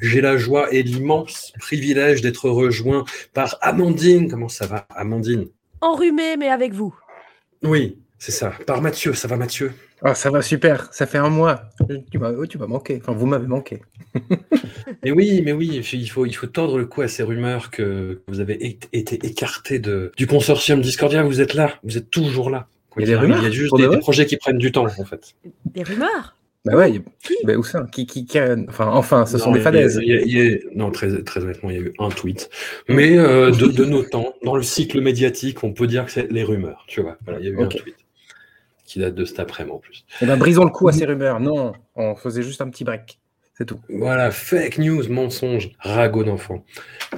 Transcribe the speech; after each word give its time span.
J'ai 0.00 0.20
la 0.20 0.36
joie 0.36 0.72
et 0.72 0.82
l'immense 0.82 1.52
privilège 1.58 2.20
d'être 2.20 2.50
rejoint 2.50 3.04
par 3.32 3.56
Amandine. 3.62 4.30
Comment 4.30 4.48
ça 4.48 4.66
va, 4.66 4.86
Amandine? 4.94 5.46
Enrhumé, 5.80 6.36
mais 6.36 6.48
avec 6.48 6.72
vous. 6.72 6.94
Oui, 7.62 7.98
c'est 8.18 8.32
ça. 8.32 8.52
Par 8.66 8.82
Mathieu, 8.82 9.14
ça 9.14 9.28
va 9.28 9.36
Mathieu? 9.36 9.72
Ah, 10.02 10.14
ça 10.14 10.30
va 10.30 10.42
super, 10.42 10.92
ça 10.92 11.06
fait 11.06 11.16
un 11.16 11.30
mois. 11.30 11.62
Tu 12.10 12.18
m'as 12.18 12.30
oh, 12.32 12.46
tu 12.46 12.58
m'as 12.58 12.66
manqué, 12.66 12.98
enfin 13.00 13.14
vous 13.14 13.24
m'avez 13.24 13.46
manqué. 13.46 13.80
Mais 15.02 15.10
oui, 15.10 15.42
mais 15.42 15.52
oui, 15.52 15.82
il 15.92 16.10
faut, 16.10 16.26
il 16.26 16.32
faut 16.32 16.46
tordre 16.46 16.78
le 16.78 16.86
cou 16.86 17.02
à 17.02 17.08
ces 17.08 17.22
rumeurs 17.22 17.70
que 17.70 18.22
vous 18.28 18.40
avez 18.40 18.78
été 18.92 19.26
écarté 19.26 19.78
de, 19.78 20.12
du 20.16 20.26
consortium 20.26 20.80
Discordia. 20.80 21.22
Vous 21.22 21.40
êtes 21.40 21.54
là, 21.54 21.78
vous 21.84 21.96
êtes 21.96 22.10
toujours 22.10 22.50
là. 22.50 22.68
Il 22.96 23.00
y 23.00 23.04
a 23.04 23.06
des 23.06 23.14
arrive, 23.14 23.30
rumeurs 23.30 23.42
Il 23.42 23.44
y 23.44 23.48
a 23.48 23.50
juste 23.50 23.76
des, 23.76 23.98
projets 23.98 24.26
qui 24.26 24.36
prennent 24.36 24.58
du 24.58 24.72
temps, 24.72 24.86
en 24.86 25.04
fait. 25.04 25.34
Des 25.66 25.82
rumeurs? 25.82 26.36
Bah 26.66 26.76
ouais, 26.76 27.00
bah, 27.44 27.54
où 27.54 27.62
ça? 27.62 27.86
Qui, 27.92 28.06
qui, 28.06 28.26
qui 28.26 28.38
a- 28.38 28.56
Enfin, 28.68 28.86
enfin, 28.88 29.24
ce 29.26 29.38
sont 29.38 29.52
des 29.52 29.58
il 29.58 29.58
y 29.58 29.60
a- 29.60 29.64
falaises. 29.64 30.00
il 30.02 30.08
y 30.08 30.12
a- 30.16 30.20
il 30.20 30.30
y 30.38 30.54
a- 30.54 30.58
non, 30.74 30.90
très, 30.90 31.22
très 31.22 31.42
honnêtement, 31.42 31.70
il 31.70 31.76
y 31.76 31.78
a 31.78 31.82
eu 31.82 31.92
un 31.98 32.08
tweet. 32.08 32.50
Mais 32.88 33.16
euh, 33.16 33.50
de, 33.52 33.66
de 33.66 33.84
nos 33.84 34.02
temps, 34.02 34.34
dans 34.44 34.56
le 34.56 34.62
cycle 34.62 35.00
médiatique, 35.00 35.62
on 35.64 35.72
peut 35.72 35.86
dire 35.86 36.04
que 36.06 36.10
c'est 36.10 36.30
les 36.30 36.42
rumeurs. 36.42 36.84
Tu 36.88 37.00
vois, 37.00 37.16
voilà, 37.24 37.38
il 37.40 37.46
y 37.46 37.48
a 37.48 37.52
eu 37.52 37.62
un 37.62 37.66
tweet 37.68 37.94
qui 38.84 38.98
date 39.00 39.14
de 39.14 39.24
cet 39.24 39.40
après-midi 39.40 39.74
en 39.74 39.78
plus. 39.78 40.04
Eh 40.22 40.26
ben, 40.26 40.36
brisons 40.36 40.64
le 40.64 40.70
coup 40.70 40.88
à 40.88 40.92
ces 40.92 41.04
rumeurs. 41.06 41.40
Non, 41.40 41.72
on 41.94 42.14
faisait 42.14 42.42
juste 42.42 42.60
un 42.60 42.68
petit 42.68 42.84
break. 42.84 43.18
C'est 43.58 43.64
tout. 43.64 43.80
Voilà, 43.88 44.30
fake 44.30 44.78
news, 44.78 45.02
mensonge, 45.08 45.70
ragot 45.78 46.24
d'enfant. 46.24 46.64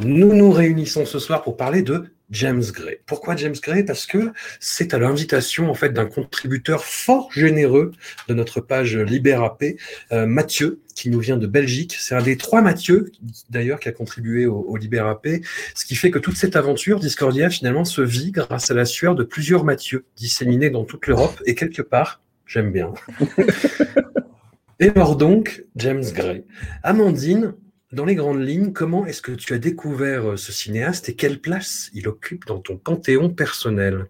Nous 0.05 0.35
nous 0.35 0.51
réunissons 0.53 1.05
ce 1.05 1.19
soir 1.19 1.43
pour 1.43 1.57
parler 1.57 1.83
de 1.83 2.05
James 2.31 2.65
Gray. 2.73 2.99
Pourquoi 3.07 3.37
James 3.37 3.57
Gray? 3.63 3.85
Parce 3.85 4.07
que 4.07 4.33
c'est 4.61 4.95
à 4.95 4.99
l'invitation 4.99 5.71
en 5.71 5.75
fait 5.75 5.91
d'un 5.91 6.07
contributeur 6.07 6.85
fort 6.85 7.31
généreux 7.33 7.93
de 8.29 8.35
notre 8.35 8.61
page 8.61 8.97
Libérapé, 8.97 9.77
euh, 10.13 10.27
Mathieu, 10.27 10.81
qui 10.95 11.11
nous 11.11 11.21
vient 11.21 11.37
de 11.37 11.47
Belgique. 11.47 11.97
C'est 11.99 12.15
un 12.15 12.23
des 12.23 12.37
trois 12.37 12.61
Mathieu, 12.61 13.13
d'ailleurs, 13.51 13.81
qui 13.81 13.89
a 13.89 13.93
contribué 13.93 14.47
au, 14.47 14.61
au 14.61 14.77
Libérapé, 14.77 15.43
ce 15.75 15.85
qui 15.85 15.95
fait 15.95 16.11
que 16.11 16.19
toute 16.19 16.37
cette 16.37 16.57
aventure 16.57 17.01
Discordia 17.01 17.51
finalement 17.51 17.85
se 17.85 18.03
vit 18.03 18.33
grâce 18.33 18.71
à 18.71 18.75
la 18.75 18.85
sueur 18.85 19.15
de 19.15 19.25
plusieurs 19.25 19.65
Mathieu 19.65 20.05
disséminés 20.17 20.71
dans 20.71 20.85
toute 20.85 21.07
l'Europe 21.07 21.41
et 21.47 21.55
quelque 21.55 21.83
part, 21.83 22.21
j'aime 22.47 22.73
bien. 22.73 22.93
Et 24.81 24.91
alors 24.91 25.17
donc, 25.17 25.65
James 25.75 26.05
Gray. 26.15 26.45
Amandine, 26.85 27.55
dans 27.93 28.05
les 28.05 28.15
grandes 28.15 28.43
lignes, 28.43 28.73
comment 28.73 29.07
est-ce 29.07 29.23
que 29.23 29.33
tu 29.33 29.55
as 29.55 29.59
découvert 29.59 30.31
euh, 30.31 30.37
ce 30.37 30.53
cinéaste 30.53 31.09
et 31.09 31.15
quelle 31.15 31.41
place 31.41 31.91
il 31.95 32.09
occupe 32.09 32.47
dans 32.47 32.59
ton 32.59 32.77
panthéon 32.77 33.31
personnel? 33.31 34.07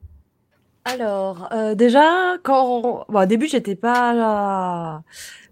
Alors, 0.85 1.49
euh, 1.53 1.75
déjà, 1.75 2.39
quand. 2.43 3.05
Bon, 3.09 3.21
au 3.21 3.27
début, 3.27 3.47
j'étais 3.47 3.75
pas 3.75 5.03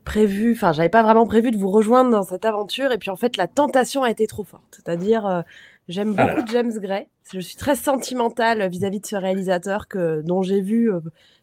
prévu, 0.06 0.52
enfin, 0.52 0.72
j'avais 0.72 0.88
pas 0.88 1.02
vraiment 1.02 1.26
prévu 1.26 1.50
de 1.50 1.58
vous 1.58 1.70
rejoindre 1.70 2.10
dans 2.10 2.22
cette 2.22 2.46
aventure. 2.46 2.92
Et 2.92 2.96
puis, 2.96 3.10
en 3.10 3.16
fait, 3.16 3.36
la 3.36 3.46
tentation 3.46 4.02
a 4.02 4.10
été 4.10 4.26
trop 4.26 4.44
forte. 4.44 4.62
C'est-à-dire, 4.70 5.26
euh, 5.26 5.42
j'aime 5.88 6.14
Ah 6.16 6.28
beaucoup 6.28 6.46
James 6.50 6.72
Gray. 6.78 7.08
Je 7.30 7.40
suis 7.40 7.56
très 7.56 7.76
sentimentale 7.76 8.66
vis-à-vis 8.70 9.00
de 9.00 9.06
ce 9.06 9.16
réalisateur 9.16 9.88
que, 9.88 10.22
dont 10.22 10.42
j'ai 10.42 10.62
vu 10.62 10.90
euh, 10.90 11.00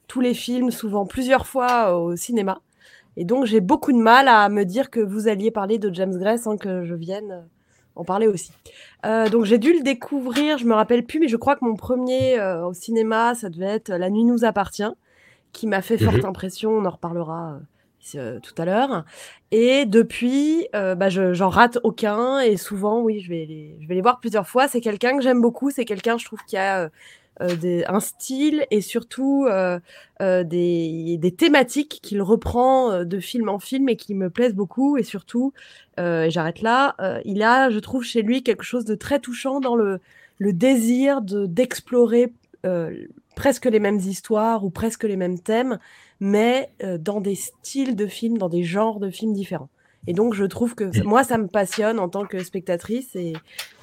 tous 0.07 0.21
les 0.21 0.33
films, 0.33 0.71
souvent 0.71 1.05
plusieurs 1.05 1.45
fois 1.45 1.95
au 1.99 2.15
cinéma. 2.15 2.61
Et 3.17 3.25
donc, 3.25 3.45
j'ai 3.45 3.61
beaucoup 3.61 3.91
de 3.91 3.97
mal 3.97 4.27
à 4.27 4.49
me 4.49 4.63
dire 4.63 4.89
que 4.89 4.99
vous 4.99 5.27
alliez 5.27 5.51
parler 5.51 5.77
de 5.77 5.93
James 5.93 6.17
Gray 6.17 6.37
sans 6.39 6.57
que 6.57 6.83
je 6.83 6.95
vienne 6.95 7.31
euh, 7.31 7.41
en 7.95 8.03
parler 8.03 8.27
aussi. 8.27 8.51
Euh, 9.05 9.29
donc 9.29 9.45
j'ai 9.45 9.59
dû 9.59 9.71
le 9.73 9.81
découvrir, 9.83 10.57
je 10.57 10.65
me 10.65 10.73
rappelle 10.73 11.05
plus, 11.05 11.19
mais 11.19 11.27
je 11.27 11.37
crois 11.37 11.55
que 11.55 11.63
mon 11.63 11.75
premier 11.75 12.39
euh, 12.39 12.65
au 12.65 12.73
cinéma, 12.73 13.35
ça 13.35 13.49
devait 13.49 13.65
être 13.67 13.89
La 13.89 14.09
nuit 14.09 14.23
nous 14.23 14.45
appartient, 14.45 14.89
qui 15.51 15.67
m'a 15.67 15.81
fait 15.83 15.99
forte 15.99 16.17
Mhm. 16.17 16.25
impression. 16.25 16.71
On 16.71 16.85
en 16.85 16.89
reparlera 16.89 17.59
euh, 18.15 18.19
euh, 18.19 18.39
tout 18.39 18.55
à 18.59 18.65
l'heure. 18.65 19.05
Et 19.51 19.85
depuis, 19.85 20.67
euh, 20.73 20.95
bah, 20.95 21.09
je- 21.09 21.33
j'en 21.33 21.49
rate 21.49 21.77
aucun. 21.83 22.39
Et 22.39 22.57
souvent, 22.57 23.01
oui, 23.01 23.19
je 23.19 23.29
vais 23.29 23.45
les, 23.45 23.77
je 23.79 23.87
vais 23.87 23.93
les 23.95 24.01
voir 24.01 24.19
plusieurs 24.19 24.47
fois. 24.47 24.67
C'est 24.67 24.81
quelqu'un 24.81 25.15
que 25.15 25.21
j'aime 25.23 25.39
beaucoup. 25.41 25.69
C'est 25.69 25.85
quelqu'un, 25.85 26.17
je 26.17 26.25
trouve, 26.25 26.39
qui 26.47 26.57
a 26.57 26.89
des- 27.39 27.83
un 27.85 27.99
style 27.99 28.65
et 28.71 28.81
surtout 28.81 29.45
euh, 29.49 29.79
euh, 30.21 30.43
des, 30.43 31.17
des 31.17 31.31
thématiques 31.31 31.99
qu'il 32.01 32.21
reprend 32.21 32.91
euh, 32.91 33.03
de 33.05 33.19
film 33.19 33.49
en 33.49 33.59
film 33.59 33.89
et 33.89 33.95
qui 33.95 34.13
me 34.13 34.29
plaisent 34.29 34.55
beaucoup. 34.55 34.97
Et 34.97 35.03
surtout, 35.03 35.53
euh, 35.99 36.23
et 36.23 36.29
j'arrête 36.31 36.61
là, 36.61 36.95
euh, 36.99 37.19
il 37.25 37.41
a, 37.43 37.69
je 37.69 37.79
trouve, 37.79 38.03
chez 38.03 38.21
lui 38.21 38.43
quelque 38.43 38.63
chose 38.63 38.85
de 38.85 38.95
très 38.95 39.19
touchant 39.19 39.59
dans 39.59 39.75
le, 39.75 39.99
le 40.37 40.53
désir 40.53 41.21
de 41.21 41.45
d'explorer 41.45 42.33
euh, 42.65 42.93
presque 43.35 43.65
les 43.65 43.79
mêmes 43.79 43.99
histoires 43.99 44.63
ou 44.63 44.69
presque 44.69 45.03
les 45.03 45.17
mêmes 45.17 45.39
thèmes, 45.39 45.79
mais 46.19 46.69
euh, 46.83 46.97
dans 46.97 47.19
des 47.19 47.35
styles 47.35 47.95
de 47.95 48.05
films, 48.05 48.37
dans 48.37 48.49
des 48.49 48.63
genres 48.63 48.99
de 48.99 49.09
films 49.09 49.33
différents. 49.33 49.69
Et 50.05 50.13
donc, 50.13 50.33
je 50.33 50.43
trouve 50.43 50.75
que 50.75 51.03
moi, 51.05 51.23
ça 51.23 51.37
me 51.37 51.47
passionne 51.47 51.97
en 51.97 52.09
tant 52.09 52.25
que 52.25 52.43
spectatrice 52.43 53.15
et, 53.15 53.33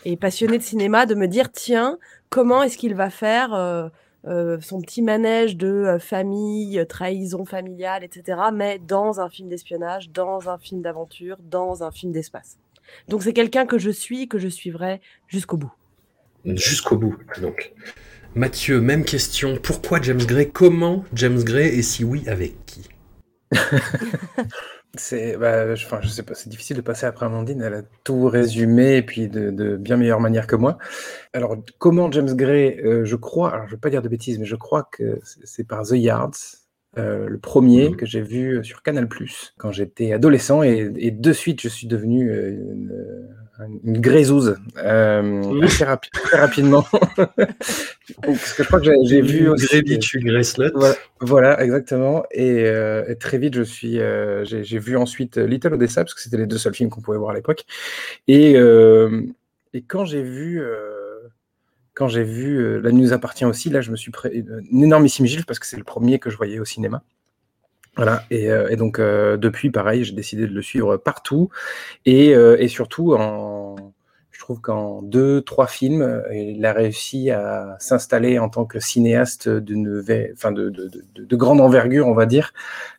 et 0.05 0.17
passionnée 0.17 0.59
de 0.59 0.63
cinéma 0.63 1.07
de 1.07 1.15
me 1.15 1.27
dire, 1.27 1.51
tiens, 1.51 1.99
comment 2.31 2.63
est-ce 2.63 2.79
qu'il 2.79 2.95
va 2.95 3.11
faire 3.11 3.53
euh, 3.53 3.89
euh, 4.27 4.59
son 4.61 4.81
petit 4.81 5.03
manège 5.03 5.57
de 5.57 5.67
euh, 5.67 5.99
famille, 5.99 6.83
trahison 6.89 7.45
familiale, 7.45 8.03
etc., 8.05 8.41
mais 8.55 8.79
dans 8.79 9.21
un 9.21 9.29
film 9.29 9.49
d'espionnage, 9.49 10.11
dans 10.11 10.49
un 10.49 10.57
film 10.57 10.81
d'aventure, 10.81 11.37
dans 11.43 11.83
un 11.83 11.91
film 11.91 12.13
d'espace. 12.13 12.59
Donc, 13.09 13.23
c'est 13.23 13.35
quelqu'un 13.35 13.67
que 13.67 13.79
je 13.79 13.91
suis, 13.91 14.27
que 14.27 14.39
je 14.39 14.49
suivrai 14.49 15.01
jusqu'au 15.29 15.59
bout. 15.59 15.73
Jusqu'au 16.45 16.97
bout, 16.97 17.19
donc. 17.43 17.73
Mathieu, 18.35 18.81
même 18.81 19.05
question. 19.05 19.59
Pourquoi 19.61 20.01
James 20.01 20.25
Gray? 20.25 20.51
Comment 20.51 21.05
James 21.13 21.43
Gray? 21.43 21.69
Et 21.69 21.83
si 21.83 22.05
oui, 22.05 22.23
avec 22.29 22.55
qui? 22.65 22.89
C'est, 24.97 25.37
bah, 25.37 25.75
je, 25.77 25.87
enfin, 25.87 26.01
je 26.03 26.09
sais 26.09 26.25
pas, 26.25 26.35
c'est 26.35 26.49
difficile 26.49 26.77
de 26.77 26.81
passer 26.83 27.07
après 27.07 27.27
Amandine. 27.27 27.63
Elle 27.63 27.75
a 27.75 27.83
tout 28.05 28.27
résumé 28.27 28.97
et 28.97 29.03
puis 29.03 29.29
de, 29.29 29.51
de 29.51 29.77
bien 29.77 29.97
meilleure 29.97 30.21
manière 30.21 30.49
que 30.49 30.57
moi. 30.57 30.79
Alors, 31.33 31.57
comment 31.79 32.11
James 32.11 32.35
Gray, 32.35 32.81
euh, 32.85 33.05
je 33.05 33.17
crois, 33.17 33.53
alors 33.55 33.67
je 33.69 33.73
vais 33.77 33.81
pas 33.81 33.91
dire 33.91 34.03
de 34.03 34.09
bêtises, 34.09 34.39
mais 34.39 34.47
je 34.47 34.57
crois 34.57 34.89
que 34.91 35.21
c'est 35.45 35.65
par 35.65 35.85
The 35.87 35.93
Yards, 35.93 36.33
euh, 36.99 37.29
le 37.29 37.39
premier 37.39 37.91
Mhm. 37.91 37.97
que 37.97 38.07
j'ai 38.07 38.21
vu 38.23 38.65
sur 38.65 38.83
Canal+ 38.83 39.09
quand 39.59 39.71
j'étais 39.73 40.13
adolescent 40.13 40.63
et, 40.65 40.93
et 40.97 41.13
de 41.13 41.33
suite 41.33 41.61
je 41.63 41.69
suis 41.69 41.87
devenu 41.87 42.31
euh, 42.33 43.29
une, 43.85 44.01
grézouze 44.01 44.57
euh, 44.79 45.61
assez, 45.63 45.85
rapi- 45.85 46.11
très 46.13 46.39
rapidement. 46.39 46.85
Parce 48.23 48.53
que 48.55 48.63
je 48.63 48.67
crois 48.69 48.81
que 48.81 48.87
j'ai- 48.87 49.21
vu 49.23 49.49
aussi. 49.49 49.67
Slut. 49.67 49.85
Voilà, 50.75 50.95
voilà, 51.21 51.63
exactement. 51.65 52.25
Et, 52.33 52.65
euh, 52.67 53.05
et 53.09 53.17
très 53.17 53.39
vite, 53.39 53.55
je 53.55 53.63
suis, 53.63 54.01
euh, 54.01 54.45
j'ai 54.45 54.79
vu 54.79 54.97
ensuite 54.97 55.37
Little 55.37 55.75
Odessa 55.75 56.03
parce 56.05 56.15
que 56.15 56.21
c'était 56.21 56.37
les 56.39 56.47
deux 56.47 56.59
seuls 56.59 56.75
films 56.75 56.91
qu'on 56.91 57.01
pouvait 57.01 57.19
voir 57.19 57.31
à 57.31 57.35
l'époque. 57.35 57.65
Et, 58.29 58.57
euh, 58.57 59.23
et 59.75 59.83
quand 59.83 60.05
j'ai 60.05 60.23
vu, 60.23 60.61
euh, 60.61 61.19
quand 61.95 62.09
j'ai 62.09 62.25
vu 62.25 62.57
euh, 62.59 62.81
La 62.81 62.91
nuit 62.93 63.03
nous 63.03 63.13
appartient 63.13 63.45
aussi, 63.45 63.69
là, 63.71 63.81
je 63.81 63.91
me 63.91 63.97
suis 63.97 64.11
pris 64.11 64.31
une 64.71 64.83
énormissime 64.85 65.27
gifle 65.27 65.45
parce 65.45 65.59
que 65.59 65.67
c'est 65.67 65.77
le 65.77 65.85
premier 65.85 66.19
que 66.19 66.31
je 66.31 66.37
voyais 66.37 66.59
au 66.59 66.65
cinéma. 66.65 67.03
Voilà, 68.01 68.25
et, 68.31 68.51
euh, 68.51 68.75
donc 68.77 68.99
euh, 68.99 69.37
depuis, 69.37 69.71
pareil, 69.71 70.05
j'ai 70.05 70.15
décidé 70.15 70.47
de 70.47 70.55
le 70.55 70.63
suivre 70.63 70.97
partout 70.97 71.51
et, 72.07 72.35
euh, 72.35 72.57
et 72.59 72.67
surtout 72.67 73.13
en, 73.13 73.77
je 74.31 74.41
trouve 74.41 74.63
qu'en 74.63 75.03
deux, 75.03 75.43
trois 75.43 75.67
films, 75.67 76.01
euh, 76.01 76.23
il 76.35 76.65
a 76.65 76.73
réussi 76.73 77.31
à 77.31 77.77
s'installer 77.79 78.39
en 78.39 78.49
tant 78.49 78.65
que 78.65 78.81
cinéaste 78.81 79.51
d'une, 79.51 79.85
de, 79.85 80.01
de, 80.51 80.71
de, 80.71 81.25
de 81.27 81.37
grande 81.37 81.61
envergure, 81.61 82.07
on 82.07 82.15
va 82.15 82.25
dire. 82.25 82.55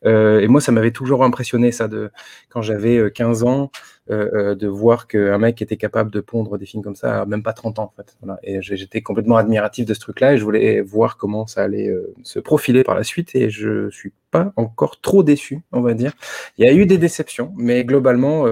Euh, 0.06 0.40
et 0.40 0.48
moi, 0.48 0.62
ça 0.62 0.72
m'avait 0.72 0.92
toujours 0.92 1.24
impressionné 1.24 1.72
ça 1.72 1.88
de 1.88 2.12
quand 2.50 2.62
j'avais 2.62 2.98
euh, 2.98 3.10
15 3.10 3.44
ans. 3.44 3.72
De 4.12 4.68
voir 4.68 5.08
qu'un 5.08 5.38
mec 5.38 5.62
était 5.62 5.78
capable 5.78 6.12
de 6.12 6.20
pondre 6.20 6.58
des 6.58 6.66
films 6.66 6.84
comme 6.84 6.96
ça 6.96 7.22
à 7.22 7.26
même 7.26 7.44
pas 7.44 7.54
30 7.54 7.80
ans. 7.80 7.94
En 7.96 8.04
fait. 8.04 8.16
Et 8.44 8.62
j'étais 8.62 9.02
complètement 9.02 9.38
admiratif 9.38 9.86
de 9.86 9.94
ce 9.94 10.00
truc-là 10.00 10.34
et 10.34 10.38
je 10.38 10.44
voulais 10.44 10.82
voir 10.82 11.18
comment 11.18 11.48
ça 11.48 11.64
allait 11.64 11.94
se 12.24 12.40
profiler 12.40 12.84
par 12.84 12.96
la 12.96 13.04
suite 13.04 13.36
et 13.36 13.50
je 13.50 13.90
suis 13.90 14.14
pas 14.30 14.54
encore 14.56 15.02
trop 15.02 15.24
déçu, 15.24 15.62
on 15.72 15.82
va 15.82 15.94
dire. 15.94 16.14
Il 16.58 16.66
y 16.66 16.70
a 16.70 16.74
eu 16.74 16.86
des 16.86 16.98
déceptions, 16.98 17.54
mais 17.58 17.84
globalement, 17.84 18.46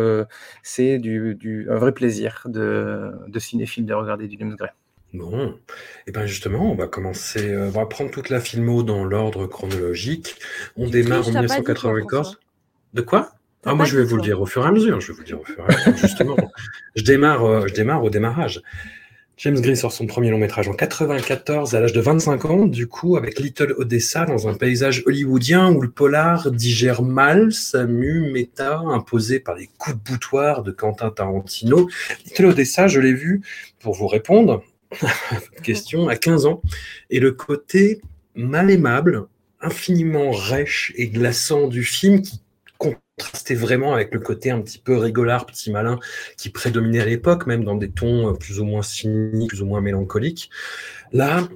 c'est 0.63 0.97
du, 0.97 1.67
un 1.69 1.75
vrai 1.75 1.93
plaisir 1.93 2.43
de, 2.45 3.11
de 3.27 3.39
cinéphile 3.39 3.85
de 3.85 3.93
regarder 3.93 4.27
du 4.27 4.37
James 4.39 4.55
Gray. 4.55 4.71
Bon, 5.13 5.57
et 6.05 6.11
bien 6.11 6.27
justement, 6.27 6.71
on 6.71 6.75
va 6.75 6.87
commencer, 6.87 7.57
on 7.57 7.69
va 7.69 7.85
prendre 7.87 8.11
toute 8.11 8.29
la 8.29 8.39
filmo 8.39 8.83
dans 8.83 9.03
l'ordre 9.03 9.47
chronologique. 9.47 10.35
On 10.77 10.87
démarre 10.87 11.27
en 11.27 11.31
1994. 11.31 12.39
De 12.93 13.01
quoi? 13.01 13.31
Ah, 13.65 13.75
moi, 13.75 13.85
je 13.85 13.97
vais 13.97 14.03
vous 14.03 14.15
le 14.15 14.21
dire 14.21 14.39
au 14.41 14.45
fur 14.45 14.63
et 14.63 14.67
à 14.67 14.71
mesure. 14.71 15.01
Je 15.01 15.07
vais 15.07 15.13
vous 15.13 15.19
le 15.19 15.25
dire 15.25 15.41
au 15.41 15.45
fur 15.45 15.65
et 15.67 15.73
à 15.73 15.77
mesure, 15.77 15.97
justement. 15.97 16.37
je, 16.95 17.03
démarre, 17.03 17.67
je 17.67 17.73
démarre 17.73 18.03
au 18.03 18.09
démarrage. 18.09 18.61
James 19.41 19.61
Gray 19.61 19.77
sort 19.77 19.93
son 19.93 20.05
premier 20.05 20.31
long 20.31 20.37
métrage 20.37 20.67
en 20.67 20.73
94 20.73 21.73
à 21.73 21.79
l'âge 21.79 21.93
de 21.93 22.01
25 22.01 22.43
ans, 22.43 22.65
du 22.65 22.87
coup, 22.87 23.15
avec 23.15 23.39
Little 23.39 23.73
Odessa 23.77 24.25
dans 24.25 24.49
un 24.49 24.53
paysage 24.53 25.01
hollywoodien 25.05 25.71
où 25.71 25.79
le 25.79 25.89
polar 25.89 26.51
digère 26.51 27.01
mal 27.01 27.53
sa 27.53 27.85
mue 27.85 28.31
méta 28.31 28.79
imposée 28.79 29.39
par 29.39 29.55
les 29.55 29.69
coups 29.77 29.95
de 29.95 30.01
boutoir 30.03 30.61
de 30.61 30.71
Quentin 30.71 31.09
Tarantino. 31.09 31.87
Little 32.25 32.47
Odessa, 32.47 32.89
je 32.89 32.99
l'ai 32.99 33.13
vu, 33.13 33.41
pour 33.79 33.93
vous 33.93 34.07
répondre, 34.07 34.61
question, 35.63 36.09
à 36.09 36.17
15 36.17 36.45
ans, 36.45 36.61
et 37.09 37.21
le 37.21 37.31
côté 37.31 38.01
mal 38.35 38.69
aimable, 38.69 39.27
infiniment 39.61 40.31
rêche 40.31 40.91
et 40.97 41.07
glaçant 41.07 41.69
du 41.69 41.83
film 41.83 42.21
qui 42.21 42.41
contrastait 43.19 43.55
vraiment 43.55 43.93
avec 43.93 44.13
le 44.13 44.19
côté 44.19 44.49
un 44.49 44.61
petit 44.61 44.79
peu 44.79 44.97
rigolard, 44.97 45.45
petit 45.45 45.71
malin 45.71 45.99
qui 46.37 46.49
prédominait 46.49 47.01
à 47.01 47.05
l'époque, 47.05 47.47
même 47.47 47.63
dans 47.65 47.75
des 47.75 47.89
tons 47.89 48.29
euh, 48.29 48.33
plus 48.33 48.59
ou 48.59 48.65
moins 48.65 48.81
cyniques, 48.81 49.49
plus 49.49 49.61
ou 49.61 49.65
moins 49.65 49.81
mélancoliques. 49.81 50.49
Là, 51.11 51.47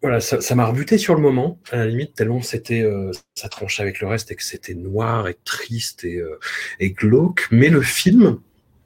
voilà, 0.00 0.20
ça 0.20 0.54
m'a 0.54 0.64
rebuté 0.64 0.96
sur 0.96 1.16
le 1.16 1.20
moment, 1.20 1.58
à 1.72 1.78
la 1.78 1.86
limite, 1.86 2.14
tellement 2.14 2.40
c'était, 2.40 2.82
euh, 2.82 3.10
ça 3.34 3.48
tranchait 3.48 3.82
avec 3.82 4.00
le 4.00 4.06
reste 4.06 4.30
et 4.30 4.36
que 4.36 4.44
c'était 4.44 4.74
noir 4.74 5.26
et 5.26 5.36
triste 5.44 6.04
et, 6.04 6.18
euh, 6.18 6.38
et 6.78 6.92
glauque. 6.92 7.48
Mais 7.50 7.68
le 7.68 7.82
film, 7.82 8.38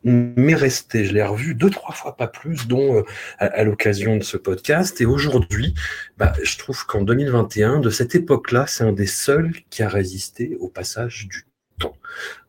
m'est 0.04 0.54
resté. 0.54 1.04
Je 1.04 1.12
l'ai 1.12 1.22
revu 1.22 1.54
deux, 1.54 1.70
trois 1.70 1.94
fois, 1.94 2.16
pas 2.16 2.26
plus, 2.26 2.66
dont 2.66 3.04
à, 3.38 3.62
l'occasion 3.62 4.16
de 4.16 4.24
ce 4.24 4.36
podcast. 4.36 5.00
Et 5.00 5.06
aujourd'hui, 5.06 5.74
bah, 6.16 6.32
je 6.42 6.58
trouve 6.58 6.84
qu'en 6.86 7.02
2021, 7.02 7.78
de 7.78 7.88
cette 7.88 8.16
époque-là, 8.16 8.64
c'est 8.66 8.82
un 8.82 8.92
des 8.92 9.06
seuls 9.06 9.52
qui 9.70 9.84
a 9.84 9.88
résisté 9.88 10.56
au 10.58 10.68
passage 10.68 11.28
du 11.28 11.44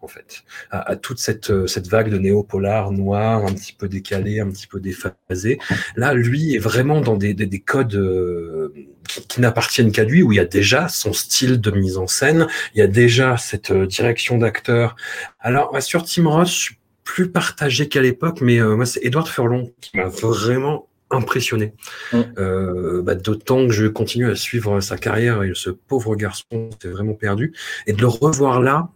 en 0.03 0.07
fait, 0.07 0.43
à, 0.69 0.95
toute 0.95 1.19
cette, 1.19 1.49
euh, 1.49 1.65
cette 1.65 1.87
vague 1.87 2.09
de 2.09 2.17
néo-polar 2.17 2.91
noir, 2.91 3.45
un 3.45 3.53
petit 3.53 3.73
peu 3.73 3.87
décalé, 3.87 4.41
un 4.41 4.49
petit 4.49 4.67
peu 4.67 4.79
déphasé. 4.79 5.59
Là, 5.95 6.13
lui 6.13 6.55
est 6.55 6.59
vraiment 6.59 6.99
dans 6.99 7.15
des, 7.15 7.33
des, 7.33 7.59
codes 7.59 7.95
euh, 7.95 8.73
qui, 9.07 9.39
n'appartiennent 9.39 9.91
qu'à 9.91 10.03
lui, 10.03 10.21
où 10.21 10.33
il 10.33 10.35
y 10.35 10.41
a 10.41 10.45
déjà 10.45 10.89
son 10.89 11.13
style 11.13 11.61
de 11.61 11.71
mise 11.71 11.97
en 11.97 12.07
scène, 12.07 12.47
il 12.75 12.79
y 12.79 12.81
a 12.81 12.87
déjà 12.87 13.37
cette 13.37 13.71
euh, 13.71 13.87
direction 13.87 14.37
d'acteur. 14.37 14.95
Alors, 15.39 15.81
sur 15.81 16.03
Tim 16.03 16.27
Ross, 16.27 16.49
je 16.49 16.59
suis 16.59 16.77
plus 17.05 17.29
partagé 17.29 17.87
qu'à 17.87 18.01
l'époque, 18.01 18.41
mais 18.41 18.61
moi, 18.61 18.85
c'est 18.85 19.03
Edward 19.03 19.27
Furlong 19.27 19.73
qui 19.81 19.97
m'a 19.97 20.07
vraiment 20.07 20.87
impressionné. 21.11 21.73
Bah, 22.13 23.15
d'autant 23.15 23.67
que 23.67 23.73
je 23.73 23.87
continue 23.87 24.31
à 24.31 24.35
suivre 24.35 24.79
sa 24.79 24.97
carrière 24.97 25.43
et 25.43 25.51
ce 25.53 25.69
pauvre 25.69 26.15
garçon 26.15 26.69
s'est 26.81 26.87
vraiment 26.87 27.13
perdu. 27.13 27.53
Et 27.87 27.93
de 27.93 27.99
le 27.99 28.07
revoir 28.07 28.61
là, 28.61 28.89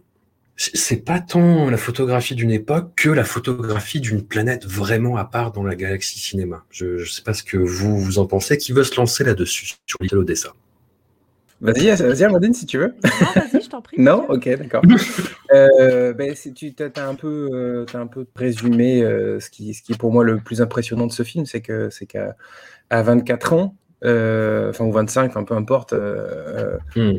c'est 0.58 1.04
pas 1.04 1.20
tant 1.20 1.70
la 1.70 1.76
photographie 1.76 2.34
d'une 2.34 2.50
époque 2.50 2.90
que 2.96 3.08
la 3.08 3.24
photographie 3.24 4.00
d'une 4.00 4.22
planète 4.22 4.66
vraiment 4.66 5.16
à 5.16 5.24
part 5.24 5.52
dans 5.52 5.62
la 5.62 5.76
galaxie 5.76 6.18
cinéma. 6.18 6.64
Je, 6.70 6.98
je 6.98 7.12
sais 7.12 7.22
pas 7.22 7.32
ce 7.32 7.44
que 7.44 7.56
vous, 7.56 7.98
vous 7.98 8.18
en 8.18 8.26
pensez. 8.26 8.58
Qui 8.58 8.72
veut 8.72 8.82
se 8.82 8.96
lancer 8.96 9.22
là-dessus, 9.22 9.76
sur 9.86 9.98
Little 10.00 10.18
Odessa? 10.18 10.52
Vas-y, 11.60 11.90
vas-y, 11.90 12.24
Amandine, 12.24 12.54
si 12.54 12.66
tu 12.66 12.78
veux. 12.78 12.94
Non, 13.04 13.26
vas-y, 13.34 13.62
je 13.62 13.68
t'en 13.68 13.82
prie. 13.82 13.96
non, 14.00 14.26
ok, 14.28 14.48
d'accord. 14.56 14.82
euh, 15.52 16.12
ben, 16.12 16.34
tu 16.54 16.74
as 16.78 17.08
un 17.08 17.14
peu, 17.14 17.48
euh, 17.52 17.86
as 17.92 17.98
un 17.98 18.06
peu 18.06 18.26
résumé 18.36 19.02
euh, 19.02 19.40
ce, 19.40 19.50
qui, 19.50 19.74
ce 19.74 19.82
qui 19.82 19.92
est 19.92 19.98
pour 19.98 20.12
moi 20.12 20.22
le 20.22 20.38
plus 20.38 20.60
impressionnant 20.60 21.06
de 21.06 21.12
ce 21.12 21.24
film, 21.24 21.46
c'est 21.46 21.60
que 21.60 21.90
c'est 21.90 22.06
qu'à 22.06 22.36
à 22.90 23.02
24 23.02 23.52
ans, 23.54 23.76
euh, 24.04 24.70
enfin 24.70 24.84
ou 24.84 24.92
25, 24.92 25.36
un 25.36 25.44
peu 25.44 25.54
importe, 25.54 25.94
hmm. 26.94 27.18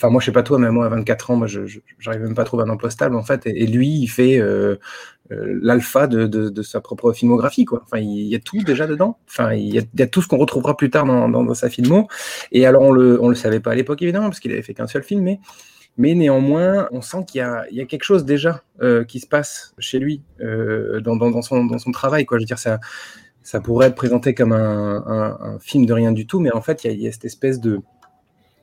Enfin, 0.00 0.08
moi, 0.08 0.22
je 0.22 0.26
sais 0.26 0.32
pas 0.32 0.42
toi, 0.42 0.58
mais 0.58 0.70
moi, 0.70 0.86
à 0.86 0.88
24 0.88 1.30
ans, 1.30 1.36
moi, 1.36 1.46
je 1.46 1.60
n'arrive 2.06 2.22
même 2.22 2.34
pas 2.34 2.40
à 2.40 2.44
trouver 2.46 2.62
un 2.62 2.70
emploi 2.70 2.88
stable, 2.88 3.16
en 3.16 3.22
fait. 3.22 3.42
Et, 3.44 3.66
lui, 3.66 3.88
il 3.88 4.06
fait 4.06 4.40
euh, 4.40 4.76
euh, 5.30 5.58
l'alpha 5.60 6.06
de, 6.06 6.62
sa 6.62 6.80
propre 6.80 7.12
filmographie, 7.12 7.66
quoi. 7.66 7.82
Enfin, 7.84 7.98
il 7.98 8.26
y 8.26 8.34
a 8.34 8.38
tout 8.38 8.62
déjà 8.62 8.86
dedans. 8.86 9.18
Enfin, 9.28 9.52
il 9.52 9.74
y 9.74 9.78
a, 9.78 10.06
tout 10.06 10.22
ce 10.22 10.28
qu'on 10.28 10.38
retrouvera 10.38 10.74
plus 10.74 10.88
tard 10.88 11.04
dans, 11.04 11.54
sa 11.54 11.68
filmo. 11.68 12.08
Et 12.50 12.64
alors, 12.64 12.80
on 12.80 12.92
le, 12.92 13.22
on 13.22 13.28
le 13.28 13.34
savait 13.34 13.60
pas 13.60 13.72
à 13.72 13.74
l'époque, 13.74 14.00
évidemment, 14.00 14.28
parce 14.28 14.40
qu'il 14.40 14.52
avait 14.52 14.62
fait 14.62 14.72
qu'un 14.72 14.86
seul 14.86 15.02
film, 15.02 15.22
mais, 15.22 15.38
mais 15.98 16.14
néanmoins, 16.14 16.88
on 16.92 17.02
sent 17.02 17.26
qu'il 17.26 17.42
y 17.70 17.76
y 17.76 17.80
a 17.82 17.84
quelque 17.84 18.04
chose 18.04 18.24
déjà 18.24 18.62
euh, 18.80 19.04
qui 19.04 19.20
se 19.20 19.26
passe 19.26 19.74
chez 19.78 19.98
lui 19.98 20.22
dans, 20.40 21.42
son, 21.42 21.66
dans 21.66 21.78
son 21.78 21.90
travail, 21.90 22.24
quoi. 22.24 22.38
Je 22.38 22.44
veux 22.44 22.46
dire, 22.46 22.58
ça, 22.58 22.80
ça 23.42 23.60
pourrait 23.60 23.88
être 23.88 23.96
présenté 23.96 24.32
comme 24.32 24.52
un, 24.52 25.58
film 25.60 25.84
de 25.84 25.92
rien 25.92 26.12
du 26.12 26.26
tout, 26.26 26.40
mais 26.40 26.52
en 26.54 26.62
fait, 26.62 26.84
il 26.84 27.02
y 27.02 27.06
a 27.06 27.12
cette 27.12 27.26
espèce 27.26 27.60
de 27.60 27.80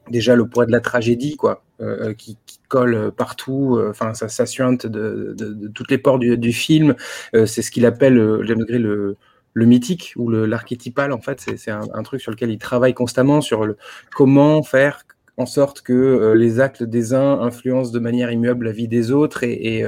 déjà 0.09 0.36
le 0.36 0.48
poids 0.48 0.65
de 0.65 0.71
la 0.71 0.80
tragédie, 0.80 1.36
quoi, 1.36 1.63
euh, 1.81 2.13
qui, 2.13 2.38
colle 2.68 3.13
partout. 3.15 3.77
Euh, 3.77 3.92
enfin, 3.92 4.13
ça, 4.13 4.27
ça 4.27 4.45
suinte 4.45 4.86
de, 4.86 5.36
toutes 5.74 5.89
les 5.89 5.98
portes 5.98 6.19
du, 6.19 6.54
film. 6.54 6.95
Euh, 7.33 7.45
c'est 7.45 7.62
ce 7.62 7.71
qu'il 7.71 7.86
appelle 7.86 8.15
le, 8.15 9.18
le 9.54 9.65
mythique 9.65 10.13
ou 10.18 10.30
l'archétypal. 10.30 11.13
En 11.13 11.21
fait, 11.21 11.39
c'est 11.56 11.71
un, 11.71 12.04
truc 12.04 12.19
sur 12.19 12.31
lequel 12.31 12.51
il 12.51 12.57
travaille 12.57 12.94
constamment 12.94 13.39
sur 13.39 13.65
comment 14.13 14.63
faire 14.63 15.04
en 15.38 15.45
sorte 15.45 15.81
que 15.81 16.33
les 16.36 16.60
actes 16.60 16.83
des 16.83 17.13
uns 17.13 17.39
influencent 17.39 17.92
de 17.92 18.00
manière 18.00 18.31
immuable 18.31 18.65
la 18.65 18.71
vie 18.71 18.88
des 18.88 19.12
autres 19.12 19.44
et, 19.44 19.86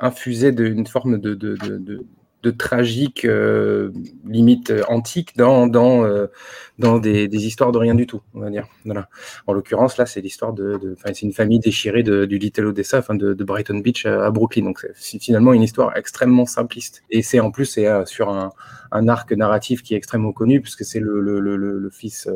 infuser 0.00 0.52
d'une 0.52 0.86
forme 0.86 1.18
de, 1.18 1.36
de 2.42 2.50
tragique, 2.50 3.24
euh, 3.24 3.92
limite 4.26 4.70
euh, 4.70 4.82
antique, 4.88 5.36
dans, 5.36 5.66
dans, 5.66 6.04
euh, 6.04 6.26
dans 6.78 6.98
des, 6.98 7.28
des, 7.28 7.46
histoires 7.46 7.70
de 7.70 7.78
rien 7.78 7.94
du 7.94 8.06
tout, 8.06 8.20
on 8.34 8.40
va 8.40 8.50
dire. 8.50 8.66
Voilà. 8.84 9.08
En 9.46 9.52
l'occurrence, 9.52 9.96
là, 9.96 10.06
c'est 10.06 10.20
l'histoire 10.20 10.52
de, 10.52 10.76
de 10.78 10.96
c'est 11.04 11.22
une 11.22 11.32
famille 11.32 11.60
déchirée 11.60 12.02
de, 12.02 12.24
du 12.24 12.38
Little 12.38 12.66
Odessa, 12.66 12.98
enfin 12.98 13.14
de, 13.14 13.32
de, 13.34 13.44
Brighton 13.44 13.78
Beach 13.78 14.06
à, 14.06 14.30
Brooklyn. 14.30 14.64
Donc, 14.64 14.86
c'est 14.94 15.22
finalement 15.22 15.52
une 15.52 15.62
histoire 15.62 15.96
extrêmement 15.96 16.46
simpliste. 16.46 17.02
Et 17.10 17.22
c'est 17.22 17.38
en 17.38 17.52
plus, 17.52 17.66
c'est 17.66 17.86
sur 18.06 18.28
un, 18.28 18.52
un, 18.92 19.08
arc 19.08 19.32
narratif 19.32 19.82
qui 19.82 19.94
est 19.94 19.96
extrêmement 19.96 20.32
connu, 20.32 20.60
puisque 20.60 20.84
c'est 20.84 21.00
le, 21.00 21.90
fils 21.90 22.28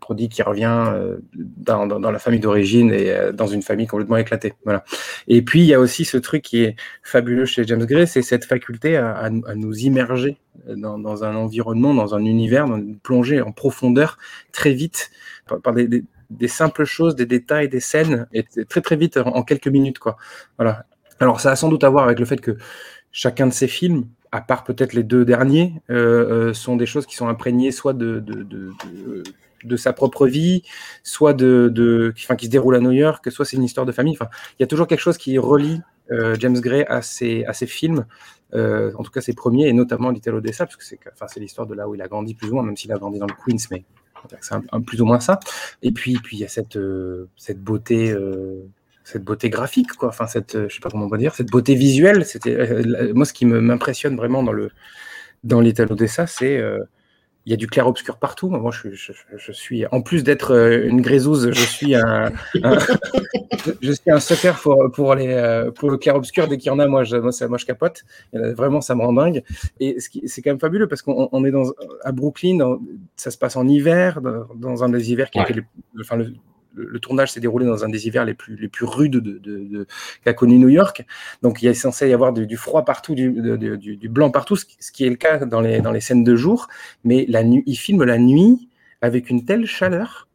prodigue 0.00 0.30
qui 0.30 0.42
revient 0.42 0.84
euh, 0.88 1.18
dans, 1.34 1.86
la 1.86 2.18
famille 2.18 2.40
d'origine 2.40 2.92
et 2.92 3.10
euh, 3.10 3.32
dans 3.32 3.46
une 3.46 3.62
famille 3.62 3.86
complètement 3.86 4.16
éclatée. 4.16 4.54
Voilà. 4.64 4.84
Et 5.28 5.42
puis 5.42 5.60
il 5.60 5.66
y 5.66 5.74
a 5.74 5.80
aussi 5.80 6.04
ce 6.04 6.16
truc 6.16 6.42
qui 6.42 6.62
est 6.62 6.76
fabuleux 7.02 7.46
chez 7.46 7.64
James 7.64 7.84
Gray, 7.84 8.06
c'est 8.06 8.22
cette 8.22 8.44
faculté 8.44 8.96
à, 8.96 9.30
nous 9.30 9.78
immerger 9.78 10.38
dans, 10.76 11.24
un 11.24 11.36
environnement, 11.36 11.94
dans 11.94 12.14
un 12.14 12.24
univers, 12.24 12.66
dans 12.66 12.78
une 12.78 12.98
plongée 12.98 13.40
en 13.40 13.52
profondeur 13.52 14.18
très 14.52 14.72
vite 14.72 15.10
par, 15.62 15.74
des, 15.74 16.48
simples 16.48 16.84
choses, 16.84 17.14
des 17.14 17.26
détails, 17.26 17.68
des 17.68 17.80
scènes, 17.80 18.26
et 18.32 18.44
très 18.68 18.80
très 18.80 18.96
vite 18.96 19.16
en, 19.18 19.42
quelques 19.42 19.68
minutes 19.68 19.98
quoi. 19.98 20.16
Voilà. 20.58 20.86
Alors 21.20 21.40
ça 21.40 21.52
a 21.52 21.56
sans 21.56 21.68
doute 21.68 21.84
à 21.84 21.88
voir 21.88 22.04
avec 22.04 22.18
le 22.18 22.24
fait 22.24 22.40
que 22.40 22.56
chacun 23.12 23.46
de 23.46 23.52
ces 23.52 23.68
films 23.68 24.06
à 24.34 24.40
part 24.40 24.64
peut-être 24.64 24.94
les 24.94 25.04
deux 25.04 25.24
derniers, 25.24 25.80
euh, 25.90 26.48
euh, 26.48 26.54
sont 26.54 26.74
des 26.74 26.86
choses 26.86 27.06
qui 27.06 27.14
sont 27.14 27.28
imprégnées 27.28 27.70
soit 27.70 27.92
de, 27.92 28.18
de, 28.18 28.42
de, 28.42 28.72
de 29.62 29.76
sa 29.76 29.92
propre 29.92 30.26
vie, 30.26 30.64
soit 31.04 31.34
de, 31.34 32.12
enfin, 32.18 32.34
qui 32.34 32.46
se 32.46 32.50
déroule 32.50 32.74
à 32.74 32.80
New 32.80 32.90
York, 32.90 33.30
soit 33.30 33.44
c'est 33.44 33.56
une 33.56 33.62
histoire 33.62 33.86
de 33.86 33.92
famille. 33.92 34.16
Enfin, 34.20 34.28
il 34.58 34.62
y 34.62 34.64
a 34.64 34.66
toujours 34.66 34.88
quelque 34.88 34.98
chose 34.98 35.18
qui 35.18 35.38
relie 35.38 35.80
euh, 36.10 36.34
James 36.40 36.58
Gray 36.58 36.84
à 36.88 37.00
ses, 37.00 37.44
à 37.44 37.52
ses 37.52 37.68
films, 37.68 38.06
en 38.52 39.02
tout 39.04 39.12
cas 39.12 39.20
ses 39.20 39.34
premiers, 39.34 39.68
et 39.68 39.72
notamment 39.72 40.10
Little 40.10 40.34
Odessa, 40.34 40.66
parce 40.66 40.76
que 40.76 40.84
c'est 40.84 40.98
enfin, 41.12 41.26
l'histoire 41.36 41.68
de 41.68 41.74
là 41.74 41.88
où 41.88 41.94
il 41.94 42.02
a 42.02 42.08
grandi 42.08 42.34
plus 42.34 42.50
ou 42.50 42.54
moins, 42.54 42.64
même 42.64 42.76
s'il 42.76 42.90
a 42.90 42.98
grandi 42.98 43.20
dans 43.20 43.26
le 43.26 43.34
Queens, 43.34 43.66
mais 43.70 43.84
c'est 44.40 44.54
un, 44.54 44.80
plus 44.80 45.00
ou 45.00 45.04
moins 45.04 45.20
ça. 45.20 45.38
Et 45.82 45.92
puis, 45.92 46.14
puis 46.14 46.38
il 46.38 46.40
y 46.40 46.44
a 46.44 46.48
cette, 46.48 46.78
cette 47.36 47.62
beauté. 47.62 48.12
Euh, 49.04 49.10
cette 49.10 49.24
beauté 49.24 49.50
graphique, 49.50 49.92
quoi. 49.92 50.08
Enfin, 50.08 50.26
cette, 50.26 50.68
je 50.68 50.74
sais 50.74 50.80
pas 50.80 50.90
comment 50.90 51.06
on 51.06 51.08
va 51.08 51.18
dire, 51.18 51.34
cette 51.34 51.50
beauté 51.50 51.74
visuelle. 51.74 52.24
C'était 52.24 52.56
euh, 52.56 53.12
moi 53.14 53.24
ce 53.26 53.32
qui 53.32 53.46
m'impressionne 53.46 54.16
vraiment 54.16 54.42
dans 54.42 54.52
le 54.52 54.70
dans 55.44 55.62
c'est 56.26 56.62
il 57.46 57.50
y 57.50 57.52
a 57.52 57.56
du 57.56 57.66
clair-obscur 57.66 58.16
partout. 58.16 58.48
Moi, 58.48 58.70
je, 58.70 58.90
je, 58.90 59.12
je 59.36 59.52
suis, 59.52 59.84
en 59.86 60.00
plus 60.00 60.24
d'être 60.24 60.52
euh, 60.52 60.86
une 60.86 61.02
grézouze, 61.02 61.50
je 61.52 61.64
suis 61.64 61.94
un, 61.94 62.32
je 63.82 63.92
suis 63.92 64.10
un 64.10 64.18
sucker 64.18 64.54
pour, 64.62 64.90
pour, 64.92 65.14
les, 65.14 65.28
euh, 65.28 65.70
pour 65.70 65.90
le 65.90 65.98
clair-obscur. 65.98 66.48
Dès 66.48 66.56
qu'il 66.56 66.68
y 66.68 66.70
en 66.70 66.78
a, 66.78 66.86
moi, 66.86 67.04
je, 67.04 67.16
moi, 67.16 67.32
ça, 67.32 67.46
moi, 67.48 67.58
je 67.58 67.66
capote. 67.66 68.04
vraiment, 68.32 68.80
ça 68.80 68.94
me 68.94 69.02
rend 69.02 69.12
dingue. 69.12 69.42
Et 69.78 69.98
c'est 70.00 70.42
quand 70.42 70.50
même 70.50 70.60
fabuleux 70.60 70.88
parce 70.88 71.02
qu'on 71.02 71.28
on 71.30 71.44
est 71.44 71.50
dans, 71.50 71.72
à 72.02 72.12
Brooklyn, 72.12 72.78
ça 73.16 73.30
se 73.30 73.36
passe 73.36 73.56
en 73.56 73.68
hiver, 73.68 74.20
dans, 74.22 74.82
un 74.82 74.88
des 74.88 75.12
hivers 75.12 75.30
qui 75.30 75.38
le, 75.38 75.64
enfin, 76.00 76.16
le, 76.16 76.32
le, 76.74 76.98
tournage 76.98 77.32
s'est 77.32 77.40
déroulé 77.40 77.66
dans 77.66 77.84
un 77.84 77.88
des 77.88 78.06
hivers 78.06 78.24
les 78.24 78.34
plus, 78.34 78.56
les 78.56 78.68
plus 78.68 78.84
rudes 78.84 79.16
de, 79.16 79.38
de, 79.38 79.86
qu'a 80.24 80.32
connu 80.32 80.58
New 80.58 80.68
York. 80.68 81.04
Donc 81.42 81.62
il 81.62 81.68
est 81.68 81.74
censé 81.74 82.08
y 82.08 82.12
avoir 82.12 82.32
du, 82.32 82.56
froid 82.56 82.84
partout, 82.84 83.14
du, 83.14 83.30
du, 83.30 84.08
blanc 84.08 84.30
partout, 84.30 84.56
ce 84.56 84.92
qui 84.92 85.04
est 85.04 85.10
le 85.10 85.16
cas 85.16 85.44
dans 85.44 85.60
les, 85.60 85.80
dans 85.80 85.92
les 85.92 86.00
scènes 86.00 86.24
de 86.24 86.36
jour. 86.36 86.68
Mais 87.04 87.26
la 87.28 87.44
nuit, 87.44 87.62
il 87.66 87.76
filme 87.76 88.04
la 88.04 88.18
nuit 88.18 88.68
avec 89.00 89.30
une 89.30 89.44
telle 89.44 89.66
chaleur. 89.66 90.28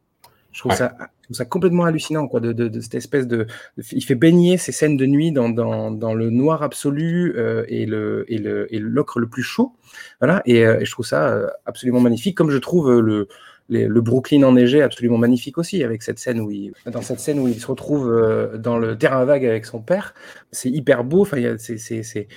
Je 0.52 0.60
trouve 0.60 0.74
ça 0.74 0.96
ça 1.32 1.44
complètement 1.44 1.84
hallucinant, 1.84 2.26
quoi, 2.28 2.40
de, 2.40 2.52
de, 2.52 2.80
cette 2.80 2.94
espèce 2.94 3.26
de, 3.26 3.46
Il 3.92 4.04
fait 4.04 4.14
baigner 4.14 4.56
ces 4.56 4.72
scènes 4.72 4.96
de 4.96 5.06
nuit 5.06 5.32
dans, 5.32 5.48
dans, 5.48 5.90
dans 5.90 6.14
le 6.14 6.30
noir 6.30 6.62
absolu 6.62 7.34
euh, 7.36 7.64
et, 7.68 7.86
le, 7.86 8.24
et, 8.28 8.38
le, 8.38 8.72
et 8.74 8.78
l'ocre 8.78 9.20
le 9.20 9.28
plus 9.28 9.42
chaud. 9.42 9.72
Voilà, 10.20 10.42
et, 10.46 10.66
euh, 10.66 10.80
et, 10.80 10.84
je 10.84 10.90
trouve 10.90 11.06
ça 11.06 11.28
euh, 11.28 11.48
absolument 11.66 12.00
magnifique, 12.00 12.36
comme 12.36 12.50
je 12.50 12.58
trouve 12.58 13.00
le, 13.00 13.28
le 13.70 14.00
Brooklyn 14.00 14.42
enneigé 14.42 14.82
absolument 14.82 15.18
magnifique 15.18 15.56
aussi, 15.58 15.82
avec 15.84 16.02
cette 16.02 16.18
scène 16.18 16.40
où 16.40 16.50
il, 16.50 16.72
dans 16.86 17.02
cette 17.02 17.20
scène 17.20 17.38
où 17.38 17.48
il 17.48 17.60
se 17.60 17.66
retrouve 17.66 18.10
dans 18.58 18.78
le 18.78 18.98
terrain 18.98 19.24
vague 19.24 19.46
avec 19.46 19.64
son 19.64 19.80
père. 19.80 20.14
C'est 20.52 20.70
hyper 20.70 21.04
beau, 21.04 21.22
enfin, 21.22 21.56
c'est, 21.58 21.78
c'est, 21.78 22.02
c'est 22.02 22.28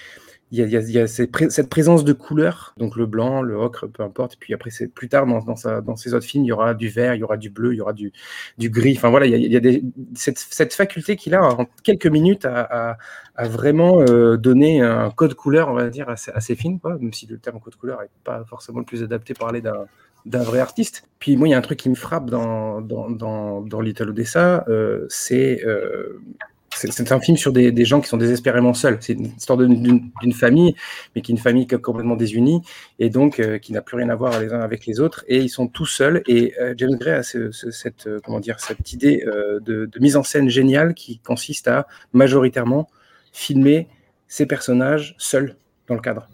il 0.56 0.70
y 0.70 1.00
a, 1.00 1.08
cette 1.08 1.70
présence 1.70 2.04
de 2.04 2.14
couleurs, 2.14 2.76
donc 2.78 2.96
le 2.96 3.08
blanc, 3.08 3.42
le 3.42 3.56
ocre, 3.56 3.88
peu 3.88 4.04
importe. 4.04 4.36
Et 4.36 4.38
puis 4.40 4.54
après, 4.54 4.70
c'est 4.70 4.88
plus 4.88 5.10
tard 5.10 5.26
dans, 5.26 5.40
dans, 5.40 5.82
dans 5.82 5.96
ses 5.96 6.14
autres 6.14 6.28
films, 6.28 6.44
il 6.44 6.50
y 6.50 6.52
aura 6.52 6.76
du 6.76 6.90
vert, 6.90 7.16
il 7.16 7.22
y 7.22 7.24
aura 7.24 7.38
du 7.38 7.50
bleu, 7.50 7.74
il 7.74 7.78
y 7.78 7.82
aura 7.82 7.94
du, 7.94 8.14
du 8.60 8.70
gris. 8.70 8.94
Enfin 8.96 9.10
voilà, 9.10 9.26
il 9.26 9.52
y 9.52 9.56
a, 9.56 9.60
des, 9.60 9.84
cette, 10.14 10.38
cette, 10.38 10.76
faculté 10.76 11.16
qu'il 11.16 11.34
a 11.34 11.44
en 11.44 11.66
quelques 11.84 12.06
minutes 12.06 12.46
à, 12.46 12.98
à, 13.36 13.48
vraiment 13.48 14.02
euh, 14.02 14.38
donner 14.38 14.82
un 14.82 15.10
code 15.10 15.34
couleur, 15.34 15.70
on 15.70 15.74
va 15.74 15.90
dire, 15.90 16.08
à, 16.08 16.14
à 16.36 16.40
ses 16.40 16.56
films, 16.56 16.80
quoi, 16.80 17.00
même 17.00 17.14
si 17.14 17.26
le 17.26 17.40
terme 17.40 17.60
code 17.60 17.76
couleur 17.76 18.02
n'est 18.02 18.10
pas 18.24 18.44
forcément 18.46 18.78
le 18.78 18.86
plus 18.86 19.02
adapté 19.02 19.34
pour 19.34 19.46
parler 19.46 19.62
d'un 19.62 19.88
d'un 20.26 20.44
vrai 20.44 20.60
artiste. 20.60 21.08
Puis 21.20 21.38
moi, 21.38 21.48
il 21.48 21.52
y 21.52 21.54
a 21.54 21.58
un 21.58 21.62
truc 21.62 21.80
qui 21.80 21.90
me 21.90 21.96
frappe 21.96 22.30
dans, 22.30 22.82
dans, 22.82 23.62
dans, 23.62 23.82
Little 23.82 24.10
Odessa, 24.10 24.66
euh, 24.68 25.06
c'est 25.10 25.64
euh, 25.66 26.22
c'est 26.76 27.12
un 27.12 27.20
film 27.20 27.38
sur 27.38 27.52
des, 27.52 27.86
gens 27.86 28.02
qui 28.02 28.08
sont 28.08 28.18
désespérément 28.18 28.74
seuls. 28.74 28.98
C'est 29.02 29.14
une 29.14 29.28
histoire 29.38 29.58
d'une 29.58 30.34
famille, 30.34 30.76
mais 31.16 31.22
qui 31.22 31.32
est 31.32 31.36
une 31.36 31.42
famille 31.42 31.68
complètement 31.68 32.16
désunie 32.16 32.62
et 33.00 33.10
donc 33.10 33.40
euh, 33.40 33.58
qui 33.58 33.74
n'a 33.74 33.82
plus 33.82 33.98
rien 33.98 34.10
à 34.10 34.16
voir 34.16 34.40
les 34.40 34.54
uns 34.54 34.62
avec 34.62 34.86
les 34.86 35.00
autres. 35.00 35.24
Et 35.28 35.40
ils 35.40 35.50
sont 35.50 35.68
tous 35.68 35.86
seuls. 35.86 36.24
Et 36.28 36.54
James 36.78 36.96
Gray 37.00 37.14
a 37.14 37.24
cette, 37.24 38.08
euh, 38.08 38.20
comment 38.24 38.40
dire, 38.40 38.60
cette 38.60 38.92
idée 38.94 39.24
de, 39.26 39.86
de, 39.86 40.00
mise 40.00 40.18
en 40.18 40.24
scène 40.24 40.50
géniale 40.50 40.94
qui 40.94 41.20
consiste 41.20 41.68
à 41.68 41.88
majoritairement 42.12 42.90
filmer 43.32 43.88
ces 44.28 44.46
personnages 44.46 45.16
seuls 45.18 45.56
dans 45.88 45.96
le 45.96 46.02
cadre. 46.02 46.28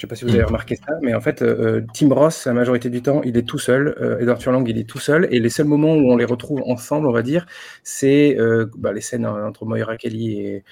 Je 0.00 0.06
ne 0.06 0.08
sais 0.08 0.14
pas 0.14 0.16
si 0.16 0.24
vous 0.24 0.34
avez 0.34 0.44
remarqué 0.44 0.76
ça, 0.76 0.98
mais 1.02 1.12
en 1.12 1.20
fait, 1.20 1.42
euh, 1.42 1.82
Tim 1.92 2.08
Ross, 2.14 2.46
la 2.46 2.54
majorité 2.54 2.88
du 2.88 3.02
temps, 3.02 3.20
il 3.22 3.36
est 3.36 3.46
tout 3.46 3.58
seul. 3.58 3.94
Euh, 4.00 4.18
Edward 4.18 4.40
Furlong, 4.40 4.64
il 4.66 4.78
est 4.78 4.88
tout 4.88 4.98
seul. 4.98 5.28
Et 5.30 5.40
les 5.40 5.50
seuls 5.50 5.66
moments 5.66 5.92
où 5.92 6.10
on 6.10 6.16
les 6.16 6.24
retrouve 6.24 6.62
ensemble, 6.64 7.06
on 7.06 7.12
va 7.12 7.20
dire, 7.20 7.44
c'est 7.82 8.34
euh, 8.38 8.64
bah, 8.78 8.94
les 8.94 9.02
scènes 9.02 9.26
entre 9.26 9.66
Moira 9.66 9.98
Kelly 9.98 10.62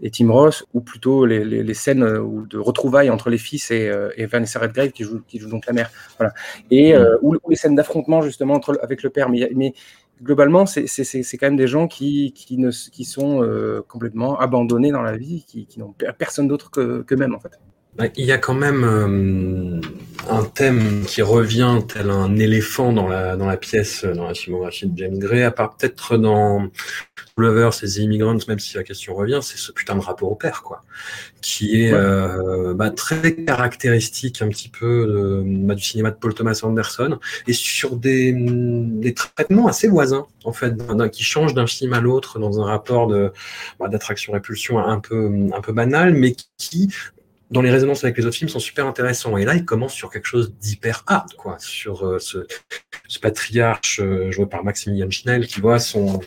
et, 0.00 0.10
Tim 0.12 0.30
Ross, 0.30 0.64
ou 0.72 0.82
plutôt 0.82 1.26
les, 1.26 1.74
scènes 1.74 2.04
de 2.04 2.58
retrouvailles 2.58 3.10
entre 3.10 3.28
les 3.28 3.38
fils 3.38 3.72
et, 3.72 3.90
Vanessa 4.30 4.60
Redgrave, 4.60 4.92
qui 4.92 5.02
joue, 5.02 5.20
qui 5.26 5.40
joue 5.40 5.50
donc 5.50 5.66
la 5.66 5.72
mère. 5.72 5.90
Voilà. 6.16 6.32
Et, 6.70 6.94
ou, 7.22 7.36
les 7.48 7.56
scènes 7.56 7.74
d'affrontement, 7.74 8.22
justement, 8.22 8.54
entre, 8.54 8.78
avec 8.84 9.02
le 9.02 9.10
père. 9.10 9.28
Mais, 9.30 9.50
mais 9.56 9.74
globalement, 10.22 10.64
c'est 10.64 10.86
quand 11.40 11.46
même 11.46 11.56
des 11.56 11.66
gens 11.66 11.88
qui, 11.88 12.32
qui, 12.36 12.56
ne, 12.56 12.70
qui 12.70 13.04
sont 13.04 13.82
complètement 13.88 14.38
abandonnés 14.38 14.92
dans 14.92 15.02
la 15.02 15.16
vie, 15.16 15.44
qui, 15.48 15.66
qui 15.66 15.80
n'ont 15.80 15.92
personne 16.16 16.46
d'autre 16.46 16.70
qu'eux-mêmes, 16.70 17.34
en 17.34 17.40
fait. 17.40 17.58
Bah, 17.96 18.04
il 18.16 18.26
y 18.26 18.32
a 18.32 18.38
quand 18.38 18.54
même 18.54 18.84
euh, 18.84 19.80
un 20.28 20.44
thème 20.44 21.04
qui 21.06 21.22
revient 21.22 21.78
tel 21.88 22.10
un 22.10 22.36
éléphant 22.36 22.92
dans 22.92 23.08
la, 23.08 23.36
dans 23.36 23.46
la 23.46 23.56
pièce, 23.56 24.04
dans 24.04 24.26
la 24.26 24.34
filmographie 24.34 24.86
de 24.86 24.98
James 24.98 25.18
Gray, 25.18 25.42
à 25.42 25.50
part 25.50 25.76
peut-être 25.76 26.18
dans 26.18 26.68
Lovers 27.38 27.82
et 27.82 27.86
The 27.86 27.96
Immigrants, 27.96 28.38
même 28.48 28.58
si 28.58 28.76
la 28.76 28.82
question 28.82 29.14
revient, 29.14 29.40
c'est 29.42 29.56
ce 29.56 29.72
putain 29.72 29.94
de 29.94 30.00
rapport 30.00 30.30
au 30.30 30.34
père, 30.34 30.62
quoi, 30.62 30.82
qui 31.40 31.82
est 31.82 31.92
euh, 31.92 32.74
bah, 32.74 32.90
très 32.90 33.34
caractéristique 33.34 34.42
un 34.42 34.48
petit 34.48 34.68
peu 34.68 35.06
de, 35.06 35.42
bah, 35.66 35.74
du 35.74 35.82
cinéma 35.82 36.10
de 36.10 36.16
Paul 36.16 36.34
Thomas 36.34 36.60
Anderson, 36.62 37.18
et 37.46 37.52
sur 37.52 37.96
des, 37.96 38.34
des 38.34 39.14
traitements 39.14 39.68
assez 39.68 39.88
voisins, 39.88 40.26
en 40.44 40.52
fait, 40.52 40.74
qui 41.12 41.24
changent 41.24 41.54
d'un 41.54 41.66
film 41.66 41.92
à 41.92 42.00
l'autre 42.00 42.38
dans 42.38 42.60
un 42.60 42.64
rapport 42.64 43.06
de 43.06 43.32
bah, 43.78 43.88
d'attraction-répulsion 43.88 44.78
un 44.78 44.98
peu, 44.98 45.30
un 45.54 45.60
peu 45.60 45.72
banal, 45.72 46.14
mais 46.14 46.34
qui 46.58 46.90
dans 47.50 47.62
les 47.62 47.70
résonances 47.70 48.02
avec 48.02 48.18
les 48.18 48.26
autres 48.26 48.36
films 48.36 48.48
sont 48.48 48.58
super 48.58 48.86
intéressants. 48.86 49.36
Et 49.36 49.44
là, 49.44 49.54
il 49.54 49.64
commence 49.64 49.92
sur 49.92 50.10
quelque 50.10 50.26
chose 50.26 50.54
d'hyper 50.58 51.04
hard, 51.06 51.34
quoi, 51.34 51.56
sur 51.58 52.04
euh, 52.04 52.18
ce, 52.18 52.46
ce, 53.06 53.20
patriarche 53.20 54.00
euh, 54.00 54.30
joué 54.30 54.46
par 54.46 54.64
Maximilian 54.64 55.10
Schnell 55.10 55.46
qui 55.46 55.60
voit 55.60 55.78
son, 55.78 56.20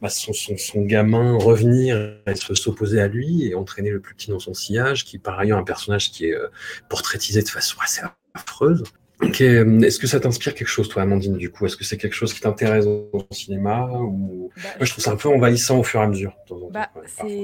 bah, 0.00 0.08
son, 0.08 0.32
son, 0.32 0.56
son, 0.56 0.82
gamin 0.82 1.36
revenir 1.36 2.16
et 2.26 2.34
s'opposer 2.34 3.00
à 3.00 3.08
lui 3.08 3.46
et 3.46 3.54
entraîner 3.54 3.90
le 3.90 4.00
plus 4.00 4.14
petit 4.14 4.30
dans 4.30 4.38
son 4.38 4.54
sillage, 4.54 5.04
qui 5.04 5.18
par 5.18 5.38
ailleurs 5.38 5.58
un 5.58 5.64
personnage 5.64 6.10
qui 6.10 6.26
est 6.26 6.34
euh, 6.34 6.48
portraitisé 6.88 7.42
de 7.42 7.48
façon 7.48 7.76
assez 7.82 8.00
affreuse. 8.34 8.84
Est-ce 9.22 9.98
que 9.98 10.06
ça 10.06 10.20
t'inspire 10.20 10.54
quelque 10.54 10.68
chose, 10.68 10.88
toi, 10.88 11.02
Amandine, 11.02 11.36
du 11.36 11.50
coup? 11.50 11.66
Est-ce 11.66 11.76
que 11.76 11.84
c'est 11.84 11.96
quelque 11.96 12.14
chose 12.14 12.32
qui 12.32 12.40
t'intéresse 12.40 12.84
dans 12.84 13.06
le 13.12 13.34
cinéma 13.34 13.88
ou... 13.92 14.50
Bah, 14.56 14.62
Moi, 14.78 14.84
je 14.86 14.92
trouve 14.92 15.04
ça 15.04 15.12
un 15.12 15.16
peu 15.16 15.28
envahissant 15.28 15.78
au 15.78 15.82
fur 15.82 16.00
et 16.00 16.04
à 16.04 16.08
mesure. 16.08 16.34
Bah, 16.70 16.90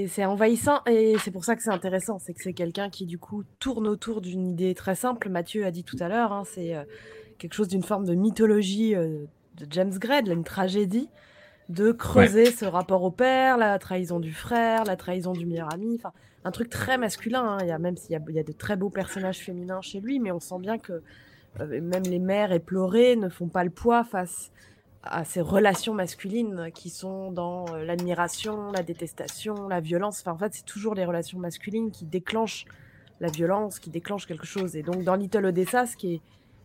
c'est 0.07 0.25
envahissant 0.25 0.81
et 0.87 1.17
c'est 1.23 1.31
pour 1.31 1.45
ça 1.45 1.57
que 1.57 1.63
c'est 1.63 1.71
intéressant. 1.71 2.19
C'est 2.19 2.35
que 2.35 2.43
c'est 2.43 2.53
quelqu'un 2.53 2.91
qui, 2.91 3.07
du 3.07 3.19
coup, 3.19 3.45
tourne 3.59 3.87
autour 3.87 4.21
d'une 4.21 4.47
idée 4.47 4.75
très 4.75 4.95
simple. 4.95 5.29
Mathieu 5.29 5.65
a 5.65 5.71
dit 5.71 5.85
tout 5.85 5.97
à 6.01 6.09
l'heure, 6.09 6.33
hein, 6.33 6.43
c'est 6.53 6.75
euh, 6.75 6.83
quelque 7.39 7.55
chose 7.55 7.69
d'une 7.69 7.83
forme 7.83 8.05
de 8.05 8.15
mythologie 8.15 8.95
euh, 8.95 9.25
de 9.57 9.67
James 9.71 9.97
Gray, 9.99 10.23
une 10.29 10.45
tragédie, 10.45 11.09
de 11.69 11.93
creuser 11.93 12.47
ce 12.47 12.65
rapport 12.65 13.03
au 13.03 13.11
père, 13.11 13.57
la 13.57 13.79
trahison 13.79 14.21
du 14.21 14.33
frère, 14.33 14.85
la 14.85 14.97
trahison 14.97 15.33
du 15.33 15.47
meilleur 15.47 15.73
ami. 15.73 15.97
Enfin, 15.97 16.13
un 16.45 16.51
truc 16.51 16.71
très 16.71 16.99
masculin. 16.99 17.43
Hein. 17.43 17.59
Il 17.63 17.69
y 17.69 17.73
a, 17.73 17.79
même 17.79 17.97
s'il 17.97 18.11
y, 18.11 18.33
y, 18.33 18.39
a 18.39 18.43
de 18.43 18.53
très 18.53 18.77
beaux 18.77 18.91
personnages 18.91 19.39
féminins 19.39 19.81
chez 19.81 20.01
lui, 20.01 20.19
mais 20.19 20.33
on 20.33 20.41
sent 20.41 20.59
bien 20.61 20.79
que 20.79 21.03
même 21.61 22.03
les 22.05 22.19
mères 22.19 22.53
éplorées 22.53 23.17
ne 23.17 23.29
font 23.29 23.49
pas 23.49 23.65
le 23.65 23.71
poids 23.71 24.05
face 24.05 24.51
à 25.03 25.25
ces 25.25 25.41
relations 25.41 25.95
masculines 25.95 26.71
qui 26.75 26.91
sont 26.91 27.31
dans 27.33 27.67
euh, 27.73 27.85
l'admiration, 27.85 28.73
la 28.73 28.83
détestation, 28.83 29.69
la 29.69 29.81
violence. 29.81 30.21
Enfin, 30.21 30.33
en 30.33 30.39
fait, 30.39 30.55
c'est 30.55 30.65
toujours 30.65 30.95
les 30.95 31.05
relations 31.05 31.39
masculines 31.39 31.91
qui 31.91 32.05
déclenchent 32.05 32.67
la 33.21 33.29
violence, 33.29 33.79
qui 33.79 33.91
déclenchent 33.91 34.27
quelque 34.27 34.47
chose. 34.47 34.77
Et 34.77 34.83
donc, 34.83 35.03
dans 35.05 35.15
Little 35.15 35.47
Odessa, 35.47 35.87
ce 35.87 35.97
qui 35.97 36.15
est 36.15 36.21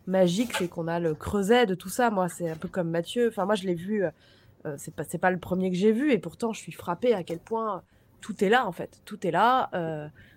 magique, 0.06 0.52
c'est 0.56 0.68
qu'on 0.68 0.88
a 0.88 1.00
le 1.00 1.14
creuset 1.14 1.66
de 1.66 1.74
tout 1.74 1.88
ça. 1.88 2.10
Moi, 2.10 2.28
c'est 2.28 2.50
un 2.50 2.56
peu 2.56 2.68
comme 2.68 2.90
Mathieu. 2.90 3.28
Enfin, 3.28 3.46
moi, 3.46 3.54
je 3.54 3.64
l'ai 3.64 3.74
vu. 3.74 4.04
Euh, 4.04 4.74
c'est 4.78 4.94
pas, 4.94 5.04
pas 5.04 5.30
le 5.30 5.38
premier 5.38 5.70
que 5.70 5.76
j'ai 5.76 5.92
vu, 5.92 6.12
et 6.12 6.18
pourtant, 6.18 6.52
je 6.52 6.60
suis 6.60 6.72
frappée 6.72 7.12
à 7.14 7.22
quel 7.22 7.38
point 7.38 7.82
tout 8.20 8.42
est 8.42 8.48
là, 8.48 8.66
en 8.66 8.72
fait. 8.72 9.00
Tout 9.04 9.26
est 9.26 9.30
là 9.30 9.70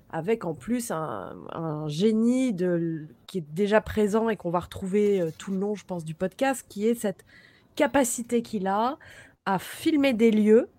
avec 0.10 0.46
en 0.46 0.54
plus 0.54 0.92
un, 0.92 1.88
génie 1.88 2.54
de, 2.54 3.08
qui 3.28 3.40
est 3.40 3.46
déjà 3.54 3.82
présent 3.82 4.30
et 4.30 4.38
qu'on 4.38 4.50
va 4.50 4.60
retrouver 4.60 5.22
euh, 5.22 5.32
tout 5.38 5.52
le 5.52 5.60
long, 5.60 5.76
je 5.76 5.86
pense, 5.86 6.06
du 6.06 6.14
podcast, 6.14 6.66
qui 6.70 6.88
est 6.88 6.96
cette 6.96 7.26
capacité 7.76 8.42
qu'il 8.42 8.68
a 8.68 8.98
à 9.46 9.60
filmer 9.60 10.14
des 10.14 10.32
lieux 10.32 10.70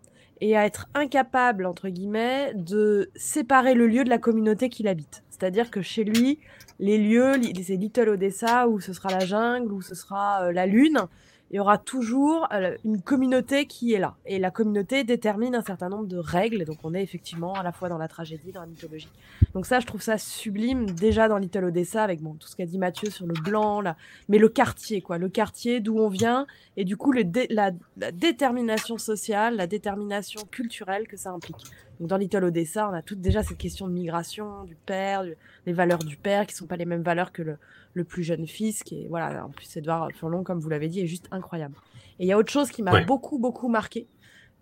et 0.41 0.57
à 0.57 0.65
être 0.65 0.89
incapable, 0.95 1.67
entre 1.67 1.89
guillemets, 1.89 2.53
de 2.55 3.11
séparer 3.17 3.75
le 3.75 3.87
lieu 3.87 4.05
de 4.05 4.09
la 4.09 4.19
communauté 4.19 4.69
qu'il 4.69 4.89
habite. 4.89 5.25
C'est-à-dire 5.31 5.71
que 5.71 5.83
chez 5.83 6.05
lui, 6.05 6.39
les 6.79 6.99
lieux, 6.99 7.33
c'est 7.63 7.77
Little 7.77 8.11
Odessa, 8.11 8.69
où 8.69 8.81
ce 8.81 8.93
sera 8.93 9.11
la 9.11 9.25
jungle, 9.25 9.73
où 9.73 9.83
ce 9.83 9.95
sera 9.95 10.45
euh, 10.45 10.53
la 10.53 10.67
lune, 10.67 11.01
il 11.51 11.57
y 11.57 11.61
aura 11.61 11.79
toujours 11.79 12.47
euh, 12.53 12.77
une 12.85 13.01
communauté 13.01 13.67
qui 13.67 13.95
est 13.95 13.99
là. 13.99 14.17
Et 14.27 14.39
la 14.39 14.51
communauté 14.51 15.05
détermine 15.05 15.55
un 15.55 15.63
certain 15.63 15.89
nombre 15.89 16.07
de 16.07 16.19
règles. 16.19 16.65
Donc 16.65 16.79
on 16.85 16.93
est 16.95 17.03
effectivement 17.03 17.55
à 17.55 17.63
la 17.63 17.73
fois 17.73 17.89
dans 17.89 17.97
la 17.97 18.09
tragédie, 18.09 18.53
dans 18.53 18.61
la 18.61 18.67
mythologie. 18.67 19.09
Donc 19.55 19.65
ça, 19.65 19.81
je 19.81 19.87
trouve 19.87 20.03
ça 20.03 20.19
sublime 20.19 20.91
déjà 20.91 21.29
dans 21.29 21.39
Little 21.39 21.65
Odessa, 21.65 22.05
avec 22.05 22.21
tout 22.21 22.49
ce 22.49 22.57
qu'a 22.57 22.67
dit 22.67 22.79
Mathieu 22.79 23.11
sur 23.11 23.27
le 23.27 23.35
blanc, 23.35 23.81
là. 23.81 23.97
mais 24.29 24.39
le 24.39 24.49
quartier, 24.49 25.01
quoi. 25.01 25.17
Le 25.17 25.29
quartier 25.29 25.81
d'où 25.81 25.99
on 25.99 26.09
vient, 26.09 26.47
et 26.77 26.85
du 26.85 26.97
coup 26.97 27.13
la, 27.13 27.71
détermination 28.13 28.99
sociale, 28.99 29.57
la 29.57 29.67
détermination 29.67 30.43
culturelle 30.51 31.09
que 31.09 31.17
ça 31.17 31.31
implique. 31.31 31.65
Donc 31.99 32.09
dans 32.09 32.17
Little 32.17 32.45
Odessa, 32.45 32.89
on 32.89 32.93
a 32.93 33.03
toute 33.03 33.21
déjà 33.21 33.43
cette 33.43 33.59
question 33.59 33.89
de 33.89 33.93
migration, 33.93 34.65
du 34.65 34.77
père, 34.77 35.25
les 35.67 35.73
valeurs 35.73 35.99
du 35.99 36.17
père, 36.17 36.47
qui 36.47 36.55
sont 36.55 36.67
pas 36.67 36.77
les 36.77 36.85
mêmes 36.85 37.03
valeurs 37.03 37.33
que 37.33 37.43
le, 37.43 37.59
le 37.95 38.05
plus 38.05 38.23
jeune 38.23 38.47
fils, 38.47 38.83
qui 38.83 39.03
est, 39.03 39.09
voilà, 39.09 39.45
en 39.45 39.51
plus, 39.51 39.77
Edouard 39.77 40.11
Furlong, 40.13 40.45
comme 40.45 40.61
vous 40.61 40.69
l'avez 40.69 40.89
dit, 40.89 41.01
est 41.01 41.07
juste 41.07 41.29
incroyable. 41.31 41.75
Et 42.19 42.25
il 42.25 42.29
y 42.29 42.33
a 42.33 42.39
autre 42.39 42.53
chose 42.53 42.71
qui 42.71 42.83
m'a 42.83 43.05
beaucoup, 43.05 43.39
beaucoup 43.39 43.69
marqué 43.69 44.07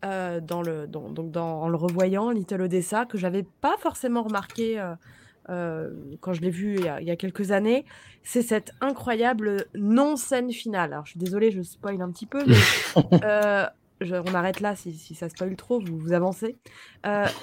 euh, 0.04 0.40
dans 0.40 0.62
le, 0.62 0.86
dans, 0.86 1.10
donc 1.10 1.30
dans, 1.30 1.62
en 1.62 1.68
le 1.68 1.76
revoyant, 1.76 2.30
Little 2.30 2.62
Odessa, 2.62 3.06
que 3.06 3.18
j'avais 3.18 3.44
pas 3.60 3.76
forcément 3.78 4.22
remarqué 4.22 4.78
euh, 4.78 4.94
euh, 5.48 5.90
quand 6.20 6.32
je 6.32 6.42
l'ai 6.42 6.50
vu 6.50 6.76
il 6.76 7.04
y, 7.04 7.10
a, 7.10 7.16
quelques 7.16 7.50
années, 7.50 7.84
c'est 8.22 8.42
cette 8.42 8.72
incroyable 8.80 9.66
non-scène 9.74 10.50
finale. 10.50 10.92
Alors, 10.92 11.06
je 11.06 11.12
suis 11.12 11.20
désolée, 11.20 11.50
je 11.50 11.62
spoil 11.62 12.00
un 12.02 12.10
petit 12.10 12.26
peu, 12.26 12.42
mais 12.46 12.56
on 14.02 14.34
arrête 14.34 14.60
là 14.60 14.76
si, 14.76 14.92
si, 14.92 15.14
ça 15.14 15.28
spoil 15.28 15.56
trop, 15.56 15.80
vous, 15.80 16.12
avancez. 16.12 16.56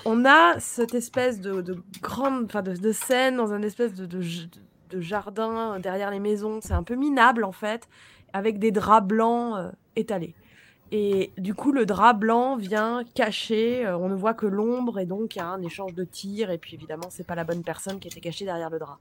on 0.06 0.26
a 0.26 0.60
cette 0.60 0.94
espèce 0.94 1.40
de, 1.40 1.62
de 1.62 1.78
grande, 2.02 2.48
de, 2.48 2.92
scène 2.92 3.38
dans 3.38 3.54
un 3.54 3.62
espèce 3.62 3.94
de 3.94 4.22
jardin 5.00 5.80
derrière 5.80 6.12
les 6.12 6.20
maisons. 6.20 6.60
C'est 6.62 6.74
un 6.74 6.84
peu 6.84 6.96
minable 6.96 7.44
en 7.44 7.52
fait, 7.52 7.88
avec 8.34 8.60
des 8.60 8.72
draps 8.72 9.08
blancs 9.08 9.56
euh, 9.58 9.72
étalés. 9.96 10.36
Et 10.96 11.32
du 11.40 11.56
coup, 11.56 11.72
le 11.72 11.88
drap 11.88 12.14
blanc 12.14 12.56
vient 12.56 13.02
cacher, 13.16 13.84
euh, 13.84 13.98
on 13.98 14.10
ne 14.10 14.14
voit 14.14 14.36
que 14.36 14.46
l'ombre, 14.46 15.00
et 15.00 15.08
donc 15.08 15.36
il 15.36 15.40
y 15.40 15.42
a 15.42 15.48
un 15.48 15.60
échange 15.64 15.96
de 15.96 16.04
tirs, 16.04 16.52
et 16.52 16.60
puis 16.60 16.76
évidemment, 16.76 17.08
c'est 17.10 17.26
pas 17.26 17.34
la 17.34 17.44
bonne 17.44 17.64
personne 17.64 18.00
qui 18.00 18.08
était 18.08 18.20
cachée 18.20 18.46
derrière 18.46 18.70
le 18.70 18.78
drap. 18.78 19.00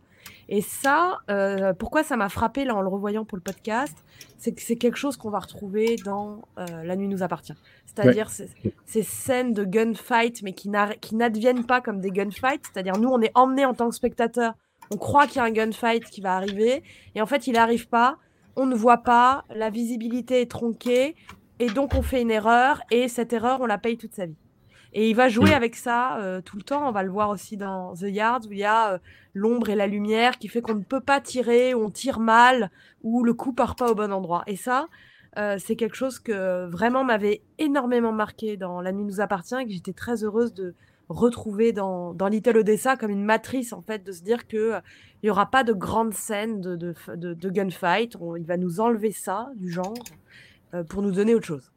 Et 0.49 0.63
ça, 0.63 1.19
euh, 1.29 1.75
pourquoi 1.75 2.03
ça 2.03 2.17
m'a 2.17 2.31
frappé 2.31 2.65
là 2.65 2.75
en 2.75 2.81
le 2.81 2.89
revoyant 2.89 3.27
pour 3.27 3.37
le 3.37 3.43
podcast, 3.43 3.95
c'est 4.39 4.53
que 4.53 4.63
c'est 4.63 4.77
quelque 4.77 4.97
chose 4.97 5.19
qu'on 5.19 5.29
va 5.29 5.41
retrouver 5.41 5.97
dans 6.03 6.41
euh, 6.59 6.83
La 6.83 6.97
nuit 6.97 7.09
nous 7.09 7.23
appartient. 7.23 7.53
C'est-à-dire 7.85 8.31
ces, 8.31 8.49
ces 8.87 9.03
scènes 9.03 9.53
de 9.53 9.65
gunfight, 9.65 10.43
mais 10.43 10.55
qui 10.55 10.71
n'adviennent 10.71 11.67
pas 11.67 11.83
comme 11.83 12.01
des 12.01 12.11
gunfights, 12.11 12.65
c'est-à-dire 12.73 12.97
nous, 12.97 13.11
on 13.11 13.21
est 13.21 13.33
emmenés 13.35 13.67
en 13.67 13.75
tant 13.75 13.91
que 13.91 13.95
spectateur, 13.95 14.55
on 14.91 14.97
croit 14.97 15.27
qu'il 15.27 15.37
y 15.37 15.41
a 15.41 15.45
un 15.45 15.51
gunfight 15.51 16.07
qui 16.07 16.23
va 16.23 16.37
arriver, 16.37 16.83
et 17.15 17.21
en 17.21 17.27
fait, 17.27 17.47
il 17.47 17.53
n'arrive 17.53 17.87
pas, 17.89 18.17
on 18.57 18.65
ne 18.65 18.75
voit 18.75 19.03
pas, 19.03 19.45
la 19.55 19.69
visibilité 19.69 20.41
est 20.41 20.51
tronquée, 20.51 21.17
et 21.63 21.71
donc 21.71 21.95
on 21.95 22.03
fait 22.03 22.21
une 22.23 22.31
erreur, 22.31 22.83
et 22.91 23.09
cette 23.09 23.33
erreur, 23.33 23.61
on 23.61 23.67
la 23.67 23.79
paye 23.79 23.97
toute 23.97 24.15
sa 24.15 24.27
vie. 24.27 24.37
Et 24.95 25.09
il 25.09 25.17
va 25.17 25.29
jouer 25.31 25.51
Mm. 25.51 25.55
avec 25.55 25.75
ça 25.77 26.19
euh, 26.19 26.43
tout 26.43 26.57
le 26.57 26.63
temps. 26.63 26.87
On 26.87 26.93
va 26.93 27.03
le 27.03 27.11
voir 27.11 27.31
aussi 27.31 27.57
dans 27.57 27.95
The 27.95 28.03
Yard, 28.21 28.45
où 28.47 28.53
il 28.53 28.59
y 28.59 28.65
a 28.65 28.93
euh, 28.95 28.99
l'ombre 29.33 29.71
et 29.71 29.75
la 29.75 29.87
lumière 29.87 30.39
qui 30.39 30.49
fait 30.49 30.61
qu'on 30.61 30.75
ne 30.75 30.85
peut 30.85 31.01
pas 31.01 31.21
tirer, 31.21 31.73
ou 31.75 31.85
on 31.85 31.91
tire 31.91 32.21
mal, 32.21 32.71
ou 33.03 33.25
le 33.25 33.33
coup 33.33 33.55
part 33.55 33.75
pas 33.75 33.91
au 33.91 33.95
bon 33.95 34.13
endroit. 34.13 34.43
Et 34.47 34.57
ça, 34.57 34.89
euh, 35.39 35.57
c'est 35.59 35.77
quelque 35.77 35.97
chose 35.97 36.19
que 36.19 36.67
vraiment 36.67 37.05
m'avait 37.05 37.41
énormément 37.59 38.13
marqué 38.13 38.59
dans 38.59 38.83
La 38.83 38.93
nuit 38.93 39.05
nous 39.05 39.21
appartient, 39.23 39.55
et 39.59 39.65
que 39.65 39.73
j'étais 39.73 39.95
très 39.95 40.25
heureuse 40.25 40.53
de 40.53 40.75
retrouver 41.09 41.73
dans, 41.73 42.13
dans 42.13 42.29
Little 42.29 42.59
Odessa 42.59 42.97
comme 42.99 43.11
une 43.11 43.25
matrice, 43.25 43.73
en 43.73 43.81
fait, 43.83 44.05
de 44.05 44.13
se 44.13 44.23
dire 44.23 44.47
que 44.47 44.75
il 45.23 45.27
y 45.29 45.31
aura 45.31 45.47
pas 45.47 45.65
de 45.65 45.73
grandes 45.73 46.13
scènes 46.15 46.61
de, 46.61 46.77
de, 46.77 46.95
de- 47.17 47.33
de 47.35 47.49
gunfight. 47.51 48.15
On- 48.21 48.37
il 48.37 48.45
va 48.45 48.57
nous 48.59 48.81
enlever 48.81 49.13
ça 49.13 49.49
du 49.57 49.71
genre 49.71 49.95
pour 50.89 51.03
nous 51.03 51.11
donner 51.13 51.35
autre 51.35 51.47
chose. 51.47 51.73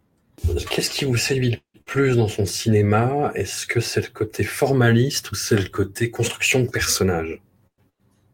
Qu'est-ce 0.70 0.90
qui 0.90 1.06
vous 1.06 1.16
séduit 1.18 1.52
le 1.52 1.80
plus 1.86 2.18
dans 2.18 2.28
son 2.28 2.46
cinéma? 2.46 3.32
Est-ce 3.36 3.68
que 3.68 3.80
c'est 3.80 4.02
le 4.02 4.12
côté 4.14 4.44
formaliste 4.44 5.32
ou 5.32 5.36
c'est 5.36 5.56
le 5.56 5.70
côté 5.70 6.12
construction 6.12 6.62
de 6.62 6.68
personnages 6.70 7.42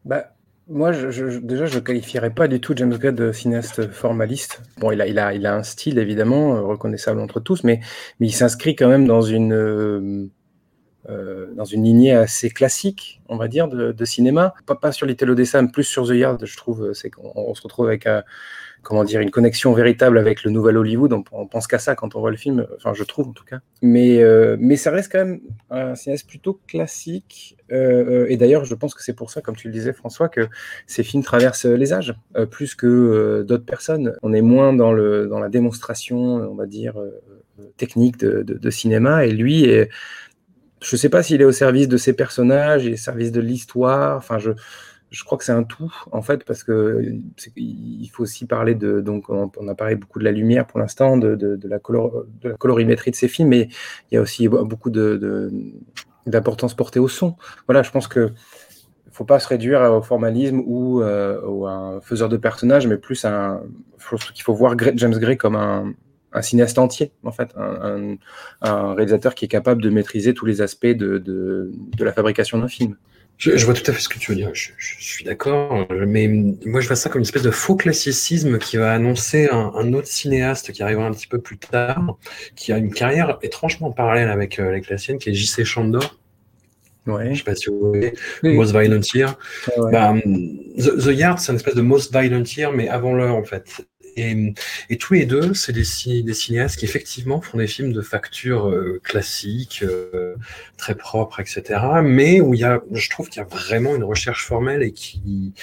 Bah, 0.04 0.34
moi, 0.68 0.92
je, 0.92 1.10
je- 1.10 1.38
déjà, 1.38 1.66
je 1.66 1.76
ne 1.76 1.80
qualifierais 1.84 2.30
pas 2.34 2.48
du 2.48 2.60
tout 2.60 2.72
James 2.76 2.96
Gray 2.96 3.12
de 3.12 3.30
cinéaste 3.32 3.90
formaliste. 3.90 4.62
Bon, 4.78 4.90
il 4.90 5.00
a, 5.00 5.06
il 5.06 5.18
a, 5.18 5.34
il 5.34 5.46
a 5.46 5.54
un 5.56 5.62
style, 5.62 5.98
évidemment, 5.98 6.56
euh, 6.56 6.60
reconnaissable 6.62 7.20
entre 7.20 7.40
tous, 7.40 7.62
mais, 7.64 7.80
mais 8.20 8.28
il 8.28 8.32
s'inscrit 8.32 8.74
quand 8.74 8.88
même 8.88 9.06
dans 9.06 9.22
une, 9.22 9.52
euh, 9.52 10.26
euh, 11.08 11.52
dans 11.54 11.64
une 11.64 11.84
lignée 11.84 12.12
assez 12.12 12.50
classique, 12.50 13.20
on 13.28 13.36
va 13.36 13.48
dire, 13.48 13.68
de, 13.68 13.92
de 13.92 14.04
cinéma. 14.04 14.54
Pas, 14.66 14.76
pas 14.76 14.92
sur 14.92 15.06
Little 15.06 15.30
Odessa, 15.30 15.60
mais 15.62 15.68
plus 15.68 15.84
sur 15.84 16.06
The 16.06 16.12
Yard, 16.14 16.44
je 16.44 16.56
trouve. 16.56 16.84
euh, 16.86 16.94
C'est 16.94 17.10
qu'on 17.10 17.32
on 17.34 17.54
se 17.54 17.62
retrouve 17.62 17.86
avec 17.88 18.06
un- 18.06 18.22
comment 18.82 19.04
dire, 19.04 19.20
une 19.20 19.30
connexion 19.30 19.72
véritable 19.72 20.18
avec 20.18 20.44
le 20.44 20.50
nouvel 20.50 20.76
Hollywood. 20.76 21.12
On, 21.12 21.46
pense 21.46 21.66
qu'à 21.66 21.78
ça 21.78 21.94
quand 21.94 22.14
on 22.16 22.20
voit 22.20 22.30
le 22.30 22.36
film, 22.36 22.66
enfin, 22.76 22.92
je 22.94 23.04
trouve 23.04 23.28
en 23.28 23.32
tout 23.32 23.44
cas. 23.44 23.60
Mais, 23.80 24.22
euh, 24.22 24.56
mais 24.58 24.76
ça 24.76 24.90
reste 24.90 25.10
quand 25.10 25.18
même 25.18 25.40
un 25.70 25.94
cinéaste 25.94 26.28
plutôt 26.28 26.60
classique. 26.66 27.56
Euh, 27.70 28.24
euh, 28.24 28.26
et 28.28 28.36
d'ailleurs, 28.36 28.64
je 28.64 28.74
pense 28.74 28.94
que 28.94 29.02
c'est 29.02 29.14
pour 29.14 29.30
ça, 29.30 29.40
comme 29.40 29.56
tu 29.56 29.68
le 29.68 29.72
disais, 29.72 29.92
François, 29.92 30.28
que 30.28 30.48
ces 30.86 31.02
films 31.02 31.22
traversent 31.22 31.64
les 31.64 31.92
âges, 31.92 32.14
plus 32.50 32.74
que 32.74 33.42
d'autres 33.42 33.64
personnes. 33.64 34.16
On 34.22 34.32
est 34.32 34.42
moins 34.42 34.72
dans, 34.72 34.92
le, 34.92 35.26
dans 35.26 35.38
la 35.38 35.48
démonstration, 35.48 36.18
on 36.18 36.54
va 36.54 36.66
dire, 36.66 36.94
technique 37.76 38.18
de, 38.18 38.70
cinéma. 38.70 39.26
Et 39.26 39.30
lui, 39.30 39.64
je 39.64 40.94
ne 40.96 40.96
sais 40.98 41.08
pas 41.08 41.22
s'il 41.22 41.40
est 41.40 41.44
au 41.44 41.52
service 41.52 41.88
de 41.88 41.96
ses 41.96 42.12
personnages, 42.12 42.84
il 42.84 42.90
est 42.90 42.94
au 42.94 42.96
service 42.96 43.32
de 43.32 43.40
l'histoire. 43.40 44.16
Enfin, 44.16 44.38
je, 44.38 44.50
je 45.12 45.24
crois 45.24 45.36
que 45.36 45.44
c'est 45.44 45.52
un 45.52 45.62
tout, 45.62 45.92
en 46.10 46.22
fait, 46.22 46.42
parce 46.44 46.64
que 46.64 47.04
il 47.56 48.08
faut 48.08 48.22
aussi 48.22 48.46
parler 48.46 48.74
de. 48.74 49.00
Donc, 49.00 49.28
on, 49.28 49.68
a 49.68 49.74
parlé 49.74 49.94
beaucoup 49.94 50.18
de 50.18 50.24
la 50.24 50.32
lumière 50.32 50.66
pour 50.66 50.80
l'instant, 50.80 51.18
de, 51.18 51.60
la 51.64 51.78
colorimétrie 52.56 53.10
de 53.10 53.16
ces 53.16 53.28
films, 53.28 53.48
mais 53.50 53.68
il 54.10 54.14
y 54.14 54.18
a 54.18 54.22
aussi 54.22 54.48
beaucoup 54.48 54.90
d'importance 56.26 56.74
portée 56.74 56.98
au 56.98 57.08
son. 57.08 57.36
Voilà, 57.66 57.82
je 57.82 57.90
pense 57.90 58.08
que 58.08 58.32
faut 59.10 59.26
pas 59.26 59.38
se 59.38 59.48
réduire 59.48 59.82
au 59.82 60.00
formalisme 60.00 60.62
ou, 60.64 61.02
euh, 61.02 61.66
à 61.66 61.72
un 61.72 62.00
faiseur 62.00 62.30
de 62.30 62.38
personnages, 62.38 62.86
mais 62.86 62.96
plus 62.96 63.26
un. 63.26 63.62
Je 63.98 64.08
pense 64.08 64.30
qu'il 64.30 64.42
faut 64.42 64.54
voir 64.54 64.74
James 64.78 65.18
Gray 65.18 65.36
comme 65.36 65.56
un, 65.56 65.92
un 66.32 66.42
cinéaste 66.42 66.78
entier, 66.78 67.12
en 67.22 67.32
fait, 67.32 67.50
un, 67.54 68.14
un- 68.14 68.16
un 68.62 68.94
réalisateur 68.94 69.34
qui 69.34 69.44
est 69.44 69.48
capable 69.48 69.82
de 69.82 69.90
maîtriser 69.90 70.32
tous 70.32 70.46
les 70.46 70.62
aspects 70.62 70.86
de 70.86 71.70
la 71.98 72.12
fabrication 72.14 72.56
d'un 72.58 72.68
film. 72.68 72.96
Je, 73.42 73.56
je 73.56 73.64
vois 73.64 73.74
tout 73.74 73.90
à 73.90 73.92
fait 73.92 74.00
ce 74.00 74.08
que 74.08 74.20
tu 74.20 74.30
veux 74.30 74.36
dire, 74.36 74.50
je, 74.54 74.70
je 74.78 74.94
suis 75.02 75.24
d'accord, 75.24 75.88
mais 76.06 76.28
moi 76.28 76.80
je 76.80 76.86
vois 76.86 76.94
ça 76.94 77.10
comme 77.10 77.18
une 77.18 77.26
espèce 77.26 77.42
de 77.42 77.50
faux 77.50 77.74
classicisme 77.74 78.58
qui 78.58 78.76
va 78.76 78.92
annoncer 78.92 79.48
un, 79.50 79.72
un 79.74 79.92
autre 79.94 80.06
cinéaste 80.06 80.70
qui 80.70 80.80
arrivera 80.80 81.06
un 81.06 81.10
petit 81.10 81.26
peu 81.26 81.40
plus 81.40 81.58
tard, 81.58 82.16
qui 82.54 82.72
a 82.72 82.78
une 82.78 82.94
carrière 82.94 83.38
étrangement 83.42 83.90
parallèle 83.90 84.30
avec, 84.30 84.60
euh, 84.60 84.68
avec 84.68 84.88
la 84.88 84.96
sienne, 84.96 85.18
qui 85.18 85.30
est 85.30 85.34
J.C. 85.34 85.64
Chandor. 85.64 86.20
Ouais. 87.08 87.34
Je 87.34 87.38
sais 87.38 87.44
pas 87.44 87.56
si 87.56 87.68
vous 87.68 87.80
voyez, 87.88 88.14
Oui. 88.44 88.54
Most 88.54 88.70
Violent 88.70 89.00
Year. 89.12 89.36
Ouais, 89.76 89.82
ouais. 89.82 89.90
Bah, 89.90 90.14
The, 90.78 91.04
The 91.04 91.18
Yard, 91.18 91.40
c'est 91.40 91.50
une 91.50 91.56
espèce 91.56 91.74
de 91.74 91.82
Most 91.82 92.16
Violent 92.16 92.44
Year, 92.56 92.72
mais 92.72 92.88
avant 92.88 93.12
l'heure, 93.12 93.34
en 93.34 93.42
fait. 93.42 93.84
Et, 94.16 94.96
tous 94.98 95.14
les 95.14 95.26
deux, 95.26 95.54
c'est 95.54 95.72
des, 95.72 95.84
ci- 95.84 96.22
des 96.22 96.34
cinéastes 96.34 96.78
qui, 96.78 96.84
effectivement, 96.84 97.40
font 97.40 97.58
des 97.58 97.66
films 97.66 97.92
de 97.92 98.02
facture 98.02 98.68
euh, 98.68 99.00
classique, 99.02 99.82
euh, 99.82 100.34
très 100.76 100.94
propre, 100.94 101.40
etc. 101.40 101.80
Mais 102.02 102.40
où 102.40 102.54
il 102.54 102.60
y 102.60 102.64
a, 102.64 102.80
je 102.92 103.10
trouve 103.10 103.28
qu'il 103.28 103.40
y 103.40 103.44
a 103.44 103.48
vraiment 103.48 103.94
une 103.96 104.04
recherche 104.04 104.44
formelle 104.46 104.82
et 104.82 104.92
qui, 104.92 105.54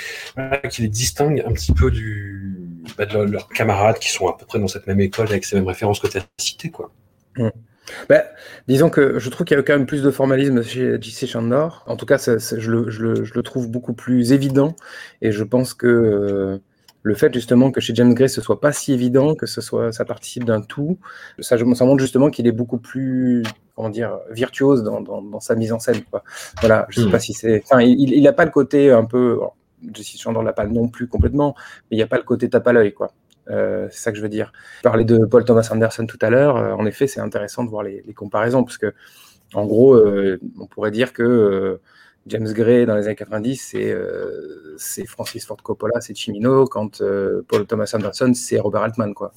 les 0.80 0.88
distingue 0.88 1.44
un 1.46 1.52
petit 1.52 1.74
peu 1.74 1.92
bah, 2.98 3.06
de 3.06 3.20
leurs- 3.20 3.50
camarades 3.50 4.00
qui 4.00 4.10
sont 4.10 4.28
à 4.28 4.38
peu 4.38 4.46
près 4.46 4.60
dans 4.60 4.68
cette 4.68 4.88
même 4.88 5.00
école 5.02 5.28
avec 5.28 5.46
ces 5.46 5.56
mêmes 5.56 5.68
références 5.68 6.00
que 6.00 6.08
tu 6.08 6.18
as 6.18 6.26
citées, 6.38 6.70
quoi. 6.70 6.92
Bah, 8.08 8.24
disons 8.68 8.90
que 8.90 9.18
je 9.20 9.30
trouve 9.30 9.46
qu'il 9.46 9.58
y 9.58 9.60
a 9.60 9.64
quand 9.64 9.74
même 9.74 9.86
plus 9.86 10.04
de 10.04 10.12
formalisme 10.12 10.62
chez 10.64 10.98
J.C. 11.02 11.28
Chandor. 11.28 11.84
En 11.88 11.96
tout 11.96 12.06
cas, 12.06 12.18
je 12.18 12.72
le 12.72 13.42
trouve 13.42 13.70
beaucoup 13.70 13.94
plus 13.94 14.32
évident. 14.32 14.76
Et 15.22 15.32
je 15.32 15.44
pense 15.44 15.74
que 15.74 15.88
euh, 15.88 16.58
le 17.04 17.16
fait 17.16 17.34
justement 17.34 17.72
que 17.72 17.80
chez 17.80 17.96
James 17.96 18.14
Gray 18.14 18.28
ce 18.30 18.42
soit 18.42 18.60
pas 18.60 18.72
si 18.74 18.92
évident, 18.94 19.36
que 19.36 19.46
ce 19.46 19.62
soit, 19.62 19.92
ça 19.94 20.04
participe 20.06 20.44
d'un 20.44 20.62
tout, 20.62 20.98
ça, 21.40 21.56
montre 21.58 22.00
justement 22.00 22.30
qu'il 22.30 22.46
est 22.48 22.52
beaucoup 22.52 22.78
plus, 22.78 23.44
comment 23.76 23.90
dire, 23.90 24.18
virtuose 24.32 24.84
dans, 24.84 25.00
dans- 25.02 25.22
dans 25.22 25.40
sa 25.40 25.56
mise 25.56 25.72
en 25.72 25.80
scène. 25.80 26.02
Quoi. 26.12 26.24
Voilà, 26.60 26.86
je 26.90 27.02
sais 27.02 27.08
Mm. 27.08 27.12
pas 27.12 27.20
si 27.20 27.34
c'est. 27.34 27.62
Enfin, 27.64 27.82
il, 27.82 28.12
il 28.14 28.28
a 28.28 28.34
pas 28.34 28.46
le 28.46 28.52
côté 28.52 28.92
un 28.92 29.06
peu. 29.06 29.34
alors, 29.34 29.56
J.C. 29.94 30.18
Chandor 30.18 30.44
l'a 30.44 30.52
pas 30.52 30.66
non 30.68 30.90
plus 30.90 31.08
complètement, 31.08 31.56
mais 31.90 31.96
il 31.96 32.00
n'y 32.00 32.04
a 32.04 32.08
pas 32.08 32.18
le 32.18 32.24
côté 32.24 32.50
tape 32.50 32.68
à 32.68 32.74
l'œil, 32.74 32.94
quoi. 32.94 33.14
Euh, 33.50 33.88
c'est 33.92 34.00
ça 34.02 34.12
que 34.12 34.18
je 34.18 34.22
veux 34.22 34.28
dire. 34.30 34.52
Je 34.80 34.84
parlais 34.84 35.06
de 35.06 35.26
Paul 35.26 35.46
Thomas 35.46 35.68
Anderson 35.72 36.06
tout 36.06 36.20
à 36.22 36.30
l'heure. 36.30 36.58
euh, 36.58 36.74
en 36.74 36.86
effet, 36.86 37.08
c'est 37.08 37.22
intéressant 37.22 37.64
de 37.64 37.70
voir 37.70 37.84
les, 37.84 38.04
les 38.06 38.14
comparaisons 38.14 38.64
parce 38.66 38.78
que, 38.78 38.94
en 39.54 39.66
gros, 39.66 39.94
euh, 39.96 40.38
on 40.60 40.68
pourrait 40.68 40.92
dire 40.92 41.14
que 41.14 41.80
James 42.30 42.52
Gray 42.54 42.86
dans 42.86 42.96
les 42.96 43.06
années 43.08 43.16
90, 43.16 43.56
c'est 43.58 43.92
euh, 43.92 44.76
c'est 44.78 45.06
Francis 45.06 45.46
Ford 45.46 45.58
Coppola, 45.62 46.00
c'est 46.02 46.16
Cimino, 46.16 46.66
quand 46.66 47.02
euh, 47.02 47.42
Paul 47.48 47.66
Thomas 47.66 47.92
Anderson, 47.94 48.32
c'est 48.34 48.60
Robert 48.60 48.84
Altman, 48.84 49.14
quoi. 49.14 49.32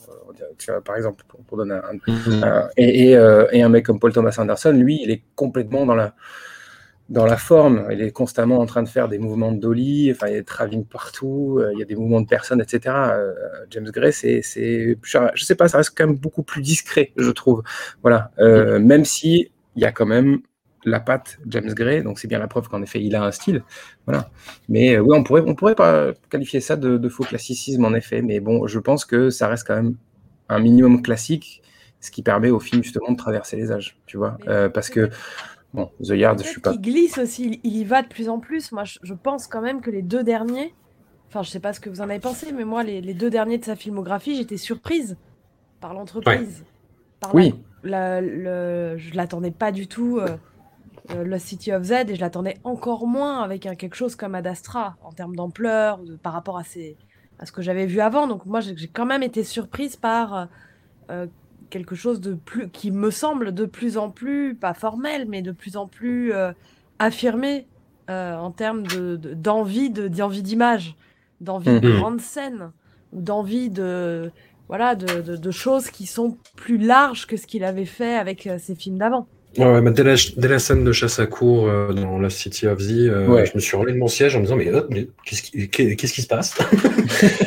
Euh, 0.69 0.81
par 0.81 0.97
exemple, 0.97 1.25
pour, 1.29 1.41
pour 1.41 1.57
donner 1.59 1.75
un, 1.75 1.99
un- 2.43 2.69
et, 2.77 3.09
et, 3.11 3.17
euh, 3.17 3.47
et 3.53 3.63
un 3.63 3.69
mec 3.69 3.85
comme 3.87 3.99
Paul 3.99 4.13
Thomas 4.13 4.35
Anderson, 4.39 4.73
lui, 4.73 5.01
il 5.03 5.11
est 5.11 5.23
complètement 5.35 5.85
dans 5.87 5.95
la 5.97 6.15
dans 7.09 7.27
la 7.27 7.37
forme, 7.37 7.89
il 7.91 8.01
est 8.01 8.11
constamment 8.13 8.59
en 8.61 8.65
train 8.67 8.83
de 8.83 8.89
faire 8.89 9.07
des 9.09 9.19
mouvements 9.19 9.53
de 9.53 9.59
dolly, 9.59 10.11
enfin, 10.13 10.29
il 10.29 10.33
y 10.33 10.37
a 10.37 10.39
des 10.39 10.45
travelling 10.45 10.87
partout, 10.87 11.61
il 11.75 11.79
y 11.79 11.83
a 11.83 11.85
des 11.85 11.97
mouvements 11.97 12.23
de 12.23 12.27
personnes, 12.29 12.61
etc. 12.63 12.95
James 13.71 13.91
Gray, 13.91 14.13
c'est, 14.15 14.41
je 14.43 15.45
sais 15.45 15.55
pas, 15.55 15.69
ça 15.69 15.79
reste 15.79 15.93
quand 15.95 16.07
même 16.07 16.17
beaucoup 16.17 16.43
plus 16.43 16.63
discret, 16.63 17.13
je 17.17 17.31
trouve. 17.31 17.63
Voilà, 18.01 18.31
Euh, 18.39 18.79
même 18.79 19.05
si 19.05 19.51
il 19.77 19.83
y 19.83 19.85
a 19.85 19.93
quand 19.93 20.07
même 20.07 20.39
la 20.85 21.01
patte 21.01 21.39
James 21.47 21.73
Gray, 21.75 22.03
donc 22.03 22.19
c'est 22.19 22.29
bien 22.29 22.39
la 22.39 22.49
preuve 22.49 22.69
qu'en 22.69 22.83
effet 22.83 23.01
il 23.03 23.15
a 23.15 23.25
un 23.25 23.31
style, 23.33 23.63
voilà. 24.07 24.31
Mais 24.69 24.97
euh, 24.97 25.01
oui, 25.01 25.17
on 25.17 25.23
pourrait, 25.23 25.43
on 25.47 25.55
pourrait 25.55 25.75
pas 25.75 26.13
qualifier 26.31 26.61
ça 26.61 26.77
de, 26.77 26.99
de 26.99 27.09
faux 27.09 27.25
classicisme 27.25 27.85
en 27.85 27.95
effet, 27.95 28.23
mais 28.23 28.41
bon, 28.41 28.67
je 28.67 28.79
pense 28.79 29.05
que 29.05 29.31
ça 29.31 29.49
reste 29.49 29.67
quand 29.67 29.77
même 29.77 29.97
un 30.49 30.59
minimum 30.59 31.03
classique, 31.03 31.63
ce 32.01 32.11
qui 32.11 32.23
permet 32.23 32.51
au 32.51 32.59
film 32.61 32.83
justement 32.83 33.13
de 33.13 33.17
traverser 33.17 33.57
les 33.57 33.71
âges, 33.71 33.97
tu 34.07 34.17
vois, 34.17 34.37
Euh, 34.49 34.69
parce 34.69 34.91
que 34.91 35.09
bon, 35.73 35.91
The 36.03 36.09
Yard, 36.11 36.43
je 36.43 36.49
suis 36.49 36.61
pas 36.61 36.73
Il 36.73 36.81
glisse 36.81 37.19
aussi, 37.19 37.61
il, 37.63 37.77
y 37.77 37.85
va 37.85 38.03
de 38.03 38.09
plus 38.09 38.29
en 38.29 38.41
plus. 38.41 38.73
Moi, 38.73 38.85
je, 38.85 38.99
je 39.03 39.15
pense 39.15 39.47
quand 39.47 39.63
même 39.63 39.81
que 39.81 39.91
les 39.91 40.03
deux 40.03 40.25
derniers, 40.25 40.75
enfin, 41.29 41.43
je 41.43 41.51
sais 41.51 41.61
pas 41.61 41.73
ce 41.73 41.81
que 41.81 41.89
vous 41.89 42.01
en 42.01 42.09
avez 42.11 42.19
pensé, 42.19 42.53
mais 42.53 42.65
moi, 42.65 42.83
les, 42.83 43.01
les 43.01 43.15
deux 43.15 43.31
derniers 43.31 43.59
de 43.59 43.65
sa 43.65 43.77
filmographie, 43.77 44.37
j'étais 44.37 44.57
surprise 44.57 45.17
par 45.81 45.95
l'entreprise. 45.95 46.65
Par 47.21 47.35
Oui. 47.35 47.55
la- 47.85 48.21
la- 48.21 48.21
le- 48.21 48.99
je 48.99 49.15
l'attendais 49.15 49.51
pas 49.53 49.73
du 49.73 49.87
tout, 49.87 50.19
euh, 50.19 50.37
euh, 51.11 51.25
Lost 51.25 51.47
City 51.47 51.73
of 51.73 51.83
Z, 51.85 51.93
et 52.09 52.15
je 52.17 52.21
l'attendais 52.21 52.59
encore 52.65 53.07
moins 53.07 53.43
avec 53.43 53.67
un, 53.67 53.75
quelque 53.75 53.97
chose 53.97 54.17
comme 54.17 54.35
Ad 54.35 54.47
Astra, 54.47 54.97
en 55.03 55.13
termes 55.13 55.35
d'ampleur, 55.37 56.01
par 56.23 56.33
rapport 56.33 56.59
à, 56.59 56.63
à 57.39 57.47
ce 57.47 57.53
que 57.53 57.63
j'avais 57.63 57.87
vu 57.87 58.01
avant. 58.01 58.27
Donc, 58.27 58.47
moi, 58.47 58.61
j'ai 58.61 58.89
quand 58.89 59.07
même 59.07 59.23
été 59.23 59.45
surprise 59.45 59.97
par 59.97 60.49
euh, 61.11 61.27
quelque 61.71 61.95
chose 61.95 62.21
de 62.21 62.35
plus 62.35 62.71
qui 62.71 62.91
me 62.91 63.11
semble 63.11 63.53
de 63.55 63.65
plus 63.67 63.99
en 63.99 64.11
plus 64.11 64.57
pas 64.57 64.75
formel 64.75 65.27
mais 65.29 65.43
de 65.43 65.53
plus 65.53 65.77
en 65.77 65.89
plus 65.89 66.33
euh, 66.33 66.53
affirmé 66.99 67.69
euh, 68.11 68.37
en 68.37 68.53
termes 68.53 68.87
de 68.87 69.17
de- 69.17 69.35
d'envie 69.35 69.91
de 69.91 70.09
d'envie 70.09 70.43
d'image 70.43 70.97
d'envie 71.41 71.81
de 71.81 71.89
Mhm. 71.89 71.89
grande 71.91 72.21
scène 72.21 72.73
ou 73.13 73.23
d'envie 73.23 73.71
de 73.71 74.33
voilà, 74.69 74.95
de, 74.95 75.23
de- 75.23 75.37
de 75.37 75.51
choses 75.51 75.91
qui 75.91 76.07
sont 76.07 76.41
plus 76.57 76.79
larges 76.79 77.27
que 77.27 77.37
ce 77.37 77.47
qu'il 77.47 77.65
avait 77.65 77.85
fait 77.87 78.15
avec 78.17 78.49
ses 78.59 78.75
films 78.77 78.99
d'avant. 78.99 79.29
Ouais, 79.59 79.83
bah, 79.83 79.91
dès, 79.91 80.03
la, 80.03 80.15
dès 80.37 80.49
la 80.49 80.59
scène 80.59 80.83
de 80.83 80.93
chasse 80.93 81.19
à 81.19 81.27
cour 81.27 81.69
euh, 81.69 81.93
dans 81.93 82.19
la 82.19 82.31
City 82.31 82.67
of 82.67 82.79
Z, 82.81 82.91
euh, 83.09 83.27
Ouais. 83.27 83.45
je 83.47 83.53
me 83.55 83.61
suis 83.61 83.77
relevé 83.77 83.93
de 83.93 83.99
mon 83.99 84.09
siège 84.09 84.35
en 84.35 84.39
me 84.39 84.45
disant 84.45 84.57
mais, 84.57 84.69
euh, 84.69 84.87
mais 84.91 85.09
qu'est-ce 85.27 85.43
qui, 85.43 85.69
qu'est- 85.69 85.95
qu'est-ce 85.97 86.15
qui 86.15 86.23
se 86.23 86.27
passe? 86.27 86.55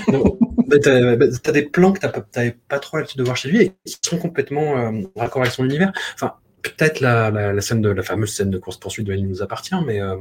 Bah, 0.67 0.77
T'as 0.81 1.15
bah, 1.15 1.25
t'as 1.43 1.51
des 1.51 1.61
plans 1.61 1.91
que 1.93 1.99
t'avais 2.31 2.55
pas 2.67 2.79
trop 2.79 2.97
l'habitude 2.97 3.19
de 3.19 3.23
voir 3.23 3.37
chez 3.37 3.49
lui 3.49 3.61
et 3.61 3.71
qui 3.85 3.97
sont 4.01 4.17
complètement 4.17 4.77
euh, 4.79 5.01
raccord 5.15 5.43
avec 5.43 5.53
son 5.53 5.63
univers. 5.63 5.93
Enfin, 6.15 6.33
peut-être 6.63 7.01
la, 7.01 7.29
la, 7.29 7.53
la 7.53 7.61
scène 7.61 7.81
de 7.81 7.89
la 7.89 8.01
fameuse 8.01 8.33
scène 8.33 8.49
de 8.49 8.57
course 8.57 8.77
poursuite 8.79 9.05
de 9.05 9.13
Elle 9.13 9.27
nous 9.27 9.43
appartient, 9.43 9.75
mais, 9.85 10.01
euh, 10.01 10.15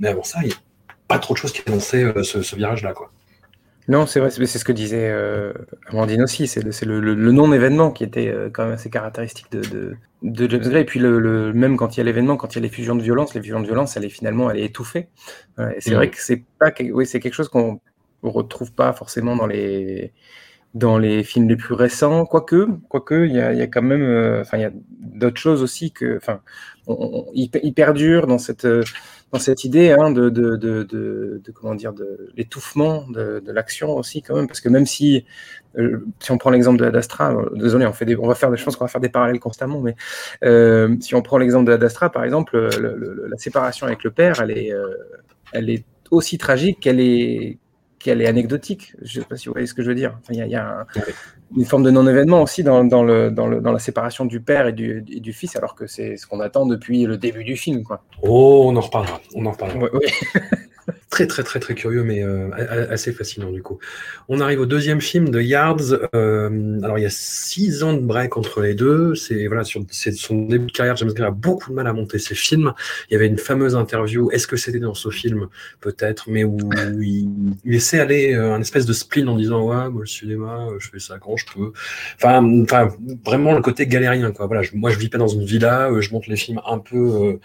mais 0.00 0.08
avant 0.08 0.24
ça, 0.24 0.40
il 0.42 0.48
n'y 0.48 0.52
a 0.52 0.56
pas 1.06 1.20
trop 1.20 1.34
de 1.34 1.38
choses 1.38 1.52
qui 1.52 1.62
annonçaient 1.68 2.02
euh, 2.02 2.24
ce, 2.24 2.42
ce 2.42 2.56
virage-là, 2.56 2.92
quoi. 2.92 3.12
Non, 3.88 4.04
c'est 4.04 4.20
vrai, 4.20 4.30
c'est 4.30 4.46
ce 4.46 4.64
que 4.64 4.72
disait 4.72 5.08
euh, 5.10 5.54
Amandine 5.86 6.22
aussi, 6.22 6.46
c'est 6.46 6.62
le, 6.62 7.00
non-événement 7.14 7.90
qui 7.90 8.04
était 8.04 8.28
euh, 8.28 8.50
quand 8.50 8.64
même 8.64 8.74
assez 8.74 8.90
caractéristique 8.90 9.50
de, 9.50 9.62
de, 9.62 9.96
de 10.22 10.48
James 10.50 10.60
Gray. 10.68 10.82
Et 10.82 10.84
puis 10.84 11.00
le, 11.00 11.18
le- 11.18 11.54
même 11.54 11.78
quand 11.78 11.96
il 11.96 12.00
y 12.00 12.02
a 12.02 12.04
l'événement, 12.04 12.36
quand 12.36 12.54
il 12.54 12.56
y 12.56 12.58
a 12.58 12.62
les 12.62 12.68
fusions 12.68 12.96
de 12.96 13.02
violence, 13.02 13.32
les 13.34 13.40
fusions 13.40 13.60
de 13.60 13.64
violence, 13.66 13.96
elle 13.96 14.04
est 14.04 14.10
finalement 14.10 14.50
elle 14.50 14.58
est 14.58 14.64
étouffée. 14.66 15.08
Voilà, 15.56 15.74
et 15.74 15.80
c'est 15.80 15.94
vrai 15.94 16.10
que 16.10 16.20
c'est 16.20 16.44
pas, 16.58 16.70
oui, 16.92 17.06
c'est 17.06 17.18
quelque 17.20 17.34
chose 17.34 17.48
qu'on 17.48 17.80
on 18.22 18.30
retrouve 18.30 18.72
pas 18.72 18.92
forcément 18.92 19.36
dans 19.36 19.46
les 19.46 20.12
dans 20.74 20.98
les 20.98 21.24
films 21.24 21.48
les 21.48 21.56
plus 21.56 21.74
récents, 21.74 22.26
quoique, 22.26 22.68
quoique 22.88 23.26
il 23.26 23.32
y 23.32 23.36
y 23.36 23.40
a 23.40 23.66
quand 23.66 23.82
même, 23.82 24.02
euh, 24.02 24.42
enfin 24.42 24.58
il 24.58 24.60
y 24.62 24.64
a 24.64 24.70
d'autres 25.00 25.40
choses 25.40 25.62
aussi 25.62 25.92
que, 25.92 26.16
enfin, 26.18 26.40
il, 27.34 27.50
perdure 27.74 28.26
dans 28.26 28.38
cette 28.38 28.64
euh, 28.66 28.82
dans 29.32 29.38
cette 29.38 29.64
idée 29.64 29.92
hein, 29.92 30.10
de, 30.10 30.30
comment 31.54 31.74
dire 31.74 31.92
de 31.92 32.30
l'étouffement 32.36 33.06
de, 33.08 33.42
l'action 33.52 33.96
aussi 33.96 34.22
quand 34.22 34.34
même. 34.34 34.46
Parce 34.46 34.60
que 34.60 34.68
même 34.68 34.86
si 34.86 35.24
euh, 35.78 36.04
si 36.18 36.32
on 36.32 36.38
prend 36.38 36.50
l'exemple 36.50 36.82
de 36.82 36.90
d'Astra 36.90 37.36
désolé 37.54 37.86
on 37.86 37.92
fait 37.92 38.16
on 38.16 38.26
va 38.26 38.34
faire 38.34 38.50
des 38.50 38.56
qu'on 38.62 38.84
va 38.84 38.88
faire 38.88 39.00
des 39.00 39.10
parallèles 39.10 39.38
constamment 39.38 39.80
mais 39.80 39.94
euh, 40.44 40.96
si 41.00 41.14
on 41.14 41.22
prend 41.22 41.38
l'exemple 41.38 41.70
de 41.70 41.76
d'Astra 41.76 42.10
par 42.10 42.24
exemple 42.24 42.56
le- 42.80 42.96
le- 42.96 43.26
la 43.28 43.36
séparation 43.36 43.86
avec 43.86 44.02
le 44.04 44.10
père 44.10 44.40
elle 44.40 44.50
est 44.56 44.72
euh, 44.72 44.86
elle 45.52 45.68
est 45.70 45.84
aussi 46.10 46.38
tragique 46.38 46.80
qu'elle 46.80 47.00
est 47.00 47.58
qu'elle 47.98 48.22
est 48.22 48.26
anecdotique. 48.26 48.94
Je 49.02 49.20
sais 49.20 49.26
pas 49.26 49.36
si 49.36 49.46
vous 49.48 49.52
voyez 49.52 49.66
ce 49.66 49.74
que 49.74 49.82
je 49.82 49.88
veux 49.88 49.94
dire 49.94 50.18
une 51.56 51.64
forme 51.64 51.82
de 51.82 51.90
non-événement 51.90 52.42
aussi 52.42 52.62
dans, 52.62 52.84
dans, 52.84 53.02
le, 53.02 53.30
dans, 53.30 53.46
le, 53.46 53.60
dans 53.60 53.72
la 53.72 53.78
séparation 53.78 54.24
du 54.24 54.40
père 54.40 54.66
et 54.66 54.72
du, 54.72 55.04
et 55.10 55.20
du 55.20 55.32
fils, 55.32 55.56
alors 55.56 55.74
que 55.74 55.86
c'est 55.86 56.16
ce 56.16 56.26
qu'on 56.26 56.40
attend 56.40 56.66
depuis 56.66 57.04
le 57.04 57.16
début 57.16 57.44
du 57.44 57.56
film. 57.56 57.84
Quoi. 57.84 58.02
Oh, 58.22 58.64
on 58.66 58.76
en 58.76 58.80
reparlera. 58.80 59.20
On 59.34 59.46
en 59.46 59.52
reparlera. 59.52 59.78
Ouais, 59.78 59.90
ouais. 59.92 60.40
Très 61.10 61.26
très 61.26 61.42
très 61.42 61.58
très 61.58 61.74
curieux, 61.74 62.04
mais 62.04 62.22
euh, 62.22 62.50
assez 62.90 63.12
fascinant 63.14 63.50
du 63.50 63.62
coup. 63.62 63.78
On 64.28 64.40
arrive 64.40 64.60
au 64.60 64.66
deuxième 64.66 65.00
film 65.00 65.30
de 65.30 65.40
Yards. 65.40 65.94
Euh, 66.14 66.78
alors 66.82 66.98
il 66.98 67.02
y 67.02 67.06
a 67.06 67.10
six 67.10 67.82
ans 67.82 67.94
de 67.94 68.00
break 68.00 68.36
entre 68.36 68.60
les 68.60 68.74
deux. 68.74 69.14
C'est 69.14 69.46
voilà 69.46 69.64
sur 69.64 69.80
son 70.16 70.42
début 70.42 70.66
de 70.66 70.72
carrière. 70.72 70.96
James 70.96 71.10
Gray 71.14 71.26
a 71.26 71.30
beaucoup 71.30 71.70
de 71.70 71.74
mal 71.76 71.86
à 71.86 71.94
monter 71.94 72.18
ses 72.18 72.34
films. 72.34 72.74
Il 73.08 73.14
y 73.14 73.16
avait 73.16 73.26
une 73.26 73.38
fameuse 73.38 73.74
interview. 73.74 74.30
Est-ce 74.32 74.46
que 74.46 74.56
c'était 74.58 74.80
dans 74.80 74.92
ce 74.92 75.08
film? 75.08 75.48
Peut-être, 75.80 76.28
mais 76.28 76.44
où 76.44 76.58
il, 77.00 77.30
il 77.64 77.72
laissait 77.72 78.00
aller 78.00 78.34
euh, 78.34 78.52
un 78.52 78.60
espèce 78.60 78.84
de 78.84 78.92
spleen 78.92 79.30
en 79.30 79.36
disant 79.36 79.62
ouais, 79.64 79.88
moi 79.88 80.02
le 80.02 80.06
cinéma, 80.06 80.66
euh, 80.70 80.76
je 80.78 80.90
fais 80.90 80.98
ça 80.98 81.18
quand 81.18 81.38
je 81.38 81.46
peux. 81.54 81.72
Enfin, 82.16 82.44
enfin 82.64 82.90
vraiment 83.24 83.54
le 83.54 83.62
côté 83.62 83.86
galérien 83.86 84.30
quoi. 84.32 84.46
Voilà, 84.46 84.60
je- 84.60 84.72
moi 84.74 84.90
je 84.90 84.98
vis 84.98 85.08
pas 85.08 85.16
dans 85.16 85.28
une 85.28 85.44
villa. 85.46 85.90
euh, 85.90 86.02
je 86.02 86.12
monte 86.12 86.26
les 86.26 86.36
films 86.36 86.60
un 86.66 86.78
peu. 86.78 87.38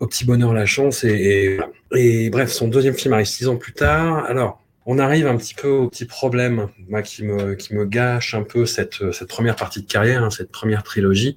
Au 0.00 0.06
petit 0.06 0.24
bonheur 0.24 0.52
la 0.52 0.66
chance 0.66 1.04
et, 1.04 1.08
et, 1.08 1.56
voilà. 1.56 1.72
Et 1.94 2.30
bref 2.30 2.52
son 2.52 2.68
deuxième 2.68 2.94
film 2.94 3.14
arrive 3.14 3.26
six 3.26 3.48
ans 3.48 3.56
plus 3.56 3.72
tard 3.72 4.24
alors 4.26 4.62
on 4.84 4.98
arrive 4.98 5.26
un 5.26 5.36
petit 5.36 5.54
peu 5.54 5.68
au 5.68 5.88
petit 5.88 6.04
problème 6.04 6.68
moi, 6.88 7.02
qui 7.02 7.24
me 7.24 7.54
qui 7.54 7.74
me 7.74 7.84
gâche 7.84 8.34
un 8.34 8.42
peu 8.42 8.66
cette 8.66 9.12
cette 9.12 9.28
première 9.28 9.56
partie 9.56 9.82
de 9.82 9.86
carrière 9.86 10.22
hein, 10.22 10.30
cette 10.30 10.50
première 10.50 10.82
trilogie 10.82 11.36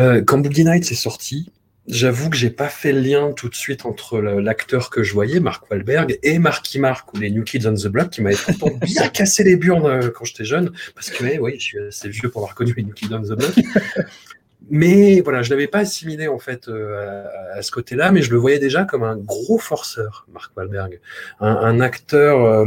euh, 0.00 0.22
quand 0.22 0.38
Boogie 0.38 0.64
Nights 0.64 0.90
est 0.90 0.94
sorti 0.94 1.50
J'avoue 1.86 2.30
que 2.30 2.36
j'ai 2.36 2.48
pas 2.48 2.70
fait 2.70 2.92
le 2.92 3.00
lien 3.00 3.32
tout 3.32 3.50
de 3.50 3.54
suite 3.54 3.84
entre 3.84 4.18
l'acteur 4.18 4.88
que 4.88 5.02
je 5.02 5.12
voyais, 5.12 5.38
Mark 5.38 5.70
Wahlberg, 5.70 6.18
et 6.22 6.38
Marky 6.38 6.78
Mark 6.78 7.12
ou 7.12 7.18
les 7.18 7.30
New 7.30 7.44
Kids 7.44 7.66
on 7.66 7.74
the 7.74 7.88
Block, 7.88 8.08
qui 8.08 8.22
m'avaient 8.22 8.36
pourtant 8.36 8.70
bien 8.82 9.08
cassé 9.08 9.44
les 9.44 9.56
burnes 9.56 9.84
euh, 9.86 10.08
quand 10.08 10.24
j'étais 10.24 10.46
jeune, 10.46 10.72
parce 10.94 11.10
que 11.10 11.24
eh, 11.26 11.38
oui, 11.38 11.56
je 11.58 11.62
suis 11.62 11.78
assez 11.78 12.08
vieux 12.08 12.30
pour 12.30 12.40
avoir 12.40 12.52
reconnu 12.52 12.72
les 12.74 12.84
New 12.84 12.94
Kids 12.94 13.12
on 13.12 13.20
the 13.20 13.36
Block. 13.36 13.52
Mais 14.70 15.20
voilà, 15.20 15.42
je 15.42 15.50
l'avais 15.50 15.66
pas 15.66 15.80
assimilé 15.80 16.28
en 16.28 16.38
fait 16.38 16.68
euh, 16.68 17.24
à, 17.54 17.62
ce 17.62 17.70
côté-là, 17.70 18.12
mais 18.12 18.22
je 18.22 18.30
le 18.30 18.38
voyais 18.38 18.58
déjà 18.58 18.84
comme 18.84 19.02
un 19.02 19.16
gros 19.16 19.58
forceur, 19.58 20.26
Mark 20.32 20.52
Wahlberg, 20.56 21.00
un, 21.40 21.48
un 21.48 21.80
acteur 21.80 22.40
euh, 22.44 22.64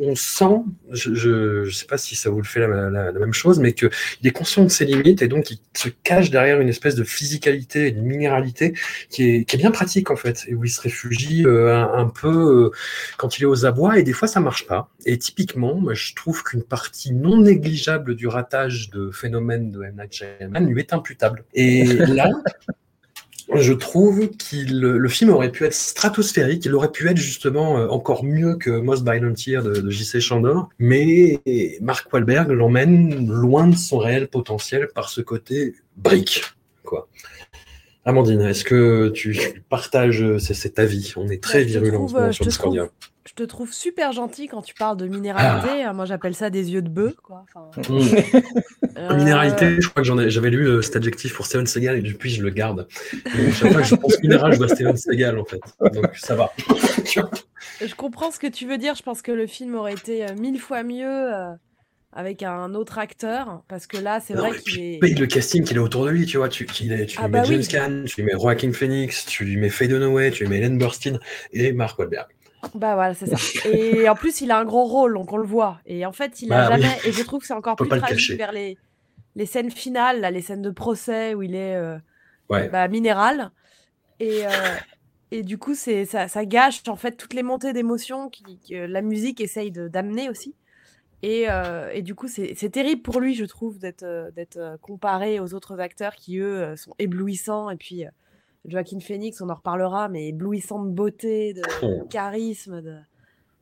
on 0.00 0.14
sent, 0.14 0.62
je, 0.90 1.14
je 1.14 1.70
sais 1.70 1.86
pas 1.86 1.98
si 1.98 2.14
ça 2.16 2.30
vous 2.30 2.38
le 2.38 2.46
fait 2.46 2.60
la, 2.60 2.90
la- 2.90 3.12
même 3.12 3.32
chose, 3.32 3.58
mais 3.58 3.72
que 3.72 3.90
il 4.20 4.28
est 4.28 4.32
conscient 4.32 4.62
de 4.64 4.68
ses 4.68 4.84
limites 4.84 5.22
et 5.22 5.28
donc 5.28 5.50
il 5.50 5.58
se 5.74 5.88
cache 5.88 6.30
derrière 6.30 6.60
une 6.60 6.68
espèce 6.68 6.94
de 6.94 7.04
physicalité, 7.04 7.88
une 7.88 8.02
minéralité 8.02 8.74
qui 9.10 9.24
est, 9.24 9.56
bien 9.56 9.70
pratique 9.70 10.10
en 10.10 10.16
fait, 10.16 10.44
et 10.48 10.54
où 10.54 10.64
il 10.64 10.70
se 10.70 10.80
réfugie 10.80 11.46
euh, 11.46 11.82
un, 11.82 12.08
peu 12.08 12.28
euh, 12.66 12.70
quand 13.16 13.38
il 13.38 13.42
est 13.42 13.46
aux 13.46 13.64
abois, 13.64 13.98
et 13.98 14.02
des 14.02 14.12
fois 14.12 14.28
ça 14.28 14.40
marche 14.40 14.66
pas. 14.66 14.90
Et 15.06 15.18
typiquement, 15.18 15.74
moi, 15.74 15.94
je 15.94 16.14
trouve 16.14 16.42
qu'une 16.42 16.62
partie 16.62 17.14
non 17.14 17.40
négligeable 17.40 18.14
du 18.16 18.26
ratage 18.26 18.90
de 18.90 19.10
phénomène 19.10 19.70
de 19.70 19.82
M. 19.82 19.94
Night 19.96 20.68
lui 20.68 20.80
est 20.80 20.92
imputable. 20.92 21.44
Et 21.54 21.84
là, 21.84 22.30
je 23.54 23.72
trouve 23.72 24.28
qu'il 24.36 24.80
le 24.80 25.08
film 25.08 25.30
aurait 25.30 25.52
pu 25.52 25.64
être 25.64 25.74
stratosphérique, 25.74 26.64
il 26.64 26.74
aurait 26.74 26.90
pu 26.90 27.08
être 27.08 27.16
justement 27.16 27.78
euh, 27.78 27.88
encore 27.88 28.24
mieux 28.24 28.56
que 28.56 28.70
Most 28.70 29.04
Violent 29.04 29.34
Year 29.46 29.62
de, 29.62 29.80
de 29.80 29.90
J.C. 29.90 30.20
Chandor, 30.20 30.68
mais 30.78 31.40
Mark 31.80 32.12
Wahlberg 32.12 32.50
l'emmène 32.50 33.28
loin 33.30 33.68
de 33.68 33.76
son 33.76 33.98
réel 33.98 34.28
potentiel 34.28 34.88
par 34.94 35.08
ce 35.08 35.20
côté 35.20 35.74
brique, 35.96 36.42
quoi. 36.82 37.08
Amandine, 38.06 38.42
est-ce 38.42 38.62
que 38.62 39.08
tu 39.08 39.64
partages 39.68 40.22
euh, 40.22 40.38
cet 40.38 40.78
avis? 40.78 41.12
On 41.16 41.28
est 41.28 41.42
très 41.42 41.64
Bah, 41.64 41.70
virulent 41.80 42.04
en 42.04 42.08
ce 42.08 42.14
moment 42.14 42.26
euh, 42.26 42.32
sur 42.32 42.46
Discordia. 42.46 42.88
Je 43.26 43.32
te 43.34 43.42
trouve 43.42 43.72
super 43.72 44.12
gentil 44.12 44.46
quand 44.46 44.62
tu 44.62 44.72
parles 44.74 44.96
de 44.96 45.06
minéralité. 45.08 45.82
Ah. 45.84 45.92
Moi, 45.92 46.04
j'appelle 46.04 46.34
ça 46.34 46.48
des 46.48 46.72
yeux 46.72 46.80
de 46.82 46.88
bœuf. 46.88 47.16
Quoi. 47.16 47.44
Enfin, 47.54 47.70
Mm. 47.92 48.00
euh, 48.98 49.16
Minéralité, 49.16 49.80
je 49.80 49.88
crois 49.88 50.02
que 50.04 50.28
j'avais 50.28 50.50
lu 50.50 50.66
euh, 50.68 50.80
cet 50.82 50.96
adjectif 50.96 51.34
pour 51.34 51.44
Steven 51.46 51.66
Seagal 51.66 51.96
et 51.98 52.02
depuis 52.02 52.30
je 52.30 52.42
le 52.42 52.50
garde. 52.50 52.86
Et 53.38 53.50
chaque 53.52 53.72
fois 53.72 53.82
que 53.82 53.88
je 53.88 53.94
pense 53.96 54.22
minéral, 54.22 54.52
je 54.52 54.58
vois 54.58 54.68
Steven 54.68 54.96
Seagal 54.96 55.38
en 55.38 55.44
fait. 55.44 55.60
Donc 55.92 56.06
ça 56.16 56.34
va. 56.36 56.52
Je 57.80 57.94
comprends 57.94 58.30
ce 58.30 58.38
que 58.38 58.46
tu 58.46 58.66
veux 58.66 58.78
dire. 58.78 58.94
Je 58.94 59.02
pense 59.02 59.22
que 59.22 59.32
le 59.32 59.46
film 59.46 59.74
aurait 59.74 59.94
été 59.94 60.24
euh, 60.24 60.34
mille 60.38 60.60
fois 60.60 60.82
mieux 60.82 61.30
avec 62.12 62.42
un 62.42 62.74
autre 62.74 62.98
acteur. 62.98 63.62
Parce 63.68 63.86
que 63.86 63.96
là, 63.96 64.20
c'est 64.20 64.34
vrai 64.34 64.56
qu'il 64.58 64.80
est. 64.80 64.98
paye 65.00 65.14
le 65.14 65.26
casting 65.26 65.64
qu'il 65.64 65.78
a 65.78 65.82
autour 65.82 66.04
de 66.06 66.10
lui, 66.10 66.26
tu 66.26 66.36
vois. 66.38 66.48
Tu, 66.48 66.64
tu, 66.66 66.86
tu 67.06 67.18
Ah 67.18 67.24
lui 67.26 67.32
bah 67.32 67.40
mets 67.42 67.46
James. 67.46 67.64
Caan, 67.68 68.04
tu 68.06 68.22
lui 68.22 68.32
mets 68.32 68.38
Joaquin 68.40 68.72
Phoenix, 68.72 69.26
tu 69.26 69.44
lui 69.44 69.56
mets 69.56 69.68
Faye 69.68 69.88
Dunaway, 69.88 70.30
tu 70.30 70.44
lui 70.44 70.50
mets 70.50 70.58
Ellen 70.58 70.78
Burstyn 70.78 71.18
et 71.52 71.72
Mark 71.72 71.98
Wahlberg. 71.98 72.28
Bah 72.74 72.94
voilà, 72.94 73.14
c'est 73.14 73.26
ça. 73.26 73.36
Et 73.70 74.08
en 74.08 74.14
plus, 74.14 74.40
il 74.40 74.50
a 74.50 74.58
un 74.58 74.64
gros 74.64 74.84
rôle, 74.84 75.14
donc 75.14 75.32
on 75.32 75.36
le 75.36 75.46
voit. 75.46 75.80
Et 75.86 76.04
en 76.06 76.12
fait, 76.12 76.42
il 76.42 76.52
a 76.52 76.68
Bah 76.68 76.74
oui. 76.76 76.82
jamais. 76.82 76.98
Et 77.04 77.12
je 77.12 77.22
trouve 77.22 77.40
que 77.40 77.46
c'est 77.46 77.54
encore 77.54 77.76
plus 77.76 77.88
le 77.88 77.98
tragique 77.98 78.16
cacher. 78.16 78.36
vers 78.36 78.52
les, 78.52 78.78
les 79.34 79.46
scènes 79.46 79.70
finales, 79.70 80.20
là, 80.20 80.30
les 80.30 80.42
scènes 80.42 80.62
de 80.62 80.70
procès 80.70 81.34
où 81.34 81.42
il 81.42 81.54
est 81.54 81.74
euh, 81.76 81.96
Ouais. 82.48 82.68
bah, 82.68 82.86
minéral. 82.88 83.50
Et, 84.20 84.46
euh, 84.46 84.50
et 85.30 85.42
du 85.42 85.58
coup, 85.58 85.74
c'est 85.74 86.04
ça, 86.04 86.28
ça 86.28 86.44
gâche 86.46 86.82
en 86.88 86.96
fait 86.96 87.12
toutes 87.16 87.34
les 87.34 87.42
montées 87.42 87.72
d'émotions 87.72 88.30
que 88.30 88.86
la 88.86 89.02
musique 89.02 89.40
essaye 89.40 89.70
d'amener 89.72 90.30
aussi. 90.30 90.54
Et, 91.22 91.46
euh, 91.50 91.90
et 91.92 92.02
du 92.02 92.14
coup, 92.14 92.28
c'est 92.28 92.54
terrible 92.70 93.02
pour 93.02 93.20
lui, 93.20 93.34
je 93.34 93.44
trouve, 93.46 93.78
d'être 93.78 94.78
comparé 94.80 95.40
aux 95.40 95.54
autres 95.54 95.80
acteurs 95.80 96.14
qui, 96.14 96.38
eux, 96.38 96.76
sont 96.76 96.94
éblouissants. 96.98 97.68
Et 97.70 97.76
puis, 97.76 98.04
Joaquin 98.66 99.00
Phoenix, 99.00 99.40
on 99.40 99.48
en 99.48 99.54
reparlera, 99.54 100.08
mais 100.08 100.28
éblouissant 100.28 100.84
de 100.84 100.90
beauté, 100.90 101.54
de, 101.54 101.60
de 101.62 101.66
Oh. 102.02 102.06
charisme. 102.10 102.82
De... 102.82 102.96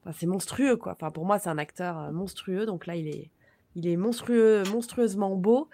Enfin, 0.02 0.16
c'est 0.18 0.26
monstrueux, 0.26 0.76
quoi. 0.76 0.92
Enfin, 0.92 1.10
pour 1.10 1.24
moi, 1.26 1.38
c'est 1.38 1.50
un 1.50 1.58
acteur 1.58 1.98
euh, 1.98 2.10
monstrueux. 2.12 2.66
Donc 2.66 2.86
là, 2.86 2.96
il 2.96 3.08
est, 3.08 3.30
il 3.76 3.86
est 3.88 3.96
monstrueux, 3.96 4.62
monstrueusement 4.72 5.34
beau. 5.36 5.68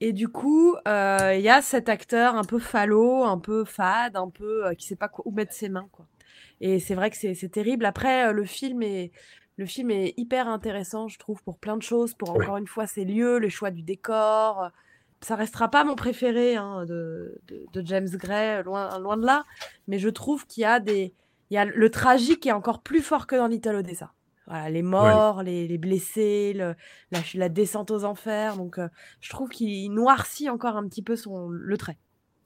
Et 0.00 0.12
du 0.12 0.26
coup, 0.28 0.74
euh, 0.88 1.34
il 1.36 1.42
y 1.42 1.48
a 1.48 1.62
cet 1.62 1.88
acteur 1.88 2.34
un 2.34 2.42
peu 2.44 2.58
falot, 2.58 3.22
un 3.24 3.38
peu 3.38 3.64
fade, 3.64 4.16
un 4.16 4.30
peu 4.30 4.66
euh, 4.66 4.74
qui 4.74 4.86
sait 4.86 4.96
pas 4.96 5.08
quoi, 5.08 5.24
où 5.26 5.30
mettre 5.30 5.52
ses 5.52 5.68
mains, 5.68 5.88
quoi. 5.92 6.06
Et 6.60 6.80
c'est 6.80 6.94
vrai 6.94 7.10
que 7.10 7.16
c'est 7.16 7.48
terrible. 7.48 7.84
Après, 7.84 8.28
euh, 8.28 8.32
le 8.32 8.44
film 8.44 8.82
est, 8.82 9.12
le 9.56 9.66
film 9.66 9.90
est 9.92 10.14
hyper 10.16 10.48
intéressant, 10.48 11.06
je 11.08 11.18
trouve, 11.18 11.42
pour 11.44 11.58
plein 11.58 11.76
de 11.76 11.82
choses. 11.82 12.14
Pour 12.14 12.30
encore 12.30 12.56
une 12.56 12.66
fois 12.66 12.86
ses 12.86 13.04
lieux, 13.04 13.38
le 13.38 13.48
choix 13.48 13.70
du 13.70 13.82
décor. 13.82 14.70
Ça 15.22 15.36
restera 15.36 15.68
pas 15.70 15.84
mon 15.84 15.94
préféré 15.94 16.56
hein, 16.56 16.84
de, 16.84 17.40
de, 17.46 17.64
de 17.72 17.86
James 17.86 18.08
Gray, 18.08 18.62
loin, 18.64 18.98
loin 18.98 19.16
de 19.16 19.24
là. 19.24 19.44
Mais 19.86 19.98
je 19.98 20.08
trouve 20.08 20.46
qu'il 20.46 20.62
y 20.62 20.64
a 20.64 20.80
des, 20.80 21.14
il 21.50 21.54
y 21.54 21.58
a 21.58 21.64
le 21.64 21.90
tragique 21.90 22.46
est 22.46 22.52
encore 22.52 22.82
plus 22.82 23.00
fort 23.02 23.26
que 23.26 23.36
dans 23.36 23.46
Little 23.46 23.76
Odessa. 23.76 24.12
Voilà, 24.48 24.68
les 24.70 24.82
morts, 24.82 25.42
les, 25.44 25.68
les 25.68 25.78
blessés, 25.78 26.52
le- 26.54 26.74
la, 27.12 27.20
la 27.34 27.48
descente 27.48 27.92
aux 27.92 28.04
enfers. 28.04 28.56
Donc, 28.56 28.78
euh, 28.78 28.88
je 29.20 29.30
trouve 29.30 29.48
qu'il 29.48 29.92
noircit 29.94 30.50
encore 30.50 30.76
un 30.76 30.88
petit 30.88 31.02
peu 31.02 31.14
son, 31.14 31.48
le 31.48 31.76
trait. 31.78 31.98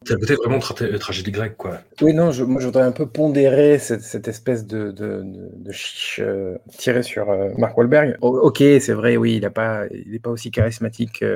C'est 0.04 0.14
le 0.14 0.20
côté 0.20 0.34
vraiment 0.36 0.58
tra- 0.58 0.98
tragédie 0.98 1.32
grecque, 1.32 1.56
quoi. 1.56 1.80
Oui, 2.00 2.14
non, 2.14 2.30
je, 2.30 2.44
moi 2.44 2.60
je 2.60 2.66
voudrais 2.66 2.84
un 2.84 2.92
peu 2.92 3.06
pondérer 3.06 3.78
cette, 3.78 4.02
cette 4.02 4.28
espèce 4.28 4.64
de, 4.64 4.92
de, 4.92 5.22
de, 5.24 5.48
de 5.56 5.72
chiche 5.72 6.20
euh, 6.22 6.56
tirée 6.78 7.02
sur 7.02 7.28
euh, 7.30 7.48
Mark 7.58 7.76
Wahlberg. 7.76 8.16
O- 8.20 8.38
ok, 8.38 8.58
c'est 8.58 8.92
vrai, 8.92 9.16
oui, 9.16 9.34
il 9.36 9.40
n'est 9.40 9.50
pas, 9.50 9.86
il 9.90 10.14
est 10.14 10.20
pas 10.20 10.30
aussi 10.30 10.50
charismatique 10.52 11.22
euh, 11.22 11.34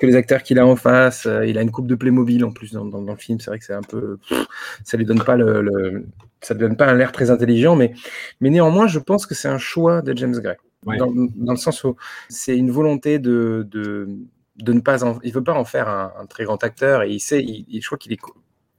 que 0.00 0.06
les 0.06 0.16
acteurs 0.16 0.42
qu'il 0.42 0.58
a 0.58 0.66
en 0.66 0.74
face. 0.76 1.26
Euh, 1.26 1.46
il 1.46 1.56
a 1.56 1.62
une 1.62 1.70
coupe 1.70 1.86
de 1.86 1.94
Playmobil 1.94 2.44
en 2.44 2.50
plus 2.50 2.72
dans, 2.72 2.84
dans, 2.84 3.00
dans 3.02 3.12
le 3.12 3.18
film. 3.18 3.38
C'est 3.38 3.50
vrai 3.50 3.58
que 3.60 3.64
c'est 3.64 3.74
un 3.74 3.82
peu. 3.82 4.18
pff, 4.28 4.44
ça 4.84 4.96
lui 4.96 5.04
donne 5.04 5.22
pas 5.22 5.36
le. 5.36 5.62
le- 5.62 6.06
ça 6.42 6.54
lui 6.54 6.60
donne 6.60 6.76
pas 6.76 6.86
un 6.86 6.98
air 6.98 7.12
très 7.12 7.30
intelligent, 7.30 7.76
mais, 7.76 7.92
mais 8.40 8.48
néanmoins, 8.48 8.86
je 8.86 8.98
pense 8.98 9.26
que 9.26 9.34
c'est 9.34 9.48
un 9.48 9.58
choix 9.58 10.00
de 10.00 10.16
James 10.16 10.32
Gray. 10.40 10.56
Ouais. 10.86 10.96
Dans, 10.96 11.12
dans 11.14 11.52
le 11.52 11.58
sens 11.58 11.84
où 11.84 11.96
c'est 12.30 12.56
une 12.56 12.70
volonté 12.70 13.18
de, 13.18 13.68
de, 13.70 14.08
de 14.56 14.72
ne 14.72 14.80
pas 14.80 15.04
en, 15.04 15.18
il 15.22 15.32
veut 15.32 15.42
pas 15.44 15.54
en 15.54 15.64
faire 15.64 15.88
un, 15.88 16.12
un 16.18 16.26
très 16.26 16.44
grand 16.44 16.62
acteur 16.64 17.02
et 17.02 17.10
il 17.10 17.20
sait, 17.20 17.42
il, 17.42 17.64
il- 17.68 17.80
je 17.80 17.86
crois 17.86 17.98
qu'il 17.98 18.12
est 18.12 18.20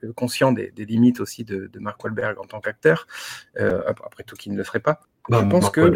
euh, 0.03 0.13
conscient 0.13 0.51
des, 0.51 0.71
des 0.71 0.85
limites 0.85 1.19
aussi 1.19 1.43
de, 1.43 1.67
de 1.67 1.79
Mark 1.79 2.03
Wahlberg 2.03 2.37
en 2.39 2.45
tant 2.45 2.59
qu'acteur. 2.59 3.07
Euh, 3.59 3.81
ap- 3.87 4.01
après 4.05 4.23
tout, 4.23 4.35
qu'il 4.35 4.51
ne 4.51 4.57
le 4.57 4.63
ferait 4.63 4.79
pas. 4.79 5.01
Bah, 5.29 5.41
je 5.43 5.49
pense 5.49 5.63
Mark 5.63 5.75
que 5.75 5.91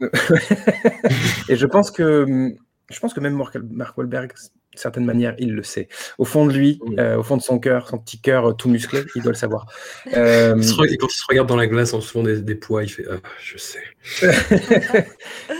et 1.48 1.56
je 1.56 1.66
pense 1.66 1.90
que 1.90 2.54
je 2.90 3.00
pense 3.00 3.14
que 3.14 3.20
même 3.20 3.34
Mark 3.70 3.96
Wahlberg, 3.98 4.32
d'une 4.76 4.82
certaine 4.82 5.06
manière, 5.06 5.34
il 5.38 5.54
le 5.54 5.62
sait. 5.62 5.88
Au 6.18 6.26
fond 6.26 6.44
de 6.46 6.52
lui, 6.52 6.78
Oui. 6.84 6.96
euh, 6.98 7.16
au 7.16 7.22
fond 7.22 7.38
de 7.38 7.42
son 7.42 7.58
cœur, 7.58 7.88
son 7.88 7.96
petit 7.98 8.20
cœur 8.20 8.50
euh, 8.50 8.52
tout 8.52 8.68
musclé, 8.68 9.00
il 9.14 9.22
doit 9.22 9.32
le 9.32 9.36
savoir. 9.38 9.66
Euh, 10.14 10.54
Il 10.58 10.64
se 10.64 10.74
re- 10.74 10.92
et 10.92 10.96
quand 10.98 11.06
il 11.08 11.16
se 11.16 11.24
regarde 11.26 11.48
dans 11.48 11.56
la 11.56 11.66
glace 11.66 11.94
en 11.94 12.00
se 12.02 12.08
faisant 12.12 12.22
des, 12.24 12.42
des 12.42 12.54
poids, 12.54 12.82
il 12.84 12.88
fait 12.90 13.06
Ah, 13.10 13.16
Je 13.42 13.56
sais. 13.56 13.80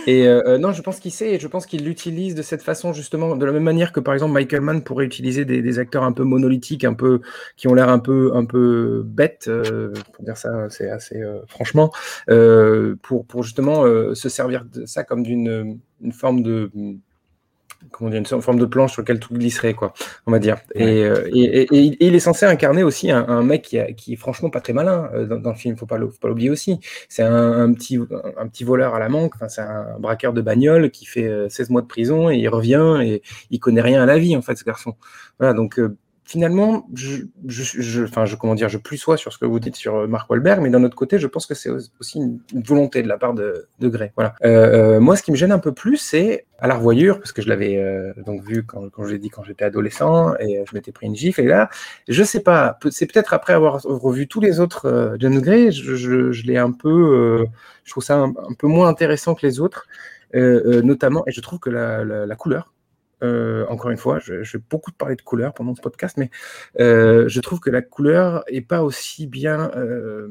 et 0.07 0.27
euh, 0.29 0.59
non, 0.59 0.73
je 0.73 0.83
pense 0.83 1.01
qu'il 1.01 1.11
sait 1.13 1.33
et 1.33 1.39
je 1.41 1.49
pense 1.49 1.65
qu'il 1.67 1.85
l'utilise 1.85 2.35
de 2.35 2.43
cette 2.43 2.63
façon 2.63 2.93
justement, 2.93 3.37
de 3.37 3.45
la 3.47 3.53
même 3.53 3.63
manière 3.63 3.91
que 3.93 4.01
par 4.01 4.13
exemple 4.15 4.35
Michael 4.35 4.61
Mann 4.61 4.83
pourrait 4.85 5.07
utiliser 5.07 5.45
des, 5.45 5.63
des 5.63 5.79
acteurs 5.79 6.05
un 6.05 6.13
peu 6.13 6.23
monolithiques, 6.25 6.85
un 6.85 6.95
peu 6.95 7.21
qui 7.57 7.69
ont 7.69 7.75
l'air 7.75 7.89
un 7.89 7.99
peu 7.99 8.33
un 8.35 8.45
peu 8.45 9.03
bêtes, 9.05 9.51
pour 10.13 10.25
dire 10.25 10.37
ça, 10.37 10.69
c'est 10.71 10.91
assez 10.91 11.23
franchement, 11.49 11.91
pour 13.03 13.27
pour 13.27 13.43
justement 13.43 13.85
se 14.15 14.29
servir 14.29 14.65
de 14.65 14.85
ça 14.87 15.03
comme 15.05 15.23
d'une 15.23 15.79
une 16.03 16.13
forme 16.13 16.43
de 16.43 16.71
comment 17.93 18.11
dire, 18.11 18.19
une 18.21 18.43
forme 18.43 18.59
de 18.59 18.65
planche 18.67 18.93
sur 18.93 19.03
laquelle 19.03 19.21
tout 19.21 19.33
glisserait, 19.35 19.75
quoi, 19.75 19.93
on 20.27 20.33
va 20.33 20.39
dire. 20.39 20.57
Et, 20.75 21.05
euh, 21.05 21.29
et, 21.33 21.41
et- 21.63 21.75
et 21.75 22.07
il- 22.07 22.15
est 22.15 22.19
censé 22.21 22.45
incarner 22.47 22.83
aussi 22.83 23.11
un, 23.11 23.27
un 23.29 23.43
mec 23.43 23.63
qui, 23.63 23.79
a- 23.79 23.93
qui 23.93 24.15
est 24.15 24.17
franchement 24.17 24.51
pas 24.51 24.61
très 24.61 24.73
malin 24.73 25.09
euh, 25.15 25.27
dans, 25.27 25.37
dans 25.37 25.51
le 25.51 25.57
film, 25.57 25.77
faut 25.77 25.87
pas 25.87 25.99
l'oublier 25.99 26.51
aussi. 26.51 26.79
C'est 27.09 27.23
un, 27.23 27.53
un 27.53 27.73
petit, 27.73 27.99
un, 28.39 28.49
petit 28.49 28.65
voleur 28.65 28.95
à 28.95 28.99
la 28.99 29.09
manque, 29.09 29.35
enfin, 29.37 29.49
c'est 29.49 29.61
un 29.63 29.99
braqueur 29.99 30.33
de 30.33 30.41
bagnole 30.43 30.91
qui 30.91 31.07
fait 31.07 31.27
euh, 31.27 31.49
16 31.49 31.71
mois 31.71 31.83
de 31.83 31.87
prison 31.87 32.31
et 32.31 32.37
il 32.37 32.49
revient 32.49 32.99
et 33.03 33.23
il 33.51 33.61
connaît 33.61 33.81
rien 33.83 34.03
à 34.03 34.07
la 34.07 34.19
vie, 34.19 34.37
en 34.37 34.43
fait, 34.43 34.57
ce 34.57 34.65
garçon. 34.65 34.95
Voilà, 35.39 35.55
donc 35.55 35.79
euh, 35.79 35.97
finalement, 36.27 36.89
je, 36.93 37.19
je, 37.47 37.63
je, 37.63 38.03
enfin, 38.03 38.25
je, 38.25 38.35
comment 38.35 38.57
dire, 38.57 38.69
je 38.69 38.79
plus 38.79 38.97
sois 38.97 39.17
sur 39.17 39.33
ce 39.33 39.39
que 39.39 39.47
vous 39.47 39.61
dites 39.61 39.77
sur 39.77 39.95
euh, 39.95 40.07
Mark 40.09 40.29
Wahlberg, 40.29 40.61
mais 40.61 40.71
d'un 40.71 40.83
autre 40.83 40.97
côté, 40.97 41.21
je 41.21 41.27
pense 41.29 41.47
que 41.47 41.55
c'est 41.55 41.71
aussi 42.01 42.19
une, 42.19 42.41
volonté 42.65 43.03
de 43.03 43.09
la 43.09 43.17
part 43.17 43.33
de, 43.33 43.69
de 43.79 43.89
Gray. 43.89 44.11
Voilà. 44.17 44.35
Euh, 44.45 44.97
euh, 44.97 45.01
moi, 45.01 45.17
ce 45.17 45.23
qui 45.23 45.31
me 45.31 45.37
gêne 45.37 45.53
un 45.53 45.61
peu 45.61 45.73
plus, 45.73 45.99
c'est 45.99 46.47
à 46.59 46.67
la 46.67 46.75
revoyure, 46.75 47.19
parce 47.19 47.31
que 47.31 47.43
je 47.43 47.49
l'avais 47.49 47.77
euh, 47.77 48.13
donc 48.27 48.43
vu 48.43 48.65
quand, 48.65 48.91
quand 48.91 49.05
je 49.05 49.13
l'ai 49.13 49.19
dit 49.19 49.31
quand 49.31 49.45
j'étais 49.45 49.65
adolescent 49.65 50.35
et 50.41 50.59
euh, 50.59 50.65
je 50.69 50.75
m'étais 50.75 50.91
pris 50.91 51.07
une 51.07 51.15
gifle. 51.15 51.43
Et 51.43 51.47
là, 51.47 51.71
je 52.09 52.25
sais 52.25 52.41
pas, 52.41 52.77
c'est 52.91 53.07
peut-être 53.07 53.33
après 53.33 53.53
avoir 53.53 53.81
revu 53.83 54.27
tous 54.27 54.41
les 54.41 54.59
autres 54.59 55.17
James 55.21 55.41
Gray, 55.41 55.71
je, 55.71 56.47
l'ai 56.47 56.59
un 56.59 56.73
peu, 56.73 57.47
je 57.85 57.91
trouve 57.93 58.03
ça 58.03 58.17
un, 58.17 58.33
peu 58.59 58.67
moins 58.67 58.89
intéressant 58.89 59.37
que 59.37 59.47
les 59.47 59.61
autres, 59.61 59.87
notamment, 60.35 61.23
et 61.27 61.33
je 61.33 61.41
trouve 61.41 61.61
que 61.61 61.71
la, 61.71 62.05
la, 62.05 62.27
la 62.27 62.37
couleur. 62.37 62.73
Euh, 63.23 63.67
encore 63.69 63.91
une 63.91 63.97
fois, 63.97 64.19
je, 64.19 64.43
je 64.43 64.59
vais 64.59 64.65
beaucoup 64.71 64.93
parler 64.93 65.17
de 65.17 65.23
couleur 65.23 65.55
pendant 65.55 65.75
ce 65.75 65.81
podcast, 65.81 66.17
mais 66.19 66.31
euh, 66.81 67.29
je 67.29 67.41
trouve 67.41 67.61
que 67.61 67.71
la 67.71 67.83
couleur 67.83 68.45
est 68.47 68.61
pas 68.61 68.83
aussi 68.83 69.27
bien, 69.27 69.71
euh, 69.77 70.29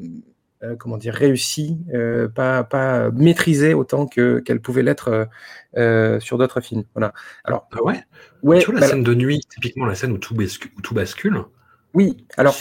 comment 0.79 0.97
dire, 0.97 1.13
réussie, 1.13 1.77
pas, 2.35 2.63
pas 2.63 3.11
maîtrisée 3.11 3.73
autant 3.73 4.07
que 4.07 4.39
qu'elle 4.39 4.61
pouvait 4.61 4.83
l'être 4.83 5.27
sur 6.19 6.37
d'autres 6.37 6.61
films. 6.61 6.83
Voilà. 6.93 7.13
Alors, 7.43 7.67
Ah 7.71 7.83
ouais? 7.83 8.03
ouais, 8.43 8.59
Tu 8.59 8.65
vois 8.65 8.75
la 8.75 8.81
bah, 8.81 8.87
scène 8.87 9.03
de 9.03 9.13
nuit, 9.13 9.41
typiquement 9.49 9.85
la 9.85 9.95
scène 9.95 10.11
où 10.11 10.17
tout, 10.17 10.35
bascule, 10.35 10.71
où 10.77 10.81
tout 10.81 10.93
bascule, 10.93 11.43
oui. 11.93 12.25
Alors, 12.37 12.55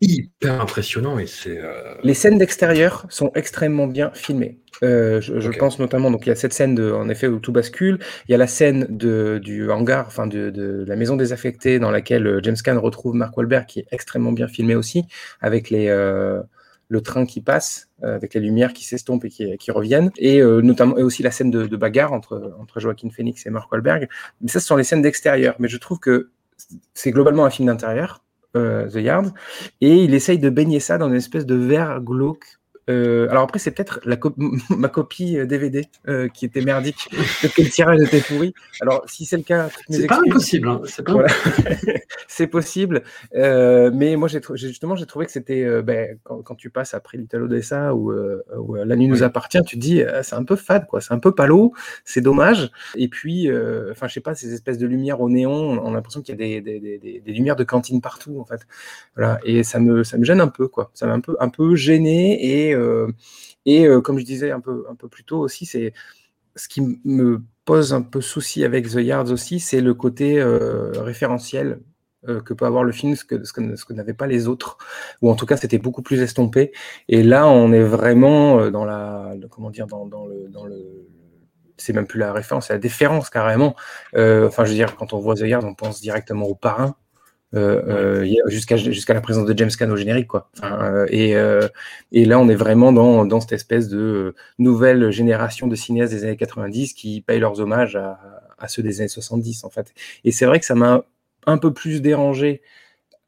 hyper 0.00 0.60
impressionnant 0.60 1.18
et 1.18 1.26
c'est. 1.26 1.58
euh, 1.58 1.94
Les 2.02 2.14
scènes 2.14 2.38
d'extérieur 2.38 3.06
sont 3.08 3.30
extrêmement 3.34 3.86
bien 3.86 4.10
filmées. 4.14 4.58
Euh, 4.84 5.20
je 5.20 5.50
pense 5.58 5.78
notamment, 5.80 6.10
donc 6.10 6.24
il 6.26 6.28
y 6.28 6.32
a 6.32 6.36
cette 6.36 6.52
scène 6.52 6.74
de, 6.76 6.92
en 6.92 7.08
effet 7.08 7.26
où 7.26 7.40
tout 7.40 7.50
bascule. 7.52 7.98
Il 8.28 8.32
y 8.32 8.34
a 8.34 8.38
la 8.38 8.46
scène 8.46 8.86
de, 8.90 9.40
du 9.42 9.70
hangar, 9.70 10.06
enfin 10.06 10.26
de, 10.26 10.50
de 10.50 10.84
la 10.86 10.94
maison 10.94 11.16
désaffectée 11.16 11.78
dans 11.80 11.90
laquelle 11.90 12.26
euh, 12.26 12.40
James 12.42 12.56
Caan 12.62 12.80
retrouve 12.80 13.14
Mark 13.14 13.36
Wahlberg, 13.36 13.66
qui 13.66 13.80
est 13.80 13.86
extrêmement 13.90 14.32
bien 14.32 14.46
filmé 14.46 14.76
aussi, 14.76 15.04
avec 15.40 15.70
les, 15.70 15.88
euh, 15.88 16.40
le 16.88 17.00
train 17.00 17.26
qui 17.26 17.40
passe, 17.40 17.88
avec 18.02 18.34
les 18.34 18.40
lumières 18.40 18.72
qui 18.72 18.84
s'estompent 18.84 19.24
et 19.24 19.28
qui, 19.30 19.58
qui 19.58 19.70
reviennent, 19.72 20.10
et 20.16 20.40
notamment 20.40 20.96
et 20.96 21.02
aussi 21.02 21.22
la 21.22 21.30
scène 21.30 21.50
de, 21.50 21.66
de 21.66 21.76
bagarre 21.76 22.12
entre, 22.14 22.54
entre 22.58 22.80
Joaquin 22.80 23.10
Phoenix 23.10 23.44
et 23.44 23.50
Mark 23.50 23.70
Wahlberg. 23.70 24.08
Mais 24.40 24.48
ça, 24.48 24.58
ce 24.60 24.66
sont 24.66 24.76
les 24.76 24.84
scènes 24.84 25.02
d'extérieur. 25.02 25.54
Mais 25.58 25.68
je 25.68 25.76
trouve 25.76 25.98
que 25.98 26.30
c'est 26.94 27.10
globalement 27.10 27.44
un 27.44 27.50
film 27.50 27.66
d'intérieur, 27.66 28.22
The 28.54 28.96
Yard, 28.96 29.32
et 29.80 30.04
il 30.04 30.14
essaye 30.14 30.38
de 30.38 30.50
baigner 30.50 30.80
ça 30.80 30.98
dans 30.98 31.08
une 31.08 31.16
espèce 31.16 31.46
de 31.46 31.54
verre 31.54 32.00
glauque. 32.00 32.57
Euh, 32.88 33.28
alors 33.30 33.42
après, 33.44 33.58
c'est 33.58 33.70
peut-être 33.70 34.00
co- 34.18 34.34
ma 34.70 34.88
copie 34.88 35.38
euh, 35.38 35.46
DVD 35.46 35.84
euh, 36.08 36.28
qui 36.28 36.44
était 36.44 36.60
merdique, 36.62 37.08
peut-être 37.40 37.54
que 37.54 37.62
le 37.62 37.68
tirage 37.68 38.00
était 38.00 38.20
pourri. 38.20 38.54
Alors 38.80 39.02
si 39.06 39.24
c'est 39.24 39.36
le 39.36 39.42
cas, 39.42 39.68
C'est 39.90 40.06
pas 40.06 40.20
impossible. 40.26 40.68
Hein. 40.68 40.80
C'est 40.84 41.06
Voilà. 41.08 41.28
possible, 42.50 43.02
Euh, 43.34 43.90
mais 43.92 44.16
moi 44.16 44.28
j'ai 44.28 44.40
justement 44.54 44.96
j'ai 44.96 45.06
trouvé 45.06 45.26
que 45.26 45.32
c'était 45.32 45.64
euh, 45.64 45.82
ben, 45.82 46.18
quand, 46.22 46.40
quand 46.42 46.54
tu 46.54 46.70
passes 46.70 46.94
après 46.94 47.18
Little 47.18 47.42
Odessa 47.42 47.94
ou, 47.94 48.10
euh, 48.12 48.42
ou, 48.56 48.76
euh, 48.76 48.84
La 48.84 48.96
nuit 48.96 49.08
nous 49.08 49.22
appartient, 49.22 49.60
tu 49.66 49.76
te 49.76 49.80
dis 49.80 50.02
euh, 50.02 50.22
c'est 50.22 50.36
un 50.36 50.44
peu 50.44 50.56
fade 50.56 50.86
quoi, 50.86 51.00
c'est 51.00 51.12
un 51.12 51.18
peu 51.18 51.34
palo, 51.34 51.72
c'est 52.04 52.20
dommage. 52.20 52.70
Et 52.96 53.08
puis 53.08 53.50
euh, 53.50 53.90
enfin 53.90 54.06
je 54.08 54.14
sais 54.14 54.20
pas 54.20 54.34
ces 54.34 54.54
espèces 54.54 54.78
de 54.78 54.86
lumières 54.86 55.20
au 55.20 55.28
néon, 55.28 55.52
on 55.52 55.90
a 55.90 55.94
l'impression 55.94 56.22
qu'il 56.22 56.32
y 56.32 56.36
a 56.36 56.38
des, 56.38 56.60
des, 56.60 56.80
des- 56.80 56.98
des- 56.98 57.20
des 57.20 57.32
lumières 57.32 57.56
de 57.56 57.64
cantine 57.64 58.00
partout 58.00 58.38
en 58.40 58.44
fait. 58.44 58.60
Voilà 59.16 59.40
et 59.44 59.62
ça 59.64 59.78
me 59.80 60.04
ça 60.04 60.16
me 60.16 60.24
gêne 60.24 60.40
un 60.40 60.48
peu 60.48 60.68
quoi, 60.68 60.90
ça 60.94 61.06
m'a 61.06 61.12
un 61.14 61.20
peu 61.20 61.36
un 61.40 61.48
peu 61.48 61.74
gêné 61.74 62.68
et 62.68 62.74
euh, 62.74 62.77
et 63.66 63.86
euh, 63.86 64.00
comme 64.00 64.18
je 64.18 64.24
disais 64.24 64.50
un 64.50 64.60
peu 64.60 64.84
un 64.90 64.94
peu 64.94 65.08
plus 65.08 65.24
tôt 65.24 65.38
aussi 65.38 65.66
c'est 65.66 65.92
ce 66.56 66.68
qui 66.68 66.82
me 67.04 67.42
pose 67.64 67.92
un 67.92 68.02
peu 68.02 68.20
souci 68.20 68.64
avec 68.64 68.88
The 68.88 68.94
Yards 68.94 69.30
aussi, 69.30 69.60
c'est 69.60 69.80
le 69.80 69.94
côté 69.94 70.40
euh, 70.40 70.90
référentiel 70.96 71.80
euh, 72.26 72.40
que 72.40 72.52
peut 72.52 72.66
avoir 72.66 72.82
le 72.82 72.92
film, 72.92 73.14
ce 73.14 73.24
que, 73.24 73.44
ce 73.44 73.52
que, 73.52 73.76
ce 73.76 73.92
n'avaient 73.92 74.14
pas 74.14 74.26
les 74.26 74.48
autres, 74.48 74.78
ou 75.22 75.30
en 75.30 75.36
tout 75.36 75.46
cas 75.46 75.56
c'était 75.56 75.78
beaucoup 75.78 76.02
plus 76.02 76.20
estompé. 76.20 76.72
Et 77.08 77.22
là, 77.22 77.46
on 77.46 77.72
est 77.72 77.82
vraiment 77.82 78.58
euh, 78.58 78.70
dans 78.70 78.84
la, 78.84 79.34
comment 79.50 79.70
dire, 79.70 79.86
dans, 79.86 80.04
le, 80.04 80.48
dans 80.48 80.64
le, 80.64 81.06
c'est 81.76 81.92
même 81.92 82.06
plus 82.06 82.18
la 82.18 82.32
référence, 82.32 82.66
c'est 82.66 82.72
la 82.72 82.78
déférence 82.78 83.30
carrément. 83.30 83.76
Euh, 84.16 84.48
Enfin, 84.48 84.64
je 84.64 84.70
veux 84.70 84.74
dire, 84.74 84.96
quand 84.96 85.12
on 85.12 85.18
voit 85.18 85.36
The 85.36 85.40
Yard, 85.40 85.64
on 85.64 85.74
pense 85.74 86.00
directement 86.00 86.46
au 86.46 86.54
parrain. 86.54 86.96
Euh, 87.54 88.20
euh, 88.20 88.26
y 88.26 88.38
a- 88.40 88.48
jusqu'à 88.48 88.76
jusqu'à 88.76 89.14
la 89.14 89.22
présence 89.22 89.46
de 89.46 89.56
James 89.56 89.70
Caan 89.70 89.88
au 89.90 89.96
générique 89.96 90.26
quoi. 90.28 90.50
Enfin, 90.58 90.84
euh, 90.84 91.06
et, 91.08 91.34
euh, 91.34 91.66
et 92.12 92.26
là 92.26 92.38
on 92.38 92.48
est 92.50 92.54
vraiment 92.54 92.92
dans, 92.92 93.24
dans 93.24 93.40
cette 93.40 93.52
espèce 93.52 93.88
de 93.88 93.98
euh, 93.98 94.34
nouvelle 94.58 95.10
génération 95.10 95.66
de 95.66 95.74
cinéastes 95.74 96.12
des 96.12 96.24
années 96.24 96.36
90 96.36 96.92
qui 96.92 97.22
payent 97.22 97.40
leurs 97.40 97.58
hommages 97.60 97.96
à, 97.96 98.20
à 98.58 98.68
ceux 98.68 98.82
des 98.82 99.00
années 99.00 99.08
70 99.08 99.64
en 99.64 99.70
fait. 99.70 99.94
Et 100.24 100.30
c'est 100.32 100.44
vrai 100.44 100.60
que 100.60 100.66
ça 100.66 100.74
m'a 100.74 101.04
un 101.46 101.56
peu 101.58 101.72
plus 101.72 102.02
dérangé 102.02 102.60
euh, 102.60 102.60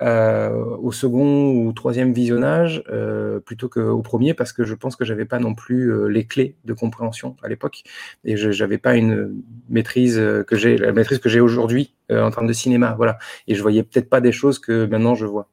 au 0.01 0.93
second 0.93 1.53
ou 1.53 1.73
troisième 1.73 2.13
visionnage 2.13 2.83
euh, 2.89 3.39
plutôt 3.41 3.69
qu'au 3.69 4.01
premier 4.03 4.35
parce 4.35 4.53
que 4.53 4.65
je 4.65 4.75
pense 4.75 4.97
que 4.97 5.05
j'avais 5.05 5.27
pas 5.27 5.39
non 5.39 5.55
plus 5.55 5.93
euh, 5.93 6.07
les 6.07 6.25
clés 6.25 6.57
de 6.65 6.73
compréhension 6.73 7.37
à 7.43 7.49
l'époque 7.49 7.83
et 8.25 8.37
je 8.37 8.51
j'avais 8.51 8.79
pas 8.79 8.97
une 8.97 9.43
maîtrise 9.69 10.19
euh, 10.19 10.45
que 10.45 10.57
j'ai 10.57 10.77
la 10.77 10.93
maîtrise 10.93 11.19
que 11.19 11.29
j'ai 11.29 11.41
aujourd'hui 11.41 11.95
euh, 12.11 12.23
en 12.23 12.31
termes 12.31 12.47
de 12.47 12.53
cinéma 12.53 12.95
voilà 12.97 13.19
et 13.47 13.55
je 13.55 13.63
voyais 13.63 13.83
peut-être 13.83 14.09
pas 14.09 14.21
des 14.21 14.33
choses 14.33 14.59
que 14.59 14.87
maintenant 14.87 15.15
je 15.15 15.27
vois 15.27 15.49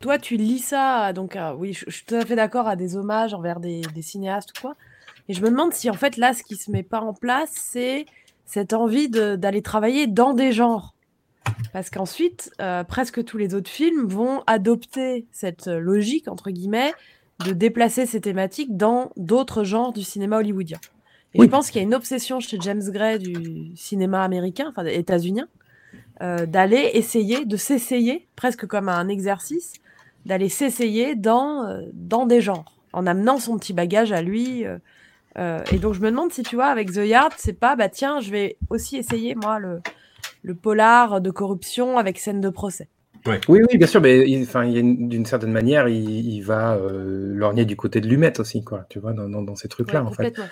Toi, 0.00 0.18
tu 0.18 0.36
lis 0.36 0.58
ça, 0.58 1.12
donc 1.12 1.36
euh, 1.36 1.54
oui, 1.56 1.72
je, 1.72 1.90
suis 1.90 2.04
tout 2.04 2.14
à 2.14 2.24
fait 2.24 2.36
d'accord 2.36 2.68
à 2.68 2.76
des 2.76 2.96
hommages 2.96 3.34
envers 3.34 3.60
des, 3.60 3.82
cinéastes 4.02 4.52
quoi. 4.60 4.74
Et 5.28 5.34
je 5.34 5.40
me 5.42 5.48
demande 5.48 5.72
si 5.72 5.88
en 5.88 5.94
fait 5.94 6.16
là, 6.16 6.34
ce 6.34 6.42
qui 6.42 6.56
se 6.56 6.70
met 6.70 6.82
pas 6.82 7.00
en 7.00 7.14
place, 7.14 7.50
c'est 7.54 8.04
cette 8.44 8.74
envie 8.74 9.08
d'aller 9.08 9.62
travailler 9.62 10.06
dans 10.06 10.34
des 10.34 10.52
genres. 10.52 10.93
Parce 11.72 11.90
qu'ensuite, 11.90 12.50
euh, 12.60 12.84
presque 12.84 13.24
tous 13.24 13.36
les 13.36 13.54
autres 13.54 13.70
films 13.70 14.06
vont 14.06 14.42
adopter 14.46 15.26
cette 15.32 15.66
euh, 15.68 15.80
logique, 15.80 16.28
entre 16.28 16.50
guillemets, 16.50 16.92
de 17.44 17.52
déplacer 17.52 18.06
ces 18.06 18.20
thématiques 18.20 18.76
dans 18.76 19.10
d'autres 19.16 19.64
genres 19.64 19.92
du 19.92 20.02
cinéma 20.02 20.38
hollywoodien. 20.38 20.78
Et 21.34 21.40
Oui. 21.40 21.46
je 21.46 21.50
pense 21.50 21.70
qu'il 21.70 21.80
y 21.80 21.84
a 21.84 21.86
une 21.86 21.94
obsession 21.94 22.38
chez 22.38 22.58
James 22.60 22.82
Gray 22.90 23.18
du 23.18 23.72
cinéma 23.76 24.22
américain, 24.22 24.66
enfin 24.68 24.84
états-unien, 24.84 25.48
euh, 26.22 26.46
d'aller 26.46 26.90
essayer, 26.94 27.44
de 27.44 27.56
s'essayer, 27.56 28.28
presque 28.36 28.66
comme 28.66 28.88
un 28.88 29.08
exercice, 29.08 29.72
d'aller 30.26 30.48
s'essayer 30.48 31.16
dans, 31.16 31.64
euh, 31.66 31.82
dans 31.92 32.24
des 32.26 32.40
genres, 32.40 32.78
en 32.92 33.04
amenant 33.04 33.38
son 33.38 33.58
petit 33.58 33.72
bagage 33.72 34.12
à 34.12 34.22
lui. 34.22 34.64
euh, 34.64 35.60
et 35.72 35.78
donc 35.80 35.94
je 35.94 36.00
me 36.00 36.10
demande 36.10 36.32
si 36.32 36.44
tu 36.44 36.54
vois, 36.54 36.66
avec 36.66 36.92
The 36.92 37.04
Yard, 37.04 37.32
c'est 37.36 37.58
pas, 37.58 37.74
bah 37.74 37.88
tiens, 37.88 38.20
je 38.20 38.30
vais 38.30 38.56
aussi 38.70 38.96
essayer, 38.96 39.34
moi, 39.34 39.58
le, 39.58 39.80
le 40.44 40.54
polar 40.54 41.20
de 41.20 41.30
corruption 41.30 41.98
avec 41.98 42.18
scène 42.20 42.40
de 42.40 42.50
procès. 42.50 42.88
Oui, 43.26 43.36
oui, 43.48 43.78
bien 43.78 43.86
sûr, 43.86 44.02
mais 44.02 44.28
il, 44.28 44.42
enfin, 44.42 44.64
il 44.66 45.08
d'une 45.08 45.24
certaine 45.24 45.50
manière, 45.52 45.88
il, 45.88 46.26
il 46.34 46.40
va 46.42 46.74
euh, 46.76 47.32
lorgner 47.34 47.64
du 47.64 47.74
côté 47.74 48.02
de 48.02 48.06
l'humette 48.06 48.38
aussi, 48.38 48.62
quoi, 48.62 48.84
tu 48.90 48.98
vois, 48.98 49.14
dans, 49.14 49.30
dans- 49.30 49.40
dans 49.40 49.56
ces 49.56 49.68
trucs-là, 49.68 50.00
Ouais, 50.00 50.06
en 50.06 50.10
fait. 50.10 50.34
complètement. 50.34 50.44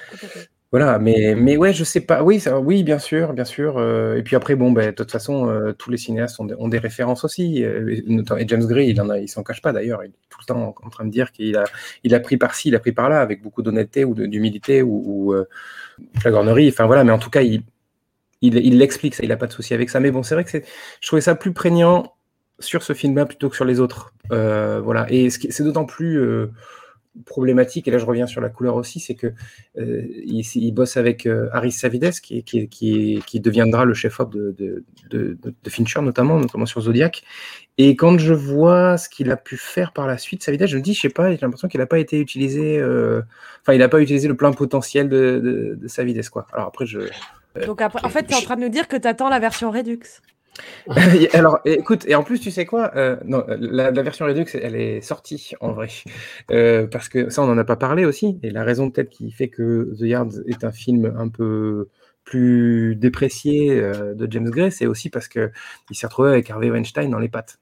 Voilà, 0.70 0.98
mais, 0.98 1.34
mais 1.36 1.58
ouais, 1.58 1.74
je 1.74 1.84
sais 1.84 2.00
pas. 2.00 2.22
Oui, 2.22 2.40
ça- 2.40 2.58
oui, 2.58 2.82
bien 2.82 2.98
sûr, 2.98 3.34
bien 3.34 3.44
sûr. 3.44 3.76
euh, 3.76 4.16
et 4.16 4.22
puis 4.22 4.36
après, 4.36 4.54
bon, 4.56 4.72
ben, 4.72 4.86
de 4.86 4.94
toute 4.94 5.10
façon, 5.10 5.48
euh, 5.50 5.72
tous 5.74 5.90
les 5.90 5.98
cinéastes 5.98 6.40
ont 6.40 6.46
des, 6.46 6.54
ont 6.58 6.68
des 6.68 6.78
références 6.78 7.24
aussi. 7.24 7.62
euh, 7.62 7.90
et, 8.38 8.48
James 8.48 8.64
Gray, 8.66 8.88
il 8.88 8.98
en 9.02 9.10
a, 9.10 9.18
il 9.18 9.28
s'en 9.28 9.42
cache 9.42 9.60
pas 9.60 9.72
d'ailleurs. 9.72 10.02
Il 10.02 10.08
est 10.08 10.12
tout 10.30 10.38
le 10.40 10.46
temps 10.46 10.74
en, 10.82 10.86
en 10.86 10.90
train 10.90 11.04
de 11.04 11.10
dire 11.10 11.30
qu'il 11.30 11.58
a, 11.58 11.64
il 12.04 12.14
a 12.14 12.20
pris 12.20 12.38
par-ci, 12.38 12.68
il 12.68 12.74
a 12.74 12.80
pris 12.80 12.92
par-là, 12.92 13.20
avec 13.20 13.42
beaucoup 13.42 13.60
d'honnêteté 13.60 14.06
ou 14.06 14.14
d'humilité 14.14 14.80
ou, 14.82 15.02
ou 15.28 15.34
euh, 15.34 15.44
flagornerie. 16.18 16.68
Enfin 16.68 16.86
voilà, 16.86 17.04
mais 17.04 17.12
en 17.12 17.18
tout 17.18 17.30
cas, 17.30 17.42
il, 17.42 17.62
il, 18.42 18.78
l'explique, 18.78 19.16
il 19.22 19.32
a 19.32 19.36
pas 19.36 19.46
de 19.46 19.52
souci 19.52 19.72
avec 19.72 19.88
ça. 19.88 20.00
Mais 20.00 20.10
bon, 20.10 20.22
c'est 20.22 20.34
vrai 20.34 20.44
que 20.44 20.50
je 20.50 21.06
trouvais 21.06 21.22
ça 21.22 21.34
plus 21.34 21.52
prégnant 21.52 22.14
sur 22.58 22.82
ce 22.82 22.92
film-là 22.92 23.26
plutôt 23.26 23.48
que 23.48 23.56
sur 23.56 23.64
les 23.64 23.80
autres. 23.80 24.12
Euh, 24.32 24.80
voilà, 24.80 25.06
et 25.10 25.30
c'est 25.30 25.62
d'autant 25.62 25.84
plus 25.84 26.18
euh, 26.18 26.50
problématique, 27.26 27.88
et 27.88 27.90
là 27.90 27.98
je 27.98 28.06
reviens 28.06 28.26
sur 28.26 28.40
la 28.40 28.48
couleur 28.48 28.76
aussi, 28.76 29.00
c'est 29.00 29.14
que 29.14 29.32
euh, 29.78 30.06
il, 30.24 30.72
bosse 30.72 30.96
avec 30.96 31.28
Harris 31.52 31.72
Savides, 31.72 32.12
qui, 32.20 32.42
qui, 32.44 32.68
qui, 32.68 33.22
qui 33.26 33.40
deviendra 33.40 33.84
le 33.84 33.94
chef-op 33.94 34.32
de, 34.32 34.84
de, 35.10 35.36
Fincher, 35.68 36.00
notamment, 36.00 36.38
notamment 36.38 36.66
sur 36.66 36.80
Zodiac. 36.80 37.22
Et 37.78 37.96
quand 37.96 38.18
je 38.18 38.32
vois 38.32 38.96
ce 38.96 39.08
qu'il 39.08 39.30
a 39.30 39.36
pu 39.36 39.56
faire 39.56 39.92
par 39.92 40.06
la 40.06 40.18
suite, 40.18 40.42
Savides, 40.42 40.66
je 40.66 40.76
me 40.76 40.82
dis, 40.82 40.94
je 40.94 41.00
sais 41.00 41.08
pas, 41.08 41.30
j'ai 41.30 41.38
l'impression 41.42 41.68
qu'il 41.68 41.80
n'a 41.80 41.86
pas 41.86 41.98
été 41.98 42.20
utilisé, 42.20 42.82
enfin, 42.82 43.74
il 43.74 43.78
n'a 43.78 43.88
pas 43.88 44.00
utilisé 44.00 44.28
le 44.28 44.36
plein 44.36 44.52
potentiel 44.52 45.08
de, 45.08 45.40
de, 45.42 45.78
de 45.80 45.88
Savides, 45.88 46.28
quoi. 46.30 46.46
Alors 46.52 46.68
après, 46.68 46.86
je. 46.86 47.00
Donc 47.66 47.80
après, 47.82 48.04
en 48.04 48.08
fait, 48.08 48.24
tu 48.24 48.32
es 48.32 48.36
en 48.36 48.40
train 48.40 48.56
de 48.56 48.62
nous 48.62 48.68
dire 48.68 48.88
que 48.88 48.96
tu 48.96 49.06
attends 49.08 49.28
la 49.28 49.38
version 49.38 49.70
Redux. 49.70 50.00
Alors, 51.32 51.60
écoute, 51.64 52.04
et 52.06 52.14
en 52.14 52.22
plus, 52.22 52.38
tu 52.38 52.50
sais 52.50 52.66
quoi 52.66 52.94
euh, 52.96 53.16
Non, 53.24 53.44
la, 53.48 53.90
la 53.90 54.02
version 54.02 54.26
Redux, 54.26 54.46
elle 54.54 54.76
est 54.76 55.00
sortie 55.00 55.52
en 55.60 55.72
vrai, 55.72 55.88
Euh, 56.50 56.86
parce 56.86 57.08
que 57.08 57.30
ça, 57.30 57.42
on 57.42 57.46
n'en 57.46 57.58
a 57.58 57.64
pas 57.64 57.76
parlé 57.76 58.04
aussi. 58.04 58.38
Et 58.42 58.50
la 58.50 58.64
raison 58.64 58.90
peut-être 58.90 59.10
qui 59.10 59.30
fait 59.30 59.48
que 59.48 59.94
The 59.98 60.02
Yard 60.02 60.44
est 60.46 60.64
un 60.64 60.72
film 60.72 61.12
un 61.16 61.28
peu 61.28 61.88
plus 62.24 62.96
déprécié 62.96 63.80
euh, 63.80 64.14
de 64.14 64.30
James 64.30 64.48
Gray, 64.48 64.70
c'est 64.70 64.86
aussi 64.86 65.10
parce 65.10 65.28
que 65.28 65.50
il 65.90 65.96
s'est 65.96 66.06
retrouvé 66.06 66.30
avec 66.30 66.50
Harvey 66.50 66.70
Weinstein 66.70 67.10
dans 67.10 67.18
les 67.18 67.28
pattes. 67.28 67.58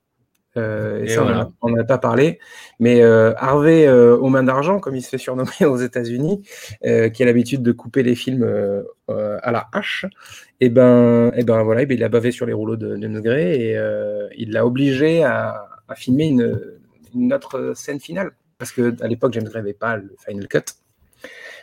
Euh, 0.57 1.01
et, 1.01 1.05
Et 1.05 1.09
ça, 1.09 1.23
voilà. 1.23 1.51
on 1.63 1.71
n'en 1.71 1.81
a 1.81 1.85
pas 1.85 1.99
parlé. 1.99 2.39
Mais 2.79 3.03
euh, 3.03 3.33
Harvey 3.37 3.87
euh, 3.87 4.17
aux 4.17 4.29
mains 4.29 4.43
d'argent, 4.43 4.81
comme 4.81 4.97
il 4.97 5.03
se 5.03 5.09
fait 5.09 5.19
surnommer 5.19 5.51
aux 5.65 5.77
États-Unis, 5.77 6.43
qui 6.83 7.23
a 7.23 7.27
l'habitude 7.27 7.63
de 7.63 7.73
couper 7.73 8.03
les 8.03 8.15
films 8.15 8.45
à 9.09 9.53
la 9.53 9.69
hache, 9.73 10.07
et 10.61 10.69
ben, 10.69 11.33
et 11.35 11.45
ben 11.45 11.63
voilà, 11.63 11.83
et 11.83 11.87
ben, 11.87 11.97
il 11.97 12.05
a 12.05 12.09
bavé 12.09 12.31
sur 12.31 12.47
les 12.47 12.53
rouleaux 12.53 12.77
de 12.77 12.97
James 13.01 13.21
Gray 13.21 13.55
et 13.55 13.79
il 14.37 14.53
l'a 14.53 14.67
obligé 14.67 15.25
à, 15.25 15.69
à 15.89 15.95
filmer 15.95 16.27
une, 16.27 16.61
une 17.15 17.33
autre 17.33 17.73
scène 17.75 18.01
finale. 18.01 18.33
Parce 18.59 18.73
que 18.73 18.95
à 19.03 19.09
l'époque, 19.09 19.33
James 19.33 19.45
Gray 19.45 19.63
n'avait 19.63 19.73
pas 19.73 19.97
le 19.97 20.15
final 20.25 20.47
cut. 20.49 20.59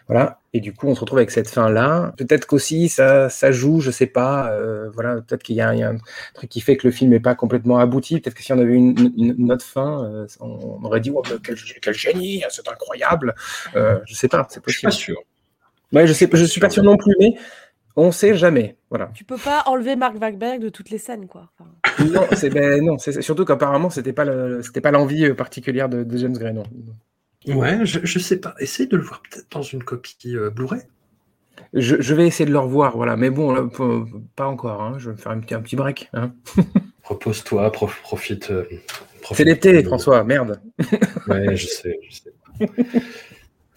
Voilà. 0.08 0.39
Et 0.54 0.62
du 0.62 0.74
coup, 0.74 0.88
on 0.88 0.96
se 0.96 1.02
retrouve 1.02 1.20
avec 1.20 1.32
cette 1.32 1.50
fin-là. 1.50 2.13
Peut-être 2.17 2.46
qu'aussi 2.48 2.88
ça, 2.89 3.30
ça 3.30 3.52
joue, 3.52 3.82
je 3.82 3.91
sais 3.91 4.06
pas. 4.08 4.52
euh, 4.52 4.89
voilà, 4.93 5.15
peut-être 5.22 5.43
qu'il 5.43 5.56
y, 5.56 5.62
a 5.62 5.74
il 5.74 5.80
y 5.80 5.84
a 5.84 5.89
un 5.89 5.98
truc 6.34 6.50
qui 6.50 6.62
fait 6.62 6.78
que 6.78 6.88
le 6.88 6.91
film 6.91 7.12
n'est 7.12 7.20
pas 7.20 7.36
complètement 7.36 7.78
abouti. 7.78 8.20
Peut-être 8.20 8.34
que 8.36 8.41
si 8.43 8.54
on 8.54 8.58
avait 8.60 8.72
eu 8.74 8.76
une, 8.76 8.98
une- 9.17 9.36
une 9.38 9.52
autre 9.52 9.65
fin, 9.65 10.06
euh, 10.06 10.26
on, 10.39 10.80
on 10.82 10.86
aurait 10.86 11.02
dit 11.02 11.12
oh, 11.13 11.22
quel, 11.43 11.56
quel 11.82 11.93
génie, 11.93 12.43
c'est 12.50 12.67
incroyable. 12.70 13.36
Euh, 13.76 14.00
je 14.06 14.13
sais 14.15 14.30
pas, 14.30 14.48
c'est 14.50 14.62
Je 14.65 14.72
suis 14.72 14.82
pas 14.84 14.88
possible. 14.89 15.04
sûr. 15.04 15.17
Ouais, 15.93 16.08
je 16.08 16.13
sais, 16.13 16.30
je 16.32 16.46
suis 16.46 16.62
pas 16.62 16.70
sûr 16.70 16.84
non 16.84 16.98
plus, 16.98 17.13
mais 17.20 17.34
on 17.96 18.12
sait 18.12 18.34
jamais. 18.36 18.78
Voilà. 18.89 19.10
Tu 19.13 19.24
peux 19.26 19.38
pas 19.38 19.63
enlever 19.65 19.96
Mark 19.96 20.15
Wahlberg 20.22 20.62
de 20.62 20.70
toutes 20.70 20.89
les 20.89 20.98
scènes, 20.98 21.28
quoi. 21.28 21.50
Enfin, 21.60 21.70
Non, 22.06 22.26
c'est 22.34 22.50
ben, 22.50 22.84
non, 22.84 22.98
surtout 22.98 23.43
qu'apparemment 23.46 23.89
c'était 23.89 24.13
pas 24.13 24.24
le- 24.26 24.62
pas 24.82 24.91
l'envie 24.91 25.26
euh, 25.26 25.34
particulière 25.34 25.89
de, 25.89 26.04
de 26.04 26.17
James 26.17 26.38
Gray, 26.38 26.54
non. 26.54 26.63
Ouais, 27.48 27.86
je, 27.86 28.00
je 28.04 28.20
sais 28.20 28.38
pas. 28.40 28.54
Essaye 28.60 28.88
de 28.88 28.98
le 28.98 29.04
voir 29.04 29.22
peut-être 29.30 29.48
dans 29.52 29.62
une 29.62 29.84
copie 29.84 30.36
euh, 30.36 30.50
Blu-ray. 30.50 30.82
Je, 31.74 31.96
je 32.00 32.14
vais 32.14 32.28
essayer 32.28 32.46
de 32.46 32.52
le 32.52 32.60
revoir, 32.60 32.96
voilà. 32.96 33.16
Mais 33.18 33.30
bon, 33.30 33.52
là, 33.54 33.68
pas 34.36 34.48
encore. 34.48 34.82
hein. 34.82 34.96
Je 34.98 35.10
vais 35.10 35.16
me 35.16 35.20
faire 35.22 35.32
un 35.32 35.40
petit, 35.40 35.54
un 35.56 35.62
petit 35.62 35.76
break. 35.76 36.10
hein. 36.14 36.32
Repose-toi, 37.04 37.72
prof- 37.72 38.02
profite. 38.02 38.52
euh, 38.52 38.66
C'est 39.34 39.44
l'été, 39.46 39.82
François. 39.84 40.24
Merde. 40.24 40.62
Ouais, 41.28 41.56
je 41.56 41.68
sais, 41.68 42.00
je 42.10 42.16
sais. 42.16 42.32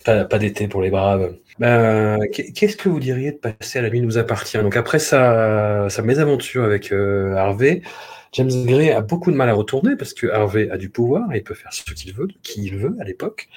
Pas, 0.04 0.24
pas 0.24 0.38
d'été 0.38 0.66
pour 0.66 0.80
les 0.83 0.90
braves. 0.90 1.35
Ben, 1.59 2.18
qu'est- 2.33 2.52
Qu'est-ce 2.52 2.76
que 2.76 2.88
vous 2.88 3.00
diriez 3.00 3.33
de 3.33 3.37
passer 3.37 3.78
à 3.80 3.83
la 3.83 3.90
nuit 3.90 4.00
nous 4.00 4.16
appartient? 4.18 4.56
Donc 4.59 4.76
après 4.76 4.98
sa, 4.98 5.88
sa 5.90 6.02
mésaventure 6.02 6.64
avec 6.64 6.90
euh, 6.92 7.35
Harvey, 7.37 7.83
James 8.32 8.50
Gray 8.66 8.90
a 8.90 9.00
beaucoup 9.00 9.30
de 9.32 9.36
mal 9.36 9.48
à 9.48 9.54
retourner 9.54 9.96
parce 9.96 10.14
que 10.14 10.28
Harvey 10.28 10.70
a 10.70 10.76
du 10.76 10.88
pouvoir 10.88 11.32
et 11.32 11.38
il 11.38 11.42
peut 11.42 11.54
faire 11.54 11.72
ce 11.72 11.82
qu'il 11.82 12.14
veut, 12.14 12.28
qui 12.42 12.64
il 12.64 12.76
veut 12.76 12.96
à 13.00 13.04
l'époque. 13.04 13.48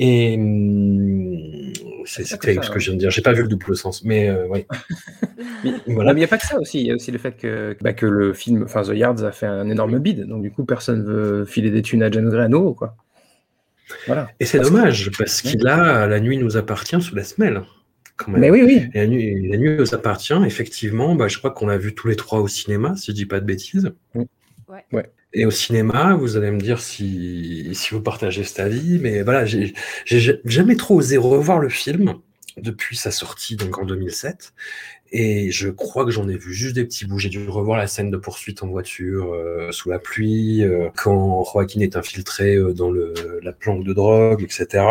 Et 0.00 0.36
hum, 0.36 1.72
c'est 2.04 2.22
terrible 2.38 2.62
ça, 2.62 2.68
ce 2.68 2.70
hein. 2.70 2.74
que 2.74 2.80
je 2.80 2.86
viens 2.86 2.94
de 2.94 2.98
dire. 3.00 3.10
J'ai 3.10 3.22
pas 3.22 3.32
vu 3.32 3.42
le 3.42 3.48
double 3.48 3.76
sens, 3.76 4.04
mais 4.04 4.28
euh, 4.28 4.46
oui. 4.48 4.64
Mais 5.64 5.72
Voilà. 5.94 6.12
il 6.12 6.16
n'y 6.16 6.24
a 6.24 6.28
pas 6.28 6.38
que 6.38 6.46
ça 6.46 6.58
aussi. 6.60 6.80
Il 6.80 6.86
y 6.86 6.92
a 6.92 6.94
aussi 6.94 7.10
le 7.10 7.18
fait 7.18 7.36
que, 7.36 7.76
bah, 7.80 7.92
que 7.92 8.06
le 8.06 8.32
film, 8.32 8.62
enfin 8.64 8.82
The 8.82 8.94
Yards, 8.94 9.24
a 9.24 9.32
fait 9.32 9.46
un 9.46 9.68
énorme 9.68 9.98
bid. 9.98 10.24
Donc 10.26 10.42
du 10.42 10.50
coup, 10.52 10.64
personne 10.64 11.04
veut 11.04 11.44
filer 11.44 11.70
des 11.70 11.82
thunes 11.82 12.02
à 12.04 12.10
James 12.10 12.28
Gray 12.30 12.44
à 12.44 12.48
nouveau, 12.48 12.74
quoi. 12.74 12.94
Voilà. 14.06 14.28
Et 14.38 14.44
c'est 14.44 14.58
que- 14.58 14.64
dommage 14.64 15.10
parce 15.18 15.42
qu'il 15.42 15.66
a 15.66 16.06
la 16.06 16.20
nuit 16.20 16.36
nous 16.38 16.56
appartient 16.56 17.00
sous 17.00 17.16
la 17.16 17.24
semelle. 17.24 17.62
Quand 18.18 18.32
même. 18.32 18.40
Mais 18.40 18.50
oui, 18.50 18.62
oui. 18.62 18.90
Et 18.92 18.98
la 18.98 19.06
nuit, 19.06 19.48
la 19.48 19.56
nuit 19.56 19.76
nous 19.78 19.94
appartient, 19.94 20.34
effectivement, 20.44 21.14
bah, 21.14 21.28
je 21.28 21.38
crois 21.38 21.52
qu'on 21.52 21.66
l'a 21.66 21.78
vu 21.78 21.94
tous 21.94 22.08
les 22.08 22.16
trois 22.16 22.40
au 22.40 22.48
cinéma, 22.48 22.94
si 22.96 23.12
je 23.12 23.16
dis 23.16 23.26
pas 23.26 23.40
de 23.40 23.46
bêtises. 23.46 23.92
Ouais. 24.14 24.26
Ouais. 24.92 25.10
Et 25.32 25.46
au 25.46 25.50
cinéma, 25.50 26.14
vous 26.14 26.36
allez 26.36 26.50
me 26.50 26.60
dire 26.60 26.80
si, 26.80 27.70
si 27.74 27.94
vous 27.94 28.02
partagez 28.02 28.44
cet 28.44 28.60
avis, 28.60 28.98
mais 28.98 29.22
voilà, 29.22 29.44
j'ai 29.44 29.74
j'ai 30.04 30.40
jamais 30.44 30.76
trop 30.76 30.96
osé 30.96 31.16
revoir 31.16 31.58
le 31.58 31.68
film 31.68 32.14
depuis 32.56 32.96
sa 32.96 33.10
sortie, 33.10 33.56
donc 33.56 33.78
en 33.78 33.84
2007. 33.84 34.52
Et 35.10 35.50
je 35.50 35.68
crois 35.68 36.04
que 36.04 36.10
j'en 36.10 36.28
ai 36.28 36.36
vu 36.36 36.52
juste 36.52 36.74
des 36.74 36.84
petits 36.84 37.06
bouts. 37.06 37.18
J'ai 37.18 37.30
dû 37.30 37.48
revoir 37.48 37.78
la 37.78 37.86
scène 37.86 38.10
de 38.10 38.16
poursuite 38.16 38.62
en 38.62 38.68
voiture 38.68 39.32
euh, 39.32 39.72
sous 39.72 39.88
la 39.88 39.98
pluie, 39.98 40.62
euh, 40.62 40.88
quand 40.96 41.44
Joaquin 41.44 41.80
est 41.80 41.96
infiltré 41.96 42.56
euh, 42.56 42.74
dans 42.74 42.90
le, 42.90 43.14
la 43.42 43.52
planque 43.52 43.84
de 43.84 43.92
drogue, 43.92 44.42
etc. 44.42 44.84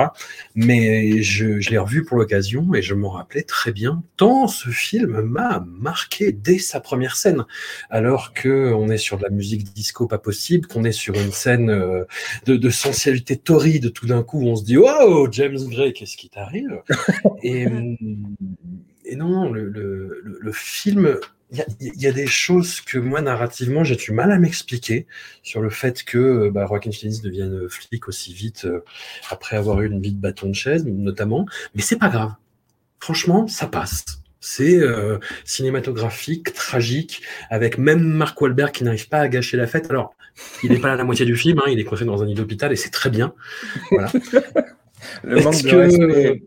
Mais 0.56 1.22
je, 1.22 1.60
je 1.60 1.70
l'ai 1.70 1.78
revu 1.78 2.04
pour 2.04 2.18
l'occasion 2.18 2.74
et 2.74 2.82
je 2.82 2.96
m'en 2.96 3.10
rappelais 3.10 3.44
très 3.44 3.72
bien. 3.72 4.04
Tant 4.18 4.48
ce 4.48 4.70
film 4.70 5.22
m'a 5.22 5.64
marqué 5.68 6.32
dès 6.32 6.58
sa 6.58 6.80
première 6.80 7.16
scène, 7.16 7.46
alors 7.90 8.34
que 8.34 8.74
on 8.74 8.90
est 8.90 8.98
sur 8.98 9.18
de 9.18 9.24
la 9.24 9.30
musique 9.30 9.72
disco 9.74 10.08
pas 10.08 10.18
possible, 10.18 10.68
qu'on 10.68 10.84
est 10.84 10.92
sur 10.92 11.16
une 11.16 11.32
scène 11.32 11.70
euh, 11.70 12.06
de, 12.46 12.56
de 12.56 12.70
sensualité 12.70 13.38
torride. 13.38 13.94
Tout 13.94 14.08
d'un 14.08 14.24
coup, 14.24 14.42
on 14.42 14.56
se 14.56 14.64
dit 14.64 14.78
"Wow, 14.78 15.32
James 15.32 15.60
Gray, 15.70 15.94
qu'est-ce 15.94 16.18
qui 16.18 16.30
t'arrive? 16.30 16.82
Et 17.44 17.68
et 19.08 19.16
non, 19.16 19.52
le, 19.52 20.52
film, 20.54 21.18
il 21.52 21.64
y 21.80 22.08
a, 22.08 22.12
des 22.12 22.28
choses 22.28 22.82
que 22.82 22.98
moi, 22.98 23.22
narrativement, 23.22 23.84
j'ai 23.84 23.96
du 23.96 24.12
mal 24.12 24.32
à 24.32 24.38
m'expliquer 24.38 25.08
sur 25.44 25.62
le 25.62 25.70
fait 25.70 26.04
que 26.04 26.50
bah, 26.50 26.66
Joaquin 26.68 26.92
Phoenix 26.92 27.22
devienne 27.22 27.70
flic 27.70 28.08
aussi 28.08 28.34
vite 28.34 28.66
euh, 28.66 28.84
après 29.30 29.56
avoir 29.56 29.82
eu 29.82 29.88
une 29.88 30.02
vie 30.02 30.14
de 30.14 30.20
bâton 30.20 30.50
de 30.50 30.56
chaise, 30.56 30.86
notamment. 30.86 31.46
Mais 31.74 31.82
c'est 31.82 31.98
pas 31.98 32.10
grave. 32.10 32.34
Franchement, 33.00 33.48
ça 33.48 33.68
passe. 33.68 34.04
C'est 34.40 34.78
euh, 34.78 35.18
cinématographique, 35.46 36.54
tragique, 36.54 37.22
avec 37.50 37.78
même 37.78 38.04
Mark 38.04 38.40
Wahlberg 38.40 38.72
qui 38.72 38.84
n'arrive 38.84 39.10
pas 39.10 39.20
à 39.20 39.28
gâcher 39.28 39.58
la 39.58 39.68
fête. 39.68 39.90
Alors, 39.90 40.16
il 40.64 40.72
n'est 40.72 40.80
pas 40.80 40.90
là 40.90 40.96
la 40.96 41.04
moitié 41.04 41.26
du 41.26 41.36
film, 41.36 41.60
hein, 41.60 41.70
il 41.70 41.80
est 41.80 41.84
coincé 41.84 42.06
dans 42.06 42.22
un 42.22 42.26
lit 42.26 42.36
d'hôpital 42.36 42.72
et 42.72 42.76
c'est 42.76 42.92
très 42.92 43.10
bien. 43.10 43.34
Le 45.24 45.42
manque 45.42 45.54
Est-ce 45.54 45.64
de 45.64 45.70
que 45.70 45.76
respect. 45.76 46.44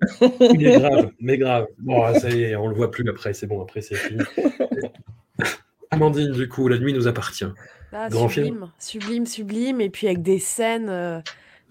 il 0.54 0.66
est 0.66 0.78
grave, 0.78 1.10
mais 1.20 1.38
grave. 1.38 1.66
Bon, 1.78 2.02
ah, 2.02 2.18
ça 2.18 2.30
y 2.30 2.42
est, 2.42 2.56
on 2.56 2.68
le 2.68 2.74
voit 2.74 2.90
plus 2.90 3.08
après, 3.08 3.32
c'est 3.32 3.46
bon, 3.46 3.62
après 3.62 3.80
c'est 3.80 3.94
fini. 3.94 4.22
Amandine, 5.90 6.32
du 6.32 6.48
coup, 6.48 6.68
la 6.68 6.78
nuit 6.78 6.92
nous 6.92 7.08
appartient. 7.08 7.46
Ah, 7.92 8.08
Grand 8.08 8.28
sublime, 8.28 8.70
sublime, 8.78 9.26
sublime, 9.26 9.80
et 9.80 9.90
puis 9.90 10.06
avec 10.06 10.22
des 10.22 10.38
scènes 10.38 10.88
euh, 10.88 11.20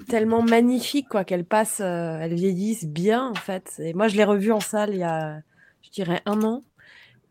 tellement 0.10 0.42
magnifiques, 0.42 1.08
quoi, 1.10 1.24
qu'elles 1.24 1.46
passent, 1.46 1.82
euh, 1.82 2.20
elles 2.20 2.34
vieillissent 2.34 2.86
bien, 2.86 3.30
en 3.30 3.36
fait. 3.36 3.76
Et 3.80 3.94
moi, 3.94 4.10
je 4.10 4.18
l'ai 4.18 4.26
revu 4.26 4.52
en 4.52 4.60
salle 4.60 4.94
il 4.94 5.00
y 5.00 5.04
a, 5.04 5.40
je 5.82 5.90
dirais, 5.92 6.22
un 6.26 6.42
an, 6.44 6.64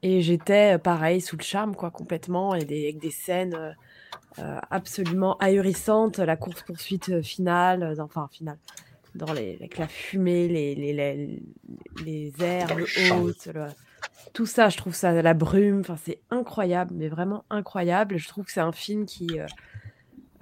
et 0.03 0.23
j'étais 0.23 0.77
euh, 0.77 0.79
pareil, 0.79 1.21
sous 1.21 1.37
le 1.37 1.43
charme, 1.43 1.77
quoi, 1.77 1.91
complètement, 1.91 2.55
et 2.55 2.65
des, 2.65 2.85
avec 2.85 2.99
des 2.99 3.11
scènes 3.11 3.75
euh, 4.39 4.61
absolument 4.71 5.37
ahurissantes, 5.39 6.19
la 6.19 6.37
course-poursuite 6.37 7.09
euh, 7.09 7.23
finale, 7.23 7.83
euh, 7.83 8.03
enfin, 8.03 8.29
finale, 8.31 8.59
dans 9.15 9.33
les, 9.33 9.55
avec 9.55 9.79
la 9.79 9.89
fumée, 9.89 10.49
les, 10.49 10.75
les, 10.75 10.93
les, 10.93 11.43
les 12.05 12.33
airs, 12.41 12.75
le 12.75 12.87
tout 14.33 14.47
ça, 14.47 14.69
je 14.69 14.77
trouve 14.77 14.95
ça, 14.95 15.21
la 15.23 15.35
brume, 15.35 15.81
enfin, 15.81 15.97
c'est 16.05 16.21
incroyable, 16.31 16.95
mais 16.95 17.09
vraiment 17.09 17.45
incroyable. 17.51 18.19
Je 18.19 18.29
trouve 18.29 18.45
que 18.45 18.53
c'est 18.53 18.61
un 18.61 18.73
film 18.73 19.07
qui, 19.07 19.41
euh, 19.41 19.47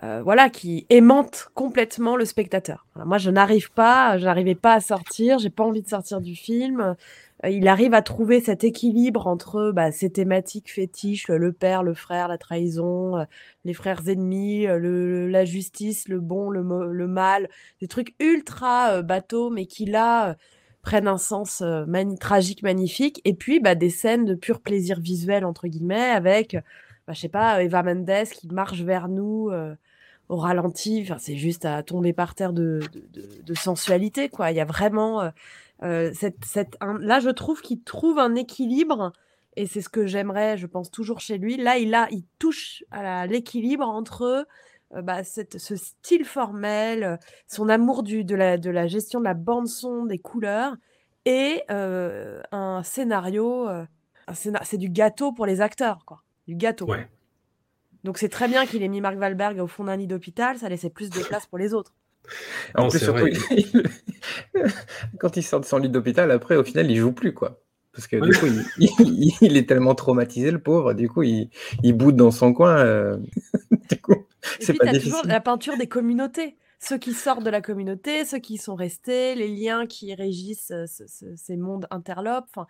euh, 0.03 0.23
voilà, 0.23 0.51
qui 0.51 0.87
aimante 0.91 1.49
complètement 1.55 2.17
le 2.17 2.25
spectateur. 2.25 2.87
Moi, 2.97 3.19
je 3.19 3.31
n'arrive 3.31 3.71
pas, 3.73 4.19
je 4.19 4.25
n'arrivais 4.25 4.55
pas 4.55 4.75
à 4.75 4.81
sortir, 4.81 5.39
j'ai 5.39 5.51
pas 5.51 5.65
envie 5.65 5.83
de 5.83 5.89
sortir 5.89 6.21
du 6.21 6.35
film. 6.35 6.97
Euh, 7.45 7.51
il 7.51 7.69
arrive 7.69 7.95
à 7.95 8.03
trouver 8.03 8.41
cet 8.41 8.65
équilibre 8.65 9.27
entre 9.27 9.73
bah, 9.73 9.93
ces 9.93 10.11
thématiques 10.11 10.73
fétiches, 10.73 11.29
le 11.29 11.53
père, 11.53 11.83
le 11.83 11.95
frère, 11.95 12.29
la 12.29 12.39
trahison, 12.39 13.19
euh, 13.19 13.25
les 13.65 13.75
frères 13.75 14.09
ennemis, 14.09 14.67
euh, 14.67 14.79
le, 14.79 15.29
la 15.29 15.45
justice, 15.45 16.09
le 16.09 16.21
bon, 16.21 16.51
le, 16.51 16.63
le 16.93 17.07
mal, 17.07 17.49
des 17.81 17.89
trucs 17.89 18.15
ultra 18.21 19.03
bateaux, 19.03 19.51
mais 19.51 19.67
qui 19.67 19.85
là 19.87 20.37
prennent 20.83 21.09
un 21.09 21.19
sens 21.19 21.63
tragique, 22.21 22.63
magnifique. 22.63 23.21
Et 23.25 23.35
puis 23.35 23.61
bah, 23.61 23.75
des 23.75 23.91
scènes 23.91 24.25
de 24.25 24.35
pur 24.35 24.61
plaisir 24.61 25.01
visuel, 25.01 25.45
entre 25.45 25.69
guillemets, 25.69 26.11
avec, 26.11 26.55
bah, 27.07 27.13
je 27.13 27.21
sais 27.21 27.29
pas, 27.29 27.63
Eva 27.63 27.83
Mendes 27.83 28.29
qui 28.33 28.49
marche 28.49 28.83
vers 28.83 29.09
nous 29.09 29.51
au 30.29 30.37
ralenti. 30.37 31.01
Enfin, 31.03 31.19
c'est 31.19 31.37
juste 31.37 31.65
à 31.65 31.83
tomber 31.83 32.13
par 32.13 32.35
terre 32.35 32.53
de, 32.53 32.81
de, 33.45 33.55
sensualité, 33.55 34.29
quoi. 34.29 34.53
Il 34.53 34.57
y 34.57 34.61
a 34.61 34.65
vraiment 34.65 35.31
euh, 35.83 36.11
cette, 36.15 36.45
cette, 36.45 36.77
là, 37.01 37.21
je 37.21 37.31
trouve 37.31 37.61
qu'il 37.61 37.83
trouve 37.83 38.19
un 38.19 38.35
équilibre 38.35 39.13
et 39.57 39.67
c'est 39.67 39.81
ce 39.81 39.89
que 39.89 40.07
j'aimerais, 40.07 40.57
je 40.57 40.67
pense 40.67 40.91
toujours 40.91 41.21
chez 41.21 41.39
lui. 41.39 41.57
Là, 41.57 41.79
il 41.79 41.95
a, 41.95 42.09
il 42.11 42.25
touche 42.39 42.85
à 42.91 43.27
l'équilibre 43.27 43.89
entre 43.89 44.47
euh, 44.95 45.03
bah, 45.03 45.25
cette, 45.25 45.59
ce 45.59 45.77
style 45.77 46.25
formel, 46.25 47.19
son 47.47 47.69
amour 47.69 48.03
du, 48.03 48.25
de, 48.25 48.35
la, 48.35 48.59
de 48.59 48.71
la 48.71 48.87
gestion 48.87 49.21
de 49.21 49.25
la 49.25 49.35
bande 49.35 49.67
son, 49.67 50.05
des 50.07 50.19
couleurs 50.19 50.77
et 51.25 51.63
euh, 51.71 52.41
un 52.53 52.83
scénario. 52.83 53.69
c'est 54.33 54.79
du 54.79 54.89
gâteau 54.89 55.33
pour 55.33 55.47
les 55.47 55.61
acteurs, 55.61 56.05
quoi. 56.05 56.23
Du 56.47 56.55
gâteau. 56.55 56.87
Donc 58.05 58.19
c'est 58.19 58.29
très 58.29 58.47
bien 58.47 58.67
qu'il 58.67 58.85
ait 58.85 58.89
mis 58.89 59.01
Marc 59.01 59.17
Valberg 59.17 59.59
au 59.59 59.67
fond 59.67 59.85
d'un 59.85 59.97
lit 59.97 60.07
d'hôpital, 60.07 60.59
ça 60.59 60.69
laissait 60.69 60.91
plus 60.91 61.11
de 61.11 61.21
place 61.25 61.47
pour 61.47 61.59
les 61.59 61.75
autres. 61.75 61.93
En 62.75 62.89
plus, 62.89 62.99
surtout, 62.99 63.27
quand 65.19 65.37
il 65.37 65.43
sort 65.43 65.61
de 65.61 65.67
son 65.67 65.79
lit 65.79 65.89
d'hôpital, 65.89 66.31
après, 66.31 66.57
au 66.57 66.65
final, 66.65 66.91
il 66.91 66.97
joue 66.97 67.13
plus, 67.13 67.33
quoi. 67.35 67.61
Parce 67.93 68.09
que 68.09 68.17
du 68.17 68.33
coup, 68.39 68.47
il, 69.41 69.57
est 69.57 69.69
tellement 69.69 69.95
traumatisé, 69.95 70.51
le 70.51 70.61
pauvre. 70.61 70.93
Du 70.93 71.09
coup, 71.09 71.23
il, 71.23 71.51
boude 71.95 72.17
dans 72.17 72.31
son 72.31 72.53
coin. 72.53 72.77
Euh, 72.79 73.17
du 73.91 74.01
coup, 74.01 74.27
c'est 74.61 74.75
pas 74.75 74.87
difficile. 74.87 75.13
toujours 75.13 75.27
la 75.27 75.41
peinture 75.41 75.77
des 75.77 75.87
communautés. 75.87 76.57
Ceux 76.79 76.99
qui 76.99 77.15
sortent 77.15 77.43
de 77.43 77.51
la 77.51 77.63
communauté, 77.63 78.27
ceux 78.27 78.39
qui 78.39 78.59
sont 78.59 78.75
restés, 78.75 79.35
les 79.35 79.49
liens 79.49 79.87
qui 79.87 80.15
régissent 80.15 80.73
euh, 80.73 80.85
ces 80.87 81.57
mondes 81.57 81.87
interlopes. 81.91 82.45
Enfin, 82.51 82.67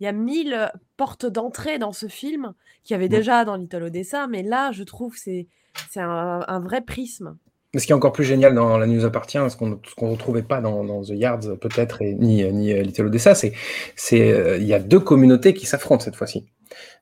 il 0.00 0.04
y 0.04 0.06
a 0.06 0.12
mille 0.12 0.70
portes 0.96 1.26
d'entrée 1.26 1.78
dans 1.78 1.92
ce 1.92 2.06
film 2.06 2.54
qu'il 2.84 2.94
y 2.94 2.96
avait 2.96 3.08
déjà 3.08 3.44
dans 3.44 3.56
Little 3.56 3.82
Odessa, 3.82 4.28
mais 4.28 4.42
là, 4.42 4.70
je 4.70 4.84
trouve 4.84 5.14
que 5.14 5.18
c'est 5.18 5.48
un, 5.96 6.60
vrai 6.60 6.82
prisme. 6.82 7.36
Ce 7.76 7.84
qui 7.84 7.92
est 7.92 7.94
encore 7.94 8.12
plus 8.12 8.24
génial 8.24 8.54
dans 8.54 8.78
La 8.78 8.86
News 8.86 9.04
appartient, 9.04 9.38
ce 9.48 9.56
qu'on 9.56 9.68
ne 9.68 10.10
retrouvait 10.10 10.42
pas 10.42 10.60
dans, 10.60 11.02
The 11.02 11.10
Yards 11.10 11.58
peut-être, 11.60 12.02
ni, 12.02 12.42
ni 12.50 12.72
euh, 12.72 12.82
Little 12.82 13.06
Odessa, 13.06 13.34
c'est 13.34 13.52
qu'il 13.96 14.22
euh, 14.22 14.58
y 14.58 14.72
a 14.72 14.78
deux 14.78 15.00
communautés 15.00 15.52
qui 15.52 15.66
s'affrontent 15.66 16.04
cette 16.04 16.16
fois-ci. 16.16 16.46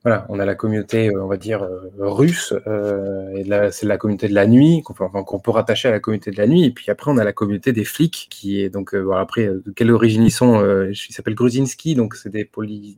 Voilà, 0.06 0.24
on 0.28 0.38
a 0.38 0.44
la 0.44 0.54
communauté, 0.54 1.08
euh, 1.08 1.24
on 1.24 1.26
va 1.26 1.36
dire, 1.36 1.64
euh, 1.64 1.90
russe, 1.98 2.54
euh, 2.68 3.28
et 3.34 3.72
c'est 3.72 3.86
la 3.86 3.98
communauté 3.98 4.28
de 4.28 4.34
la 4.34 4.46
nuit, 4.46 4.80
qu'on 4.82 4.94
peut, 4.94 5.04
peut, 5.42 5.50
rattacher 5.50 5.88
à 5.88 5.90
la 5.90 5.98
communauté 5.98 6.30
de 6.30 6.36
la 6.36 6.46
nuit, 6.46 6.64
et 6.64 6.70
puis 6.70 6.92
après, 6.92 7.10
on 7.10 7.18
a 7.18 7.24
la 7.24 7.32
communauté 7.32 7.72
des 7.72 7.82
flics, 7.82 8.28
qui 8.30 8.60
est 8.60 8.68
donc, 8.68 8.94
voilà, 8.94 9.20
après, 9.20 9.46
de 9.46 9.72
quelle 9.74 9.90
origine 9.90 10.22
ils 10.22 10.30
sont 10.30 10.62
Ils 10.88 10.94
s'appellent 10.94 11.34
Gruzinski, 11.34 11.96
donc 11.96 12.14
c'est 12.14 12.28
des, 12.28 12.48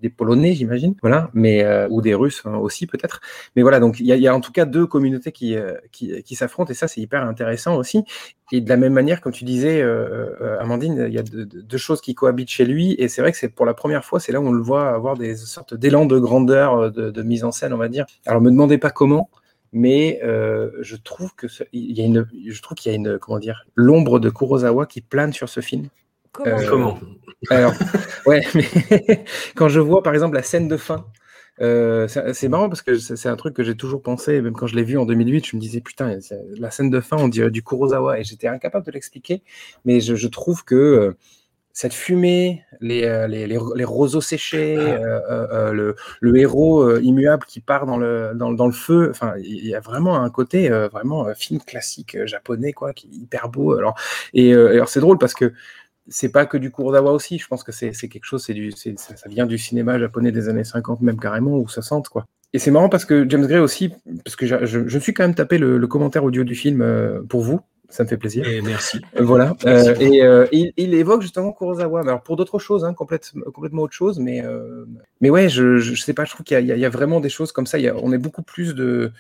des 0.03 0.09
Polonais, 0.11 0.53
j'imagine, 0.53 0.97
voilà, 1.01 1.31
mais, 1.33 1.65
ou 1.89 2.03
des 2.03 2.13
Russes 2.13 2.43
hein, 2.45 2.57
aussi, 2.57 2.87
peut-être. 2.87 3.23
Mais 3.57 3.63
voilà, 3.63 3.81
donc 3.81 4.01
il 4.01 4.05
y, 4.05 4.11
y, 4.11 4.29
a 4.29 4.35
en 4.35 4.43
tout 4.43 4.53
cas 4.53 4.67
deux 4.67 4.87
communautés 4.87 5.33
qui, 5.33 5.57
qui, 5.93 6.23
qui 6.23 6.35
s'affrontent, 6.35 6.71
et 6.71 6.75
ça, 6.75 6.89
c'est 6.89 7.01
hyper 7.01 7.23
intéressant 7.25 7.77
aussi. 7.77 8.05
Et 8.53 8.61
de 8.61 8.69
la 8.69 8.77
même 8.77 8.93
manière, 8.93 9.23
comme 9.23 9.33
tu 9.33 9.45
disais, 9.45 9.83
Amandine, 10.61 11.07
il 11.09 11.15
y 11.15 11.19
a 11.19 11.23
deux, 11.23 11.79
choses 11.79 12.03
qui 12.03 12.15
cohabitent 12.15 12.51
chez 12.51 12.67
lui, 12.67 12.95
et 12.99 13.09
c'est 13.09 13.23
vrai 13.23 13.33
que 13.33 13.39
c'est 13.39 13.49
pour 13.49 13.65
la 13.65 13.73
première 13.73 14.05
fois, 14.05 14.21
c'est 14.21 14.33
là 14.33 14.43
où 14.43 14.47
on 14.47 14.53
le 14.53 14.63
voit 14.63 14.91
avoir 14.91 15.17
des 15.17 15.37
sortes 15.37 15.73
d'élan 15.73 16.05
de 16.05 16.19
grandeur 16.19 16.91
de, 16.91 16.98
mise 17.23 17.45
en 17.45 17.53
scène, 17.53 17.73
on 17.73 17.79
va 17.79 17.89
dire. 17.89 18.07
Alors, 18.27 18.41
me 18.41 18.51
demandez 18.51 18.79
pas 18.79 18.91
comment, 18.91 19.31
mais 19.73 20.21
euh, 20.23 20.71
je 20.81 20.97
trouve 20.97 21.35
que 21.35 21.47
il 21.73 21.97
y 21.97 22.01
a 22.01 22.05
une, 22.05 22.27
je 22.49 22.63
trouve 22.63 22.77
qu'il 22.77 22.91
y 22.91 22.95
a 22.95 22.97
une, 22.97 23.19
comment 23.19 23.39
dire, 23.39 23.67
l'ombre 23.75 24.19
de 24.19 24.31
Kurosawa 24.31 24.87
qui 24.87 25.01
plane 25.01 25.33
sur 25.33 25.49
ce 25.49 25.61
film. 25.61 25.89
Comment, 26.33 26.99
euh, 26.99 27.55
Alors, 27.55 27.75
ouais, 28.27 28.43
mais 28.55 29.25
quand 29.55 29.69
je 29.69 29.81
vois 29.81 30.03
par 30.03 30.15
exemple 30.15 30.37
la 30.37 30.43
scène 30.43 30.69
de 30.69 30.77
fin. 30.77 31.07
Euh, 31.61 32.07
c'est 32.07 32.49
marrant 32.49 32.69
parce 32.69 32.83
que 32.83 32.97
c'est 32.99 33.29
un 33.29 33.35
truc 33.35 33.53
que 33.53 33.65
j'ai 33.65 33.75
toujours 33.75 34.01
pensé, 34.01 34.41
même 34.41 34.53
quand 34.53 34.69
je 34.69 34.77
l'ai 34.77 34.85
vu 34.85 34.97
en 34.97 35.05
2008, 35.05 35.45
je 35.45 35.57
me 35.57 35.61
disais 35.61 35.81
putain, 35.81 36.17
la 36.57 36.71
scène 36.71 36.89
de 36.89 37.01
fin, 37.01 37.17
on 37.17 37.27
dirait 37.27 37.51
du 37.51 37.65
Kurosawa, 37.65 38.21
et 38.21 38.23
j'étais 38.23 38.47
incapable 38.47 38.87
de 38.87 38.93
l'expliquer, 38.93 39.43
mais 39.85 39.99
je, 39.99 40.15
je, 40.15 40.29
trouve 40.29 40.65
que 40.65 41.17
cette 41.79 41.95
fumée, 41.95 42.65
les, 42.81 43.05
euh, 43.05 43.29
les, 43.29 43.47
les, 43.47 43.85
roseaux 43.85 44.21
séchés, 44.21 44.75
ah. 44.81 44.83
euh, 44.83 45.21
euh, 45.53 45.73
le, 45.73 45.95
le, 46.21 46.37
héros 46.37 46.99
immuable 46.99 47.45
qui 47.47 47.61
part 47.61 47.87
dans 47.87 47.97
le, 47.97 48.33
dans, 48.35 48.51
dans, 48.51 48.67
le 48.67 48.73
feu. 48.73 49.07
Enfin, 49.13 49.35
il 49.39 49.65
y 49.65 49.77
a 49.77 49.79
vraiment 49.79 50.21
un 50.21 50.29
côté 50.29 50.69
vraiment 50.69 51.33
film 51.37 51.61
classique 51.61 52.17
japonais, 52.25 52.73
quoi, 52.73 52.93
qui 52.93 53.07
est 53.07 53.15
hyper 53.15 53.49
beau. 53.49 53.79
Alors, 53.79 53.95
et 54.35 54.53
alors 54.55 54.89
c'est 54.89 54.99
drôle 54.99 55.19
parce 55.19 55.35
que 55.35 55.53
c'est 56.09 56.31
pas 56.31 56.47
que 56.47 56.57
du 56.57 56.73
Kurosawa 56.73 57.13
aussi. 57.13 57.39
Je 57.39 57.47
pense 57.47 57.63
que 57.63 57.71
c'est 57.71 57.93
quelque 57.93 58.25
chose, 58.25 58.43
c'est 58.45 58.55
du, 58.55 58.73
ça, 58.73 58.91
ça 58.97 59.29
vient 59.29 59.47
du 59.47 59.57
cinéma 59.57 60.01
japonais 60.01 60.33
des 60.33 60.49
années 60.49 60.65
50 60.65 61.01
même 61.03 61.21
carrément 61.21 61.59
ou 61.59 61.69
60 61.69 62.09
quoi. 62.09 62.27
Et 62.55 62.59
c'est 62.59 62.73
marrant 62.73 62.89
parce 62.89 63.05
que 63.05 63.25
James 63.29 63.47
Gray 63.47 63.61
aussi, 63.61 63.93
parce 64.25 64.35
que 64.35 64.47
je, 64.47 64.67
je, 64.67 64.89
je 64.89 64.99
suis 64.99 65.15
quand 65.15 65.23
même 65.23 65.37
tapé 65.37 65.59
le, 65.59 65.79
le 65.79 65.87
commentaire 65.87 66.25
audio 66.25 66.43
du 66.43 66.57
film 66.57 66.85
pour 67.29 67.43
vous, 67.43 67.61
ça 67.89 68.05
me 68.05 68.09
fait 68.09 68.19
plaisir. 68.19 68.47
Et 68.47 68.61
merci. 68.61 69.01
Euh, 69.17 69.25
voilà. 69.25 69.57
Euh, 69.65 69.95
et 69.99 70.23
euh, 70.23 70.47
il, 70.53 70.95
évoque 70.95 71.23
justement 71.23 71.53
Kurosawa. 71.53 72.01
Alors 72.01 72.23
pour 72.23 72.37
d'autres 72.37 72.59
choses, 72.59 72.85
hein, 72.85 72.95
complètement 72.95 73.83
autre 73.83 73.95
chose, 73.95 74.19
mais 74.19 74.43
mais 75.21 75.31
ouais, 75.31 75.49
je, 75.49 75.79
je, 75.79 76.01
sais 76.01 76.15
pas. 76.15 76.25
Je 76.25 76.33
trouve 76.33 76.45
qu'il 76.45 76.59
y, 76.61 76.67
y, 76.67 76.85
a 76.85 76.91
vraiment 76.91 77.21
des 77.21 77.31
choses 77.31 77.53
comme 77.53 77.67
ça. 77.67 77.79
Il 77.79 77.85
y 77.85 77.89
a, 77.89 77.97
on 77.97 78.13
est 78.13 78.19
beaucoup 78.19 78.43
plus 78.43 78.75
de, 78.75 79.13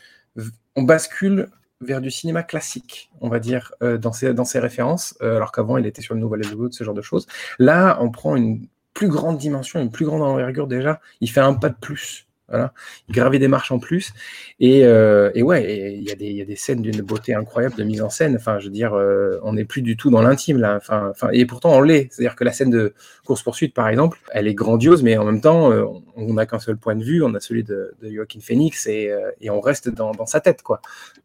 on 0.77 0.83
bascule 0.83 1.49
vers 1.81 2.01
du 2.01 2.11
cinéma 2.11 2.43
classique, 2.43 3.11
on 3.21 3.29
va 3.29 3.39
dire, 3.39 3.73
dans 3.81 4.13
ses 4.13 4.35
dans 4.35 4.45
ses 4.45 4.59
références, 4.59 5.17
alors 5.21 5.53
qu'avant 5.53 5.79
il 5.79 5.87
était 5.87 6.03
sur 6.03 6.15
le 6.15 6.21
Nouvel 6.21 6.41
Hollywood, 6.45 6.73
ce 6.73 6.85
genre 6.85 6.95
de 6.95 7.03
choses. 7.03 7.27
Là, 7.59 7.99
on 8.01 8.11
prend 8.11 8.37
une 8.37 8.67
plus 8.93 9.09
grande 9.09 9.39
dimension, 9.39 9.81
une 9.81 9.91
plus 9.91 10.05
grande 10.05 10.23
envergure 10.23 10.67
déjà. 10.67 11.01
Il 11.21 11.31
fait 11.31 11.41
un 11.41 11.55
pas 11.55 11.69
de 11.69 11.77
plus 11.81 12.28
voilà. 12.49 12.73
Il 13.09 13.15
gravait 13.15 13.39
des 13.39 13.49
marches 13.49 13.73
en 13.73 13.79
plus. 13.79 14.13
Et, 14.59 14.85
euh, 14.85 15.31
et 15.35 15.43
ouais, 15.43 15.95
il 15.95 16.03
y, 16.03 16.35
y, 16.35 16.43
a 16.43 16.45
des 16.45 16.57
scènes 16.57 16.81
d'une 16.81 17.03
beauté 17.03 17.35
incroyable 17.35 17.75
de 17.77 17.85
mise 17.85 18.01
en 18.01 18.09
scène. 18.09 18.37
Enfin, 18.37 18.59
je 18.59 18.67
veux 18.67 18.73
dire, 18.73 18.95
euh, 18.95 19.39
on 19.43 19.53
n'est 19.53 19.65
plus 19.65 19.83
du 19.83 19.97
tout 19.97 20.11
dans 20.11 20.23
l'intime 20.23 20.59
là. 20.59 20.77
Enfin, 20.77 21.09
enfin, 21.11 21.29
et 21.33 21.45
pourtant 21.45 21.73
on 21.73 21.83
l'est. 21.83 22.09
C'est-à-dire 22.11 22.37
que 22.37 22.45
la 22.45 22.53
scène 22.53 22.71
de 22.71 22.95
course-poursuite, 23.27 23.75
par 23.75 23.89
exemple, 23.89 24.19
elle 24.33 24.49
est 24.49 24.55
grandiose, 24.55 25.03
mais 25.03 25.19
en 25.19 25.25
même 25.25 25.41
temps, 25.41 25.71
euh, 25.71 25.85
on 26.17 26.35
n'a 26.35 26.47
qu'un 26.47 26.59
seul 26.59 26.77
point 26.79 26.97
de 26.97 27.05
vue. 27.05 27.23
On 27.23 27.35
a 27.35 27.41
celui 27.41 27.65
de, 27.65 27.95
de 28.01 28.11
Joaquin 28.11 28.41
Phoenix 28.41 28.87
et, 28.87 29.11
euh, 29.11 29.31
et 29.41 29.51
on 29.51 29.61
reste 29.61 29.91
dans, 29.91 30.13
dans, 30.13 30.27
sa 30.27 30.41
tête, 30.41 30.63
quoi. 30.63 30.81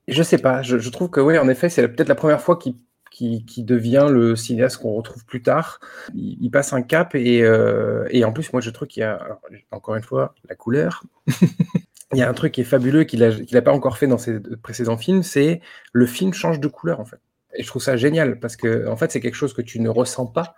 Et 0.07 0.13
je 0.13 0.23
sais 0.23 0.37
pas. 0.37 0.61
Je, 0.61 0.77
je 0.77 0.89
trouve 0.89 1.09
que 1.09 1.21
ouais, 1.21 1.37
en 1.37 1.47
effet, 1.47 1.69
c'est 1.69 1.87
peut-être 1.87 2.09
la 2.09 2.15
première 2.15 2.41
fois 2.41 2.57
qu'il 2.57 2.75
qui, 3.13 3.63
devient 3.63 4.07
le 4.09 4.35
cinéaste 4.35 4.77
qu'on 4.77 4.93
retrouve 4.93 5.25
plus 5.25 5.41
tard. 5.41 5.79
Il, 6.15 6.49
passe 6.49 6.73
un 6.73 6.81
cap 6.81 7.13
et, 7.15 7.43
euh, 7.43 8.07
et, 8.09 8.25
en 8.25 8.33
plus, 8.33 8.51
moi, 8.53 8.61
je 8.61 8.71
trouve 8.71 8.87
qu'il 8.87 9.01
y 9.01 9.03
a, 9.03 9.39
encore 9.71 9.95
une 9.95 10.03
fois, 10.03 10.33
la 10.49 10.55
couleur. 10.55 11.03
il 12.11 12.17
y 12.17 12.21
a 12.21 12.29
un 12.29 12.33
truc 12.33 12.53
qui 12.53 12.61
est 12.61 12.65
fabuleux 12.65 13.03
qu'il 13.03 13.19
n'a 13.51 13.61
pas 13.61 13.71
encore 13.71 13.97
fait 13.97 14.07
dans 14.07 14.17
ses 14.17 14.39
précédents 14.61 14.97
films, 14.97 15.23
c'est 15.23 15.61
le 15.91 16.05
film 16.05 16.33
change 16.33 16.59
de 16.59 16.67
couleur, 16.67 16.99
en 16.99 17.05
fait. 17.05 17.19
Et 17.55 17.61
je 17.61 17.67
trouve 17.67 17.83
ça 17.83 17.97
génial 17.97 18.39
parce 18.39 18.55
que, 18.55 18.87
en 18.87 18.97
fait, 18.97 19.11
c'est 19.11 19.21
quelque 19.21 19.35
chose 19.35 19.53
que 19.53 19.61
tu 19.61 19.79
ne 19.79 19.89
ressens 19.89 20.25
pas. 20.25 20.55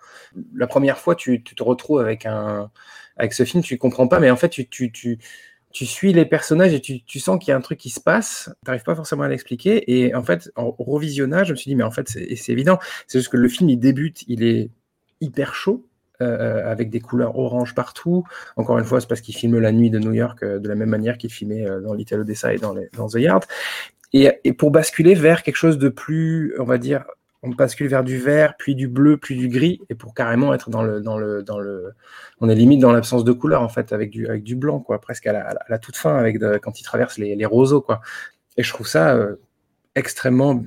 La 0.53 0.67
première 0.67 0.97
fois, 0.97 1.15
tu, 1.15 1.43
tu 1.43 1.55
te 1.55 1.63
retrouves 1.63 1.99
avec, 1.99 2.25
un, 2.25 2.71
avec 3.17 3.33
ce 3.33 3.43
film, 3.43 3.63
tu 3.63 3.77
comprends 3.77 4.07
pas, 4.07 4.19
mais 4.19 4.31
en 4.31 4.37
fait, 4.37 4.49
tu, 4.49 4.69
tu, 4.69 4.93
tu 4.93 5.19
tu 5.75 5.85
suis 5.85 6.13
les 6.13 6.23
personnages 6.23 6.73
et 6.73 6.79
tu, 6.79 7.19
sens 7.19 7.37
qu'il 7.37 7.49
y 7.49 7.51
a 7.51 7.57
un 7.57 7.61
truc 7.61 7.77
qui 7.77 7.89
se 7.89 7.99
passe, 7.99 8.49
tu 8.63 8.69
n'arrives 8.69 8.85
pas 8.85 8.95
forcément 8.95 9.23
à 9.23 9.27
l'expliquer. 9.27 9.83
Et 9.91 10.15
en 10.15 10.23
fait, 10.23 10.49
en 10.55 10.71
revisionnage, 10.71 11.47
je 11.47 11.51
me 11.51 11.57
suis 11.57 11.69
dit, 11.69 11.75
mais 11.75 11.83
en 11.83 11.91
fait, 11.91 12.07
c'est 12.07 12.49
évident. 12.49 12.79
C'est 13.07 13.19
juste 13.19 13.29
que 13.29 13.35
le 13.35 13.49
film, 13.49 13.69
il 13.69 13.77
débute, 13.77 14.23
il 14.29 14.43
est 14.43 14.71
hyper 15.19 15.53
chaud, 15.53 15.85
euh, 16.21 16.65
avec 16.71 16.89
des 16.89 17.01
couleurs 17.01 17.37
orange 17.37 17.75
partout. 17.75 18.23
Encore 18.55 18.79
une 18.79 18.85
fois, 18.85 19.01
c'est 19.01 19.07
parce 19.09 19.19
qu'il 19.19 19.35
filme 19.35 19.59
la 19.59 19.73
nuit 19.73 19.89
de 19.89 19.99
New 19.99 20.13
York 20.13 20.43
euh, 20.43 20.59
de 20.59 20.69
la 20.69 20.75
même 20.75 20.87
manière 20.87 21.17
qu'il 21.17 21.29
filmait 21.29 21.69
euh, 21.69 21.81
dans 21.81 21.93
Little 21.93 22.21
Odessa 22.21 22.53
et 22.53 22.57
dans, 22.57 22.73
dans 22.93 23.09
The 23.09 23.15
Yard. 23.15 23.43
Et, 24.13 24.31
et, 24.45 24.53
pour 24.53 24.71
basculer 24.71 25.13
vers 25.13 25.43
quelque 25.43 25.57
chose 25.57 25.77
de 25.77 25.89
plus, 25.89 26.55
on 26.57 26.63
va 26.63 26.77
dire, 26.77 27.03
on 27.45 27.49
bascule 27.49 27.87
vers 27.87 28.03
du 28.03 28.17
vert, 28.17 28.55
puis 28.57 28.75
du 28.75 28.87
bleu, 28.87 29.17
puis 29.17 29.35
du 29.35 29.47
gris, 29.47 29.79
et 29.89 29.95
pour 29.95 30.13
carrément 30.13 30.53
être 30.53 30.69
dans 30.69 30.81
le, 30.81 31.01
dans 31.01 31.17
le, 31.17 31.43
dans 31.43 31.59
le, 31.59 31.93
on 32.41 32.49
est 32.49 32.55
limite 32.55 32.81
dans 32.81 32.91
l'absence 32.91 33.23
de 33.23 33.31
couleur 33.31 33.61
en 33.61 33.69
fait, 33.69 33.93
avec 33.93 34.09
du, 34.09 34.27
avec 34.27 34.43
du 34.43 34.55
blanc 34.55 34.79
quoi, 34.79 34.99
presque 34.99 35.27
à 35.27 35.53
la, 35.69 35.79
toute 35.79 35.95
fin, 35.95 36.15
avec 36.17 36.39
quand 36.61 36.79
il 36.79 36.83
traverse 36.83 37.17
les, 37.17 37.45
roseaux 37.45 37.81
quoi. 37.81 38.01
Et 38.57 38.63
je 38.63 38.73
trouve 38.73 38.87
ça 38.87 39.13
euh, 39.15 39.35
extrêmement 39.95 40.63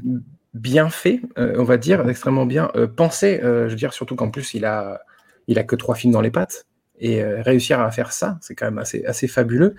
bien 0.54 0.88
fait, 0.90 1.20
euh, 1.38 1.54
on 1.58 1.64
va 1.64 1.76
dire, 1.76 2.08
extrêmement 2.08 2.46
bien 2.46 2.70
euh, 2.76 2.86
pensé. 2.86 3.40
je 3.42 3.68
veux 3.68 3.76
dire 3.76 3.92
surtout 3.92 4.16
qu'en 4.16 4.30
plus 4.30 4.54
il 4.54 4.64
a, 4.64 5.02
il 5.46 5.58
a 5.58 5.64
que 5.64 5.76
trois 5.76 5.94
films 5.94 6.12
dans 6.12 6.20
les 6.22 6.30
pattes. 6.30 6.66
Et 7.00 7.22
réussir 7.22 7.78
à 7.78 7.88
faire 7.92 8.10
ça, 8.10 8.38
c'est 8.40 8.56
quand 8.56 8.64
même 8.64 8.78
assez 8.78 9.28
fabuleux. 9.28 9.76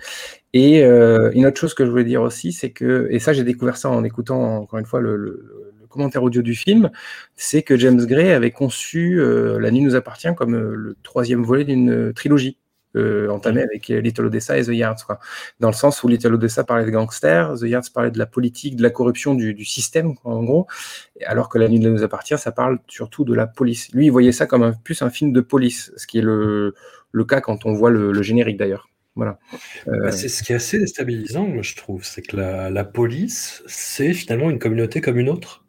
Et 0.54 0.80
une 0.82 1.44
autre 1.44 1.60
chose 1.60 1.74
que 1.74 1.84
je 1.84 1.90
voulais 1.90 2.04
dire 2.04 2.22
aussi, 2.22 2.50
c'est 2.50 2.70
que, 2.70 3.08
et 3.10 3.18
ça 3.18 3.34
j'ai 3.34 3.44
découvert 3.44 3.76
ça 3.76 3.90
en 3.90 4.02
écoutant 4.04 4.56
encore 4.62 4.78
une 4.78 4.86
fois 4.86 5.02
le 5.02 5.69
commentaire 5.90 6.22
audio 6.22 6.42
du 6.42 6.54
film, 6.54 6.90
c'est 7.36 7.62
que 7.62 7.76
James 7.76 8.04
Gray 8.06 8.32
avait 8.32 8.50
conçu 8.50 9.20
La 9.58 9.70
Nuit 9.70 9.82
nous 9.82 9.94
appartient 9.94 10.34
comme 10.36 10.56
le 10.56 10.96
troisième 11.02 11.42
volet 11.42 11.64
d'une 11.64 12.12
trilogie. 12.14 12.58
entamée 12.96 13.62
avec 13.62 13.88
Little 13.88 14.26
Odessa 14.26 14.58
et 14.58 14.64
The 14.64 14.68
Yards, 14.68 15.06
dans 15.60 15.68
le 15.68 15.74
sens 15.74 16.02
où 16.02 16.08
Little 16.08 16.34
Odessa 16.34 16.64
parlait 16.64 16.84
de 16.84 16.90
gangsters, 16.90 17.58
The 17.60 17.64
Yards 17.64 17.90
parlait 17.94 18.10
de 18.10 18.18
la 18.18 18.26
politique, 18.26 18.76
de 18.76 18.82
la 18.82 18.90
corruption 18.90 19.34
du, 19.34 19.64
système, 19.64 20.14
en 20.24 20.42
gros, 20.42 20.66
alors 21.24 21.48
que 21.48 21.58
La 21.58 21.68
Nuit 21.68 21.80
nous 21.80 22.02
appartient, 22.02 22.38
ça 22.38 22.52
parle 22.52 22.78
surtout 22.88 23.24
de 23.24 23.34
la 23.34 23.46
police. 23.46 23.92
Lui, 23.92 24.06
il 24.06 24.10
voyait 24.10 24.32
ça 24.32 24.46
comme 24.46 24.62
un, 24.62 24.72
plus 24.72 25.02
un 25.02 25.10
film 25.10 25.32
de 25.32 25.40
police, 25.40 25.92
ce 25.96 26.06
qui 26.06 26.18
est 26.18 26.22
le, 26.22 26.74
cas 27.28 27.40
quand 27.40 27.66
on 27.66 27.72
voit 27.72 27.90
le 27.90 28.22
générique 28.22 28.56
d'ailleurs. 28.56 28.90
Voilà. 29.16 29.38
Bah, 29.86 29.92
euh, 29.92 30.10
c'est 30.10 30.28
ce 30.28 30.42
qui 30.42 30.52
est 30.52 30.56
assez 30.56 30.78
déstabilisant, 30.78 31.46
moi, 31.46 31.62
je 31.62 31.74
trouve. 31.76 32.04
C'est 32.04 32.22
que 32.22 32.36
la, 32.36 32.84
police, 32.84 33.62
c'est 33.66 34.12
finalement 34.12 34.50
une 34.50 34.58
communauté 34.58 35.00
comme 35.00 35.18
une 35.18 35.28
autre. 35.28 35.59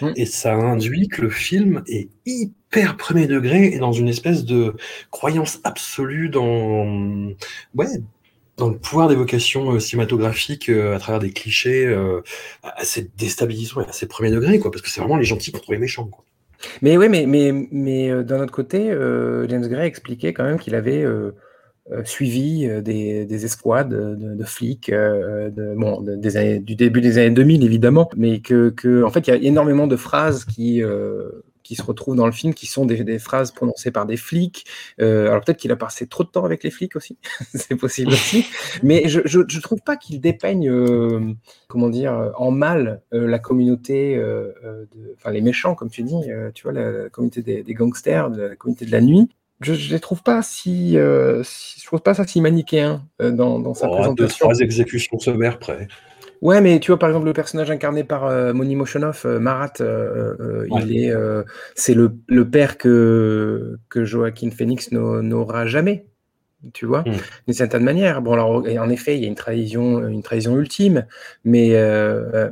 Mmh. 0.00 0.12
Et 0.16 0.26
ça 0.26 0.54
induit 0.54 1.08
que 1.08 1.22
le 1.22 1.30
film 1.30 1.82
est 1.86 2.08
hyper 2.24 2.96
premier 2.96 3.26
degré 3.26 3.66
et 3.66 3.78
dans 3.78 3.92
une 3.92 4.08
espèce 4.08 4.44
de 4.44 4.74
croyance 5.10 5.60
absolue 5.64 6.28
dans, 6.28 7.32
ouais, 7.74 7.86
dans 8.56 8.68
le 8.68 8.76
pouvoir 8.78 9.08
d'évocation 9.08 9.72
euh, 9.72 9.80
cinématographique 9.80 10.68
euh, 10.68 10.96
à 10.96 10.98
travers 10.98 11.20
des 11.20 11.32
clichés 11.32 11.86
assez 12.62 13.10
déstabilisants 13.16 13.82
et 13.82 13.88
assez 13.88 14.06
premier 14.06 14.30
degré, 14.30 14.58
quoi, 14.58 14.70
parce 14.70 14.82
que 14.82 14.88
c'est 14.88 15.00
vraiment 15.00 15.16
les 15.16 15.24
gentils 15.24 15.52
contre 15.52 15.72
les 15.72 15.78
méchants. 15.78 16.06
Quoi. 16.06 16.24
Mais 16.82 16.96
oui, 16.96 17.08
mais, 17.08 17.26
mais, 17.26 17.52
mais 17.70 18.24
d'un 18.24 18.40
autre 18.40 18.52
côté, 18.52 18.90
James 19.48 19.68
Gray 19.68 19.86
expliquait 19.86 20.32
quand 20.32 20.44
même 20.44 20.58
qu'il 20.58 20.74
avait 20.74 21.02
euh, 21.02 21.32
suivi 22.04 22.66
euh, 22.66 22.80
des, 22.80 23.24
des, 23.24 23.44
escouades 23.44 23.90
de, 23.90 24.44
flics 24.44 24.90
euh, 24.90 25.50
de, 25.50 25.74
bon, 25.76 26.00
des 26.02 26.58
du 26.58 26.74
début 26.74 27.00
des 27.00 27.18
années 27.18 27.30
2000 27.30 27.64
évidemment, 27.64 28.10
mais 28.16 28.40
que, 28.40 28.70
que 28.70 29.04
en 29.04 29.10
fait 29.10 29.26
il 29.28 29.30
y 29.30 29.32
a 29.32 29.36
énormément 29.36 29.86
de 29.86 29.96
phrases 29.96 30.44
qui 30.44 30.82
qui 31.62 31.74
se 31.74 31.82
retrouvent 31.82 32.14
dans 32.14 32.26
le 32.26 32.32
film, 32.32 32.54
qui 32.54 32.66
sont 32.66 32.86
des, 32.86 33.02
des 33.02 33.18
phrases 33.18 33.50
prononcées 33.50 33.90
par 33.90 34.06
des 34.06 34.16
flics. 34.16 34.66
alors 34.98 35.40
peut-être 35.40 35.56
qu'il 35.56 35.72
a 35.72 35.76
passé 35.76 36.06
trop 36.06 36.22
de 36.22 36.28
temps 36.28 36.44
avec 36.44 36.62
les 36.62 36.70
flics 36.70 36.94
aussi, 36.94 37.18
c'est 37.54 37.76
possible 37.76 38.12
aussi. 38.12 38.46
Mais 38.84 39.08
je, 39.08 39.20
je, 39.24 39.60
trouve 39.60 39.80
pas 39.80 39.96
qu'il 39.96 40.20
dépeigne, 40.20 40.70
comment 41.66 41.88
dire, 41.88 42.32
en 42.36 42.52
mal 42.52 43.02
la 43.10 43.38
communauté, 43.40 44.20
enfin 45.16 45.30
les 45.30 45.40
méchants 45.40 45.74
comme 45.74 45.90
tu 45.90 46.02
dis, 46.02 46.20
tu 46.54 46.62
vois, 46.62 46.72
la, 46.72 47.08
communauté 47.10 47.42
des, 47.42 47.74
gangsters, 47.74 48.28
la 48.28 48.54
communauté 48.56 48.86
de 48.86 48.92
la 48.92 49.00
nuit 49.00 49.28
je 49.60 49.72
ne 49.72 49.92
les 49.92 50.00
trouve 50.00 50.22
pas 50.22 50.42
si, 50.42 50.98
euh, 50.98 51.42
je 51.42 51.86
trouve 51.86 52.00
pas 52.00 52.14
ça 52.14 52.26
si 52.26 52.40
manichéen 52.40 53.06
euh, 53.20 53.30
dans, 53.30 53.58
dans, 53.58 53.74
sa 53.74 53.88
oh, 53.88 53.94
présentation. 53.94 54.26
Deux, 54.26 54.28
trois 54.28 54.60
exécutions 54.60 55.18
sommaires 55.18 55.58
près. 55.58 55.88
Ouais, 56.42 56.60
mais 56.60 56.78
tu 56.80 56.90
vois, 56.90 56.98
par 56.98 57.08
exemple, 57.08 57.26
le 57.26 57.32
personnage 57.32 57.70
incarné 57.70 58.04
par 58.04 58.26
euh, 58.26 58.52
Moni 58.52 58.76
Moshonov, 58.76 59.24
Marat, 59.40 59.72
il 59.80 60.96
est, 60.96 61.14
c'est 61.74 61.94
le, 61.94 62.14
le, 62.28 62.48
père 62.48 62.76
que, 62.76 63.78
que 63.88 64.04
Joaquin 64.04 64.50
Phoenix 64.50 64.92
n'aura 64.92 65.66
jamais. 65.66 66.06
Tu 66.72 66.84
vois, 66.84 67.02
hmm. 67.02 67.12
d'une 67.46 67.54
certaine 67.54 67.84
manière. 67.84 68.22
Bon, 68.22 68.32
alors, 68.32 68.64
en 68.66 68.90
effet, 68.90 69.16
il 69.16 69.22
y 69.22 69.24
a 69.24 69.28
une 69.28 69.34
trahison, 69.34 70.06
une 70.06 70.22
trahison 70.22 70.56
ultime, 70.56 71.06
mais, 71.44 71.74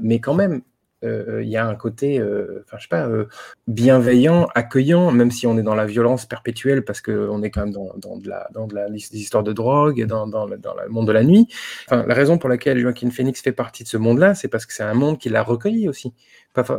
mais 0.01 0.19
quand 0.21 0.35
même, 0.35 0.53
euh, 0.55 0.74
il 1.05 1.49
y 1.49 1.57
a 1.57 1.67
un 1.67 1.75
côté, 1.75 2.19
euh, 2.19 2.63
enfin, 2.65 2.77
je 2.79 2.83
sais 2.83 2.89
pas, 2.89 3.07
euh, 3.07 3.27
bienveillant, 3.67 4.49
accueillant, 4.55 5.11
même 5.13 5.31
si 5.31 5.47
on 5.47 5.59
est 5.59 5.63
dans 5.63 5.75
la 5.75 5.87
violence 5.87 6.27
perpétuelle, 6.27 6.85
parce 6.85 7.01
qu'on 7.01 7.43
est 7.43 7.51
quand 7.51 7.63
même 7.63 7.73
dans, 7.73 8.17
de 8.17 8.29
la, 8.29 8.49
dans 8.53 8.67
de 8.67 8.75
la, 8.75 8.89
des 8.89 9.19
histoires 9.19 9.43
de 9.43 9.53
drogue, 9.53 10.05
dans, 10.07 10.27
dans, 10.27 10.47
le, 10.47 10.57
dans 10.59 10.75
le 10.75 10.89
monde 10.89 11.07
de 11.07 11.13
la 11.13 11.25
nuit. 11.25 11.49
Enfin, 11.87 12.05
la 12.07 12.15
raison 12.15 12.39
pour 12.39 12.49
laquelle 12.49 12.79
Joaquin 12.79 13.11
Phoenix 13.11 13.41
fait 13.41 13.53
partie 13.53 13.85
de 13.85 13.89
ce 13.89 13.97
monde-là, 13.97 14.35
c'est 14.35 14.49
parce 14.49 14.67
que 14.67 14.73
c'est 14.73 14.83
un 14.83 14.95
monde 14.95 15.19
qu'il 15.19 15.37
a 15.37 15.43
recueilli 15.43 15.89
aussi. 15.89 16.13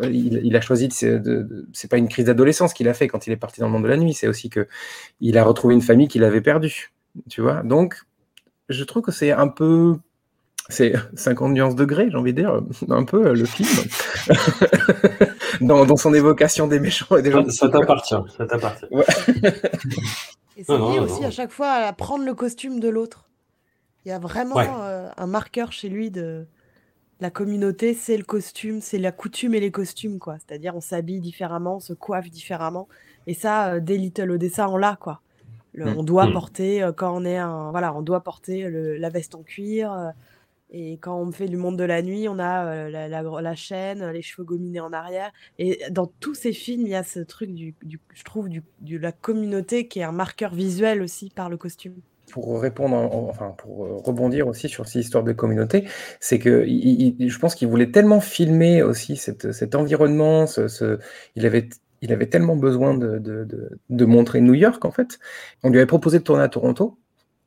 il, 0.04 0.42
il, 0.44 0.56
a 0.56 0.62
choisi, 0.62 0.88
de, 0.88 1.68
c'est 1.74 1.90
pas 1.90 1.98
une 1.98 2.08
crise 2.08 2.26
d'adolescence 2.26 2.74
qu'il 2.74 2.88
a 2.88 2.94
fait 2.94 3.08
quand 3.08 3.28
il 3.28 3.34
est 3.34 3.38
parti 3.38 3.60
dans 3.60 3.68
le 3.68 3.74
monde 3.74 3.84
de 3.84 3.90
la 3.90 3.98
nuit, 3.98 4.14
c'est 4.14 4.28
aussi 4.28 4.50
que 4.50 4.68
il 5.22 5.38
a 5.38 5.44
retrouvé 5.44 5.74
une 5.74 5.82
famille 5.82 6.08
qu'il 6.08 6.24
avait 6.24 6.42
perdue. 6.42 6.92
Tu 7.30 7.42
vois, 7.42 7.64
donc 7.64 7.96
je 8.70 8.84
trouve 8.84 9.04
que 9.04 9.12
c'est 9.12 9.32
un 9.32 9.48
peu 9.48 9.96
c'est 10.70 10.94
50 11.16 11.52
nuances 11.52 11.76
degrés, 11.76 12.10
j'ai 12.10 12.18
envie 12.18 12.34
de 12.34 12.42
dire, 12.42 12.62
un 12.90 13.04
peu 13.04 13.34
le 13.34 13.46
film. 13.46 13.70
dans, 15.62 15.96
son 15.96 16.14
évocation 16.14 16.68
des 16.68 16.80
méchants 16.80 17.18
et 17.18 17.22
des 17.22 17.32
gens. 17.32 17.48
Ça 17.50 17.70
t'appartient, 17.70 18.16
ça 18.38 18.46
t'appartient. 18.46 18.86
Et 20.58 20.64
c'est 20.64 20.78
lié 20.78 21.00
aussi 21.00 21.24
à 21.26 21.32
chaque 21.32 21.52
fois 21.52 21.72
à 21.72 21.94
prendre 21.94 22.26
le 22.26 22.34
costume 22.34 22.80
de 22.80 22.88
l'autre. 22.88 23.30
Il 24.06 24.10
y 24.10 24.12
a 24.12 24.20
vraiment 24.20 24.60
euh, 24.60 25.10
un 25.18 25.28
marqueur 25.28 25.72
chez 25.72 25.90
lui 25.90 26.12
de 26.12 26.46
la 27.20 27.30
communauté, 27.30 27.94
c'est 27.94 28.18
le 28.18 28.24
costume, 28.24 28.80
c'est 28.82 28.98
la 28.98 29.12
coutume 29.12 29.56
et 29.56 29.60
les 29.60 29.72
costumes, 29.72 30.20
quoi. 30.20 30.38
C'est-à-dire 30.38 30.76
on 30.76 30.82
s'habille 30.82 31.20
différemment, 31.20 31.78
on 31.78 31.80
se 31.80 31.94
coiffe 31.94 32.30
différemment. 32.30 32.88
Et 33.26 33.34
ça, 33.34 33.74
euh, 33.74 33.80
dès 33.80 33.98
Little 33.98 34.32
Odessa, 34.32 34.70
on 34.70 34.78
l'a, 34.78 34.98
quoi. 35.00 35.22
Mm. 35.76 35.94
On 35.98 36.04
doit 36.04 36.28
mm. 36.28 36.34
porter, 36.34 36.84
euh, 36.84 36.92
quand 36.92 37.16
on 37.16 37.26
est 37.26 37.38
un. 37.38 37.72
Voilà, 37.72 37.94
on 37.96 38.02
doit 38.02 38.22
porter 38.22 38.70
la 38.70 39.10
veste 39.10 39.36
en 39.36 39.44
cuir 39.44 40.14
et 40.72 40.98
quand 40.98 41.20
on 41.20 41.32
fait 41.32 41.48
du 41.48 41.58
monde 41.58 41.78
de 41.78 41.84
la 41.84 42.02
nuit, 42.02 42.28
on 42.28 42.40
a 42.40 42.66
euh, 42.66 42.90
la, 42.90 43.08
la, 43.08 43.56
chaîne, 43.56 44.06
les 44.10 44.22
cheveux 44.22 44.44
gominés 44.44 44.80
en 44.80 44.94
arrière. 44.94 45.32
Et 45.60 45.80
dans 45.92 46.08
tous 46.20 46.34
ces 46.34 46.54
films, 46.54 46.82
il 46.82 46.90
y 46.90 46.96
a 46.96 47.04
ce 47.04 47.20
truc, 47.20 47.54
du, 47.54 47.76
je 47.84 48.24
trouve, 48.24 48.50
du, 48.50 48.64
de 48.82 48.98
la 48.98 49.12
communauté 49.12 49.88
qui 49.88 50.00
est 50.00 50.04
un 50.04 50.12
marqueur 50.12 50.54
visuel 50.54 51.02
aussi 51.02 51.30
par 51.30 51.50
le 51.50 51.58
costume. 51.58 51.96
Pour 52.32 52.60
répondre, 52.60 52.96
enfin 52.96 53.54
pour 53.56 53.86
euh, 53.86 53.98
rebondir 53.98 54.48
aussi 54.48 54.68
sur 54.68 54.88
ces 54.88 55.00
histoires 55.00 55.24
de 55.24 55.32
communauté, 55.32 55.88
c'est 56.20 56.40
que 56.40 56.66
je 56.66 57.40
pense 57.40 57.54
qu'il 57.54 57.68
voulait 57.68 57.92
tellement 57.92 58.20
filmer 58.20 58.82
aussi 58.82 59.16
cette, 59.16 59.52
cet 59.52 59.76
environnement, 59.76 60.46
il 61.36 61.46
avait 61.46 61.70
il 62.02 62.12
avait 62.12 62.28
tellement 62.28 62.56
besoin 62.56 62.94
de, 62.96 63.18
de, 63.18 63.48
de, 63.90 64.06
montrer 64.06 64.42
New 64.42 64.54
York, 64.54 64.84
en 64.86 64.92
fait. 64.92 65.18
On 65.64 65.70
lui 65.70 65.78
avait 65.78 65.88
proposé 65.88 66.20
de 66.20 66.24
tourner 66.24 66.44
à 66.44 66.50
Toronto, 66.50 67.00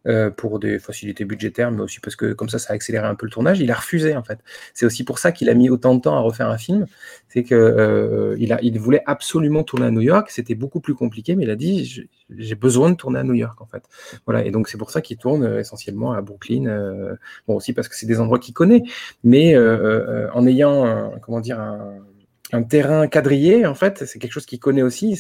euh, 0.09 0.31
pour 0.31 0.59
des 0.59 0.79
facilités 0.79 1.27
budgétaires, 1.27 1.71
mais 1.71 1.83
aussi 1.83 2.01
parce 2.01 2.17
que 2.17 2.33
comme 2.33 2.49
ça, 2.49 2.59
ça 2.59 2.73
a 2.73 2.77
accéléré 2.77 3.07
un 3.07 3.15
peu 3.15 3.27
le 3.27 3.31
tournage. 3.31 3.61
Il 3.61 3.71
a 3.71 3.75
refusé 3.75 4.17
en 4.17 4.23
fait. 4.23 4.39
C'est 4.73 4.87
aussi 4.87 5.05
pour 5.05 5.19
ça 5.19 5.33
qu'il 5.33 5.51
a 5.51 5.55
mis 5.55 5.69
autant 5.69 5.95
de 5.95 6.01
temps 6.01 6.17
à 6.17 6.21
refaire 6.21 6.49
un 6.49 6.57
film. 6.57 6.87
C'est 7.29 7.43
que 7.43 7.55
euh, 7.55 8.35
il, 8.39 8.79
voulait 8.79 9.03
absolument 9.05 9.65
tourner 9.65 9.87
à 9.87 9.91
New 9.91 10.01
York. 10.01 10.31
C'était 10.31 10.55
beaucoup 10.55 10.81
plus 10.81 10.95
compliqué, 10.95 11.37
mais 11.37 11.45
il 11.45 11.51
a 11.51 11.57
dit 11.57 12.07
j'ai 12.31 12.55
besoin 12.55 12.91
de 12.91 12.95
tourner 12.97 13.19
à 13.19 13.23
New 13.23 13.35
York 13.35 13.61
en 13.61 13.67
fait. 13.67 13.83
Voilà. 14.25 14.45
Et 14.47 14.51
donc 14.51 14.69
c'est 14.69 14.79
pour 14.79 14.91
ça 14.91 15.03
qu'il 15.03 15.19
tourne 15.19 15.45
euh, 15.45 15.61
essentiellement 15.61 16.13
à 16.13 16.23
Brooklyn. 16.23 16.65
bon 17.47 17.57
aussi 17.57 17.75
parce 17.75 17.89
que 17.89 17.95
c'est 17.95 18.07
des 18.07 18.19
endroits 18.21 18.39
qu'il 18.39 18.55
connaît, 18.55 18.83
mais 19.25 19.59
en 19.59 20.47
ayant 20.47 20.87
un, 20.87 21.11
comment 21.21 21.41
dire 21.41 21.61
un, 21.61 22.63
terrain 22.63 23.09
quadrillé 23.09 23.67
en 23.67 23.75
fait, 23.75 24.05
c'est 24.07 24.19
quelque 24.19 24.33
chose 24.33 24.47
qu'il 24.47 24.59
connaît 24.59 24.83
aussi. 24.83 25.17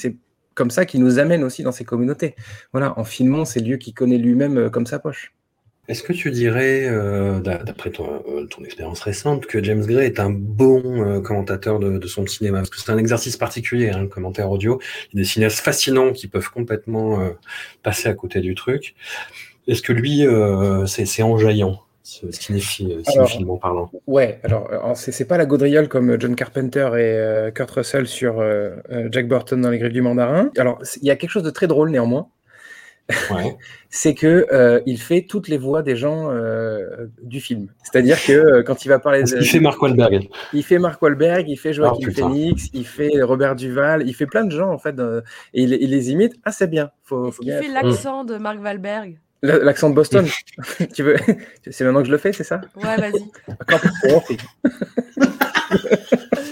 Comme 0.58 0.70
ça 0.72 0.84
qui 0.84 0.98
nous 0.98 1.20
amène 1.20 1.44
aussi 1.44 1.62
dans 1.62 1.70
ces 1.70 1.84
communautés. 1.84 2.34
Voilà, 2.72 2.98
en 2.98 3.04
filmant 3.04 3.44
ces 3.44 3.60
lieux 3.60 3.76
qu'il 3.76 3.94
connaît 3.94 4.18
lui-même 4.18 4.58
euh, 4.58 4.70
comme 4.70 4.86
sa 4.86 4.98
poche. 4.98 5.32
Est-ce 5.86 6.02
que 6.02 6.12
tu 6.12 6.32
dirais, 6.32 6.86
euh, 6.86 7.38
d'après 7.40 7.90
euh, 8.00 8.44
ton, 8.46 8.64
expérience 8.64 9.00
récente, 9.00 9.46
que 9.46 9.62
James 9.62 9.86
Gray 9.86 10.04
est 10.04 10.20
un 10.20 10.30
bon 10.30 11.22
commentateur 11.22 11.78
de, 11.78 12.06
son 12.06 12.26
cinéma? 12.26 12.58
Parce 12.58 12.70
que 12.70 12.76
c'est 12.78 12.90
un 12.90 12.98
exercice 12.98 13.38
particulier, 13.38 13.88
hein, 13.88 14.00
le 14.02 14.08
commentaire 14.08 14.50
audio. 14.50 14.80
Il 15.12 15.16
y 15.16 15.20
a 15.20 15.22
des 15.22 15.28
cinéastes 15.28 15.60
fascinants 15.60 16.12
qui 16.12 16.26
peuvent 16.26 16.50
complètement 16.50 17.26
passer 17.82 18.08
à 18.10 18.12
côté 18.12 18.40
du 18.40 18.54
truc. 18.54 18.96
Est-ce 19.66 19.80
que 19.80 19.94
lui, 19.94 20.26
c'est 20.86 21.22
enjaillant? 21.22 21.80
Cinéphilement 22.08 23.54
euh, 23.54 23.60
parlant. 23.60 23.90
Ouais, 24.06 24.40
alors 24.42 24.68
euh, 24.72 24.94
c'est 24.94 25.26
pas 25.26 25.36
la 25.36 25.46
gaudriole 25.46 25.88
comme 25.88 26.18
John 26.18 26.34
Carpenter 26.34 26.88
et 26.94 27.12
euh, 27.14 27.50
Kurt 27.50 27.70
Russell 27.70 28.06
sur 28.06 28.42
Jack 29.10 29.28
Burton 29.28 29.60
dans 29.60 29.70
Les 29.70 29.78
Griffes 29.78 29.92
du 29.92 30.02
Mandarin. 30.02 30.50
Alors 30.56 30.80
il 31.00 31.06
y 31.06 31.10
a 31.10 31.16
quelque 31.16 31.30
chose 31.30 31.42
de 31.42 31.50
très 31.50 31.66
drôle 31.66 31.90
néanmoins. 31.90 32.28
Ouais. 33.30 33.56
c'est 33.88 34.14
que 34.14 34.82
il 34.86 34.98
fait 34.98 35.22
toutes 35.22 35.48
les 35.48 35.58
voix 35.58 35.82
des 35.82 35.96
gens 35.96 36.30
du 37.22 37.40
film. 37.40 37.68
C'est-à-dire 37.82 38.22
que 38.24 38.62
quand 38.62 38.84
il 38.84 38.88
va 38.88 38.98
parler, 38.98 39.22
de, 39.22 39.38
il 39.38 39.46
fait 39.46 39.60
Mark 39.60 39.80
Wahlberg. 39.80 40.28
Il 40.52 40.62
fait 40.62 40.78
Mark 40.78 41.00
Wahlberg, 41.02 41.48
il 41.48 41.58
fait 41.58 41.72
Joaquin 41.72 42.10
Phoenix, 42.10 42.68
il 42.72 42.86
fait 42.86 43.22
Robert 43.22 43.54
Duval, 43.54 44.06
il 44.06 44.14
fait 44.14 44.26
plein 44.26 44.44
de 44.44 44.52
gens 44.52 44.70
en 44.70 44.78
fait, 44.78 44.96
et 45.52 45.62
il, 45.62 45.90
les 45.90 46.10
imite. 46.10 46.34
Ah 46.44 46.52
c'est 46.52 46.68
bien. 46.68 46.90
Faut, 47.02 47.30
faut 47.30 47.42
il 47.42 47.52
fait 47.52 47.68
l'accent 47.68 48.24
de 48.24 48.36
Mark 48.36 48.62
Wahlberg. 48.62 49.18
L'accent 49.42 49.90
de 49.90 49.94
Boston. 49.94 50.26
tu 50.94 51.02
veux 51.02 51.16
C'est 51.70 51.84
maintenant 51.84 52.00
que 52.00 52.06
je 52.06 52.12
le 52.12 52.18
fais, 52.18 52.32
c'est 52.32 52.44
ça? 52.44 52.60
Ouais, 52.76 52.96
vas-y. 52.96 53.30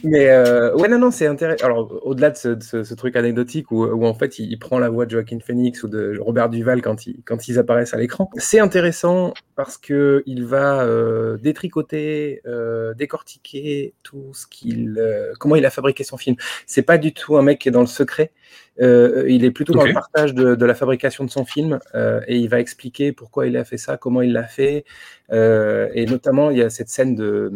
Mais 0.03 0.29
euh, 0.29 0.75
ouais, 0.75 0.87
non, 0.87 0.99
non, 0.99 1.11
c'est 1.11 1.27
intéressant. 1.27 1.65
Alors, 1.65 1.99
au-delà 2.05 2.31
de 2.31 2.35
ce, 2.35 2.93
truc 2.93 3.15
anecdotique 3.15 3.71
où, 3.71 3.85
où, 3.85 4.05
en 4.05 4.13
fait 4.13 4.39
il, 4.39 4.57
prend 4.59 4.79
la 4.79 4.89
voix 4.89 5.05
de 5.05 5.11
Joaquin 5.11 5.39
Phoenix 5.39 5.83
ou 5.83 5.87
de 5.87 6.17
Robert 6.19 6.49
Duval 6.49 6.81
quand, 6.81 7.07
il, 7.07 7.21
quand 7.25 7.47
ils 7.47 7.57
apparaissent 7.59 7.93
à 7.93 7.97
l'écran, 7.97 8.29
c'est 8.35 8.59
intéressant 8.59 9.33
parce 9.55 9.77
que 9.77 10.23
il 10.25 10.45
va 10.45 10.83
euh, 10.83 11.37
détricoter, 11.37 12.41
euh, 12.45 12.93
décortiquer 12.93 13.93
tout 14.03 14.33
ce 14.33 14.47
qu'il, 14.47 15.01
comment 15.39 15.55
il 15.55 15.65
a 15.65 15.69
fabriqué 15.69 16.03
son 16.03 16.17
film. 16.17 16.35
C'est 16.65 16.83
pas 16.83 16.97
du 16.97 17.13
tout 17.13 17.37
un 17.37 17.41
mec 17.41 17.59
qui 17.59 17.69
est 17.69 17.71
dans 17.71 17.81
le 17.81 17.87
secret. 17.87 18.31
il 18.79 19.45
est 19.45 19.51
plutôt 19.51 19.73
dans 19.73 19.85
le 19.85 19.93
partage 19.93 20.33
de, 20.33 20.55
de, 20.55 20.65
la 20.65 20.75
fabrication 20.75 21.23
de 21.23 21.31
son 21.31 21.45
film 21.45 21.79
et 22.27 22.37
il 22.37 22.49
va 22.49 22.59
expliquer 22.59 23.13
pourquoi 23.13 23.47
il 23.47 23.55
a 23.55 23.63
fait 23.63 23.77
ça, 23.77 23.97
comment 23.97 24.21
il 24.21 24.33
l'a 24.33 24.43
fait. 24.43 24.83
et 25.31 26.05
notamment, 26.05 26.51
il 26.51 26.57
y 26.57 26.61
a 26.61 26.69
cette 26.69 26.89
scène 26.89 27.15
de 27.15 27.51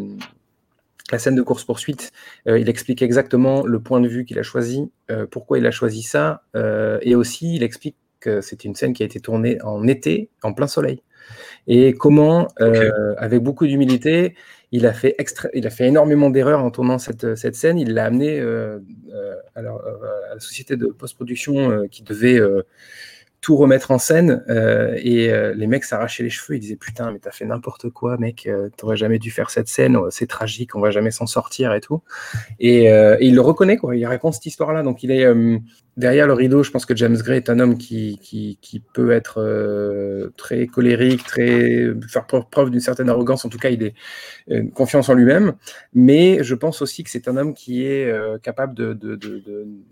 la 1.12 1.20
scène 1.20 1.36
de 1.36 1.42
course-poursuite, 1.42 2.12
euh, 2.48 2.60
il 2.60 2.70
explique 2.70 3.02
exactement 3.02 3.66
le 3.66 3.80
point 3.80 4.00
de 4.02 4.08
vue 4.08 4.26
qu'il 4.26 4.40
a 4.40 4.44
choisi, 4.44 4.92
euh, 5.12 5.26
pourquoi 5.30 5.58
il 5.58 5.66
a 5.66 5.72
choisi 5.72 6.02
ça, 6.02 6.44
euh, 6.56 7.00
et 7.02 7.16
aussi 7.16 7.56
il 7.56 7.64
explique 7.64 7.98
que 8.20 8.42
c'est 8.42 8.66
une 8.66 8.76
scène 8.76 8.94
qui 8.94 9.04
a 9.04 9.06
été 9.06 9.20
tournée 9.20 9.62
en 9.62 9.88
été, 9.88 10.30
en 10.44 10.54
plein 10.54 10.68
soleil, 10.68 11.02
et 11.68 11.94
comment, 11.94 12.48
avec 13.18 13.42
beaucoup 13.42 13.68
d'humilité, 13.68 14.36
il 14.72 14.86
a 14.86 14.94
fait 14.94 15.16
il 15.54 15.68
a 15.68 15.70
fait 15.70 15.88
énormément 15.88 16.30
d'erreurs 16.30 16.64
en 16.64 16.72
tournant 16.72 16.98
cette, 16.98 17.36
cette 17.36 17.56
scène. 17.56 17.78
Il 17.78 17.94
l'a 17.94 18.06
amené 18.06 18.40
à, 18.40 19.62
la 19.62 20.40
société 20.40 20.76
de 20.76 20.88
post-production 20.88 21.88
qui 21.90 22.02
devait 22.02 22.42
tout 23.42 23.56
remettre 23.56 23.92
en 23.92 24.00
scène 24.00 24.44
euh, 24.50 24.98
et 25.02 25.32
euh, 25.32 25.54
les 25.54 25.68
mecs 25.68 25.86
s'arrachaient 25.86 26.24
les 26.24 26.30
cheveux 26.30 26.58
ils 26.58 26.60
disaient 26.60 26.76
putain 26.76 27.12
mais 27.12 27.20
t'as 27.20 27.32
fait 27.32 27.46
n'importe 27.46 27.90
quoi 27.90 28.18
mec 28.18 28.46
euh, 28.48 28.70
t'aurais 28.76 28.98
jamais 28.98 29.18
dû 29.18 29.32
faire 29.32 29.50
cette 29.50 29.70
scène 29.70 29.98
c'est 30.10 30.28
tragique 30.28 30.76
on 30.76 30.82
va 30.82 30.92
jamais 30.92 31.12
s'en 31.12 31.26
sortir 31.26 31.74
et 31.74 31.80
tout. 31.80 32.02
Et, 32.60 32.86
et, 32.86 33.18
il 33.22 33.36
le 33.36 33.42
reconnaît 33.42 33.78
quoi 33.78 33.96
il 33.96 34.06
raconte 34.06 34.34
cette 34.34 34.46
histoire 34.46 34.74
là 34.74 34.84
donc 34.84 35.04
il 35.04 35.12
est 35.12 35.26
derrière 36.00 36.28
le 36.28 36.34
rideau, 36.34 36.64
je 36.64 36.72
pense 36.72 36.86
que 36.86 36.96
James 36.96 37.18
Gray 37.18 37.38
est 37.38 37.50
un 37.50 37.60
homme 37.60 37.78
qui, 37.78 38.18
qui, 38.22 38.84
peut 38.94 39.12
être 39.12 39.42
euh, 39.42 40.30
très 40.38 40.66
colérique, 40.66 41.24
très 41.26 41.88
faire 42.08 42.26
preuve 42.26 42.70
d'une 42.72 42.80
certaine 42.80 43.10
arrogance. 43.10 43.44
En 43.44 43.50
tout 43.50 43.58
cas, 43.58 43.70
il 43.70 43.84
est 43.84 43.94
euh, 44.50 44.64
confiance 44.74 45.10
en 45.10 45.14
lui-même. 45.14 45.54
Mais 45.94 46.42
je 46.42 46.56
pense 46.56 46.82
aussi 46.82 47.04
que 47.04 47.10
c'est 47.10 47.28
un 47.28 47.36
homme 47.36 47.54
qui 47.54 47.86
est 47.86 48.10
euh, 48.10 48.38
capable 48.38 48.74
de, 48.76 48.98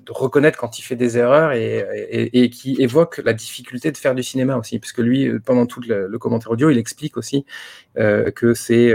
reconnaître 0.09 0.57
quand 0.57 0.79
il 0.79 0.81
fait 0.81 0.95
des 0.95 1.17
erreurs 1.17 1.51
et, 1.51 2.49
qui 2.49 2.77
évoque 2.81 3.17
la 3.23 3.33
difficulté 3.33 3.91
de 3.91 3.97
faire 3.97 4.15
du 4.15 4.23
cinéma 4.23 4.55
aussi. 4.55 4.79
Parce 4.79 4.93
que 4.93 5.01
lui, 5.01 5.29
pendant 5.41 5.65
tout 5.65 5.81
le, 5.81 6.07
le 6.07 6.19
commentaire 6.19 6.51
audio, 6.51 6.69
il 6.69 6.77
explique 6.77 7.17
aussi 7.17 7.45
que 7.95 8.53
c'est 8.53 8.93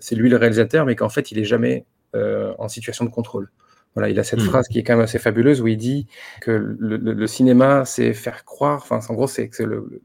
c'est 0.00 0.14
lui 0.14 0.30
le 0.30 0.36
réalisateur, 0.36 0.86
mais 0.86 0.96
qu'en 0.96 1.10
fait, 1.10 1.30
il 1.30 1.38
est 1.38 1.44
jamais 1.44 1.84
en 2.14 2.68
situation 2.68 3.04
de 3.04 3.10
contrôle. 3.10 3.50
Voilà, 3.96 4.10
il 4.10 4.18
a 4.20 4.24
cette 4.24 4.42
hmm. 4.42 4.46
phrase 4.46 4.68
qui 4.68 4.78
est 4.78 4.82
quand 4.82 4.94
même 4.94 5.04
assez 5.04 5.18
fabuleuse 5.18 5.62
où 5.62 5.66
il 5.66 5.78
dit 5.78 6.06
que 6.42 6.50
le, 6.50 7.26
cinéma, 7.26 7.84
c'est 7.86 8.12
faire 8.12 8.44
croire, 8.44 8.76
enfin, 8.76 9.00
en 9.08 9.14
gros, 9.14 9.26
c'est 9.26 9.48
que 9.48 9.62
le, 9.62 10.02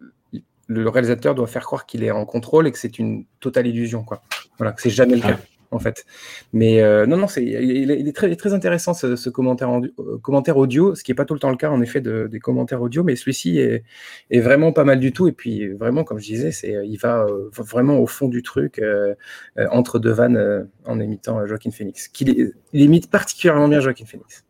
le, 0.68 0.90
réalisateur 0.90 1.36
doit 1.36 1.46
faire 1.46 1.66
croire 1.66 1.86
qu'il 1.86 2.04
est 2.06 2.12
en 2.12 2.26
contrôle 2.26 2.68
et 2.68 2.72
que 2.72 2.80
c'est 2.80 3.00
une 3.00 3.26
totale 3.42 3.68
illusion, 3.68 4.04
quoi. 4.04 4.24
Voilà, 4.58 4.72
que 4.72 4.82
c'est 4.82 4.90
jamais 4.90 5.16
le 5.16 5.22
cas 5.22 5.38
en 5.72 5.80
fait. 5.80 6.06
Mais 6.54 6.82
euh, 6.82 7.06
non, 7.06 7.18
non, 7.18 7.28
c'est, 7.28 7.44
il, 7.44 7.90
est 7.92 8.14
très, 8.14 8.54
intéressant 8.54 8.94
ce, 8.94 9.30
commentaire, 9.30 9.70
euh, 9.72 10.18
commentaire 10.22 10.58
audio, 10.58 10.96
ce 10.96 11.04
qui 11.04 11.12
n'est 11.12 11.16
pas 11.16 11.26
tout 11.26 11.34
le 11.34 11.40
temps 11.40 11.50
le 11.50 11.58
cas 11.58 11.70
en 11.70 11.82
effet 11.82 12.02
de, 12.02 12.28
des 12.30 12.40
commentaires 12.40 12.82
audio, 12.82 13.04
mais 13.04 13.16
celui-ci 13.16 13.58
est, 13.60 13.84
vraiment 14.40 14.72
pas 14.74 14.84
mal 14.84 15.00
du 15.00 15.12
tout. 15.12 15.28
Et 15.28 15.32
puis 15.32 15.70
vraiment, 15.70 16.04
comme 16.04 16.20
je 16.20 16.26
disais, 16.26 16.52
c'est, 16.52 16.76
il 16.86 16.98
va 16.98 17.24
euh, 17.24 17.50
vraiment 17.58 18.00
au 18.00 18.08
fond 18.08 18.28
du 18.28 18.44
truc 18.44 18.82
entre 19.72 20.00
deux 20.00 20.12
vannes 20.12 20.68
en 20.86 21.00
imitant 21.00 21.46
Joaquin 21.46 21.72
Phoenix, 21.72 22.12
il 22.20 22.54
imite 22.74 23.10
particulièrement 23.10 23.68
bien 23.68 23.80
Joaquin 23.80 24.06
Phoenix. 24.06 24.44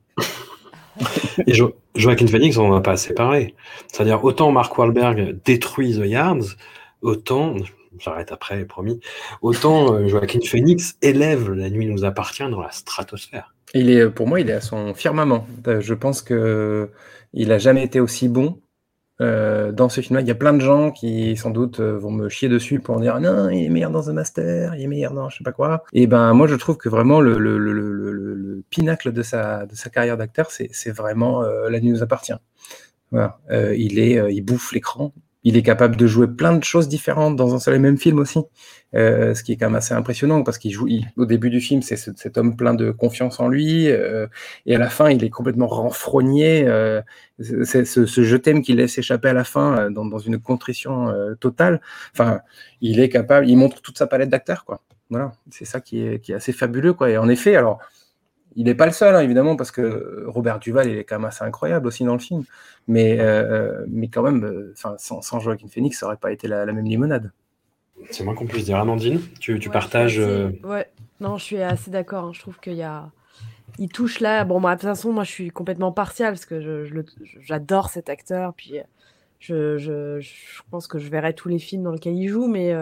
Et 1.47 1.53
Joaquin 1.95 2.27
Phoenix, 2.27 2.57
on 2.57 2.67
n'en 2.67 2.77
a 2.77 2.81
pas 2.81 2.95
parlé. 3.15 3.55
C'est-à-dire, 3.87 4.23
autant 4.23 4.51
Mark 4.51 4.77
Wahlberg 4.77 5.39
détruit 5.45 5.93
The 5.93 6.05
Yards, 6.05 6.55
autant, 7.01 7.55
j'arrête 7.99 8.31
après, 8.31 8.63
promis. 8.65 8.99
Autant 9.41 9.93
euh, 9.93 10.07
Joaquin 10.07 10.39
Phoenix 10.45 10.95
élève 11.01 11.51
La 11.51 11.69
nuit 11.69 11.85
nous 11.85 12.05
appartient 12.05 12.47
dans 12.49 12.61
la 12.61 12.71
stratosphère. 12.71 13.53
Il 13.73 13.89
est, 13.89 14.09
pour 14.09 14.27
moi, 14.27 14.39
il 14.39 14.49
est 14.49 14.53
à 14.53 14.61
son 14.61 14.93
firmament. 14.93 15.47
Euh, 15.67 15.81
je 15.81 15.93
pense 15.93 16.21
que 16.21 16.89
il 17.33 17.51
a 17.51 17.57
jamais 17.57 17.83
été 17.83 18.01
aussi 18.01 18.27
bon 18.27 18.59
euh, 19.21 19.71
dans 19.71 19.87
ce 19.87 20.01
film-là. 20.01 20.21
Il 20.21 20.27
y 20.27 20.31
a 20.31 20.35
plein 20.35 20.53
de 20.53 20.59
gens 20.59 20.91
qui, 20.91 21.37
sans 21.37 21.51
doute, 21.51 21.79
vont 21.79 22.11
me 22.11 22.27
chier 22.27 22.49
dessus 22.49 22.79
pour 22.79 22.99
dire 22.99 23.19
non, 23.21 23.49
il 23.49 23.65
est 23.65 23.69
meilleur 23.69 23.91
dans 23.91 24.03
The 24.03 24.09
Master, 24.09 24.75
il 24.75 24.83
est 24.83 24.87
meilleur 24.87 25.13
dans 25.13 25.29
je 25.29 25.37
sais 25.37 25.43
pas 25.43 25.53
quoi. 25.53 25.83
Et 25.93 26.07
ben, 26.07 26.33
moi, 26.33 26.47
je 26.47 26.55
trouve 26.55 26.77
que 26.77 26.89
vraiment 26.89 27.21
le, 27.21 27.37
le, 27.37 27.57
le, 27.57 27.73
le 27.73 28.63
pinacle 28.69 29.13
de 29.13 29.21
sa, 29.21 29.65
carrière 29.93 30.17
d'acteur, 30.17 30.51
c'est 30.51 30.91
vraiment 30.91 31.41
La 31.41 31.79
nuit 31.79 31.91
nous 31.91 32.03
appartient. 32.03 32.33
Il 33.13 33.99
est, 33.99 34.33
il 34.33 34.41
bouffe 34.41 34.73
l'écran, 34.73 35.13
il 35.43 35.57
est 35.57 35.63
capable 35.63 35.95
de 35.95 36.07
jouer 36.07 36.27
plein 36.27 36.55
de 36.55 36.63
choses 36.63 36.87
différentes 36.87 37.35
dans 37.35 37.55
un 37.55 37.59
seul 37.59 37.75
et 37.75 37.79
même 37.79 37.97
film 37.97 38.19
aussi, 38.19 38.39
euh, 38.95 39.33
ce 39.33 39.43
qui 39.43 39.53
est 39.53 39.57
quand 39.57 39.67
même 39.67 39.75
assez 39.75 39.93
impressionnant 39.93 40.43
parce 40.43 40.57
qu'il 40.57 40.71
joue 40.71 40.87
au 41.17 41.25
début 41.25 41.49
du 41.49 41.61
film 41.61 41.81
c'est 41.81 41.95
cet 41.95 42.37
homme 42.37 42.55
plein 42.55 42.73
de 42.73 42.91
confiance 42.91 43.39
en 43.39 43.47
lui 43.47 43.89
euh, 43.89 44.27
et 44.65 44.75
à 44.75 44.79
la 44.79 44.89
fin 44.89 45.09
il 45.09 45.23
est 45.23 45.29
complètement 45.29 45.67
renfrogné. 45.67 46.67
Euh, 46.67 47.01
c'est 47.39 47.85
ce, 47.85 48.05
ce, 48.05 48.23
je 48.23 48.37
t'aime 48.37 48.61
qu'il 48.61 48.75
laisse 48.75 48.97
échapper 48.97 49.29
à 49.29 49.33
la 49.33 49.43
fin 49.43 49.89
dans, 49.89 50.05
dans, 50.05 50.19
une 50.19 50.39
contrition 50.39 51.11
totale. 51.39 51.81
Enfin, 52.13 52.41
il 52.81 52.99
est 52.99 53.09
capable, 53.09 53.49
il 53.49 53.57
montre 53.57 53.81
toute 53.81 53.97
sa 53.97 54.05
palette 54.05 54.29
d'acteurs 54.29 54.63
quoi. 54.63 54.81
Voilà, 55.09 55.33
c'est 55.49 55.65
ça 55.65 55.81
qui 55.81 56.01
est, 56.05 56.19
qui 56.19 56.33
est 56.33 56.35
assez 56.35 56.53
fabuleux 56.53 56.93
quoi. 56.93 57.09
Et 57.09 57.17
en 57.17 57.27
effet, 57.27 57.55
alors 57.55 57.79
il 58.55 58.65
n'est 58.65 58.75
pas 58.75 58.85
le 58.85 58.91
seul, 58.91 59.15
hein, 59.15 59.21
évidemment, 59.21 59.55
parce 59.55 59.71
que 59.71 60.25
Robert 60.27 60.59
Duval, 60.59 60.89
il 60.89 60.97
est 60.97 61.03
quand 61.03 61.17
même 61.17 61.25
assez 61.25 61.43
incroyable 61.43 61.87
aussi 61.87 62.03
dans 62.03 62.13
le 62.13 62.19
film. 62.19 62.43
Mais, 62.87 63.17
euh, 63.19 63.85
mais 63.87 64.07
quand 64.07 64.23
même, 64.23 64.43
euh, 64.43 64.73
sans, 64.75 65.21
sans 65.21 65.39
Joaquin 65.39 65.67
Phoenix, 65.67 65.97
ça 65.99 66.05
n'aurait 66.05 66.17
pas 66.17 66.31
été 66.31 66.47
la, 66.47 66.65
même 66.65 66.83
limonade. 66.85 67.31
C'est 68.09 68.23
moins 68.23 68.33
qu'on 68.33 68.47
puisse 68.47 68.65
dire. 68.65 68.77
Amandine, 68.77 69.21
tu, 69.39 69.59
tu 69.59 69.69
partages. 69.69 70.19
Euh, 70.19 70.51
ouais, 70.63 70.89
non, 71.19 71.37
je 71.37 71.43
suis 71.43 71.61
assez 71.61 71.91
d'accord. 71.91 72.25
Hein. 72.25 72.31
Je 72.33 72.39
trouve 72.39 72.59
qu'il 72.59 72.73
y 72.73 72.83
a. 72.83 73.09
Il 73.77 73.89
touche 73.89 74.19
là. 74.19 74.43
Bon, 74.43 74.59
bah, 74.59 74.75
de 74.75 74.81
toute 74.81 74.89
façon, 74.89 75.13
moi, 75.13 75.23
je 75.23 75.31
suis 75.31 75.49
complètement 75.49 75.91
partial 75.91 76.33
parce 76.33 76.45
que 76.45 76.89
j'adore 77.39 77.89
cet 77.89 78.09
acteur. 78.09 78.53
Puis, 78.55 78.73
je, 79.39 79.77
je, 79.77 80.19
je, 80.19 80.61
pense 80.71 80.87
que 80.87 80.99
je 80.99 81.09
verrai 81.09 81.33
tous 81.33 81.47
les 81.47 81.59
films 81.59 81.83
dans 81.83 81.91
lesquels 81.91 82.17
il 82.17 82.27
joue. 82.27 82.47
Mais 82.47 82.73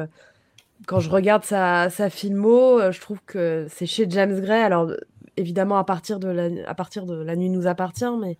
quand 0.88 1.00
je 1.00 1.10
regarde 1.10 1.44
sa, 1.44 1.90
sa 1.90 2.10
filmo, 2.10 2.92
je 2.92 3.00
trouve 3.02 3.20
que 3.26 3.68
c'est 3.70 3.86
chez 3.86 4.10
James 4.10 4.40
Gray. 4.40 4.62
Alors, 4.62 4.90
évidemment 5.40 5.78
à 5.78 5.84
partir 5.84 6.20
de 6.20 6.28
la, 6.28 6.70
à 6.70 6.76
partir 6.76 7.06
de 7.06 7.16
la 7.16 7.36
nuit 7.36 7.50
nous 7.50 7.68
appartient, 7.68 8.18
mais 8.20 8.38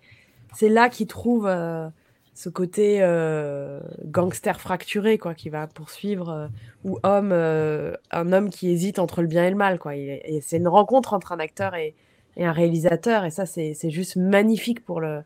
c'est 0.54 0.70
là 0.70 0.90
qu'il 0.90 1.08
trouve 1.08 1.48
euh, 1.48 1.88
ce 2.34 2.50
côté 2.50 3.00
euh, 3.02 3.80
gangster 4.06 4.60
fracturé 4.60 5.18
quoi, 5.18 5.34
qui 5.34 5.50
va 5.50 5.68
poursuivre 5.68 6.30
euh, 6.30 6.48
ou 6.84 7.00
homme, 7.04 7.32
un 7.32 8.34
homme 8.34 8.50
qui 8.50 8.70
hésite 8.70 9.00
entre 9.00 9.22
le 9.22 9.28
bien 9.28 9.46
et 9.46 9.50
le 9.50 9.56
mal 9.56 9.80
quoi. 9.80 9.96
Et, 9.96 10.40
c'est 10.42 10.58
une 10.58 10.68
rencontre 10.68 11.14
entre 11.14 11.32
un 11.32 11.40
acteur 11.40 11.76
et, 11.76 11.96
et 12.38 12.46
un 12.46 12.52
réalisateur 12.52 13.26
et 13.26 13.32
ça 13.32 13.46
c'est 13.46 13.90
juste 13.90 14.16
magnifique 14.16 14.84
pour 14.86 15.02
le 15.02 15.22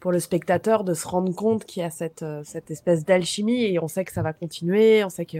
pour 0.00 0.12
le 0.12 0.20
spectateur 0.20 0.84
de 0.84 0.94
se 0.94 1.08
rendre 1.08 1.34
compte 1.34 1.64
qu'il 1.64 1.82
y 1.82 1.84
a 1.84 1.90
cette, 1.90 2.24
cette 2.44 2.70
espèce 2.70 3.04
d'alchimie 3.04 3.64
et 3.64 3.80
on 3.80 3.88
sait 3.88 4.04
que 4.04 4.12
ça 4.12 4.22
va 4.22 4.32
continuer, 4.32 5.02
on 5.02 5.08
sait 5.08 5.26
que 5.26 5.38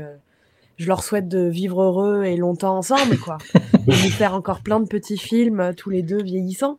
je 0.78 0.86
leur 0.86 1.02
souhaite 1.02 1.28
de 1.28 1.40
vivre 1.40 1.82
heureux 1.82 2.24
et 2.24 2.36
longtemps 2.36 2.78
ensemble, 2.78 3.18
quoi. 3.18 3.38
et 3.86 3.90
de 3.90 4.12
faire 4.12 4.34
encore 4.34 4.60
plein 4.60 4.80
de 4.80 4.86
petits 4.86 5.18
films, 5.18 5.60
euh, 5.60 5.72
tous 5.72 5.90
les 5.90 6.02
deux 6.02 6.22
vieillissants. 6.22 6.78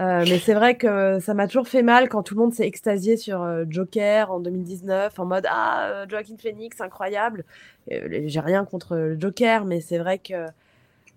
Euh, 0.00 0.24
mais 0.26 0.38
c'est 0.38 0.54
vrai 0.54 0.76
que 0.76 1.18
ça 1.20 1.34
m'a 1.34 1.46
toujours 1.46 1.68
fait 1.68 1.82
mal 1.82 2.08
quand 2.08 2.22
tout 2.22 2.34
le 2.34 2.40
monde 2.40 2.54
s'est 2.54 2.66
extasié 2.66 3.18
sur 3.18 3.42
euh, 3.42 3.64
Joker 3.68 4.30
en 4.30 4.40
2019 4.40 5.18
en 5.18 5.26
mode 5.26 5.44
ah 5.50 6.06
Joaquin 6.08 6.36
Phoenix 6.40 6.80
incroyable. 6.80 7.44
J'ai 7.90 8.40
rien 8.40 8.64
contre 8.64 8.96
le 8.96 9.20
Joker, 9.20 9.66
mais 9.66 9.82
c'est 9.82 9.98
vrai 9.98 10.16
que 10.16 10.46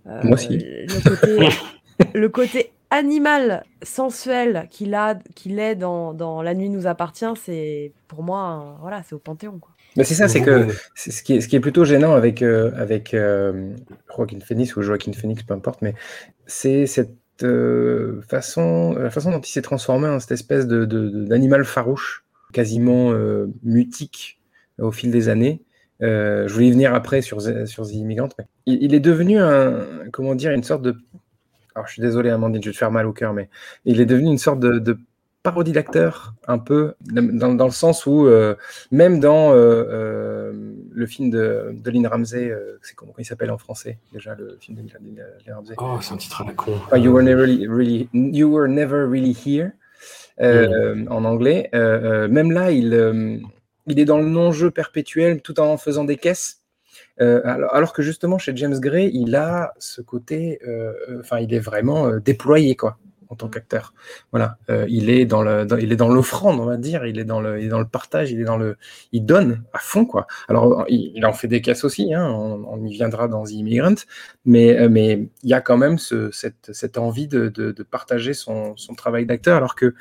Moi 0.05 0.33
aussi. 0.33 0.57
le 0.57 1.09
côté 1.09 1.49
le 2.13 2.27
côté 2.27 2.71
animal 2.89 3.63
sensuel 3.81 4.67
qu'il 4.69 4.93
a 4.93 5.15
qu'il 5.35 5.57
est 5.59 5.75
dans, 5.75 6.13
dans 6.13 6.41
La 6.41 6.53
nuit 6.53 6.69
nous 6.69 6.85
appartient, 6.85 7.33
c'est 7.41 7.93
pour 8.09 8.23
moi 8.23 8.77
voilà 8.81 9.03
c'est 9.03 9.15
au 9.15 9.19
panthéon 9.19 9.57
quoi 9.59 9.74
c'est 10.03 10.15
ça, 10.15 10.27
c'est 10.27 10.41
que 10.41 10.67
ce 10.95 11.23
qui, 11.23 11.33
est, 11.33 11.41
ce 11.41 11.47
qui 11.47 11.55
est 11.55 11.61
plutôt 11.61 11.85
gênant 11.85 12.13
avec, 12.13 12.41
euh, 12.41 12.71
avec 12.75 13.13
euh, 13.13 13.73
Joaquin 14.15 14.39
Phoenix 14.41 14.75
ou 14.75 14.81
Joaquin 14.81 15.13
Phoenix, 15.13 15.43
peu 15.43 15.53
importe, 15.53 15.81
mais 15.81 15.95
c'est 16.47 16.85
cette 16.85 17.15
euh, 17.43 18.21
façon, 18.27 18.93
la 18.93 19.09
façon 19.09 19.31
dont 19.31 19.39
il 19.39 19.49
s'est 19.49 19.61
transformé 19.61 20.07
en 20.07 20.19
cette 20.19 20.31
espèce 20.31 20.67
de, 20.67 20.85
d'animal 20.85 21.63
farouche, 21.63 22.25
quasiment 22.51 23.13
mutique 23.63 24.39
au 24.79 24.91
fil 24.91 25.11
des 25.11 25.29
années. 25.29 25.63
je 26.01 26.51
voulais 26.51 26.67
y 26.67 26.71
venir 26.71 26.93
après 26.93 27.21
sur, 27.21 27.41
sur 27.41 27.85
The 27.85 27.93
Immigrant, 27.93 28.29
mais 28.37 28.45
il, 28.65 28.93
est 28.93 28.99
devenu 28.99 29.39
un, 29.39 29.85
comment 30.11 30.35
dire, 30.35 30.51
une 30.51 30.63
sorte 30.63 30.81
de. 30.81 30.95
Alors 31.73 31.87
je 31.87 31.93
suis 31.93 32.01
désolé, 32.01 32.29
Amandine, 32.29 32.63
je 32.63 32.69
vais 32.69 32.73
te 32.73 32.77
faire 32.77 32.91
mal 32.91 33.05
au 33.05 33.13
cœur, 33.13 33.33
mais 33.33 33.49
il 33.83 33.99
est 33.99 34.05
devenu 34.05 34.29
une 34.29 34.37
sorte 34.37 34.59
de 34.59 34.97
parodie 35.45 35.73
d'acteur, 35.73 36.33
un 36.47 36.57
peu, 36.57 36.95
dans, 37.01 37.65
le 37.65 37.71
sens 37.71 38.07
où, 38.07 38.25
euh, 38.25 38.55
même 38.91 39.19
dans 39.19 39.51
euh, 39.51 39.55
euh, 39.55 40.73
le 40.91 41.05
film 41.05 41.29
de, 41.29 41.69
de 41.71 41.91
Lynn 41.91 42.07
Ramsey, 42.07 42.51
c'est 42.81 42.95
comment 42.95 43.13
il 43.19 43.25
s'appelle 43.25 43.51
en 43.51 43.59
français 43.59 43.99
déjà, 44.11 44.33
le 44.35 44.57
film 44.59 44.77
de 44.77 44.81
Lynn 44.81 45.55
Ramsey 45.55 45.75
Oh, 45.77 45.99
c'est 46.01 46.13
un 46.13 46.17
titre 46.17 46.41
à 46.41 46.45
la 46.45 46.53
con. 46.53 46.73
you, 46.95 47.11
were 47.11 47.23
never 47.23 47.45
really, 47.45 48.09
you 48.13 48.49
Were 48.51 48.67
Never 48.67 49.05
Really 49.07 49.37
Here, 49.45 49.71
en 50.39 51.23
anglais. 51.23 51.69
même 51.71 52.51
là, 52.51 52.71
il, 52.71 53.39
il 53.85 53.99
est 53.99 54.05
dans 54.05 54.17
le 54.17 54.27
non-jeu 54.27 54.71
perpétuel 54.71 55.41
tout 55.43 55.59
en 55.59 55.77
faisant 55.77 56.05
des 56.05 56.17
caisses. 56.17 56.63
alors, 57.19 57.71
alors, 57.71 57.93
que 57.93 58.01
justement, 58.01 58.39
chez 58.39 58.55
James 58.55 58.79
Gray, 58.79 59.11
il 59.13 59.35
a 59.35 59.73
ce 59.77 60.01
côté, 60.01 60.59
enfin, 61.19 61.37
il 61.37 61.53
est 61.53 61.59
vraiment 61.59 62.17
déployé, 62.17 62.75
quoi 62.75 62.97
en 63.29 63.35
tant 63.35 63.49
qu'acteur. 63.49 63.93
Voilà, 64.31 64.57
euh, 64.69 64.85
il 64.89 65.09
est 65.09 65.25
dans 65.25 65.41
le, 65.43 65.65
dans- 65.65 65.77
il 65.77 65.91
est 65.91 65.95
dans 65.95 66.09
l'offrande, 66.09 66.59
on 66.59 66.65
va 66.65 66.77
dire. 66.77 67.05
Il 67.05 67.19
est 67.19 67.25
dans 67.25 67.41
le, 67.41 67.59
il 67.59 67.65
est 67.65 67.69
dans 67.69 67.79
le 67.79 67.87
partage. 67.87 68.31
Il 68.31 68.39
est 68.41 68.45
dans 68.45 68.57
le, 68.57 68.77
il 69.11 69.25
donne 69.25 69.63
à 69.73 69.79
fond 69.79 70.05
quoi. 70.05 70.27
Alors 70.47 70.85
il, 70.89 71.11
il 71.15 71.25
en 71.25 71.33
fait 71.33 71.47
des 71.47 71.61
caisses 71.61 71.83
aussi. 71.83 72.13
Hein, 72.13 72.27
on, 72.29 72.65
on 72.67 72.85
y 72.85 72.91
viendra 72.93 73.27
dans 73.27 73.43
The 73.45 73.51
Immigrant, 73.51 73.95
mais 74.45 74.77
euh, 74.79 74.89
mais 74.89 75.27
il 75.43 75.49
y 75.49 75.53
a 75.53 75.61
quand 75.61 75.77
même 75.77 75.97
ce, 75.97 76.31
cette, 76.31 76.71
cette 76.73 76.97
envie 76.97 77.27
de, 77.27 77.49
de, 77.49 77.71
de 77.71 77.83
partager 77.83 78.33
son, 78.33 78.75
son 78.77 78.93
travail 78.95 79.25
d'acteur, 79.25 79.57
alors 79.57 79.75
que 79.75 79.93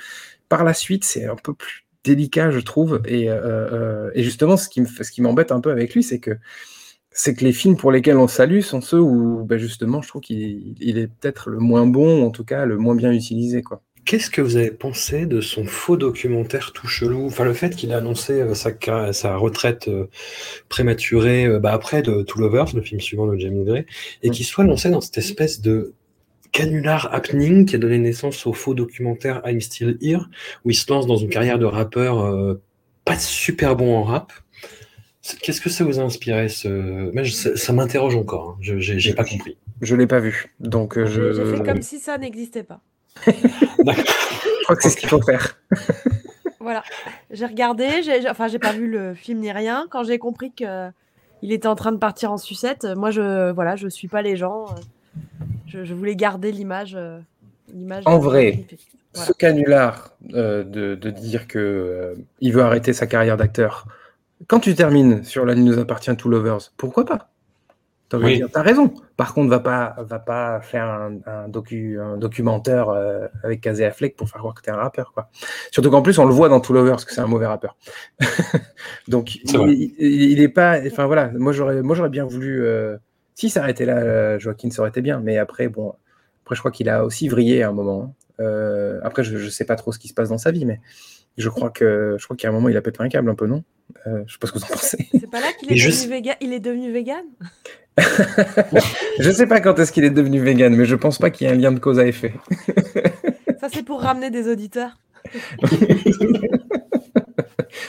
par 0.49 0.65
la 0.65 0.75
suite 0.75 1.05
c'est 1.05 1.27
un 1.27 1.37
peu 1.37 1.55
plus 1.55 1.85
délicat, 2.05 2.51
je 2.51 2.61
trouve. 2.61 3.01
Et, 3.07 3.31
euh, 3.31 4.11
et 4.15 4.23
justement, 4.23 4.57
ce 4.59 4.69
qui 4.69 4.81
me, 4.83 4.87
fait- 4.87 5.05
ce 5.05 5.11
qui 5.13 5.23
m'embête 5.23 5.53
un 5.53 5.61
peu 5.61 5.71
avec 5.71 5.95
lui, 5.95 6.03
c'est 6.03 6.19
que 6.21 6.33
c'est 7.15 7.35
que 7.35 7.45
les 7.45 7.53
films 7.53 7.77
pour 7.77 7.93
lesquels 7.93 8.19
on 8.19 8.29
salue 8.29 8.61
sont 8.61 8.81
ceux 8.81 9.01
où, 9.01 9.45
ben 9.45 9.57
justement, 9.57 10.03
je 10.03 10.09
trouve 10.09 10.21
qu'il 10.21 10.75
il 10.81 10.99
est 10.99 11.07
peut-être 11.07 11.49
le 11.49 11.61
moins 11.61 11.87
bon, 11.87 12.21
ou 12.21 12.27
en 12.27 12.31
tout 12.31 12.45
cas 12.45 12.67
le 12.67 12.77
moins 12.77 12.97
bien 12.97 13.13
utilisé. 13.13 13.63
Quoi. 13.63 13.81
Qu'est-ce 14.05 14.29
que 14.29 14.43
vous 14.43 14.57
avez 14.57 14.73
pensé 14.73 15.25
de 15.25 15.41
son 15.41 15.65
faux 15.65 15.97
documentaire 15.97 16.73
tout 16.73 16.89
chelou? 16.89 17.25
Enfin, 17.25 17.45
le 17.45 17.55
fait 17.55 17.75
qu'il 17.75 17.93
a 17.93 17.99
annoncé 17.99 18.33
euh, 18.35 18.55
sa, 18.55 19.37
retraite 19.37 19.87
euh, 19.89 20.09
prématurée 20.69 21.47
euh, 21.47 21.61
bah, 21.61 21.73
après 21.73 22.03
de 22.03 22.23
Two 22.23 22.41
Lovers, 22.41 22.75
le 22.75 22.83
film 22.83 23.01
suivant 23.01 23.27
de 23.27 23.39
James 23.39 23.65
Gray, 23.65 23.87
et 24.23 24.31
qu'il 24.31 24.45
soit 24.45 24.65
lancé 24.65 24.91
dans 24.91 25.01
cette 25.01 25.17
espèce 25.17 25.61
de 25.63 25.95
canular 26.53 27.15
happening 27.15 27.65
qui 27.65 27.77
a 27.77 27.79
donné 27.79 27.99
naissance 27.99 28.47
au 28.47 28.53
faux 28.53 28.75
documentaire 28.75 29.41
I'm 29.47 29.61
Still 29.61 29.97
Here, 30.03 30.29
où 30.65 30.71
il 30.71 30.75
se 30.75 30.93
lance 30.93 31.07
dans 31.07 31.17
une 31.17 31.31
carrière 31.31 31.59
de 31.59 31.65
rappeur 31.65 32.59
pas 33.05 33.19
super 33.19 33.75
bon 33.75 33.97
en 33.97 34.05
rap. 34.05 34.33
Qu'est-ce 35.43 35.61
que 35.61 35.71
ça 35.71 35.85
vous 35.85 36.01
a 36.01 36.03
inspiré 36.03 36.49
ce... 36.49 37.11
Je- 37.23 37.31
ça 37.33 37.57
ça 37.57 37.73
m'interroge 37.73 38.15
encore, 38.17 38.51
hein. 38.51 38.57
je 38.61 38.79
j'ai 38.79 39.15
pas 39.15 39.25
compris. 39.25 39.57
Je 39.81 39.97
l'ai 39.97 40.07
pas 40.07 40.21
vu, 40.21 40.55
donc 40.61 40.97
euh, 40.99 41.07
je, 41.07 41.33
J'ai 41.33 41.45
j'ai 41.45 41.57
fait 41.57 41.63
comme 41.65 41.83
si 41.83 41.99
ça 41.99 42.19
n'existait 42.19 42.63
pas. 42.63 42.81
je 43.27 44.65
crois 44.65 44.77
que 44.77 44.83
c'est 44.83 44.91
ce 44.91 44.97
qu'il 44.97 45.09
faut 45.09 45.23
faire. 45.23 45.59
Voilà. 46.61 46.83
J'ai 47.31 47.45
regardé, 47.45 48.03
j'ai, 48.03 48.27
enfin, 48.31 48.49
j'ai 48.49 48.59
pas 48.59 48.73
vu 48.73 48.89
le 48.91 49.13
film 49.15 49.41
ni 49.41 49.53
rien. 49.53 49.87
Quand 49.91 50.03
j'ai 50.03 50.19
compris 50.19 50.51
que 50.51 50.89
il 51.43 51.53
était 51.53 51.67
en 51.69 51.75
train 51.75 51.93
de 51.93 51.99
partir 51.99 52.33
en 52.33 52.39
sucette, 52.39 52.87
moi, 52.97 53.11
je, 53.11 53.51
voilà, 53.53 53.77
je 53.77 53.87
suis 53.87 54.09
pas 54.09 54.23
les 54.23 54.35
gens. 54.37 54.65
euh, 54.71 54.81
Je, 55.67 55.85
je 55.85 55.93
voulais 55.93 56.17
garder 56.17 56.53
l'image, 56.53 56.95
euh, 56.99 57.19
l'image. 57.71 58.05
En 58.07 58.19
vrai, 58.19 58.65
Voilà. 59.13 59.27
Ce 59.27 59.33
canular 59.35 60.13
euh, 60.33 60.65
de, 60.65 60.95
de 60.95 61.11
dire 61.11 61.47
que 61.49 61.59
euh, 61.59 62.15
il 62.41 62.55
veut 62.55 62.63
arrêter 62.63 62.95
sa 62.95 63.07
carrière 63.07 63.37
d'acteur, 63.37 63.87
quand 64.49 64.61
tu 64.61 64.75
termines 64.75 65.25
sur 65.25 65.45
La 65.45 65.55
nuit 65.55 65.65
nous 65.65 65.79
appartient 65.79 66.15
Two 66.17 66.29
Lovers, 66.31 66.73
pourquoi 66.77 67.05
pas? 67.05 67.31
T'as 68.11 68.19
Oui. 68.19 68.43
raison. 68.55 68.93
Par 69.17 69.33
contre, 69.33 69.49
va 69.49 69.61
pas, 69.61 69.97
va 69.99 70.19
pas 70.19 70.61
faire 70.61 70.85
un, 70.85 71.15
un 71.27 71.49
docu, 71.49 71.99
un 71.99 72.17
documentaire 72.19 72.91
euh, 72.91 73.27
avec 73.43 73.63
Casey 73.63 73.85
Affleck 73.85 74.15
pour 74.15 74.29
faire 74.29 74.41
croire 74.41 74.55
que 74.55 74.61
t'es 74.61 74.71
un 74.71 74.77
rappeur, 74.77 75.13
quoi. 75.15 75.31
Surtout 75.71 75.91
qu'en 75.91 76.03
plus, 76.03 76.19
on 76.19 76.27
le 76.27 76.33
voit 76.35 76.49
dans 76.51 76.61
Two 76.61 76.75
Lovers 76.75 77.05
que 77.07 77.13
c'est 77.13 77.23
un 77.23 77.27
mauvais 77.27 77.47
rappeur. 77.47 77.77
Donc, 79.09 79.37
il- 79.37 79.95
il 79.99 80.41
est 80.41 80.49
pas. 80.49 80.79
Enfin 80.87 81.07
voilà, 81.07 81.31
moi 81.35 81.53
j'aurais, 81.53 81.83
moi 81.83 81.97
j'aurais 81.97 82.11
bien 82.11 82.25
voulu. 82.25 82.65
euh, 82.65 82.97
si 83.35 83.51
ça 83.51 83.63
arrêtait 83.63 83.87
là, 83.87 83.97
euh, 83.99 84.39
Joaquin, 84.39 84.71
ça 84.71 84.83
aurait 84.83 84.91
été 84.91 85.01
bien. 85.01 85.21
Mais 85.21 85.39
après, 85.39 85.69
bon, 85.69 85.95
après, 86.45 86.55
je 86.55 86.61
crois 86.61 86.71
qu'il 86.71 86.89
a 86.89 87.05
aussi 87.05 87.29
vrillé 87.29 87.63
à 87.63 87.71
un 87.71 87.73
moment. 87.73 88.03
hein. 88.05 88.13
Euh, 88.41 89.01
après, 89.03 89.25
je, 89.25 89.37
je 89.39 89.49
sais 89.49 89.65
pas 89.65 89.77
trop 89.77 89.93
ce 89.93 89.99
qui 89.99 90.09
se 90.09 90.15
passe 90.15 90.29
dans 90.29 90.39
sa 90.39 90.51
vie, 90.51 90.65
mais 90.67 90.81
je 91.39 91.49
crois 91.49 91.71
que, 91.71 92.17
je 92.19 92.25
crois 92.25 92.37
qu'à 92.37 92.49
un 92.49 92.53
moment, 92.53 92.69
il 92.69 92.77
a 92.77 92.83
pété 92.83 92.99
un 93.01 93.09
câble 93.09 93.31
un 93.31 93.35
peu, 93.35 93.47
non? 93.47 93.65
Euh, 94.07 94.23
Je 94.27 94.33
sais 94.35 94.39
pas 94.39 94.47
ce 94.47 94.53
que 94.53 94.59
vous 94.59 94.65
en 94.65 94.69
pensez. 94.69 95.09
C'est 95.13 95.31
pas 95.31 95.41
là 95.41 95.47
qu'il 95.59 95.73
est. 95.73 96.37
Il 96.41 96.53
est 96.53 96.61
devenu 96.61 96.93
vegan? 96.93 97.25
je 99.21 99.31
sais 99.31 99.47
pas 99.47 99.61
quand 99.61 99.79
est-ce 99.79 99.93
qu'il 99.93 100.05
est 100.05 100.11
devenu 100.11 100.41
vegan, 100.41 100.75
mais 100.75 100.85
je 100.85 100.97
pense 100.97 101.19
pas 101.19 101.31
qu'il 101.31 101.47
y 101.47 101.51
ait 101.51 101.53
un 101.53 101.57
lien 101.57 101.71
de 101.73 101.79
cause 101.79 101.99
à 102.01 102.07
effet. 102.07 102.35
Ça, 103.61 103.69
c'est 103.73 103.85
pour 103.85 104.01
ramener 104.03 104.31
des 104.31 104.49
auditeurs. 104.49 104.99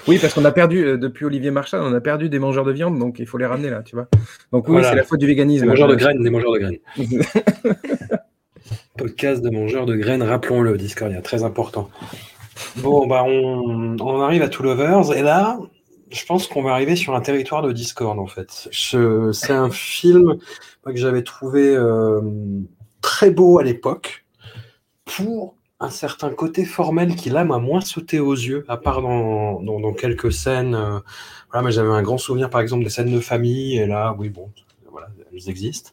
Oui, 0.08 0.20
parce 0.20 0.34
qu'on 0.36 0.46
a 0.46 0.52
perdu, 0.52 0.84
euh, 0.86 0.98
depuis 0.98 1.26
Olivier 1.26 1.50
Marchal, 1.50 1.82
on 1.82 1.92
a 1.94 2.00
perdu 2.02 2.30
des 2.30 2.38
mangeurs 2.38 2.64
de 2.64 2.72
viande, 2.72 3.00
donc 3.00 3.18
il 3.18 3.26
faut 3.26 3.40
les 3.40 3.46
ramener 3.48 3.70
là, 3.72 3.82
tu 3.84 3.96
vois. 3.96 4.08
Donc 4.52 4.68
oui, 4.68 4.74
Voilà. 4.74 4.90
c'est 4.92 4.96
la 4.96 5.04
faute 5.04 5.20
du 5.20 5.26
véganisme. 5.26 5.64
Des 5.64 5.70
mangeurs 5.70 5.88
de 5.88 5.96
graines, 5.96 6.22
des 6.22 6.30
mangeurs 6.30 6.52
de 6.54 6.60
graines. 6.60 6.78
Podcast 8.98 9.42
de 9.42 9.50
mangeurs 9.50 9.86
de 9.86 9.96
graines, 9.96 10.24
rappelons-le, 10.24 10.78
Discordia, 10.78 11.22
très 11.22 11.44
important. 11.44 11.90
Bon, 12.78 13.06
bah 13.08 13.24
on, 13.26 14.22
arrive 14.22 14.42
à 14.42 14.48
Two 14.48 14.64
Lovers, 14.64 15.14
et 15.14 15.22
là, 15.22 15.60
je 16.12 16.26
pense 16.26 16.48
qu'on 16.48 16.64
va 16.64 16.72
arriver 16.72 16.96
sur 16.96 17.14
un 17.14 17.22
territoire 17.22 17.62
de 17.62 17.72
Discord, 17.74 18.18
en 18.18 18.28
fait. 18.28 18.70
C'est 18.72 19.54
un 19.54 19.70
film 19.70 20.38
que 20.86 20.96
j'avais 20.96 21.24
trouvé 21.24 21.76
euh, 21.76 22.22
très 23.02 23.32
beau 23.32 23.60
à 23.60 23.64
l'époque, 23.64 24.26
pour 25.04 25.56
un 25.82 25.90
certain 25.90 26.30
côté 26.30 26.64
formel 26.64 27.16
qui, 27.16 27.30
là, 27.30 27.44
m'a 27.44 27.60
moins 27.60 27.82
sauté 27.82 28.20
aux 28.20 28.34
yeux, 28.34 28.64
à 28.70 28.78
part 28.78 29.02
dans 29.02 29.94
quelques 29.94 30.32
scènes. 30.32 30.76
euh, 30.76 31.00
voilà, 31.52 31.66
mais 31.66 31.72
j'avais 31.72 31.90
un 31.90 32.02
grand 32.02 32.18
souvenir, 32.18 32.50
par 32.50 32.62
exemple, 32.62 32.84
des 32.84 32.90
scènes 32.90 33.12
de 33.12 33.20
famille, 33.20 33.78
et 33.78 33.88
là, 33.88 34.16
oui, 34.18 34.30
bon, 34.30 34.50
elles 35.36 35.50
existent. 35.50 35.92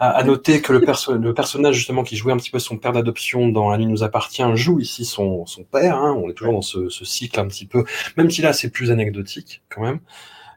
À, 0.00 0.22
noter 0.24 0.60
que 0.60 0.72
le 0.72 1.34
personnage 1.34 1.74
justement 1.74 2.02
qui 2.02 2.16
jouait 2.16 2.32
un 2.32 2.36
petit 2.36 2.50
peu 2.50 2.58
son 2.58 2.78
père 2.78 2.92
d'adoption 2.92 3.48
dans 3.48 3.70
La 3.70 3.78
nuit 3.78 3.86
nous 3.86 4.02
appartient 4.02 4.44
joue 4.54 4.80
ici 4.80 5.04
son, 5.04 5.46
son 5.46 5.64
père. 5.64 5.96
hein. 5.96 6.18
On 6.22 6.28
est 6.28 6.34
toujours 6.34 6.54
dans 6.54 6.62
ce, 6.62 6.88
ce 6.88 7.04
cycle 7.04 7.38
un 7.40 7.46
petit 7.46 7.66
peu, 7.66 7.84
même 8.16 8.30
si 8.30 8.42
là 8.42 8.52
c'est 8.52 8.70
plus 8.70 8.90
anecdotique 8.90 9.62
quand 9.68 9.82
même. 9.82 10.00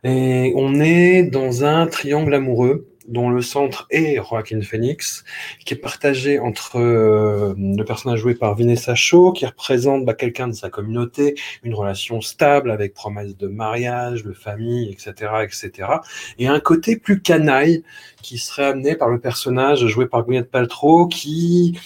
Et 0.03 0.53
on 0.55 0.79
est 0.79 1.23
dans 1.23 1.63
un 1.63 1.87
triangle 1.87 2.33
amoureux 2.33 2.87
dont 3.07 3.29
le 3.29 3.41
centre 3.41 3.87
est 3.89 4.17
Joaquin 4.17 4.61
Phoenix, 4.61 5.23
qui 5.65 5.73
est 5.73 5.77
partagé 5.77 6.39
entre 6.39 6.77
euh, 6.77 7.53
le 7.57 7.83
personnage 7.83 8.19
joué 8.19 8.35
par 8.35 8.55
Vanessa 8.55 8.95
Shaw, 8.95 9.31
qui 9.31 9.45
représente 9.45 10.05
bah, 10.05 10.13
quelqu'un 10.13 10.47
de 10.47 10.53
sa 10.53 10.69
communauté, 10.69 11.35
une 11.63 11.73
relation 11.73 12.21
stable 12.21 12.71
avec 12.71 12.93
promesse 12.93 13.37
de 13.37 13.47
mariage, 13.47 14.23
de 14.23 14.33
famille, 14.33 14.91
etc., 14.91 15.31
etc., 15.43 15.89
et 16.37 16.47
un 16.47 16.59
côté 16.59 16.97
plus 16.97 17.21
canaille 17.21 17.83
qui 18.21 18.37
serait 18.37 18.65
amené 18.65 18.95
par 18.95 19.09
le 19.09 19.19
personnage 19.19 19.85
joué 19.87 20.07
par 20.07 20.23
Gwyneth 20.23 20.51
Paltrow, 20.51 21.07
qui 21.07 21.79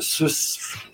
se, 0.00 0.24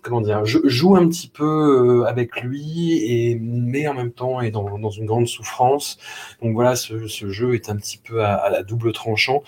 comment 0.03 0.21
dire, 0.21 0.45
jou- 0.45 0.61
joue 0.69 0.97
un 0.97 1.09
petit 1.09 1.29
peu 1.29 2.03
euh, 2.03 2.05
avec 2.07 2.41
lui, 2.43 2.99
et, 3.05 3.39
mais 3.41 3.89
en 3.89 3.95
même 3.95 4.13
temps 4.13 4.41
est 4.41 4.51
dans, 4.51 4.79
dans 4.79 4.91
une 4.91 5.07
grande 5.07 5.27
souffrance. 5.27 5.99
Donc 6.43 6.55
voilà, 6.55 6.77
ce, 6.77 7.07
ce 7.07 7.31
jeu 7.31 7.55
est 7.55 7.71
un 7.71 7.77
petit 7.77 7.99
peu 7.99 8.25
à, 8.25 8.35
à 8.35 8.51
la 8.51 8.63
double 8.63 8.93
tranchant. 8.93 9.43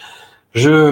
Je 0.52 0.90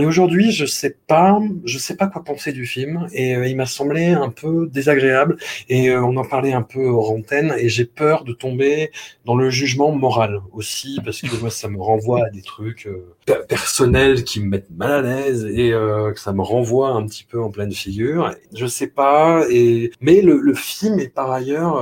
et 0.00 0.06
aujourd'hui, 0.06 0.50
je 0.52 0.66
sais 0.66 0.96
pas, 1.06 1.40
je 1.64 1.78
sais 1.78 1.96
pas 1.96 2.06
quoi 2.08 2.22
penser 2.24 2.52
du 2.52 2.66
film 2.66 3.06
et 3.12 3.34
euh, 3.36 3.46
il 3.46 3.56
m'a 3.56 3.66
semblé 3.66 4.08
un 4.08 4.28
peu 4.28 4.68
désagréable 4.70 5.36
et 5.68 5.90
euh, 5.90 6.02
on 6.04 6.16
en 6.16 6.24
parlait 6.24 6.52
un 6.52 6.62
peu 6.62 6.86
hors 6.86 7.10
antenne 7.10 7.54
et 7.58 7.68
j'ai 7.68 7.84
peur 7.84 8.24
de 8.24 8.32
tomber 8.32 8.90
dans 9.24 9.34
le 9.34 9.50
jugement 9.50 9.92
moral 9.92 10.40
aussi 10.52 11.00
parce 11.04 11.20
que 11.22 11.34
moi 11.40 11.50
ça 11.50 11.68
me 11.68 11.80
renvoie 11.80 12.26
à 12.26 12.30
des 12.30 12.42
trucs 12.42 12.86
euh, 12.86 13.14
per- 13.24 13.44
personnels 13.48 14.24
qui 14.24 14.40
me 14.40 14.48
mettent 14.48 14.70
mal 14.70 14.92
à 14.92 15.02
l'aise 15.02 15.46
et 15.46 15.70
que 15.70 16.20
ça 16.20 16.32
me 16.32 16.42
renvoie 16.42 16.90
un 16.90 17.06
petit 17.06 17.24
peu 17.24 17.42
en 17.42 17.50
pleine 17.50 17.72
figure. 17.72 18.34
Je 18.54 18.66
sais 18.66 18.88
pas 18.88 19.44
et 19.50 19.90
mais 20.00 20.20
le, 20.20 20.38
le 20.38 20.54
film 20.54 20.98
est 21.00 21.08
par 21.08 21.30
ailleurs 21.30 21.80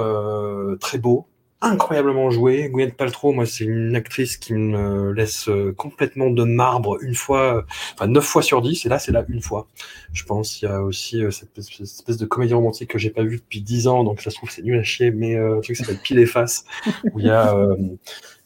très 0.79 0.99
beau 0.99 1.27
incroyablement 1.63 2.31
joué. 2.31 2.69
Gwyneth 2.69 2.97
Paltrow, 2.97 3.33
moi, 3.33 3.47
c'est 3.47 3.65
une 3.65 3.97
actrice 3.97 4.37
qui 4.37 4.53
me 4.53 5.13
laisse 5.13 5.49
euh, 5.49 5.73
complètement 5.73 6.29
de 6.31 6.45
marbre 6.45 6.99
une 7.03 7.15
fois, 7.15 7.57
euh, 7.59 7.63
enfin 7.95 8.07
neuf 8.09 8.25
fois 8.25 8.43
sur 8.43 8.61
dix, 8.63 8.85
et 8.85 8.89
là, 8.89 8.99
c'est 8.99 9.13
là 9.13 9.25
une 9.29 9.41
fois. 9.41 9.67
Je 10.13 10.25
pense 10.25 10.61
il 10.61 10.67
y 10.67 10.69
a 10.69 10.83
aussi 10.83 11.23
euh, 11.25 11.31
cette, 11.31 11.57
espèce- 11.59 12.19
de 12.19 12.27
comédie 12.27 12.55
romantique 12.55 12.91
que 12.91 12.99
j'ai 12.99 13.11
pas 13.11 13.23
vue 13.23 13.37
depuis 13.39 13.61
dix 13.63 13.87
ans, 13.89 14.05
donc 14.05 14.21
ça 14.21 14.31
se 14.31 14.37
trouve 14.37 14.51
c'est 14.51 14.63
nul 14.63 14.79
à 14.79 14.83
chier, 14.83 15.11
mais 15.11 15.37
euh, 15.37 15.61
truc 15.61 15.77
qui 15.77 15.83
s'appelle 15.83 16.01
Pile 16.03 16.19
et 16.19 16.27
Face, 16.27 16.65
où 17.13 17.21
il 17.21 17.27
y 17.27 17.31
a, 17.31 17.57
euh, 17.57 17.75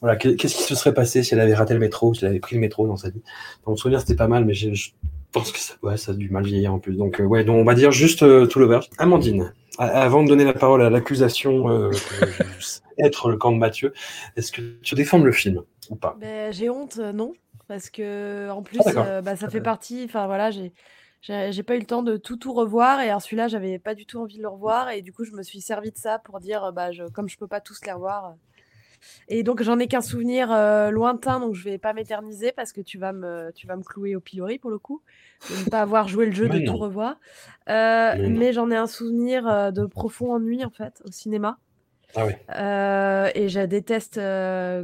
voilà, 0.00 0.16
qu'est- 0.16 0.36
qu'est-ce 0.36 0.54
qui 0.56 0.62
se 0.62 0.74
serait 0.74 0.94
passé 0.94 1.22
si 1.22 1.34
elle 1.34 1.40
avait 1.40 1.54
raté 1.54 1.74
le 1.74 1.80
métro, 1.80 2.14
si 2.14 2.24
elle 2.24 2.30
avait 2.30 2.40
pris 2.40 2.54
le 2.54 2.60
métro 2.60 2.86
dans 2.86 2.96
sa 2.96 3.08
vie? 3.10 3.22
Dans 3.64 3.72
mon 3.72 3.76
souvenir, 3.76 4.00
c'était 4.00 4.14
pas 4.14 4.28
mal, 4.28 4.44
mais 4.44 4.54
je 4.54 4.90
pense 5.32 5.52
que 5.52 5.58
ça, 5.58 5.74
ouais, 5.82 5.96
ça 5.96 6.12
a 6.12 6.14
dû 6.14 6.30
mal 6.30 6.44
vieillir 6.44 6.72
en 6.72 6.78
plus. 6.78 6.94
Donc, 6.96 7.20
ouais, 7.24 7.44
donc 7.44 7.56
on 7.56 7.64
va 7.64 7.74
dire 7.74 7.90
juste 7.90 8.22
euh, 8.22 8.46
tout 8.46 8.58
le 8.58 8.66
verre. 8.66 8.84
Amandine, 8.98 9.52
avant 9.78 10.22
de 10.22 10.28
donner 10.28 10.44
la 10.44 10.54
parole 10.54 10.82
à 10.82 10.90
l'accusation 10.90 11.68
euh, 11.70 11.90
être 12.98 13.30
le 13.30 13.36
camp 13.36 13.52
de 13.52 13.58
Mathieu, 13.58 13.92
est-ce 14.36 14.52
que 14.52 14.62
tu 14.82 14.94
défends 14.94 15.18
le 15.18 15.32
film 15.32 15.62
ou 15.90 15.96
pas? 15.96 16.16
Ben, 16.16 16.52
j'ai 16.52 16.70
honte, 16.70 16.98
euh, 16.98 17.12
non, 17.12 17.34
parce 17.68 17.90
que 17.90 18.48
en 18.50 18.62
plus, 18.62 18.80
Ah, 18.80 18.82
d'accord. 18.84 19.04
euh, 19.04 19.22
bah, 19.22 19.36
ça 19.36 19.48
fait 19.48 19.60
partie. 19.60 20.04
Enfin 20.04 20.26
voilà, 20.26 20.50
j'ai 20.50 20.72
j'ai 21.22 21.62
pas 21.64 21.74
eu 21.76 21.80
le 21.80 21.86
temps 21.86 22.02
de 22.02 22.16
tout 22.16 22.36
tout 22.36 22.52
revoir 22.54 23.00
et 23.00 23.08
alors 23.08 23.20
celui-là, 23.22 23.48
j'avais 23.48 23.78
pas 23.78 23.94
du 23.94 24.06
tout 24.06 24.18
envie 24.20 24.36
de 24.36 24.42
le 24.42 24.48
revoir 24.48 24.90
et 24.90 25.02
du 25.02 25.12
coup, 25.12 25.24
je 25.24 25.32
me 25.32 25.42
suis 25.42 25.60
servi 25.60 25.90
de 25.90 25.96
ça 25.98 26.18
pour 26.20 26.40
dire, 26.40 26.72
bah, 26.72 26.92
je, 26.92 27.04
comme 27.04 27.28
je 27.28 27.36
peux 27.36 27.48
pas 27.48 27.60
tous 27.60 27.80
les 27.84 27.92
revoir. 27.92 28.36
Et 29.28 29.42
donc, 29.42 29.62
j'en 29.62 29.78
ai 29.78 29.86
qu'un 29.86 30.00
souvenir 30.00 30.52
euh, 30.52 30.90
lointain, 30.90 31.40
donc 31.40 31.54
je 31.54 31.64
vais 31.64 31.78
pas 31.78 31.92
m'éterniser 31.92 32.52
parce 32.52 32.72
que 32.72 32.80
tu 32.80 32.98
vas 32.98 33.12
me, 33.12 33.50
tu 33.54 33.66
vas 33.66 33.76
me 33.76 33.82
clouer 33.82 34.16
au 34.16 34.20
pilori 34.20 34.58
pour 34.58 34.70
le 34.70 34.78
coup, 34.78 35.02
de 35.50 35.64
ne 35.64 35.70
pas 35.70 35.80
avoir 35.80 36.08
joué 36.08 36.26
le 36.26 36.32
jeu 36.32 36.48
de 36.48 36.58
non. 36.58 36.72
tout 36.72 36.78
revoir. 36.78 37.16
Euh, 37.68 38.14
Mais 38.16 38.28
non. 38.28 38.38
mais 38.38 38.52
j'en 38.52 38.70
ai 38.70 38.76
un 38.76 38.86
souvenir 38.86 39.46
euh, 39.48 39.70
de 39.70 39.86
profond 39.86 40.32
ennui 40.32 40.64
en 40.64 40.70
fait 40.70 41.02
au 41.04 41.10
cinéma. 41.10 41.58
Ah 42.14 42.24
oui. 42.24 42.32
Euh, 42.54 43.30
et 43.34 43.48
je 43.48 43.60
déteste 43.60 44.18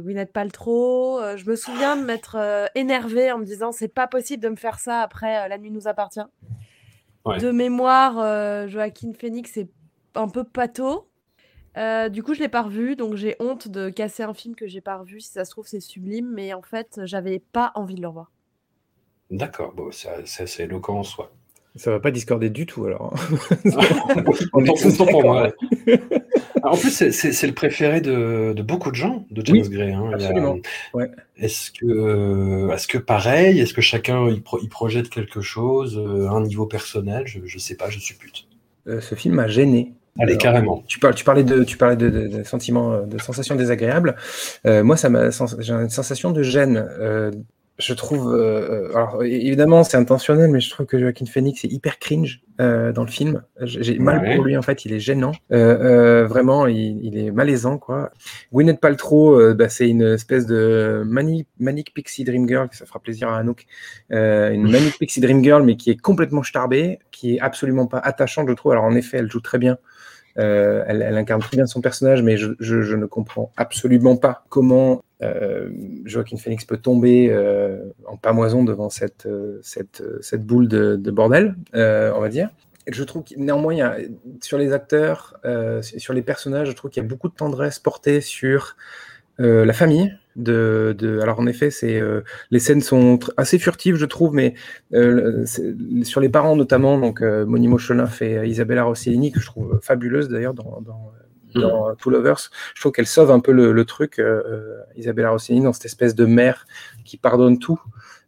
Gwyneth 0.01 0.31
Paltrow. 0.31 1.19
Je 1.35 1.49
me 1.49 1.55
souviens 1.55 1.95
de 1.95 2.03
m'être 2.03 2.69
énervée 2.75 3.31
en 3.31 3.39
me 3.39 3.45
disant 3.45 3.71
c'est 3.71 3.87
pas 3.87 4.07
possible 4.07 4.43
de 4.43 4.49
me 4.49 4.55
faire 4.55 4.77
ça 4.77 5.01
après 5.01 5.47
La 5.49 5.57
nuit 5.57 5.71
nous 5.71 5.87
appartient. 5.87 6.19
Ouais. 7.25 7.39
De 7.39 7.49
mémoire, 7.49 8.67
Joaquin 8.67 9.13
Phoenix 9.17 9.57
est 9.57 9.69
un 10.15 10.27
peu 10.27 10.43
pâteau. 10.43 11.07
Euh, 11.77 12.09
du 12.09 12.21
coup, 12.23 12.33
je 12.33 12.39
l'ai 12.39 12.49
pas 12.49 12.61
revu, 12.61 12.95
donc 12.95 13.15
j'ai 13.15 13.35
honte 13.39 13.67
de 13.67 13.89
casser 13.89 14.23
un 14.23 14.33
film 14.33 14.55
que 14.55 14.67
j'ai 14.67 14.81
pas 14.81 14.97
revu. 14.97 15.19
Si 15.21 15.31
ça 15.31 15.43
se 15.45 15.51
trouve, 15.51 15.67
c'est 15.67 15.79
sublime, 15.79 16.31
mais 16.33 16.53
en 16.53 16.61
fait, 16.61 17.01
j'avais 17.03 17.39
pas 17.39 17.71
envie 17.75 17.95
de 17.95 18.01
le 18.01 18.07
revoir. 18.07 18.31
D'accord, 19.31 19.73
bon, 19.73 19.91
ça- 19.91 20.17
c'est 20.25 20.43
assez 20.43 20.63
éloquent 20.63 20.99
en 20.99 21.03
soi. 21.03 21.31
Ça 21.75 21.89
va 21.89 21.99
pas 21.99 22.11
discorder 22.11 22.51
du 22.51 22.67
tout 22.67 22.85
alors. 22.85 23.15
Pour 24.51 25.23
moi. 25.23 25.51
En 26.65 26.77
plus, 26.77 26.91
c'est- 27.11 27.47
le 27.47 27.53
préféré 27.53 27.99
de, 27.99 28.53
de 28.55 28.61
beaucoup 28.63 28.89
de 28.89 28.95
gens, 28.95 29.25
de 29.31 29.45
James 29.45 29.57
Oui, 29.63 29.69
Gray. 29.69 29.91
hein. 29.91 30.09
A- 30.11 30.15
absolument, 30.15 30.57
ouais. 30.93 31.11
Est-ce 31.35 31.71
que, 31.71 31.85
euh, 31.85 32.71
est-ce 32.71 32.87
que 32.87 32.97
pareil, 32.97 33.59
est-ce 33.59 33.73
que 33.73 33.81
chacun 33.81 34.29
il, 34.29 34.41
pro- 34.41 34.59
il 34.61 34.69
projette 34.69 35.09
quelque 35.09 35.41
chose, 35.41 35.97
euh, 35.97 36.27
à 36.27 36.31
un 36.31 36.41
niveau 36.41 36.65
personnel? 36.65 37.23
Je 37.27 37.39
ne 37.39 37.59
sais 37.59 37.75
pas, 37.75 37.89
je 37.89 37.99
suppute. 37.99 38.47
Euh, 38.87 39.01
ce 39.01 39.13
film 39.15 39.35
m'a 39.35 39.47
gêné. 39.49 39.93
Allez, 40.19 40.37
carrément. 40.37 40.83
Tu, 40.87 40.99
parles, 40.99 41.15
tu 41.15 41.23
parlais 41.23 41.43
de, 41.43 41.63
tu 41.63 41.75
parlais 41.77 41.95
de, 41.95 42.09
de- 42.09 42.27
de 42.27 42.43
sentiments, 42.43 42.93
euh, 42.93 43.05
de 43.05 43.17
sensations 43.17 43.55
désagréables. 43.55 44.15
Euh, 44.67 44.83
moi, 44.83 44.95
ça 44.95 45.09
m'a, 45.09 45.29
j'ai 45.59 45.73
une 45.73 45.89
sensation 45.89 46.31
de 46.31 46.43
gêne. 46.43 46.77
Euh, 46.99 47.31
je 47.79 47.93
trouve, 47.93 48.33
euh, 48.33 48.89
euh, 48.89 48.95
alors 48.95 49.23
évidemment, 49.23 49.83
c'est 49.83 49.97
intentionnel, 49.97 50.51
mais 50.51 50.59
je 50.59 50.69
trouve 50.69 50.85
que 50.85 50.99
Joaquin 50.99 51.25
Phoenix 51.25 51.65
est 51.65 51.71
hyper 51.71 51.97
cringe 51.97 52.41
euh, 52.61 52.91
dans 52.91 53.01
le 53.03 53.09
film. 53.09 53.43
J'ai 53.61 53.97
mal 53.97 54.19
Ouais. 54.21 54.35
pour 54.35 54.45
lui, 54.45 54.55
en 54.55 54.61
fait, 54.61 54.85
il 54.85 54.93
est 54.93 54.99
gênant. 54.99 55.31
Euh, 55.51 56.27
vraiment, 56.27 56.67
il, 56.67 57.03
il 57.03 57.17
est 57.17 57.31
malaisant, 57.31 57.79
quoi. 57.79 58.11
Gwyneth 58.53 58.79
Paltrow, 58.79 59.53
bah, 59.55 59.69
c'est 59.69 59.89
une 59.89 60.03
espèce 60.03 60.45
de 60.45 61.03
mani- 61.05 61.47
manic 61.59 61.93
pixie 61.95 62.23
dream 62.23 62.47
girl, 62.47 62.67
ça 62.73 62.85
fera 62.85 62.99
plaisir 62.99 63.29
à 63.29 63.39
Anouk. 63.39 63.65
Une 64.11 64.69
manic 64.69 64.99
pixie 64.99 65.19
dream 65.19 65.43
girl, 65.43 65.63
mais 65.63 65.75
qui 65.75 65.89
est 65.89 65.99
complètement 65.99 66.43
starbée, 66.43 66.99
qui 67.11 67.35
est 67.35 67.39
absolument 67.39 67.87
pas 67.87 67.97
attachante, 67.99 68.47
je 68.49 68.53
trouve. 68.53 68.71
Alors 68.73 68.83
en 68.85 68.95
effet, 68.95 69.17
elle 69.17 69.31
joue 69.31 69.41
très 69.41 69.57
bien. 69.57 69.77
Euh, 70.39 70.83
elle, 70.87 71.03
incarne 71.15 71.41
très 71.41 71.57
bien 71.57 71.67
son 71.67 71.81
personnage, 71.81 72.23
mais 72.23 72.37
je, 72.37 72.95
ne 72.95 73.05
comprends 73.05 73.51
absolument 73.55 74.17
pas 74.17 74.45
comment 74.49 75.03
euh, 75.21 75.69
Joaquin 76.05 76.37
Phoenix 76.37 76.65
peut 76.65 76.77
tomber 76.77 77.29
euh, 77.29 77.91
en 78.07 78.17
pamoison 78.17 78.63
devant 78.63 78.89
cette, 78.89 79.27
boule 80.39 80.67
de, 80.67 80.95
de 80.95 81.11
bordel, 81.11 81.55
on 81.73 82.19
va 82.19 82.29
dire. 82.29 82.49
Je 82.87 83.03
trouve 83.03 83.23
que 83.23 83.35
néanmoins, 83.37 83.95
sur 84.41 84.57
les 84.57 84.73
acteurs, 84.73 85.39
sur 85.81 86.13
les 86.13 86.21
personnages, 86.21 86.69
je 86.69 86.75
trouve 86.75 86.91
qu'il 86.91 87.03
y 87.03 87.05
a 87.05 87.09
beaucoup 87.09 87.29
de 87.29 87.35
tendresse 87.35 87.79
portée 87.79 88.19
sur 88.19 88.75
la 89.37 89.73
famille. 89.73 90.17
De, 90.35 90.95
de, 90.97 91.19
alors 91.19 91.39
en 91.39 91.45
effet, 91.45 91.69
c'est 91.69 91.99
euh, 92.01 92.21
les 92.49 92.57
scènes 92.57 92.81
sont 92.81 93.19
assez 93.37 93.59
furtives, 93.59 93.97
je 93.97 94.05
trouve, 94.05 94.33
mais 94.33 94.55
euh, 94.93 95.45
sur 96.03 96.21
les 96.21 96.29
parents 96.29 96.55
notamment, 96.55 96.97
donc 96.97 97.21
euh, 97.21 97.45
Monimo 97.45 97.77
Cholinf 97.77 98.21
et 98.23 98.37
euh, 98.39 98.45
Isabella 98.47 98.83
Rossellini, 98.83 99.31
que 99.31 99.39
je 99.39 99.45
trouve 99.45 99.79
fabuleuse 99.83 100.29
d'ailleurs 100.29 100.55
dans, 100.55 100.81
dans, 100.81 101.11
dans 101.53 101.89
euh, 101.89 101.93
Two 101.99 102.09
Lovers, 102.09 102.49
je 102.73 102.81
trouve 102.81 102.91
qu'elle 102.91 103.05
sauve 103.05 103.29
un 103.29 103.39
peu 103.41 103.51
le, 103.51 103.73
le 103.73 103.85
truc, 103.85 104.19
Isabella 104.95 105.29
Rossellini, 105.29 105.65
dans 105.65 105.73
cette 105.73 105.85
espèce 105.85 106.15
de 106.15 106.25
mère 106.25 106.65
qui 107.05 107.17
pardonne 107.17 107.59
tout, 107.59 107.79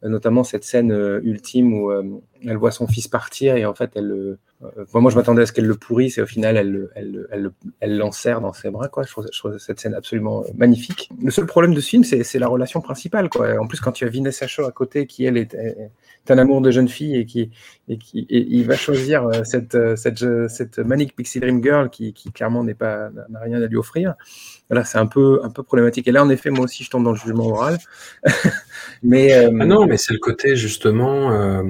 notamment 0.04 0.44
cette 0.44 0.64
scène 0.64 0.92
euh, 0.92 1.20
ultime 1.24 1.74
où 1.74 1.92
euh, 1.92 2.04
elle 2.46 2.58
voit 2.58 2.72
son 2.72 2.88
fils 2.88 3.08
partir 3.08 3.56
et 3.56 3.66
en 3.66 3.74
fait 3.74 3.92
elle 3.96 4.08
le- 4.08 4.38
euh, 4.64 4.86
moi, 4.94 5.12
je 5.12 5.18
m'attendais 5.18 5.42
à 5.42 5.46
ce 5.46 5.52
qu'elle 5.52 5.66
le 5.66 5.76
pourrisse 5.76 6.18
et 6.18 6.22
au 6.22 6.26
final 6.26 6.56
elle 6.58 6.72
le- 6.72 6.92
elle, 6.96 7.12
le- 7.12 7.28
elle, 7.32 7.42
le- 7.42 7.54
elle 7.82 7.98
l'enserre 7.98 8.40
dans 8.40 8.54
ses 8.54 8.70
bras 8.70 8.88
quoi 8.88 9.04
je 9.04 9.12
trouve, 9.12 9.58
cette 9.58 9.80
scène 9.80 9.94
absolument 9.94 10.44
euh, 10.44 10.48
magnifique 10.56 11.10
le 11.24 11.30
seul 11.32 11.46
problème 11.46 11.74
de 11.74 11.80
ce 11.82 11.90
film 11.90 12.04
c'est, 12.04 12.24
la 12.40 12.48
relation 12.48 12.82
principale 12.82 13.30
quoi 13.30 13.58
en 13.60 13.68
plus 13.68 13.80
quand 13.80 13.92
tu 13.92 14.06
as 14.06 14.10
Vanessa 14.10 14.48
Shaw 14.48 14.66
à 14.66 14.72
côté 14.72 15.08
qui 15.08 15.26
elle 15.26 15.38
est, 15.38 15.56
un 16.30 16.38
amour 16.40 16.62
de 16.62 16.72
jeune 16.72 16.88
fille 16.88 17.16
et 17.18 17.26
qui 17.26 17.52
et 17.88 17.98
qui 17.98 18.26
et 18.30 18.40
il 18.50 18.66
va 18.66 18.76
choisir 18.76 19.26
euh, 19.28 19.44
cette 19.44 19.76
euh, 19.76 19.96
cette, 19.96 20.24
euh, 20.24 20.48
cette 20.48 20.80
manic 20.80 21.16
pixie 21.16 21.40
dream 21.40 21.62
girl 21.64 21.90
qui, 21.90 22.14
qui 22.14 22.32
clairement 22.32 22.64
n'est 22.64 22.74
pas 22.74 23.10
n'a- 23.30 23.40
rien 23.42 23.62
à 23.62 23.66
lui 23.68 23.78
offrir 23.78 24.16
Là, 24.72 24.84
c'est 24.84 24.98
un 24.98 25.06
peu, 25.06 25.42
un 25.44 25.52
peu 25.52 25.62
problématique. 25.62 26.08
Et 26.08 26.12
là, 26.12 26.24
en 26.24 26.30
effet, 26.32 26.50
moi 26.50 26.66
aussi, 26.66 26.84
je 26.84 26.90
tombe 26.90 27.04
dans 27.04 27.12
le 27.12 27.18
jugement 27.18 27.44
moral. 27.50 27.78
mais 29.04 29.32
euh, 29.34 29.52
Ah 29.62 29.66
mais 29.88 29.98
c'est 29.98 30.14
le 30.14 30.20
côté 30.20 30.56
justement 30.56 31.32
euh, 31.32 31.62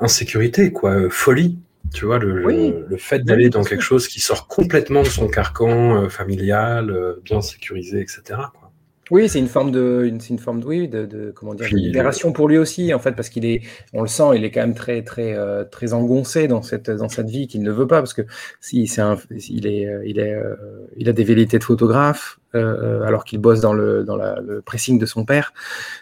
insécurité, 0.00 0.72
quoi, 0.72 0.90
euh, 0.92 1.10
folie. 1.10 1.58
Tu 1.94 2.04
vois, 2.04 2.18
le, 2.18 2.40
le- 2.40 2.44
Oui. 2.46 2.74
le 2.88 2.96
fait 2.96 3.20
d'aller 3.24 3.48
dans 3.48 3.62
quelque 3.62 3.82
chose 3.82 4.08
qui 4.08 4.18
sort 4.20 4.48
complètement 4.48 5.02
de 5.02 5.08
son 5.08 5.28
carcan 5.28 6.02
euh, 6.04 6.08
familial, 6.08 6.90
euh, 6.90 7.20
bien 7.24 7.40
sécurisé, 7.40 8.00
etc. 8.00 8.22
Quoi. 8.58 8.65
Oui, 9.12 9.28
c'est 9.28 9.38
une 9.38 9.46
forme 9.46 9.70
de, 9.70 10.02
une, 10.04 10.38
forme 10.38 10.60
de, 10.60 10.66
oui, 10.66 10.88
de, 10.88 11.06
de- 11.06 11.30
comment 11.30 11.54
dire, 11.54 11.70
de 11.70 11.76
libération 11.78 12.32
pour 12.32 12.48
lui 12.48 12.58
aussi, 12.58 12.92
en 12.92 12.98
fait, 12.98 13.12
parce 13.12 13.28
qu'il 13.28 13.44
est, 13.44 13.60
on 13.92 14.02
le 14.02 14.08
sent, 14.08 14.24
il 14.34 14.44
est 14.44 14.50
quand 14.50 14.60
même 14.62 14.74
très, 14.74 15.02
très, 15.02 15.34
euh, 15.36 15.64
très 15.64 15.92
engoncé 15.92 16.48
dans 16.48 16.60
cette, 16.62 16.90
dans 16.90 17.08
cette 17.08 17.30
vie 17.30 17.46
qu'il 17.46 17.62
ne 17.62 17.70
veut 17.70 17.86
pas, 17.86 18.00
parce 18.00 18.14
que 18.14 18.22
si 18.60 18.88
c'est 18.88 19.02
un, 19.02 19.16
il 19.48 19.66
est, 19.68 19.86
euh, 19.86 20.02
il 20.04 20.18
est, 20.18 20.34
euh, 20.34 20.56
il 20.96 21.08
a 21.08 21.12
des 21.12 21.22
velléités 21.22 21.58
de 21.60 21.64
photographe, 21.64 22.40
euh, 22.56 23.02
alors 23.02 23.24
qu'il 23.24 23.38
bosse 23.38 23.60
dans 23.60 23.74
le, 23.74 24.02
dans 24.02 24.16
la- 24.16 24.40
le 24.40 24.60
pressing 24.60 24.98
de 24.98 25.06
son 25.06 25.24
père. 25.24 25.52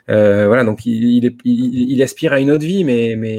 Voilà, 0.08 0.64
donc 0.64 0.86
il, 0.86 1.04
il, 1.04 1.26
est- 1.26 1.36
il- 1.44 1.90
il 1.92 2.02
aspire 2.02 2.32
à 2.32 2.40
une 2.40 2.50
autre 2.50 2.64
vie, 2.64 2.84
mais, 2.84 3.16
mais 3.18 3.38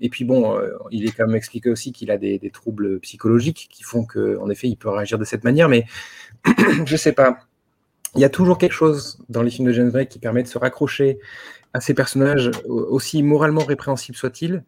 et 0.00 0.08
puis 0.08 0.24
bon, 0.24 0.58
il 0.90 1.04
est 1.06 1.12
quand 1.12 1.26
même 1.26 1.36
expliqué 1.36 1.70
aussi 1.70 1.92
qu'il 1.92 2.10
a 2.10 2.16
des, 2.18 2.38
des 2.38 2.50
troubles 2.50 2.98
psychologiques 3.00 3.68
qui 3.70 3.82
font 3.82 4.04
que, 4.04 4.38
en 4.38 4.48
effet, 4.50 4.68
il 4.68 4.76
peut 4.76 4.88
réagir 4.88 5.18
de 5.18 5.24
cette 5.24 5.44
manière, 5.44 5.68
mais 5.68 5.84
je 6.86 6.96
sais 6.96 7.12
pas. 7.12 7.38
Il 8.14 8.20
y 8.20 8.24
a 8.24 8.28
toujours 8.28 8.58
quelque 8.58 8.72
chose 8.72 9.18
dans 9.28 9.42
les 9.42 9.50
films 9.50 9.68
de 9.68 9.72
James 9.72 9.90
Gray 9.90 10.06
qui 10.06 10.18
permet 10.18 10.42
de 10.42 10.48
se 10.48 10.58
raccrocher 10.58 11.18
à 11.72 11.80
ces 11.80 11.94
personnages, 11.94 12.50
au- 12.68 12.82
aussi 12.90 13.22
moralement 13.22 13.64
répréhensibles 13.64 14.16
soient-ils. 14.16 14.62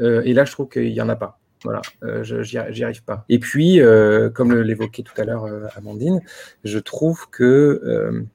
Euh, 0.00 0.22
et 0.24 0.32
là, 0.32 0.44
je 0.44 0.52
trouve 0.52 0.68
qu'il 0.68 0.90
n'y 0.92 1.00
en 1.00 1.08
a 1.08 1.16
pas. 1.16 1.38
Voilà, 1.64 1.82
euh, 2.04 2.22
j'y 2.22 2.56
arri- 2.56 2.72
j'y 2.72 2.84
arrive 2.84 3.02
pas. 3.04 3.24
Et 3.28 3.38
puis, 3.38 3.80
euh, 3.80 4.30
comme 4.30 4.54
l'évoquait 4.54 5.02
tout 5.02 5.20
à 5.20 5.24
l'heure 5.24 5.46
Amandine, 5.76 6.20
je 6.64 6.78
trouve 6.78 7.28
que 7.30 8.26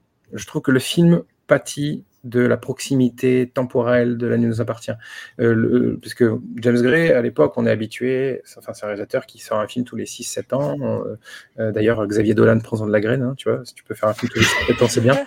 le 0.72 0.80
film 0.80 1.24
pâtit 1.48 2.04
de 2.24 2.40
la 2.42 2.58
proximité 2.58 3.52
temporelle 3.54 4.18
de 4.18 4.28
La 4.28 4.38
nuit 4.38 4.48
nous 4.48 4.62
appartient. 4.62 4.92
Euh, 5.42 5.54
le- 5.54 5.98
puisque 6.02 6.24
James 6.58 6.82
Gray, 6.82 7.12
à 7.12 7.22
l'époque, 7.22 7.54
on 7.58 7.66
est 7.66 7.72
habitué, 7.72 8.42
enfin, 8.58 8.74
c'est 8.74 8.86
un 8.86 8.88
réalisateur 8.88 9.26
qui 9.26 9.40
sort 9.40 9.60
un 9.60 9.68
film 9.68 9.84
tous 9.86 9.96
les 9.96 10.06
6-7 10.06 10.54
ans. 10.54 10.78
Euh, 10.82 11.16
euh, 11.60 11.72
D'ailleurs, 11.72 12.06
Xavier 12.08 12.34
Dolan 12.34 12.60
prend 12.60 12.86
de 12.86 12.92
la 12.92 13.02
graine, 13.02 13.22
hein, 13.24 13.34
tu 13.38 13.50
vois, 13.50 13.66
si 13.66 13.74
tu 13.74 13.84
peux 13.84 13.94
faire 13.94 14.10
un 14.10 14.14
film 14.14 14.30
tous 14.34 14.40
les 14.40 14.46
7 14.68 14.82
ans, 14.82 14.88
c'est 14.88 15.02
bien. 15.02 15.18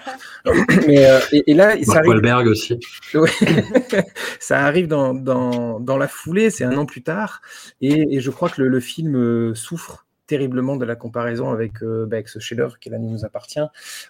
Mais, 0.86 1.04
euh, 1.06 1.18
et, 1.32 1.50
et 1.50 1.54
là, 1.54 1.72
ça 1.72 1.76
Mark 1.86 1.96
arrive, 1.98 2.08
Wahlberg 2.08 2.46
aussi. 2.48 2.80
Ouais. 3.14 3.30
ça 4.40 4.60
arrive 4.64 4.88
dans, 4.88 5.14
dans, 5.14 5.80
dans 5.80 5.96
la 5.98 6.08
foulée, 6.08 6.50
c'est 6.50 6.64
un 6.64 6.76
an 6.76 6.86
plus 6.86 7.02
tard, 7.02 7.40
et, 7.80 8.16
et 8.16 8.20
je 8.20 8.30
crois 8.30 8.48
que 8.48 8.62
le, 8.62 8.68
le 8.68 8.80
film 8.80 9.16
euh, 9.16 9.54
souffre 9.54 10.05
terriblement 10.26 10.76
de 10.76 10.84
la 10.84 10.96
comparaison 10.96 11.50
avec, 11.50 11.82
euh, 11.82 12.06
bah, 12.06 12.16
avec 12.16 12.28
ce 12.28 12.38
chef-d'œuvre 12.38 12.78
qui 12.78 12.90
nous 12.90 13.24
appartient. 13.24 13.60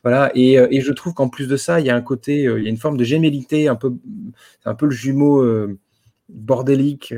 Voilà, 0.03 0.31
et, 0.35 0.59
euh, 0.59 0.67
et 0.71 0.81
je 0.81 0.93
trouve 0.93 1.15
qu'en 1.15 1.29
plus 1.29 1.49
de 1.49 1.57
ça, 1.57 1.81
il 1.81 1.87
y 1.87 1.91
a 1.91 1.97
un 1.97 2.03
côté, 2.03 2.47
euh, 2.47 2.59
il 2.59 2.65
y 2.65 2.67
a 2.67 2.71
une 2.71 2.77
forme 2.77 2.97
de 2.97 3.05
gémellité, 3.05 3.69
un 3.69 3.77
peu, 3.77 3.93
un 4.65 4.75
peu 4.75 4.87
le 4.87 4.93
jumeau 4.93 5.41
euh, 5.43 5.79
bordélique 6.29 7.15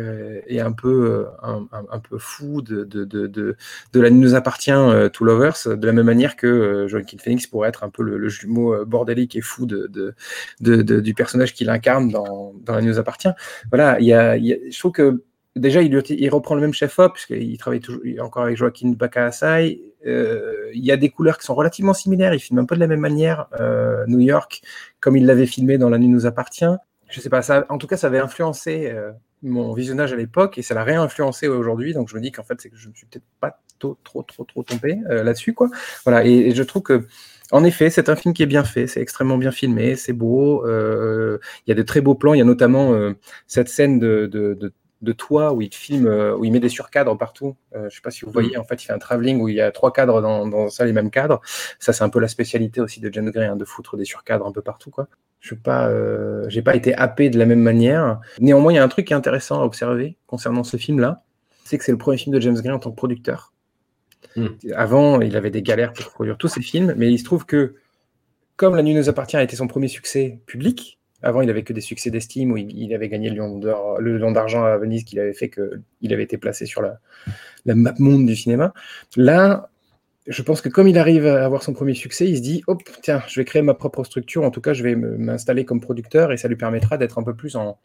et 0.47 0.61
un 0.61 0.73
peu, 0.73 1.27
un, 1.43 1.99
peu 1.99 2.19
fou 2.19 2.61
de, 2.61 2.85
de, 2.85 3.05
de, 3.05 3.27
de, 3.27 3.57
de 3.95 4.01
La 4.01 4.11
nuit 4.11 4.21
nous 4.21 4.35
appartient, 4.35 4.71
To 5.15 5.25
Lovers, 5.25 5.57
de 5.67 5.87
la 5.87 5.95
même 5.95 6.05
manière 6.05 6.37
que 6.37 6.87
Joaquin 6.89 7.17
Phoenix 7.17 7.47
pourrait 7.47 7.71
être 7.71 7.85
un 7.85 7.89
peu 7.89 8.03
le, 8.03 8.29
jumeau 8.29 8.85
bordélique 8.85 9.35
et 9.35 9.41
fou 9.41 9.65
de, 9.65 10.15
du 10.61 11.15
personnage 11.15 11.55
qu'il 11.55 11.71
incarne 11.71 12.11
dans, 12.11 12.53
dans 12.67 12.75
La 12.75 12.83
nous 12.83 12.99
appartient. 12.99 13.31
Voilà, 13.71 13.99
il 13.99 14.07
y 14.07 14.13
a, 14.13 14.37
il 14.37 14.45
y 14.45 14.53
a- 14.53 14.59
je 14.71 14.79
trouve 14.79 14.93
que 14.93 15.23
déjà, 15.59 15.83
il, 15.83 16.31
reprend 16.31 16.55
le 16.55 16.61
même 16.61 16.73
chef-op, 16.73 17.15
puisqu'il 17.15 17.59
travaille 17.59 17.81
toujours 17.81 18.03
encore 18.21 18.45
avec 18.45 18.57
Joaquin 18.57 18.91
Bacasai. 18.91 19.81
Euh, 20.07 20.71
il 20.73 20.85
y 20.85 20.93
a 20.93 20.97
des 20.97 21.11
couleurs 21.11 21.39
qui 21.39 21.45
sont 21.45 21.55
relativement 21.55 21.95
similaires. 21.95 22.35
Il 22.35 22.41
filme 22.41 22.59
un 22.59 22.65
peu 22.65 22.75
de 22.75 22.81
la 22.81 22.87
même 22.87 23.01
manière 23.01 23.47
euh, 23.61 24.05
New 24.07 24.21
York, 24.21 24.63
comme 25.01 25.17
il 25.17 25.27
l'avait 25.27 25.47
filmé 25.47 25.79
dans 25.79 25.91
La 25.91 25.99
nuit 25.99 26.09
nous 26.09 26.27
appartient. 26.27 26.65
Je 27.09 27.21
sais 27.21 27.31
pas, 27.31 27.43
ça, 27.43 27.67
en 27.69 27.79
tout 27.79 27.87
cas, 27.87 27.97
ça 27.97 28.09
avait 28.09 28.19
influencé 28.19 28.91
euh, 28.93 29.13
mon 29.43 29.73
visionnage 29.73 30.13
à 30.13 30.17
l'époque 30.17 30.59
et 30.59 30.63
ça 30.63 30.75
l'a 30.75 30.85
réinfluencé 30.85 31.49
aujourd'hui. 31.49 31.95
Donc, 31.95 32.09
je 32.09 32.17
me 32.17 32.21
dis 32.21 32.33
qu'en 32.33 32.45
fait, 32.45 32.61
c'est 32.61 32.69
que 32.69 32.77
je 32.77 32.89
me 32.89 32.95
suis 32.95 33.07
peut-être 33.07 33.25
pas 33.41 33.61
trop, 33.79 33.97
trop, 34.05 34.23
trop, 34.23 34.45
trop 34.45 34.63
trompé 34.63 34.99
euh, 35.11 35.23
là-dessus, 35.23 35.55
quoi. 35.55 35.71
Voilà, 36.05 36.25
et, 36.25 36.55
je 36.55 36.63
trouve 36.63 36.83
que 36.83 37.07
en 37.51 37.65
effet, 37.65 37.89
c'est 37.89 38.11
un 38.11 38.17
film 38.17 38.35
qui 38.35 38.43
est 38.43 38.47
bien 38.47 38.65
fait, 38.65 38.87
c'est 38.87 39.01
extrêmement 39.01 39.39
bien 39.39 39.51
filmé, 39.51 39.97
c'est 39.97 40.13
beau. 40.13 40.67
Il 40.67 41.41
y 41.67 41.73
a 41.73 41.75
de 41.75 41.83
très 41.83 42.03
beaux 42.03 42.15
plans. 42.15 42.35
Il 42.35 42.39
y 42.39 42.43
a 42.43 42.45
notamment 42.45 42.93
cette 43.47 43.71
scène 43.71 43.99
de, 43.99 44.75
de 45.01 45.13
toit 45.13 45.53
où 45.53 45.63
il 45.63 45.73
filme, 45.73 46.07
euh, 46.07 46.37
où 46.37 46.45
il 46.45 46.53
met 46.53 46.61
des 46.61 46.69
surcadres 46.69 47.17
partout. 47.17 47.57
Euh, 47.75 47.89
je 47.89 47.97
sais 47.97 48.03
pas 48.03 48.11
si 48.11 48.25
vous 48.25 48.33
voyez, 48.33 48.57
en 48.57 48.65
fait, 48.65 48.83
il 48.83 48.87
fait 48.87 48.93
un 48.93 48.99
travelling 48.99 49.41
où 49.41 49.49
il 49.49 49.55
y 49.55 49.61
a 49.61 49.71
trois 49.71 49.93
cadres 49.93 50.21
dans, 50.21 50.47
dans 50.47 50.69
ça, 50.69 50.85
les 50.85 50.93
mêmes 50.93 51.11
cadres. 51.11 51.41
Ça, 51.79 51.93
c'est 51.93 52.03
un 52.03 52.09
peu 52.09 52.19
la 52.19 52.29
spécialité 52.29 52.81
aussi 52.81 53.01
de 53.01 53.13
James 53.13 53.31
Gray, 53.31 53.47
hein, 53.47 53.57
de 53.57 53.65
foutre 53.65 53.97
des 53.97 54.05
surcadres 54.05 54.47
un 54.47 54.53
peu 54.53 54.63
partout, 54.63 54.91
quoi. 54.91 55.09
Je 55.41 55.49
suis 55.49 55.57
pas, 55.57 55.89
euh, 55.89 56.49
j'ai 56.49 56.63
pas 56.63 56.75
été 56.75 56.95
happé 56.95 57.31
de 57.31 57.39
la 57.39 57.47
même 57.47 57.61
manière. 57.61 58.21
Néanmoins, 58.41 58.73
il 58.73 58.77
y 58.77 58.79
a 58.79 58.83
un 58.83 58.89
truc 58.89 59.07
qui 59.07 59.13
est 59.13 59.17
intéressant 59.17 59.61
à 59.61 59.65
observer 59.65 60.17
concernant 60.27 60.65
ce 60.65 60.77
film-là, 60.77 61.23
c'est 61.65 61.79
que 61.79 61.85
c'est 61.85 61.93
le 61.93 61.99
premier 61.99 62.19
film 62.19 62.35
de 62.35 62.41
James 62.41 62.57
Gray 62.57 62.73
en 62.73 62.81
tant 62.81 62.91
que 62.91 62.97
producteur. 62.97 63.53
Mm. 64.35 64.47
Avant, 64.75 65.21
il 65.21 65.37
avait 65.37 65.51
des 65.51 65.63
galères 65.63 65.93
pour 65.93 66.07
produire 66.11 66.37
tous 66.39 66.49
ses 66.49 66.61
films, 66.61 66.93
mais 66.97 67.13
il 67.13 67.19
se 67.19 67.25
trouve 67.25 67.47
que 67.47 67.77
comme 68.57 68.75
La 68.75 68.83
Nuit 68.83 68.95
nous 68.95 69.09
appartient 69.09 69.37
a 69.37 69.43
été 69.43 69.55
son 69.55 69.69
premier 69.69 69.87
succès 69.87 70.41
public, 70.47 70.98
Avant, 71.23 71.41
il 71.41 71.51
avait 71.51 71.65
que 71.65 71.73
des 71.73 71.81
succès 71.81 72.11
d'estime 72.11 72.53
où 72.53 72.57
il, 72.57 72.95
avait 72.95 73.09
gagné 73.09 73.31
le 73.31 74.19
Lion 74.19 74.31
d'argent 74.31 74.65
à 74.65 74.77
Venise 74.77 75.05
qu'il 75.05 75.19
avait 75.19 75.33
fait 75.33 75.51
qu'il 75.51 76.13
avait 76.13 76.23
été 76.23 76.39
placé 76.39 76.65
sur 76.65 76.81
la, 76.81 77.01
la 77.67 77.75
map 77.75 77.95
monde 77.99 78.27
du 78.27 78.37
cinéma. 78.37 78.73
Là, 79.17 79.71
je 80.29 80.43
pense 80.43 80.61
que 80.61 80.69
comme 80.69 80.87
il 80.87 80.99
arrive 80.99 81.27
à 81.27 81.45
avoir 81.45 81.63
son 81.63 81.73
premier 81.73 81.95
succès, 81.95 82.29
il 82.29 82.37
se 82.37 82.43
dit 82.43 82.63
hop, 82.67 82.83
tiens, 83.03 83.23
je 83.27 83.41
vais 83.41 83.45
créer 83.45 83.63
ma 83.63 83.75
propre 83.75 84.05
structure. 84.05 84.45
En 84.45 84.51
tout 84.51 84.61
cas, 84.61 84.75
je 84.75 84.83
vais 84.83 84.95
m'installer 84.95 85.65
comme 85.65 85.81
producteur 85.81 86.33
et 86.33 86.37
ça 86.37 86.47
lui 86.47 86.57
permettra 86.57 86.99
d'être 86.99 87.19
un 87.19 87.25
peu 87.25 87.35
plus 87.35 87.57
en, 87.57 87.79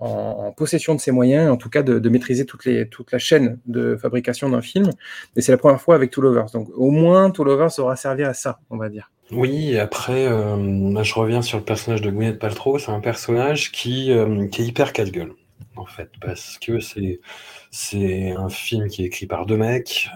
en, 0.00 0.52
possession 0.52 0.94
de 0.94 1.00
ses 1.00 1.12
moyens, 1.12 1.50
en 1.50 1.56
tout 1.56 1.68
cas 1.68 1.82
de, 1.82 2.08
maîtriser 2.08 2.46
toute, 2.46 2.64
la 2.64 3.18
chaîne 3.18 3.58
de 3.66 3.96
fabrication 3.96 4.48
d'un 4.48 4.62
film. 4.62 4.90
Et 5.36 5.42
c'est 5.42 5.52
la 5.52 5.58
première 5.58 5.80
fois 5.80 5.94
avec 5.94 6.10
Two 6.10 6.22
Lovers. 6.22 6.50
Donc 6.52 6.68
au 6.74 6.90
moins, 6.90 7.30
Two 7.30 7.44
Lovers 7.44 7.78
aura 7.78 7.96
servi 7.96 8.24
à 8.24 8.34
ça, 8.34 8.60
on 8.70 8.76
va 8.76 8.88
dire. 8.88 9.10
Oui, 9.32 9.78
après, 9.78 10.26
euh, 10.26 11.02
je 11.04 11.14
reviens 11.14 11.42
sur 11.42 11.58
le 11.58 11.64
personnage 11.64 12.02
de 12.02 12.10
Gwyneth 12.10 12.38
Paltrow. 12.38 12.78
C'est 12.78 12.90
un 12.90 13.00
personnage 13.00 13.70
qui, 13.70 14.10
euh, 14.10 14.46
est 14.46 14.58
hyper 14.58 14.92
casse-gueule, 14.92 15.34
en 15.76 15.86
fait, 15.86 16.10
parce 16.20 16.58
que 16.58 16.80
c'est, 16.80 18.32
un 18.36 18.48
film 18.48 18.88
qui 18.88 19.02
est 19.02 19.06
écrit 19.06 19.26
par 19.26 19.46
deux 19.46 19.56
mecs. 19.56 20.08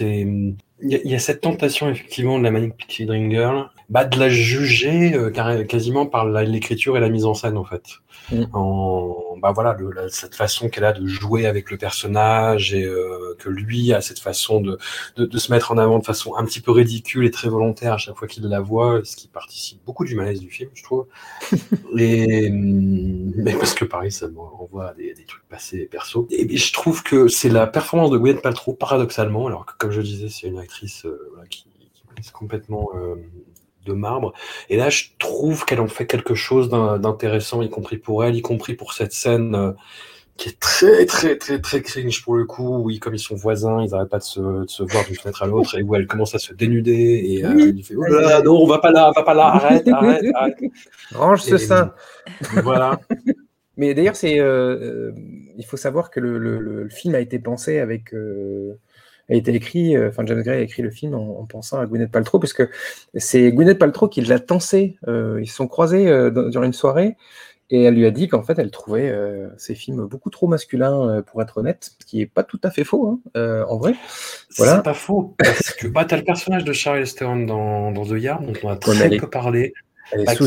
Il 0.00 0.56
y, 0.80 1.14
a 1.14 1.18
cette 1.18 1.42
tentation 1.42 1.90
effectivement 1.90 2.38
de 2.38 2.44
la 2.44 2.50
Manic 2.50 2.74
Pixie 2.76 3.04
Dream 3.04 3.30
Girl, 3.30 3.68
bah, 3.90 4.04
de 4.04 4.18
la 4.18 4.30
juger 4.30 5.12
euh, 5.12 5.30
quasiment 5.64 6.06
par 6.06 6.26
l'écriture 6.26 6.96
et 6.96 7.00
la 7.00 7.10
mise 7.10 7.26
en 7.26 7.34
scène 7.34 7.58
en 7.58 7.64
fait. 7.64 7.82
Mm. 8.30 8.44
en 8.52 9.28
bah 9.40 9.52
voilà 9.52 9.74
le, 9.78 10.08
cette 10.08 10.34
façon 10.34 10.68
qu'elle 10.68 10.84
a 10.84 10.92
de 10.92 11.06
jouer 11.06 11.46
avec 11.46 11.70
le 11.70 11.78
personnage 11.78 12.74
et 12.74 12.84
euh, 12.84 13.34
que 13.38 13.48
lui 13.48 13.92
a 13.92 14.00
cette 14.00 14.18
façon 14.18 14.60
de, 14.60 14.78
de, 15.16 15.24
de, 15.24 15.38
se 15.38 15.52
mettre 15.52 15.72
en 15.72 15.78
avant 15.78 15.98
de 15.98 16.04
façon 16.04 16.34
un 16.36 16.44
petit 16.44 16.60
peu 16.60 16.72
ridicule 16.72 17.24
et 17.24 17.30
très 17.30 17.48
volontaire 17.48 17.94
à 17.94 17.98
chaque 17.98 18.16
fois 18.16 18.28
qu'il 18.28 18.44
la 18.44 18.60
voit, 18.60 19.00
ce 19.04 19.16
qui 19.16 19.28
participe 19.28 19.84
beaucoup 19.84 20.04
du 20.04 20.14
malaise 20.14 20.40
du 20.40 20.50
film, 20.50 20.70
je 20.74 20.82
trouve. 20.82 21.06
et 21.98 22.50
mm, 22.50 23.32
mais 23.36 23.54
parce 23.54 23.74
que 23.74 23.84
pareil, 23.84 24.12
ça 24.12 24.28
me 24.28 24.38
renvoie 24.38 24.90
à 24.90 24.94
des, 24.94 25.14
des 25.14 25.24
trucs 25.24 25.46
passés 25.48 25.86
perso. 25.86 26.26
Et, 26.30 26.56
je 26.56 26.72
trouve 26.72 27.02
que 27.02 27.28
c'est 27.28 27.48
la 27.48 27.66
performance 27.66 28.10
de 28.10 28.18
Gwyneth 28.18 28.42
Paltrow 28.42 28.74
paradoxalement, 28.74 29.46
alors 29.46 29.66
que 29.66 29.72
comme 29.78 29.90
je 29.90 30.00
disais, 30.00 30.28
c'est 30.28 30.48
une 30.48 30.58
actrice 30.58 31.04
euh, 31.04 31.30
voilà, 31.32 31.46
qui, 31.48 31.64
qui 31.64 32.28
est 32.28 32.32
complètement 32.32 32.90
euh, 32.94 33.14
de 33.88 33.94
marbre. 33.94 34.32
Et 34.68 34.76
là, 34.76 34.90
je 34.90 35.04
trouve 35.18 35.64
qu'elle 35.64 35.80
en 35.80 35.88
fait 35.88 36.06
quelque 36.06 36.34
chose 36.34 36.68
d'intéressant, 36.68 37.62
y 37.62 37.70
compris 37.70 37.96
pour 37.96 38.24
elle, 38.24 38.36
y 38.36 38.42
compris 38.42 38.74
pour 38.74 38.92
cette 38.92 39.12
scène 39.12 39.54
euh, 39.54 39.72
qui 40.36 40.50
est 40.50 40.60
très, 40.60 41.04
très, 41.06 41.36
très, 41.36 41.60
très 41.60 41.82
cringe 41.82 42.22
pour 42.22 42.36
le 42.36 42.44
coup. 42.44 42.78
Oui, 42.78 42.98
comme 42.98 43.14
ils 43.14 43.20
sont 43.20 43.34
voisins, 43.34 43.82
ils 43.82 43.90
n'arrêtent 43.90 44.08
pas 44.08 44.18
de 44.18 44.24
se, 44.24 44.82
voir 44.82 45.04
d'une 45.04 45.16
fenêtre 45.16 45.42
à 45.42 45.46
l'autre 45.46 45.76
et 45.76 45.82
où 45.82 45.94
elle 45.94 46.06
commence 46.06 46.34
à 46.34 46.38
se 46.38 46.54
dénuder 46.54 47.24
et 47.26 47.44
euh, 47.44 47.72
il 47.74 47.84
fait 47.84 47.94
oh 47.96 48.04
non, 48.44 48.62
on 48.62 48.66
va 48.66 48.78
pas 48.78 48.92
là, 48.92 49.08
on 49.08 49.12
va 49.12 49.22
pas 49.24 49.34
là, 49.34 49.46
arrête, 49.46 49.88
arrête, 49.92 50.24
arrête. 50.34 50.58
Range 51.12 51.40
ce 51.40 51.58
sein. 51.58 51.92
Voilà. 52.62 53.00
Mais 53.76 53.94
d'ailleurs, 53.94 54.16
c'est, 54.16 54.40
euh, 54.40 55.12
il 55.56 55.64
faut 55.64 55.76
savoir 55.76 56.10
que 56.10 56.20
le, 56.20 56.88
film 56.88 57.14
a 57.14 57.20
été 57.20 57.38
pensé 57.38 57.78
avec 57.78 58.12
a 59.28 59.34
été 59.34 59.54
écrit, 59.54 59.96
euh, 59.96 60.08
enfin 60.08 60.24
James 60.26 60.42
Gray 60.42 60.58
a 60.58 60.60
écrit 60.60 60.82
le 60.82 60.90
film 60.90 61.14
en, 61.14 61.44
pensant 61.44 61.78
à 61.78 61.86
Gwyneth 61.86 62.10
Paltrow, 62.10 62.38
parce 62.38 62.52
que 62.52 62.70
c'est 63.14 63.52
Gwyneth 63.52 63.78
Paltrow 63.78 64.08
qui 64.08 64.20
l'a 64.22 64.38
tensé. 64.38 64.98
Euh, 65.06 65.38
ils 65.40 65.48
se 65.48 65.54
sont 65.54 65.68
croisés 65.68 66.08
euh, 66.08 66.50
durant 66.50 66.64
une 66.64 66.72
soirée 66.72 67.16
et 67.70 67.82
elle 67.82 67.94
lui 67.94 68.06
a 68.06 68.10
dit 68.10 68.28
qu'en 68.28 68.42
fait 68.42 68.58
elle 68.58 68.70
trouvait 68.70 69.14
ces 69.58 69.74
films 69.74 70.06
beaucoup 70.06 70.30
trop 70.30 70.46
masculins 70.46 71.22
pour 71.26 71.42
être 71.42 71.58
honnête, 71.58 71.90
ce 72.00 72.06
qui 72.06 72.22
est 72.22 72.26
pas 72.26 72.42
tout 72.42 72.58
à 72.62 72.70
fait 72.70 72.82
faux 72.82 73.20
hein, 73.34 73.64
en 73.68 73.76
vrai. 73.76 73.94
Voilà. 74.56 74.76
C'est 74.76 74.82
pas 74.82 74.94
faux 74.94 75.34
parce 75.36 75.74
que 75.74 75.86
bah, 75.86 76.06
tu 76.06 76.14
as 76.14 76.16
le 76.16 76.24
personnage 76.24 76.64
de 76.64 76.72
Charlie 76.72 77.04
Theron 77.04 77.44
dans, 77.44 77.92
dans 77.92 78.06
The 78.06 78.18
Yard 78.18 78.46
dont 78.46 78.54
on 78.62 78.70
a 78.70 78.76
très 78.76 79.10
peu 79.18 79.28
parlé. 79.28 79.74
Elle 80.12 80.22
est 80.22 80.24
bah, 80.24 80.34
sous, 80.34 80.46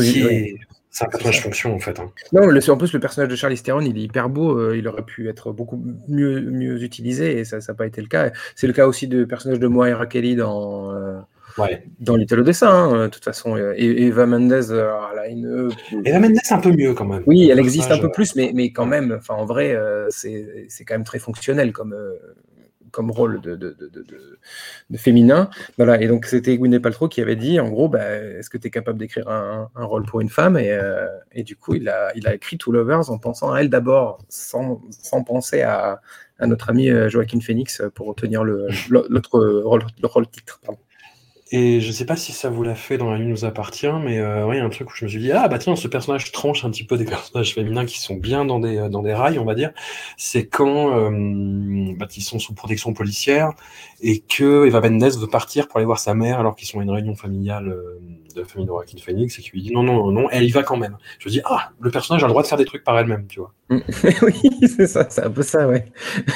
c'est 0.92 1.06
un 1.06 1.08
personnage 1.08 1.40
fonction 1.40 1.74
en 1.74 1.78
fait. 1.78 1.98
Hein. 1.98 2.12
Non, 2.32 2.46
le, 2.46 2.70
en 2.70 2.76
plus 2.76 2.92
le 2.92 3.00
personnage 3.00 3.30
de 3.30 3.34
Charlie 3.34 3.60
Theron, 3.60 3.80
il 3.80 3.96
est 3.96 4.02
hyper 4.02 4.28
beau, 4.28 4.58
euh, 4.58 4.76
il 4.76 4.86
aurait 4.86 5.04
pu 5.04 5.26
être 5.26 5.50
beaucoup 5.50 5.82
mieux, 6.06 6.42
mieux 6.42 6.82
utilisé 6.82 7.38
et 7.38 7.44
ça 7.44 7.58
n'a 7.66 7.74
pas 7.74 7.86
été 7.86 8.02
le 8.02 8.08
cas. 8.08 8.30
C'est 8.54 8.66
le 8.66 8.74
cas 8.74 8.86
aussi 8.86 9.08
du 9.08 9.26
personnage 9.26 9.58
de 9.58 9.66
Moira 9.68 10.04
Kelly 10.04 10.36
dans, 10.36 10.94
euh, 10.94 11.18
ouais. 11.56 11.82
dans 11.98 12.16
Little 12.16 12.44
Dessin, 12.44 12.68
hein, 12.68 13.04
de 13.04 13.08
toute 13.08 13.24
façon. 13.24 13.56
Et 13.56 14.02
Eva 14.02 14.26
Mendes, 14.26 14.52
euh, 14.52 14.92
elle 15.12 15.18
a 15.18 15.28
une. 15.28 15.70
Eva 16.04 16.20
Mendes, 16.20 16.36
un 16.50 16.58
peu 16.58 16.72
mieux 16.72 16.92
quand 16.92 17.06
même. 17.06 17.22
Oui, 17.24 17.48
elle 17.50 17.58
existe 17.58 17.90
un 17.90 17.98
peu 17.98 18.10
plus, 18.10 18.36
mais, 18.36 18.52
mais 18.54 18.70
quand 18.70 18.86
même, 18.86 19.18
en 19.30 19.46
vrai, 19.46 19.74
c'est 20.10 20.84
quand 20.86 20.94
même 20.94 21.04
très 21.04 21.18
fonctionnel 21.18 21.72
comme 21.72 21.96
comme 22.92 23.10
rôle 23.10 23.40
de, 23.40 23.56
de, 23.56 23.76
de, 23.80 24.04
de, 24.90 24.96
féminin. 24.96 25.50
Voilà, 25.78 26.00
et 26.00 26.06
donc 26.06 26.26
c'était 26.26 26.56
Gwyneth 26.56 26.82
Paltrow 26.82 27.08
qui 27.08 27.20
avait 27.20 27.36
dit, 27.36 27.58
en 27.58 27.68
gros, 27.70 27.88
bah, 27.88 28.06
est-ce 28.14 28.50
que 28.50 28.58
tu 28.58 28.68
es 28.68 28.70
capable 28.70 28.98
d'écrire 28.98 29.28
un, 29.28 29.70
un, 29.74 29.84
rôle 29.84 30.04
pour 30.04 30.20
une 30.20 30.28
femme? 30.28 30.56
Et, 30.56 30.70
euh, 30.70 31.06
et, 31.32 31.42
du 31.42 31.56
coup, 31.56 31.74
il 31.74 31.88
a, 31.88 32.12
il 32.14 32.28
a 32.28 32.34
écrit 32.34 32.58
Two 32.58 32.72
Lovers 32.72 33.10
en 33.10 33.18
pensant 33.18 33.52
à 33.52 33.60
elle 33.60 33.70
d'abord, 33.70 34.18
sans, 34.28 34.82
sans, 34.90 35.24
penser 35.24 35.62
à, 35.62 36.00
à, 36.38 36.46
notre 36.46 36.70
ami 36.70 36.90
euh, 36.90 37.08
Joaquin 37.08 37.40
Phoenix 37.40 37.82
pour 37.94 38.08
obtenir 38.08 38.44
l'autre 38.44 39.40
rôle, 39.40 39.82
le 40.00 40.06
rôle 40.06 40.28
titre. 40.28 40.60
Et 41.54 41.82
je 41.82 41.92
sais 41.92 42.06
pas 42.06 42.16
si 42.16 42.32
ça 42.32 42.48
vous 42.48 42.62
l'a 42.62 42.74
fait 42.74 42.96
dans 42.96 43.10
La 43.10 43.18
Nuit 43.18 43.26
nous 43.26 43.44
appartient, 43.44 43.92
mais 44.02 44.18
euh, 44.18 44.48
il 44.54 44.56
y 44.56 44.60
a 44.60 44.64
un 44.64 44.70
truc 44.70 44.90
où 44.90 44.94
je 44.96 45.04
me 45.04 45.10
suis 45.10 45.18
dit, 45.18 45.32
ah 45.32 45.48
bah 45.48 45.58
tiens, 45.58 45.76
ce 45.76 45.86
personnage 45.86 46.32
tranche 46.32 46.64
un 46.64 46.70
petit 46.70 46.84
peu 46.84 46.96
des 46.96 47.04
personnages 47.04 47.52
féminins 47.52 47.84
qui 47.84 48.00
sont 48.00 48.14
bien 48.16 48.46
dans 48.46 48.58
des, 48.58 48.88
dans 48.88 49.02
des 49.02 49.12
rails, 49.12 49.38
on 49.38 49.44
va 49.44 49.54
dire. 49.54 49.70
C'est 50.16 50.46
quand 50.46 50.96
euh, 50.96 51.92
bah, 51.98 52.08
ils 52.16 52.22
sont 52.22 52.38
sous 52.38 52.54
protection 52.54 52.94
policière 52.94 53.52
et 54.00 54.20
que 54.20 54.66
Eva 54.66 54.80
Mendes 54.80 55.12
veut 55.18 55.26
partir 55.26 55.68
pour 55.68 55.76
aller 55.76 55.84
voir 55.84 55.98
sa 55.98 56.14
mère 56.14 56.40
alors 56.40 56.56
qu'ils 56.56 56.68
sont 56.68 56.80
à 56.80 56.84
une 56.84 56.90
réunion 56.90 57.14
familiale 57.14 57.68
euh, 57.68 58.00
de 58.34 58.40
la 58.40 58.46
famille 58.46 58.64
de 58.64 58.70
Joaquin 58.70 58.96
Phoenix 59.04 59.38
et 59.38 59.42
qui 59.42 59.50
lui 59.50 59.60
dit 59.60 59.72
non, 59.72 59.82
non, 59.82 60.10
non, 60.10 60.30
elle 60.30 60.44
y 60.44 60.50
va 60.50 60.62
quand 60.62 60.78
même. 60.78 60.96
Je 61.18 61.28
me 61.28 61.32
dis, 61.32 61.42
ah, 61.44 61.72
le 61.80 61.90
personnage 61.90 62.24
a 62.24 62.28
le 62.28 62.32
droit 62.32 62.42
de 62.42 62.48
faire 62.48 62.56
des 62.56 62.64
trucs 62.64 62.82
par 62.82 62.98
elle-même, 62.98 63.26
tu 63.26 63.40
vois. 63.40 63.52
oui, 63.70 64.68
c'est 64.74 64.86
ça, 64.86 65.06
c'est 65.10 65.22
un 65.22 65.30
peu 65.30 65.42
ça, 65.42 65.68
ouais. 65.68 65.84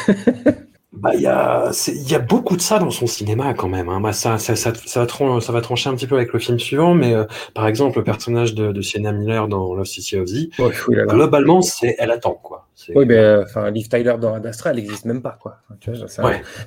Bah, 0.96 1.14
il 1.14 1.20
y 1.20 1.26
a, 1.26 1.70
il 1.88 2.10
y 2.10 2.14
a 2.14 2.18
beaucoup 2.18 2.56
de 2.56 2.62
ça 2.62 2.78
dans 2.78 2.90
son 2.90 3.06
cinéma 3.06 3.52
quand 3.52 3.68
même. 3.68 3.88
Hein. 3.88 4.00
Bah, 4.00 4.12
ça, 4.12 4.38
ça, 4.38 4.56
ça, 4.56 4.72
ça, 4.74 5.00
va 5.00 5.06
trancher, 5.06 5.44
ça 5.46 5.52
va 5.52 5.60
trancher 5.60 5.90
un 5.90 5.94
petit 5.94 6.06
peu 6.06 6.16
avec 6.16 6.32
le 6.32 6.38
film 6.38 6.58
suivant, 6.58 6.94
mais 6.94 7.12
euh, 7.12 7.24
par 7.54 7.66
exemple, 7.66 7.98
le 7.98 8.04
personnage 8.04 8.54
de, 8.54 8.72
de 8.72 8.80
Sienna 8.80 9.12
Miller 9.12 9.46
dans 9.46 9.74
Love 9.74 9.84
City 9.84 10.16
of 10.16 10.26
Z, 10.26 10.48
globalement, 10.88 11.60
c'est 11.60 11.96
elle 11.98 12.10
attend 12.10 12.40
quoi. 12.42 12.65
Oui, 12.94 13.06
ben, 13.06 13.42
enfin, 13.42 13.70
Liv 13.70 13.88
Tyler 13.88 14.16
dans 14.20 14.34
Ad 14.34 14.46
Astra, 14.46 14.70
elle 14.70 14.76
n'existe 14.76 15.06
même 15.06 15.22
pas, 15.22 15.38
quoi. 15.40 15.60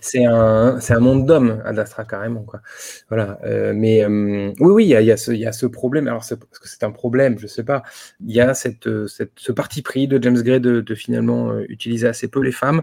c'est 0.02 0.26
un, 0.26 0.80
un, 0.90 1.00
monde 1.00 1.28
d'hommes, 1.28 1.62
Ad 1.64 1.78
Astra, 1.78 2.04
carrément, 2.04 2.42
quoi. 2.42 2.62
Voilà. 3.10 3.40
Euh, 3.44 3.74
mais 3.76 4.04
euh, 4.04 4.52
oui, 4.60 4.72
oui, 4.72 4.86
il 4.86 4.90
y 4.90 4.96
a, 4.96 5.02
y, 5.02 5.12
a 5.12 5.34
y 5.34 5.46
a 5.46 5.52
ce 5.52 5.66
problème. 5.68 6.08
Alors, 6.08 6.22
est-ce 6.22 6.34
que 6.36 6.68
c'est 6.68 6.84
un 6.84 6.92
problème 6.92 7.38
Je 7.38 7.46
sais 7.46 7.64
pas. 7.64 7.84
Il 8.26 8.34
y 8.34 8.42
a 8.42 8.56
cette, 8.56 8.90
cette, 9.08 9.34
ce 9.36 9.52
parti 9.52 9.84
pris 9.84 10.08
de 10.08 10.22
James 10.22 10.42
Gray 10.42 10.60
de, 10.60 10.82
de 10.82 10.96
finalement 10.96 11.52
euh, 11.52 11.66
utiliser 11.70 12.08
assez 12.08 12.28
peu 12.28 12.42
les 12.42 12.52
femmes. 12.52 12.82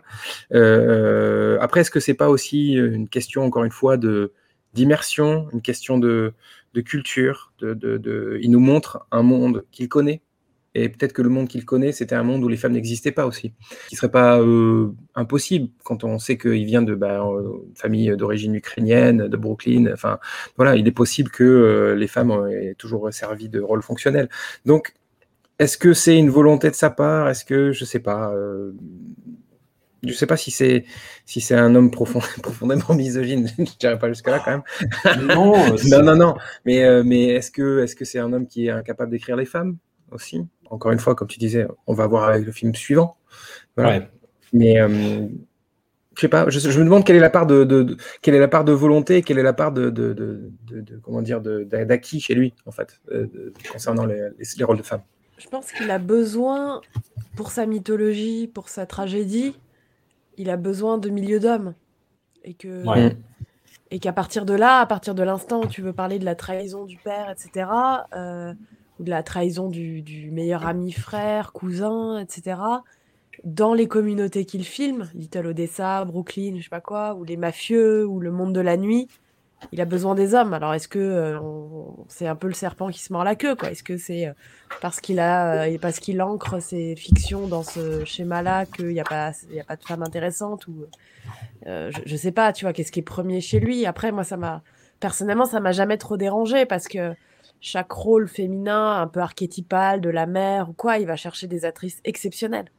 après, 0.52 1.80
est-ce 1.80 1.90
que 1.90 2.00
c'est 2.00 2.14
pas 2.14 2.28
aussi 2.28 2.74
une 2.74 3.08
question, 3.08 3.42
encore 3.42 3.64
une 3.64 3.72
fois, 3.72 3.96
de 3.96 4.32
d'immersion, 4.72 5.48
une 5.52 5.62
question 5.62 5.98
de, 5.98 6.34
de 6.74 6.80
culture. 6.82 7.52
De, 7.58 7.74
de, 7.74 7.96
de, 7.96 8.38
il 8.42 8.50
nous 8.50 8.60
montre 8.60 9.06
un 9.10 9.22
monde 9.22 9.64
qu'il 9.72 9.88
connaît, 9.88 10.20
et 10.78 10.90
peut-être 10.90 11.14
que 11.14 11.22
le 11.22 11.30
monde 11.30 11.48
qu'il 11.48 11.64
connaît, 11.64 11.90
c'était 11.90 12.14
un 12.14 12.22
monde 12.22 12.44
où 12.44 12.48
les 12.48 12.58
femmes 12.58 12.72
n'existaient 12.72 13.10
pas 13.10 13.26
aussi. 13.26 13.54
Ce 13.84 13.88
qui 13.88 13.96
serait 13.96 14.10
pas 14.10 14.38
euh, 14.38 14.92
impossible 15.14 15.70
quand 15.84 16.04
on 16.04 16.18
sait 16.18 16.36
qu'il 16.36 16.66
vient 16.66 16.82
de 16.82 16.94
bah, 16.94 17.24
euh, 17.24 17.64
famille 17.74 18.14
d'origine 18.14 18.54
ukrainienne, 18.54 19.26
de 19.26 19.36
Brooklyn. 19.38 19.90
Enfin, 19.90 20.18
voilà, 20.56 20.76
il 20.76 20.86
est 20.86 20.92
possible 20.92 21.30
que 21.30 21.44
euh, 21.44 21.94
les 21.94 22.06
femmes 22.06 22.30
aient 22.50 22.74
toujours 22.74 23.10
servi 23.10 23.48
de 23.48 23.58
rôle 23.58 23.80
fonctionnel. 23.80 24.28
Donc, 24.66 24.92
est-ce 25.58 25.78
que 25.78 25.94
c'est 25.94 26.18
une 26.18 26.28
volonté 26.28 26.68
de 26.68 26.74
sa 26.74 26.90
part? 26.90 27.30
Est-ce 27.30 27.46
que, 27.46 27.72
je 27.72 27.86
sais 27.86 28.00
pas, 28.00 28.34
je 30.02 30.12
sais 30.12 30.26
pas 30.26 30.36
si 30.36 30.50
c'est 30.50 30.84
si 31.24 31.40
c'est 31.40 31.54
un 31.54 31.74
homme 31.74 31.90
profond, 31.90 32.20
profondément 32.42 32.94
misogyne, 32.94 33.48
je 33.58 33.78
dirais 33.80 33.98
pas 33.98 34.08
jusqu'à 34.08 34.32
là 34.32 34.42
quand 34.44 34.50
même. 34.50 35.26
Non, 35.26 35.74
non, 35.88 36.02
non, 36.02 36.16
non. 36.16 36.34
Mais 36.66 37.02
mais 37.02 37.28
est-ce 37.28 37.50
que 37.50 37.82
est-ce 37.82 37.96
que 37.96 38.04
c'est 38.04 38.18
un 38.18 38.34
homme 38.34 38.46
qui 38.46 38.66
est 38.66 38.70
incapable 38.70 39.10
d'écrire 39.10 39.36
les 39.36 39.46
femmes 39.46 39.78
aussi? 40.10 40.46
Encore 40.70 40.92
une 40.92 40.98
fois, 40.98 41.14
comme 41.14 41.28
tu 41.28 41.38
disais, 41.38 41.66
on 41.86 41.94
va 41.94 42.06
voir 42.06 42.24
avec 42.28 42.44
le 42.44 42.52
film 42.52 42.74
suivant. 42.74 43.16
Mais 44.52 44.80
euh, 44.80 45.28
je 46.14 46.20
sais 46.20 46.28
pas, 46.28 46.48
je, 46.48 46.78
me 46.78 46.84
demande 46.84 47.04
quelle 47.04 47.16
est 47.16 47.20
la 47.20 47.30
part 47.30 47.46
de, 47.46 47.96
quelle 48.22 48.34
est 48.34 48.40
la 48.40 48.48
part 48.48 48.64
de 48.64 48.72
volonté, 48.72 49.22
quelle 49.22 49.38
est 49.38 49.42
la 49.42 49.52
part 49.52 49.72
de, 49.72 49.90
de, 49.90 50.50
comment 51.02 51.20
dire 51.20 51.40
d'acquis 51.40 52.20
chez 52.20 52.34
lui 52.34 52.54
en 52.64 52.70
fait 52.70 53.00
euh, 53.12 53.26
concernant 53.70 54.06
les, 54.06 54.30
rôles 54.64 54.78
de 54.78 54.82
femmes. 54.82 55.02
Je 55.38 55.48
pense 55.48 55.72
qu'il 55.72 55.90
a 55.90 55.98
besoin 55.98 56.80
pour 57.36 57.50
sa 57.50 57.66
mythologie, 57.66 58.46
pour 58.46 58.70
sa 58.70 58.86
tragédie, 58.86 59.54
il 60.38 60.48
a 60.48 60.56
besoin 60.56 60.96
de 60.96 61.10
milieu 61.10 61.38
d'hommes. 61.38 61.74
Et 62.44 62.54
que 62.54 62.82
et 63.92 64.00
qu'à 64.00 64.12
partir 64.12 64.44
de 64.44 64.54
là, 64.54 64.80
à 64.80 64.86
partir 64.86 65.14
de 65.14 65.22
l'instant 65.22 65.62
où 65.62 65.66
tu 65.66 65.80
veux 65.80 65.92
parler 65.92 66.18
de 66.18 66.24
la 66.24 66.34
trahison 66.34 66.86
du 66.86 66.96
père, 66.96 67.30
etc 67.30 67.66
ou 68.98 69.04
de 69.04 69.10
la 69.10 69.22
trahison 69.22 69.68
du, 69.68 70.30
meilleur 70.32 70.66
ami, 70.66 70.92
frère, 70.92 71.52
cousin, 71.52 72.18
etc. 72.18 72.58
Dans 73.44 73.74
les 73.74 73.86
communautés 73.86 74.44
qu'il 74.44 74.64
filme, 74.64 75.10
Little 75.14 75.48
Odessa, 75.48 76.04
Brooklyn, 76.04 76.54
je 76.56 76.62
sais 76.62 76.68
pas 76.68 76.80
quoi, 76.80 77.14
ou 77.14 77.24
les 77.24 77.36
mafieux, 77.36 78.06
ou 78.06 78.20
le 78.20 78.30
monde 78.30 78.54
de 78.54 78.60
la 78.60 78.76
nuit, 78.76 79.08
il 79.72 79.80
a 79.80 79.84
besoin 79.84 80.14
des 80.14 80.34
hommes. 80.34 80.54
Alors, 80.54 80.74
est-ce 80.74 80.88
que 80.88 80.98
euh, 80.98 81.38
c'est 82.08 82.26
un 82.26 82.36
peu 82.36 82.46
le 82.46 82.54
serpent 82.54 82.88
qui 82.88 83.00
se 83.00 83.12
mord 83.12 83.24
la 83.24 83.34
queue, 83.34 83.54
quoi? 83.54 83.70
Est-ce 83.70 83.82
que 83.82 83.96
c'est 83.96 84.26
euh, 84.26 84.32
parce 84.80 85.00
qu'il 85.00 85.18
a, 85.18 85.64
euh, 85.64 85.78
parce 85.80 85.98
qu'il 85.98 86.20
ancre 86.22 86.60
ses 86.60 86.96
fictions 86.96 87.46
dans 87.46 87.62
ce 87.62 88.04
schéma-là 88.04 88.66
qu'il 88.66 88.88
n'y 88.88 89.00
a 89.00 89.04
pas, 89.04 89.32
il 89.50 89.56
y 89.56 89.60
a 89.60 89.64
pas 89.64 89.76
de 89.76 89.82
femme 89.82 90.02
intéressante 90.02 90.66
ou 90.68 90.86
euh, 91.66 91.90
je, 91.90 92.00
je 92.04 92.16
sais 92.16 92.32
pas, 92.32 92.52
tu 92.52 92.64
vois, 92.64 92.72
qu'est-ce 92.72 92.92
qui 92.92 93.00
est 93.00 93.02
premier 93.02 93.40
chez 93.40 93.60
lui? 93.60 93.86
Après, 93.86 94.12
moi, 94.12 94.24
ça 94.24 94.36
m'a 94.36 94.62
personnellement, 95.00 95.46
ça 95.46 95.60
m'a 95.60 95.72
jamais 95.72 95.98
trop 95.98 96.16
dérangé 96.16 96.66
parce 96.66 96.88
que 96.88 97.14
chaque 97.60 97.90
rôle 97.92 98.28
féminin, 98.28 99.00
un 99.00 99.06
peu 99.08 99.20
archétypal 99.20 100.00
de 100.00 100.10
la 100.10 100.26
mère 100.26 100.70
ou 100.70 100.72
quoi, 100.72 100.98
il 100.98 101.06
va 101.06 101.16
chercher 101.16 101.46
des 101.46 101.64
actrices 101.64 102.00
exceptionnelles. 102.04 102.70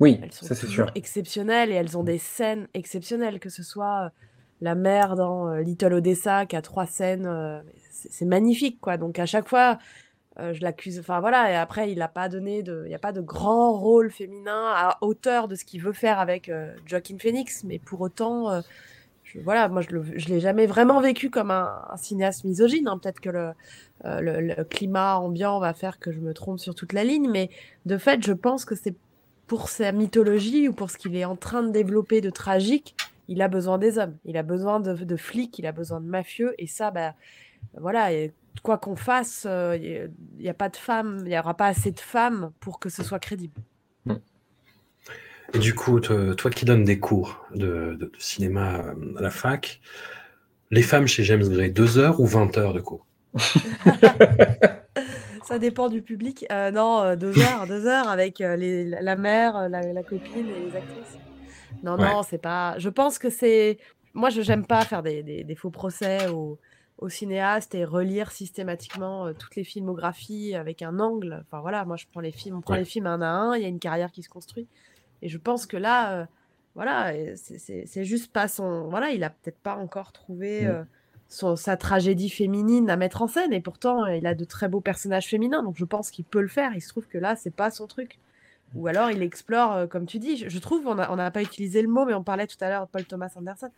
Oui, 0.00 0.20
Elles 0.22 0.32
sont 0.32 0.46
ça 0.46 0.54
c'est 0.54 0.66
sûr. 0.68 0.90
exceptionnelles 0.94 1.70
et 1.70 1.74
elles 1.74 1.98
ont 1.98 2.04
des 2.04 2.18
scènes 2.18 2.68
exceptionnelles, 2.74 3.40
que 3.40 3.48
ce 3.50 3.62
soit 3.62 4.06
euh, 4.06 4.08
la 4.60 4.74
mère 4.74 5.16
dans 5.16 5.48
euh, 5.48 5.60
Little 5.62 5.92
Odessa 5.94 6.46
qui 6.46 6.56
a 6.56 6.62
trois 6.62 6.86
scènes, 6.86 7.26
euh, 7.26 7.60
c'est 7.90 8.10
c'est 8.12 8.24
magnifique 8.24 8.80
quoi. 8.80 8.96
Donc 8.96 9.18
à 9.18 9.26
chaque 9.26 9.48
fois, 9.48 9.78
euh, 10.38 10.54
je 10.54 10.62
l'accuse. 10.62 11.00
Enfin 11.00 11.20
voilà, 11.20 11.50
et 11.50 11.56
après 11.56 11.90
il 11.90 11.98
n'a 11.98 12.08
pas 12.08 12.28
donné 12.28 12.62
de, 12.62 12.82
il 12.86 12.88
n'y 12.88 12.94
a 12.94 12.98
pas 13.00 13.12
de 13.12 13.20
grand 13.20 13.72
rôle 13.76 14.10
féminin 14.10 14.72
à 14.74 14.98
hauteur 15.00 15.48
de 15.48 15.56
ce 15.56 15.64
qu'il 15.64 15.82
veut 15.82 15.92
faire 15.92 16.20
avec 16.20 16.48
euh, 16.48 16.72
Joaquin 16.86 17.16
Phoenix, 17.18 17.64
mais 17.64 17.78
pour 17.80 18.00
autant, 18.00 18.50
euh, 18.50 18.60
voilà, 19.42 19.68
moi 19.68 19.82
je 19.82 19.88
je 20.16 20.28
l'ai 20.28 20.40
jamais 20.40 20.66
vraiment 20.66 21.00
vécu 21.00 21.30
comme 21.30 21.50
un, 21.50 21.82
cinéaste 21.96 22.44
misogyne. 22.44 22.88
hein. 22.88 22.98
Peut-être 22.98 23.20
que 23.20 23.30
le, 23.30 23.52
euh, 24.04 24.20
le, 24.20 24.40
le 24.40 24.64
climat 24.64 25.18
ambiant 25.18 25.60
va 25.60 25.74
faire 25.74 25.98
que 25.98 26.12
je 26.12 26.20
me 26.20 26.34
trompe 26.34 26.58
sur 26.58 26.74
toute 26.74 26.92
la 26.92 27.04
ligne, 27.04 27.28
mais 27.30 27.50
de 27.86 27.98
fait, 27.98 28.24
je 28.24 28.32
pense 28.32 28.64
que 28.64 28.74
c'est 28.74 28.94
pour 29.48 29.68
sa 29.70 29.92
mythologie 29.92 30.68
ou 30.68 30.72
pour 30.72 30.90
ce 30.90 30.98
qu'il 30.98 31.16
est 31.16 31.24
en 31.24 31.34
train 31.36 31.62
de 31.62 31.70
développer 31.70 32.20
de 32.20 32.30
tragique, 32.30 32.94
il 33.28 33.42
a 33.42 33.48
besoin 33.48 33.78
des 33.78 33.98
hommes. 33.98 34.16
Il 34.24 34.36
a 34.36 34.42
besoin 34.42 34.78
de, 34.78 34.94
de 34.94 35.16
flics, 35.16 35.58
il 35.58 35.66
a 35.66 35.72
besoin 35.72 36.00
de 36.00 36.06
mafieux. 36.06 36.54
Et 36.58 36.66
ça, 36.66 36.90
bah, 36.90 37.14
voilà, 37.74 38.12
et 38.12 38.32
quoi 38.62 38.78
qu'on 38.78 38.96
fasse, 38.96 39.46
euh, 39.48 40.08
il 40.38 40.48
a 40.48 40.54
pas 40.54 40.68
de 40.68 40.76
femmes, 40.76 41.18
il 41.20 41.30
n'y 41.30 41.38
aura 41.38 41.54
pas 41.54 41.66
assez 41.66 41.92
de 41.92 42.00
femmes 42.00 42.52
pour 42.60 42.78
que 42.78 42.88
ce 42.90 43.02
soit 43.02 43.18
crédible. 43.18 43.54
Et 45.54 45.58
du 45.58 45.74
coup, 45.74 45.98
te- 46.00 46.34
toi 46.34 46.50
qui 46.50 46.64
donnes 46.64 46.84
des 46.84 46.98
cours 46.98 47.44
de, 47.54 47.96
de- 47.98 48.06
de 48.06 48.12
cinéma 48.18 48.80
euh, 48.80 48.94
à 49.18 49.22
la 49.22 49.30
fac, 49.30 49.80
les 50.70 50.82
femmes 50.82 51.06
chez 51.06 51.24
James 51.24 51.48
Gray, 51.48 51.70
2 51.72 51.98
heures 51.98 52.20
ou 52.20 52.26
20 52.26 52.56
heures 52.58 52.74
de 52.74 52.80
cours? 52.80 53.06
Ça 55.44 55.58
dépend 55.58 55.88
du 55.88 56.02
public. 56.02 56.44
Euh, 56.52 56.70
non, 56.70 57.00
euh, 57.02 57.16
deux 57.16 57.32
heures, 57.40 57.66
deux 57.66 57.86
heures 57.86 58.08
avec 58.08 58.40
euh, 58.42 58.56
les, 58.56 58.84
la 58.84 59.16
mère, 59.16 59.56
euh, 59.56 59.68
la, 59.68 59.80
la 59.92 60.02
copine 60.02 60.46
et 60.50 60.60
les 60.70 60.76
actrices. 60.76 61.16
Non, 61.82 61.96
Ouais. 61.96 62.04
non, 62.12 62.22
c'est 62.22 62.38
pas. 62.42 62.74
Je 62.78 62.88
pense 62.90 63.18
que 63.18 63.30
c'est. 63.30 63.78
Moi, 64.14 64.30
je 64.30 64.40
n'aime 64.42 64.66
pas 64.66 64.84
faire 64.84 65.02
des, 65.02 65.22
des- 65.22 65.44
des 65.44 65.54
faux 65.54 65.70
procès 65.70 66.28
aux, 66.28 66.58
aux 66.98 67.08
cinéastes 67.08 67.74
et 67.74 67.84
relire 67.86 68.30
systématiquement 68.32 69.26
euh, 69.26 69.32
toutes 69.32 69.56
les 69.56 69.64
filmographies 69.64 70.54
avec 70.54 70.82
un 70.82 70.98
angle. 70.98 71.42
Enfin 71.46 71.60
voilà, 71.62 71.84
moi, 71.86 71.96
je 71.96 72.04
prends 72.10 72.20
les 72.20 72.32
films, 72.32 72.56
on 72.58 72.60
prend 72.60 72.74
Ouais. 72.74 72.80
les 72.80 72.84
films 72.84 73.06
un 73.06 73.22
à 73.22 73.28
un. 73.28 73.56
Il 73.56 73.62
y 73.62 73.64
a 73.64 73.68
une 73.68 73.78
carrière 73.78 74.10
qui 74.12 74.22
se 74.22 74.28
construit. 74.28 74.66
Et 75.22 75.28
je 75.28 75.38
pense 75.38 75.66
que 75.66 75.76
là, 75.76 76.12
euh, 76.20 76.26
voilà, 76.74 77.12
c'est- 77.36 78.04
juste 78.04 78.32
pas 78.32 78.46
son. 78.48 78.88
Voilà, 78.88 79.10
il 79.10 79.24
a 79.24 79.30
peut-être 79.30 79.58
pas 79.58 79.76
encore 79.76 80.12
trouvé. 80.12 80.62
Mm. 80.62 80.68
euh, 80.68 80.84
son- 81.30 81.56
sa 81.56 81.76
tragédie 81.76 82.30
féminine 82.30 82.88
à 82.88 82.96
mettre 82.96 83.20
en 83.20 83.26
scène 83.28 83.52
et 83.52 83.60
pourtant 83.60 84.06
euh, 84.06 84.16
il 84.16 84.26
a 84.26 84.34
de 84.34 84.44
très 84.46 84.66
beaux 84.66 84.80
personnages 84.80 85.26
féminins 85.28 85.62
donc 85.62 85.76
je 85.76 85.84
pense 85.84 86.10
qu'il 86.10 86.24
peut 86.24 86.40
le 86.40 86.48
faire 86.48 86.72
il 86.74 86.80
se 86.80 86.88
trouve 86.88 87.06
que 87.06 87.18
là 87.18 87.36
c'est 87.36 87.50
pas 87.54 87.70
son 87.70 87.86
truc 87.86 88.18
ou 88.74 88.86
alors 88.86 89.10
il 89.10 89.22
explore 89.22 89.74
euh, 89.74 89.86
comme 89.86 90.06
tu 90.06 90.18
dis 90.18 90.38
je, 90.38 90.48
je 90.48 90.58
trouve 90.58 90.86
on 90.86 90.94
n'a 91.16 91.30
pas 91.30 91.42
utilisé 91.42 91.82
le 91.82 91.88
mot 91.88 92.06
mais 92.06 92.14
on 92.14 92.22
parlait 92.24 92.46
tout 92.46 92.56
à 92.62 92.70
l'heure 92.70 92.86
de 92.86 92.90
Paul 92.90 93.04
Thomas 93.04 93.30
Anderson 93.36 93.68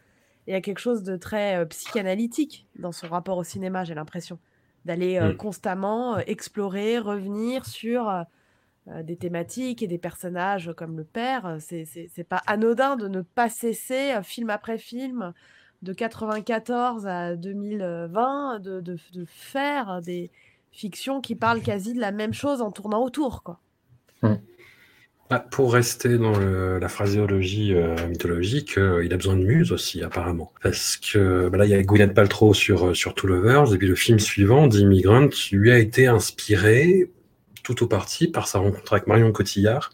il 0.47 0.53
y 0.53 0.55
a 0.57 0.61
quelque 0.61 0.79
chose 0.79 1.03
de 1.03 1.17
très 1.17 1.67
psychanalytique 1.67 2.67
dans 2.79 2.93
son 2.93 3.09
rapport 3.09 3.37
au 3.37 3.43
cinéma 3.43 3.83
j'ai 3.83 3.95
l'impression 3.95 4.39
d'aller 4.85 5.19
Mm. 5.19 5.37
constamment 5.37 6.19
explorer 6.19 7.01
revenir 7.01 7.67
sur 7.67 8.09
des 8.87 9.17
thématiques 9.17 9.83
et 9.83 9.87
des 9.87 9.99
personnages 9.99 10.73
comme 10.77 10.97
le 10.97 11.05
père 11.05 11.47
Euh, 11.47 11.59
c'est 11.61 12.25
pas 12.25 12.43
anodin 12.47 12.97
de 12.97 13.09
ne 13.09 13.23
pas 13.23 13.49
cesser 13.49 14.13
euh, 14.13 14.23
film 14.23 14.51
après 14.51 14.79
film 14.79 15.33
de 15.83 15.93
94 15.93 17.07
à 17.07 17.37
2020 17.37 18.61
de, 18.61 18.97
faire 19.27 20.01
des 20.03 20.31
fictions 20.73 21.21
qui 21.21 21.35
parlent 21.35 21.63
quasi 21.63 21.95
de 21.95 22.01
la 22.01 22.13
même 22.13 22.35
chose 22.35 22.61
en 22.63 22.71
tournant 22.71 23.03
autour 23.03 23.43
quoi. 23.43 23.61
Bah, 25.31 25.39
Pour 25.39 25.73
rester 25.73 26.19
dans 26.19 26.37
la 26.37 26.89
phraséologie 26.89 27.73
euh, 27.73 27.95
mythologique, 28.09 28.77
euh, 28.77 29.05
il 29.05 29.15
a 29.15 29.17
besoin 29.17 29.37
de 29.37 29.45
muse 29.45 29.71
aussi, 29.71 30.03
apparemment. 30.03 30.53
Parce 30.61 30.97
que 30.97 31.49
bah 31.49 31.57
là, 31.57 31.67
il 31.67 31.71
y 31.71 31.75
a 31.75 31.83
Gwyneth 31.85 32.15
Paltrow 32.15 32.53
sur, 32.53 32.89
euh, 32.89 32.95
sur 32.95 33.15
Lovers, 33.23 33.73
et 33.73 33.79
puis 33.79 33.87
le 33.87 33.95
film 33.95 34.19
suivant, 34.19 34.69
The 34.69 34.75
Immigrant, 34.75 35.29
lui 35.53 35.71
a 35.71 35.79
été 35.79 36.09
inspiré 36.09 37.13
tout 37.63 37.83
au 37.83 37.87
parti 37.87 38.29
par 38.29 38.49
sa 38.49 38.59
rencontre 38.59 38.93
avec 38.93 39.07
Marion 39.07 39.33
Cotillard. 39.33 39.93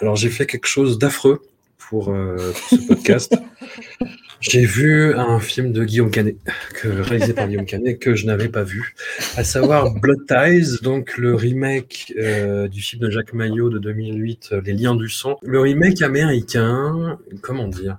Alors 0.00 0.16
j'ai 0.16 0.30
fait 0.30 0.46
quelque 0.46 0.66
chose 0.66 0.98
d'affreux 0.98 1.42
pour, 1.76 2.10
euh, 2.10 2.52
pour 2.52 2.78
ce 2.78 2.86
podcast. 2.86 3.34
J'ai 4.40 4.64
vu 4.64 5.14
un 5.14 5.40
film 5.40 5.72
de 5.72 5.82
Guillaume 5.84 6.12
Canet, 6.12 6.36
que, 6.74 6.86
réalisé 6.86 7.32
par 7.32 7.48
Guillaume 7.48 7.66
Canet, 7.66 7.98
que 7.98 8.14
je 8.14 8.24
n'avais 8.24 8.48
pas 8.48 8.62
vu, 8.62 8.94
à 9.36 9.42
savoir 9.42 9.92
Blood 9.94 10.26
Ties, 10.28 10.80
donc 10.80 11.18
le 11.18 11.34
remake 11.34 12.14
euh, 12.16 12.68
du 12.68 12.80
film 12.80 13.02
de 13.02 13.10
Jacques 13.10 13.32
Maillot 13.32 13.68
de 13.68 13.80
2008, 13.80 14.50
euh, 14.52 14.60
Les 14.64 14.74
Liens 14.74 14.94
du 14.94 15.08
sang. 15.08 15.38
Le 15.42 15.58
remake 15.58 16.02
américain, 16.02 17.18
comment 17.42 17.66
dire, 17.66 17.98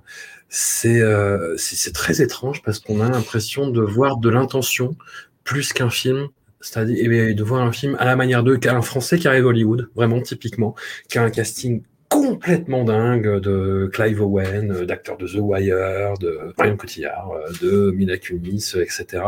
euh, 0.86 1.54
c'est 1.58 1.92
très 1.92 2.22
étrange 2.22 2.62
parce 2.62 2.78
qu'on 2.78 3.00
a 3.00 3.10
l'impression 3.10 3.68
de 3.68 3.82
voir 3.82 4.16
de 4.16 4.30
l'intention 4.30 4.96
plus 5.44 5.74
qu'un 5.74 5.90
film. 5.90 6.28
C'est-à-dire 6.60 6.96
eh 7.00 7.34
de 7.34 7.42
voir 7.42 7.62
un 7.62 7.72
film 7.72 7.96
à 7.98 8.04
la 8.04 8.16
manière 8.16 8.42
de 8.42 8.56
qu'un 8.56 8.82
Français 8.82 9.18
qui 9.18 9.28
arrive 9.28 9.44
à 9.44 9.48
Hollywood, 9.48 9.88
vraiment 9.94 10.20
typiquement, 10.20 10.74
qui 11.08 11.18
a 11.18 11.22
un 11.22 11.30
casting 11.30 11.82
complètement 12.10 12.82
dingue 12.82 13.38
de 13.38 13.88
Clive 13.92 14.20
Owen, 14.20 14.72
euh, 14.72 14.84
d'acteurs 14.84 15.16
de 15.16 15.28
The 15.28 15.36
Wire, 15.38 16.14
de 16.18 16.52
Marion 16.58 16.76
Cotillard, 16.76 17.30
euh, 17.30 17.52
de 17.62 17.92
Mila 17.92 18.18
Kunis, 18.18 18.72
euh, 18.74 18.82
etc. 18.82 19.22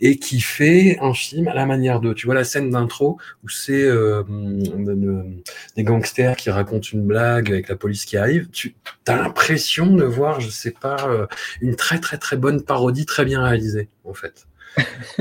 Et 0.00 0.16
qui 0.18 0.40
fait 0.40 0.98
un 1.00 1.14
film 1.14 1.46
à 1.46 1.54
la 1.54 1.64
manière 1.64 2.00
de, 2.00 2.12
tu 2.12 2.26
vois 2.26 2.34
la 2.34 2.42
scène 2.42 2.70
d'intro 2.70 3.18
où 3.44 3.48
c'est 3.48 3.84
euh, 3.84 4.24
de- 4.28 5.22
des 5.76 5.84
gangsters 5.84 6.34
qui 6.36 6.50
racontent 6.50 6.88
une 6.92 7.06
blague 7.06 7.52
avec 7.52 7.68
la 7.68 7.76
police 7.76 8.04
qui 8.04 8.16
arrive. 8.16 8.48
Tu 8.50 8.74
as 9.06 9.14
l'impression 9.16 9.94
de 9.94 10.04
voir, 10.04 10.40
je 10.40 10.50
sais 10.50 10.72
pas, 10.72 11.28
une 11.60 11.76
très 11.76 12.00
très 12.00 12.18
très 12.18 12.36
bonne 12.36 12.62
parodie 12.62 13.06
très 13.06 13.24
bien 13.24 13.44
réalisée 13.44 13.88
en 14.04 14.12
fait. 14.12 14.46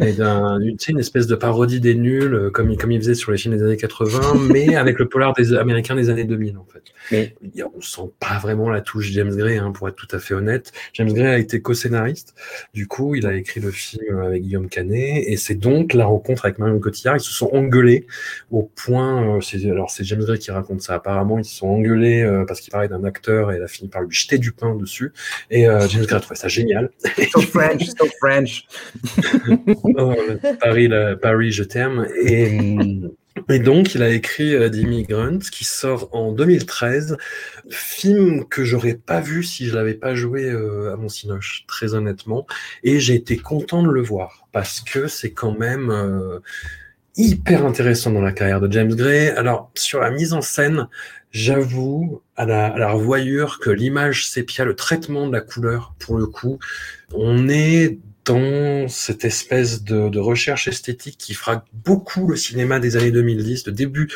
Et 0.02 0.14
d'un, 0.14 0.60
une, 0.60 0.78
tu 0.78 0.86
sais, 0.86 0.92
une 0.92 1.00
espèce 1.00 1.28
de 1.28 1.36
parodie 1.36 1.80
des 1.80 1.94
nuls, 1.96 2.34
euh, 2.34 2.50
comme, 2.50 2.72
il- 2.72 2.78
comme 2.78 2.92
il 2.92 3.00
faisait 3.00 3.14
sur 3.16 3.32
les 3.32 3.38
films 3.38 3.56
des 3.56 3.64
années 3.64 3.78
80, 3.78 4.20
mais 4.52 4.76
avec 4.76 4.98
le 5.00 5.08
polar 5.08 5.34
des 5.34 5.54
Américains 5.54 5.96
des 5.96 6.10
années 6.10 6.24
2000, 6.24 6.58
en 6.58 6.66
fait. 6.66 6.82
Mais- 7.12 7.36
on 7.76 7.82
sent 7.82 8.12
pas 8.20 8.40
vraiment 8.40 8.70
la 8.70 8.82
touche 8.82 9.12
James 9.12 9.36
Gray, 9.36 9.58
hein, 9.58 9.72
pour 9.72 9.88
être 9.88 9.96
tout 9.96 10.08
à 10.16 10.20
fait 10.20 10.34
honnête. 10.34 10.72
James 10.94 11.12
Gray 11.12 11.28
a 11.28 11.38
été 11.38 11.62
co-scénariste. 11.62 12.34
Du 12.74 12.88
coup, 12.88 13.16
il 13.16 13.26
a 13.28 13.34
écrit 13.36 13.60
le 13.60 13.72
film 13.72 14.20
avec 14.20 14.42
Guillaume 14.44 14.70
Canet, 14.70 15.24
et 15.28 15.38
c'est 15.38 15.56
donc 15.56 15.94
la 15.94 16.06
rencontre 16.06 16.46
avec 16.46 16.58
Marion 16.60 16.80
Cotillard. 16.80 17.18
Ils 17.18 17.22
se 17.22 17.32
sont 17.32 17.50
engueulés 17.54 18.08
au 18.52 18.64
point, 18.64 19.38
euh, 19.38 19.42
c'est, 19.42 19.64
alors 19.70 19.90
c'est 19.92 20.04
James 20.04 20.24
Gray 20.24 20.40
qui 20.40 20.52
raconte 20.52 20.82
ça. 20.82 20.96
Apparemment, 20.96 21.38
ils 21.40 21.46
se 21.46 21.56
sont 21.56 21.68
engueulés 21.68 22.22
euh, 22.24 22.46
parce 22.46 22.60
qu'il 22.62 22.72
parlait 22.72 22.88
d'un 22.88 23.04
acteur 23.04 23.52
et 23.52 23.56
elle 23.58 23.64
a 23.64 23.68
fini 23.68 23.90
par 23.90 24.02
lui 24.02 24.12
jeter 24.16 24.38
du 24.38 24.52
pain 24.52 24.76
dessus. 24.76 25.12
Et 25.52 25.68
euh, 25.68 25.88
James 25.90 26.06
Gray 26.06 26.18
a 26.18 26.22
trouvé 26.22 26.36
ça 26.38 26.48
génial. 26.48 26.90
So 27.32 27.42
French, 27.42 27.86
so 27.86 28.06
French. 28.20 28.66
Paris, 31.22 31.52
je 31.52 31.64
t'aime. 31.64 32.08
Et, 32.24 33.60
donc, 33.60 33.96
il 33.96 34.04
a 34.04 34.10
écrit 34.10 34.56
euh, 34.56 34.70
The 34.70 35.50
qui 35.50 35.66
sort 35.66 36.10
en 36.12 36.32
2013. 36.32 37.18
Film 37.70 38.46
que 38.46 38.64
j'aurais 38.64 38.96
pas 38.96 39.22
vu 39.22 39.44
si 39.44 39.68
je 39.68 39.76
l'avais 39.76 39.96
pas 39.96 40.16
joué 40.16 40.50
euh, 40.50 40.94
à 40.94 40.98
mon 40.98 41.10
Cinoche, 41.10 41.66
très 41.68 41.94
honnêtement. 41.94 42.46
Et 42.84 43.00
j'ai 43.00 43.16
été 43.16 43.38
content 43.38 43.84
de 43.84 43.90
le 43.90 44.02
voir, 44.02 44.48
parce 44.52 44.82
que 44.82 45.08
c'est 45.08 45.32
quand 45.32 45.58
même 45.58 45.90
euh, 45.90 46.40
hyper 47.16 47.66
intéressant 47.66 48.12
dans 48.12 48.22
la 48.22 48.32
carrière 48.32 48.62
de 48.62 48.72
James 48.72 48.94
Gray. 48.94 49.30
Alors, 49.30 49.72
sur 49.76 50.00
la 50.00 50.12
mise 50.12 50.34
en 50.34 50.42
scène, 50.42 50.88
j'avoue, 51.32 52.22
à 52.36 52.46
la, 52.46 52.68
à 52.68 52.78
la 52.78 52.92
revoyure, 52.92 53.60
que 53.60 53.70
l'image 53.70 54.28
sépia, 54.28 54.64
le 54.66 54.76
traitement 54.76 55.28
de 55.28 55.34
la 55.34 55.42
couleur, 55.42 55.96
pour 56.00 56.18
le 56.18 56.28
coup, 56.28 56.60
on 57.14 57.50
est 57.50 58.00
dans 58.26 58.88
cette 58.88 59.26
espèce 59.26 59.84
de, 59.84 60.08
de 60.10 60.20
recherche 60.20 60.68
esthétique 60.68 61.18
qui 61.18 61.34
fera 61.34 61.66
beaucoup 61.74 62.28
le 62.28 62.36
cinéma 62.38 62.80
des 62.80 62.96
années 62.96 63.12
2010, 63.12 63.66
le 63.68 63.74
début 63.74 64.10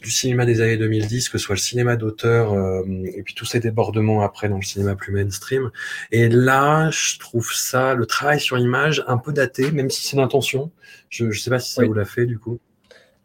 du 0.00 0.10
cinéma 0.10 0.46
des 0.46 0.60
années 0.60 0.76
2010, 0.76 1.28
que 1.28 1.38
ce 1.38 1.44
soit 1.44 1.54
le 1.56 1.60
cinéma 1.60 1.96
d'auteur 1.96 2.52
euh, 2.52 2.82
et 3.16 3.22
puis 3.22 3.34
tous 3.34 3.44
ces 3.46 3.60
débordements 3.60 4.22
après 4.22 4.48
dans 4.48 4.56
le 4.56 4.62
cinéma 4.62 4.94
plus 4.94 5.12
mainstream. 5.12 5.70
Et 6.12 6.28
là, 6.28 6.90
je 6.90 7.18
trouve 7.18 7.52
ça, 7.52 7.94
le 7.94 8.06
travail 8.06 8.40
sur 8.40 8.58
image, 8.58 9.02
un 9.08 9.18
peu 9.18 9.32
daté, 9.32 9.72
même 9.72 9.90
si 9.90 10.06
c'est 10.06 10.16
l'intention. 10.16 10.70
Je 11.10 11.24
ne 11.24 11.32
sais 11.32 11.50
pas 11.50 11.58
si 11.58 11.72
ça 11.72 11.82
Oui. 11.82 11.88
vous 11.88 11.94
l'a 11.94 12.04
fait 12.04 12.26
du 12.26 12.38
coup. 12.38 12.60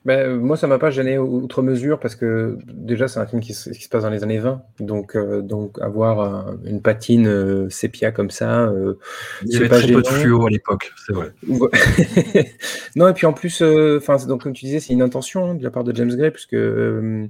Ben, 0.06 0.36
moi, 0.38 0.58
ça 0.58 0.68
m'a 0.68 0.80
pas 0.80 0.90
gêné 0.92 1.18
outre 1.18 1.62
mesure 1.62 1.98
parce 1.98 2.16
que 2.16 2.58
déjà, 2.68 3.08
c'est 3.08 3.22
un 3.22 3.26
film 3.26 3.42
qui 3.42 3.54
se, 3.54 3.70
qui 3.70 3.84
se 3.84 3.90
passe 3.90 4.04
dans 4.04 4.10
les 4.10 4.24
années 4.24 4.40
20. 4.40 4.62
Donc, 4.82 5.16
euh, 5.16 5.42
donc 5.42 5.82
avoir 5.82 6.20
euh, 6.20 6.52
une 6.66 6.82
patine 6.82 7.26
euh, 7.28 7.70
sépia 7.70 8.12
comme 8.12 8.30
ça, 8.30 8.66
euh, 8.66 8.96
Il 9.44 9.54
y 9.54 9.56
avait 9.56 9.70
pas 9.70 9.80
très 9.80 9.94
peu 9.94 10.02
de 10.02 10.08
fluo 10.08 10.46
à 10.46 10.50
l'époque, 10.50 10.92
c'est 11.08 11.14
vrai. 11.14 11.32
Non, 12.96 13.08
et 13.08 13.14
puis 13.14 13.26
en 13.26 13.34
plus, 13.34 13.62
euh, 13.62 13.98
enfin, 13.98 14.18
c'est- 14.18 14.28
donc 14.28 14.44
comme 14.44 14.54
tu 14.54 14.66
disais, 14.66 14.80
c'est 14.82 14.92
une 14.94 15.02
intention 15.02 15.52
hein, 15.52 15.56
de 15.56 15.64
la 15.64 15.72
part 15.72 15.84
de 15.86 15.96
James 15.96 16.14
Gray, 16.14 16.32
puisque 16.32 16.54
euh, 16.54 17.26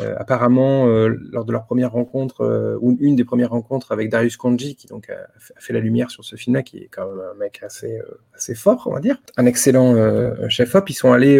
euh, 0.00 0.14
apparemment, 0.16 0.88
euh, 0.88 1.14
lors 1.30 1.44
de 1.44 1.52
leur 1.52 1.66
première 1.66 1.92
rencontre, 1.92 2.40
euh, 2.40 2.78
ou 2.80 2.96
une 3.00 3.16
des 3.16 3.24
premières 3.24 3.50
rencontres 3.50 3.92
avec 3.92 4.08
Darius 4.08 4.36
Kanji, 4.38 4.76
qui 4.76 4.86
donc 4.86 5.10
a, 5.10 5.26
fait 5.58 5.72
la 5.74 5.80
lumière 5.80 6.10
sur 6.10 6.24
ce 6.24 6.36
film-là, 6.36 6.62
qui 6.62 6.78
est 6.78 6.88
quand 6.90 7.06
même 7.06 7.20
un 7.32 7.38
mec 7.38 7.60
assez, 7.62 7.98
euh, 7.98 8.18
assez 8.34 8.54
fort, 8.54 8.84
on 8.90 8.94
va 8.94 9.00
dire, 9.00 9.18
un 9.36 9.46
excellent 9.46 9.94
euh, 9.94 10.48
chef-op, 10.48 10.88
ils 10.88 10.94
sont 10.94 11.12
allés, 11.12 11.38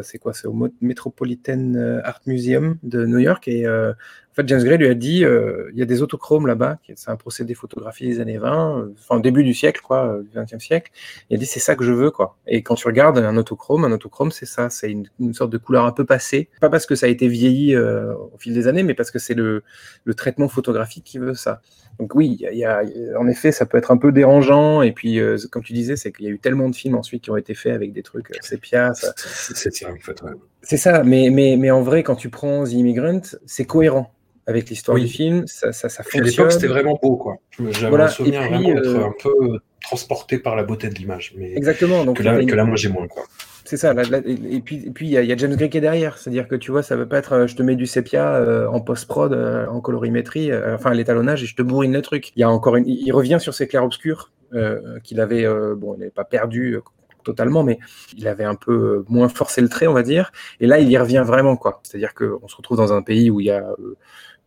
c'est 0.00 0.18
quoi, 0.18 0.32
c'est 0.32 0.46
au 0.46 0.70
Metropolitan 0.80 1.74
euh, 1.74 2.00
Art 2.04 2.20
Museum 2.26 2.78
de 2.82 3.04
New 3.04 3.18
York, 3.18 3.46
et 3.48 3.66
euh, 3.66 3.92
en 4.32 4.34
fait, 4.34 4.48
James 4.48 4.62
Gray 4.64 4.78
lui 4.78 4.88
a 4.88 4.94
dit, 4.94 5.24
euh, 5.26 5.70
il 5.74 5.78
y 5.78 5.82
a 5.82 5.84
des 5.84 6.00
autochromes 6.00 6.46
là-bas, 6.46 6.78
c'est 6.94 7.10
un 7.10 7.16
procédé 7.16 7.52
photographié 7.52 8.08
des 8.08 8.18
années 8.20 8.38
20, 8.38 8.78
euh, 8.78 8.94
enfin 8.98 9.20
début 9.20 9.44
du 9.44 9.52
siècle, 9.52 9.82
quoi, 9.84 10.06
euh, 10.06 10.22
du 10.22 10.30
20e 10.38 10.58
siècle. 10.58 10.90
Il 11.28 11.36
a 11.36 11.38
dit 11.38 11.44
c'est 11.44 11.60
ça 11.60 11.74
que 11.76 11.84
je 11.84 11.92
veux 11.92 12.10
quoi. 12.10 12.38
Et 12.46 12.62
quand 12.62 12.74
tu 12.74 12.86
regardes 12.86 13.18
un 13.18 13.36
autochrome, 13.36 13.84
un 13.84 13.92
autochrome 13.92 14.30
c'est 14.32 14.46
ça, 14.46 14.70
c'est 14.70 14.90
une, 14.90 15.06
une 15.20 15.34
sorte 15.34 15.50
de 15.52 15.58
couleur 15.58 15.84
un 15.84 15.92
peu 15.92 16.06
passée. 16.06 16.48
Pas 16.62 16.70
parce 16.70 16.86
que 16.86 16.94
ça 16.94 17.04
a 17.06 17.08
été 17.10 17.28
vieilli 17.28 17.74
euh, 17.74 18.14
au 18.14 18.38
fil 18.38 18.54
des 18.54 18.68
années, 18.68 18.82
mais 18.82 18.94
parce 18.94 19.10
que 19.10 19.18
c'est 19.18 19.34
le, 19.34 19.62
le 20.04 20.14
traitement 20.14 20.48
photographique 20.48 21.04
qui 21.04 21.18
veut 21.18 21.34
ça. 21.34 21.60
Donc 21.98 22.14
oui, 22.14 22.38
il 22.50 22.56
y 22.58 22.64
a- 22.64 22.82
en 23.18 23.26
effet, 23.28 23.52
ça 23.52 23.66
peut 23.66 23.76
être 23.76 23.90
un 23.90 23.98
peu 23.98 24.12
dérangeant. 24.12 24.80
Et 24.80 24.92
puis, 24.92 25.20
comme 25.50 25.62
tu 25.62 25.74
disais, 25.74 25.96
c'est 25.96 26.10
qu'il 26.10 26.24
y 26.24 26.28
a 26.28 26.30
eu 26.32 26.38
tellement 26.38 26.70
de 26.70 26.74
films 26.74 26.94
ensuite 26.94 27.22
qui 27.24 27.30
ont 27.30 27.36
été 27.36 27.54
faits 27.54 27.74
avec 27.74 27.92
des 27.92 28.02
trucs 28.02 28.28
sépia. 28.40 28.92
C'est 28.94 29.10
c'est 29.54 29.74
ça, 29.74 29.90
en 29.92 29.96
fait. 29.96 30.22
ouais. 30.22 30.30
C'est 30.62 30.78
ça, 30.78 31.02
mais, 31.04 31.28
mais, 31.30 31.56
mais 31.58 31.70
en 31.70 31.82
vrai, 31.82 32.02
quand 32.02 32.14
tu 32.16 32.30
prends 32.30 32.64
The 32.64 32.72
Immigrant, 32.72 33.20
c'est 33.44 33.66
cohérent 33.66 34.10
avec 34.52 34.70
l'histoire 34.70 34.94
Oui. 34.96 35.02
du 35.04 35.08
film, 35.08 35.46
ça, 35.46 35.72
ça, 35.72 35.88
ça 35.88 36.00
à 36.00 36.04
fonctionne. 36.04 36.24
l'époque, 36.24 36.52
c'était 36.52 36.66
vraiment 36.68 36.98
beau, 37.02 37.16
quoi. 37.16 37.36
J'avais 37.70 37.88
Voilà, 37.88 38.04
un 38.04 38.08
souvenir 38.08 38.40
puis, 38.40 38.48
vraiment 38.50 38.74
d'être 38.74 38.86
euh, 38.86 39.04
un 39.06 39.14
peu 39.22 39.58
transporté 39.82 40.38
par 40.38 40.54
la 40.56 40.62
beauté 40.62 40.88
de 40.88 40.94
l'image. 40.94 41.34
Mais 41.36 41.52
Exactement. 41.56 42.04
Donc, 42.04 42.18
que 42.18 42.22
là, 42.22 42.40
une- 42.40 42.48
que 42.48 42.54
là, 42.54 42.64
moi, 42.64 42.76
j'ai 42.76 42.88
moins, 42.88 43.06
quoi. 43.08 43.24
C'est 43.64 43.76
ça. 43.76 43.94
là- 43.94 44.02
là- 44.02 44.20
et 44.26 44.60
puis, 44.60 44.82
et 44.86 44.90
puis 44.90 45.06
il 45.06 45.12
y, 45.12 45.16
a- 45.16 45.22
il 45.22 45.28
y 45.28 45.32
a 45.32 45.36
James 45.36 45.54
Gray 45.54 45.70
qui 45.70 45.78
est 45.78 45.80
derrière. 45.80 46.18
C'est-à-dire 46.18 46.48
que 46.48 46.56
tu 46.56 46.70
vois, 46.72 46.82
ça 46.82 46.96
veut 46.96 47.06
pas 47.08 47.18
être 47.18 47.32
euh, 47.32 47.46
je 47.46 47.54
te 47.54 47.62
mets 47.62 47.76
du 47.76 47.86
sépia 47.86 48.34
euh, 48.34 48.66
en 48.68 48.80
post-prod, 48.80 49.32
euh, 49.32 49.66
en 49.68 49.80
colorimétrie, 49.80 50.50
euh, 50.50 50.74
enfin 50.74 50.90
à 50.90 50.94
l'étalonnage, 50.94 51.42
et 51.42 51.46
je 51.46 51.54
te 51.54 51.62
bourrine 51.62 51.92
le 51.92 52.02
truc. 52.02 52.32
Il 52.36 52.40
y 52.40 52.42
a 52.42 52.50
encore 52.50 52.76
une, 52.76 52.86
il 52.86 53.10
revient 53.12 53.38
sur 53.40 53.54
ses 53.54 53.68
clairs-obscurs 53.68 54.32
euh, 54.52 54.98
qu'il 55.04 55.20
avait, 55.20 55.46
euh, 55.46 55.74
bon, 55.76 55.94
il 55.94 56.00
n'avait 56.00 56.10
pas 56.10 56.24
perdu 56.24 56.76
totalement, 57.22 57.62
mais 57.62 57.78
il 58.16 58.28
avait 58.28 58.44
un 58.44 58.54
peu 58.54 59.04
moins 59.08 59.28
forcé 59.28 59.60
le 59.60 59.68
trait, 59.68 59.86
on 59.86 59.92
va 59.94 60.02
dire. 60.02 60.32
Et 60.60 60.66
là, 60.66 60.78
il 60.78 60.90
y 60.90 60.98
revient 60.98 61.22
vraiment, 61.26 61.56
quoi. 61.56 61.80
C'est-à-dire 61.82 62.14
qu'on 62.14 62.48
se 62.48 62.56
retrouve 62.56 62.76
dans 62.78 62.92
un 62.92 63.02
pays 63.02 63.30
où 63.30 63.40
il 63.40 63.46
y 63.46 63.50
a, 63.50 63.64
euh, 63.78 63.96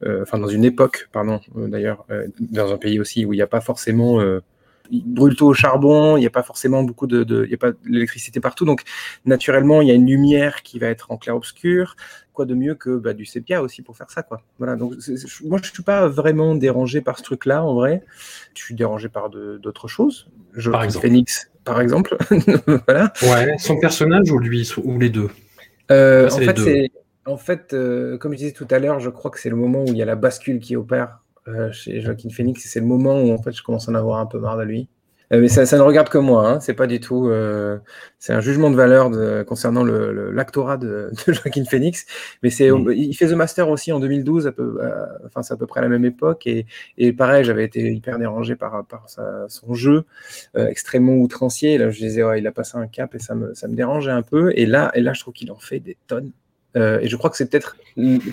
euh, 0.04 0.22
enfin 0.24 0.38
dans 0.40 0.48
une 0.48 0.66
époque, 0.66 1.08
pardon, 1.12 1.40
euh, 1.58 1.68
d'ailleurs, 1.68 2.06
euh, 2.12 2.28
dans 2.40 2.72
un 2.74 2.78
pays 2.78 3.00
aussi 3.00 3.26
où 3.26 3.34
il 3.34 3.38
n'y 3.38 3.42
a 3.42 3.48
pas 3.48 3.62
forcément 3.62 4.20
euh, 4.22 4.42
il 4.92 5.04
brûle 5.04 5.36
tout 5.36 5.48
au 5.48 5.54
charbon, 5.56 6.16
il 6.16 6.20
n'y 6.20 6.28
a 6.28 6.30
pas 6.30 6.44
forcément 6.44 6.84
beaucoup 6.84 7.08
de, 7.08 7.24
de- 7.24 7.44
il 7.46 7.50
y 7.52 7.56
a 7.56 7.58
pas 7.58 7.72
d'électricité 7.90 8.40
partout, 8.40 8.66
donc 8.66 8.84
naturellement 9.26 9.82
il 9.82 9.88
y 9.88 9.92
a 9.92 9.96
une 9.96 10.06
lumière 10.06 10.62
qui 10.62 10.78
va 10.78 10.88
être 10.88 11.12
en 11.12 11.18
clair-obscur. 11.18 11.96
Quoi 12.34 12.46
de 12.46 12.54
mieux 12.54 12.76
que 12.76 12.98
bah, 12.98 13.14
du 13.14 13.26
sépia 13.26 13.64
aussi 13.64 13.82
pour 13.82 13.96
faire 13.98 14.12
ça, 14.12 14.22
quoi. 14.22 14.42
Voilà. 14.60 14.76
Donc 14.76 14.94
moi 15.46 15.58
je 15.64 15.72
suis 15.72 15.84
pas 15.84 16.08
vraiment 16.08 16.54
dérangé 16.54 17.02
par 17.02 17.18
ce 17.18 17.24
truc-là 17.24 17.64
en 17.64 17.74
vrai. 17.74 18.04
Je 18.54 18.62
suis 18.62 18.76
dérangé 18.76 19.10
par 19.10 19.30
d'autres 19.32 19.88
choses. 19.88 20.28
Je, 20.54 20.70
Par 20.70 20.84
exemple. 20.84 21.08
Phoenix, 21.08 21.50
par 21.66 21.82
exemple. 21.82 22.16
voilà. 22.88 23.12
Ouais, 23.24 23.58
son 23.58 23.78
personnage 23.78 24.32
ou 24.32 24.40
lui, 24.40 24.72
ou 24.84 24.98
les 25.00 25.10
deux? 25.10 25.30
Euh, 25.92 26.30
en 26.30 26.38
les 26.38 26.46
fait, 26.46 26.54
deux. 26.54 26.88
en 27.26 27.38
fait, 27.38 27.74
euh, 27.74 28.18
comme 28.18 28.32
je 28.32 28.38
disais 28.38 28.52
tout 28.52 28.68
à 28.72 28.80
l'heure, 28.80 29.00
je 29.00 29.10
crois 29.10 29.32
que 29.32 29.40
c'est 29.40 29.50
le 29.50 29.56
moment 29.56 29.84
où 29.84 29.88
il 29.88 29.98
y 29.98 30.02
a 30.02 30.06
la 30.06 30.16
bascule 30.16 30.60
qui 30.60 30.76
opère 30.76 31.20
euh, 31.48 31.72
chez 31.72 32.02
Joaquin 32.02 32.30
Phoenix, 32.30 32.66
et 32.66 32.70
c'est 32.70 32.80
le 32.80 32.86
moment 32.86 33.22
où 33.22 33.32
en 33.32 33.42
fait 33.42 33.52
je 33.52 33.62
commence 33.62 33.90
à 33.90 33.92
en 33.92 33.96
avoir 33.96 34.20
un 34.20 34.26
peu 34.26 34.40
marre 34.40 34.58
de 34.58 34.64
lui. 34.64 34.88
Euh, 35.34 35.42
mais 35.42 35.48
ça, 35.48 35.66
ça 35.66 35.78
ne 35.78 35.82
regarde 35.82 36.10
que 36.10 36.18
moi, 36.18 36.48
hein, 36.50 36.60
c'est 36.60 36.74
pas 36.74 36.88
du 36.88 37.00
tout. 37.00 37.28
euh, 37.30 37.78
c'est 38.20 38.34
un 38.34 38.42
jugement 38.42 38.70
de 38.70 38.76
valeur 38.76 39.10
de, 39.10 39.44
concernant 39.44 39.84
le, 39.84 40.12
le- 40.14 40.32
l'actorat 40.32 40.78
de, 40.78 41.12
de 41.28 41.34
Joaquin 41.34 41.66
Phoenix. 41.66 42.06
Mais 42.44 42.50
c'est, 42.50 42.70
Mm. 42.72 42.92
il 42.94 43.14
fait 43.16 43.28
The 43.28 43.32
Master 43.34 43.70
aussi 43.70 43.92
en 43.92 44.00
2012, 44.00 44.48
à 44.48 44.52
peu, 44.52 44.78
euh, 44.82 45.06
enfin 45.26 45.42
c'est 45.44 45.54
à 45.54 45.58
peu 45.58 45.66
près 45.68 45.80
à 45.80 45.84
la 45.84 45.90
même 45.90 46.06
époque, 46.06 46.46
et, 46.48 46.66
et 46.98 47.14
pareil, 47.14 47.44
j'avais 47.44 47.66
été 47.66 47.92
hyper 47.92 48.18
dérangé 48.20 48.56
par, 48.56 48.86
par 48.86 49.10
sa- 49.10 49.46
son 49.50 49.74
jeu 49.74 50.06
euh, 50.58 50.68
extrêmement 50.68 51.16
outrancier. 51.16 51.78
Là, 51.78 51.90
je 51.90 52.00
disais, 52.00 52.24
ouais, 52.24 52.40
il 52.40 52.48
a 52.48 52.52
passé 52.52 52.78
un 52.78 52.88
cap 52.88 53.16
et 53.16 53.20
ça 53.20 53.36
me, 53.36 53.54
ça 53.54 53.68
me 53.68 53.76
dérangeait 53.76 54.12
un 54.12 54.22
peu. 54.24 54.52
Et 54.56 54.66
là, 54.66 54.92
et 54.96 55.02
là, 55.02 55.14
je 55.14 55.22
trouve 55.22 55.34
qu'il 55.34 55.52
en 55.52 55.60
fait 55.60 55.80
des 55.80 55.98
tonnes. 56.08 56.32
Euh, 56.76 57.00
et 57.02 57.08
je 57.08 57.16
crois 57.16 57.30
que 57.30 57.38
c'est 57.38 57.50
peut-être 57.50 57.78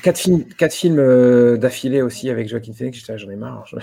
quatre 0.03 0.19
films, 0.19 0.45
quatre 0.59 0.73
films 0.75 0.99
euh, 0.99 1.57
d'affilée 1.57 2.03
aussi 2.03 2.29
avec 2.31 2.49
Joaquin 2.49 2.73
Phoenix. 2.73 2.99
J'étais, 2.99 3.13
ah, 3.13 3.17
j'en 3.17 3.31
ai 3.31 3.37
marre. 3.37 3.65
Je, 3.73 3.79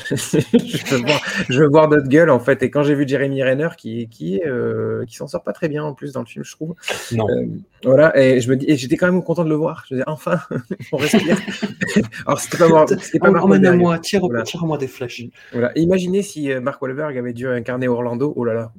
je 0.53 0.95
veux 0.95 1.02
voir, 1.02 1.22
je 1.49 1.60
veux 1.61 1.68
voir 1.69 1.88
d'autres 1.88 2.07
gueules 2.10 2.30
en 2.30 2.40
fait. 2.40 2.61
Et 2.64 2.69
quand 2.69 2.84
j'ai 2.84 2.95
vu 2.95 3.07
Jeremy 3.07 3.41
Renner 3.44 3.69
qui, 3.77 4.07
qui, 4.10 4.41
euh, 4.45 5.06
qui 5.06 5.15
s'en 5.15 5.27
sort 5.27 5.44
pas 5.44 5.53
très 5.53 5.69
bien 5.69 5.84
en 5.84 5.94
plus 5.94 6.11
dans 6.14 6.19
le 6.22 6.26
film, 6.26 6.44
je 6.44 6.52
trouve. 6.52 6.76
Non. 7.14 7.26
Euh, 7.30 7.45
voilà. 7.84 8.18
Et 8.19 8.41
je 8.41 8.49
me 8.49 8.56
dis, 8.57 8.65
et 8.68 8.76
j'étais 8.76 8.98
quand 8.98 9.11
même 9.11 9.23
content 9.23 9.44
de 9.45 9.49
le 9.49 9.56
voir. 9.56 9.86
Je 9.88 9.95
disais, 9.95 10.03
enfin, 10.07 10.40
on 10.91 10.98
respire. 10.98 11.38
Alors 12.26 12.40
c'était 12.40 12.57
pas, 12.57 12.68
Mar- 12.68 12.90
c'était 12.90 13.19
pas 13.19 13.31
Mark 13.31 14.02
tire, 14.02 14.22
Voilà. 14.22 14.44
tire-moi 14.44 14.77
des 14.77 14.88
flèches. 14.88 15.23
Voilà. 15.53 15.72
Et 15.77 15.81
Imaginez 15.81 16.22
si 16.22 16.49
Mark 16.61 16.81
Wahlberg 16.81 17.18
avait 17.18 17.34
dû 17.34 17.48
incarner 17.48 17.88
Orlando. 17.88 18.34
Oh 18.36 18.44
là 18.44 18.53
là. 18.53 18.72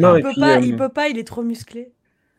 Non, 0.00 0.16
Il 0.16 0.18
et 0.18 0.22
peut 0.22 0.28
puis, 0.30 0.40
pas, 0.40 0.56
euh, 0.56 0.60
il 0.62 0.76
peut 0.76 0.88
pas, 0.88 1.08
il 1.08 1.18
est 1.18 1.26
trop 1.26 1.42
musclé. 1.42 1.90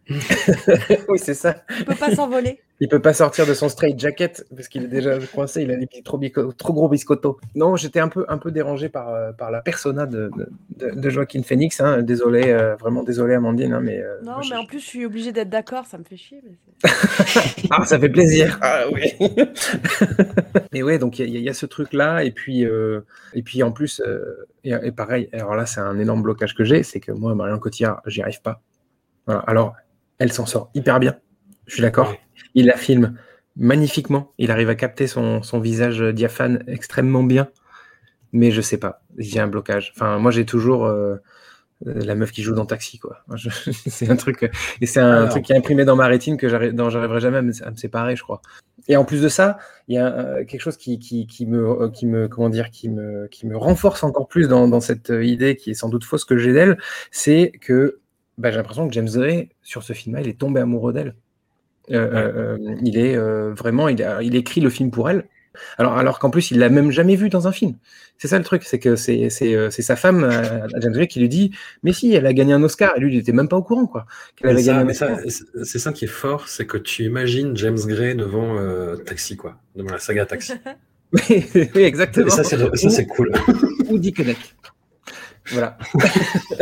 oui, 1.09 1.17
c'est 1.19 1.33
ça. 1.33 1.63
Il 1.79 1.85
peut 1.85 1.95
pas 1.95 2.13
s'envoler. 2.13 2.59
Il 2.79 2.89
peut 2.89 3.01
pas 3.01 3.13
sortir 3.13 3.45
de 3.45 3.53
son 3.53 3.69
straight 3.69 3.97
jacket 3.97 4.45
parce 4.53 4.67
qu'il 4.67 4.83
est 4.83 4.87
déjà 4.87 5.17
coincé. 5.33 5.61
Il 5.61 5.71
a 5.71 5.77
des 5.77 5.85
petits 5.87 6.03
trop, 6.03 6.19
trop 6.57 6.73
gros 6.73 6.89
biscottos. 6.89 7.37
Non, 7.55 7.77
j'étais 7.77 7.99
un 8.01 8.09
peu, 8.09 8.25
un 8.27 8.37
peu 8.37 8.51
dérangé 8.51 8.89
par, 8.89 9.09
euh, 9.09 9.31
par 9.31 9.51
la 9.51 9.61
persona 9.61 10.05
de, 10.05 10.29
de, 10.77 10.89
de 10.91 11.09
Joaquin 11.09 11.41
Phoenix. 11.43 11.79
hein. 11.79 12.01
Désolé, 12.01 12.49
euh, 12.51 12.75
vraiment 12.75 13.03
désolé, 13.03 13.35
Amandine. 13.35 13.73
hein, 13.73 13.79
mais, 13.81 14.01
euh, 14.01 14.17
Non, 14.23 14.33
moi, 14.33 14.41
je- 14.41 14.49
mais 14.49 14.57
en 14.57 14.65
plus, 14.65 14.79
je 14.79 14.85
suis 14.85 15.05
obligée 15.05 15.31
d'être 15.31 15.49
d'accord, 15.49 15.85
ça 15.85 15.97
me 15.97 16.03
fait 16.03 16.17
chier. 16.17 16.41
mais 16.43 16.57
Ah, 17.71 17.85
ça 17.85 17.97
fait 17.97 18.09
plaisir. 18.09 18.59
Ah 18.61 18.83
oui. 18.91 19.13
et 20.73 20.83
ouais, 20.83 20.97
donc 20.99 21.19
il 21.19 21.29
y, 21.29 21.35
a- 21.37 21.39
il 21.39 21.43
y 21.45 21.49
a 21.49 21.53
ce 21.53 21.65
truc-là. 21.65 22.23
Et 22.25 22.31
puis, 22.31 22.65
euh, 22.65 23.01
et 23.33 23.43
puis 23.43 23.63
en 23.63 23.71
plus, 23.71 24.01
euh, 24.05 24.45
et, 24.65 24.71
et 24.71 24.91
pareil, 24.91 25.29
alors 25.31 25.55
là, 25.55 25.65
c'est 25.65 25.79
un 25.79 25.97
énorme 25.99 26.21
blocage 26.23 26.55
que 26.55 26.65
j'ai, 26.65 26.83
c'est 26.83 26.99
que 26.99 27.11
moi, 27.13 27.33
Marion 27.35 27.59
Cotillard, 27.59 28.01
j'y 28.07 28.21
arrive 28.21 28.41
pas. 28.41 28.61
Voilà. 29.25 29.41
Alors, 29.47 29.73
elle 30.19 30.31
s'en 30.31 30.45
sort 30.45 30.69
hyper 30.73 30.99
bien. 30.99 31.17
Je 31.65 31.73
suis 31.73 31.81
d'accord. 31.81 32.09
Ouais. 32.09 32.19
Il 32.55 32.65
la 32.67 32.77
filme 32.77 33.15
magnifiquement. 33.55 34.33
Il 34.37 34.51
arrive 34.51 34.69
à 34.69 34.75
capter 34.75 35.07
son, 35.07 35.43
son 35.43 35.59
visage 35.59 36.01
diaphane 36.01 36.63
extrêmement 36.67 37.23
bien. 37.23 37.49
Mais 38.31 38.51
je 38.51 38.61
sais 38.61 38.77
pas. 38.77 39.03
J'ai 39.17 39.39
un 39.39 39.47
blocage. 39.47 39.93
Enfin, 39.95 40.17
moi, 40.17 40.31
j'ai 40.31 40.45
toujours 40.45 40.85
euh, 40.85 41.17
euh, 41.85 41.93
la 42.03 42.15
meuf 42.15 42.31
qui 42.31 42.41
joue 42.41 42.55
dans 42.55 42.65
Taxi, 42.65 42.97
quoi. 42.97 43.23
C'est 43.87 44.09
un 44.09 44.15
truc. 44.15 44.49
Et 44.81 44.85
c'est 44.87 44.99
un 44.99 45.27
truc 45.27 45.45
qui 45.45 45.53
est 45.53 45.57
imprimé 45.57 45.85
dans 45.85 45.95
ma 45.95 46.07
rétine 46.07 46.37
que 46.37 46.49
j'arriverai 46.49 47.19
jamais 47.19 47.37
à 47.37 47.41
me, 47.43 47.51
à 47.63 47.69
me 47.69 47.75
séparer, 47.75 48.15
je 48.15 48.23
crois. 48.23 48.41
Et 48.87 48.97
en 48.97 49.05
plus 49.05 49.21
de 49.21 49.29
ça, 49.29 49.59
il 49.87 49.95
y 49.95 49.97
a 49.97 50.07
euh, 50.07 50.45
quelque 50.45 50.61
chose 50.61 50.77
qui, 50.77 50.97
qui, 50.97 51.27
qui 51.27 51.45
me, 51.45 51.89
qui 51.89 52.07
me, 52.07 52.27
comment 52.27 52.49
dire, 52.49 52.71
qui 52.71 52.89
me, 52.89 53.27
qui 53.27 53.45
me 53.45 53.55
renforce 53.55 54.03
encore 54.03 54.27
plus 54.27 54.47
dans, 54.47 54.67
dans 54.67 54.81
cette 54.81 55.09
idée 55.09 55.55
qui 55.55 55.71
est 55.71 55.75
sans 55.75 55.89
doute 55.89 56.03
fausse 56.03 56.25
que 56.25 56.37
j'ai 56.37 56.53
d'elle, 56.53 56.79
c'est 57.11 57.51
que 57.61 58.01
bah, 58.37 58.51
j'ai 58.51 58.57
l'impression 58.57 58.87
que 58.87 58.93
James 58.93 59.09
Gray, 59.13 59.49
sur 59.61 59.83
ce 59.83 59.93
film-là, 59.93 60.21
il 60.21 60.27
est 60.27 60.39
tombé 60.39 60.59
amoureux 60.61 60.93
d'elle. 60.93 61.15
Euh, 61.91 61.95
euh, 61.95 62.57
euh, 62.57 62.75
il 62.83 62.97
est 62.97 63.17
vraiment, 63.17 63.89
il, 63.89 64.01
a- 64.03 64.21
il 64.23 64.35
écrit 64.35 64.61
le 64.61 64.69
film 64.69 64.89
pour 64.91 65.09
elle. 65.09 65.25
Alors, 65.77 65.97
alors 65.97 66.17
qu'en 66.17 66.31
plus, 66.31 66.49
il 66.49 66.57
l'a 66.57 66.69
même 66.69 66.89
jamais 66.89 67.15
vu 67.15 67.29
dans 67.29 67.47
un 67.47 67.51
film. 67.51 67.75
C'est 68.17 68.27
ça 68.27 68.39
le 68.39 68.43
truc, 68.43 68.63
c'est 68.63 68.79
que 68.79 68.95
c'est 68.95 69.29
c'est, 69.29 69.69
c'est 69.69 69.81
sa 69.83 69.95
femme, 69.95 70.27
James 70.81 70.93
Gray, 70.93 71.07
qui 71.07 71.19
lui 71.19 71.29
dit 71.29 71.51
Mais 71.83 71.93
si, 71.93 72.11
elle 72.13 72.25
a 72.25 72.33
gagné 72.33 72.53
un 72.53 72.63
Oscar. 72.63 72.93
Et 72.97 72.99
lui, 72.99 73.13
il 73.13 73.19
était 73.19 73.33
même 73.33 73.47
pas 73.47 73.57
au 73.57 73.61
courant, 73.63 73.85
quoi. 73.85 74.05
C'est 75.63 75.79
ça 75.79 75.91
qui 75.93 76.05
est 76.05 76.07
fort, 76.07 76.47
c'est 76.47 76.65
que 76.65 76.77
tu 76.77 77.03
imagines 77.03 77.55
James 77.55 77.77
Gray 77.85 78.15
devant 78.15 78.57
Taxi, 79.05 79.37
quoi, 79.37 79.57
devant 79.75 79.91
la 79.91 79.99
saga 79.99 80.25
Taxi. 80.25 80.53
oui, 81.29 81.81
exactement. 81.83 82.25
Et 82.25 82.29
ça, 82.31 82.43
c'est 82.43 82.57
ça, 82.57 82.89
c'est 82.89 83.05
cool. 83.05 83.31
ou 83.89 83.99
Dick 83.99 84.17
Connect. 84.17 84.55
Voilà. 85.51 85.77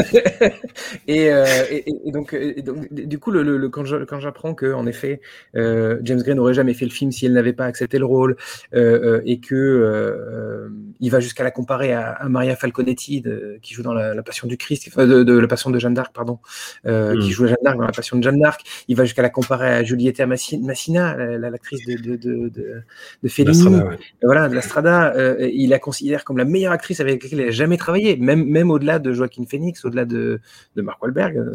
et, 1.07 1.31
euh, 1.31 1.45
et, 1.69 2.11
donc, 2.11 2.33
et 2.33 2.61
donc, 2.61 2.91
du 2.91 3.19
coup, 3.19 3.31
le, 3.31 3.43
le- 3.43 3.69
quand 3.69 3.83
j'apprends 3.85 4.53
que, 4.53 4.73
en 4.73 4.85
effet, 4.87 5.21
euh, 5.55 5.99
James 6.03 6.21
Gray 6.21 6.35
n'aurait 6.35 6.53
jamais 6.53 6.73
fait 6.73 6.85
le 6.85 6.91
film 6.91 7.11
si 7.11 7.25
elle 7.25 7.33
n'avait 7.33 7.53
pas 7.53 7.65
accepté 7.65 7.99
le 7.99 8.05
rôle, 8.05 8.35
euh, 8.73 9.17
euh, 9.17 9.21
et 9.25 9.39
que 9.39 9.55
euh, 9.55 10.65
euh, 10.65 10.69
il 10.99 11.11
va 11.11 11.19
jusqu'à 11.19 11.43
la 11.43 11.51
comparer 11.51 11.93
à, 11.93 12.11
à 12.11 12.29
Maria 12.29 12.55
Falconetti, 12.55 13.21
de- 13.21 13.57
qui 13.61 13.73
joue 13.73 13.83
dans 13.83 13.93
la, 13.93 14.13
la 14.13 14.23
Passion 14.23 14.47
du 14.47 14.57
Christ, 14.57 14.97
de, 14.97 15.23
de 15.23 15.37
la 15.37 15.47
Passion 15.47 15.69
de 15.69 15.79
Jeanne 15.79 15.93
d'Arc, 15.93 16.13
pardon, 16.13 16.39
euh, 16.85 17.15
Mm. 17.15 17.19
qui 17.19 17.31
joue 17.31 17.47
Jeanne 17.47 17.57
d'Arc 17.63 17.77
dans 17.77 17.85
la 17.85 17.91
Passion 17.91 18.17
de 18.17 18.23
Jeanne 18.23 18.39
d'Arc. 18.39 18.61
Il 18.87 18.95
va 18.95 19.05
jusqu'à 19.05 19.21
la 19.21 19.29
comparer 19.29 19.67
à 19.77 19.83
Massi- 20.25 20.59
Massina, 20.59 21.15
la- 21.17 21.37
la- 21.37 21.49
l'actrice 21.49 21.85
de, 21.85 22.15
de, 22.15 22.49
de, 22.49 22.83
Fellini. 23.27 23.67
Ouais. 23.67 23.97
Voilà, 24.23 24.49
de 24.49 24.55
la 24.55 24.61
Strada, 24.61 25.13
euh, 25.15 25.49
il 25.53 25.69
la 25.69 25.79
considère 25.79 26.23
comme 26.23 26.37
la 26.37 26.45
meilleure 26.45 26.71
actrice 26.73 26.99
avec 26.99 27.23
laquelle 27.23 27.39
il 27.39 27.47
a 27.47 27.51
jamais 27.51 27.77
travaillé, 27.77 28.15
même, 28.17 28.45
même 28.45 28.70
même 28.71 28.75
au-delà 28.75 28.99
de 28.99 29.13
Joaquin 29.13 29.43
Phoenix, 29.49 29.83
au-delà 29.85 30.05
de, 30.05 30.39
de 30.75 30.81
Mark 30.81 31.01
Wahlberg, 31.01 31.51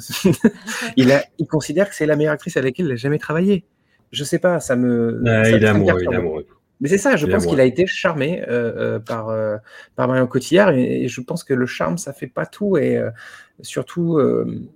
il, 0.97 1.13
a, 1.13 1.25
il 1.39 1.47
considère 1.47 1.89
que 1.89 1.95
c'est 1.95 2.07
la 2.07 2.17
meilleure 2.17 2.35
actrice 2.35 2.57
avec 2.57 2.75
laquelle 2.75 2.87
il 2.87 2.93
a 2.93 2.97
jamais 2.97 3.19
travaillé. 3.19 3.65
Je 4.13 4.25
sais 4.25 4.39
pas, 4.39 4.61
ça 4.61 4.77
me. 4.77 5.23
Ah, 5.27 5.45
ça 5.45 5.51
il 5.51 5.61
me 5.61 5.69
amoureux, 5.69 6.01
il 6.03 6.13
est 6.13 6.17
amoureux. 6.17 6.47
Mais 6.81 6.89
c'est 6.89 6.99
ça, 6.99 7.17
je 7.17 7.27
pense 7.27 7.47
qu'il 7.47 7.61
a 7.61 7.65
été 7.65 7.87
charmé 7.87 8.43
euh, 8.43 8.73
euh, 8.77 8.99
par, 8.99 9.31
euh, 9.31 9.57
par 9.95 10.09
Marion 10.09 10.27
Cotillard 10.27 10.73
et, 10.73 11.05
et 11.05 11.09
je 11.09 11.21
pense 11.23 11.43
que 11.43 11.55
le 11.55 11.65
charme, 11.65 11.97
ça 11.97 12.13
fait 12.13 12.27
pas 12.27 12.45
tout 12.45 12.77
et 12.77 12.99
euh, 12.99 13.11
surtout 13.63 14.19
euh, 14.19 14.69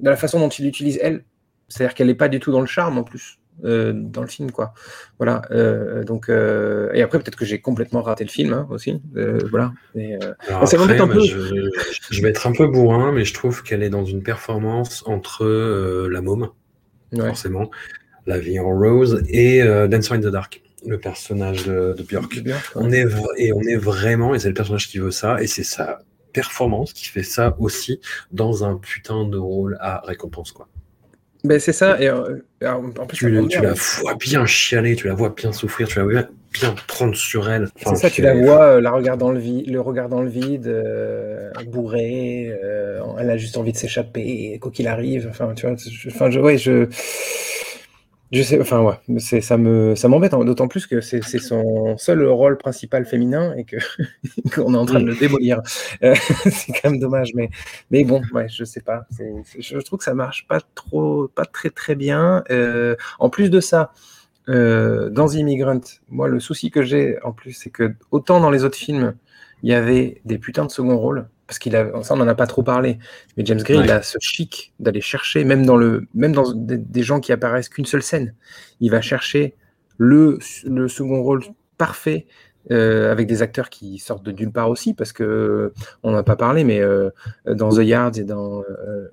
de 0.00 0.10
la 0.10 0.16
façon 0.16 0.40
dont 0.40 0.48
il 0.48 0.64
l'utilise 0.64 0.98
elle. 1.00 1.24
C'est-à-dire 1.68 1.94
qu'elle 1.94 2.08
n'est 2.08 2.14
pas 2.14 2.28
du 2.28 2.40
tout 2.40 2.50
dans 2.50 2.60
le 2.60 2.66
charme 2.66 2.98
en 2.98 3.04
plus. 3.04 3.38
Euh, 3.62 3.92
dans 3.94 4.20
le 4.20 4.26
film 4.26 4.50
quoi 4.50 4.74
voilà 5.18 5.42
euh, 5.52 6.02
donc 6.02 6.28
euh, 6.28 6.90
et 6.92 7.02
après 7.02 7.20
peut-être 7.20 7.38
que 7.38 7.44
j'ai 7.44 7.60
complètement 7.60 8.02
raté 8.02 8.24
le 8.24 8.30
film 8.30 8.52
hein, 8.52 8.66
aussi 8.68 9.00
voilà 9.48 9.72
ça 9.94 10.76
après, 10.76 11.00
un 11.00 11.06
peu. 11.06 11.20
je, 11.20 11.70
je 12.10 12.22
vais 12.22 12.30
être 12.30 12.46
un 12.46 12.52
peu 12.52 12.66
bourrin, 12.66 13.12
mais 13.12 13.24
je 13.24 13.32
trouve 13.32 13.62
qu'elle 13.62 13.82
est 13.82 13.90
dans 13.90 14.04
une 14.04 14.22
performance 14.22 15.04
entre 15.06 15.46
la 16.10 16.20
môme, 16.20 16.48
ouais. 17.12 17.26
forcément, 17.26 17.70
la 18.26 18.38
vie 18.38 18.58
en 18.58 18.76
rose, 18.76 19.22
et 19.28 19.62
Dancer 19.88 20.14
in 20.14 20.20
the 20.20 20.26
Dark, 20.26 20.62
le 20.86 20.98
personnage 20.98 21.64
de, 21.66 21.94
de 21.96 22.02
Björk. 22.02 22.40
Bien, 22.40 22.56
On 22.74 22.90
est, 22.90 23.06
et 23.38 23.52
on 23.52 23.62
est 23.62 23.76
vraiment, 23.76 24.34
et 24.34 24.38
c'est 24.38 24.48
le 24.48 24.54
personnage 24.54 24.88
qui 24.88 24.98
veut 24.98 25.10
ça, 25.10 25.40
et 25.40 25.46
c'est 25.46 25.64
sa 25.64 26.00
performance 26.32 26.92
qui 26.92 27.06
fait 27.06 27.22
ça 27.22 27.56
aussi 27.58 28.00
dans 28.32 28.64
un 28.64 28.76
putain 28.76 29.26
de 29.26 29.38
rôle 29.38 29.78
à 29.80 30.02
récompense. 30.04 30.52
Quoi. 30.52 30.68
Ben, 31.44 31.60
c'est 31.60 31.72
ça 31.72 32.00
et 32.00 32.08
euh, 32.08 32.38
alors, 32.62 32.82
en 32.98 33.06
plus 33.06 33.18
Tu, 33.18 33.60
la 33.60 33.74
vois 33.74 34.14
bien 34.14 34.46
chialer, 34.46 34.96
tu 34.96 35.08
la 35.08 35.14
vois 35.14 35.28
bien 35.28 35.52
souffrir, 35.52 35.86
tu 35.86 35.98
la 35.98 36.04
vois 36.04 36.22
bien 36.52 36.74
prendre 36.86 37.14
sur 37.14 37.50
elle. 37.50 37.68
C'est 37.76 37.96
ça, 37.96 38.08
tu 38.08 38.22
la 38.22 38.34
vois, 38.34 38.62
euh, 38.62 38.80
la 38.80 38.92
regard 38.92 39.18
dans 39.18 39.30
le 39.30 39.38
vide, 39.38 39.68
le 39.68 39.80
regard 39.80 40.08
dans 40.08 40.22
le 40.22 40.30
vide, 40.30 40.68
euh, 40.68 41.50
bourrée, 41.66 42.50
euh, 42.64 43.00
elle 43.18 43.28
a 43.28 43.36
juste 43.36 43.56
envie 43.58 43.72
de 43.72 43.76
s'échapper, 43.76 44.58
quoi 44.60 44.70
qu'il 44.70 44.86
arrive. 44.86 45.26
Enfin, 45.28 45.52
tu 45.54 45.66
vois, 45.66 45.76
je, 45.76 46.08
enfin, 46.08 46.30
je, 46.30 46.40
ouais, 46.40 46.56
je, 46.56 46.86
je 48.34 48.42
sais, 48.42 48.60
enfin, 48.60 48.82
ouais, 48.82 49.18
c'est, 49.18 49.40
ça 49.40 49.56
me, 49.56 49.94
ça 49.94 50.08
m'embête, 50.08 50.34
hein, 50.34 50.44
d'autant 50.44 50.68
plus 50.68 50.86
que 50.86 51.00
c'est, 51.00 51.22
son 51.22 51.96
seul 51.96 52.26
rôle 52.26 52.58
principal 52.58 53.06
féminin 53.06 53.54
et 53.56 53.64
que 53.64 53.76
qu'on 54.54 54.74
est 54.74 54.76
en 54.76 54.84
train 54.84 55.00
de 55.00 55.06
le 55.06 55.14
démolir. 55.14 55.62
Euh, 56.02 56.14
c'est 56.44 56.72
quand 56.72 56.90
même 56.90 56.98
dommage, 56.98 57.32
mais, 57.34 57.48
mais 57.90 58.04
bon, 58.04 58.22
ouais, 58.32 58.48
je 58.48 58.64
sais 58.64 58.80
pas. 58.80 59.06
Je 59.58 59.78
trouve 59.78 59.98
que 59.98 60.04
ça 60.04 60.14
marche 60.14 60.46
pas 60.46 60.60
trop, 60.74 61.28
pas 61.28 61.44
très 61.44 61.70
très 61.70 61.94
bien. 61.94 62.44
Euh, 62.50 62.96
en 63.18 63.30
plus 63.30 63.50
de 63.50 63.60
ça. 63.60 63.92
Euh, 64.50 65.08
dans 65.08 65.28
The 65.28 65.36
Immigrant, 65.36 65.80
moi, 66.10 66.28
le 66.28 66.38
souci 66.38 66.70
que 66.70 66.82
j'ai 66.82 67.18
en 67.22 67.32
plus, 67.32 67.52
c'est 67.52 67.70
que 67.70 67.94
autant 68.10 68.40
dans 68.40 68.50
les 68.50 68.62
autres 68.62 68.76
films, 68.76 69.14
il 69.62 69.70
y 69.70 69.74
avait 69.74 70.20
des 70.26 70.36
putains 70.36 70.66
de 70.66 70.70
second 70.70 70.98
rôles, 70.98 71.26
parce 71.46 71.58
qu'il 71.58 71.76
a, 71.76 72.02
ça, 72.02 72.14
on 72.14 72.16
n'en 72.16 72.28
a 72.28 72.34
pas 72.34 72.46
trop 72.46 72.62
parlé, 72.62 72.98
mais 73.36 73.44
James 73.44 73.62
Gray, 73.62 73.76
Ouais. 73.78 73.84
il 73.84 73.90
a 73.90 74.02
ce 74.02 74.18
chic 74.20 74.72
d'aller 74.80 75.00
chercher, 75.00 75.44
même 75.44 75.66
dans, 75.66 75.76
le, 75.76 76.06
même 76.14 76.32
dans 76.32 76.52
des, 76.52 76.78
des 76.78 77.02
gens 77.02 77.20
qui 77.20 77.32
apparaissent 77.32 77.68
qu'une 77.68 77.84
seule 77.86 78.02
scène, 78.02 78.34
il 78.80 78.90
va 78.90 79.00
chercher 79.00 79.54
le, 79.98 80.38
le 80.64 80.88
second 80.88 81.22
rôle 81.22 81.42
parfait. 81.78 82.26
Euh, 82.70 83.10
avec 83.12 83.26
des 83.26 83.42
acteurs 83.42 83.68
qui 83.70 83.98
sortent 83.98 84.24
de 84.24 84.32
nulle 84.32 84.50
part 84.52 84.70
aussi, 84.70 84.94
parce 84.94 85.12
que 85.12 85.72
on 86.02 86.12
n'en 86.12 86.18
a 86.18 86.22
pas 86.22 86.36
parlé, 86.36 86.64
mais 86.64 86.80
euh, 86.80 87.10
dans 87.46 87.70
The 87.70 87.82
Yard 87.84 88.16
et 88.18 88.24
dans 88.24 88.62
euh, 88.62 89.08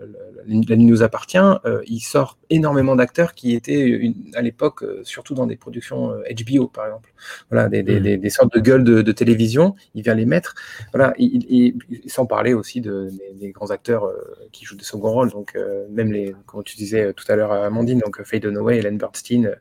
La 0.67 0.75
nuit 0.75 0.85
nous 0.85 1.03
appartient, 1.03 1.37
il 1.85 1.99
sort 1.99 2.37
énormément 2.49 2.95
d'acteurs 2.95 3.33
qui 3.33 3.53
étaient 3.53 3.81
une- 3.81 4.15
à 4.35 4.41
l'époque, 4.41 4.83
surtout 5.03 5.35
dans 5.35 5.45
des 5.45 5.55
productions 5.55 6.13
HBO 6.33 6.67
par 6.67 6.85
exemple, 6.87 7.13
voilà, 7.51 7.69
des, 7.69 7.83
des, 7.83 7.99
des- 7.99 8.17
des 8.17 8.29
sortes 8.29 8.53
de 8.53 8.59
gueules 8.59 8.83
de, 8.83 9.01
de 9.01 9.11
télévision, 9.11 9.75
il 9.95 10.01
vient 10.03 10.15
les 10.15 10.25
mettre, 10.25 10.55
voilà, 10.93 11.13
il- 11.17 11.45
il- 11.49 11.75
il- 11.89 12.09
sans 12.09 12.25
parler 12.25 12.53
aussi 12.53 12.81
de, 12.81 13.09
des, 13.39 13.51
grands 13.51 13.69
acteurs 13.71 14.11
qui 14.51 14.65
jouent 14.65 14.77
des 14.77 14.83
seconds 14.83 15.11
rôles, 15.11 15.29
donc 15.29 15.57
même 15.91 16.11
les, 16.11 16.33
comme 16.47 16.63
tu 16.63 16.75
disais 16.75 17.13
tout 17.13 17.25
à 17.29 17.35
l'heure, 17.35 17.51
Amandine, 17.51 17.99
donc 17.99 18.21
Faye 18.23 18.39
Dunaway, 18.39 18.77
Ellen 18.79 18.97
Burstyn, 18.97 19.45
euh, 19.45 19.55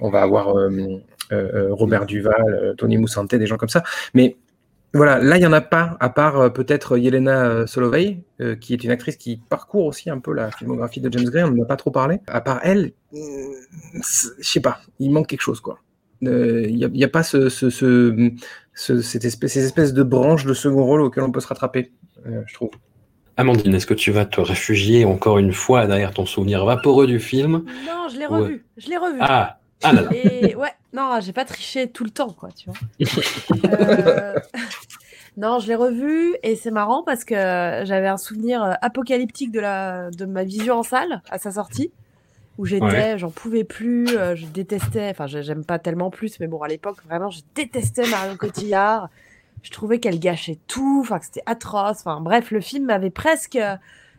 on 0.00 0.10
va 0.10 0.22
avoir 0.22 0.54
Robert 1.30 2.06
Duval, 2.06 2.74
Tony 2.76 2.98
Moussante, 2.98 3.32
des 3.38 3.46
gens 3.46 3.56
comme 3.56 3.68
ça, 3.68 3.82
mais 4.14 4.36
voilà, 4.94 5.18
là, 5.18 5.36
il 5.36 5.40
n'y 5.40 5.46
en 5.46 5.52
a 5.52 5.60
pas, 5.60 5.96
à 6.00 6.08
part 6.08 6.40
euh, 6.40 6.48
peut-être 6.48 6.96
Yelena 6.96 7.44
euh, 7.44 7.66
Solovey, 7.66 8.20
euh, 8.40 8.56
qui 8.56 8.72
est 8.72 8.82
une 8.82 8.90
actrice 8.90 9.16
qui 9.16 9.36
parcourt 9.36 9.84
aussi 9.84 10.08
un 10.08 10.18
peu 10.20 10.32
la 10.32 10.50
filmographie 10.50 11.00
de 11.00 11.12
James 11.12 11.24
Gray, 11.28 11.42
on 11.44 11.50
n'en 11.50 11.64
a 11.64 11.66
pas 11.66 11.76
trop 11.76 11.90
parlé. 11.90 12.18
À 12.28 12.40
part 12.40 12.60
elle, 12.62 12.92
euh, 13.12 13.18
je 13.94 14.42
sais 14.42 14.60
pas, 14.60 14.80
il 14.98 15.10
manque 15.10 15.26
quelque 15.26 15.42
chose, 15.42 15.60
quoi. 15.60 15.80
Euh, 16.24 16.64
Il 16.66 16.76
n'y 16.76 16.84
a, 16.84 16.88
il 16.94 16.98
y 16.98 17.04
a 17.04 17.08
pas 17.08 17.22
ce, 17.22 17.50
ce, 17.50 17.68
ce- 17.68 18.30
ce- 18.74 19.02
cette 19.02 19.24
espèce, 19.26 19.52
ces 19.52 19.64
espèces 19.66 19.92
de 19.92 20.02
branches 20.02 20.46
de 20.46 20.54
second 20.54 20.84
rôle 20.84 21.02
auxquelles 21.02 21.24
on 21.24 21.30
peut 21.32 21.40
se 21.40 21.48
rattraper, 21.48 21.92
euh, 22.26 22.40
je 22.46 22.54
trouve. 22.54 22.70
Amandine, 23.36 23.74
est-ce 23.74 23.86
que 23.86 23.92
tu 23.92 24.12
vas 24.12 24.24
te 24.24 24.40
réfugier 24.40 25.04
encore 25.04 25.36
une 25.38 25.52
fois 25.52 25.86
derrière 25.86 26.12
ton 26.14 26.24
souvenir 26.24 26.64
vaporeux 26.64 27.06
du 27.06 27.20
film 27.20 27.64
Non, 27.86 28.08
je 28.10 28.18
l'ai 28.18 28.24
revu. 28.24 28.64
Je 28.78 28.88
l'ai 28.88 28.96
revu. 28.96 29.18
Ah, 29.20 29.58
ah 29.82 29.92
là 29.92 30.00
là. 30.02 30.08
Et 30.14 30.54
ouais, 30.54 30.70
non, 30.96 31.20
j'ai 31.20 31.32
pas 31.32 31.44
triché 31.44 31.88
tout 31.90 32.04
le 32.04 32.10
temps, 32.10 32.30
quoi, 32.32 32.48
tu 32.56 32.70
vois. 32.70 32.78
Euh, 33.64 34.34
Non, 35.36 35.58
je 35.58 35.68
l'ai 35.68 35.74
revu 35.74 36.34
et 36.42 36.56
c'est 36.56 36.70
marrant 36.70 37.02
parce 37.02 37.22
que 37.24 37.34
j'avais 37.34 38.08
un 38.08 38.16
souvenir 38.16 38.62
euh, 38.64 38.72
apocalyptique 38.80 39.52
de, 39.52 39.60
la... 39.60 40.10
de 40.10 40.24
ma 40.24 40.44
vision 40.44 40.78
en 40.78 40.82
salle 40.82 41.20
à 41.30 41.36
sa 41.38 41.50
sortie, 41.50 41.92
où 42.56 42.64
j'étais, 42.64 42.84
Ouais. 42.86 43.18
j'en 43.18 43.30
pouvais 43.30 43.62
plus, 43.64 44.08
euh, 44.16 44.34
je 44.34 44.46
détestais, 44.46 45.10
enfin, 45.10 45.26
je- 45.26 45.42
j'aime 45.42 45.62
pas 45.62 45.78
tellement 45.78 46.08
plus, 46.08 46.40
mais 46.40 46.46
bon, 46.46 46.62
à 46.62 46.68
l'époque, 46.68 46.96
vraiment, 47.04 47.28
je 47.28 47.40
détestais 47.54 48.06
Marion 48.08 48.36
Cotillard. 48.38 49.10
Je 49.62 49.70
trouvais 49.72 49.98
qu'elle 50.00 50.18
gâchait 50.20 50.58
tout, 50.68 51.00
enfin, 51.02 51.18
que 51.18 51.26
c'était 51.26 51.42
atroce. 51.44 51.98
Enfin, 52.00 52.20
bref, 52.22 52.50
le 52.50 52.60
film 52.62 52.86
m'avait 52.86 53.10
presque. 53.10 53.58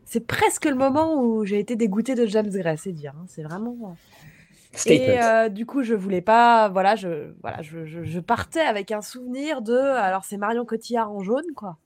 C'est 0.06 0.26
presque 0.28 0.66
le 0.66 0.76
moment 0.76 1.20
où 1.22 1.46
j'ai 1.46 1.58
été 1.58 1.76
dégoûtée 1.76 2.14
de 2.16 2.26
James 2.28 2.50
Gray, 2.50 2.78
c'est 2.78 2.92
dire. 2.92 3.14
hein, 3.18 3.26
C'est 3.28 3.42
vraiment. 3.44 3.96
Et 4.86 5.22
euh, 5.22 5.50
du 5.50 5.66
coup, 5.66 5.84
je 5.84 5.94
voulais 5.94 6.22
pas. 6.22 6.70
Voilà, 6.70 6.96
je, 6.96 7.32
voilà, 7.42 7.62
je, 7.62 7.86
je, 7.86 8.04
je 8.04 8.20
partais 8.20 8.62
avec 8.62 8.92
un 8.92 9.02
souvenir 9.02 9.62
de. 9.62 9.76
Alors, 9.76 10.26
c'est 10.26 10.38
Marion 10.38 10.66
Cotillard 10.66 11.12
en 11.12 11.22
jaune, 11.22 11.54
quoi. 11.56 11.78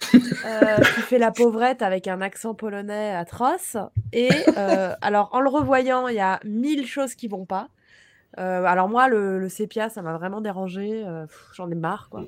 euh, 0.14 0.76
qui 0.94 1.00
fait 1.02 1.18
la 1.18 1.32
pauvrette 1.32 1.82
avec 1.82 2.06
un 2.06 2.20
accent 2.20 2.54
polonais 2.54 3.14
atroce. 3.14 3.76
Et 4.12 4.30
euh, 4.56 4.94
alors, 5.00 5.30
en 5.32 5.40
le 5.40 5.48
revoyant, 5.48 6.08
il 6.08 6.14
y 6.14 6.20
a 6.20 6.40
mille 6.44 6.86
choses 6.86 7.14
qui 7.14 7.28
vont 7.28 7.44
pas. 7.44 7.68
Euh, 8.38 8.64
alors, 8.64 8.88
moi, 8.88 9.08
le, 9.08 9.38
le 9.38 9.48
sépia, 9.48 9.88
ça 9.88 10.02
m'a 10.02 10.16
vraiment 10.16 10.40
dérangé. 10.40 11.04
J'en 11.54 11.70
ai 11.70 11.74
marre, 11.74 12.08
quoi. 12.10 12.24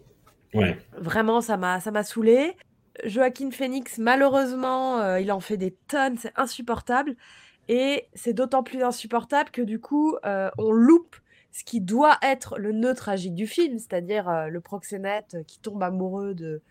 Ouais. 0.53 0.77
Vraiment, 0.99 1.41
ça 1.41 1.57
m'a 1.57 1.78
ça 1.78 1.93
m'a 1.93 2.03
saoulé. 2.03 2.57
Joaquin 3.05 3.51
Phoenix, 3.53 3.99
malheureusement, 3.99 5.16
il 5.16 5.31
en 5.31 5.41
fait 5.41 5.57
des 5.57 5.70
tonnes, 5.87 6.16
c'est 6.19 6.32
insupportable. 6.37 7.15
Et 7.72 8.09
c'est 8.14 8.32
d'autant 8.32 8.64
plus 8.64 8.82
insupportable 8.82 9.51
que 9.52 9.62
du 9.62 9.78
coup, 9.78 10.16
euh, 10.26 10.51
on 10.59 10.72
loupe 10.72 11.14
ce 11.52 11.62
qui 11.62 11.80
doit 11.80 12.16
être 12.20 12.59
le 12.59 12.72
nœud 12.72 12.94
tragique 12.94 13.36
du 13.36 13.47
film, 13.47 13.78
c'est-à-dire 13.78 14.28
euh, 14.28 14.48
le 14.48 14.60
proxénète 14.60 15.36
qui 15.47 15.60
tombe 15.60 15.80
amoureux 15.80 16.34
de 16.34 16.62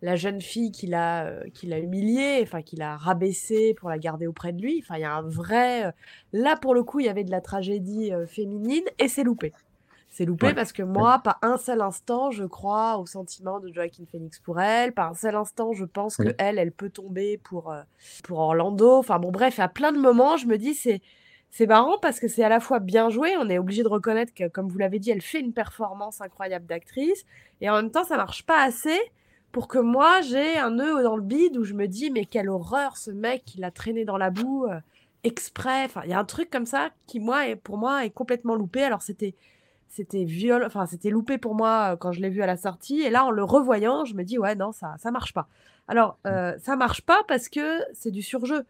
la 0.00 0.16
jeune 0.16 0.40
fille 0.40 0.72
qu'il 0.72 0.94
a, 0.94 1.26
euh, 1.26 1.44
qu'il 1.52 1.74
a 1.74 1.78
humiliée, 1.78 2.40
enfin 2.42 2.62
qu'il 2.62 2.80
a 2.80 2.96
rabaissée 2.96 3.74
pour 3.74 3.90
la 3.90 3.98
garder 3.98 4.26
auprès 4.26 4.54
de 4.54 4.62
lui. 4.62 4.82
Enfin, 4.82 5.20
vrai... 5.26 5.92
Là, 6.32 6.56
pour 6.56 6.74
le 6.74 6.82
coup, 6.84 7.00
il 7.00 7.06
y 7.06 7.10
avait 7.10 7.24
de 7.24 7.30
la 7.30 7.42
tragédie 7.42 8.12
féminine 8.26 8.84
et 8.98 9.08
c'est 9.08 9.24
loupé. 9.24 9.52
C'est 10.16 10.24
loupé 10.24 10.46
Ouais. 10.46 10.54
parce 10.54 10.72
que 10.72 10.82
moi, 10.82 11.18
pas 11.18 11.36
un 11.42 11.58
seul 11.58 11.82
instant, 11.82 12.30
je 12.30 12.44
crois 12.44 12.96
au 12.96 13.04
sentiment 13.04 13.60
de 13.60 13.70
Joaquin 13.70 14.04
Phoenix 14.10 14.40
pour 14.40 14.58
elle. 14.58 14.94
Pas 14.94 15.08
un 15.08 15.14
seul 15.14 15.34
instant, 15.34 15.74
je 15.74 15.84
pense 15.84 16.16
que 16.16 16.22
Oui. 16.22 16.32
elle, 16.38 16.58
elle 16.58 16.72
peut 16.72 16.88
tomber 16.88 17.36
pour, 17.36 17.70
euh, 17.70 17.82
pour 18.24 18.38
Orlando. 18.38 18.96
Enfin 18.96 19.18
bon, 19.18 19.30
bref, 19.30 19.58
à 19.58 19.68
plein 19.68 19.92
de 19.92 19.98
moments, 19.98 20.38
je 20.38 20.46
me 20.46 20.56
dis, 20.56 20.72
c'est 20.74 21.02
c'est 21.50 21.66
marrant 21.66 21.98
parce 22.00 22.18
que 22.18 22.28
c'est 22.28 22.42
à 22.42 22.48
la 22.48 22.60
fois 22.60 22.78
bien 22.80 23.10
joué. 23.10 23.36
On 23.38 23.50
est 23.50 23.58
obligé 23.58 23.82
de 23.82 23.88
reconnaître 23.88 24.32
que, 24.32 24.48
comme 24.48 24.68
vous 24.68 24.78
l'avez 24.78 24.98
dit, 24.98 25.10
elle 25.10 25.20
fait 25.20 25.40
une 25.40 25.52
performance 25.52 26.22
incroyable 26.22 26.64
d'actrice. 26.66 27.24
Et 27.60 27.68
en 27.68 27.76
même 27.76 27.90
temps, 27.90 28.04
ça 28.04 28.16
marche 28.16 28.44
pas 28.46 28.62
assez 28.62 28.98
pour 29.52 29.68
que 29.68 29.78
moi, 29.78 30.22
j'ai 30.22 30.56
un 30.58 30.70
nœud 30.70 31.02
dans 31.02 31.16
le 31.16 31.22
bide 31.22 31.58
où 31.58 31.64
je 31.64 31.74
me 31.74 31.88
dis, 31.88 32.10
mais 32.10 32.24
quelle 32.24 32.48
horreur, 32.48 32.96
ce 32.96 33.10
mec, 33.10 33.54
il 33.54 33.64
a 33.64 33.70
traîné 33.70 34.06
dans 34.06 34.16
la 34.18 34.30
boue 34.30 34.66
euh, 34.66 34.80
exprès. 35.24 35.84
Enfin, 35.84 36.00
il 36.04 36.10
y 36.10 36.14
a 36.14 36.18
un 36.18 36.24
truc 36.24 36.48
comme 36.50 36.66
ça 36.66 36.88
qui, 37.06 37.20
moi, 37.20 37.48
est, 37.48 37.56
pour 37.56 37.76
moi, 37.76 38.04
est 38.06 38.10
complètement 38.10 38.54
loupé. 38.54 38.82
Alors, 38.82 39.02
c'était 39.02 39.34
c'était 39.88 40.24
viol 40.24 40.64
enfin 40.64 40.86
c'était 40.86 41.10
loupé 41.10 41.38
pour 41.38 41.54
moi 41.54 41.92
euh, 41.92 41.96
quand 41.96 42.12
je 42.12 42.20
l'ai 42.20 42.28
vu 42.28 42.42
à 42.42 42.46
la 42.46 42.56
sortie. 42.56 43.00
Et 43.02 43.10
là 43.10 43.24
en 43.24 43.30
le 43.30 43.44
revoyant 43.44 44.04
je 44.04 44.14
me 44.14 44.24
dis 44.24 44.38
ouais 44.38 44.54
non 44.54 44.72
ça 44.72 44.94
ça 44.98 45.10
marche 45.10 45.32
pas. 45.32 45.48
Alors 45.88 46.18
euh, 46.26 46.56
ça 46.58 46.76
marche 46.76 47.02
pas 47.02 47.22
parce 47.28 47.48
que 47.48 47.80
c'est 47.94 48.10
du 48.10 48.22
surjeu. 48.22 48.64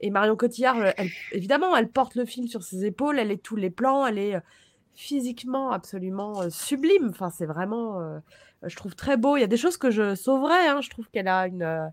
Et 0.00 0.10
Marion 0.10 0.36
Cotillard 0.36 0.78
euh, 0.78 0.90
elle, 0.96 1.10
évidemment 1.32 1.76
elle 1.76 1.88
porte 1.88 2.14
le 2.14 2.24
film 2.24 2.48
sur 2.48 2.62
ses 2.62 2.84
épaules 2.84 3.18
elle 3.18 3.30
est 3.30 3.42
tous 3.42 3.56
les 3.56 3.70
plans 3.70 4.06
elle 4.06 4.18
est 4.18 4.40
physiquement 4.94 5.70
absolument 5.70 6.50
sublime. 6.50 7.08
Enfin 7.10 7.30
c'est 7.30 7.46
vraiment 7.46 8.00
euh, 8.00 8.18
je 8.64 8.76
trouve 8.76 8.94
très 8.94 9.16
beau. 9.16 9.36
Il 9.36 9.40
y 9.40 9.44
a 9.44 9.48
des 9.48 9.56
choses 9.56 9.76
que 9.76 9.90
je 9.90 10.14
sauverais 10.14 10.68
hein. 10.68 10.80
je 10.80 10.90
trouve 10.90 11.08
qu'elle 11.10 11.28
a 11.28 11.46
une 11.46 11.90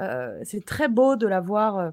euh, 0.00 0.40
c'est 0.44 0.64
très 0.64 0.88
beau 0.88 1.16
de 1.16 1.26
la 1.26 1.40
voir 1.40 1.92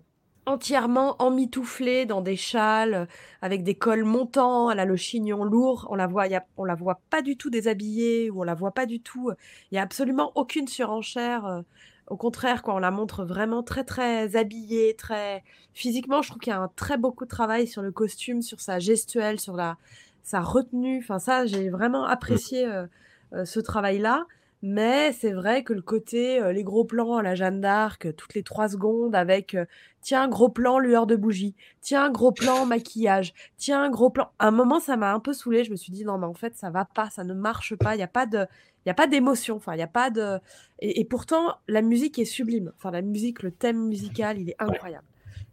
entièrement 0.50 1.16
emmitouflée 1.22 2.06
dans 2.06 2.22
des 2.22 2.36
châles 2.36 3.08
avec 3.42 3.64
des 3.64 3.76
cols 3.76 4.04
montants, 4.04 4.72
elle 4.72 4.80
a 4.80 4.86
le 4.86 4.96
chignon 4.98 5.44
lourd, 5.44 5.88
on 5.90 5.96
la 5.96 6.08
voit, 6.08 6.28
il 6.28 6.32
y 6.34 6.36
a- 6.36 6.46
on 6.58 6.66
la 6.66 6.76
voit 6.76 7.02
pas 7.10 7.22
du 7.22 7.38
tout 7.38 7.50
déshabillée 7.50 8.30
ou 8.30 8.42
on 8.42 8.44
la 8.44 8.56
voit 8.56 8.72
pas 8.74 8.86
du 8.86 9.02
tout. 9.02 9.32
Il 9.72 9.76
y 9.76 9.78
a 9.78 9.82
absolument 9.84 10.32
aucune 10.36 10.68
surenchère 10.68 11.46
euh, 11.46 11.62
Au 12.08 12.18
contraire, 12.18 12.64
quand 12.64 12.76
on 12.76 12.80
la 12.80 12.90
montre 12.92 13.24
vraiment 13.24 13.62
très 13.64 13.84
très 13.84 14.36
habillée, 14.36 14.96
très 14.96 15.44
physiquement, 15.74 16.22
je 16.24 16.30
trouve 16.30 16.42
qu'il 16.42 16.52
y 16.52 16.56
a 16.56 16.60
un 16.60 16.70
très 16.76 16.98
beaucoup 16.98 17.24
de 17.26 17.30
travail 17.30 17.68
sur 17.68 17.82
le 17.84 17.92
costume, 17.92 18.42
sur 18.42 18.60
sa 18.62 18.80
gestuelle, 18.80 19.40
sur 19.40 19.56
la 19.56 19.78
sa 20.24 20.42
retenue. 20.42 21.00
Enfin, 21.04 21.20
ça, 21.20 21.46
j'ai 21.46 21.70
vraiment 21.70 22.06
Mmh. 22.28 22.40
apprécié 22.40 22.66
euh, 22.66 22.88
euh, 23.34 23.46
ce 23.46 23.60
travail-là. 23.60 24.26
Mais 24.62 25.14
c'est 25.14 25.32
vrai 25.32 25.64
que 25.64 25.72
le 25.72 25.82
côté, 25.82 26.42
euh, 26.42 26.52
les 26.52 26.64
gros 26.64 26.84
plans 26.84 27.16
à 27.16 27.24
la 27.24 27.34
Jeanne 27.34 27.62
d'Arc, 27.62 28.06
euh, 28.08 28.12
toutes 28.12 28.34
les 28.34 28.44
trois 28.44 28.68
secondes, 28.68 29.16
avec 29.16 29.56
euh, 29.56 29.66
tiens, 30.02 30.28
gros 30.28 30.50
plan 30.50 30.80
lueur 30.80 31.08
de 31.08 31.16
bougie, 31.16 31.56
tiens, 31.80 32.12
gros 32.12 32.34
plan 32.34 32.66
maquillage, 32.66 33.34
tiens, 33.56 33.90
gros 33.90 34.10
plan. 34.10 34.32
À 34.38 34.48
un 34.48 34.52
moment, 34.52 34.82
ça 34.82 34.98
m'a 34.98 35.14
un 35.14 35.22
peu 35.22 35.32
saoulée. 35.32 35.64
Je 35.64 35.72
me 35.72 35.78
suis 35.78 35.94
dit, 35.94 36.04
non, 36.04 36.18
mais 36.18 36.26
en 36.26 36.34
fait, 36.34 36.58
ça 36.58 36.72
va 36.72 36.84
pas, 36.84 37.10
ça 37.10 37.24
ne 37.24 37.34
marche 37.34 37.76
pas. 37.76 37.96
Il 37.96 38.00
n'y 38.00 38.04
a 38.04 38.08
pas 38.08 38.26
de. 38.26 38.46
Il 38.86 38.90
y 38.90 38.92
a 38.92 38.94
pas 38.96 39.08
d'émotion, 39.08 39.58
enfin, 39.58 39.74
il 39.74 39.78
n'y 39.78 39.84
a 39.84 39.88
pas 39.88 40.10
de. 40.10 40.40
Et, 40.80 41.00
et 41.02 41.06
pourtant, 41.06 41.56
la 41.68 41.82
musique 41.82 42.20
est 42.20 42.26
sublime. 42.26 42.74
Enfin, 42.78 42.92
la 42.92 43.02
musique, 43.02 43.44
le 43.44 43.52
thème 43.52 43.88
musical, 43.88 44.40
il 44.40 44.50
est 44.50 44.56
incroyable. 44.60 45.06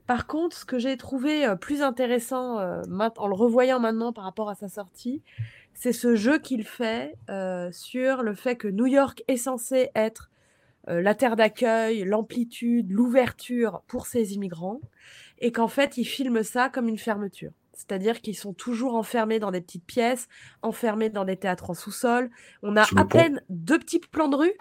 Par 0.06 0.26
contre, 0.26 0.56
ce 0.56 0.64
que 0.64 0.78
j'ai 0.78 0.96
trouvé 0.96 1.52
plus 1.60 1.82
intéressant 1.82 2.58
en 2.58 3.28
le 3.28 3.34
revoyant 3.34 3.80
maintenant 3.80 4.12
par 4.12 4.22
rapport 4.22 4.48
à 4.48 4.54
sa 4.54 4.68
sortie, 4.68 5.22
c'est 5.76 5.92
ce 5.92 6.16
jeu 6.16 6.38
qu'il 6.38 6.64
fait 6.64 7.14
euh, 7.30 7.70
sur 7.70 8.22
le 8.22 8.34
fait 8.34 8.56
que 8.56 8.66
New 8.66 8.86
York 8.86 9.22
est 9.28 9.36
censé 9.36 9.90
être 9.94 10.30
euh, 10.88 11.02
la 11.02 11.14
terre 11.14 11.36
d'accueil, 11.36 12.04
l'amplitude, 12.04 12.90
l'ouverture 12.90 13.82
pour 13.86 14.06
ces 14.06 14.34
immigrants, 14.34 14.80
et 15.38 15.52
qu'en 15.52 15.68
fait, 15.68 15.98
il 15.98 16.04
filme 16.04 16.42
ça 16.42 16.70
comme 16.70 16.88
une 16.88 16.98
fermeture. 16.98 17.52
C'est-à-dire 17.74 18.22
qu'ils 18.22 18.36
sont 18.36 18.54
toujours 18.54 18.94
enfermés 18.94 19.38
dans 19.38 19.50
des 19.50 19.60
petites 19.60 19.84
pièces, 19.84 20.28
enfermés 20.62 21.10
dans 21.10 21.26
des 21.26 21.36
théâtres 21.36 21.68
en 21.68 21.74
sous-sol. 21.74 22.30
On 22.62 22.74
a 22.74 22.84
Sous 22.84 22.98
à 22.98 23.04
peine 23.04 23.42
deux 23.50 23.78
petits 23.78 23.98
plans 23.98 24.28
de 24.28 24.36
rue, 24.36 24.54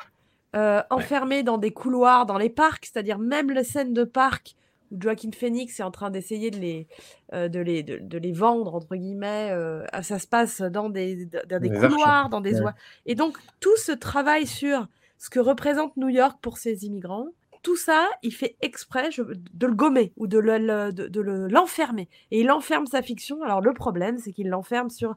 euh, 0.57 0.81
enfermés 0.89 1.43
dans 1.43 1.57
des 1.57 1.71
couloirs, 1.71 2.25
dans 2.25 2.37
les 2.37 2.49
parcs, 2.49 2.85
c'est-à-dire 2.85 3.19
même 3.19 3.51
les 3.51 3.63
scènes 3.63 3.93
de 3.93 4.03
parc 4.03 4.57
Joaquin 4.91 5.31
Phoenix 5.31 5.79
est 5.79 5.83
en 5.83 5.91
train 5.91 6.09
d'essayer 6.09 6.51
de 6.51 6.57
les, 6.59 6.87
euh, 7.33 7.47
de, 7.49 7.59
les, 7.59 7.83
de, 7.83 7.97
de 7.97 8.17
les 8.17 8.31
vendre, 8.31 8.75
entre 8.75 8.95
guillemets. 8.95 9.49
euh, 9.51 9.85
ça 10.01 10.19
se 10.19 10.27
passe 10.27 10.61
dans 10.61 10.89
des, 10.89 11.25
dans 11.25 11.59
des 11.61 11.69
couloirs, 11.69 12.29
dans 12.29 12.41
des 12.41 12.55
Ouais. 12.55 12.61
oies. 12.65 12.75
Et 13.05 13.15
donc, 13.15 13.37
tout 13.59 13.75
ce 13.77 13.91
travail 13.91 14.45
sur 14.47 14.87
ce 15.17 15.29
que 15.29 15.39
représente 15.39 15.95
New 15.97 16.09
York 16.09 16.37
pour 16.41 16.57
ces 16.57 16.85
immigrants, 16.85 17.27
tout 17.63 17.75
ça, 17.77 18.07
il 18.21 18.31
fait 18.31 18.57
exprès 18.61 19.09
je- 19.11 19.23
de 19.23 19.65
le 19.67 19.73
gommer 19.73 20.13
ou 20.17 20.27
de 20.27 20.37
le- 20.37 20.91
de- 20.91 21.07
de 21.07 21.21
le- 21.21 21.47
l'enfermer. 21.47 22.07
Et 22.29 22.41
il 22.41 22.51
enferme 22.51 22.85
sa 22.85 23.01
fiction. 23.01 23.41
Alors, 23.41 23.61
le 23.61 23.73
problème, 23.73 24.17
c'est 24.19 24.31
qu'il 24.33 24.49
l'enferme 24.49 24.89
sur 24.91 25.15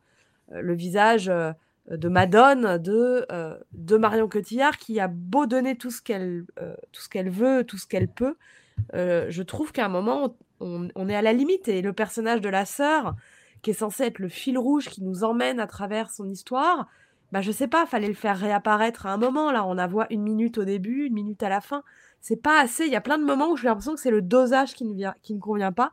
euh, 0.53 0.61
le 0.63 0.75
visage 0.75 1.31
de 1.91 2.09
Madone, 2.09 2.79
de, 2.79 3.27
euh, 3.33 3.59
de 3.73 3.97
Marion 3.99 4.29
Cotillard, 4.29 4.79
qui 4.79 4.99
a 5.01 5.09
beau 5.09 5.45
donner 5.47 5.77
tout 5.77 5.91
ce 5.91 6.01
qu'elle 6.01 6.45
euh, 6.61 6.75
tout 6.93 7.03
ce 7.03 7.09
qu'elle 7.11 7.29
veut, 7.31 7.65
tout 7.65 7.77
ce 7.77 7.87
qu'elle 7.87 8.09
peut. 8.09 8.35
Euh, 8.95 9.27
je 9.29 9.43
trouve 9.43 9.73
qu'à 9.73 9.87
un 9.87 9.89
moment, 9.89 10.37
on, 10.61 11.09
est 11.09 11.15
à 11.15 11.23
la 11.23 11.33
limite. 11.33 11.69
Et 11.69 11.83
le 11.83 11.93
personnage 11.93 12.41
de 12.41 12.49
la 12.49 12.65
sœur, 12.65 13.15
qui 13.63 13.71
est 13.71 13.75
censé 13.75 14.05
être 14.05 14.19
le 14.19 14.29
fil 14.29 14.59
rouge 14.59 14.89
qui 14.89 15.03
nous 15.03 15.25
emmène 15.25 15.61
à 15.61 15.67
travers 15.67 16.11
son 16.11 16.29
histoire, 16.29 16.89
bah 17.33 17.43
je 17.43 17.53
sais 17.53 17.69
pas, 17.69 17.85
fallait 17.87 18.09
le 18.09 18.15
faire 18.15 18.39
réapparaître 18.39 19.07
à 19.07 19.13
un 19.13 19.19
moment. 19.19 19.51
Là, 19.51 19.67
on 19.67 19.75
la 19.75 19.87
voit 19.87 20.07
une 20.11 20.23
minute 20.23 20.59
au 20.59 20.65
début, 20.65 21.07
une 21.07 21.15
minute 21.15 21.43
à 21.43 21.49
la 21.49 21.61
fin. 21.61 21.83
C'est 22.21 22.43
pas 22.43 22.61
assez. 22.61 22.87
Il 22.87 22.93
y 22.93 22.97
a 22.97 23.01
plein 23.01 23.19
de 23.19 23.25
moments 23.25 23.51
où 23.51 23.57
j'ai 23.57 23.69
l'impression 23.69 23.95
que 23.95 24.01
c'est 24.01 24.11
le 24.11 24.23
dosage 24.23 24.75
qui 24.75 24.85
ne, 24.85 24.95
vient, 24.95 25.15
qui 25.23 25.35
ne 25.35 25.41
convient 25.41 25.73
pas. 25.73 25.93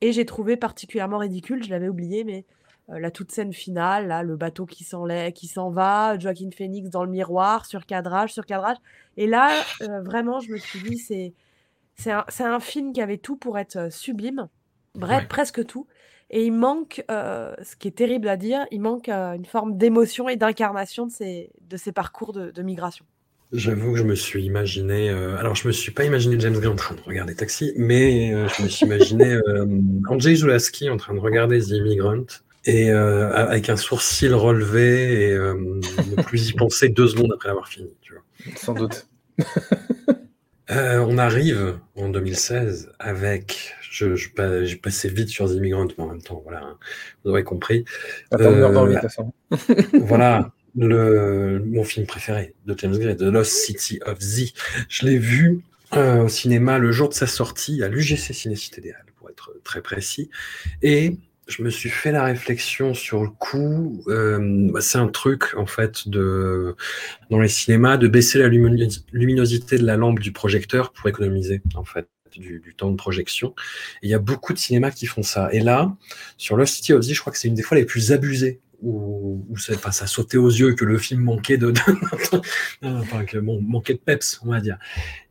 Et 0.00 0.12
j'ai 0.12 0.26
trouvé 0.26 0.56
particulièrement 0.56 1.18
ridicule, 1.18 1.62
je 1.62 1.70
l'avais 1.70 1.88
oublié, 1.88 2.24
mais 2.24 2.44
euh, 2.90 2.98
la 2.98 3.10
toute 3.12 3.30
scène 3.30 3.52
finale, 3.52 4.08
là, 4.08 4.22
le 4.22 4.36
bateau 4.36 4.66
qui 4.66 4.84
s'en 4.84 5.70
va, 5.70 6.18
Joaquin 6.18 6.50
Phoenix 6.50 6.90
dans 6.90 7.04
le 7.04 7.10
miroir, 7.10 7.66
sur 7.66 7.86
cadrage, 7.86 8.32
sur 8.32 8.44
cadrage. 8.44 8.78
Et 9.16 9.26
là, 9.26 9.52
euh, 9.82 10.02
vraiment, 10.02 10.40
je 10.40 10.50
me 10.50 10.56
suis 10.56 10.82
dit, 10.82 10.98
c'est 10.98 11.32
c'est 11.96 12.12
un, 12.12 12.24
c'est 12.28 12.44
un 12.44 12.60
film 12.60 12.92
qui 12.92 13.00
avait 13.00 13.18
tout 13.18 13.36
pour 13.36 13.58
être 13.58 13.76
euh, 13.76 13.90
sublime, 13.90 14.48
bref, 14.94 15.22
Ouais. 15.22 15.28
presque 15.28 15.64
tout. 15.66 15.86
Et 16.30 16.46
il 16.46 16.52
manque, 16.52 17.04
euh, 17.10 17.54
ce 17.62 17.76
qui 17.76 17.88
est 17.88 17.96
terrible 17.96 18.26
à 18.28 18.36
dire, 18.38 18.64
il 18.70 18.80
manque 18.80 19.08
euh, 19.10 19.34
une 19.34 19.44
forme 19.44 19.76
d'émotion 19.76 20.28
et 20.30 20.36
d'incarnation 20.36 21.06
de 21.06 21.12
ces, 21.12 21.50
de 21.60 21.76
ces 21.76 21.92
parcours 21.92 22.32
de, 22.32 22.50
de 22.50 22.62
migration. 22.62 23.04
J'avoue 23.52 23.92
que 23.92 23.98
je 23.98 24.04
me 24.04 24.14
suis 24.14 24.42
imaginé. 24.44 25.10
euh, 25.10 25.36
alors, 25.36 25.54
je 25.54 25.68
me 25.68 25.72
suis 25.72 25.92
pas 25.92 26.04
imaginé 26.04 26.40
James 26.40 26.54
Gray 26.54 26.68
en 26.68 26.74
train 26.76 26.94
de 26.94 27.02
regarder 27.02 27.34
Taxi, 27.34 27.74
mais 27.76 28.32
euh, 28.32 28.48
je 28.48 28.62
me 28.62 28.68
suis 28.68 28.86
imaginé 28.86 29.34
euh, 29.46 29.66
Andrzej 30.08 30.36
Zulawski 30.36 30.88
en 30.88 30.96
train 30.96 31.12
de 31.12 31.18
regarder 31.20 31.60
The 31.60 31.72
Immigrant 31.72 32.24
et 32.64 32.90
euh, 32.90 33.30
avec 33.34 33.68
un 33.68 33.76
sourcil 33.76 34.32
relevé 34.32 35.24
et 35.28 35.32
euh, 35.32 35.52
ne 36.16 36.22
plus 36.22 36.48
y 36.48 36.52
penser 36.54 36.88
deux 36.88 37.08
secondes 37.08 37.32
après 37.34 37.48
l'avoir 37.48 37.68
fini. 37.68 37.90
Tu 38.00 38.14
vois. 38.14 38.22
Sans 38.56 38.72
doute. 38.72 39.06
Euh, 40.70 41.04
on 41.06 41.18
arrive 41.18 41.78
en 41.96 42.08
2016 42.08 42.92
avec. 42.98 43.74
Je, 43.80 44.14
je 44.14 44.28
j'ai 44.64 44.76
passé 44.76 45.08
vite 45.08 45.28
sur 45.28 45.48
The 45.48 45.54
Immigrant, 45.56 45.86
mais 45.98 46.04
en 46.04 46.08
même 46.08 46.22
temps, 46.22 46.40
voilà, 46.44 46.62
hein, 46.62 46.78
vous 47.24 47.30
aurez 47.30 47.44
compris. 47.44 47.84
Dans 48.30 48.38
Euh, 48.40 49.00
façon. 49.00 49.32
voilà 50.00 50.52
le, 50.76 51.62
mon 51.66 51.84
film 51.84 52.06
préféré 52.06 52.54
de 52.66 52.74
James 52.78 52.96
Gray, 52.96 53.16
The 53.16 53.22
Lost 53.22 53.52
City 53.52 54.00
of 54.06 54.18
Z. 54.20 54.52
Je 54.88 55.04
l'ai 55.04 55.18
vu 55.18 55.60
euh, 55.94 56.22
au 56.22 56.28
cinéma 56.28 56.78
le 56.78 56.92
jour 56.92 57.08
de 57.10 57.14
sa 57.14 57.26
sortie 57.26 57.82
à 57.82 57.88
l'UGC 57.88 58.32
Cinécité 58.32 58.80
Idéal, 58.80 59.04
pour 59.18 59.28
être 59.28 59.52
très 59.64 59.82
précis. 59.82 60.30
Et 60.80 61.18
je 61.48 61.62
me 61.62 61.70
suis 61.70 61.90
fait 61.90 62.12
la 62.12 62.24
réflexion 62.24 62.94
sur 62.94 63.22
le 63.22 63.28
coup. 63.28 64.02
euh, 64.08 64.70
c'est 64.80 64.98
un 64.98 65.08
truc, 65.08 65.54
en 65.56 65.66
fait, 65.66 66.08
de, 66.08 66.76
dans 67.30 67.40
les 67.40 67.48
cinémas, 67.48 67.96
de 67.96 68.08
baisser 68.08 68.38
la 68.38 68.48
luminosité 68.48 69.78
de 69.78 69.84
la 69.84 69.96
lampe 69.96 70.20
du 70.20 70.32
projecteur 70.32 70.92
pour 70.92 71.08
économiser, 71.08 71.62
en 71.74 71.84
fait. 71.84 72.08
Du, 72.34 72.62
temps 72.78 72.90
de 72.90 72.96
projection. 72.96 73.54
Il 74.00 74.08
y 74.08 74.14
a 74.14 74.18
beaucoup 74.18 74.54
de 74.54 74.58
cinémas 74.58 74.90
qui 74.90 75.04
font 75.04 75.22
ça. 75.22 75.50
Et 75.52 75.60
là, 75.60 75.94
sur 76.38 76.56
Lost 76.56 76.76
City 76.76 76.94
of 76.94 77.02
Z, 77.02 77.12
je 77.12 77.20
crois 77.20 77.30
que 77.30 77.38
c'est 77.38 77.48
une 77.48 77.54
des 77.54 77.62
fois 77.62 77.76
les 77.76 77.84
plus 77.84 78.10
abusées 78.10 78.62
où, 78.80 79.44
où 79.50 79.58
ça, 79.58 79.74
enfin, 79.74 79.90
ça 79.90 80.06
sautait 80.06 80.38
aux 80.38 80.48
yeux 80.48 80.72
que 80.72 80.86
le 80.86 80.96
film 80.96 81.20
manquait 81.20 81.58
de, 81.58 81.74
enfin, 82.82 83.24
que, 83.26 83.36
bon, 83.36 83.60
manquait 83.60 83.92
de 83.92 83.98
peps, 83.98 84.40
on 84.46 84.50
va 84.50 84.62
dire. 84.62 84.78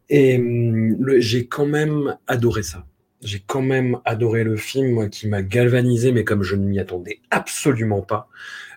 Et 0.09 0.37
hum, 0.37 0.95
j'ai 1.17 1.47
quand 1.47 1.65
même 1.65 2.15
adoré 2.27 2.61
ça. 2.61 2.85
J'ai 3.23 3.43
quand 3.45 3.61
même 3.61 3.99
adoré 4.05 4.43
le 4.43 4.55
film, 4.55 5.09
qui 5.09 5.27
m'a 5.27 5.41
galvanisé, 5.41 6.11
mais 6.11 6.23
comme 6.23 6.43
je 6.43 6.55
ne 6.55 6.65
m'y 6.65 6.79
attendais 6.79 7.19
absolument 7.29 8.01
pas. 8.01 8.29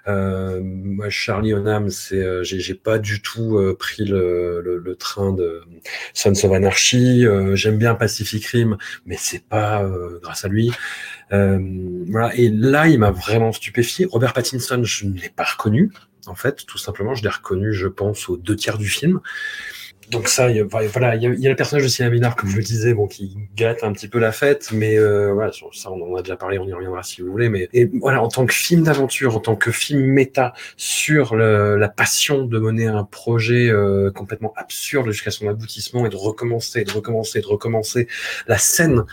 Euh, 0.06 0.60
moi, 0.62 1.08
Charlie 1.08 1.52
Hunnam, 1.52 1.88
c'est, 1.88 2.22
euh, 2.22 2.42
j'ai, 2.42 2.60
j'ai 2.60 2.74
pas 2.74 2.98
du 2.98 3.22
tout 3.22 3.56
euh, 3.56 3.74
pris 3.74 4.04
le, 4.04 4.60
le, 4.62 4.76
le 4.76 4.96
train 4.96 5.32
de 5.32 5.62
Sons 6.12 6.44
of 6.44 6.52
Anarchy. 6.52 7.26
Euh, 7.26 7.56
j'aime 7.56 7.78
bien 7.78 7.94
Pacific 7.94 8.44
Rim, 8.44 8.76
mais 9.06 9.16
c'est 9.18 9.42
pas 9.44 9.82
euh, 9.82 10.18
grâce 10.22 10.44
à 10.44 10.48
lui. 10.48 10.72
Euh, 11.32 11.58
voilà. 12.08 12.36
Et 12.36 12.50
là, 12.50 12.86
il 12.86 12.98
m'a 12.98 13.12
vraiment 13.12 13.52
stupéfié. 13.52 14.04
Robert 14.04 14.34
Pattinson, 14.34 14.82
je 14.84 15.06
ne 15.06 15.14
l'ai 15.18 15.30
pas 15.30 15.44
reconnu. 15.44 15.90
En 16.26 16.34
fait, 16.34 16.66
tout 16.66 16.78
simplement, 16.78 17.14
je 17.14 17.22
l'ai 17.22 17.30
reconnu, 17.30 17.72
je 17.72 17.88
pense, 17.88 18.28
aux 18.28 18.36
deux 18.36 18.56
tiers 18.56 18.76
du 18.76 18.88
film. 18.88 19.20
Donc 20.10 20.28
ça, 20.28 20.51
il 20.51 20.56
y 20.56 20.60
a, 20.60 20.64
voilà, 20.64 21.16
il 21.16 21.22
y 21.22 21.26
a, 21.26 21.31
y 21.31 21.48
le 21.48 21.56
personnage 21.56 21.85
de 21.85 21.89
Sienna 21.89 22.10
Miller, 22.10 22.36
comme 22.36 22.51
je 22.51 22.56
le 22.56 22.62
disais, 22.62 22.94
bon, 22.94 23.06
qui 23.06 23.36
gâte 23.56 23.85
un 23.85 23.93
petit 23.93 24.09
peu 24.09 24.18
la 24.18 24.32
fête, 24.32 24.70
mais 24.72 24.98
euh, 24.98 25.32
voilà, 25.32 25.52
ça, 25.72 25.90
on 25.90 26.12
en 26.12 26.16
a 26.16 26.22
déjà 26.22 26.36
parlé, 26.36 26.59
on 26.59 26.66
y 26.66 26.72
reviendra 26.72 27.02
si 27.02 27.22
vous 27.22 27.31
voulez. 27.31 27.48
Mais 27.48 27.68
voilà, 28.01 28.22
en 28.22 28.28
tant 28.28 28.47
que 28.47 28.52
film 28.52 28.82
d'aventure, 28.82 29.36
en 29.36 29.40
tant 29.40 29.56
que 29.56 29.70
film 29.70 30.01
méta 30.01 30.52
sur 30.76 31.36
la 31.36 31.89
passion 31.89 32.44
de 32.44 32.59
mener 32.59 32.86
un 32.86 33.05
projet 33.05 33.70
euh, 33.70 34.10
complètement 34.10 34.52
absurde 34.56 35.10
jusqu'à 35.10 35.31
son 35.31 35.48
aboutissement 35.48 36.06
et 36.06 36.09
de 36.09 36.16
recommencer, 36.16 36.85
de 36.85 36.90
recommencer, 36.90 37.40
de 37.40 37.47
recommencer, 37.47 38.09
la 38.47 38.59
scène 38.59 39.05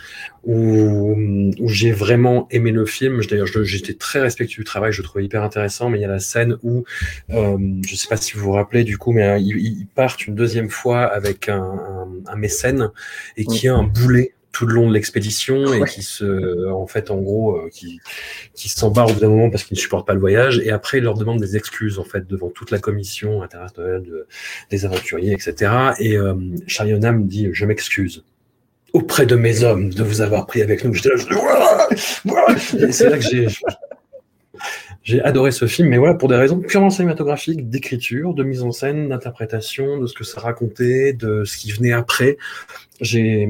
où, 0.44 1.14
où 1.58 1.68
j'ai 1.68 1.92
vraiment 1.92 2.48
aimé 2.50 2.70
le 2.72 2.84
film. 2.86 3.20
D'ailleurs, 3.28 3.46
j'étais 3.46 3.94
très 3.94 4.20
respectueux 4.20 4.62
du 4.62 4.64
travail, 4.64 4.92
je 4.92 4.98
le 5.02 5.04
trouvais 5.04 5.24
hyper 5.24 5.42
intéressant, 5.42 5.88
mais 5.90 5.98
il 5.98 6.02
y 6.02 6.04
a 6.04 6.08
la 6.08 6.18
scène 6.18 6.56
où, 6.62 6.84
euh, 7.30 7.56
je 7.86 7.94
sais 7.94 8.08
pas 8.08 8.16
si 8.16 8.32
vous 8.34 8.40
vous 8.44 8.52
rappelez 8.52 8.84
du 8.84 8.98
coup, 8.98 9.12
mais 9.12 9.22
euh, 9.24 9.38
ils, 9.38 9.56
ils 9.56 9.86
partent 9.86 10.26
une 10.26 10.34
deuxième 10.34 10.68
fois 10.70 11.02
avec 11.04 11.48
un, 11.48 11.62
un, 11.62 12.08
un 12.26 12.36
mécène 12.36 12.90
et 13.36 13.44
qui 13.44 13.68
a 13.68 13.74
un 13.74 13.84
boulet 13.84 14.34
tout 14.50 14.66
le 14.66 14.74
long 14.74 14.86
de 14.88 14.92
l'expédition 14.92 15.72
et 15.72 15.80
Ouais. 15.80 15.88
qui 15.88 16.02
se, 16.02 16.68
en 16.70 16.86
fait, 16.86 17.10
en 17.10 17.16
gros, 17.16 17.56
euh, 17.56 17.70
qui, 17.72 18.00
qui 18.52 18.68
s'embarque 18.68 19.08
au 19.08 19.14
bout 19.14 19.20
d'un 19.20 19.28
moment 19.30 19.48
parce 19.48 19.64
qu'il 19.64 19.76
ne 19.76 19.80
supporte 19.80 20.06
pas 20.06 20.12
le 20.12 20.20
voyage 20.20 20.58
et 20.58 20.70
après 20.70 20.98
il 20.98 21.04
leur 21.04 21.14
demande 21.14 21.40
des 21.40 21.56
excuses 21.56 21.98
en 21.98 22.04
fait 22.04 22.26
devant 22.28 22.50
toute 22.50 22.70
la 22.70 22.78
commission 22.78 23.42
internationale 23.42 24.02
de- 24.02 24.26
des 24.70 24.84
aventuriers, 24.84 25.32
etc. 25.32 25.72
Et 26.00 26.18
euh, 26.18 26.34
Charlie 26.66 26.92
Hunnam 26.92 27.26
dit 27.26 27.48
je 27.52 27.64
m'excuse 27.64 28.24
auprès 28.92 29.26
de 29.26 29.36
mes 29.36 29.62
hommes 29.64 29.90
de 29.90 30.02
vous 30.02 30.20
avoir 30.20 30.46
pris 30.46 30.62
avec 30.62 30.84
nous. 30.84 30.94
C'est 30.94 31.10
là 33.08 33.18
que 33.18 33.24
j'ai 33.24 33.46
j'ai 35.04 35.20
adoré 35.20 35.50
ce 35.50 35.66
film, 35.66 35.88
mais 35.88 35.98
voilà 35.98 36.14
pour 36.14 36.28
des 36.28 36.36
raisons 36.36 36.60
purement 36.60 36.90
cinématographiques, 36.90 37.68
d'écriture, 37.68 38.34
de 38.34 38.44
mise 38.44 38.62
en 38.62 38.70
scène, 38.70 39.08
d'interprétation, 39.08 39.98
de 39.98 40.06
ce 40.06 40.14
que 40.14 40.22
ça 40.22 40.40
racontait, 40.40 41.12
de 41.12 41.44
ce 41.44 41.56
qui 41.56 41.72
venait 41.72 41.92
après. 41.92 42.38
J'ai, 43.00 43.48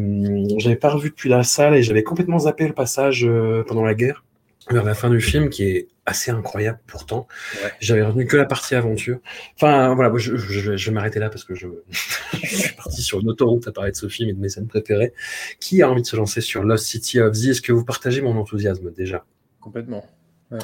j'avais 0.59 0.77
pas 0.77 0.89
revu 0.89 1.11
depuis 1.11 1.29
la 1.29 1.43
salle 1.43 1.75
et 1.75 1.83
j'avais 1.83 2.03
complètement 2.03 2.39
zappé 2.41 2.67
le 2.67 2.73
passage 2.73 3.27
euh, 3.27 3.65
pendant 3.67 3.85
la 3.85 3.95
guerre. 3.95 4.25
Vers 4.71 4.85
la 4.85 4.95
fin 4.95 5.11
du 5.11 5.21
film 5.21 5.49
qui 5.51 5.65
est 5.65 5.89
assez 6.07 6.31
incroyable 6.31 6.79
pourtant. 6.87 7.27
Ouais. 7.63 7.71
J'avais 7.81 8.03
retenu 8.03 8.27
que 8.27 8.37
la 8.37 8.45
partie 8.45 8.75
aventure. 8.75 9.19
Enfin 9.57 9.95
voilà, 9.95 10.13
je, 10.17 10.37
je- 10.37 10.77
je 10.77 10.91
vais 10.91 10.95
m'arrêter 10.95 11.19
là 11.21 11.29
parce 11.31 11.45
que 11.45 11.55
je, 11.55 11.67
je 12.33 12.47
suis 12.57 12.75
parti 12.75 13.03
sur 13.03 13.21
une 13.21 13.29
autoroute 13.31 13.67
à 13.69 13.73
parler 13.73 13.93
de 13.93 13.97
ce 13.97 14.09
film 14.09 14.29
et 14.31 14.33
de 14.33 14.41
mes 14.41 14.49
scènes 14.49 14.67
préférées. 14.69 15.13
Qui 15.61 15.83
a 15.83 15.91
envie 15.91 16.03
de 16.03 16.07
se 16.07 16.17
lancer 16.17 16.41
sur 16.41 16.65
Lost 16.65 16.87
City 16.87 17.21
of 17.21 17.35
Z? 17.35 17.49
Est-ce 17.49 17.63
que 17.63 17.73
vous 17.73 17.85
partagez 17.85 18.21
mon 18.23 18.37
enthousiasme 18.37 18.93
déjà? 18.93 19.25
Complètement. 19.61 20.05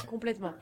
Complètement. 0.07 0.53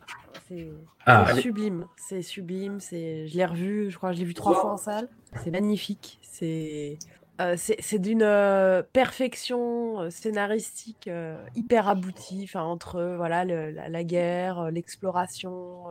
C'est 0.48 0.68
Ah, 1.04 1.26
c'est 1.34 1.40
sublime. 1.40 1.86
C'est 1.96 2.22
sublime. 2.22 2.78
C'est, 2.78 3.26
je 3.26 3.36
l'ai 3.36 3.44
revu. 3.44 3.90
Je 3.90 3.96
crois 3.96 4.10
que 4.10 4.14
je 4.16 4.20
l'ai 4.20 4.26
vu 4.26 4.34
trois 4.34 4.54
fois 4.54 4.72
en 4.72 4.76
salle. 4.76 5.08
C'est 5.42 5.50
magnifique. 5.50 6.20
C'est, 6.22 6.98
euh, 7.40 7.54
c'est, 7.56 7.98
d'une 7.98 8.22
euh, 8.22 8.82
perfection 8.82 10.00
euh, 10.00 10.10
scénaristique 10.10 11.08
euh, 11.08 11.36
hyper 11.54 11.88
aboutie. 11.88 12.42
Enfin, 12.44 12.62
entre 12.62 12.96
euh, 12.96 13.16
voilà 13.16 13.44
la, 13.44 13.88
la 13.88 14.04
guerre, 14.04 14.58
euh, 14.60 14.70
l'exploration, 14.70 15.84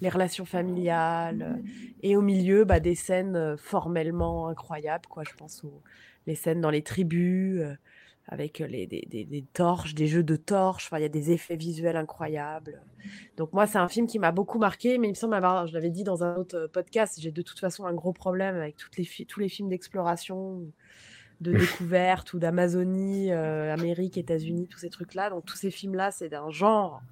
les 0.00 0.08
relations 0.08 0.46
familiales, 0.46 1.60
et 2.02 2.16
au 2.16 2.22
milieu, 2.22 2.64
bah, 2.64 2.80
des 2.80 2.94
scènes 2.94 3.56
formellement 3.58 4.48
incroyables. 4.48 5.06
Quoi, 5.08 5.24
je 5.24 5.34
pense 5.36 5.62
aux 5.64 5.82
les 6.26 6.34
scènes 6.34 6.60
dans 6.60 6.70
les 6.70 6.82
tribus. 6.82 7.62
Euh, 8.30 8.34
avec 8.34 8.58
les, 8.60 8.86
des, 8.86 9.06
des- 9.10 9.24
des 9.24 9.42
torches, 9.52 9.94
des 9.94 10.06
jeux 10.06 10.22
de 10.22 10.36
torches, 10.36 10.86
enfin, 10.86 10.98
il 10.98 11.02
y 11.02 11.06
a 11.06 11.08
des 11.08 11.30
effets 11.32 11.56
visuels 11.56 11.96
incroyables. 11.96 12.80
Donc 13.36 13.52
moi, 13.52 13.66
c'est 13.66 13.78
un 13.78 13.88
film 13.88 14.06
qui 14.06 14.18
m'a 14.18 14.32
beaucoup 14.32 14.58
marqué, 14.58 14.98
mais 14.98 15.08
il 15.08 15.10
me 15.10 15.14
semble 15.16 15.34
avoir, 15.34 15.66
je 15.66 15.74
l'avais 15.74 15.90
dit 15.90 16.04
dans 16.04 16.22
un 16.24 16.36
autre 16.36 16.56
euh, 16.56 16.68
podcast, 16.68 17.18
j'ai 17.20 17.32
de 17.32 17.42
toute 17.42 17.58
façon 17.58 17.86
un 17.86 17.94
gros 17.94 18.12
problème 18.12 18.56
avec 18.56 18.76
toutes 18.76 18.96
les 18.96 19.04
fi- 19.04 19.26
tous 19.26 19.40
les 19.40 19.48
films 19.48 19.68
d'exploration, 19.68 20.62
de 21.40 21.52
découverte 21.52 22.34
ou 22.34 22.38
d'Amazonie, 22.38 23.32
euh, 23.32 23.72
Amérique, 23.72 24.18
États-Unis, 24.18 24.68
tous 24.68 24.78
ces 24.78 24.90
trucs-là. 24.90 25.30
Donc 25.30 25.44
tous 25.46 25.56
ces 25.56 25.70
films-là, 25.70 26.10
c'est 26.10 26.28
d'un 26.28 26.50
genre, 26.50 27.02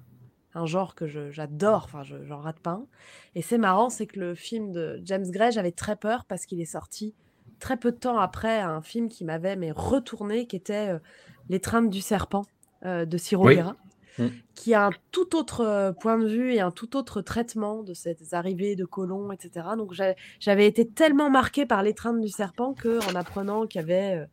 un 0.53 0.65
genre 0.67 0.95
que 0.95 1.07
je- 1.07 1.31
j'adore, 1.31 1.83
enfin, 1.85 2.03
je 2.03 2.23
j'en 2.25 2.39
rate 2.39 2.59
pas 2.59 2.71
un. 2.71 2.85
Et 3.35 3.41
c'est 3.41 3.57
marrant, 3.57 3.89
c'est 3.89 4.07
que 4.07 4.19
le 4.19 4.35
film 4.35 4.71
de 4.71 5.01
James 5.03 5.29
Gray, 5.29 5.51
j'avais 5.51 5.71
très 5.71 5.95
peur 5.95 6.25
parce 6.25 6.45
qu'il 6.45 6.61
est 6.61 6.65
sorti 6.65 7.15
très 7.59 7.77
peu 7.77 7.91
de 7.91 7.97
temps 7.97 8.17
après 8.17 8.59
un 8.59 8.81
film 8.81 9.09
qui 9.09 9.23
m'avait 9.25 9.55
mais 9.55 9.71
retourné, 9.71 10.47
qui 10.47 10.55
était 10.55 10.89
euh, 10.93 10.99
L'étreinte 11.49 11.89
du 11.89 12.01
serpent 12.01 12.45
euh, 12.85 13.05
de 13.05 13.17
Ciro 13.17 13.45
Oui. 13.47 13.55
Guerra, 13.55 13.75
Mm. 14.17 14.27
qui 14.53 14.73
a 14.73 14.87
un 14.87 14.91
tout 15.11 15.33
autre 15.37 15.61
euh, 15.61 15.91
point 15.93 16.17
de 16.17 16.27
vue 16.27 16.53
et 16.53 16.59
un 16.59 16.71
tout 16.71 16.97
autre 16.97 17.21
traitement 17.21 17.83
de 17.83 17.93
ces 17.93 18.17
arrivées 18.33 18.75
de 18.75 18.83
colons, 18.83 19.31
etc. 19.31 19.67
Donc 19.77 19.93
j'a- 19.93 20.13
j'avais 20.41 20.67
été 20.67 20.85
tellement 20.85 21.29
marquée 21.29 21.65
par 21.65 21.83
L'étreinte 21.83 22.19
du 22.19 22.27
serpent 22.27 22.73
que 22.73 22.99
en 23.09 23.15
apprenant 23.15 23.65
qu'il 23.65 23.79
y 23.79 23.83
avait 23.83 24.27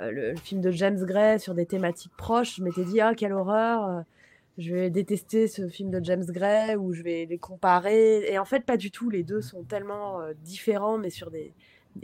euh, 0.00 0.10
le, 0.10 0.30
le 0.32 0.36
film 0.36 0.60
de 0.60 0.72
James 0.72 0.98
Gray 1.04 1.38
sur 1.38 1.54
des 1.54 1.66
thématiques 1.66 2.16
proches, 2.16 2.56
je 2.56 2.64
m'étais 2.64 2.84
dit 2.84 3.00
ah 3.00 3.14
quelle 3.14 3.32
horreur. 3.32 4.02
je 4.56 4.74
vais 4.74 4.90
détester 4.90 5.46
ce 5.46 5.68
film 5.68 5.90
de 5.90 6.00
James 6.02 6.24
Gray 6.26 6.74
ou 6.74 6.92
je 6.92 7.02
vais 7.04 7.24
les 7.30 7.38
comparer. 7.38 8.24
Et 8.32 8.38
en 8.40 8.44
fait, 8.44 8.64
pas 8.64 8.76
du 8.76 8.90
tout. 8.90 9.08
Les 9.08 9.22
deux 9.22 9.40
sont 9.42 9.62
tellement 9.62 10.20
euh, 10.20 10.32
différents, 10.42 10.98
mais 10.98 11.10
sur 11.10 11.30
des, 11.30 11.54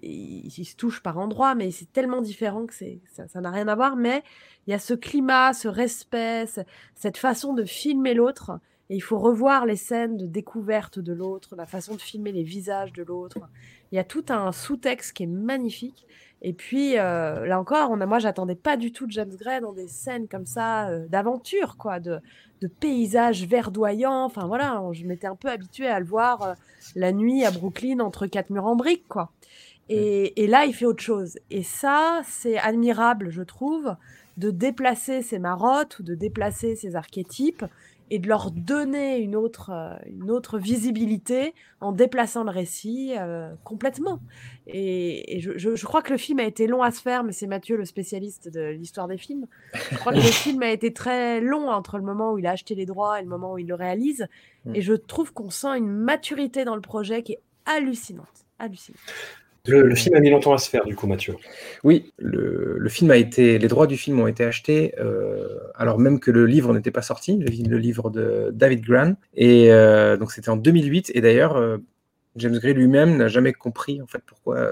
ils, 0.02 0.50
se 0.64 0.76
touchent 0.76 1.02
par 1.02 1.18
endroits, 1.18 1.54
mais 1.54 1.70
c'est 1.70 1.92
tellement 1.92 2.20
différent 2.20 2.66
que 2.66 2.74
ça 2.74 3.40
n'a 3.40 3.50
rien 3.50 3.68
à 3.68 3.74
voir. 3.74 3.96
Mais 3.96 4.22
il 4.66 4.70
y 4.70 4.74
a 4.74 4.78
ce 4.78 4.94
climat, 4.94 5.52
ce 5.52 5.68
respect, 5.68 6.46
ce- 6.46 6.60
cette 6.94 7.16
façon 7.16 7.54
de 7.54 7.64
filmer 7.64 8.14
l'autre. 8.14 8.52
Et 8.90 8.96
il 8.96 9.00
faut 9.00 9.18
revoir 9.18 9.64
les 9.64 9.76
scènes 9.76 10.18
de 10.18 10.26
découverte 10.26 10.98
de 10.98 11.12
l'autre, 11.14 11.56
la 11.56 11.64
façon 11.66 11.94
de 11.94 12.00
filmer 12.00 12.32
les 12.32 12.42
visages 12.42 12.92
de 12.92 13.02
l'autre. 13.02 13.38
Il 13.92 13.96
y 13.96 13.98
a 13.98 14.04
tout 14.04 14.24
un 14.28 14.52
sous-texte 14.52 15.14
qui 15.14 15.22
est 15.22 15.26
magnifique. 15.26 16.06
Et 16.42 16.52
puis, 16.52 16.98
euh, 16.98 17.46
là 17.46 17.58
encore, 17.58 17.90
on 17.90 18.00
a, 18.02 18.06
moi, 18.06 18.18
j'attendais 18.18 18.54
pas 18.54 18.76
du 18.76 18.92
tout 18.92 19.06
de 19.06 19.12
James 19.12 19.34
Gray 19.40 19.62
dans 19.62 19.72
des 19.72 19.88
scènes 19.88 20.28
comme 20.28 20.44
ça, 20.44 20.88
euh, 20.90 21.06
d'aventure, 21.08 21.78
quoi, 21.78 22.00
de, 22.00 22.18
de 22.60 22.66
paysages 22.66 23.46
verdoyants. 23.46 24.24
Enfin, 24.24 24.46
voilà, 24.46 24.82
je 24.92 25.06
m'étais 25.06 25.26
un 25.26 25.36
peu 25.36 25.48
habituée 25.48 25.88
à 25.88 25.98
le 25.98 26.04
voir 26.04 26.42
euh, 26.42 26.52
la 26.94 27.12
nuit 27.12 27.46
à 27.46 27.50
Brooklyn 27.50 28.00
entre 28.00 28.26
quatre 28.26 28.50
murs 28.50 28.66
en 28.66 28.76
briques, 28.76 29.08
quoi. 29.08 29.30
Et, 29.88 30.42
et 30.42 30.46
là, 30.46 30.64
il 30.64 30.74
fait 30.74 30.86
autre 30.86 31.02
chose. 31.02 31.38
Et 31.50 31.62
ça, 31.62 32.22
c'est 32.26 32.58
admirable, 32.58 33.30
je 33.30 33.42
trouve, 33.42 33.94
de 34.36 34.50
déplacer 34.50 35.22
ces 35.22 35.38
marottes 35.38 35.98
ou 35.98 36.02
de 36.02 36.14
déplacer 36.14 36.74
ces 36.76 36.96
archétypes 36.96 37.64
et 38.10 38.18
de 38.18 38.28
leur 38.28 38.50
donner 38.50 39.16
une 39.18 39.34
autre, 39.34 39.70
euh, 39.70 39.94
une 40.06 40.30
autre 40.30 40.58
visibilité 40.58 41.54
en 41.80 41.90
déplaçant 41.90 42.44
le 42.44 42.50
récit 42.50 43.14
euh, 43.18 43.54
complètement. 43.64 44.20
Et, 44.66 45.36
et 45.36 45.40
je, 45.40 45.52
je- 45.56 45.74
je 45.74 45.86
crois 45.86 46.02
que 46.02 46.12
le 46.12 46.18
film 46.18 46.38
a 46.38 46.44
été 46.44 46.66
long 46.66 46.82
à 46.82 46.90
se 46.90 47.00
faire, 47.00 47.24
mais 47.24 47.32
c'est 47.32 47.46
Mathieu 47.46 47.76
le 47.78 47.86
spécialiste 47.86 48.48
de 48.48 48.60
l'histoire 48.70 49.08
des 49.08 49.16
films. 49.16 49.46
Je 49.90 49.96
crois 49.96 50.12
que 50.12 50.18
le 50.18 50.22
film 50.44 50.62
a 50.62 50.70
été 50.70 50.92
très 50.92 51.40
long 51.40 51.70
entre 51.70 51.96
le 51.96 52.04
moment 52.04 52.32
où 52.32 52.38
il 52.38 52.46
a 52.46 52.50
acheté 52.50 52.74
les 52.74 52.84
droits 52.86 53.20
et 53.20 53.22
le 53.22 53.28
moment 53.28 53.54
où 53.54 53.58
il 53.58 53.66
le 53.66 53.74
réalise. 53.74 54.26
Mm. 54.66 54.74
Et 54.74 54.80
je 54.82 54.92
trouve 54.92 55.32
qu'on 55.32 55.48
sent 55.50 55.76
une 55.78 55.88
maturité 55.90 56.64
dans 56.64 56.74
le 56.74 56.82
projet 56.82 57.22
qui 57.22 57.32
est 57.32 57.40
hallucinante. 57.64 58.44
Hallucinante. 58.58 58.98
Le, 59.66 59.94
film 59.94 60.14
a 60.14 60.20
mis 60.20 60.30
longtemps 60.30 60.52
à 60.52 60.58
se 60.58 60.68
faire, 60.68 60.84
du 60.84 60.94
coup, 60.94 61.06
Mathieu. 61.06 61.36
Oui, 61.84 62.12
le, 62.18 62.86
film 62.88 63.10
a 63.10 63.16
été, 63.16 63.58
les 63.58 63.68
droits 63.68 63.86
du 63.86 63.96
film 63.96 64.20
ont 64.20 64.26
été 64.26 64.44
achetés, 64.44 64.94
euh, 64.98 65.48
alors 65.74 65.98
même 65.98 66.20
que 66.20 66.30
le 66.30 66.46
livre 66.46 66.74
n'était 66.74 66.90
pas 66.90 67.02
sorti, 67.02 67.38
le, 67.38 67.78
livre 67.78 68.10
de 68.10 68.50
David 68.52 68.82
Gran, 68.82 69.14
et 69.34 69.72
euh, 69.72 70.16
donc 70.16 70.32
c'était 70.32 70.50
en 70.50 70.56
2008. 70.56 71.12
Et 71.14 71.20
d'ailleurs, 71.20 71.56
euh, 71.56 71.78
James 72.36 72.58
Gray 72.58 72.74
lui-même 72.74 73.16
n'a 73.16 73.28
jamais 73.28 73.52
compris 73.52 74.02
en 74.02 74.06
fait 74.06 74.22
pourquoi 74.26 74.68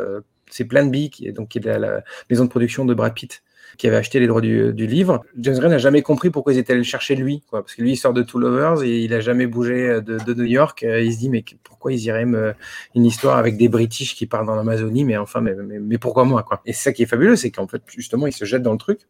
c'est 0.51 0.65
Plan 0.65 0.85
B, 0.85 1.09
qui 1.09 1.27
est 1.27 1.33
donc 1.33 1.49
qui 1.49 1.61
la 1.61 2.03
maison 2.29 2.45
de 2.45 2.51
production 2.51 2.85
de 2.85 2.93
Brad 2.93 3.15
Pitt, 3.15 3.43
qui 3.79 3.87
avait 3.87 3.97
acheté 3.97 4.21
les 4.21 4.27
droits 4.27 4.41
du, 4.41 4.73
du 4.73 4.87
livre. 4.87 5.25
James 5.39 5.59
Gray 5.59 5.71
n'a 5.71 5.79
jamais 5.79 6.03
compris 6.03 6.31
pourquoi 6.31 6.53
ils 6.53 6.59
étaient 6.59 6.73
allés 6.73 6.81
le 6.81 6.85
chercher 6.85 7.15
lui, 7.15 7.43
quoi, 7.49 7.63
parce 7.63 7.75
que 7.75 7.83
lui 7.83 7.93
il 7.93 7.97
sort 7.97 8.13
de 8.13 8.23
Two 8.23 8.39
Lovers 8.39 8.83
et 8.83 9.01
il 9.01 9.15
a 9.15 9.21
jamais 9.21 9.47
bougé 9.47 10.01
de, 10.01 10.19
de 10.19 10.35
New 10.35 10.45
York. 10.45 10.83
Euh, 10.83 11.01
Il 11.01 11.13
se 11.13 11.19
dit 11.19 11.29
mais 11.29 11.45
pourquoi 11.63 11.93
ils 11.93 12.05
iraient 12.05 12.27
me 12.27 12.55
une 12.95 13.05
histoire 13.05 13.37
avec 13.39 13.57
des 13.57 13.69
British 13.69 14.15
qui 14.15 14.27
partent 14.27 14.47
dans 14.47 14.55
l'Amazonie, 14.55 15.05
mais 15.05 15.17
enfin, 15.17 15.41
mais, 15.41 15.55
mais, 15.55 15.79
mais 15.79 15.99
pourquoi 15.99 16.25
moi, 16.25 16.43
quoi? 16.43 16.61
Et 16.67 16.73
c'est 16.73 16.83
ça 16.85 16.93
qui 16.93 17.03
est 17.03 17.07
fabuleux, 17.07 17.37
c'est 17.37 17.51
qu'en 17.51 17.67
fait, 17.67 17.83
justement, 17.87 18.27
il 18.27 18.33
se 18.33 18.45
jette 18.45 18.63
dans 18.63 18.73
le 18.73 18.79
truc. 18.79 19.01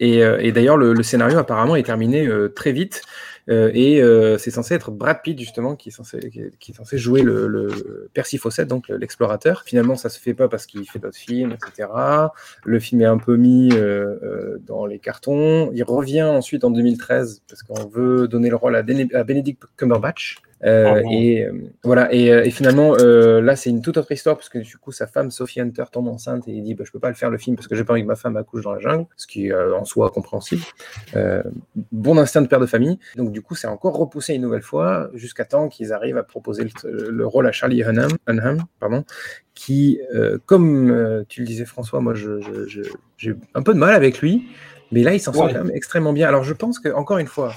Et, 0.00 0.24
euh, 0.24 0.38
et 0.40 0.52
d'ailleurs, 0.52 0.76
le, 0.76 0.92
le 0.94 1.02
scénario 1.02 1.38
apparemment 1.38 1.76
est 1.76 1.82
terminé 1.82 2.26
euh, 2.26 2.48
très 2.48 2.72
vite. 2.72 3.02
Euh, 3.50 3.72
et 3.74 4.00
c'est 4.38 4.52
censé 4.52 4.72
être 4.74 4.92
Brad 4.92 5.20
Pitt, 5.22 5.36
justement, 5.36 5.74
qui 5.74 5.88
est 5.88 5.92
censé, 5.92 6.30
qui 6.30 6.70
est, 6.70 6.74
censé 6.74 6.96
jouer 6.96 7.22
le, 7.22 7.48
le 7.48 8.08
Percy 8.14 8.38
Fawcett, 8.38 8.68
donc 8.68 8.88
le- 8.88 8.96
l'explorateur. 8.98 9.64
Finalement, 9.66 9.96
ça 9.96 10.08
se 10.10 10.20
fait 10.20 10.32
pas 10.32 10.48
parce 10.48 10.64
qu'il 10.66 10.88
fait 10.88 11.00
d'autres 11.00 11.16
films, 11.18 11.52
etc. 11.52 11.88
Le 12.64 12.78
film 12.78 13.00
est 13.00 13.06
un 13.06 13.18
peu 13.18 13.36
mis 13.36 13.70
dans 14.66 14.86
les 14.86 15.00
cartons. 15.00 15.70
Il 15.74 15.82
revient 15.82 16.22
ensuite 16.22 16.62
en 16.62 16.70
2013 16.70 17.42
parce 17.48 17.64
qu'on 17.64 17.88
veut 17.88 18.28
donner 18.28 18.48
le 18.48 18.56
rôle 18.56 18.76
à 18.76 18.82
Benedict 18.82 19.62
Cumberbatch. 19.76 20.38
Euh, 20.64 20.94
Oh 20.96 21.02
non. 21.04 21.10
et 21.10 21.44
euh, 21.44 21.52
voilà, 21.82 22.12
et, 22.14 22.32
euh, 22.32 22.44
et 22.44 22.50
finalement, 22.50 22.94
euh, 22.98 23.40
là, 23.40 23.56
c'est 23.56 23.68
une 23.70 23.82
toute 23.82 23.96
autre 23.96 24.12
histoire 24.12 24.36
parce 24.36 24.48
que 24.48 24.58
du 24.58 24.76
coup, 24.76 24.92
sa 24.92 25.06
femme, 25.08 25.30
Sophie 25.32 25.60
Hunter, 25.60 25.84
tombe 25.90 26.06
enceinte 26.08 26.46
et 26.46 26.52
il 26.52 26.62
dit 26.62 26.74
bah, 26.74 26.84
Je 26.86 26.92
peux 26.92 27.00
pas 27.00 27.08
le 27.08 27.14
faire 27.16 27.30
le 27.30 27.38
film 27.38 27.56
parce 27.56 27.66
que 27.66 27.74
j'ai 27.74 27.82
pas 27.84 27.94
envie 27.94 28.02
que 28.02 28.06
ma 28.06 28.14
femme 28.16 28.36
accouche 28.36 28.62
dans 28.62 28.72
la 28.74 28.78
jungle, 28.78 29.06
ce 29.16 29.26
qui 29.26 29.48
est 29.48 29.54
en 29.54 29.84
soi 29.84 30.10
compréhensible. 30.10 30.62
Bon 31.90 32.16
instinct 32.18 32.42
de 32.42 32.46
père 32.46 32.60
de 32.60 32.66
famille. 32.66 32.98
Donc, 33.16 33.32
du 33.32 33.42
coup, 33.42 33.54
c'est 33.54 33.66
encore 33.66 33.96
repoussé 33.96 34.34
une 34.34 34.42
nouvelle 34.42 34.62
fois 34.62 35.10
jusqu'à 35.14 35.44
temps 35.44 35.68
qu'ils 35.68 35.92
arrivent 35.92 36.16
à 36.18 36.22
proposer 36.22 36.64
le, 36.84 37.10
le 37.10 37.26
rôle 37.26 37.46
à 37.46 37.52
Charlie 37.52 37.82
Hunnam, 37.82 38.10
Hunnam, 38.28 38.64
pardon, 38.80 39.04
qui, 39.54 39.98
comme 40.46 41.24
tu 41.28 41.40
le 41.40 41.46
disais, 41.46 41.64
François, 41.64 42.00
moi, 42.00 42.14
je- 42.14 42.40
je- 42.40 42.66
je- 42.66 42.82
j'ai 43.16 43.34
un 43.54 43.62
peu 43.62 43.74
de 43.74 43.78
mal 43.78 43.94
avec 43.94 44.20
lui, 44.20 44.46
mais 44.90 45.02
là, 45.02 45.12
il 45.14 45.20
s'en 45.20 45.32
sort 45.32 45.48
quand 45.48 45.64
même 45.64 45.70
extrêmement 45.74 46.12
bien. 46.12 46.28
Alors, 46.28 46.44
je 46.44 46.52
pense 46.54 46.78
que, 46.78 46.88
encore 46.90 47.18
une 47.18 47.26
fois, 47.26 47.52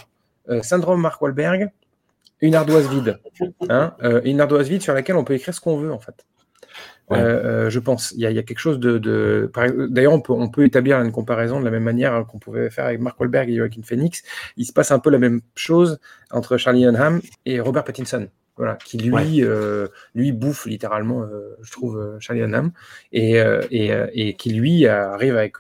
euh, 0.49 0.61
syndrome 0.61 1.01
Mark 1.01 1.21
Wahlberg, 1.21 1.69
une 2.45 2.55
ardoise 2.55 2.89
vide. 2.89 3.19
Hein, 3.69 3.93
euh, 4.03 4.21
une 4.23 4.39
ardoise 4.41 4.69
vide 4.69 4.81
sur 4.81 4.93
laquelle 4.93 5.15
on 5.15 5.23
peut 5.23 5.33
écrire 5.33 5.53
ce 5.53 5.59
qu'on 5.61 5.77
veut, 5.77 5.91
en 5.91 5.99
fait. 5.99 6.25
Ouais. 7.09 7.19
Euh, 7.19 7.65
euh, 7.65 7.69
je 7.69 7.79
pense. 7.79 8.11
Il 8.13 8.21
y, 8.21 8.25
a, 8.25 8.31
il 8.31 8.35
y 8.35 8.39
a 8.39 8.43
quelque 8.43 8.59
chose 8.59 8.79
de. 8.79 9.51
D'ailleurs, 9.89 10.13
on 10.13 10.21
peut, 10.21 10.33
on 10.33 10.49
peut 10.49 10.63
établir 10.65 10.99
une 11.01 11.11
comparaison 11.11 11.59
de 11.59 11.65
la 11.65 11.71
même 11.71 11.83
manière 11.83 12.25
qu'on 12.25 12.39
pouvait 12.39 12.69
faire 12.71 12.85
avec 12.85 12.99
Mark 12.99 13.19
Wahlberg 13.19 13.49
et 13.49 13.57
Joaquin 13.57 13.81
Phoenix. 13.83 14.23
Il 14.57 14.65
se 14.65 14.73
passe 14.73 14.91
un 14.91 14.99
peu 14.99 15.09
la 15.11 15.19
même 15.19 15.41
chose 15.55 15.99
entre 16.31 16.57
Charlie 16.57 16.85
Hunnam 16.85 17.21
et 17.45 17.59
Robert 17.59 17.83
Pattinson. 17.83 18.27
Voilà, 18.57 18.75
qui 18.83 18.97
lui, 18.97 19.11
Ouais. 19.13 19.43
euh, 19.43 19.89
lui 20.15 20.31
bouffe 20.31 20.65
littéralement, 20.65 21.25
je 21.61 21.71
trouve, 21.71 22.15
Charlie 22.19 22.41
Hunnam, 22.41 22.71
et, 23.11 23.33
et, 23.69 23.91
et 24.13 24.33
qui 24.35 24.53
lui 24.53 24.87
arrive 24.87 25.35
avec 25.37 25.57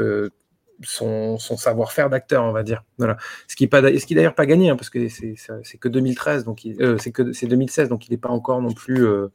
son, 0.81 1.37
savoir-faire 1.37 2.09
d'acteur, 2.09 2.43
on 2.43 2.51
va 2.51 2.63
dire. 2.63 2.83
Voilà. 2.97 3.17
Ce 3.47 3.55
qui 3.55 3.63
est 3.63 3.67
pas, 3.67 3.81
d'a- 3.81 3.97
ce 3.97 4.05
qui 4.05 4.13
est 4.13 4.15
d'ailleurs 4.15 4.35
pas 4.35 4.45
gagné, 4.45 4.69
hein, 4.69 4.75
parce 4.75 4.89
que 4.89 5.07
c'est 5.09 5.77
que 5.79 5.87
2013, 5.87 6.43
donc 6.43 6.61
euh, 6.79 6.97
que 7.13 7.33
c'est 7.33 7.47
2016, 7.47 7.89
donc 7.89 8.07
il 8.07 8.11
n'est 8.11 8.17
pas 8.17 8.29
encore 8.29 8.61
non 8.61 8.71
plus 8.73 9.05
euh, 9.05 9.27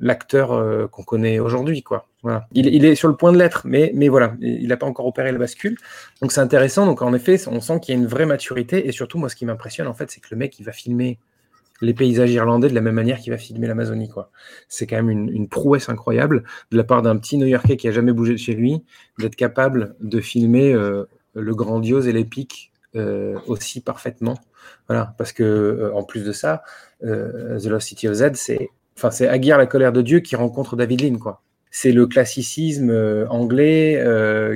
l'acteur 0.00 0.52
euh, 0.52 0.86
qu'on 0.88 1.02
connaît 1.04 1.38
aujourd'hui, 1.38 1.82
quoi. 1.82 2.06
Voilà. 2.22 2.48
Il, 2.52 2.66
il 2.66 2.84
est 2.84 2.94
sur 2.94 3.08
le 3.08 3.16
point 3.16 3.32
de 3.32 3.38
l'être, 3.38 3.62
mais, 3.64 3.92
mais 3.94 4.08
voilà, 4.08 4.34
il 4.40 4.66
n'a 4.68 4.76
pas 4.76 4.86
encore 4.86 5.06
opéré 5.06 5.30
la 5.30 5.38
bascule. 5.38 5.76
Donc 6.20 6.32
c'est 6.32 6.40
intéressant. 6.40 6.84
Donc 6.86 7.00
en 7.02 7.14
effet, 7.14 7.36
on 7.48 7.60
sent 7.60 7.80
qu'il 7.80 7.94
y 7.94 7.98
a 7.98 8.00
une 8.00 8.08
vraie 8.08 8.26
maturité, 8.26 8.88
et 8.88 8.92
surtout 8.92 9.18
moi, 9.18 9.28
ce 9.28 9.36
qui 9.36 9.46
m'impressionne 9.46 9.86
en 9.86 9.94
fait, 9.94 10.10
c'est 10.10 10.20
que 10.20 10.28
le 10.32 10.36
mec, 10.36 10.58
il 10.58 10.64
va 10.64 10.72
filmer 10.72 11.18
les 11.80 11.94
paysages 11.94 12.32
irlandais 12.32 12.68
de 12.68 12.74
la 12.74 12.80
même 12.80 12.94
manière 12.94 13.18
qu'il 13.18 13.32
va 13.32 13.38
filmer 13.38 13.66
l'Amazonie, 13.66 14.08
quoi. 14.08 14.30
C'est 14.68 14.86
quand 14.86 14.96
même 14.96 15.10
une, 15.10 15.48
prouesse 15.48 15.88
incroyable 15.88 16.44
de 16.70 16.76
la 16.76 16.84
part 16.84 17.02
d'un 17.02 17.16
petit 17.16 17.38
New-Yorkais 17.38 17.76
qui 17.76 17.88
a 17.88 17.92
jamais 17.92 18.12
bougé 18.12 18.32
de 18.32 18.38
chez 18.38 18.54
lui, 18.54 18.82
d'être 19.18 19.36
capable 19.36 19.94
de 20.00 20.20
filmer 20.20 20.72
euh, 20.72 21.04
le 21.34 21.54
grandiose 21.54 22.08
et 22.08 22.12
l'épique 22.12 22.72
euh, 22.96 23.38
aussi 23.46 23.80
parfaitement. 23.80 24.38
Voilà, 24.88 25.14
parce 25.18 25.32
que 25.32 25.42
euh, 25.42 25.94
en 25.94 26.02
plus 26.02 26.24
de 26.24 26.32
ça, 26.32 26.62
The 27.00 27.66
Lost 27.66 27.88
City 27.88 28.08
of 28.08 28.14
Z, 28.14 28.32
c'est 28.34 28.70
enfin 28.96 29.12
c'est 29.12 29.28
Aguirre 29.28 29.58
la 29.58 29.66
colère 29.66 29.92
de 29.92 30.02
Dieu 30.02 30.18
qui 30.18 30.34
rencontre 30.34 30.74
David 30.74 31.02
Lean 31.02 31.18
quoi. 31.18 31.42
C'est 31.70 31.92
le 31.92 32.06
classicisme 32.06 32.90
anglais 33.28 34.02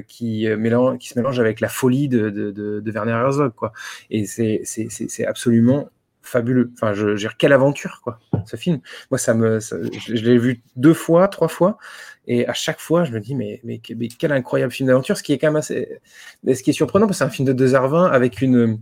qui, 0.08 0.44
se 0.46 1.14
mélange 1.18 1.38
avec 1.38 1.60
la 1.60 1.68
folie 1.68 2.08
de, 2.08 2.82
Werner 2.86 3.12
Herzog 3.12 3.52
quoi. 3.54 3.72
Et 4.10 4.24
c'est 4.26 5.26
absolument 5.26 5.88
fabuleux. 6.22 6.70
Enfin, 6.74 6.94
je, 6.94 7.16
dire, 7.16 7.36
quelle 7.36 7.52
aventure, 7.52 8.00
quoi, 8.02 8.18
ce 8.46 8.56
film. 8.56 8.80
Moi, 9.10 9.18
ça 9.18 9.34
me, 9.34 9.60
je, 9.60 10.12
l'ai 10.12 10.38
vu 10.38 10.62
deux 10.76 10.94
fois, 10.94 11.28
trois 11.28 11.48
fois, 11.48 11.78
et 12.26 12.46
à 12.46 12.54
chaque 12.54 12.80
fois, 12.80 13.04
je 13.04 13.12
me 13.12 13.20
dis, 13.20 13.34
mais, 13.34 13.60
mais, 13.64 13.80
quel 13.80 14.32
incroyable 14.32 14.72
film 14.72 14.88
d'aventure. 14.88 15.16
Ce 15.16 15.22
qui 15.22 15.32
est 15.32 15.38
quand 15.38 15.48
même 15.48 15.56
assez, 15.56 16.00
ce 16.46 16.62
qui 16.62 16.70
est 16.70 16.74
surprenant, 16.74 17.06
parce 17.06 17.18
que 17.18 17.24
c'est 17.24 17.28
un 17.28 17.30
film 17.30 17.52
de 17.52 17.66
2h20 17.66 18.10
avec 18.10 18.40
une, 18.40 18.80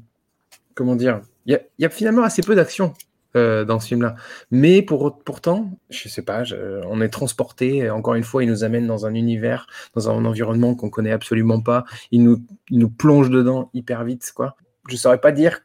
comment 0.74 0.96
dire, 0.96 1.22
il 1.46 1.58
y, 1.78 1.84
a, 1.84 1.90
finalement 1.90 2.22
assez 2.22 2.42
peu 2.42 2.54
d'action. 2.54 2.94
Euh, 3.36 3.64
dans 3.64 3.78
ce 3.78 3.86
film-là. 3.86 4.16
Mais 4.50 4.82
pour, 4.82 5.22
pourtant, 5.22 5.78
je 5.88 6.08
sais 6.08 6.22
pas, 6.22 6.42
on 6.88 7.00
est 7.00 7.10
transporté. 7.10 7.88
Encore 7.88 8.14
une 8.14 8.24
fois, 8.24 8.42
il 8.42 8.50
nous 8.50 8.64
amène 8.64 8.88
dans 8.88 9.06
un 9.06 9.14
univers, 9.14 9.68
dans 9.94 10.10
un 10.10 10.24
environnement 10.24 10.74
qu'on 10.74 10.90
connaît 10.90 11.12
absolument 11.12 11.60
pas. 11.60 11.84
Il 12.10 12.24
nous, 12.24 12.42
il 12.70 12.80
nous 12.80 12.90
plonge 12.90 13.30
dedans 13.30 13.70
hyper 13.72 14.02
vite, 14.02 14.32
quoi. 14.34 14.56
Je 14.88 14.96
saurais 14.96 15.20
pas 15.20 15.30
dire 15.30 15.60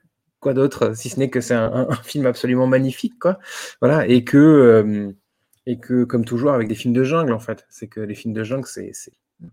quoi 0.45 0.53
d'autre, 0.53 0.95
si 0.95 1.09
ce 1.09 1.19
n'est 1.19 1.31
que 1.31 1.41
c'est 1.41 1.55
un, 1.55 1.87
film 2.03 2.27
absolument 2.27 2.67
magnifique, 2.67 3.17
quoi. 3.19 3.39
Voilà, 3.81 4.07
et 4.07 4.23
que, 4.23 4.37
euh, 4.37 5.11
et 5.65 5.79
que, 5.79 6.03
comme 6.03 6.23
toujours, 6.23 6.51
avec 6.51 6.67
des 6.67 6.75
films 6.75 6.93
de 6.93 7.03
jungle, 7.03 7.33
en 7.33 7.39
fait, 7.39 7.65
c'est 7.71 7.87
que 7.87 7.99
les 7.99 8.13
films 8.13 8.35
de 8.35 8.43
jungle, 8.43 8.67
c'est 8.67 8.91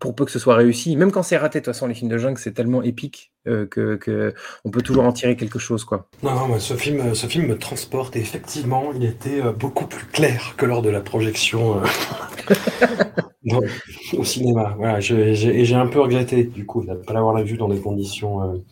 pour 0.01 0.15
peu 0.15 0.27
que 0.27 0.31
ce 0.31 0.39
soit 0.39 0.55
réussi, 0.55 0.95
même 0.97 1.11
quand 1.11 1.23
c'est 1.23 1.39
raté, 1.39 1.61
de 1.61 1.65
toute 1.65 1.73
façon, 1.73 1.87
les 1.87 1.95
films 1.95 2.11
de 2.11 2.19
jungle, 2.19 2.39
c'est 2.39 2.53
tellement 2.53 2.83
épique 2.83 3.33
euh, 3.49 3.65
que, 3.65 4.35
on 4.67 4.71
peut 4.71 4.83
toujours 4.83 5.05
en 5.05 5.15
tirer 5.15 5.35
quelque 5.35 5.59
chose, 5.59 5.83
quoi. 5.87 6.11
Non, 6.23 6.35
non, 6.35 6.59
ce 6.59 6.75
film, 6.75 7.15
ce 7.15 7.27
film 7.27 7.47
me 7.47 7.57
transporte 7.57 8.15
et 8.15 8.21
effectivement, 8.21 8.93
il 8.95 9.03
était 9.03 9.41
euh, 9.43 9.53
beaucoup 9.53 9.87
plus 9.87 10.05
clair 10.05 10.57
que 10.59 10.67
lors 10.67 10.83
de 10.83 10.91
la 10.91 11.01
projection 11.01 11.81
au 14.13 14.25
cinéma. 14.25 14.75
Voilà, 14.77 15.01
j'ai 15.01 15.75
un 15.75 15.87
peu 15.87 16.01
regretté 16.01 16.45
du 16.45 16.67
coup 16.67 16.85
de 16.85 16.91
ne 16.91 16.97
pas 16.97 17.15
l'avoir 17.15 17.43
vu 17.43 17.57
dans 17.57 17.69
des 17.69 17.81
conditions 17.81 18.63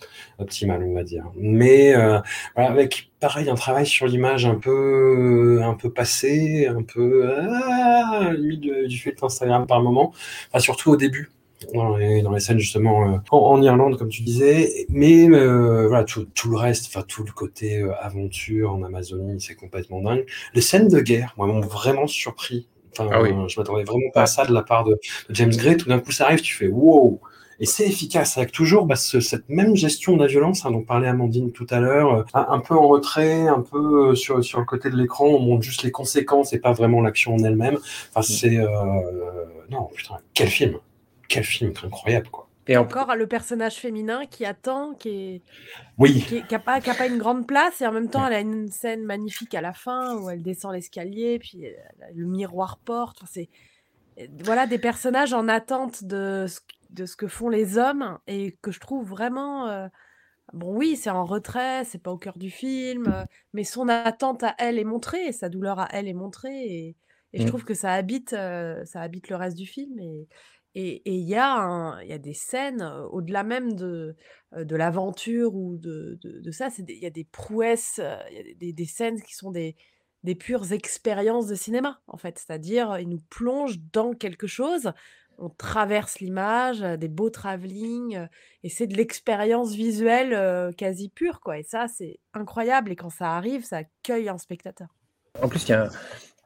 optimale, 0.41 0.83
on 0.83 0.95
va 0.95 1.05
dire. 1.05 1.25
Mais 1.37 1.95
euh, 1.95 2.19
avec 2.57 3.11
pareil 3.21 3.49
un 3.49 3.55
travail 3.55 3.87
sur 3.87 4.07
l'image 4.07 4.47
un 4.47 4.55
peu 4.55 5.61
un 5.63 5.75
peu 5.75 5.91
passé, 5.91 6.67
un 6.67 6.83
peu 6.83 7.31
ah, 7.31 8.31
limite 8.37 8.61
du 8.61 8.99
filtre 8.99 9.25
Instagram 9.25 9.67
par 9.67 9.83
moment, 9.83 10.13
enfin, 10.49 10.61
surtout 10.61 10.91
au 10.91 10.97
début. 10.97 11.31
Dans 11.75 11.95
les, 11.95 12.23
dans 12.23 12.33
les 12.33 12.41
scènes 12.41 12.59
justement 12.59 13.07
euh, 13.07 13.19
en, 13.31 13.61
Irlande 13.61 13.99
comme 13.99 14.09
tu 14.09 14.23
disais 14.23 14.87
mais 14.89 15.29
euh, 15.29 15.89
voilà 15.89 16.05
tout, 16.05 16.25
tout, 16.35 16.49
le 16.49 16.57
reste 16.57 16.87
enfin 16.87 17.05
tout 17.07 17.23
le 17.23 17.33
côté 17.33 17.87
aventure 18.01 18.73
en 18.73 18.83
Amazonie 18.83 19.43
c'est 19.43 19.57
complètement 19.57 20.01
dingue 20.01 20.25
les 20.55 20.63
scènes 20.63 20.89
de 20.89 21.01
guerre 21.01 21.35
moi 21.37 21.47
m'ont 21.47 21.61
vraiment 21.61 22.07
surpris 22.07 22.67
Enfin, 22.93 23.09
ah 23.13 23.47
je 23.47 23.61
m'attendais 23.61 23.85
vraiment 23.85 24.11
pas 24.13 24.23
à 24.23 24.27
ça 24.27 24.45
de 24.45 24.53
la 24.53 24.63
part 24.63 24.85
de, 24.85 24.93
de 25.29 25.35
James 25.35 25.51
Gray. 25.51 25.77
Tout 25.77 25.89
d'un 25.89 26.01
coup, 26.01 26.11
ça 26.11 26.27
arrive, 26.27 26.41
tu 26.41 26.55
fais 26.55 26.69
wow, 26.69 27.21
et 27.61 27.67
c'est 27.67 27.87
efficace 27.87 28.39
avec 28.39 28.53
toujours 28.53 28.87
bah, 28.87 28.97
cette 28.97 29.49
même 29.51 29.77
gestion 29.77 30.17
de 30.17 30.23
la 30.23 30.27
violence 30.27 30.65
hein, 30.65 30.71
dont 30.71 30.81
parlait 30.81 31.09
Amandine 31.09 31.53
tout 31.53 31.67
à 31.69 31.79
l'heure, 31.79 32.15
euh, 32.15 32.25
un, 32.33 32.59
peu 32.59 32.75
en 32.75 32.89
retrait, 32.89 33.47
un 33.47 33.61
peu 33.61 34.09
euh, 34.11 34.15
sur, 34.15 34.43
sur 34.43 34.61
le 34.61 34.65
côté 34.65 34.89
de 34.89 34.97
l'écran, 34.97 35.27
on 35.27 35.41
montre 35.41 35.63
juste 35.63 35.83
les 35.83 35.91
conséquences 35.91 36.55
et 36.55 36.59
pas 36.59 36.73
vraiment 36.73 37.03
l'action 37.03 37.35
en 37.35 37.45
elle-même. 37.45 37.77
Enfin, 38.15 38.21
mm. 38.21 38.23
c'est 38.23 38.57
euh, 38.57 38.67
non 39.71 39.91
putain, 39.95 40.17
quel 40.33 40.49
film, 40.49 40.79
quel 41.29 41.45
film 41.45 41.75
incroyable 41.85 42.29
quoi. 42.31 42.49
Et 42.67 42.77
encore 42.77 43.17
le 43.17 43.27
personnage 43.27 43.77
féminin 43.77 44.27
qui 44.27 44.45
attend, 44.45 44.95
qui 44.95 45.09
est, 45.09 45.43
oui, 45.99 46.25
qui, 46.29 46.43
n'a 46.51 46.59
pas, 46.61 46.81
pas, 46.81 47.07
une 47.07 47.19
grande 47.19 47.47
place 47.47 47.81
et 47.81 47.87
en 47.87 47.91
même 47.93 48.09
temps 48.09 48.25
elle 48.27 48.35
a 48.35 48.41
une 48.41 48.71
scène 48.71 49.03
magnifique 49.03 49.55
à 49.55 49.61
la 49.61 49.73
fin 49.73 50.17
où 50.17 50.31
elle 50.31 50.43
descend 50.43 50.73
l'escalier 50.73 51.41
puis 51.41 51.65
le 52.15 52.27
miroir 52.27 52.79
porte. 52.79 53.19
Enfin, 53.23 53.31
c'est 53.33 53.49
voilà 54.45 54.67
des 54.67 54.79
personnages 54.79 55.33
en 55.33 55.49
attente 55.49 56.05
de 56.05 56.47
ce 56.49 56.61
de 56.93 57.07
ce 57.07 57.17
que 57.17 57.29
font 57.29 57.49
les 57.49 57.79
hommes 57.79 58.19
et 58.27 58.57
que 58.63 58.71
je 58.71 58.81
trouve 58.81 59.09
vraiment. 59.09 59.69
Euh, 59.69 59.89
bon, 60.53 60.77
oui, 60.77 60.97
c'est 60.97 61.11
en 61.11 61.25
retrait, 61.25 61.85
c'est 61.85 62.03
pas 62.03 62.13
au 62.13 62.19
cœur 62.19 62.39
du 62.39 62.51
film, 62.51 63.07
euh, 63.09 63.25
mais 63.53 63.65
son 63.65 63.89
attente 63.89 64.43
à 64.43 64.55
elle 64.59 64.79
est 64.79 64.85
montrée, 64.85 65.33
sa 65.33 65.49
douleur 65.49 65.79
à 65.79 65.89
elle 65.93 66.09
est 66.09 66.15
montrée, 66.15 66.65
et, 66.65 66.97
je 67.33 67.45
mmh. 67.45 67.47
trouve 67.47 67.65
que 67.65 67.75
ça 67.75 67.93
habite, 67.93 68.33
euh, 68.33 68.85
ça 68.85 69.03
habite 69.03 69.29
le 69.29 69.37
reste 69.37 69.57
du 69.57 69.67
film. 69.67 70.01
Et 70.01 70.27
il 70.75 71.03
et, 71.05 71.19
y, 71.19 71.37
a 71.37 72.01
y 72.03 72.13
a 72.13 72.19
des 72.19 72.35
scènes, 72.35 72.83
au-delà 73.11 73.45
même 73.45 73.75
de, 73.75 74.17
de 74.57 74.77
l'aventure 74.77 75.55
ou 75.55 75.77
de, 75.77 76.19
de, 76.23 76.51
ça, 76.51 76.69
il 76.79 76.99
y 76.99 77.07
a 77.07 77.11
des 77.11 77.25
prouesses, 77.25 78.01
il 78.31 78.37
y 78.37 78.41
a 78.41 78.55
des, 78.55 78.73
des, 78.73 78.85
scènes 78.85 79.23
qui 79.23 79.35
sont 79.35 79.53
des, 79.53 79.77
des 80.23 80.35
pures 80.35 80.73
expériences 80.73 81.47
de 81.47 81.55
cinéma, 81.55 82.01
en 82.09 82.17
fait. 82.17 82.39
C'est-à-dire, 82.39 82.99
il 82.99 83.09
nous 83.09 83.21
plonge 83.31 83.79
dans 83.93 84.13
quelque 84.13 84.47
chose 84.47 84.93
on 85.41 85.49
traverse 85.49 86.21
l'image, 86.21 86.81
des 86.81 87.09
beaux 87.09 87.31
travelling, 87.31 88.27
et 88.63 88.69
c'est 88.69 88.87
de 88.87 88.97
l'expérience 88.97 89.75
visuelle 89.75 90.75
quasi 90.77 91.09
pure, 91.09 91.41
quoi. 91.41 91.59
Et 91.59 91.63
ça, 91.63 91.87
c'est 91.89 92.21
incroyable. 92.35 92.93
Et 92.93 92.97
quand 92.97 93.11
ça 93.11 93.37
arrive, 93.37 93.65
ça 93.65 93.79
accueille 93.79 94.29
un 94.29 94.39
spectateur. 94.39 94.89
En 95.41 95.49
plus, 95.49 95.69
il 95.69 95.71
y 95.71 95.75
a 95.75 95.91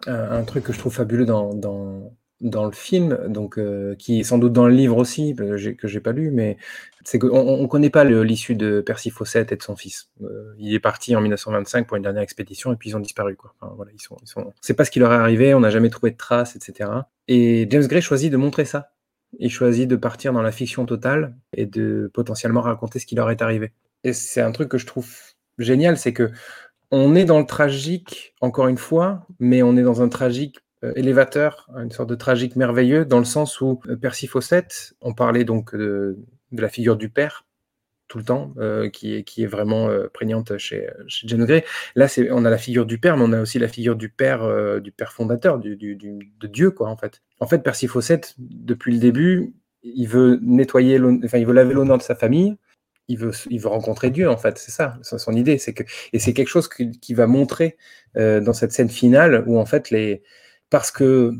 un, 0.06 0.44
truc 0.44 0.64
que 0.64 0.72
je 0.72 0.78
trouve 0.78 0.94
fabuleux 0.94 1.26
dans, 1.26 2.12
le 2.40 2.72
film, 2.72 3.18
donc 3.28 3.58
qui 3.98 4.20
est 4.20 4.24
sans 4.24 4.38
doute 4.38 4.52
dans 4.52 4.66
le 4.66 4.74
livre 4.74 4.96
aussi, 4.96 5.34
que 5.34 5.56
j'ai 5.56 6.00
pas 6.00 6.12
lu, 6.12 6.30
mais 6.30 6.56
c'est 7.04 7.18
qu'on 7.18 7.62
ne 7.62 7.66
connaît 7.66 7.90
pas 7.90 8.04
l'issue 8.04 8.54
de 8.54 8.80
Percy 8.80 9.10
Fawcett 9.10 9.52
et 9.52 9.56
de 9.56 9.62
son 9.62 9.76
fils. 9.76 10.10
il 10.58 10.74
est 10.74 10.80
parti 10.80 11.14
en 11.16 11.20
1925 11.20 11.86
pour 11.86 11.96
une 11.96 12.02
dernière 12.02 12.22
expédition 12.22 12.72
et 12.72 12.76
puis 12.76 12.90
ils 12.90 12.96
ont 12.96 13.00
disparu. 13.00 13.36
Quoi. 13.36 13.54
voilà, 13.76 13.92
ils 13.92 14.00
sont. 14.00 14.16
C'est 14.60 14.74
pas 14.74 14.84
ce 14.84 14.90
qui 14.90 14.98
leur 14.98 15.12
est 15.12 15.16
arrivé, 15.16 15.54
on 15.54 15.60
n'a 15.60 15.70
jamais 15.70 15.90
trouvé 15.90 16.10
de 16.10 16.16
traces, 16.16 16.56
etc. 16.56 16.90
Et 17.28 17.66
James 17.70 17.86
Gray 17.86 18.02
choisit 18.02 18.30
de 18.30 18.36
montrer 18.36 18.64
ça. 18.64 18.90
Il 19.38 19.50
choisit 19.50 19.88
de 19.88 19.96
partir 19.96 20.32
dans 20.32 20.42
la 20.42 20.52
fiction 20.52 20.86
totale 20.86 21.36
et 21.56 21.66
de 21.66 22.10
potentiellement 22.12 22.60
raconter 22.60 22.98
ce 22.98 23.06
qui 23.06 23.14
leur 23.14 23.30
est 23.30 23.42
arrivé. 23.42 23.72
Et 24.04 24.12
c'est 24.12 24.40
un 24.40 24.52
truc 24.52 24.68
que 24.68 24.78
je 24.78 24.86
trouve 24.86 25.10
génial, 25.58 25.96
c'est 25.96 26.12
que 26.12 26.30
on 26.90 27.14
est 27.14 27.24
dans 27.24 27.40
le 27.40 27.46
tragique, 27.46 28.34
encore 28.40 28.68
une 28.68 28.78
fois, 28.78 29.26
mais 29.40 29.62
on 29.62 29.76
est 29.76 29.82
dans 29.82 30.02
un 30.02 30.08
tragique 30.08 30.58
euh, 30.58 30.63
élévateur, 30.96 31.68
une 31.76 31.90
sorte 31.90 32.10
de 32.10 32.14
tragique 32.14 32.56
merveilleux, 32.56 33.04
dans 33.04 33.18
le 33.18 33.24
sens 33.24 33.60
où 33.60 33.80
euh, 33.88 33.96
Percy 33.96 34.26
Fawcett, 34.26 34.94
on 35.00 35.14
parlait 35.14 35.44
donc 35.44 35.74
de 35.74 36.16
la 36.52 36.68
figure 36.68 36.96
du 36.96 37.08
père, 37.08 37.44
tout 38.08 38.18
le 38.18 38.24
temps, 38.24 38.52
euh, 38.58 38.88
qui, 38.90 39.14
est, 39.14 39.46
vraiment 39.46 39.88
euh, 39.88 40.08
prégnante 40.12 40.56
chez, 40.58 40.88
chez 41.08 41.26
Jane 41.26 41.44
Grey. 41.44 41.64
Là, 41.94 42.06
on 42.30 42.44
a 42.44 42.50
la 42.50 42.58
figure 42.58 42.86
du 42.86 42.98
père, 42.98 43.16
mais 43.16 43.24
on 43.26 43.32
a 43.32 43.40
aussi 43.40 43.58
la 43.58 43.68
figure 43.68 43.96
du 43.96 44.08
père, 44.08 44.42
euh, 44.42 44.80
du 44.80 44.92
père 44.92 45.12
fondateur, 45.12 45.58
de 45.58 46.46
Dieu, 46.46 46.70
quoi, 46.70 46.88
en 46.88 46.96
fait. 46.96 47.22
En 47.40 47.46
fait, 47.46 47.58
Percy 47.58 47.88
Fawcett, 47.88 48.34
depuis 48.38 48.92
le 48.92 48.98
début, 48.98 49.54
il 49.82 50.06
veut 50.06 50.38
nettoyer, 50.42 51.00
enfin, 51.24 51.38
il 51.38 51.46
veut 51.46 51.52
laver 51.52 51.74
l'honneur 51.74 51.98
de 51.98 52.02
sa 52.02 52.14
famille. 52.14 52.56
Il 53.08 53.18
veut, 53.18 53.32
il 53.50 53.60
veut 53.60 53.68
rencontrer 53.68 54.10
Dieu, 54.10 54.30
en 54.30 54.38
fait, 54.38 54.56
c'est 54.56 54.70
ça, 54.70 54.98
c'est 55.02 55.18
son 55.18 55.32
idée. 55.32 55.58
Que, 55.58 55.82
et 56.12 56.18
c'est 56.18 56.32
quelque 56.32 56.48
chose 56.48 56.68
qui 56.68 57.14
va 57.14 57.26
montrer 57.26 57.76
dans 58.14 58.52
cette 58.52 58.72
scène 58.72 58.88
finale 58.88 59.44
où, 59.46 59.58
en 59.58 59.66
fait, 59.66 59.90
les, 59.90 60.22
parce 60.70 60.90
que 60.90 61.32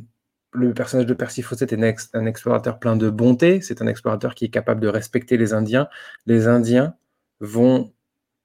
le 0.53 0.73
personnage 0.73 1.07
de 1.07 1.15
Percy 1.15 1.43
Fawcett 1.43 1.73
est 1.73 2.09
un 2.15 2.27
explorateur 2.27 2.79
plein 2.79 2.97
de 2.97 3.11
bonté. 3.11 3.61
C'est 3.61 3.83
un 3.83 3.87
explorateur 3.87 4.35
qui 4.35 4.45
est 4.45 4.51
capable 4.51 4.81
de 4.81 4.89
respecter 4.89 5.37
les 5.37 5.53
Indiens. 5.53 5.89
Les 6.27 6.47
Indiens 6.47 6.95
vont 7.41 7.93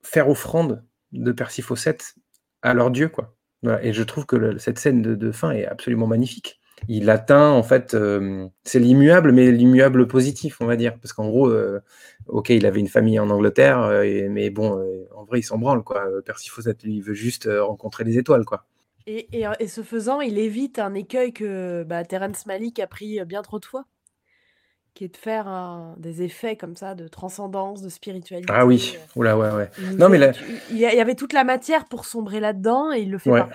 faire 0.01 0.29
offrande 0.29 0.83
de 1.11 1.31
Percy 1.31 1.61
Fawcett 1.61 2.15
à 2.61 2.73
leur 2.73 2.91
dieu, 2.91 3.09
quoi. 3.09 3.35
Et 3.81 3.93
je 3.93 4.03
trouve 4.03 4.25
que 4.25 4.57
cette 4.57 4.79
scène 4.79 5.01
de, 5.01 5.31
fin 5.31 5.51
est 5.51 5.65
absolument 5.65 6.07
magnifique. 6.07 6.59
Il 6.87 7.09
atteint, 7.09 7.49
en 7.51 7.61
fait, 7.61 7.93
euh, 7.93 8.47
c'est 8.63 8.79
l'immuable, 8.79 9.33
mais 9.33 9.51
l'immuable 9.51 10.07
positif, 10.07 10.61
on 10.61 10.65
va 10.65 10.77
dire. 10.77 10.97
Parce 11.01 11.11
qu'en 11.11 11.27
gros, 11.27 11.49
euh, 11.49 11.81
ok, 12.27 12.49
il 12.49 12.65
avait 12.65 12.79
une 12.79 12.87
famille 12.87 13.19
en 13.19 13.29
Angleterre, 13.29 13.81
euh, 13.81 14.27
mais 14.29 14.49
bon, 14.49 14.81
en 15.13 15.25
vrai, 15.25 15.39
il 15.39 15.43
s'en 15.43 15.57
branle, 15.57 15.83
quoi. 15.83 16.05
Percy 16.25 16.49
Fawcett, 16.49 16.81
lui, 16.83 17.01
veut 17.01 17.13
juste 17.13 17.49
rencontrer 17.51 18.05
les 18.05 18.17
étoiles, 18.17 18.45
quoi. 18.45 18.65
Et, 19.07 19.43
et, 19.59 19.67
ce 19.67 19.81
faisant, 19.81 20.21
il 20.21 20.37
évite 20.37 20.79
un 20.79 20.93
écueil 20.93 21.33
que 21.33 21.83
bah, 21.83 22.03
Terence 22.03 22.45
Malik 22.45 22.79
a 22.79 22.87
pris 22.87 23.23
bien 23.25 23.41
trop 23.41 23.59
de 23.59 23.65
fois, 23.65 23.85
qui 24.93 25.05
est 25.05 25.13
de 25.13 25.17
faire 25.17 25.95
des 25.97 26.21
effets 26.21 26.55
comme 26.55 26.75
ça 26.75 26.93
de 26.93 27.07
transcendance, 27.07 27.81
de 27.81 27.89
spiritualité. 27.89 28.53
Ah 28.55 28.65
oui, 28.65 28.97
oula, 29.15 29.37
ouais, 29.37 29.51
ouais. 29.51 29.69
Non, 29.97 30.09
mais 30.09 30.19
il 30.69 30.77
y 30.77 30.85
avait 30.85 31.15
toute 31.15 31.33
la 31.33 31.43
matière 31.43 31.85
pour 31.85 32.05
sombrer 32.05 32.39
là-dedans 32.39 32.93
et 32.93 32.99
il 32.99 33.09
le 33.09 33.17
fait 33.17 33.31
pas. 33.31 33.49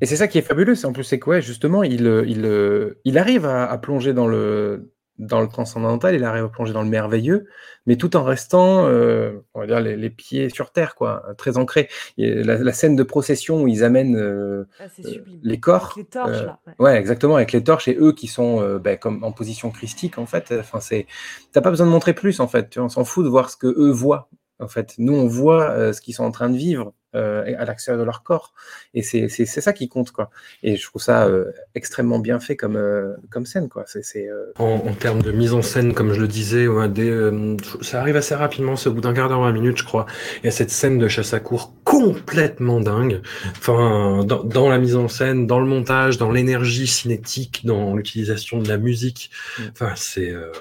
Et 0.00 0.06
c'est 0.06 0.16
ça 0.16 0.28
qui 0.28 0.38
est 0.38 0.42
fabuleux, 0.42 0.74
c'est 0.74 0.86
en 0.86 0.92
plus 0.92 1.04
c'est 1.04 1.18
quoi, 1.18 1.40
justement, 1.40 1.82
il, 1.82 2.06
il, 2.26 2.94
il 3.04 3.18
arrive 3.18 3.46
à, 3.46 3.78
plonger 3.78 4.12
dans 4.12 4.26
le, 4.26 4.92
dans 5.18 5.40
le 5.40 5.48
transcendantal, 5.48 6.14
il 6.14 6.24
arrive 6.24 6.44
à 6.44 6.48
plonger 6.48 6.72
dans 6.72 6.82
le 6.82 6.88
merveilleux, 6.88 7.46
mais 7.86 7.96
tout 7.96 8.16
en 8.16 8.22
restant, 8.22 8.86
euh, 8.86 9.44
on 9.54 9.60
va 9.60 9.66
dire, 9.66 9.80
les, 9.80 10.10
pieds 10.10 10.48
sur 10.48 10.70
terre, 10.70 10.94
quoi, 10.94 11.24
très 11.36 11.56
ancré. 11.56 11.88
La, 12.16 12.72
scène 12.72 12.96
de 12.96 13.02
procession 13.02 13.62
où 13.62 13.68
ils 13.68 13.84
amènent 13.84 14.16
euh, 14.16 14.68
ah, 14.78 14.84
euh, 15.04 15.24
les 15.42 15.60
corps. 15.60 15.92
Avec 15.92 15.96
les 15.96 16.04
torches, 16.04 16.42
là. 16.42 16.58
Ouais. 16.78 16.96
exactement, 16.96 17.36
avec 17.36 17.52
les 17.52 17.62
torches 17.64 17.88
et 17.88 17.96
eux 17.98 18.12
qui 18.12 18.26
sont 18.26 18.78
ben, 18.78 18.96
comme 18.96 19.24
en 19.24 19.32
position 19.32 19.70
christique, 19.70 20.18
en 20.18 20.26
fait. 20.26 20.54
Enfin, 20.58 20.80
c'est, 20.80 21.06
t'as 21.52 21.60
pas 21.60 21.70
besoin 21.70 21.86
de 21.86 21.92
montrer 21.92 22.14
plus, 22.14 22.40
en 22.40 22.48
fait. 22.48 22.70
Tu 22.70 22.80
on 22.80 22.88
s'en 22.88 23.04
fout 23.04 23.24
de 23.24 23.30
voir 23.30 23.50
ce 23.50 23.56
que 23.56 23.66
eux 23.66 23.90
voient. 23.90 24.28
En 24.60 24.68
fait, 24.68 24.94
nous, 24.98 25.14
on 25.14 25.28
voit 25.28 25.70
euh, 25.70 25.92
ce 25.92 26.00
qu'ils 26.00 26.14
sont 26.14 26.24
en 26.24 26.30
train 26.32 26.50
de 26.50 26.56
vivre 26.56 26.92
euh, 27.14 27.54
à 27.58 27.64
l'extérieur 27.64 28.00
de 28.00 28.04
leur 28.04 28.22
corps. 28.22 28.52
Et 28.94 29.02
c'est 29.02 29.28
ça 29.46 29.72
qui 29.72 29.88
compte, 29.88 30.10
quoi. 30.10 30.30
Et 30.62 30.76
je 30.76 30.84
trouve 30.86 31.02
ça 31.02 31.26
euh, 31.26 31.52
extrêmement 31.74 32.18
bien 32.18 32.40
fait 32.40 32.56
comme, 32.56 32.76
euh, 32.76 33.14
comme 33.30 33.46
scène, 33.46 33.68
quoi. 33.68 33.84
C'est 33.86 34.28
euh, 34.28 34.52
En, 34.58 34.74
en 34.86 34.92
termes 34.94 35.22
de 35.22 35.32
mise 35.32 35.54
en 35.54 35.62
scène, 35.62 35.94
comme 35.94 36.12
je 36.12 36.20
le 36.20 36.28
disais, 36.28 36.66
ouais, 36.66 36.88
des, 36.88 37.10
euh, 37.10 37.56
ça 37.80 38.00
arrive 38.00 38.16
assez 38.16 38.34
rapidement, 38.34 38.76
c'est 38.76 38.88
au 38.88 38.92
bout 38.92 39.00
d'un 39.00 39.14
quart 39.14 39.28
d'heure, 39.28 39.40
20 39.40 39.52
minutes, 39.52 39.78
je 39.78 39.84
crois. 39.84 40.06
Il 40.42 40.46
y 40.46 40.48
a 40.48 40.52
cette 40.52 40.70
scène 40.70 40.98
de 40.98 41.08
chasse 41.08 41.32
à 41.34 41.40
cour 41.40 41.72
complètement 41.88 42.80
dingue. 42.80 43.22
Enfin, 43.56 44.22
dans, 44.24 44.44
dans 44.44 44.68
la 44.68 44.78
mise 44.78 44.94
en 44.94 45.08
scène, 45.08 45.46
dans 45.46 45.58
le 45.58 45.64
montage, 45.66 46.18
dans 46.18 46.30
l'énergie 46.30 46.86
cinétique, 46.86 47.62
dans 47.64 47.96
l'utilisation 47.96 48.58
de 48.58 48.68
la 48.68 48.76
musique. 48.76 49.30
Mm. 49.58 49.62
Enfin, 49.72 49.92
c'est 49.96 50.30
euh, 50.30 50.52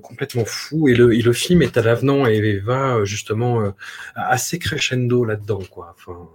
complètement 0.00 0.44
fou. 0.44 0.88
Et 0.88 0.94
le, 0.94 1.14
et 1.14 1.22
le 1.22 1.32
film 1.32 1.62
est 1.62 1.76
à 1.76 1.82
l'avenant 1.82 2.26
et 2.26 2.58
va 2.58 2.94
euh, 2.96 3.04
justement 3.04 3.60
euh, 3.60 3.70
assez 4.14 4.60
crescendo 4.60 5.24
là-dedans, 5.24 5.62
quoi. 5.68 5.96
Enfin. 5.98 6.28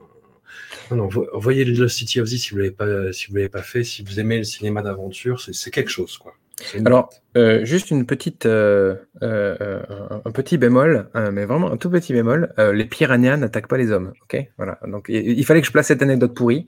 Non, 0.92 0.98
non, 0.98 1.08
vo- 1.08 1.28
voyez 1.34 1.64
le 1.64 1.88
City 1.88 2.20
of 2.20 2.28
Z 2.28 2.38
si 2.38 2.52
vous 2.52 2.58
l'avez 2.58 2.72
pas, 2.72 3.14
si 3.14 3.28
vous 3.28 3.36
l'avez 3.38 3.48
pas 3.50 3.62
fait, 3.64 3.86
si 3.86 4.04
vous 4.04 4.20
aimez 4.20 4.38
le 4.38 4.44
cinéma 4.44 4.82
d'aventure, 4.82 5.40
c'est 5.40 5.54
c'est 5.54 5.72
quelque 5.72 5.90
chose, 5.90 6.18
quoi. 6.18 6.36
Alors, 6.86 7.10
euh, 7.38 7.66
juste 7.66 7.92
une 7.92 8.06
petite, 8.06 8.46
euh, 8.46 8.96
euh, 9.22 9.80
un- 10.26 10.32
petit 10.32 10.58
bémol, 10.58 11.10
hein, 11.14 11.32
mais 11.32 11.46
vraiment 11.46 11.72
un 11.72 11.78
tout 11.78 11.90
petit 11.90 12.14
bémol. 12.14 12.54
les 12.58 12.86
piranhas 12.86 13.38
n'attaquent 13.38 13.68
pas 13.68 13.78
les 13.78 13.92
hommes, 13.92 14.14
ok? 14.24 14.48
Voilà. 14.58 14.80
Donc, 14.88 15.06
il, 15.10 15.38
il 15.38 15.46
fallait 15.46 15.62
que 15.62 15.68
je 15.68 15.72
place 15.72 15.88
cette 15.88 16.02
anecdote 16.02 16.34
pourrie. 16.36 16.68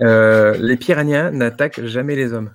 Les 0.00 0.76
piranhas 0.76 1.30
n'attaquent 1.30 1.84
jamais 1.84 2.16
les 2.16 2.32
hommes, 2.32 2.50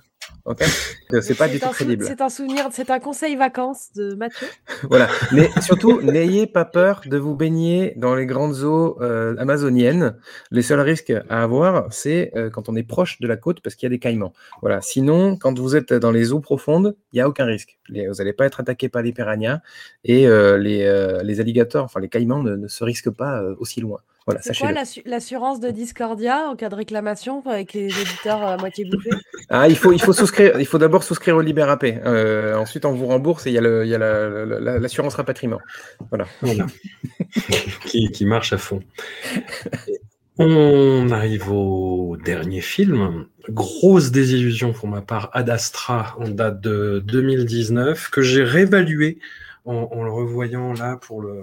Euh, 0.46 1.20
C'est 1.20 1.36
pas 1.36 1.48
du 1.48 1.60
tout 1.60 1.68
crédible. 1.68 2.04
C'est 2.04 2.20
un 2.20 2.28
souvenir, 2.28 2.68
c'est 2.72 2.90
un 2.90 2.98
conseil 2.98 3.36
vacances 3.36 3.92
de 3.94 4.14
Mathieu. 4.14 4.46
Voilà. 4.88 5.08
Mais 5.32 5.48
surtout, 5.60 6.00
n'ayez 6.02 6.46
pas 6.46 6.64
peur 6.64 7.02
de 7.06 7.16
vous 7.16 7.36
baigner 7.36 7.92
dans 7.96 8.14
les 8.14 8.26
grandes 8.26 8.62
eaux 8.62 8.98
euh, 9.00 9.36
amazoniennes. 9.38 10.16
Les 10.50 10.62
seuls 10.62 10.80
risques 10.80 11.12
à 11.28 11.42
avoir, 11.42 11.92
c'est 11.92 12.32
euh, 12.36 12.50
quand 12.50 12.68
on 12.68 12.74
est 12.76 12.82
proche 12.82 13.20
de 13.20 13.28
la 13.28 13.36
côte 13.36 13.60
parce 13.60 13.76
qu'il 13.76 13.86
y 13.86 13.90
a 13.90 13.94
des 13.94 14.00
caïmans. 14.00 14.32
Voilà. 14.62 14.80
Sinon, 14.80 15.36
quand 15.36 15.58
vous 15.58 15.76
êtes 15.76 15.92
dans 15.92 16.10
les 16.10 16.32
eaux 16.32 16.40
profondes, 16.40 16.96
il 17.12 17.16
n'y 17.16 17.20
a 17.20 17.28
aucun 17.28 17.44
risque. 17.44 17.78
Les- 17.88 18.08
vous 18.08 18.14
n'allez 18.14 18.32
pas 18.32 18.46
être 18.46 18.58
attaqué 18.60 18.88
par 18.88 19.02
les 19.02 19.12
piranhas 19.12 19.60
et 20.04 20.26
euh, 20.26 20.58
les, 20.58 21.20
les 21.22 21.40
alligators, 21.40 21.84
enfin 21.84 22.00
les 22.00 22.08
caïmans, 22.08 22.42
ne, 22.42 22.56
ne 22.56 22.68
se 22.68 22.82
risquent 22.82 23.10
pas 23.10 23.42
aussi 23.58 23.80
loin. 23.80 24.00
Voilà, 24.26 24.40
C'est 24.42 24.56
quoi 24.56 24.70
l'assurance 25.04 25.58
de 25.58 25.70
Discordia 25.70 26.48
en 26.48 26.54
cas 26.54 26.68
de 26.68 26.74
réclamation 26.76 27.42
avec 27.46 27.72
les 27.72 27.86
éditeurs 27.86 28.42
à 28.42 28.56
moitié 28.56 28.84
bouffés? 28.84 29.10
Ah, 29.48 29.68
il 29.68 29.76
faut, 29.76 29.92
il 29.92 30.00
faut 30.00 30.12
souscrire. 30.12 30.60
Il 30.60 30.66
faut 30.66 30.78
d'abord 30.78 31.02
souscrire 31.02 31.36
au 31.36 31.40
Libérapé. 31.40 31.98
Euh, 32.04 32.54
ensuite, 32.56 32.84
on 32.84 32.92
vous 32.92 33.06
rembourse 33.06 33.46
et 33.46 33.50
il 33.50 33.54
y 33.54 33.58
a 33.58 33.60
le- 33.60 33.84
il 33.84 33.88
y 33.90 33.94
a 33.94 33.98
la- 33.98 34.78
l'assurance 34.78 35.14
rapatriement. 35.14 35.58
Voilà. 36.10 36.26
Voilà. 36.40 36.66
qui, 37.86 38.10
qui 38.12 38.24
marche 38.24 38.52
à 38.52 38.58
fond. 38.58 38.80
On 40.38 41.10
arrive 41.10 41.50
au 41.50 42.16
dernier 42.24 42.60
film. 42.60 43.26
Grosse 43.50 44.10
désillusion 44.12 44.72
pour 44.72 44.88
ma 44.88 45.02
part, 45.02 45.30
Ad 45.32 45.50
Astra, 45.50 46.16
en 46.18 46.28
date 46.28 46.60
de 46.60 47.02
2019, 47.06 48.08
que 48.10 48.22
j'ai 48.22 48.42
réévalué 48.44 49.18
en, 49.64 49.88
en 49.92 50.02
le 50.04 50.10
revoyant 50.10 50.72
là 50.72 50.96
pour 50.96 51.20
le, 51.22 51.36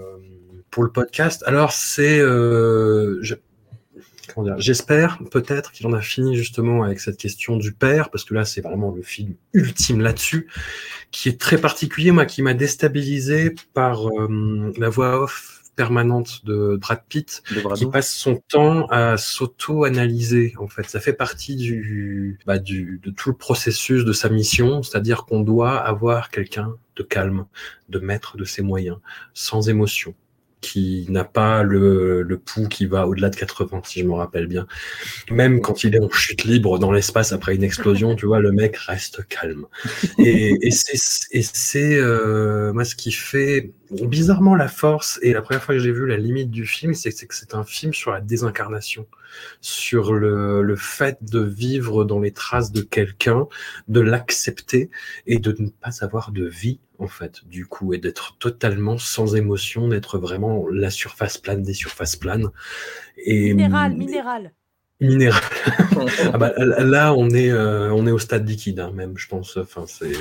pour 0.72 0.84
le 0.84 0.92
podcast. 0.92 1.44
Alors, 1.46 1.72
c'est. 1.72 2.20
euh, 2.20 3.18
je- 3.22 3.36
comment 4.34 4.46
dire, 4.46 4.60
J'espère 4.60 5.20
peut-être 5.32 5.72
qu'il 5.72 5.88
en 5.88 5.94
a 5.94 6.02
fini 6.02 6.36
justement 6.36 6.84
avec 6.84 7.00
cette 7.00 7.18
question 7.18 7.58
du 7.58 7.72
père, 7.74 8.10
parce 8.12 8.24
que 8.24 8.34
là, 8.34 8.46
c'est 8.46 8.62
vraiment 8.62 8.92
le 8.92 9.02
film 9.02 9.34
ultime 9.54 10.02
là-dessus, 10.02 10.48
qui 11.12 11.30
est 11.30 11.40
très 11.40 11.58
particulier, 11.58 12.12
moi, 12.12 12.26
qui 12.26 12.42
m'a 12.42 12.54
déstabilisé 12.54 13.56
par 13.74 14.08
euh, 14.08 14.72
la 14.78 14.90
voix 14.90 15.24
off 15.24 15.56
permanente 15.76 16.44
de 16.46 16.76
Brad 16.76 17.02
Pitt, 17.08 17.42
De 17.56 17.74
qui 17.74 17.86
passe 17.86 18.14
son 18.14 18.36
temps 18.50 18.86
à 18.88 19.16
s'auto-analyser. 19.16 20.54
En 20.60 20.68
fait, 20.68 20.90
ça 20.90 21.00
fait 21.00 21.14
partie 21.14 21.56
du, 21.56 22.38
bah, 22.46 22.60
du, 22.60 23.00
de 23.02 23.10
tout 23.12 23.30
le 23.30 23.36
processus 23.36 24.04
de 24.04 24.12
sa 24.12 24.28
mission, 24.30 24.84
c'est-à-dire 24.84 25.26
qu'on 25.26 25.40
doit 25.40 25.78
avoir 25.78 26.32
quelqu'un 26.32 26.76
de 26.98 27.04
calme, 27.04 27.46
de 27.88 28.00
maître 28.00 28.36
de 28.36 28.44
ses 28.44 28.62
moyens, 28.62 28.98
sans 29.34 29.70
émotion, 29.70 30.16
qui 30.62 31.06
n'a 31.10 31.24
pas 31.24 31.64
le, 31.64 32.22
le 32.22 32.38
pouls 32.38 32.68
qui 32.68 32.86
va 32.86 33.08
au-delà 33.08 33.30
de 33.30 33.36
80, 33.36 33.82
si 33.86 34.02
je 34.02 34.06
me 34.06 34.14
rappelle 34.14 34.48
bien. 34.48 34.68
Même 35.32 35.62
quand 35.62 35.84
il 35.84 35.96
est 35.96 36.02
en 36.02 36.10
chute 36.10 36.44
libre 36.44 36.80
dans 36.80 36.92
l'espace 36.92 37.32
après 37.32 37.56
une 37.56 37.64
explosion, 37.64 38.16
tu 38.16 38.26
vois, 38.26 38.40
le 38.40 38.52
mec 38.52 38.76
reste 38.78 39.28
calme. 39.28 39.66
Et, 40.18 40.68
et 40.68 40.72
c'est, 40.72 40.98
et 41.32 41.42
c'est 41.42 41.96
euh, 41.96 42.74
moi 42.74 42.86
ce 42.86 42.96
qui 42.96 43.12
fait 43.12 43.72
bizarrement 43.92 44.56
la 44.56 44.68
force. 44.68 45.20
Et 45.22 45.34
la 45.34 45.42
première 45.42 45.64
fois 45.64 45.76
que 45.76 45.82
j'ai 45.82 45.92
vu 45.92 46.06
la 46.06 46.18
limite 46.18 46.52
du 46.52 46.66
film, 46.66 46.94
c'est, 46.94 47.12
c'est 47.12 47.28
que 47.28 47.36
c'est 47.36 47.56
un 47.56 47.64
film 47.64 47.94
sur 47.94 48.12
la 48.12 48.22
désincarnation, 48.22 49.08
sur 49.62 50.14
le, 50.14 50.62
le 50.62 50.76
fait 50.76 51.18
de 51.22 51.40
vivre 51.40 52.06
dans 52.06 52.20
les 52.20 52.32
traces 52.32 52.72
de 52.72 52.82
quelqu'un, 52.82 53.48
de 53.88 54.00
l'accepter 54.00 54.90
et 55.28 55.40
de 55.40 55.56
ne 55.60 55.70
pas 55.70 56.04
avoir 56.04 56.32
de 56.32 56.46
vie 56.46 56.80
en 57.00 57.08
fait, 57.08 57.46
du 57.48 57.66
coup, 57.66 57.94
et 57.94 57.98
d'être 57.98 58.38
totalement 58.40 58.98
sans 58.98 59.36
émotion, 59.36 59.88
d'être 59.88 60.18
vraiment 60.18 60.68
la 60.70 60.90
surface 60.90 61.38
plane 61.38 61.64
des 61.64 61.74
surfaces 61.74 62.18
planes. 62.18 62.50
Et, 63.18 63.54
Minéral, 63.54 63.96
minéral. 63.96 64.52
Minéral. 65.02 65.42
ah 66.34 66.38
bah, 66.38 66.52
là, 66.58 67.14
on 67.14 67.30
est, 67.30 67.50
euh, 67.52 67.92
on 67.94 68.06
est 68.06 68.12
au 68.12 68.20
stade 68.20 68.48
liquide, 68.48 68.80
hein, 68.80 68.92
même, 68.94 69.18
je 69.18 69.28
pense. 69.28 69.56
Enfin, 69.58 69.86
c'est 69.88 70.12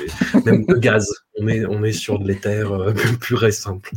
même 0.45 0.65
de 0.65 0.75
gaz. 0.75 1.07
On 1.37 1.47
est, 1.47 1.65
on 1.65 1.83
est 1.83 1.91
sur 1.91 2.17
de 2.19 2.27
l'éther 2.27 2.71
euh, 2.71 2.93
pur 3.21 3.43
et 3.45 3.51
simple. 3.51 3.91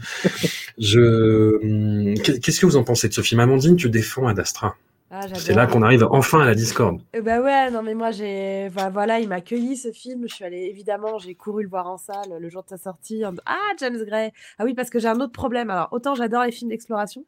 Je, 0.78 1.58
hum, 1.62 2.14
qu'est-ce 2.14 2.60
que 2.60 2.66
vous 2.66 2.76
en 2.76 2.84
pensez 2.84 3.08
de 3.08 3.14
ce 3.14 3.20
film, 3.20 3.40
Amandine 3.40 3.76
Tu 3.76 3.88
défends 3.90 4.26
Ad 4.26 4.38
Astra. 4.40 4.74
Ah, 5.14 5.26
C'est 5.34 5.52
là 5.52 5.66
qu'on 5.66 5.82
arrive 5.82 6.04
enfin 6.10 6.40
à 6.40 6.46
la 6.46 6.54
Discord. 6.54 6.98
Eh 7.12 7.20
bah 7.20 7.42
ouais, 7.42 7.70
non 7.70 7.82
mais 7.82 7.92
moi 7.92 8.12
j'ai, 8.12 8.66
enfin, 8.74 8.88
voilà, 8.88 9.20
il 9.20 9.28
m'a 9.28 9.34
accueilli 9.36 9.76
ce 9.76 9.92
film. 9.92 10.24
Je 10.26 10.34
suis 10.34 10.42
allée 10.42 10.68
évidemment, 10.70 11.18
j'ai 11.18 11.34
couru 11.34 11.62
le 11.62 11.68
voir 11.68 11.86
en 11.86 11.98
salle 11.98 12.38
le 12.40 12.48
jour 12.48 12.62
de 12.62 12.70
sa 12.70 12.78
sortie. 12.78 13.22
en- 13.26 13.34
Ah 13.44 13.58
James 13.78 14.02
Gray. 14.06 14.30
Ah 14.58 14.64
oui 14.64 14.72
parce 14.72 14.88
que 14.88 14.98
j'ai 14.98 15.08
un 15.08 15.20
autre 15.20 15.32
problème. 15.32 15.68
Alors 15.68 15.88
autant 15.92 16.14
j'adore 16.14 16.44
les 16.44 16.50
films 16.50 16.70
d'exploration, 16.70 17.26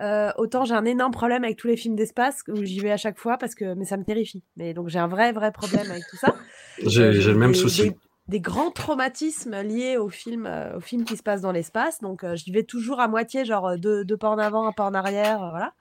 euh, 0.00 0.30
autant 0.36 0.64
j'ai 0.64 0.74
un 0.74 0.84
énorme 0.84 1.12
problème 1.12 1.44
avec 1.44 1.56
tous 1.56 1.66
les 1.68 1.76
films 1.76 1.96
d'espace 1.96 2.42
où 2.48 2.62
j'y 2.64 2.80
vais 2.80 2.90
à 2.92 2.96
chaque 2.96 3.18
fois 3.18 3.36
parce 3.38 3.54
que 3.54 3.74
mais 3.74 3.84
ça 3.84 3.96
me 3.96 4.04
terrifie. 4.04 4.42
Mais 4.56 4.74
donc 4.74 4.88
j'ai 4.88 4.98
un 4.98 5.08
vrai 5.08 5.32
vrai 5.32 5.52
problème 5.52 5.90
avec 5.90 6.06
tout 6.06 6.16
ça. 6.16 6.36
J'ai 6.86 7.12
Euh, 7.12 7.20
j'ai 7.20 7.32
le 7.32 7.38
même 7.38 7.54
des- 7.54 7.62
souci. 7.62 7.90
Des, 7.90 7.96
des 8.28 8.40
grands 8.40 8.70
traumatismes 8.70 9.60
liés 9.62 9.96
au 9.96 10.08
film, 10.08 10.46
euh, 10.46 10.76
au 10.76 10.80
film 10.80 11.04
qui 11.04 11.16
se 11.16 11.22
passe 11.22 11.40
dans 11.40 11.52
l'espace. 11.52 12.00
Donc 12.00 12.24
euh, 12.24 12.36
j'y 12.36 12.50
vais 12.52 12.62
toujours 12.64 13.00
à 13.00 13.08
moitié, 13.08 13.44
genre 13.44 13.78
deux, 13.78 14.04
deux 14.04 14.16
pas 14.16 14.28
en 14.28 14.38
avant, 14.38 14.66
un 14.66 14.72
pas 14.72 14.84
en 14.84 14.94
arrière, 14.94 15.38
voilà. 15.50 15.72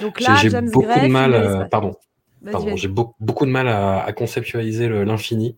Donc 0.00 0.20
là, 0.20 0.34
j'ai 0.34 0.50
beaucoup 0.50 0.82
Gray, 0.82 1.08
de 1.08 1.12
mal, 1.12 1.68
pardon, 1.70 1.92
pardon, 2.50 2.76
j'ai 2.76 2.88
beaucoup, 2.88 3.14
beaucoup 3.20 3.46
de 3.46 3.50
mal 3.50 3.68
à, 3.68 4.02
à 4.02 4.12
conceptualiser 4.12 4.88
l'infini. 4.88 5.56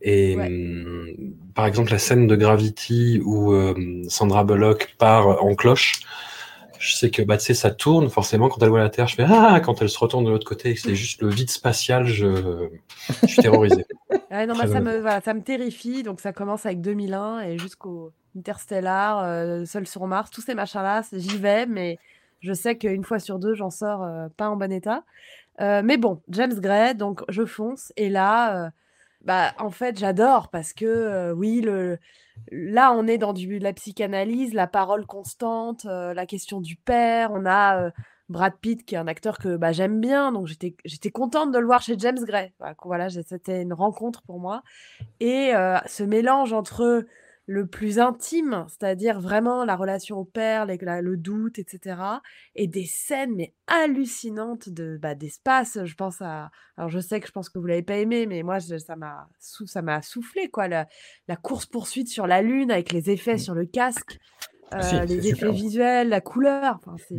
Et 0.00 0.36
Ouais. 0.36 0.48
hum, 0.48 1.34
par 1.54 1.66
exemple, 1.66 1.90
la 1.90 1.98
scène 1.98 2.26
de 2.26 2.36
Gravity 2.36 3.20
où 3.24 3.52
euh, 3.52 3.74
Sandra 4.08 4.44
Bullock 4.44 4.94
part 4.98 5.42
en 5.44 5.54
cloche, 5.54 6.00
je 6.78 6.94
sais 6.94 7.10
que 7.10 7.22
bah, 7.22 7.36
tu 7.36 7.44
sais, 7.44 7.54
ça 7.54 7.70
tourne 7.70 8.08
forcément 8.08 8.48
quand 8.48 8.62
elle 8.62 8.68
voit 8.68 8.78
la 8.78 8.90
Terre. 8.90 9.06
Je 9.06 9.16
fais 9.16 9.26
Ah 9.28 9.60
quand 9.60 9.80
elle 9.82 9.88
se 9.88 9.98
retourne 9.98 10.24
de 10.24 10.30
l'autre 10.30 10.46
côté 10.46 10.70
et 10.70 10.74
que 10.74 10.80
c'est 10.80 10.94
juste 10.94 11.22
le 11.22 11.28
vide 11.28 11.50
spatial, 11.50 12.06
je, 12.06 12.68
je 13.22 13.26
suis 13.26 13.42
terrorisé. 13.42 13.84
Ouais, 14.30 14.46
non, 14.46 14.54
bah, 14.54 14.66
ça, 14.66 14.80
me, 14.80 14.98
voilà, 15.00 15.22
ça 15.22 15.32
me 15.32 15.40
terrifie. 15.40 16.02
Donc, 16.02 16.20
ça 16.20 16.34
commence 16.34 16.66
avec 16.66 16.82
2001 16.82 17.40
et 17.40 17.58
jusqu'au 17.58 18.12
Interstellar, 18.36 19.24
euh, 19.24 19.64
Seul 19.64 19.86
sur 19.86 20.06
Mars, 20.06 20.30
tous 20.30 20.42
ces 20.42 20.54
machins-là, 20.54 21.02
j'y 21.12 21.38
vais, 21.38 21.64
mais 21.64 21.98
je 22.40 22.52
sais 22.52 22.76
qu'une 22.76 23.04
fois 23.04 23.18
sur 23.18 23.38
deux, 23.38 23.54
j'en 23.54 23.70
sors 23.70 24.02
euh, 24.04 24.28
pas 24.36 24.50
en 24.50 24.56
bon 24.56 24.70
état. 24.70 25.02
Euh, 25.60 25.82
mais 25.84 25.96
bon, 25.96 26.20
James 26.28 26.54
Gray, 26.60 26.94
donc 26.94 27.22
je 27.28 27.44
fonce. 27.44 27.92
Et 27.96 28.08
là, 28.08 28.66
euh, 28.66 28.70
bah, 29.24 29.52
en 29.58 29.70
fait, 29.70 29.98
j'adore 29.98 30.48
parce 30.48 30.72
que, 30.72 31.32
oui, 31.32 31.60
le, 31.60 31.98
là, 32.50 32.92
on 32.92 33.06
est 33.06 33.18
dans 33.18 33.32
du, 33.32 33.58
la 33.58 33.72
psychanalyse, 33.72 34.54
la 34.54 34.66
parole 34.66 35.06
constante, 35.06 35.84
la 35.84 36.26
question 36.26 36.60
du 36.60 36.76
père. 36.76 37.30
On 37.32 37.44
a 37.46 37.90
Brad 38.28 38.54
Pitt, 38.60 38.84
qui 38.84 38.94
est 38.94 38.98
un 38.98 39.06
acteur 39.06 39.38
que 39.38 39.56
bah, 39.56 39.72
j'aime 39.72 40.00
bien, 40.00 40.32
donc 40.32 40.46
j'étais 40.46 41.10
contente 41.10 41.52
de 41.52 41.58
le 41.58 41.66
voir 41.66 41.82
chez 41.82 41.98
James 41.98 42.18
Gray. 42.24 42.52
C'était 43.26 43.62
une 43.62 43.72
rencontre 43.72 44.22
pour 44.22 44.38
moi. 44.38 44.62
Et 45.20 45.52
ce 45.86 46.02
mélange 46.02 46.52
entre 46.52 47.04
le 47.50 47.66
plus 47.66 47.98
intime, 47.98 48.66
c'est-à-dire 48.68 49.20
vraiment 49.20 49.64
la 49.64 49.74
relation 49.74 50.18
au 50.18 50.24
père, 50.26 50.66
les- 50.66 50.76
la- 50.82 51.00
le 51.00 51.16
doute, 51.16 51.58
etc., 51.58 52.20
et 52.54 52.66
des 52.68 52.84
scènes 52.84 53.34
mais 53.36 53.54
hallucinantes 53.66 54.68
de 54.68 54.98
bah, 55.00 55.14
d'espace. 55.14 55.78
Je 55.82 55.94
pense 55.94 56.20
à, 56.20 56.50
alors 56.76 56.90
je 56.90 57.00
sais 57.00 57.20
que 57.20 57.26
je 57.26 57.32
pense 57.32 57.48
que 57.48 57.58
vous 57.58 57.64
l'avez 57.66 57.82
pas 57.82 57.96
aimé, 57.96 58.26
mais 58.26 58.42
moi 58.42 58.58
je- 58.58 58.76
ça 58.76 58.96
m'a 58.96 59.28
ça 59.40 59.80
m'a 59.80 60.02
soufflé 60.02 60.50
quoi, 60.50 60.68
la, 60.68 60.86
la 61.26 61.36
course 61.36 61.64
poursuite 61.64 62.08
sur 62.08 62.26
la 62.26 62.42
lune 62.42 62.70
avec 62.70 62.92
les 62.92 63.08
effets 63.10 63.38
sur 63.38 63.54
le 63.54 63.64
casque, 63.64 64.18
Si, 64.80 64.94
euh, 64.94 65.04
les 65.06 65.26
effets 65.28 65.36
super. 65.36 65.52
visuels, 65.52 66.08
la 66.10 66.20
couleur. 66.20 66.76
Enfin, 66.84 66.96
c'est 67.08 67.16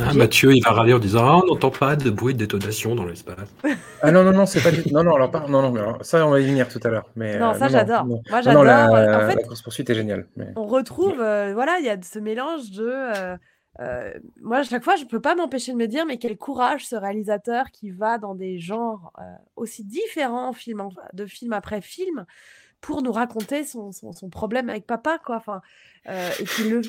Ah, 0.00 0.14
Mathieu, 0.14 0.52
il 0.54 0.62
va 0.62 0.70
râler 0.72 0.92
en 0.94 0.98
disant 0.98 1.24
Ah, 1.24 1.40
on 1.42 1.46
n'entend 1.46 1.70
pas 1.70 1.96
de 1.96 2.10
bruit 2.10 2.34
de 2.34 2.38
détonation 2.38 2.94
dans 2.94 3.04
l'espace. 3.04 3.36
Ah 4.02 4.10
non, 4.12 4.22
non, 4.24 4.32
non, 4.32 4.46
c'est 4.46 4.62
pas 4.62 4.70
du 4.70 4.82
Non, 4.92 5.02
non, 5.02 5.14
alors, 5.14 5.30
pas... 5.30 5.46
non, 5.48 5.62
non, 5.62 5.74
alors, 5.74 6.04
ça, 6.04 6.26
on 6.26 6.30
va 6.30 6.40
y 6.40 6.46
venir 6.46 6.68
tout 6.68 6.80
à 6.84 6.88
l'heure. 6.88 7.06
Mais, 7.16 7.38
Non, 7.38 7.50
euh, 7.50 7.54
ça, 7.54 7.68
j'adore. 7.68 8.04
Moi, 8.04 8.18
non, 8.30 8.62
la, 8.62 8.88
j'adore. 8.88 9.22
En 9.24 9.28
fait, 9.28 9.36
la 9.36 9.42
course-poursuite 9.42 9.90
est 9.90 9.94
géniale. 9.94 10.26
mais- 10.36 10.48
on 10.56 10.66
retrouve, 10.66 11.20
euh, 11.20 11.52
voilà, 11.54 11.78
il 11.78 11.84
y 11.86 11.90
a 11.90 11.96
ce 12.02 12.18
mélange 12.18 12.70
de. 12.70 12.86
euh, 12.88 13.36
euh, 13.80 14.12
moi, 14.42 14.58
à 14.58 14.62
chaque 14.64 14.82
fois, 14.84 14.96
je 14.96 15.04
peux 15.04 15.20
pas 15.20 15.34
m'empêcher 15.34 15.72
de 15.72 15.76
me 15.76 15.86
dire, 15.86 16.04
mais 16.04 16.18
quel 16.18 16.36
courage 16.36 16.86
ce 16.86 16.96
réalisateur 16.96 17.66
qui 17.72 17.90
va 17.90 18.18
dans 18.18 18.34
des 18.34 18.58
genres 18.58 19.12
euh, 19.18 19.22
aussi 19.56 19.84
différents, 19.84 20.52
film 20.52 20.80
en- 20.80 20.90
de 21.12 21.24
film 21.26 21.52
après 21.52 21.80
film, 21.80 22.26
pour 22.80 23.02
nous 23.02 23.12
raconter 23.12 23.64
son, 23.64 23.92
son- 23.92 24.12
son 24.12 24.30
problème 24.30 24.70
avec 24.70 24.86
papa, 24.86 25.18
quoi. 25.24 25.36
Enfin, 25.36 25.60
euh, 26.08 26.34
et 26.38 26.46
qu'il 26.46 26.70
le, 26.70 26.82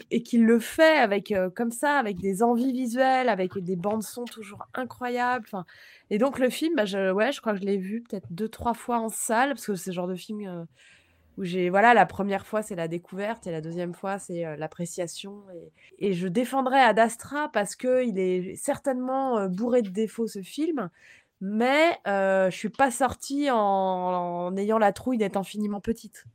le 0.56 0.60
fait 0.60 0.98
avec 0.98 1.32
euh, 1.32 1.50
comme 1.50 1.72
ça, 1.72 1.98
avec 1.98 2.20
des 2.20 2.44
envies 2.44 2.72
visuelles, 2.72 3.30
avec 3.30 3.58
des 3.58 3.76
bandes 3.76 4.04
son 4.04 4.28
toujours 4.28 4.68
incroyables. 4.74 5.46
Enfin, 5.48 5.66
et 6.10 6.18
donc 6.18 6.40
le 6.40 6.50
film, 6.50 6.76
bah, 6.76 6.86
je, 6.86 7.12
ouais, 7.12 7.32
je 7.32 7.42
crois 7.42 7.54
que 7.54 7.60
je 7.60 7.66
l'ai 7.66 7.78
vu 7.78 8.02
peut-être 8.04 8.28
deux, 8.32 8.50
trois 8.50 8.74
fois 8.74 9.00
en 9.00 9.10
salle, 9.10 9.50
parce 9.50 9.66
que 9.66 9.76
c'est 9.76 9.92
le 9.92 9.96
genre 9.96 10.08
de 10.08 10.16
film. 10.16 10.48
euh, 10.48 10.64
où 11.38 11.44
j'ai 11.46 11.70
voilà 11.70 11.94
la 11.94 12.06
première 12.06 12.46
fois 12.46 12.62
c'est 12.62 12.76
la 12.76 12.88
découverte 12.90 13.48
et 13.48 13.52
la 13.52 13.62
deuxième 13.62 13.94
fois 13.94 14.20
c'est 14.20 14.58
l'appréciation 14.58 15.44
et, 16.00 16.10
et 16.10 16.14
je 16.14 16.28
défendrai 16.28 16.78
Ad 16.80 17.00
Astra 17.00 17.50
parce 17.54 17.76
que 17.76 18.04
il 18.06 18.20
est 18.20 18.56
certainement 18.56 19.48
bourré 19.48 19.82
de 19.82 19.90
défauts 19.90 20.28
ce 20.28 20.42
film 20.42 20.90
mais 21.42 21.98
euh, 22.08 22.50
je 22.52 22.56
suis 22.56 22.70
pas 22.70 22.92
sortie 22.92 23.50
en, 23.52 23.58
en 23.58 24.58
ayant 24.58 24.78
la 24.78 24.94
trouille 24.94 25.18
d'être 25.18 25.38
infiniment 25.38 25.82
petite. 25.82 26.26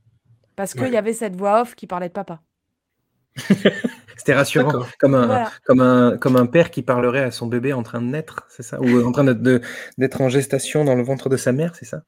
Parce 0.56 0.72
qu'il 0.72 0.82
Ouais. 0.82 0.90
y 0.90 0.96
avait 0.96 1.12
cette 1.12 1.36
voix 1.36 1.62
off 1.62 1.74
qui 1.74 1.86
parlait 1.86 2.08
de 2.08 2.12
papa. 2.14 2.40
C'était 4.16 4.34
rassurant, 4.34 4.84
comme 4.98 5.14
un, 5.14 5.26
Voilà. 5.26 5.50
comme, 5.66 5.80
un, 5.80 6.16
comme 6.16 6.36
un 6.36 6.46
père 6.46 6.70
qui 6.70 6.82
parlerait 6.82 7.22
à 7.22 7.30
son 7.30 7.46
bébé 7.46 7.72
en 7.74 7.82
train 7.82 8.00
de 8.00 8.06
naître, 8.06 8.46
c'est 8.48 8.62
ça? 8.62 8.80
Ou 8.80 9.04
en 9.06 9.12
train 9.12 9.24
d'être 9.24 9.42
de- 9.42 9.60
d'être 9.98 10.20
en 10.22 10.28
gestation 10.30 10.84
dans 10.84 10.94
le 10.94 11.02
ventre 11.02 11.28
de 11.28 11.36
sa 11.36 11.52
mère, 11.52 11.74
c'est 11.76 11.84
ça? 11.84 12.02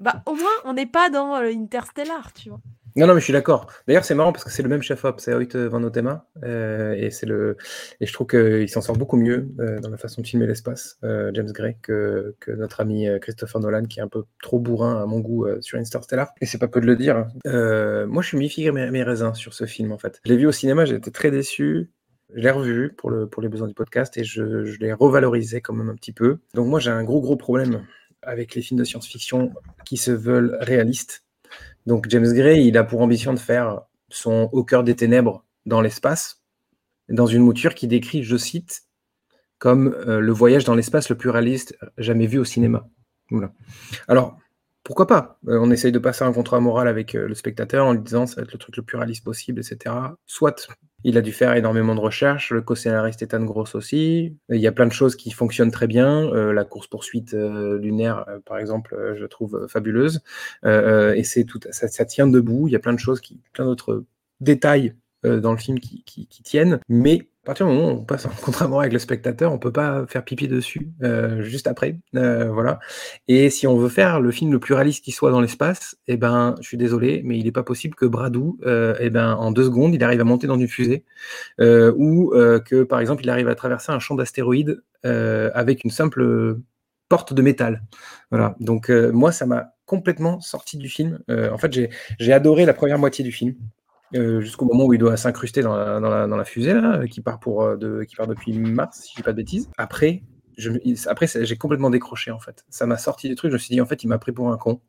Bah 0.00 0.22
au 0.26 0.34
moins 0.34 0.50
on 0.64 0.72
n'est 0.72 0.86
pas 0.86 1.08
dans 1.10 1.36
euh, 1.36 1.52
Interstellar 1.54 2.32
tu 2.32 2.48
vois 2.48 2.60
Non, 2.96 3.06
non, 3.06 3.12
mais 3.14 3.20
je 3.20 3.24
suis 3.24 3.32
d'accord. 3.32 3.66
D'ailleurs, 3.86 4.04
c'est 4.04 4.14
marrant 4.14 4.32
parce 4.32 4.42
que 4.44 4.50
c'est 4.50 4.62
le 4.62 4.70
même 4.70 4.82
chef-op, 4.82 5.20
c'est 5.20 5.34
Hoyt 5.34 5.54
Van 5.68 5.82
Houtema, 5.82 6.26
euh, 6.44 6.94
et 6.94 7.10
c'est 7.10 7.26
le, 7.26 7.56
et 8.00 8.06
je 8.06 8.12
trouve 8.12 8.26
qu'il 8.26 8.68
s'en 8.70 8.80
sort 8.80 8.96
beaucoup 8.96 9.16
mieux 9.18 9.50
euh, 9.60 9.78
dans 9.80 9.90
la 9.90 9.98
façon 9.98 10.22
de 10.22 10.26
filmer 10.26 10.46
l'espace, 10.46 10.98
euh, 11.04 11.30
James 11.34 11.52
Gray, 11.52 11.76
que, 11.82 12.34
notre 12.48 12.80
ami 12.80 13.06
euh, 13.06 13.18
Christopher 13.18 13.60
Nolan, 13.60 13.84
qui 13.84 13.98
est 13.98 14.02
un 14.02 14.08
peu 14.08 14.24
trop 14.42 14.58
bourrin 14.58 15.02
à 15.02 15.06
mon 15.06 15.20
goût 15.20 15.44
euh, 15.46 15.60
sur 15.60 15.78
Interstellar. 15.78 16.32
Et 16.40 16.46
c'est 16.46 16.58
pas 16.58 16.68
peu 16.68 16.80
de 16.80 16.86
le 16.86 16.96
dire. 16.96 17.16
hein. 17.18 17.28
Euh, 17.46 18.06
moi, 18.06 18.22
je 18.22 18.28
suis 18.28 18.38
mi-figue 18.38 18.72
mes, 18.72 18.90
mes 18.90 19.02
raisins 19.02 19.34
sur 19.34 19.52
ce 19.52 19.66
film, 19.66 19.92
en 19.92 19.98
fait. 19.98 20.20
Je 20.24 20.30
l'ai 20.30 20.38
vu 20.38 20.46
au 20.46 20.52
cinéma, 20.52 20.86
j'ai 20.86 20.94
été 20.96 21.10
très 21.10 21.30
déçu. 21.30 21.90
Je 22.34 22.40
l'ai 22.40 22.50
revu 22.50 22.92
pour, 22.96 23.10
le, 23.10 23.28
pour 23.28 23.40
les 23.42 23.48
besoins 23.48 23.68
du 23.68 23.74
podcast 23.74 24.16
et 24.16 24.24
je, 24.24 24.64
je 24.64 24.78
l'ai 24.80 24.92
revalorisé 24.92 25.60
quand 25.60 25.74
même 25.74 25.90
un 25.90 25.94
petit 25.94 26.12
peu. 26.12 26.38
Donc 26.54 26.66
moi, 26.66 26.80
j'ai 26.80 26.90
un 26.90 27.04
gros, 27.04 27.20
gros 27.20 27.36
problème 27.36 27.84
avec 28.22 28.54
les 28.54 28.62
films 28.62 28.80
de 28.80 28.84
science-fiction 28.84 29.52
qui 29.84 29.96
se 29.96 30.10
veulent 30.10 30.56
réalistes. 30.60 31.22
Donc 31.86 32.06
James 32.08 32.32
Gray, 32.32 32.66
il 32.66 32.76
a 32.76 32.84
pour 32.84 33.00
ambition 33.00 33.32
de 33.32 33.38
faire 33.38 33.82
son 34.08 34.48
Au 34.52 34.64
cœur 34.64 34.84
des 34.84 34.96
ténèbres 34.96 35.44
dans 35.66 35.80
l'espace, 35.80 36.42
dans 37.08 37.26
une 37.26 37.42
mouture 37.42 37.74
qui 37.74 37.86
décrit, 37.86 38.22
je 38.22 38.36
cite, 38.36 38.84
comme 39.58 39.94
euh, 40.06 40.20
le 40.20 40.32
voyage 40.32 40.64
dans 40.64 40.74
l'espace 40.74 41.08
le 41.08 41.16
plus 41.16 41.30
réaliste 41.30 41.76
jamais 41.98 42.26
vu 42.26 42.38
au 42.38 42.44
cinéma. 42.44 42.88
Alors, 44.08 44.38
pourquoi 44.84 45.06
pas? 45.06 45.38
Euh, 45.48 45.58
On 45.60 45.70
essaye 45.70 45.92
de 45.92 45.98
passer 45.98 46.24
un 46.24 46.32
contrat 46.32 46.60
moral 46.60 46.88
avec 46.88 47.14
euh, 47.14 47.26
le 47.26 47.34
spectateur 47.34 47.86
en 47.86 47.92
lui 47.92 48.02
disant 48.02 48.26
ça 48.26 48.36
va 48.36 48.42
être 48.42 48.52
le 48.52 48.58
truc 48.58 48.76
le 48.76 48.82
plus 48.82 48.96
réaliste 48.96 49.24
possible, 49.24 49.60
etc. 49.60 49.94
Soit 50.26 50.68
il 51.08 51.16
a 51.16 51.20
dû 51.20 51.30
faire 51.30 51.54
énormément 51.54 51.94
de 51.94 52.00
recherches, 52.00 52.50
le 52.50 52.62
co-scénariste 52.62 53.22
Ethan 53.22 53.44
Gross 53.44 53.76
aussi. 53.76 54.36
Il 54.48 54.58
y 54.58 54.66
a 54.66 54.72
plein 54.72 54.86
de 54.88 54.92
choses 54.92 55.14
qui 55.14 55.30
fonctionnent 55.30 55.70
très 55.70 55.86
bien. 55.86 56.24
Euh, 56.34 56.52
la 56.52 56.64
course-poursuite 56.64 57.32
euh, 57.32 57.78
lunaire, 57.78 58.24
euh, 58.28 58.40
par 58.44 58.58
exemple, 58.58 59.14
je 59.16 59.24
trouve 59.24 59.68
fabuleuse. 59.68 60.20
Et 60.64 61.22
c'est 61.22 61.44
tout, 61.44 61.60
ça, 61.70 62.04
tient 62.04 62.26
debout. 62.26 62.66
Il 62.66 62.72
y 62.72 62.76
a 62.76 62.80
plein 62.80 62.92
de 62.92 62.98
choses, 62.98 63.20
qui, 63.20 63.40
plein 63.52 63.66
d'autres 63.66 64.04
détails 64.40 64.94
dans 65.22 65.52
le 65.52 65.58
film 65.58 65.78
qui, 65.78 66.02
qui- 66.02 66.26
qui 66.26 66.42
tiennent. 66.42 66.80
Mais 66.88 67.28
à 67.46 67.50
partir 67.54 67.66
du 67.68 67.72
moment 67.72 67.92
où 67.92 67.92
on 67.92 68.04
passe 68.04 68.26
en 68.26 68.30
contrat 68.42 68.66
avec 68.80 68.92
le 68.92 68.98
spectateur, 68.98 69.52
on 69.52 69.58
peut 69.60 69.70
pas 69.70 70.04
faire 70.08 70.24
pipi 70.24 70.48
dessus 70.48 70.90
euh, 71.04 71.42
juste 71.42 71.68
après. 71.68 72.00
Euh, 72.16 72.50
voilà. 72.50 72.80
Et 73.28 73.50
si 73.50 73.68
on 73.68 73.76
veut 73.76 73.88
faire 73.88 74.18
le 74.20 74.32
film 74.32 74.50
le 74.50 74.58
plus 74.58 74.74
réaliste 74.74 75.04
qui 75.04 75.12
soit 75.12 75.30
dans 75.30 75.40
l'espace, 75.40 75.96
eh 76.08 76.16
ben, 76.16 76.56
je 76.60 76.66
suis 76.66 76.76
désolé, 76.76 77.22
mais 77.24 77.38
il 77.38 77.44
n'est 77.44 77.52
pas 77.52 77.62
possible 77.62 77.94
que 77.94 78.04
Bradou, 78.04 78.58
euh, 78.66 78.96
eh 78.98 79.10
ben, 79.10 79.34
en 79.34 79.52
deux 79.52 79.62
secondes, 79.62 79.94
il 79.94 80.02
arrive 80.02 80.20
à 80.20 80.24
monter 80.24 80.48
dans 80.48 80.58
une 80.58 80.66
fusée, 80.66 81.04
ou 81.60 82.32
que, 82.64 82.82
par 82.82 82.98
exemple, 82.98 83.22
il 83.22 83.30
arrive 83.30 83.46
à 83.46 83.54
traverser 83.54 83.92
un 83.92 84.00
champ 84.00 84.16
d'astéroïdes 84.16 84.82
avec 85.04 85.84
une 85.84 85.92
simple 85.92 86.58
porte 87.08 87.32
de 87.32 87.42
métal. 87.42 87.84
Voilà. 88.32 88.56
Donc 88.58 88.90
moi, 88.90 89.30
ça 89.30 89.46
m'a 89.46 89.74
complètement 89.84 90.40
sorti 90.40 90.78
du 90.78 90.88
film. 90.88 91.20
En 91.28 91.58
fait, 91.58 91.72
j'ai 92.18 92.32
adoré 92.32 92.66
la 92.66 92.74
première 92.74 92.98
moitié 92.98 93.24
du 93.24 93.30
film. 93.30 93.54
Euh, 94.14 94.40
jusqu'au 94.40 94.64
moment 94.64 94.84
où 94.84 94.94
il 94.94 94.98
doit 94.98 95.16
s'incruster 95.16 95.62
dans 95.62 95.74
la, 95.74 96.44
fusée 96.44 96.78
qui 97.10 97.20
part 97.20 97.38
depuis 97.40 98.52
mars, 98.58 99.00
si 99.02 99.10
je 99.12 99.16
dis 99.16 99.22
pas 99.22 99.32
de 99.32 99.36
bêtises. 99.36 99.68
Après, 99.76 100.22
j'ai 100.56 101.56
complètement 101.56 101.90
décroché 101.90 102.30
en 102.30 102.38
fait. 102.38 102.64
Ça 102.70 102.86
m'a 102.86 102.98
sorti 102.98 103.28
du 103.28 103.34
truc. 103.34 103.50
Je 103.50 103.54
me 103.54 103.58
suis 103.58 103.74
dit 103.74 103.80
en 103.80 103.86
fait, 103.86 104.04
il 104.04 104.08
m'a 104.08 104.18
pris 104.18 104.32
pour 104.32 104.50
un 104.52 104.56
con. 104.56 104.80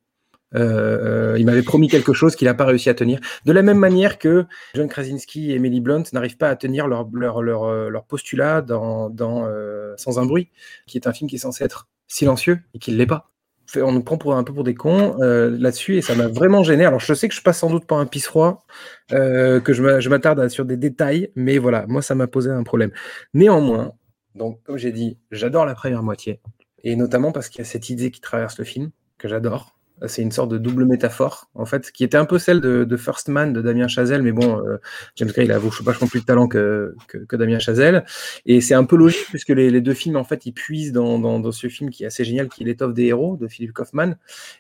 Euh, 0.56 1.34
euh, 1.34 1.40
il 1.40 1.46
m'avait 1.46 1.64
promis 1.64 1.90
quelque 1.90 2.14
chose 2.14 2.36
qu'il 2.36 2.46
n'a 2.46 2.54
pas 2.54 2.66
réussi 2.66 2.90
à 2.90 2.94
tenir. 2.94 3.20
De 3.46 3.52
la 3.52 3.62
même 3.62 3.78
manière 3.78 4.18
que 4.18 4.46
John 4.76 4.88
Krasinski 4.88 5.52
et 5.52 5.56
Emily 5.56 5.82
Blunt 5.82 6.04
n'arrivent 6.14 6.38
pas 6.38 6.50
à 6.50 6.56
tenir 6.56 6.88
leur, 6.88 7.06
postulat 8.08 8.62
dans, 8.62 9.12
Sans 9.98 10.20
un 10.20 10.26
bruit, 10.26 10.50
qui 10.86 10.98
est 10.98 11.08
un 11.08 11.14
film 11.14 11.30
qui 11.30 11.36
est 11.36 11.40
censé 11.40 11.64
être 11.64 11.90
silencieux 12.08 12.60
et 12.74 12.80
qui 12.80 12.92
ne 12.92 12.98
l'est 12.98 13.06
pas. 13.06 13.30
On 13.76 13.92
nous 13.92 14.04
prend 14.04 14.18
pour 14.18 14.36
un 14.36 14.44
peu 14.44 14.54
pour 14.54 14.64
des 14.64 14.76
cons 14.76 15.18
euh, 15.22 15.56
là-dessus 15.60 15.98
et 15.98 16.02
ça 16.02 16.16
m'a 16.16 16.28
vraiment 16.28 16.64
gêné. 16.64 16.86
Alors 16.86 17.00
je 17.00 17.14
sais 17.14 17.28
que 17.28 17.36
je 17.36 17.42
passe 17.42 17.60
sans 17.60 17.70
doute 17.70 17.86
par 17.86 17.98
un 18.00 18.06
pisse 18.06 18.26
froid, 18.28 18.66
euh, 19.12 19.60
que 19.60 19.74
je 19.74 19.84
m'a- 19.84 20.00
je 20.00 20.10
m'attarde 20.10 20.48
sur 20.50 20.66
des 20.66 20.78
détails, 20.78 21.32
mais 21.36 21.58
voilà, 21.58 21.86
moi 21.88 22.02
ça 22.02 22.16
m'a 22.16 22.28
posé 22.28 22.50
un 22.50 22.64
problème. 22.64 22.92
Néanmoins, 23.34 23.94
donc 24.36 24.62
comme 24.64 24.78
j'ai 24.78 24.92
dit, 24.92 25.18
j'adore 25.32 25.66
la 25.66 25.76
première 25.76 26.04
moitié 26.04 26.40
et 26.84 26.96
notamment 26.96 27.32
parce 27.32 27.50
qu'il 27.50 27.60
y 27.60 27.62
a 27.62 27.66
cette 27.66 27.90
idée 27.90 28.12
qui 28.12 28.22
traverse 28.22 28.58
le 28.58 28.66
film 28.66 28.92
que 29.18 29.28
j'adore. 29.28 29.77
C'est 30.06 30.22
une 30.22 30.32
sorte 30.32 30.52
de 30.52 30.58
double 30.58 30.86
métaphore, 30.86 31.50
en 31.56 31.66
fait, 31.66 31.92
qui 31.92 32.04
était 32.04 32.18
un 32.18 32.26
peu 32.26 32.38
celle 32.38 32.62
de, 32.62 32.98
First 32.98 33.30
Man 33.30 33.54
de 33.54 33.62
Damien 33.62 33.88
Chazelle, 33.88 34.22
mais 34.22 34.32
bon, 34.32 34.64
euh, 34.64 34.78
James 35.16 35.30
Gray, 35.30 35.46
il 35.46 35.52
a 35.52 35.60
vachement 35.60 36.08
plus 36.08 36.22
de 36.22 36.26
talent 36.26 36.48
que, 36.48 36.96
que, 37.08 37.36
Damien 37.36 37.60
Chazelle. 37.60 38.06
Et 38.46 38.62
c'est 38.62 38.76
un 38.76 38.84
peu 38.84 38.96
logique, 38.96 39.26
puisque 39.30 39.50
les, 39.50 39.82
deux 39.82 39.94
films, 39.94 40.16
en 40.16 40.24
fait, 40.24 40.46
ils 40.46 40.52
puisent 40.52 40.92
dans, 40.92 41.20
dans, 41.20 41.52
ce 41.52 41.68
film 41.68 41.90
qui 41.90 42.04
est 42.04 42.08
assez 42.08 42.24
génial, 42.24 42.50
qui 42.50 42.64
est 42.64 42.66
L'étoffe 42.66 42.94
des 42.94 43.06
héros 43.06 43.38
de 43.38 43.48
Philippe 43.48 43.74
Kaufman, 43.74 44.16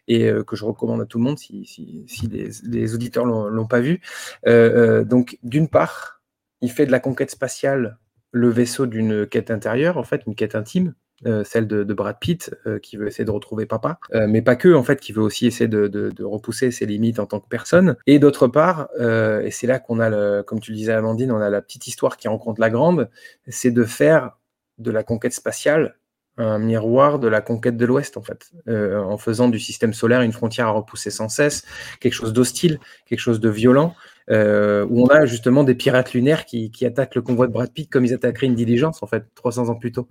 et 0.07 0.29
euh, 0.29 0.43
que 0.43 0.55
je 0.55 0.65
recommande 0.65 1.01
à 1.01 1.05
tout 1.05 1.19
le 1.19 1.25
monde 1.25 1.37
si, 1.37 1.65
si, 1.65 2.27
les, 2.27 2.49
les 2.63 2.95
auditeurs 2.95 3.25
l'ont 3.25 3.67
pas 3.67 3.79
vu. 3.79 4.01
Euh, 4.47 5.03
donc, 5.03 5.37
d'une 5.43 5.67
part, 5.67 6.21
il 6.61 6.71
fait 6.71 6.85
de 6.85 6.91
la 6.91 6.99
conquête 6.99 7.31
spatiale 7.31 7.99
le 8.31 8.49
vaisseau 8.49 8.85
d'une 8.85 9.27
quête 9.27 9.51
intérieure, 9.51 9.97
en 9.97 10.03
fait, 10.03 10.23
une 10.25 10.35
quête 10.35 10.55
intime, 10.55 10.93
euh, 11.25 11.43
celle 11.43 11.65
de, 11.67 11.83
Brad 11.95 12.17
Pitt, 12.19 12.55
euh, 12.67 12.77
qui 12.77 12.95
veut 12.95 13.07
essayer 13.07 13.25
de 13.25 13.31
retrouver 13.31 13.65
papa, 13.65 13.99
euh, 14.13 14.27
mais 14.29 14.43
pas 14.43 14.55
que, 14.55 14.73
en 14.75 14.83
fait, 14.83 14.99
qui 14.99 15.13
veut 15.13 15.23
aussi 15.23 15.47
essayer 15.47 15.67
de, 15.67 16.13
repousser 16.23 16.69
ses 16.69 16.85
limites 16.85 17.19
en 17.19 17.25
tant 17.25 17.39
que 17.39 17.47
personne. 17.47 17.95
Et 18.05 18.19
d'autre 18.19 18.47
part, 18.47 18.89
et 18.99 19.49
c'est 19.49 19.65
là 19.65 19.79
qu'on 19.79 19.99
a, 19.99 20.09
le, 20.09 20.43
comme 20.43 20.59
tu 20.59 20.71
le 20.71 20.77
disais, 20.77 20.93
Amandine, 20.93 21.31
on 21.31 21.41
a 21.41 21.49
la 21.49 21.61
petite 21.61 21.87
histoire 21.87 22.17
qui 22.17 22.27
rencontre 22.27 22.61
la 22.61 22.69
grande, 22.69 23.09
c'est 23.47 23.71
de 23.71 23.83
faire 23.83 24.37
de 24.77 24.91
la 24.91 25.03
conquête 25.03 25.33
spatiale 25.33 25.95
un 26.39 26.59
miroir 26.59 27.17
de 27.17 27.27
la 27.27 27.41
conquête 27.41 27.77
de 27.77 27.85
l'Ouest, 27.87 28.15
en 28.15 28.21
fait, 28.21 28.51
en 28.67 29.17
faisant 29.17 29.47
du 29.47 29.59
système 29.59 29.93
solaire 29.93 30.21
une 30.21 30.33
frontière 30.33 30.67
à 30.67 30.71
repousser 30.71 31.09
sans 31.09 31.29
cesse, 31.29 31.65
quelque 31.99 32.13
chose 32.13 32.31
d'hostile, 32.31 32.79
quelque 33.07 33.19
chose 33.19 33.39
de 33.39 33.49
violent, 33.49 33.95
euh, 34.29 34.85
où 34.89 35.03
on 35.03 35.07
a 35.07 35.25
justement 35.25 35.63
des 35.63 35.75
pirates 35.75 36.13
lunaires 36.13 36.45
qui, 36.45 36.71
qui 36.71 36.85
attaquent 36.85 37.15
le 37.15 37.21
convoi 37.21 37.47
de 37.47 37.53
Brad 37.53 37.71
Pitt 37.71 37.89
comme 37.89 38.05
ils 38.05 38.13
attaqueraient 38.13 38.47
une 38.47 38.55
diligence, 38.55 39.01
en 39.01 39.07
fait, 39.07 39.23
300 39.35 39.69
ans 39.69 39.75
plus 39.75 39.91
tôt. 39.91 40.07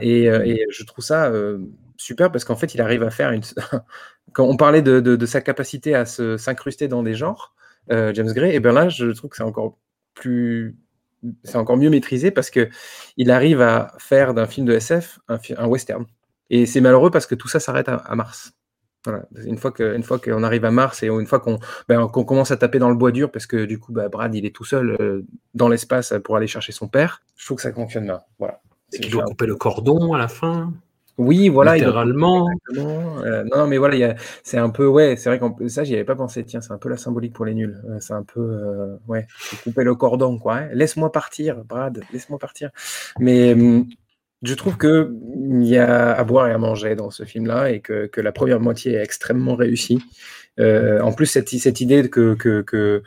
Et, 0.00 0.28
euh, 0.28 0.44
et 0.44 0.66
je 0.70 0.84
trouve 0.84 1.04
ça 1.04 1.26
euh, 1.26 1.58
super 1.96 2.30
parce 2.30 2.44
qu'en 2.44 2.56
fait, 2.56 2.74
il 2.74 2.80
arrive 2.80 3.02
à 3.02 3.10
faire 3.10 3.32
une. 3.32 3.42
Quand 4.32 4.44
on 4.44 4.56
parlait 4.56 4.82
de, 4.82 5.26
sa 5.26 5.40
capacité 5.40 5.94
à 5.94 6.04
s'incruster 6.04 6.88
dans 6.88 7.02
des 7.02 7.14
genres, 7.14 7.54
euh, 7.90 8.12
James 8.14 8.32
Gray, 8.32 8.54
et 8.54 8.60
bien 8.60 8.72
là, 8.72 8.88
je 8.88 9.06
trouve 9.06 9.30
que 9.30 9.36
c'est 9.36 9.42
encore 11.56 11.76
mieux 11.76 11.90
maîtrisé 11.90 12.30
parce 12.30 12.50
que 12.50 12.68
il 13.16 13.30
arrive 13.30 13.62
à 13.62 13.94
faire 13.98 14.34
d'un 14.34 14.46
film 14.46 14.66
de 14.66 14.74
SF 14.74 15.20
un, 15.28 15.66
western. 15.66 16.04
Et 16.50 16.66
c'est 16.66 16.80
malheureux 16.80 17.10
parce 17.10 17.26
que 17.26 17.34
tout 17.34 17.48
ça 17.48 17.60
s'arrête 17.60 17.88
à 17.88 18.14
Mars. 18.14 18.52
Voilà. 19.06 19.24
Une 19.44 19.56
fois 19.56 19.70
que- 19.70 19.94
une 19.96 20.02
fois 20.02 20.18
qu'on 20.18 20.42
arrive 20.42 20.64
à 20.66 20.70
Mars 20.70 21.02
et 21.02 21.06
une 21.06 21.26
fois 21.26 21.40
qu'on 21.40 21.58
ben, 21.88 22.06
qu'on 22.08 22.24
commence 22.24 22.50
à 22.50 22.56
taper 22.56 22.78
dans 22.78 22.90
le 22.90 22.96
bois 22.96 23.12
dur 23.12 23.30
parce 23.30 23.46
que 23.46 23.64
du 23.64 23.78
coup, 23.78 23.92
bah, 23.92 24.08
Brad, 24.08 24.34
il 24.34 24.44
est 24.44 24.54
tout 24.54 24.64
seul 24.64 24.96
euh, 25.00 25.22
dans 25.54 25.68
l'espace 25.68 26.12
pour 26.24 26.36
aller 26.36 26.46
chercher 26.46 26.72
son 26.72 26.88
père, 26.88 27.22
je 27.36 27.44
trouve 27.46 27.56
que 27.56 27.62
ça 27.62 27.72
fonctionne 27.72 28.04
bien. 28.04 28.20
Voilà. 28.38 28.60
Et 28.92 28.98
qu'il 29.00 29.10
doit 29.10 29.24
couper 29.24 29.46
le 29.46 29.54
cordon 29.56 30.12
à 30.12 30.18
la 30.18 30.28
fin. 30.28 30.72
Oui, 31.18 31.48
voilà. 31.48 31.76
il 31.76 31.80
doit- 31.80 31.88
littéralement. 31.88 32.46
Exactement. 32.68 33.18
Euh, 33.24 33.42
non, 33.44 33.66
mais 33.66 33.78
voilà, 33.78 33.94
il 33.94 34.00
y 34.00 34.04
a- 34.04 34.16
c'est 34.42 34.58
un 34.58 34.68
peu, 34.68 34.86
ouais, 34.86 35.16
c'est 35.16 35.30
vrai 35.34 35.38
que 35.40 35.66
ça, 35.68 35.82
j'y 35.82 35.94
avais 35.94 36.04
pas 36.04 36.14
pensé. 36.14 36.44
Tiens, 36.44 36.60
c'est 36.60 36.72
un 36.72 36.78
peu 36.78 36.90
la 36.90 36.98
symbolique 36.98 37.32
pour 37.32 37.46
les 37.46 37.54
nuls. 37.54 37.80
Euh, 37.88 37.96
c'est 38.00 38.12
un 38.12 38.22
peu, 38.22 38.40
euh, 38.40 38.96
ouais, 39.08 39.26
couper 39.64 39.82
le 39.82 39.94
cordon, 39.94 40.38
quoi. 40.38 40.56
hein. 40.56 40.68
Laisse-moi 40.74 41.10
partir, 41.12 41.64
Brad, 41.64 42.02
laisse-moi 42.12 42.38
partir. 42.38 42.70
Mais 43.18 43.54
hum, 43.54 43.86
je 44.46 44.54
trouve 44.54 44.76
que 44.76 45.12
il 45.50 45.64
y 45.64 45.78
a 45.78 46.12
à 46.12 46.24
boire 46.24 46.48
et 46.48 46.52
à 46.52 46.58
manger 46.58 46.94
dans 46.96 47.10
ce 47.10 47.24
film-là 47.24 47.70
et 47.70 47.80
que, 47.80 48.10
la 48.16 48.32
première 48.32 48.60
moitié 48.60 48.94
est 48.94 49.02
extrêmement 49.02 49.54
réussie. 49.54 50.02
Euh, 50.58 51.00
en 51.00 51.12
plus, 51.12 51.26
cette, 51.26 51.52
idée 51.80 52.08
que, 52.08 52.34
que, 52.34 53.02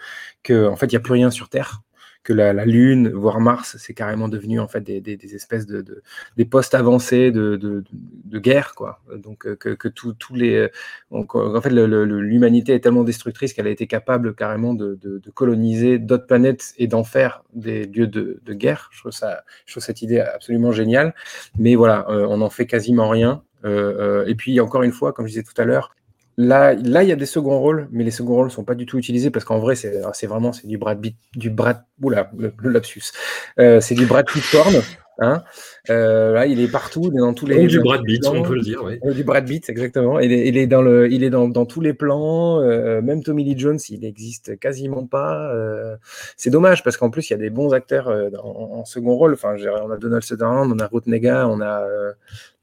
fait, 0.76 0.86
il 0.86 0.90
n'y 0.90 0.96
a 0.96 1.00
plus 1.00 1.14
rien 1.14 1.32
sur 1.32 1.50
Terre, 1.50 1.82
que 2.24 2.34
la, 2.34 2.66
Lune, 2.66 3.10
voire 3.10 3.40
Mars, 3.40 3.78
c'est 3.80 3.94
carrément 3.94 4.28
devenu 4.28 4.60
en 4.60 4.68
fait 4.68 4.82
des, 4.82 5.36
espèces 5.36 5.66
de, 5.66 5.82
de- 5.82 6.04
des 6.38 6.46
postes 6.46 6.76
avancés 6.76 7.32
de, 7.32 7.56
de, 7.56 7.84
de 8.26 8.40
guerre, 8.40 8.76
quoi. 8.76 9.02
Donc 9.16 9.48
euh, 9.48 9.56
que, 9.56 9.70
que 9.70 9.88
tous 9.88 10.14
les, 10.36 10.56
euh, 10.56 10.70
donc, 11.12 11.36
euh, 11.36 11.56
en 11.56 11.62
fait, 11.62 11.70
l'humanité 11.70 12.74
est 12.74 12.82
tellement 12.82 13.04
destructrice 13.04 13.54
qu'elle 13.54 13.68
a 13.68 13.72
été 13.72 13.88
capable 13.88 14.36
carrément 14.36 14.74
de, 14.74 14.98
coloniser 15.34 16.00
d'autres 16.00 16.28
planètes 16.28 16.74
et 16.78 16.88
d'en 16.88 17.04
faire 17.04 17.44
des 17.54 17.86
lieux 17.86 18.08
de, 18.08 18.40
guerre. 18.54 18.90
Je 18.92 19.00
trouve 19.00 19.12
ça, 19.12 19.44
je 19.66 19.74
trouve 19.74 19.84
cette 19.84 20.02
idée 20.02 20.20
absolument 20.20 20.72
géniale. 20.72 21.14
Mais 21.58 21.76
voilà, 21.76 22.06
on 22.10 22.38
n'en 22.38 22.50
fait 22.50 22.66
quasiment 22.66 23.10
rien. 23.10 23.44
Et 23.64 24.36
puis 24.36 24.60
encore 24.60 24.84
une 24.84 24.92
fois, 24.92 25.14
comme 25.14 25.26
je 25.28 25.32
disais 25.32 25.44
tout 25.44 25.60
à 25.62 25.66
l'heure, 25.66 25.96
Là, 26.42 26.74
là, 26.74 27.04
il 27.04 27.10
y 27.10 27.12
a 27.12 27.18
des 27.18 27.26
seconds 27.26 27.60
rôles, 27.60 27.90
mais 27.92 28.06
les 28.06 28.12
seconds 28.12 28.36
rôles 28.36 28.50
sont 28.50 28.64
pas 28.64 28.74
du 28.74 28.86
tout 28.86 28.98
utilisés 28.98 29.30
parce 29.30 29.44
qu'en 29.44 29.60
vrai, 29.60 29.76
c'est 29.76 30.26
vraiment 30.26 30.54
c'est 30.54 30.68
du 30.68 30.78
Brad 30.78 31.02
Pitt, 31.02 31.18
du 31.36 31.50
Brad, 31.50 31.84
oula, 32.02 32.32
le, 32.38 32.54
le 32.58 32.70
lapsus, 32.70 33.12
Euh, 33.60 33.82
c'est 33.82 33.94
du 33.94 34.06
Brad 34.06 34.26
Pitt 34.26 34.44
porn. 34.50 34.74
Hein. 35.22 35.44
Euh, 35.90 36.32
là, 36.34 36.46
il 36.46 36.60
est 36.60 36.72
partout, 36.72 37.02
il 37.12 37.16
est 37.18 37.20
dans 37.20 37.34
tous 37.34 37.46
les. 37.46 37.68
Du 37.68 37.80
Brad 37.82 38.04
Pitt, 38.04 38.26
on 38.28 38.42
peut 38.42 38.56
le 38.56 38.62
dire, 38.62 38.84
oui. 38.84 39.00
Du 39.14 39.24
Brad 39.24 39.46
Pitt, 39.46 39.70
exactement. 39.70 40.20
Il 40.20 40.32
est, 40.32 40.48
il 40.48 40.58
est 40.58 40.68
dans 40.68 40.82
le, 40.82 41.12
il 41.12 41.24
est 41.24 41.30
dans, 41.30 41.48
dans 41.48 41.66
tous 41.66 41.82
les 41.82 41.94
plans. 41.94 42.62
euh, 42.62 43.02
même 43.02 43.24
Tommy 43.24 43.44
Lee 43.44 43.58
Jones, 43.58 43.80
il 43.90 44.02
n'existe 44.02 44.58
quasiment 44.60 45.06
pas. 45.06 45.54
euh, 45.54 45.98
c'est 46.38 46.50
dommage 46.50 46.84
parce 46.84 46.98
qu'en 46.98 47.10
plus 47.10 47.30
il 47.30 47.34
y 47.34 47.36
a 47.36 47.40
des 47.40 47.50
bons 47.50 47.74
acteurs 47.74 48.08
euh, 48.08 48.30
en, 48.42 48.80
en 48.80 48.86
second 48.86 49.16
rôle. 49.16 49.34
Enfin, 49.34 49.56
on 49.84 49.92
a 49.92 49.98
Donald 49.98 50.24
Sutherland, 50.24 50.72
on 50.74 50.80
a 50.80 50.88
Ruth 50.88 51.08
Nega, 51.08 51.48
on 51.48 51.60
a 51.62 51.82
euh, 51.84 52.12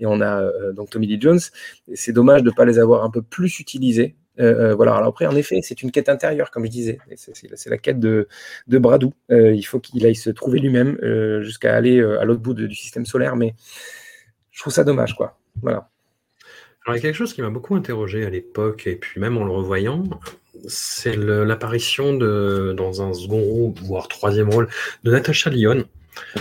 et 0.00 0.06
on 0.06 0.20
a 0.20 0.40
euh, 0.42 0.72
donc 0.72 0.90
Tommy 0.90 1.06
Lee 1.06 1.20
Jones. 1.20 1.40
C'est 1.94 2.12
dommage 2.12 2.42
de 2.42 2.50
ne 2.50 2.54
pas 2.54 2.64
les 2.64 2.78
avoir 2.78 3.04
un 3.04 3.10
peu 3.10 3.22
plus 3.22 3.60
utilisés. 3.60 4.16
Euh, 4.38 4.70
euh, 4.70 4.74
voilà. 4.74 4.94
Alors 4.94 5.08
après, 5.08 5.26
en 5.26 5.36
effet, 5.36 5.60
c'est 5.62 5.82
une 5.82 5.90
quête 5.90 6.08
intérieure, 6.08 6.50
comme 6.50 6.64
je 6.64 6.70
disais. 6.70 6.98
C'est 7.16 7.70
la 7.70 7.78
quête 7.78 7.98
de, 8.00 8.28
de 8.66 8.78
Bradou. 8.78 9.12
Euh, 9.30 9.52
il 9.54 9.62
faut 9.62 9.80
qu'il 9.80 10.04
aille 10.06 10.16
se 10.16 10.30
trouver 10.30 10.58
lui-même 10.58 10.98
jusqu'à 11.42 11.74
aller 11.74 12.00
à 12.00 12.24
l'autre 12.24 12.40
bout 12.40 12.54
du 12.54 12.74
système 12.74 13.06
solaire. 13.06 13.36
Mais 13.36 13.54
je 14.50 14.60
trouve 14.60 14.72
ça 14.72 14.84
dommage, 14.84 15.16
quoi. 15.16 15.38
Voilà. 15.62 15.88
Alors, 16.84 16.96
il 16.96 16.98
y 16.98 16.98
a 16.98 17.02
quelque 17.02 17.16
chose 17.16 17.34
qui 17.34 17.42
m'a 17.42 17.50
beaucoup 17.50 17.74
interrogé 17.74 18.24
à 18.24 18.30
l'époque, 18.30 18.86
et 18.86 18.94
puis 18.94 19.20
même 19.20 19.36
en 19.36 19.44
le 19.44 19.50
revoyant, 19.50 20.04
c'est 20.68 21.16
l'apparition 21.16 22.14
dans 22.14 23.02
un 23.02 23.12
second 23.12 23.40
rôle, 23.40 23.72
voire 23.82 24.06
troisième 24.06 24.50
rôle, 24.50 24.68
de 25.02 25.10
Natasha 25.10 25.50
Lyon, 25.50 25.84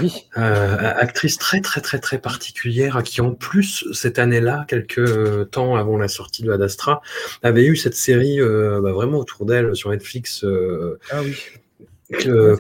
Oui. 0.02 0.26
euh, 0.38 0.94
actrice 0.96 1.38
très 1.38 1.62
très 1.62 1.82
très 1.82 2.00
très 2.00 2.18
particulière, 2.18 2.98
à 2.98 3.04
qui 3.04 3.22
en 3.22 3.32
plus, 3.32 3.86
cette 3.94 4.20
année-là, 4.20 4.66
quelques 4.68 5.50
temps 5.52 5.76
avant 5.76 5.98
la 5.98 6.08
sortie 6.08 6.44
de 6.44 6.52
Ad 6.52 6.62
Astra, 6.62 7.02
avait 7.44 7.66
eu 7.66 7.76
cette 7.76 7.96
série 7.96 8.40
euh, 8.42 8.82
bah, 8.82 8.92
vraiment 8.92 9.20
autour 9.20 9.46
d'elle 9.46 9.76
sur 9.76 9.90
Netflix, 9.90 10.44
euh, 10.44 11.00
Ah 11.12 11.22
oui. 11.24 11.36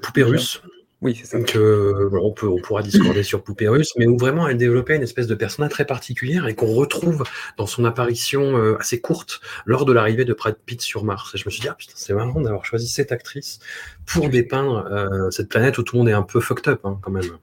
Poupée 0.01 0.23
russe. 0.23 0.61
Oui, 1.05 1.13
c'est 1.13 1.27
ça. 1.27 1.37
Donc, 1.37 1.55
euh, 1.55 2.09
on, 2.19 2.31
peut, 2.31 2.47
on 2.47 2.59
pourra 2.59 2.81
discorder 2.81 3.21
sur 3.21 3.43
Poupée 3.43 3.67
Russe, 3.67 3.93
mais 3.95 4.07
où 4.07 4.17
vraiment 4.17 4.47
elle 4.47 4.57
développait 4.57 4.95
une 4.95 5.03
espèce 5.03 5.27
de 5.27 5.35
personnage 5.35 5.69
très 5.69 5.85
particulière 5.85 6.47
et 6.47 6.55
qu'on 6.55 6.73
retrouve 6.73 7.23
dans 7.57 7.67
son 7.67 7.85
apparition 7.85 8.57
euh, 8.57 8.75
assez 8.79 8.99
courte 8.99 9.39
lors 9.67 9.85
de 9.85 9.93
l'arrivée 9.93 10.25
de 10.25 10.33
Brad 10.33 10.55
Pitt 10.65 10.81
sur 10.81 11.03
Mars. 11.03 11.35
Et 11.35 11.37
je 11.37 11.45
me 11.45 11.51
suis 11.51 11.61
dit, 11.61 11.67
ah 11.67 11.75
putain, 11.75 11.93
c'est 11.95 12.15
marrant 12.15 12.41
d'avoir 12.41 12.65
choisi 12.65 12.87
cette 12.87 13.11
actrice 13.11 13.59
pour 14.07 14.29
dépeindre 14.29 14.87
euh, 14.91 15.29
cette 15.29 15.47
planète 15.47 15.77
où 15.77 15.83
tout 15.83 15.95
le 15.95 15.99
monde 15.99 16.09
est 16.09 16.13
un 16.13 16.23
peu 16.23 16.39
fucked 16.39 16.67
up, 16.69 16.79
hein, 16.85 16.97
quand 17.03 17.11
même. 17.11 17.37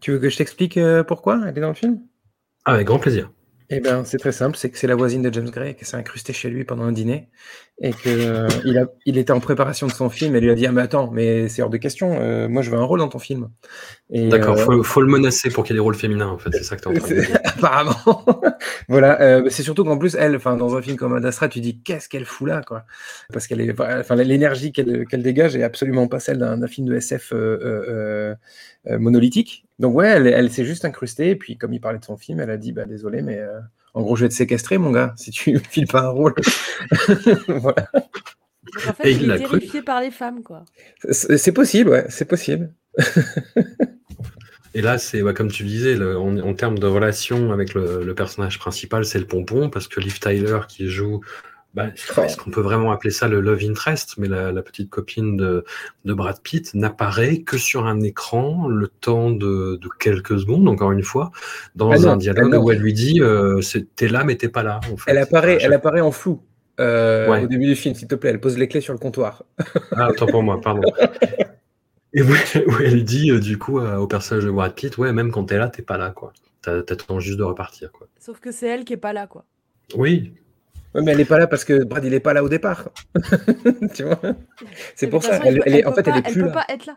Tu 0.00 0.10
veux 0.10 0.18
que 0.18 0.28
je 0.28 0.36
t'explique 0.36 0.80
pourquoi 1.06 1.40
elle 1.46 1.56
est 1.56 1.60
dans 1.60 1.68
le 1.68 1.74
film? 1.74 2.00
Ah, 2.64 2.72
avec 2.72 2.88
grand 2.88 2.98
plaisir. 2.98 3.30
Eh 3.70 3.80
bien, 3.80 4.04
c'est 4.04 4.18
très 4.18 4.32
simple, 4.32 4.56
c'est 4.56 4.70
que 4.70 4.76
c'est 4.76 4.86
la 4.86 4.94
voisine 4.94 5.22
de 5.22 5.32
James 5.32 5.50
Gray 5.50 5.74
qui 5.74 5.84
s'est 5.84 5.96
incrustée 5.96 6.32
chez 6.32 6.50
lui 6.50 6.64
pendant 6.64 6.82
un 6.82 6.92
dîner 6.92 7.28
et 7.80 7.92
que 7.92 8.08
euh, 8.08 8.48
il, 8.64 8.78
a, 8.78 8.86
il 9.04 9.18
était 9.18 9.32
en 9.32 9.40
préparation 9.40 9.86
de 9.86 9.92
son 9.92 10.08
film 10.08 10.36
et 10.36 10.40
lui 10.40 10.50
a 10.50 10.54
dit 10.54 10.66
ah 10.66 10.72
mais 10.72 10.82
attends 10.82 11.10
mais 11.10 11.48
c'est 11.48 11.60
hors 11.60 11.70
de 11.70 11.76
question, 11.76 12.18
euh, 12.20 12.48
moi 12.48 12.62
je 12.62 12.70
veux 12.70 12.78
un 12.78 12.84
rôle 12.84 13.00
dans 13.00 13.08
ton 13.08 13.18
film. 13.18 13.48
D'accord, 14.10 14.56
euh, 14.56 14.64
faut, 14.64 14.82
faut 14.82 15.00
le 15.00 15.08
menacer 15.08 15.50
pour 15.50 15.64
qu'il 15.64 15.74
y 15.74 15.76
ait 15.76 15.80
des 15.80 15.82
rôles 15.82 15.94
féminins, 15.94 16.28
en 16.28 16.38
fait, 16.38 16.50
c'est 16.52 16.62
ça 16.62 16.76
que 16.76 16.98
tu. 17.00 17.32
Apparemment. 17.44 18.24
voilà. 18.88 19.20
euh, 19.22 19.48
c'est 19.48 19.62
surtout 19.62 19.82
qu'en 19.82 19.98
plus, 19.98 20.14
elle, 20.14 20.36
enfin, 20.36 20.56
dans 20.56 20.76
un 20.76 20.82
film 20.82 20.96
comme 20.96 21.14
Ad 21.14 21.24
Astra, 21.24 21.48
tu 21.48 21.60
dis 21.60 21.80
qu'est-ce 21.80 22.08
qu'elle 22.08 22.26
fout 22.26 22.46
là, 22.46 22.62
quoi. 22.62 22.84
Parce 23.32 23.46
qu'elle 23.46 23.60
est, 23.60 23.80
enfin, 23.80 24.14
l'énergie 24.16 24.72
qu'elle 24.72 25.06
qu'elle 25.06 25.22
dégage 25.22 25.56
est 25.56 25.62
absolument 25.62 26.06
pas 26.06 26.20
celle 26.20 26.38
d'un 26.38 26.58
d'un 26.58 26.68
film 26.68 26.86
de 26.86 26.94
SF 26.94 27.32
euh, 27.32 27.36
euh, 27.36 28.34
euh, 28.86 28.98
monolithique. 28.98 29.64
Donc 29.78 29.96
ouais, 29.96 30.08
elle, 30.08 30.26
elle 30.26 30.52
s'est 30.52 30.66
juste 30.66 30.84
incrustée. 30.84 31.30
Et 31.30 31.36
puis, 31.36 31.56
comme 31.56 31.72
il 31.72 31.80
parlait 31.80 31.98
de 31.98 32.04
son 32.04 32.16
film, 32.16 32.40
elle 32.40 32.50
a 32.50 32.58
dit 32.58 32.72
bah 32.72 32.84
désolé, 32.84 33.22
mais 33.22 33.38
euh, 33.38 33.58
en 33.94 34.02
gros, 34.02 34.16
je 34.16 34.24
vais 34.24 34.28
te 34.28 34.34
séquestrer, 34.34 34.78
mon 34.78 34.90
gars, 34.90 35.14
si 35.16 35.30
tu 35.30 35.58
files 35.70 35.86
pas 35.86 36.02
un 36.02 36.08
rôle. 36.10 36.34
voilà. 37.48 37.88
Donc, 37.94 38.86
en 38.88 38.92
fait, 38.94 39.08
Et 39.10 39.12
il 39.12 39.30
est 39.30 39.38
cru. 39.42 39.58
terrifié 39.58 39.82
par 39.82 40.00
les 40.00 40.10
femmes, 40.10 40.42
quoi. 40.42 40.64
C'est 41.10 41.52
possible, 41.52 41.90
ouais, 41.90 42.06
c'est 42.08 42.24
possible. 42.24 42.72
Et 44.74 44.82
là, 44.82 44.98
c'est 44.98 45.22
bah, 45.22 45.32
comme 45.32 45.50
tu 45.50 45.62
disais, 45.62 45.94
le- 45.94 46.18
en, 46.18 46.36
en 46.38 46.54
termes 46.54 46.78
de 46.78 46.86
relation 46.86 47.52
avec 47.52 47.74
le, 47.74 48.02
le 48.02 48.14
personnage 48.14 48.58
principal, 48.58 49.04
c'est 49.04 49.20
le 49.20 49.26
pompon, 49.26 49.70
parce 49.70 49.86
que 49.86 50.00
Liv 50.00 50.18
Tyler 50.18 50.60
qui 50.68 50.88
joue, 50.88 51.20
bah, 51.74 51.88
est-ce 51.88 52.36
qu'on 52.36 52.50
peut 52.50 52.60
vraiment 52.60 52.92
appeler 52.92 53.10
ça 53.10 53.26
le 53.28 53.40
love 53.40 53.60
interest? 53.64 54.14
Mais 54.18 54.28
la, 54.28 54.52
la 54.52 54.62
petite 54.62 54.90
copine 54.90 55.36
de, 55.36 55.64
de 56.04 56.14
Brad 56.14 56.40
Pitt 56.40 56.72
n'apparaît 56.74 57.38
que 57.42 57.58
sur 57.58 57.86
un 57.86 58.00
écran 58.00 58.68
le 58.68 58.86
temps 58.88 59.30
de, 59.30 59.76
de 59.82 59.88
quelques 59.98 60.38
secondes, 60.38 60.68
encore 60.68 60.92
une 60.92 61.02
fois, 61.02 61.32
dans 61.74 61.90
Ah 61.90 61.98
non, 61.98 62.08
un 62.10 62.16
dialogue 62.16 62.52
ah 62.54 62.60
où 62.60 62.70
elle 62.70 62.78
lui 62.78 62.92
dit 62.92 63.20
euh, 63.20 63.60
T'es 63.96 64.06
là, 64.08 64.22
mais 64.24 64.36
t'es 64.36 64.48
pas 64.48 64.62
là. 64.62 64.80
En 64.92 64.96
fait. 64.96 65.10
Elle 65.10 65.18
apparaît, 65.18 65.58
elle 65.60 65.72
apparaît 65.72 66.00
en 66.00 66.12
flou. 66.12 66.40
euh, 66.80 67.28
Ouais. 67.28 67.42
Au 67.44 67.46
début 67.48 67.66
du 67.66 67.74
film, 67.74 67.94
s'il 67.94 68.06
te 68.08 68.14
plaît, 68.14 68.30
elle 68.30 68.40
pose 68.40 68.56
les 68.56 68.68
clés 68.68 68.80
sur 68.80 68.92
le 68.92 68.98
comptoir. 69.00 69.42
Ah, 69.92 70.10
autant 70.10 70.26
pour 70.26 70.42
moi, 70.44 70.60
pardon. 70.60 70.88
Et 72.16 72.22
où, 72.22 72.26
où 72.30 72.72
elle 72.84 73.02
dit, 73.04 73.32
euh, 73.32 73.40
du 73.40 73.58
coup, 73.58 73.80
euh, 73.80 73.96
au 73.96 74.06
personnage 74.06 74.44
de 74.44 74.50
Brad 74.50 74.72
Pitt, 74.74 74.96
ouais, 74.98 75.12
même 75.12 75.32
quand 75.32 75.44
t'es 75.46 75.58
là, 75.58 75.68
t'es 75.68 75.82
pas 75.82 75.98
là, 75.98 76.10
quoi. 76.10 76.32
T'as- 76.62 76.82
T'attends 76.82 77.18
juste 77.18 77.38
de 77.38 77.42
repartir, 77.42 77.90
quoi. 77.90 78.06
Sauf 78.20 78.38
que 78.38 78.52
c'est 78.52 78.68
elle 78.68 78.84
qui 78.84 78.92
est 78.92 78.96
pas 78.98 79.12
là, 79.12 79.26
quoi. 79.26 79.44
Oui, 79.96 80.32
Ouais, 80.94 81.02
mais 81.02 81.12
elle 81.12 81.18
n'est 81.18 81.24
pas 81.24 81.38
là 81.38 81.46
parce 81.46 81.64
que 81.64 81.82
Brad, 81.84 82.04
il 82.04 82.14
est 82.14 82.20
pas 82.20 82.32
là 82.34 82.44
au 82.44 82.48
départ. 82.48 82.90
tu 83.94 84.04
vois? 84.04 84.20
C'est 84.94 85.08
pour 85.08 85.22
ça. 85.24 85.40
Elle, 85.44 85.56
peut- 85.56 85.62
elle 85.66 85.74
est, 85.76 85.84
en 85.86 85.92
peut 85.92 86.02
fait, 86.02 86.10
elle 86.10 86.22
pas- 86.22 86.28
est 86.28 86.32
plus 86.32 86.40
peut 86.42 86.46
là. 86.46 86.52
pas 86.52 86.64
être 86.68 86.86
là. 86.86 86.96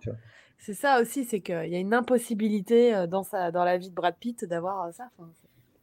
C'est 0.59 0.73
ça 0.73 1.01
aussi, 1.01 1.23
c'est 1.25 1.39
qu'il 1.41 1.67
y 1.69 1.75
a 1.75 1.79
une 1.79 1.93
impossibilité 1.93 2.93
euh, 2.95 3.07
dans, 3.07 3.23
sa, 3.23 3.51
dans 3.51 3.63
la 3.63 3.77
vie 3.77 3.89
de 3.89 3.95
Brad 3.95 4.15
Pitt 4.19 4.45
d'avoir 4.45 4.85
euh, 4.87 4.91
ça. 4.91 5.09
Enfin, 5.17 5.29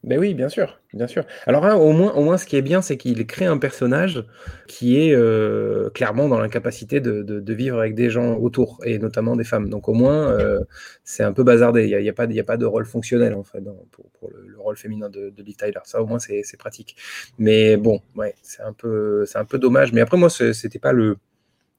Ben 0.05 0.19
oui, 0.19 0.35
bien 0.35 0.51
sûr, 0.51 0.81
bien 0.93 1.07
sûr. 1.07 1.25
Alors 1.47 1.65
au 1.83 1.93
moins, 1.93 2.13
au 2.13 2.23
moins, 2.23 2.37
ce 2.37 2.45
qui 2.45 2.57
est 2.57 2.63
bien, 2.63 2.83
c'est 2.83 2.99
qu'il 2.99 3.27
crée 3.27 3.47
un 3.47 3.57
personnage 3.57 4.23
qui 4.69 4.99
est 5.01 5.15
euh, 5.15 5.89
clairement 5.91 6.29
dans 6.29 6.39
l'incapacité 6.39 7.01
de, 7.01 7.23
de- 7.23 7.55
vivre 7.55 7.79
avec 7.79 7.95
des 7.95 8.11
gens 8.11 8.37
autour, 8.37 8.81
et 8.85 8.99
notamment 8.99 9.35
des 9.35 9.45
femmes. 9.45 9.71
Donc 9.71 9.89
au 9.89 9.95
moins, 9.95 10.31
euh, 10.31 10.61
c'est 11.05 11.23
un 11.23 11.33
peu 11.33 11.43
bazardé. 11.43 11.85
Il 11.89 11.97
n'y 11.99 12.09
a, 12.09 12.11
a 12.11 12.13
pas, 12.13 12.25
a 12.25 12.43
pas 12.45 12.59
de 12.59 12.67
rôle 12.67 12.85
fonctionnel 12.85 13.33
en 13.33 13.45
fait 13.45 13.63
pour, 13.93 14.11
pour 14.21 14.31
le, 14.31 14.47
le 14.47 14.59
rôle 14.61 14.77
féminin 14.77 15.09
de, 15.09 15.31
de 15.31 15.43
Liv 15.43 15.57
Tyler. 15.57 15.81
Ça 15.85 16.03
au 16.03 16.07
moins, 16.07 16.19
c'est 16.19 16.43
pratique. 16.59 16.97
Mais 17.39 17.79
bon, 17.79 18.01
ouais, 18.15 18.35
c'est 18.43 18.63
un 18.63 18.75
peu, 18.75 19.25
c'est 19.25 19.39
un 19.39 19.47
peu 19.47 19.59
dommage. 19.59 19.93
Mais 19.95 20.03
après 20.03 20.19
moi, 20.19 20.29
c'était 20.29 20.79
pas 20.79 20.93
le 20.93 21.17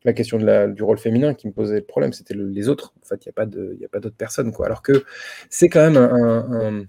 la 0.03 0.13
question 0.13 0.37
du 0.67 0.83
rôle 0.83 0.97
féminin 0.99 1.33
qui 1.33 1.47
me 1.47 1.53
posait 1.53 1.77
le 1.79 1.85
problème, 1.85 2.13
c'était 2.13 2.33
le- 2.35 2.47
les 2.47 2.69
autres. 2.69 2.93
En 3.03 3.05
fait, 3.07 3.25
il 3.25 3.29
n'y 3.79 3.85
a 3.85 3.89
pas 3.89 3.99
d'autres 3.99 4.15
personnes 4.15 4.51
quoi. 4.51 4.67
Alors 4.67 4.81
que 4.83 5.03
c'est 5.49 5.69
quand 5.69 5.81
même 5.91 5.97
un 5.97 6.85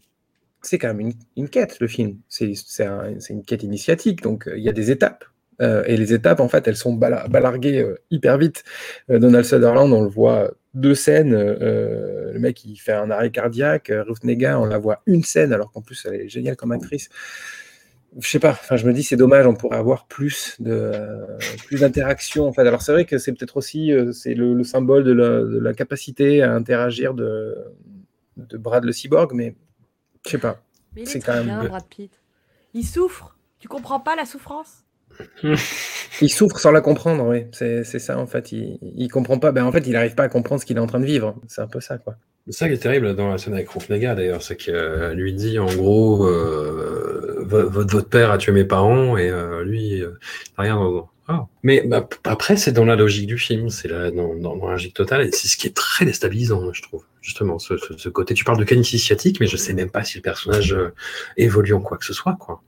c'est 0.67 0.79
quand 0.79 0.93
même 0.95 1.13
une, 1.37 1.49
quête, 1.49 1.79
le 1.81 1.87
film. 1.89 2.19
C'est 2.29 2.53
c'est 2.55 2.85
un- 2.85 3.19
c'est 3.21 3.33
une 3.35 3.43
quête 3.45 3.63
initiatique, 3.63 4.23
donc 4.23 4.49
euh, 4.49 4.57
il 4.59 4.65
y 4.65 4.69
a 4.69 4.73
des 4.73 4.91
étapes. 4.91 5.25
Euh, 5.63 5.83
et 5.87 5.97
les 5.97 6.13
étapes, 6.13 6.41
en 6.41 6.49
fait, 6.49 6.69
elles 6.69 6.77
sont 6.77 6.93
bala- 6.95 7.29
balarguées 7.29 7.81
euh, 7.81 7.95
hyper 8.11 8.37
vite. 8.39 8.63
Donald 9.09 9.45
Sutherland, 9.45 9.91
on 9.93 10.03
le 10.03 10.09
voit 10.11 10.53
deux 10.75 10.95
scènes. 10.95 11.33
le 11.35 12.39
mec, 12.39 12.65
il 12.65 12.77
fait 12.77 12.93
un 12.93 13.11
arrêt 13.11 13.31
cardiaque. 13.31 13.91
Ruth 14.07 14.25
Negga, 14.25 14.59
on 14.61 14.67
la 14.67 14.79
voit 14.79 15.03
une 15.07 15.23
scène, 15.25 15.53
alors 15.55 15.73
qu'en 15.73 15.81
plus, 15.83 16.05
elle 16.07 16.21
est 16.21 16.29
géniale 16.29 16.57
comme 16.57 16.73
actrice. 16.73 17.09
Je 18.19 18.29
sais 18.29 18.39
pas, 18.39 18.51
enfin, 18.51 18.77
je 18.77 18.87
me 18.87 18.93
dis, 18.93 19.03
c'est 19.03 19.17
dommage, 19.17 19.47
on 19.47 19.55
pourrait 19.55 19.77
avoir 19.79 20.07
plus 20.07 20.57
de 20.61 20.93
plus 21.67 21.81
d'interaction. 21.81 22.47
En 22.47 22.53
fait. 22.53 22.63
Alors, 22.63 22.83
c'est 22.83 22.93
vrai 22.93 23.05
que 23.05 23.19
c'est 23.19 23.33
peut-être 23.33 23.57
aussi 23.59 23.93
c'est 24.13 24.35
le, 24.35 24.55
le 24.55 24.65
symbole 24.65 25.05
de 25.05 25.13
la, 25.13 25.41
de 25.43 25.59
la 25.59 25.73
capacité 25.75 26.43
à 26.43 26.53
interagir 26.55 27.13
de, 27.15 27.57
de 28.37 28.57
Brad 28.59 28.85
le 28.85 28.93
cyborg, 28.93 29.33
mais 29.35 29.55
je 30.27 30.32
sais 30.32 30.39
pas. 30.39 30.62
Mais 30.94 31.03
il 31.03 31.09
C'est 31.09 31.19
est 31.19 31.23
quand 31.23 31.35
même- 31.35 31.44
bien, 31.47 31.65
Brad 31.65 31.85
Pitt. 31.89 32.12
Il 32.74 32.85
souffre. 32.85 33.36
Tu 33.59 33.69
comprends 33.69 34.01
pas 34.01 34.16
la 34.16 34.27
souffrance? 34.27 34.85
Il 36.20 36.31
souffre 36.31 36.59
sans 36.59 36.70
la 36.73 36.81
comprendre, 36.81 37.27
oui. 37.27 37.47
C'est 37.53 37.85
c'est 37.85 37.98
ça, 37.98 38.19
en 38.19 38.27
fait. 38.27 38.53
Il, 38.53 38.78
il 38.97 39.09
comprend 39.09 39.39
pas. 39.39 39.53
Ben, 39.53 39.65
en 39.65 39.73
fait, 39.73 39.86
il 39.86 39.93
n'arrive 39.93 40.15
pas 40.15 40.24
à 40.24 40.28
comprendre 40.28 40.61
ce 40.61 40.66
qu'il 40.66 40.77
est 40.77 40.81
en 40.81 40.86
train 40.86 41.01
de 41.01 41.05
vivre. 41.07 41.36
C'est 41.47 41.61
un 41.61 41.66
peu 41.66 41.81
ça, 41.81 41.97
quoi. 41.98 42.16
C'est 42.47 42.53
ça 42.53 42.69
qui 42.69 42.74
est 42.74 42.78
terrible 42.78 43.15
dans 43.16 43.28
la 43.31 43.39
scène 43.39 43.55
avec 43.55 43.69
Rufnaga 43.69 44.15
d'ailleurs, 44.15 44.40
c'est 44.43 44.57
qu'elle 44.57 45.15
lui 45.15 45.32
dit 45.35 45.59
en 45.59 45.66
gros 45.66 46.24
euh, 46.27 47.43
votre, 47.44 47.70
votre 47.70 48.09
père 48.09 48.31
a 48.31 48.39
tué 48.39 48.53
mes 48.53 48.65
parents 48.65 49.16
et 49.16 49.28
euh, 49.31 49.65
lui 49.65 50.01
euh, 50.03 50.12
n'a 50.57 50.65
rien 50.65 50.77
dans. 50.77 51.11
Ah. 51.28 51.47
Mais 51.62 51.82
bah, 51.86 52.09
après 52.24 52.57
c'est 52.57 52.73
dans 52.73 52.85
la 52.85 52.94
logique 52.97 53.27
du 53.27 53.39
film, 53.39 53.69
c'est 53.69 53.89
dans, 53.89 54.35
dans, 54.36 54.57
dans 54.57 54.66
la 54.66 54.73
logique 54.73 54.94
totale 54.94 55.23
et 55.23 55.32
c'est 55.32 55.48
ce 55.48 55.57
qui 55.57 55.66
est 55.66 55.74
très 55.74 56.05
déstabilisant, 56.05 56.73
je 56.73 56.82
trouve. 56.82 57.05
Justement, 57.20 57.59
ce, 57.59 57.77
ce, 57.77 57.97
ce 57.97 58.09
côté. 58.09 58.35
Tu 58.35 58.44
parles 58.44 58.59
de 58.59 58.65
canicité 58.65 58.98
sciatique, 58.98 59.40
mais 59.40 59.48
je 59.48 59.57
sais 59.57 59.73
même 59.73 59.90
pas 59.90 60.05
si 60.05 60.16
le 60.19 60.23
personnage 60.23 60.73
euh, 60.73 60.94
évolue 61.36 61.74
en 61.74 61.81
quoi 61.81 61.98
que 61.98 62.05
ce 62.05 62.12
soit, 62.12 62.36
quoi. 62.39 62.62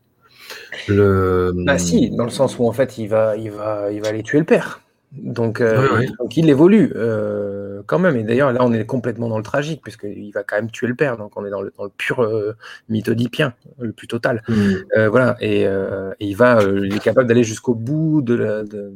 Le... 0.88 1.52
Bah 1.54 1.78
si, 1.78 2.10
dans 2.10 2.24
le 2.24 2.30
sens 2.30 2.58
où 2.58 2.66
en 2.66 2.72
fait 2.72 2.98
il 2.98 3.06
va, 3.06 3.36
il 3.36 3.50
va, 3.50 3.92
il 3.92 4.00
va 4.00 4.08
aller 4.08 4.22
tuer 4.24 4.38
le 4.38 4.44
père. 4.44 4.80
Donc, 5.12 5.60
euh, 5.60 5.88
Ouais, 5.92 5.98
ouais. 5.98 6.08
donc 6.18 6.36
il 6.36 6.50
évolue 6.50 6.92
euh, 6.96 7.67
quand 7.86 7.98
même. 7.98 8.16
Et 8.16 8.22
d'ailleurs, 8.22 8.52
là, 8.52 8.60
on 8.62 8.72
est 8.72 8.84
complètement 8.86 9.28
dans 9.28 9.36
le 9.38 9.42
tragique, 9.42 9.82
puisqu'il 9.82 10.30
va 10.32 10.42
quand 10.42 10.56
même 10.56 10.70
tuer 10.70 10.86
le 10.86 10.94
père. 10.94 11.16
Donc, 11.16 11.36
on 11.36 11.44
est 11.44 11.50
dans 11.50 11.62
le, 11.62 11.72
dans 11.76 11.84
le 11.84 11.90
pur 11.90 12.22
euh, 12.22 12.56
mythodipien, 12.88 13.54
le 13.78 13.92
plus 13.92 14.08
total. 14.08 14.42
Hmm. 14.48 14.72
Euh, 14.96 15.08
voilà. 15.08 15.36
Et, 15.40 15.66
euh, 15.66 16.12
et 16.20 16.26
il 16.26 16.36
va, 16.36 16.60
euh, 16.60 16.86
il 16.86 16.94
est 16.96 17.02
capable 17.02 17.26
d'aller 17.28 17.44
jusqu'au 17.44 17.74
bout 17.74 18.22
de 18.22 18.34
la, 18.34 18.62
de, 18.62 18.92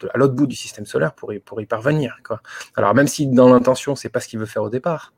de- 0.00 0.08
à 0.12 0.18
l'autre 0.18 0.34
bout 0.34 0.46
du 0.46 0.56
système 0.56 0.86
solaire 0.86 1.14
pour 1.14 1.32
y, 1.32 1.38
pour 1.38 1.60
y 1.60 1.66
parvenir. 1.66 2.18
Quoi. 2.24 2.40
Alors, 2.74 2.94
même 2.94 3.08
si 3.08 3.26
dans 3.26 3.52
l'intention, 3.52 3.96
c'est 3.96 4.08
pas 4.10 4.20
ce 4.20 4.28
qu'il 4.28 4.38
veut 4.38 4.46
faire 4.46 4.62
au 4.62 4.70
départ. 4.70 5.12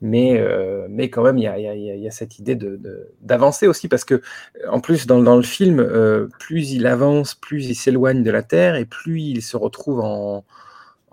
Mais, 0.00 0.38
euh, 0.38 0.86
mais 0.90 1.08
quand 1.08 1.22
même, 1.22 1.38
il 1.38 1.44
y 1.44 1.46
a, 1.46 1.56
y 1.58 2.04
y 2.04 2.12
cette 2.12 2.38
idée 2.38 2.56
de- 2.56 2.76
de- 2.76 3.08
d'avancer 3.22 3.66
aussi, 3.66 3.88
parce 3.88 4.04
que, 4.04 4.20
en 4.68 4.80
plus, 4.80 5.06
dans, 5.06 5.22
dans 5.22 5.36
le 5.36 5.42
film, 5.42 5.80
euh, 5.80 6.26
plus 6.38 6.72
il 6.72 6.86
avance, 6.86 7.34
plus 7.34 7.66
il 7.66 7.74
s'éloigne 7.74 8.22
de 8.22 8.30
la 8.30 8.42
Terre, 8.42 8.74
et 8.74 8.84
plus 8.84 9.20
il 9.20 9.40
se 9.40 9.56
retrouve 9.56 10.00
en, 10.00 10.44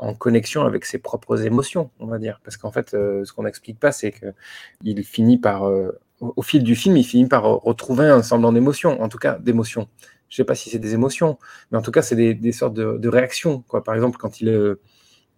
en 0.02 0.15
connexion 0.15 0.65
avec 0.65 0.86
ses 0.86 0.98
propres 0.98 1.45
émotions, 1.45 1.91
on 1.99 2.07
va 2.07 2.18
dire. 2.18 2.41
Parce 2.44 2.57
qu'en 2.57 2.72
fait, 2.72 2.94
euh, 2.94 3.23
ce 3.23 3.32
qu'on 3.34 3.44
n'explique 3.44 3.80
pas, 3.80 3.91
c'est 3.91 4.11
qu'il 4.11 5.03
finit 5.03 5.38
par, 5.38 5.69
euh, 5.69 5.91
au, 6.19 6.41
fil 6.41 6.64
du 6.64 6.76
film, 6.76 6.98
il 6.98 7.03
finit 7.03 7.28
par 7.28 7.44
retrouver 7.44 8.07
un 8.07 8.23
semblant 8.23 8.52
d'émotion, 8.52 9.02
en 9.02 9.10
tout 9.10 9.19
cas 9.19 9.38
d'émotion. 9.38 9.88
Je 10.28 10.38
sais 10.38 10.44
pas 10.44 10.56
si 10.56 10.69
c'est 10.72 10.80
des 10.80 10.95
émotions, 10.95 11.38
mais 11.72 11.78
en 11.78 11.82
tout 11.82 11.91
cas, 11.91 12.02
c'est 12.02 12.15
des, 12.15 12.52
sortes 12.52 12.73
de, 12.73 13.07
réactions. 13.07 13.64
Quoi. 13.68 13.84
Par 13.84 13.94
exemple, 13.94 14.18
quand 14.18 14.41
il, 14.41 14.49
euh, 14.49 14.80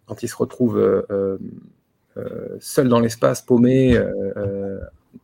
quand 0.06 0.24
il 0.24 0.30
se 0.30 0.36
retrouve 0.36 1.06
seul 2.60 2.88
dans 2.88 3.00
l'espace, 3.00 3.42
paumé, 3.42 4.00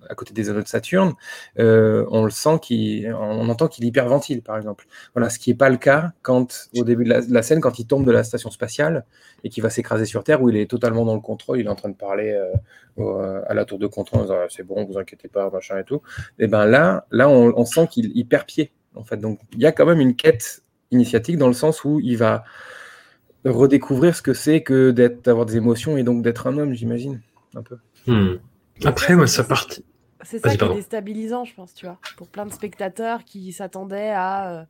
à 0.10 0.16
côté 0.16 0.34
des 0.34 0.50
anneaux 0.50 0.62
de 0.62 0.68
Saturne, 0.68 1.14
euh, 1.60 2.06
on 2.10 2.26
le 2.26 2.32
sent 2.32 2.60
qu'il, 2.62 3.14
entend 3.14 3.68
qu'il 3.68 3.86
hyperventile, 3.86 4.42
par 4.42 4.58
exemple. 4.58 4.88
Voilà, 5.14 5.30
ce 5.30 5.40
qui 5.40 5.52
n'est 5.52 5.56
pas 5.56 5.70
le 5.70 5.78
cas 5.78 6.12
quand, 6.22 6.70
au 6.76 6.84
début 6.84 7.06
de 7.06 7.22
la, 7.30 7.42
scène, 7.44 7.62
quand 7.62 7.80
il 7.80 7.86
tombe 7.86 8.06
de 8.06 8.12
la 8.12 8.24
station 8.24 8.50
spatiale 8.50 9.06
et 9.44 9.50
qu'il 9.50 9.64
va 9.64 9.70
s'écraser 9.70 10.06
sur 10.06 10.24
Terre, 10.24 10.42
où 10.42 10.50
il 10.50 10.58
est 10.58 10.70
totalement 10.70 11.06
dans 11.06 11.16
le 11.16 11.22
contrôle, 11.22 11.60
il 11.60 11.68
est 11.68 11.70
en 11.70 11.76
train 11.76 11.90
de 11.90 11.96
parler 11.96 12.32
euh, 12.32 12.52
au- 12.98 13.18
à 13.20 13.54
la 13.54 13.66
tour 13.66 13.80
de 13.80 13.88
contrôle, 13.88 14.22
en 14.22 14.24
disant, 14.24 14.38
Ah, 14.42 14.48
c'est 14.50 14.64
bon, 14.64 14.84
vous 14.84 14.98
inquiétez 14.98 15.28
pas, 15.28 15.50
machin 15.50 15.78
et 15.78 15.84
tout. 15.84 16.02
Et 16.40 16.48
ben 16.48 16.66
là, 16.66 17.06
là, 17.12 17.30
on, 17.30 17.66
sent 17.66 17.88
qu'il 17.88 18.12
il 18.16 18.26
perd 18.26 18.46
pied, 18.46 18.72
en 18.96 19.04
fait. 19.04 19.18
Donc, 19.18 19.40
il 19.54 19.62
y 19.62 19.66
a 19.66 19.72
quand 19.72 19.86
même 19.86 20.00
une 20.00 20.16
quête 20.16 20.64
initiatique 20.92 21.38
dans 21.38 21.48
le 21.48 21.54
sens 21.54 21.84
où 21.86 22.00
il 22.00 22.18
va 22.18 22.44
redécouvrir 23.46 24.16
ce 24.16 24.22
que 24.22 24.34
c'est 24.34 24.64
que 24.64 24.92
d'être, 24.92 25.24
d'avoir 25.24 25.46
des 25.46 25.58
émotions 25.58 25.98
et 25.98 26.04
donc 26.04 26.24
d'être 26.24 26.48
un 26.48 26.58
homme, 26.58 26.74
j'imagine, 26.74 27.22
un 27.56 27.62
peu. 27.62 27.78
Hmm. 28.08 28.38
Après, 28.86 29.28
ça 29.28 29.44
partie. 29.44 29.86
C'est 30.24 30.40
ça 30.40 30.50
qui 30.50 30.64
est 30.66 30.76
déstabilisant, 30.76 31.46
je 31.46 31.54
pense, 31.56 31.74
tu 31.74 31.86
vois, 31.86 31.98
pour 32.18 32.28
plein 32.28 32.46
de 32.46 32.52
spectateurs 32.52 33.24
qui 33.24 33.52
s'attendaient 33.54 34.10
à 34.10 34.52
euh, 34.52 34.66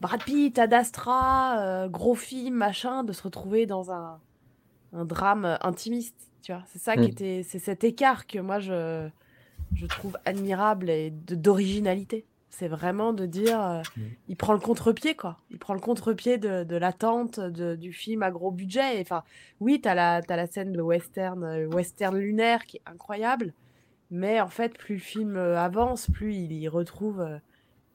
Brad 0.00 0.22
Pitt, 0.22 0.58
Ad 0.58 0.72
Astra, 0.74 1.58
euh, 1.60 1.88
gros 1.88 2.14
film, 2.14 2.54
machin, 2.54 3.04
de 3.04 3.12
se 3.12 3.22
retrouver 3.22 3.66
dans 3.66 3.92
un, 3.92 4.20
un 4.92 5.04
drame 5.04 5.58
intimiste, 5.62 6.16
tu 6.42 6.52
vois. 6.52 6.62
C'est 6.72 6.80
ça 6.80 6.96
qui 6.96 7.02
Mm. 7.02 7.04
était, 7.12 7.42
c'est 7.48 7.58
cet 7.58 7.84
écart 7.84 8.26
que 8.26 8.38
moi 8.40 8.58
je, 8.58 9.08
je 9.74 9.86
trouve 9.86 10.16
admirable 10.24 10.90
et 10.90 11.10
de- 11.10 11.34
d'originalité. 11.36 12.26
C'est 12.50 12.68
vraiment 12.68 13.12
de 13.12 13.26
dire, 13.26 13.60
euh, 13.60 13.82
il 14.28 14.36
prend 14.36 14.52
le 14.52 14.60
contre-pied, 14.60 15.16
quoi. 15.16 15.38
Il 15.50 15.58
prend 15.58 15.74
le 15.74 15.80
contre-pied 15.80 16.38
de, 16.38 16.62
de 16.62 16.76
l'attente 16.76 17.40
du 17.40 17.92
film 17.92 18.22
à 18.22 18.30
gros 18.30 18.52
budget. 18.52 18.98
Et, 18.98 19.00
Enfin, 19.00 19.24
oui, 19.58 19.80
t'as 19.80 19.94
la, 19.94 20.22
t'as 20.22 20.36
la 20.36 20.46
scène 20.46 20.70
de 20.70 20.80
western, 20.80 21.66
western 21.66 22.16
lunaire 22.16 22.64
qui 22.64 22.76
est 22.76 22.82
incroyable. 22.86 23.54
Mais 24.16 24.40
en 24.40 24.46
fait, 24.48 24.78
plus 24.78 24.94
le 24.94 25.00
film 25.00 25.36
euh, 25.36 25.58
avance, 25.58 26.08
plus 26.08 26.34
il 26.34 26.52
y 26.52 26.68
retrouve 26.68 27.20
euh, 27.20 27.36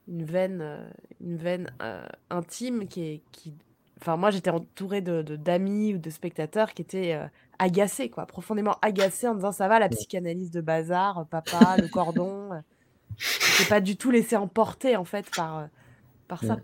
une 0.06 0.22
veine, 0.22 0.60
euh, 0.60 0.86
une 1.22 1.38
veine 1.38 1.70
euh, 1.82 2.04
intime 2.28 2.86
qui 2.86 3.02
est. 3.08 3.20
Qui... 3.32 3.54
Enfin, 3.98 4.18
moi, 4.18 4.30
j'étais 4.30 4.50
entourée 4.50 5.00
de, 5.00 5.22
d'amis 5.22 5.94
ou 5.94 5.98
de 5.98 6.10
spectateurs 6.10 6.74
qui 6.74 6.82
étaient 6.82 7.14
euh, 7.14 7.24
agacés, 7.58 8.10
quoi, 8.10 8.26
profondément 8.26 8.76
agacés 8.82 9.28
en 9.28 9.34
disant 9.34 9.52
ça 9.52 9.66
va, 9.66 9.78
la 9.78 9.88
psychanalyse 9.88 10.50
de 10.50 10.60
bazar, 10.60 11.24
papa, 11.30 11.76
le 11.78 11.88
cordon. 11.88 12.50
J'étais 13.16 13.70
pas 13.70 13.80
du 13.80 13.96
tout 13.96 14.10
laissé 14.10 14.36
emporter, 14.36 14.96
en 14.96 15.04
fait, 15.06 15.24
par, 15.34 15.68
par 16.28 16.44
ça. 16.44 16.58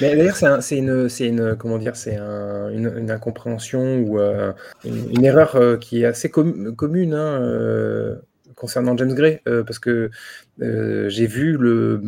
Mais 0.00 0.16
d'ailleurs, 0.16 0.36
c'est 0.36 0.46
un- 0.46 0.60
une, 0.60 1.08
une, 1.20 1.56
comment 1.56 1.76
dire, 1.76 1.94
c'est 1.94 2.16
un- 2.16 2.70
une, 2.70 2.90
une 2.96 3.10
incompréhension 3.10 3.98
ou 3.98 4.18
euh, 4.18 4.54
une, 4.86 5.10
une 5.10 5.24
erreur 5.26 5.78
qui 5.78 6.02
est 6.02 6.06
assez 6.06 6.30
com- 6.30 6.74
commune 6.74 7.12
hein, 7.12 7.42
concernant 8.56 8.96
James 8.96 9.14
Gray, 9.14 9.40
euh, 9.46 9.62
parce 9.62 9.78
que 9.78 10.10
euh, 10.62 11.08
j'ai 11.08 11.26
vu 11.26 11.56
le, 11.56 12.02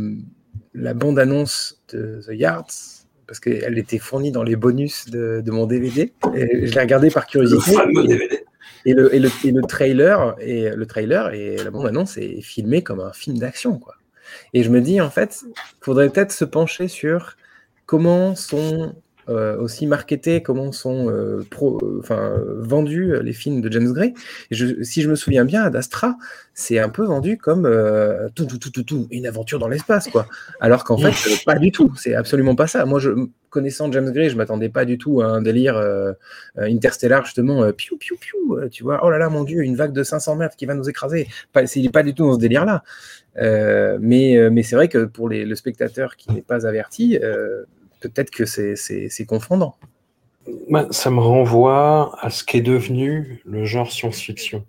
la 0.74 0.94
bande-annonce 0.94 1.80
de 1.92 2.20
The 2.26 2.32
Yards, 2.32 2.66
parce 3.26 3.38
qu'elle 3.40 3.78
était 3.78 3.98
fournie 3.98 4.32
dans 4.32 4.42
les 4.42 4.56
bonus 4.56 5.08
de, 5.10 5.42
de 5.44 5.50
mon 5.50 5.66
DVD, 5.66 6.12
et 6.34 6.66
je 6.66 6.74
l'ai 6.74 6.80
regardé 6.80 7.10
par 7.10 7.26
curiosité. 7.26 7.72
et- 7.72 8.06
DVD. 8.08 8.44
et 8.86 8.94
le, 8.94 9.14
et, 9.14 9.18
le, 9.18 9.28
et 9.44 9.50
le 9.52 9.62
trailer 9.62 10.36
et 10.40 10.70
le 10.70 10.86
trailer 10.86 11.34
et 11.34 11.56
la 11.56 11.70
bande 11.70 11.86
annonce 11.86 12.16
est 12.16 12.40
filmé 12.40 12.82
comme 12.82 13.00
un 13.00 13.12
film 13.12 13.36
d'action 13.38 13.78
quoi. 13.78 13.96
Et 14.54 14.62
je 14.62 14.70
me 14.70 14.80
dis 14.80 15.00
en 15.00 15.10
fait, 15.10 15.42
faudrait 15.80 16.08
peut-être 16.10 16.32
se 16.32 16.44
pencher 16.44 16.88
sur 16.88 17.36
comment 17.86 18.34
sont 18.34 18.94
aussi 19.28 19.86
marketés, 19.86 20.42
comment 20.42 20.72
sont 20.72 21.10
euh, 21.10 21.44
pro, 21.50 21.78
euh, 21.82 22.00
euh, 22.10 22.54
vendus 22.58 23.14
euh, 23.14 23.22
les 23.22 23.32
films 23.32 23.60
de 23.60 23.70
James 23.70 23.92
Gray. 23.92 24.14
Et 24.50 24.54
je- 24.54 24.82
si 24.82 25.02
je 25.02 25.10
me 25.10 25.14
souviens 25.16 25.44
bien, 25.44 25.62
Ad 25.64 25.76
Astra, 25.76 26.16
c'est 26.54 26.78
un 26.78 26.88
peu 26.88 27.04
vendu 27.04 27.36
comme 27.38 27.66
euh, 27.66 28.28
tout, 28.34 28.46
tout, 28.46 28.58
tout, 28.58 28.70
tout, 28.70 28.82
tout, 28.82 29.06
une 29.10 29.26
aventure 29.26 29.58
dans 29.58 29.68
l'espace, 29.68 30.08
quoi. 30.08 30.26
Alors 30.60 30.84
qu'en 30.84 30.96
fait, 30.98 31.08
euh, 31.30 31.34
pas 31.46 31.58
du 31.58 31.70
tout. 31.72 31.92
C'est 31.96 32.14
absolument 32.14 32.54
pas 32.56 32.66
ça. 32.66 32.84
Moi, 32.84 32.98
je, 33.00 33.10
connaissant 33.50 33.90
James 33.92 34.10
Gray, 34.10 34.28
je 34.28 34.36
m'attendais 34.36 34.68
pas 34.68 34.84
du 34.84 34.98
tout 34.98 35.20
à 35.22 35.26
un 35.26 35.40
délire 35.42 35.76
euh, 35.76 36.12
euh, 36.58 36.64
interstellar, 36.64 37.24
justement, 37.24 37.62
euh, 37.62 37.72
piou, 37.72 37.96
piou, 37.96 38.16
piou, 38.18 38.56
euh, 38.58 38.68
tu 38.68 38.82
vois, 38.82 39.00
oh 39.04 39.10
là 39.10 39.18
là, 39.18 39.28
mon 39.30 39.44
Dieu, 39.44 39.62
une 39.62 39.76
vague 39.76 39.92
de 39.92 40.02
500 40.02 40.36
mètres 40.36 40.56
qui 40.56 40.66
va 40.66 40.74
nous 40.74 40.88
écraser. 40.88 41.28
Pas, 41.52 41.62
il 41.74 41.82
n'est 41.82 41.88
pas 41.90 42.02
du 42.02 42.12
tout 42.14 42.26
dans 42.26 42.34
ce 42.34 42.38
délire-là. 42.40 42.82
Euh, 43.38 43.98
mais 44.00 44.36
euh, 44.36 44.50
mais 44.50 44.62
c'est 44.64 44.74
vrai 44.74 44.88
que 44.88 45.04
pour 45.04 45.28
les, 45.28 45.44
le 45.44 45.54
spectateur 45.54 46.16
qui 46.16 46.32
n'est 46.32 46.42
pas 46.42 46.66
averti, 46.66 47.18
euh, 47.22 47.64
peut-être 48.00 48.30
que 48.30 48.44
c'est 48.46 49.26
confondant. 49.26 49.76
Moi, 50.68 50.86
ça 50.90 51.10
me 51.10 51.20
renvoie 51.20 52.16
à 52.20 52.30
ce 52.30 52.44
qu'est 52.44 52.60
devenu 52.60 53.42
le 53.44 53.64
genre 53.64 53.90
science-fiction. 53.90 54.64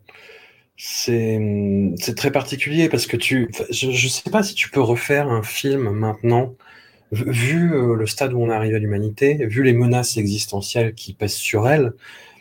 C'est 0.75 2.15
très 2.15 2.31
particulier 2.31 2.89
parce 2.89 3.05
que 3.05 3.17
tu, 3.17 3.49
je 3.69 3.87
ne 3.87 4.09
sais 4.09 4.29
pas 4.29 4.43
si 4.43 4.55
tu 4.55 4.69
peux 4.69 4.81
refaire 4.81 5.29
un 5.29 5.43
film 5.43 5.89
maintenant, 5.89 6.55
vu 7.11 7.31
vu, 7.31 7.73
euh, 7.73 7.95
le 7.95 8.07
stade 8.07 8.33
où 8.33 8.41
on 8.41 8.49
arrive 8.49 8.75
à 8.75 8.79
l'humanité, 8.79 9.45
vu 9.45 9.63
les 9.63 9.73
menaces 9.73 10.17
existentielles 10.17 10.93
qui 10.93 11.13
pèsent 11.13 11.33
sur 11.33 11.67
elle, 11.67 11.93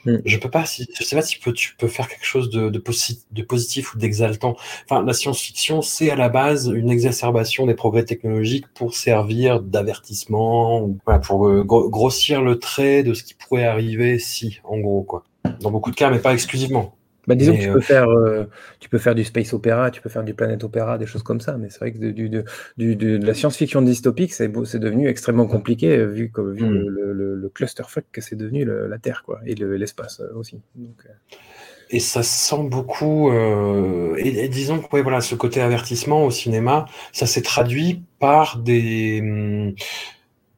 Mm. 0.09 0.23
je 0.25 0.39
peux 0.39 0.51
pas, 0.51 0.65
si, 0.67 0.87
je 0.99 1.05
sais 1.05 1.17
pas 1.17 1.23
si 1.23 1.39
peut- 1.39 1.53
tu 1.53 1.75
peux 1.77 1.89
faire 1.89 2.09
quelque 2.09 2.25
chose 2.25 2.51
de, 2.51 2.69
de, 2.71 2.79
posi- 2.79 3.25
de 3.31 3.43
positif 3.43 3.95
ou 3.95 3.99
d'exaltant. 3.99 4.57
Enfin, 4.85 5.05
la 5.05 5.13
science-fiction, 5.13 5.83
c'est 5.83 6.11
à 6.11 6.17
la 6.17 6.29
base 6.29 6.67
une 6.75 6.91
exacerbation 6.91 7.67
des 7.67 7.75
progrès 7.75 8.05
technologiques 8.05 8.67
pour 8.75 8.95
servir 8.95 9.61
d'avertissement, 9.61 10.91
voilà, 11.05 11.21
pour 11.21 11.47
euh, 11.49 11.63
gro- 11.65 11.89
grossir 11.91 12.43
le 12.43 12.59
trait 12.59 13.03
de 13.03 13.15
ce 13.15 13.23
qui 13.25 13.35
pourrait 13.35 13.65
arriver 13.65 14.19
si, 14.19 14.61
en 14.65 14.79
gros, 14.79 15.03
quoi. 15.03 15.25
Dans 15.61 15.71
beaucoup 15.71 15.91
de 15.91 15.97
cas, 15.97 16.11
mais 16.11 16.19
pas 16.19 16.33
exclusivement. 16.35 16.95
Bah, 17.29 17.37
disons 17.37 17.53
Mais, 17.53 17.59
que 17.59 17.63
tu 17.63 17.69
euh, 17.69 17.75
peux, 17.75 17.81
faire, 17.81 18.09
euh, 18.11 18.45
tu 18.81 18.89
peux 18.89 18.99
faire 18.99 19.15
du 19.15 19.25
space 19.25 19.53
opéra, 19.55 19.91
tu 19.93 20.01
peux 20.01 20.09
faire 20.09 20.25
du 20.25 20.35
planet 20.35 20.65
opéra, 20.65 20.99
des 20.99 21.07
choses 21.07 21.23
comme 21.23 21.41
ça, 21.41 21.59
mais 21.59 21.71
c'est 21.71 21.79
vrai 21.81 21.93
que 21.93 21.99
de, 21.99 22.11
du- 22.11 22.29
de, 22.31 22.45
du- 22.79 22.97
de- 22.97 23.19
de 23.19 23.27
la 23.27 23.35
science-fiction 23.35 23.83
dystopique, 23.83 24.33
c'est 24.35 24.49
devenu 24.79 25.09
extrêmement 25.09 25.47
compliqué 25.47 25.97
euh, 25.97 26.07
vu, 26.07 26.31
que, 26.33 26.41
vu 26.41 26.65
Mm. 26.65 26.71
le, 26.71 26.89
le, 26.89 27.13
le- 27.13 27.37
le 27.37 27.49
clusterfuck 27.51 28.05
que 28.13 28.21
c'est 28.21 28.37
devenu 28.37 28.65
le- 28.65 28.89
la 28.89 28.99
Terre 28.99 29.23
quoi, 29.25 29.41
et 29.47 29.55
le- 29.55 29.77
l'espace 29.77 30.23
aussi. 30.35 30.61
Donc, 30.75 31.07
Et 31.91 32.01
ça 32.01 32.23
se 32.23 32.49
sent 32.49 32.69
beaucoup. 32.69 33.31
euh, 33.31 34.15
et, 34.19 34.45
et 34.45 34.49
disons 34.49 34.81
que 34.81 34.95
ouais, 34.95 35.03
voilà, 35.03 35.21
ce 35.21 35.35
côté 35.35 35.61
avertissement 35.63 36.25
au 36.25 36.31
cinéma, 36.31 36.85
ça 37.13 37.27
s'est 37.27 37.43
traduit 37.43 38.03
par 38.19 38.59
des, 38.59 39.21
hum, 39.23 39.73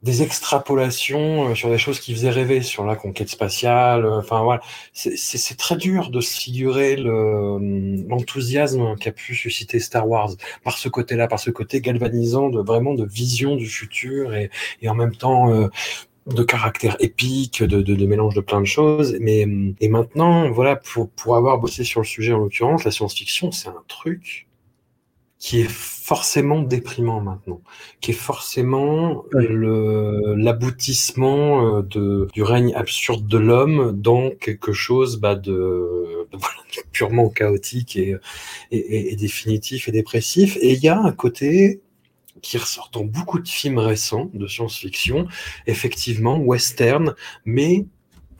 des 0.03 0.23
extrapolations 0.23 1.51
euh, 1.51 1.55
sur 1.55 1.69
des 1.71 1.77
choses 1.79 2.01
qui 2.01 2.15
faisaient 2.15 2.31
rêver, 2.31 2.63
sur 2.63 2.85
la 2.87 2.97
conquête 2.97 3.29
spatiale. 3.29 4.05
euh, 4.07 4.19
Enfin 4.19 4.43
voilà, 4.43 4.61
c'est- 4.93 5.17
très 5.59 5.77
dur 5.77 6.11
de 6.11 6.21
se 6.21 6.41
figurer 6.41 6.97
hum, 7.01 8.07
l'enthousiasme 8.09 8.97
qu'a 8.99 9.13
pu 9.13 9.35
susciter 9.35 9.79
Star 9.81 10.09
Wars 10.09 10.31
par 10.65 10.79
ce 10.79 10.89
côté-là, 10.89 11.29
par 11.29 11.39
ce 11.41 11.51
côté 11.51 11.81
galvanisant 11.81 12.49
de 12.49 12.61
vraiment 12.61 12.95
de 12.95 13.05
vision 13.05 13.57
du 13.57 13.67
futur 13.67 14.35
et, 14.35 14.51
et 14.83 14.89
en 14.89 14.95
même 14.95 15.15
temps. 15.15 15.53
euh, 15.53 15.69
de 16.27 16.43
caractère 16.43 16.97
épique, 17.01 17.63
de, 17.63 17.81
de, 17.83 17.95
de, 17.95 18.07
mélange 18.07 18.35
de 18.35 18.41
plein 18.41 18.61
de 18.61 18.67
choses. 18.67 19.17
Mais 19.21 19.47
et 19.81 19.89
maintenant, 19.89 20.51
voilà, 20.51 20.77
pour, 20.77 21.11
pour 21.11 21.37
avoir 21.37 21.59
bossé 21.59 21.83
sur 21.85 22.01
le 22.01 22.07
sujet 22.07 22.33
en 22.33 22.39
l'occurrence, 22.39 22.85
la 22.85 22.91
science-fiction, 22.91 23.51
c'est 23.53 23.69
un 23.69 23.83
truc 23.89 24.47
qui 25.41 25.63
est 25.63 25.71
forcément 25.71 26.61
déprimant 26.61 27.23
maintenant, 27.23 27.63
qui 28.01 28.11
est 28.11 28.15
forcément 28.15 29.25
le 29.33 30.35
l'aboutissement 30.37 31.79
euh, 31.79 31.83
de 31.83 32.29
du 32.35 32.43
règne 32.43 32.75
absurde 32.75 33.27
de 33.27 33.39
l'homme 33.39 33.99
dans 33.99 34.31
quelque 34.31 34.73
chose 34.73 35.19
bah, 35.19 35.35
de, 35.35 36.29
de, 36.31 36.39
purement 36.93 37.31
chaotique 37.31 37.97
et, 37.97 38.17
et, 38.71 39.13
et, 39.13 39.17
définitif 39.17 39.89
et 39.89 39.93
dépressif. 39.93 40.59
Et 40.61 40.75
il 40.75 40.81
y 40.81 40.89
a 40.89 41.01
un 41.01 41.13
côté 41.13 41.81
qui 42.43 42.59
ressort 42.59 42.91
dans 42.93 43.05
beaucoup 43.05 43.39
de 43.39 43.49
films 43.49 43.79
récents 43.79 44.31
de 44.35 44.47
science-fiction, 44.47 45.27
effectivement, 45.67 46.39
western, 46.39 47.15
mais 47.47 47.87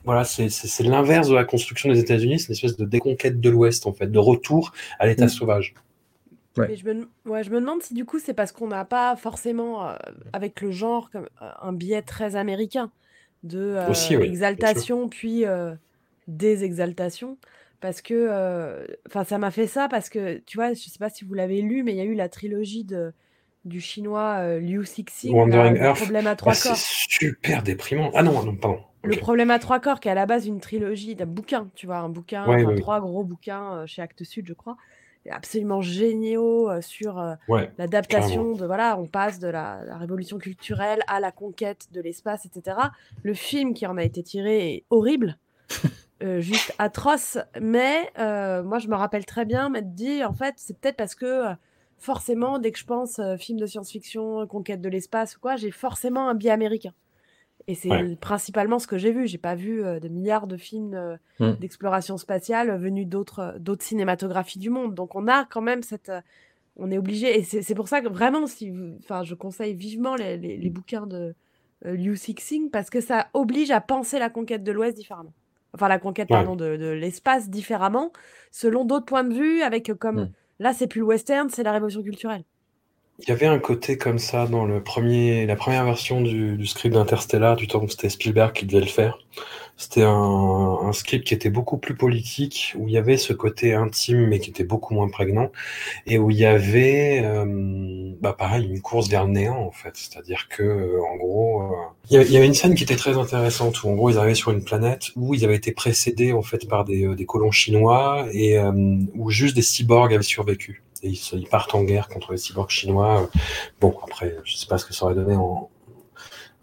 voilà, 0.05 0.23
c'est 0.23 0.83
l'inverse 0.83 1.29
de 1.29 1.35
la 1.35 1.45
construction 1.45 1.89
des 1.91 1.99
États-Unis, 1.99 2.39
c'est 2.39 2.47
une 2.47 2.53
espèce 2.53 2.77
de 2.77 2.85
déconquête 2.85 3.39
de 3.39 3.49
l'Ouest, 3.49 3.85
en 3.85 3.93
fait, 3.93 4.07
de 4.07 4.19
retour 4.19 4.71
à 4.99 5.05
l'état 5.05 5.25
mm. 5.25 5.29
sauvage. 5.29 5.73
Ouais. 6.57 6.75
je, 6.75 6.85
me, 6.85 7.09
ouais, 7.25 7.43
je 7.43 7.49
me 7.49 7.61
demande 7.61 7.81
si 7.81 7.93
du 7.93 8.03
coup 8.03 8.19
c'est 8.19 8.33
parce 8.33 8.51
qu'on 8.51 8.67
n'a 8.67 8.83
pas 8.83 9.15
forcément, 9.15 9.87
euh, 9.87 9.95
avec 10.33 10.59
le 10.61 10.71
genre, 10.71 11.09
comme, 11.09 11.27
euh, 11.41 11.49
un 11.61 11.71
biais 11.71 12.01
très 12.01 12.35
américain 12.35 12.91
de 13.43 13.59
euh, 13.59 13.87
Aussi, 13.89 14.17
oui, 14.17 14.25
exaltation 14.25 15.07
puis 15.07 15.45
désexaltation. 16.27 17.37
Parce 17.79 18.01
que, 18.01 18.85
enfin, 19.07 19.23
ça 19.23 19.39
m'a 19.39 19.49
fait 19.49 19.65
ça 19.65 19.87
parce 19.89 20.09
que, 20.09 20.37
tu 20.45 20.57
vois, 20.57 20.73
je 20.73 20.81
sais 20.81 20.99
pas 20.99 21.09
si 21.09 21.25
vous 21.25 21.33
l'avez 21.33 21.61
lu, 21.61 21.81
mais 21.81 21.93
il 21.93 21.97
y 21.97 22.01
a 22.01 22.03
eu 22.03 22.13
la 22.13 22.29
trilogie 22.29 22.83
de, 22.83 23.11
du 23.65 23.81
chinois 23.81 24.59
Liu 24.59 24.85
Cixin, 24.85 25.31
Wandering 25.31 25.79
le 25.79 25.93
problème 25.93 26.27
à 26.27 26.35
trois 26.35 26.53
bah, 26.53 26.59
corps. 26.61 26.75
C'est 26.75 27.25
super 27.25 27.63
déprimant. 27.63 28.11
Ah 28.13 28.21
non, 28.21 28.43
non, 28.43 28.55
pardon. 28.55 28.81
Le 29.03 29.15
problème 29.15 29.49
à 29.49 29.57
trois 29.57 29.79
corps, 29.79 29.99
qui 29.99 30.09
est 30.09 30.11
à 30.11 30.15
la 30.15 30.27
base 30.27 30.45
une 30.45 30.59
trilogie 30.59 31.15
d'un 31.15 31.25
bouquin, 31.25 31.69
tu 31.73 31.87
vois, 31.87 31.97
un 31.97 32.09
bouquin, 32.09 32.45
Ouais, 32.45 32.63
enfin, 32.63 32.75
trois 32.75 32.99
gros 32.99 33.23
bouquins 33.23 33.83
chez 33.87 34.03
Actes 34.03 34.25
Sud, 34.25 34.45
je 34.47 34.53
crois, 34.53 34.77
absolument 35.29 35.81
géniaux 35.81 36.69
euh, 36.69 36.81
sur 36.81 37.19
euh, 37.19 37.35
Ouais, 37.47 37.71
l'adaptation 37.77 38.53
de, 38.53 38.65
voilà, 38.65 38.97
on 38.97 39.05
passe 39.05 39.39
de 39.39 39.47
la, 39.47 39.81
la 39.85 39.97
révolution 39.97 40.37
culturelle 40.37 41.01
à 41.07 41.19
la 41.19 41.31
conquête 41.31 41.87
de 41.91 42.01
l'espace, 42.01 42.45
etc. 42.45 42.77
Le 43.23 43.33
film 43.33 43.73
qui 43.73 43.85
en 43.85 43.97
a 43.97 44.03
été 44.03 44.23
tiré 44.23 44.73
est 44.73 44.85
horrible, 44.89 45.37
euh, 46.23 46.39
juste 46.41 46.73
atroce, 46.79 47.37
mais 47.59 48.11
moi 48.17 48.79
je 48.79 48.87
me 48.87 48.95
rappelle 48.95 49.25
très 49.25 49.45
bien 49.45 49.69
m'être 49.69 49.93
dit, 49.93 50.23
en 50.23 50.33
fait, 50.33 50.55
c'est 50.57 50.77
peut-être 50.77 50.97
parce 50.97 51.15
que 51.15 51.45
forcément, 51.97 52.57
dès 52.57 52.71
que 52.71 52.79
je 52.79 52.85
pense 52.85 53.21
film 53.37 53.59
de 53.59 53.67
science-fiction, 53.67 54.47
conquête 54.47 54.81
de 54.81 54.89
l'espace 54.89 55.35
ou 55.35 55.39
quoi, 55.39 55.55
j'ai 55.55 55.71
forcément 55.71 56.29
un 56.29 56.33
biais 56.33 56.51
américain. 56.51 56.93
Et 57.67 57.75
c'est 57.75 57.89
Ouais. 57.89 58.15
principalement 58.19 58.79
ce 58.79 58.87
que 58.87 58.97
j'ai 58.97 59.11
vu. 59.11 59.27
J'ai 59.27 59.37
pas 59.37 59.55
vu 59.55 59.83
euh, 59.83 59.99
de 59.99 60.07
milliards 60.07 60.47
de 60.47 60.57
films 60.57 60.93
euh, 60.93 61.15
Mm. 61.39 61.51
d'exploration 61.59 62.17
spatiale 62.17 62.75
venus 62.79 63.07
d'autres 63.07 63.39
euh, 63.39 63.59
d'autres 63.59 63.83
cinématographies 63.83 64.59
du 64.59 64.69
monde. 64.69 64.95
Donc 64.95 65.15
on 65.15 65.27
a 65.27 65.45
quand 65.45 65.61
même 65.61 65.83
cette, 65.83 66.09
euh, 66.09 66.21
on 66.77 66.89
est 66.91 66.97
obligé. 66.97 67.37
Et 67.39 67.43
c'est 67.43 67.75
pour 67.75 67.87
ça 67.87 68.01
que 68.01 68.07
vraiment, 68.09 68.47
si, 68.47 68.73
enfin, 68.99 69.23
je 69.23 69.35
conseille 69.35 69.73
vivement 69.75 70.15
les, 70.15 70.37
les- 70.37 70.57
les 70.57 70.69
bouquins 70.69 71.05
de 71.05 71.35
Liu 71.83 72.15
Cixin 72.15 72.69
parce 72.71 72.89
que 72.89 73.01
ça 73.01 73.27
oblige 73.33 73.71
à 73.71 73.81
penser 73.81 74.19
la 74.19 74.29
conquête 74.29 74.63
de 74.63 74.71
l'Ouest 74.71 74.95
différemment. 74.97 75.33
Enfin, 75.73 75.87
la 75.87 75.99
conquête, 75.99 76.29
Ouais. 76.29 76.37
pardon, 76.37 76.55
de, 76.55 76.77
de 76.77 76.87
l'espace 76.89 77.49
différemment, 77.49 78.11
selon 78.51 78.85
d'autres 78.85 79.05
points 79.05 79.23
de 79.23 79.33
vue, 79.33 79.61
avec 79.61 79.91
comme 79.99 80.21
Mm. 80.21 80.29
là, 80.59 80.73
c'est 80.73 80.87
plus 80.87 80.99
le 80.99 81.05
western, 81.07 81.49
c'est 81.49 81.63
la 81.63 81.71
révolution 81.71 82.03
culturelle. 82.03 82.43
Il 83.23 83.29
y 83.29 83.31
avait 83.33 83.45
un 83.45 83.59
côté 83.59 83.97
comme 83.97 84.17
ça 84.19 84.47
dans 84.47 84.65
le 84.65 84.81
premier, 84.81 85.45
la 85.45 85.55
première 85.55 85.85
version 85.85 86.21
du, 86.21 86.57
du 86.57 86.65
script 86.65 86.95
d'Interstellar, 86.95 87.55
du 87.55 87.67
temps 87.67 87.81
où 87.83 87.87
c'était 87.89 88.09
Spielberg 88.09 88.53
qui 88.53 88.65
devait 88.65 88.79
le 88.83 88.87
faire. 88.89 89.19
C'était 89.77 90.03
un, 90.03 90.09
un 90.83 90.93
script 90.93 91.25
qui 91.27 91.33
était 91.33 91.49
beaucoup 91.49 91.77
plus 91.77 91.95
politique, 91.95 92.73
où 92.77 92.87
il 92.87 92.93
y 92.93 92.97
avait 92.97 93.17
ce 93.17 93.33
côté 93.33 93.73
intime, 93.73 94.27
mais 94.27 94.39
qui 94.39 94.49
était 94.49 94.63
beaucoup 94.63 94.93
moins 94.93 95.07
prégnant, 95.09 95.51
et 96.07 96.19
où 96.19 96.31
il 96.31 96.37
y 96.37 96.45
avait, 96.45 97.21
euh, 97.23 98.13
bah 98.21 98.33
pareil, 98.37 98.65
une 98.65 98.81
course 98.81 99.09
vers 99.09 99.25
le 99.25 99.31
néant, 99.33 99.59
en 99.59 99.71
fait. 99.71 99.91
C'est-à-dire 99.95 100.47
que, 100.49 100.63
euh, 100.63 101.01
en 101.11 101.15
gros, 101.17 101.61
euh, 101.63 101.67
il 102.09 102.31
y 102.31 102.37
avait- 102.37 102.47
une 102.47 102.53
scène 102.55 102.75
qui 102.75 102.83
était 102.83 102.95
très 102.95 103.17
intéressante, 103.17 103.83
où 103.83 103.89
en 103.89 103.93
gros, 103.95 104.09
ils 104.09 104.17
arrivaient 104.17 104.35
sur 104.35 104.51
une 104.51 104.63
planète 104.63 105.07
où 105.15 105.33
ils 105.35 105.45
avaient 105.45 105.55
été 105.57 105.71
précédés, 105.71 106.33
en 106.33 106.41
fait, 106.43 106.67
par 106.67 106.85
des, 106.85 107.05
euh, 107.05 107.15
des 107.15 107.25
colons 107.25 107.51
chinois, 107.51 108.27
et 108.33 108.57
euh, 108.59 108.71
où 109.15 109.29
juste 109.31 109.55
des 109.55 109.61
cyborgs 109.63 110.13
avaient 110.13 110.23
survécu. 110.23 110.83
Ils, 111.03 111.19
ils 111.33 111.47
partent 111.49 111.73
en 111.73 111.83
guerre 111.83 112.07
contre 112.07 112.31
les 112.33 112.37
cyborgs 112.37 112.69
chinois. 112.69 113.27
Bon, 113.79 113.97
après, 114.03 114.37
je 114.43 114.55
sais 114.55 114.67
pas 114.67 114.77
ce 114.77 114.85
que 114.85 114.93
ça 114.93 115.05
aurait 115.05 115.15
donné 115.15 115.35
en- 115.35 115.70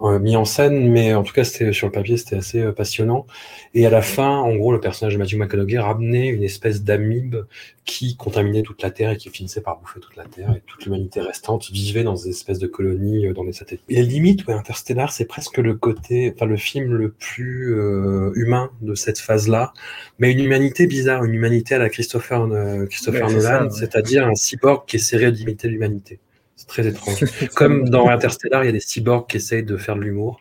mis 0.00 0.36
en 0.36 0.44
scène, 0.44 0.90
mais 0.90 1.14
en 1.14 1.22
tout 1.22 1.32
cas, 1.32 1.44
c'était 1.44 1.72
sur 1.72 1.88
le 1.88 1.92
papier, 1.92 2.16
c'était 2.16 2.36
assez 2.36 2.60
euh, 2.60 2.72
passionnant. 2.72 3.26
Et 3.74 3.84
à 3.86 3.90
la 3.90 4.02
fin, 4.02 4.38
en 4.38 4.54
gros, 4.54 4.72
le 4.72 4.80
personnage 4.80 5.14
de 5.14 5.18
Matthew 5.18 5.36
McConaughey 5.36 5.78
ramenait 5.78 6.28
une 6.28 6.44
espèce 6.44 6.82
d'amibe 6.82 7.36
qui 7.84 8.16
contaminait 8.16 8.62
toute 8.62 8.82
la 8.82 8.90
Terre 8.90 9.10
et 9.10 9.16
qui 9.16 9.30
finissait 9.30 9.62
par 9.62 9.80
bouffer 9.80 9.98
toute 9.98 10.14
la 10.14 10.24
Terre. 10.24 10.54
Et 10.56 10.62
toute 10.66 10.84
l'humanité 10.84 11.20
restante 11.20 11.70
vivait 11.70 12.04
dans 12.04 12.14
des 12.14 12.28
espèces 12.28 12.58
de 12.58 12.66
colonies, 12.66 13.26
euh, 13.26 13.32
dans 13.32 13.44
des 13.44 13.52
satellites. 13.52 13.82
Et 13.88 14.02
limite, 14.02 14.46
ouais, 14.46 14.54
Interstellar, 14.54 15.10
c'est 15.10 15.24
presque 15.24 15.58
le 15.58 15.74
côté, 15.74 16.32
enfin, 16.34 16.46
le 16.46 16.56
film 16.56 16.94
le 16.94 17.10
plus 17.10 17.74
euh, 17.74 18.30
humain 18.34 18.70
de 18.82 18.94
cette 18.94 19.18
phase-là, 19.18 19.72
mais 20.18 20.30
une 20.30 20.40
humanité 20.40 20.86
bizarre, 20.86 21.24
une 21.24 21.34
humanité 21.34 21.74
à 21.74 21.78
la 21.78 21.88
Christopher, 21.88 22.42
euh, 22.42 22.86
Christopher 22.86 23.26
Ouais, 23.26 23.32
Nolan, 23.32 23.64
ouais. 23.64 23.70
c'est-à-dire 23.70 24.26
un 24.26 24.34
cyborg 24.34 24.86
qui 24.86 24.96
essaierait 24.96 25.32
d'imiter 25.32 25.68
l'humanité. 25.68 26.20
Très 26.68 26.86
étrange. 26.86 27.24
Comme 27.56 27.88
dans 27.88 28.08
Interstellar, 28.08 28.62
il 28.62 28.66
y 28.66 28.70
a 28.70 28.72
des 28.72 28.80
cyborgs 28.80 29.28
qui 29.28 29.38
essayent 29.38 29.64
de 29.64 29.76
faire 29.76 29.96
de 29.96 30.02
l'humour. 30.02 30.40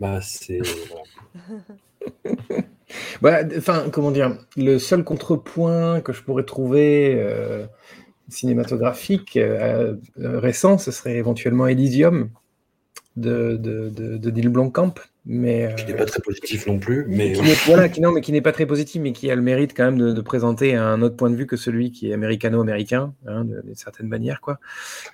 Bah, 0.00 0.20
c'est. 0.22 0.60
voilà. 0.88 2.64
Bah, 3.22 3.40
enfin, 3.56 3.86
comment 3.90 4.12
dire, 4.12 4.38
le 4.56 4.78
seul 4.78 5.02
contrepoint 5.02 6.00
que 6.00 6.12
je 6.12 6.22
pourrais 6.22 6.44
trouver 6.44 7.14
euh, 7.16 7.66
cinématographique 8.28 9.36
euh, 9.36 9.96
euh, 10.20 10.38
récent, 10.38 10.78
ce 10.78 10.90
serait 10.90 11.16
éventuellement 11.16 11.66
Elysium 11.66 12.30
de, 13.16 13.56
de, 13.56 13.88
de, 13.88 14.16
de 14.16 14.30
Neil 14.30 14.48
Blomkamp, 14.48 14.94
mais 15.26 15.66
euh, 15.66 15.74
Qui 15.74 15.86
n'est 15.86 15.94
pas 15.96 16.04
très 16.04 16.20
positif 16.20 16.66
non 16.66 16.78
plus, 16.78 17.06
mais. 17.08 17.32
qui 17.32 17.42
n'est 17.42 17.54
voilà, 17.66 17.88
qui, 17.88 18.00
non, 18.00 18.12
mais 18.12 18.20
qui 18.20 18.32
n'est 18.32 18.42
pas 18.42 18.52
très 18.52 18.66
positif, 18.66 19.00
mais 19.00 19.12
qui 19.12 19.30
a 19.30 19.34
le 19.34 19.42
mérite 19.42 19.72
quand 19.76 19.84
même 19.84 19.98
de, 19.98 20.12
de 20.12 20.20
présenter 20.20 20.74
un 20.74 21.00
autre 21.02 21.16
point 21.16 21.30
de 21.30 21.36
vue 21.36 21.46
que 21.46 21.56
celui 21.56 21.90
qui 21.92 22.10
est 22.10 22.14
américano-américain, 22.14 23.14
hein, 23.26 23.44
d'une 23.44 23.74
certaine 23.74 24.08
manière, 24.08 24.40
quoi. 24.40 24.58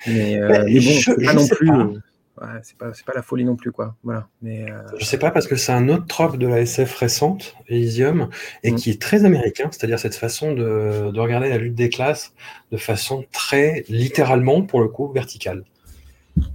Mais, 0.07 0.37
euh, 0.41 0.65
mais 0.67 0.81
bon, 0.81 0.91
je- 0.91 1.25
pas 1.25 1.33
non 1.35 1.47
plus, 1.47 1.67
pas. 1.69 1.75
euh, 1.79 1.95
ouais, 2.43 2.61
c'est 2.63 2.77
pas, 2.77 3.13
la 3.15 3.23
folie 3.23 3.45
non 3.45 3.55
plus, 3.55 3.71
quoi. 3.71 3.95
Voilà. 4.03 4.27
Mais 4.43 4.65
euh, 4.71 4.79
Je 4.99 5.05
sais 5.05 5.19
pas 5.19 5.31
parce 5.31 5.47
que 5.47 5.55
c'est 5.57 5.73
un 5.73 5.89
autre 5.89 6.07
trope 6.07 6.39
de 6.39 6.47
la 6.49 6.61
SF 6.61 6.93
récente, 6.97 7.55
Elysium, 7.69 8.31
et 8.65 8.73
Mm. 8.73 8.77
qui 8.77 8.91
est 8.91 9.01
très 9.01 9.25
américain, 9.25 9.69
c'est-à-dire 9.71 9.99
cette 10.01 10.17
façon 10.17 10.53
de, 10.55 11.11
de 11.13 11.21
regarder 11.21 11.49
la 11.51 11.59
lutte 11.59 11.75
des 11.77 11.89
classes 11.89 12.35
de 12.73 12.77
façon 12.79 13.25
très 13.33 13.85
littéralement, 13.89 14.63
pour 14.63 14.81
le 14.81 14.89
coup, 14.89 15.13
verticale. 15.13 15.63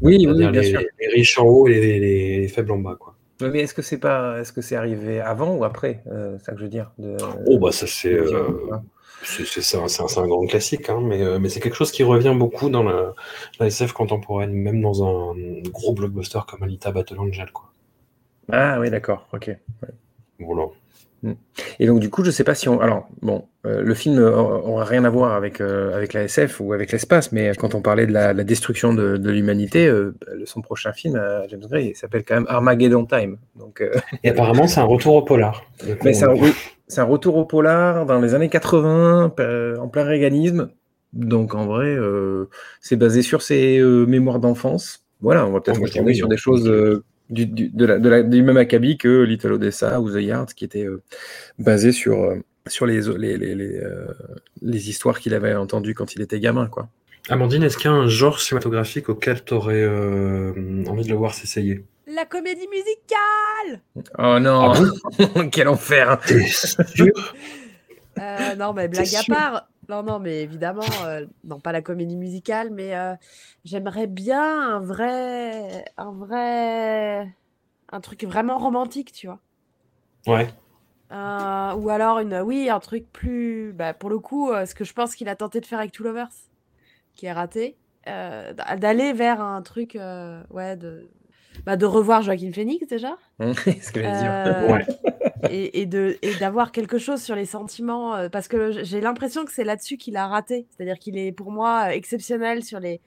oui, 0.01 0.25
oui, 0.27 0.37
bien 0.39 0.51
les, 0.51 0.63
sûr. 0.71 0.81
les 0.99 1.07
riches 1.07 1.37
en 1.39 1.45
haut 1.45 1.67
et 1.67 1.73
les, 1.79 1.99
les- 1.99 2.39
les 2.41 2.47
faibles 2.49 2.71
en 2.71 2.79
bas, 2.79 2.97
quoi. 2.99 3.14
Ouais, 3.41 3.49
Mais 3.51 3.59
est-ce 3.61 3.73
que 3.73 3.81
c'est 3.81 3.97
pas, 3.99 4.39
est-ce 4.39 4.53
que 4.53 4.61
c'est 4.61 4.75
arrivé 4.75 5.19
avant 5.19 5.55
ou 5.55 5.63
après, 5.65 6.03
euh, 6.07 6.37
ça 6.39 6.53
que 6.53 6.57
je 6.59 6.63
veux 6.63 6.69
dire. 6.69 6.91
De, 6.97 7.17
Oh 7.47 7.59
bah 7.59 7.71
ça 7.71 7.87
c'est 7.87 8.13
euh, 8.13 8.49
voilà. 8.67 8.83
c'est 9.23 9.77
un, 9.77 9.87
c'est 9.87 10.19
un- 10.19 10.27
grand 10.27 10.45
classique, 10.45 10.89
hein, 10.89 10.99
mais, 11.01 11.21
euh, 11.21 11.39
mais 11.39 11.49
c'est 11.49 11.59
quelque 11.59 11.75
chose 11.75 11.91
qui 11.91 12.03
revient 12.03 12.33
beaucoup 12.37 12.69
dans 12.69 12.83
la, 12.83 13.13
la 13.59 13.67
SF 13.67 13.91
contemporaine, 13.93 14.53
même 14.53 14.81
dans 14.81 15.03
un 15.03 15.33
gros 15.71 15.93
blockbuster 15.93 16.39
comme 16.47 16.63
Alita 16.63 16.91
Battle 16.91 17.19
Angel, 17.19 17.51
quoi. 17.51 17.71
Ah 18.51 18.79
oui, 18.79 18.89
d'accord, 18.89 19.27
ok. 19.33 19.51
Voilà. 20.39 20.69
Et 21.79 21.87
donc 21.87 21.99
du 21.99 22.09
coup, 22.09 22.23
je 22.23 22.31
sais 22.31 22.43
pas 22.43 22.55
si 22.55 22.69
on. 22.69 22.79
Alors 22.79 23.07
bon, 23.21 23.47
euh, 23.65 23.81
le 23.81 23.93
film 23.93 24.19
aura 24.19 24.83
rien 24.85 25.03
à 25.05 25.09
voir 25.09 25.33
avec 25.33 25.59
euh, 25.61 25.95
avec 25.95 26.13
la 26.13 26.23
SF 26.23 26.59
ou 26.61 26.73
avec 26.73 26.91
l'espace, 26.91 27.31
mais 27.31 27.51
quand 27.57 27.73
on 27.75 27.81
parlait 27.81 28.05
de 28.07 28.11
la, 28.13 28.33
la 28.33 28.43
destruction 28.43 28.93
de, 28.93 29.17
de 29.17 29.31
l'humanité, 29.31 29.87
euh, 29.87 30.13
le- 30.33 30.45
son 30.45 30.61
prochain 30.61 30.93
film, 30.93 31.19
James 31.49 31.63
Gray, 31.69 31.95
s'appelle 31.95 32.23
quand 32.23 32.35
même 32.35 32.45
Armageddon 32.47 33.05
Time. 33.05 33.37
Donc, 33.57 33.83
Et 34.23 34.29
apparemment 34.29 34.67
c'est 34.67 34.79
un 34.79 34.83
retour 34.85 35.15
au 35.15 35.21
polar. 35.23 35.63
Mais 36.03 36.13
c'est 36.13 36.25
un, 36.25 36.33
oui, 36.35 36.53
c'est 36.87 37.01
un 37.01 37.05
retour 37.05 37.35
au 37.37 37.45
polar 37.45 38.05
dans 38.05 38.19
les 38.21 38.33
années 38.35 38.49
80, 38.49 39.33
euh, 39.39 39.77
en 39.77 39.87
plein 39.87 40.03
réganisme. 40.03 40.69
Donc 41.13 41.55
en 41.55 41.65
vrai, 41.65 41.95
c'est 42.81 42.97
basé 42.97 43.21
sur 43.21 43.41
ses 43.41 43.79
mémoires 43.81 44.39
d'enfance. 44.39 45.05
Voilà, 45.21 45.47
on 45.47 45.51
va 45.51 45.61
peut-être 45.61 45.79
bah, 45.79 45.85
retourner 45.87 46.13
sur 46.13 46.27
des 46.27 46.35
choses 46.37 46.69
du, 47.29 47.45
du- 47.47 47.69
de 47.69 47.85
la, 47.85 47.99
de 47.99 48.09
la- 48.09 48.21
du 48.21 48.43
même 48.43 48.57
acabit 48.57 48.97
que 48.97 49.23
Little 49.23 49.53
Odessa 49.53 50.01
ou 50.01 50.11
The 50.11 50.21
Yard, 50.21 50.53
qui 50.53 50.65
étaient 50.65 50.87
basés 51.57 51.93
sur, 51.93 52.35
sur 52.67 52.85
les, 52.85 53.01
les, 53.01 53.37
les, 53.37 53.55
les, 53.55 53.77
euh, 53.77 54.07
les 54.61 54.89
histoires 54.89 55.19
qu'il 55.19 55.33
avait 55.33 55.55
entendues 55.55 55.93
quand 55.93 56.15
il 56.15 56.21
était 56.21 56.39
gamin. 56.39 56.67
Quoi. 56.67 56.89
Amandine, 57.29 57.63
est-ce 57.63 57.77
qu'il 57.77 57.89
y 57.89 57.93
a 57.93 57.97
un 57.97 58.07
genre 58.07 58.39
cinématographique 58.39 59.09
auquel 59.09 59.43
tu 59.43 59.53
aurais 59.53 59.85
envie 59.87 61.03
de 61.03 61.09
le 61.09 61.15
voir 61.15 61.33
s'essayer? 61.33 61.85
La 62.07 62.25
comédie 62.25 62.67
musicale 62.67 63.81
Oh 64.19 64.39
non, 64.39 64.73
Ah 64.73 65.45
quel 65.51 65.67
enfer 65.67 66.19
Euh, 68.19 68.55
Non, 68.55 68.73
mais 68.73 68.87
blague 68.87 69.13
à 69.15 69.21
sûr? 69.23 69.35
part. 69.35 69.67
Non, 69.89 70.01
non, 70.03 70.19
mais 70.19 70.41
évidemment, 70.41 70.87
euh, 71.05 71.25
non, 71.43 71.59
pas 71.59 71.71
la 71.71 71.81
comédie 71.81 72.15
musicale, 72.15 72.71
mais 72.71 72.95
euh, 72.95 73.13
j'aimerais 73.65 74.07
bien 74.07 74.75
un 74.75 74.79
vrai, 74.79 75.85
un 75.97 76.11
vrai, 76.11 77.27
un 77.91 78.01
truc 78.01 78.23
vraiment 78.23 78.57
romantique, 78.57 79.11
tu 79.11 79.27
vois. 79.27 79.39
Ouais. 80.25 80.47
Euh, 81.11 81.73
ou 81.75 81.89
alors 81.89 82.19
une, 82.19 82.39
oui, 82.41 82.69
un 82.69 82.79
truc 82.79 83.11
plus, 83.11 83.73
bah, 83.73 83.93
pour 83.93 84.09
le 84.09 84.19
coup, 84.19 84.51
euh, 84.51 84.65
ce 84.65 84.73
que 84.75 84.83
je 84.83 84.93
pense 84.93 85.15
qu'il 85.15 85.29
a 85.29 85.35
tenté 85.35 85.61
de 85.61 85.65
faire 85.65 85.79
avec 85.79 85.91
Two 85.91 86.03
Lovers, 86.03 86.29
qui 87.15 87.25
est 87.27 87.33
raté, 87.33 87.77
euh, 88.07 88.53
d'aller 88.53 89.13
vers 89.13 89.41
un 89.41 89.61
truc, 89.61 89.95
euh, 89.95 90.43
ouais, 90.49 90.75
de, 90.75 91.09
bah, 91.65 91.77
de 91.77 91.85
revoir 91.85 92.21
Joaquin 92.21 92.51
Phoenix 92.51 92.87
déjà, 92.87 93.17
C'est 93.39 93.79
ce 93.81 93.91
que 93.91 94.01
j'allais 94.01 94.17
dire. 94.17 94.31
euh, 94.47 94.73
Ouais. 94.73 94.85
et, 95.49 95.81
et 95.81 95.85
de 95.85 96.17
et 96.21 96.35
d'avoir 96.35 96.71
quelque 96.71 96.97
chose 96.97 97.21
sur 97.21 97.35
les 97.35 97.45
sentiments, 97.45 98.15
euh, 98.15 98.29
parce 98.29 98.47
que 98.47 98.83
j'ai 98.83 99.01
l'impression 99.01 99.45
que 99.45 99.51
c'est 99.51 99.63
là-dessus 99.63 99.97
qu'il 99.97 100.17
a 100.17 100.27
raté, 100.27 100.67
c'est-à-dire 100.71 100.97
qu'il 100.99 101.17
est 101.17 101.31
pour 101.31 101.51
moi 101.51 101.93
exceptionnel 101.95 102.63
sur 102.63 102.79
les 102.79 103.01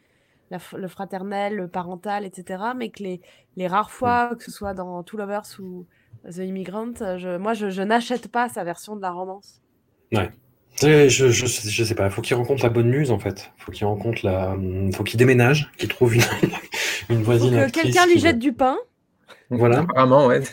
la 0.51 0.59
f- 0.59 0.77
le 0.77 0.89
fraternel, 0.89 1.57
le 1.57 1.69
parental, 1.69 2.25
etc. 2.25 2.75
Mais 2.75 2.91
que 2.91 3.03
les, 3.03 3.21
les 3.57 3.67
rares 3.69 3.91
fois, 3.91 4.35
que 4.37 4.45
ce 4.45 4.51
soit 4.53 4.75
dans 4.75 5.03
Two 5.03 5.19
Lovers 5.19 5.43
ou 5.61 5.87
The 6.31 6.39
Immigrant, 6.39 6.93
je, 6.99 7.37
moi 7.39 7.55
je, 7.55 7.71
je 7.71 7.83
n'achète 7.83 8.29
pas 8.29 8.49
sa 8.49 8.65
version 8.65 8.97
de 8.97 9.03
la 9.03 9.11
romance. 9.11 9.61
Et 10.13 11.09
Je, 11.09 11.29
je, 11.31 11.47
sais- 11.47 11.69
je 11.69 11.85
sais 11.85 11.95
pas, 11.95 12.09
faut 12.11 12.23
qu'il 12.23 12.37
rencontre 12.37 12.63
la 12.63 12.69
bonne 12.71 12.89
muse 12.89 13.11
en 13.11 13.19
fait. 13.19 13.51
Faut 13.59 13.73
qu'il 13.73 13.87
rencontre 13.87 14.25
la. 14.25 14.57
Faut 14.95 15.03
qu'il 15.05 15.19
déménage, 15.19 15.71
qu'il 15.77 15.89
trouve 15.89 16.15
une, 16.15 16.23
une 17.11 17.19
Faut 17.19 17.25
voisine. 17.25 17.67
que 17.67 17.71
quelqu'un 17.71 18.07
lui 18.07 18.15
va- 18.15 18.21
jette 18.21 18.39
du 18.39 18.53
pain. 18.53 18.77
Voilà. 19.51 19.81
Apparemment, 19.81 20.27
ouais. 20.27 20.43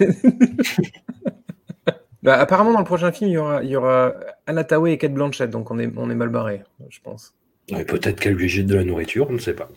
Bah, 2.23 2.39
apparemment, 2.39 2.73
dans 2.73 2.79
le 2.79 2.85
prochain 2.85 3.11
film, 3.11 3.29
il 3.29 3.33
y 3.33 3.37
aura, 3.37 3.63
il 3.63 3.69
y 3.69 3.75
aura 3.75 4.13
Anna 4.47 4.63
Thaoué 4.63 4.93
et 4.93 4.97
Kate 4.97 5.13
Blanchett, 5.13 5.47
donc 5.51 5.69
on 5.69 5.77
est, 5.77 5.91
on 5.95 6.09
est 6.09 6.15
mal 6.15 6.29
barré, 6.29 6.63
je 6.89 6.99
pense. 7.01 7.35
Ouais, 7.71 7.85
Peut-être 7.85 8.19
qu'elle 8.19 8.33
lui 8.33 8.49
jette 8.49 8.65
de 8.65 8.73
la 8.73 8.83
nourriture, 8.83 9.27
on 9.29 9.33
ne 9.33 9.37
sait 9.37 9.53
pas. 9.53 9.69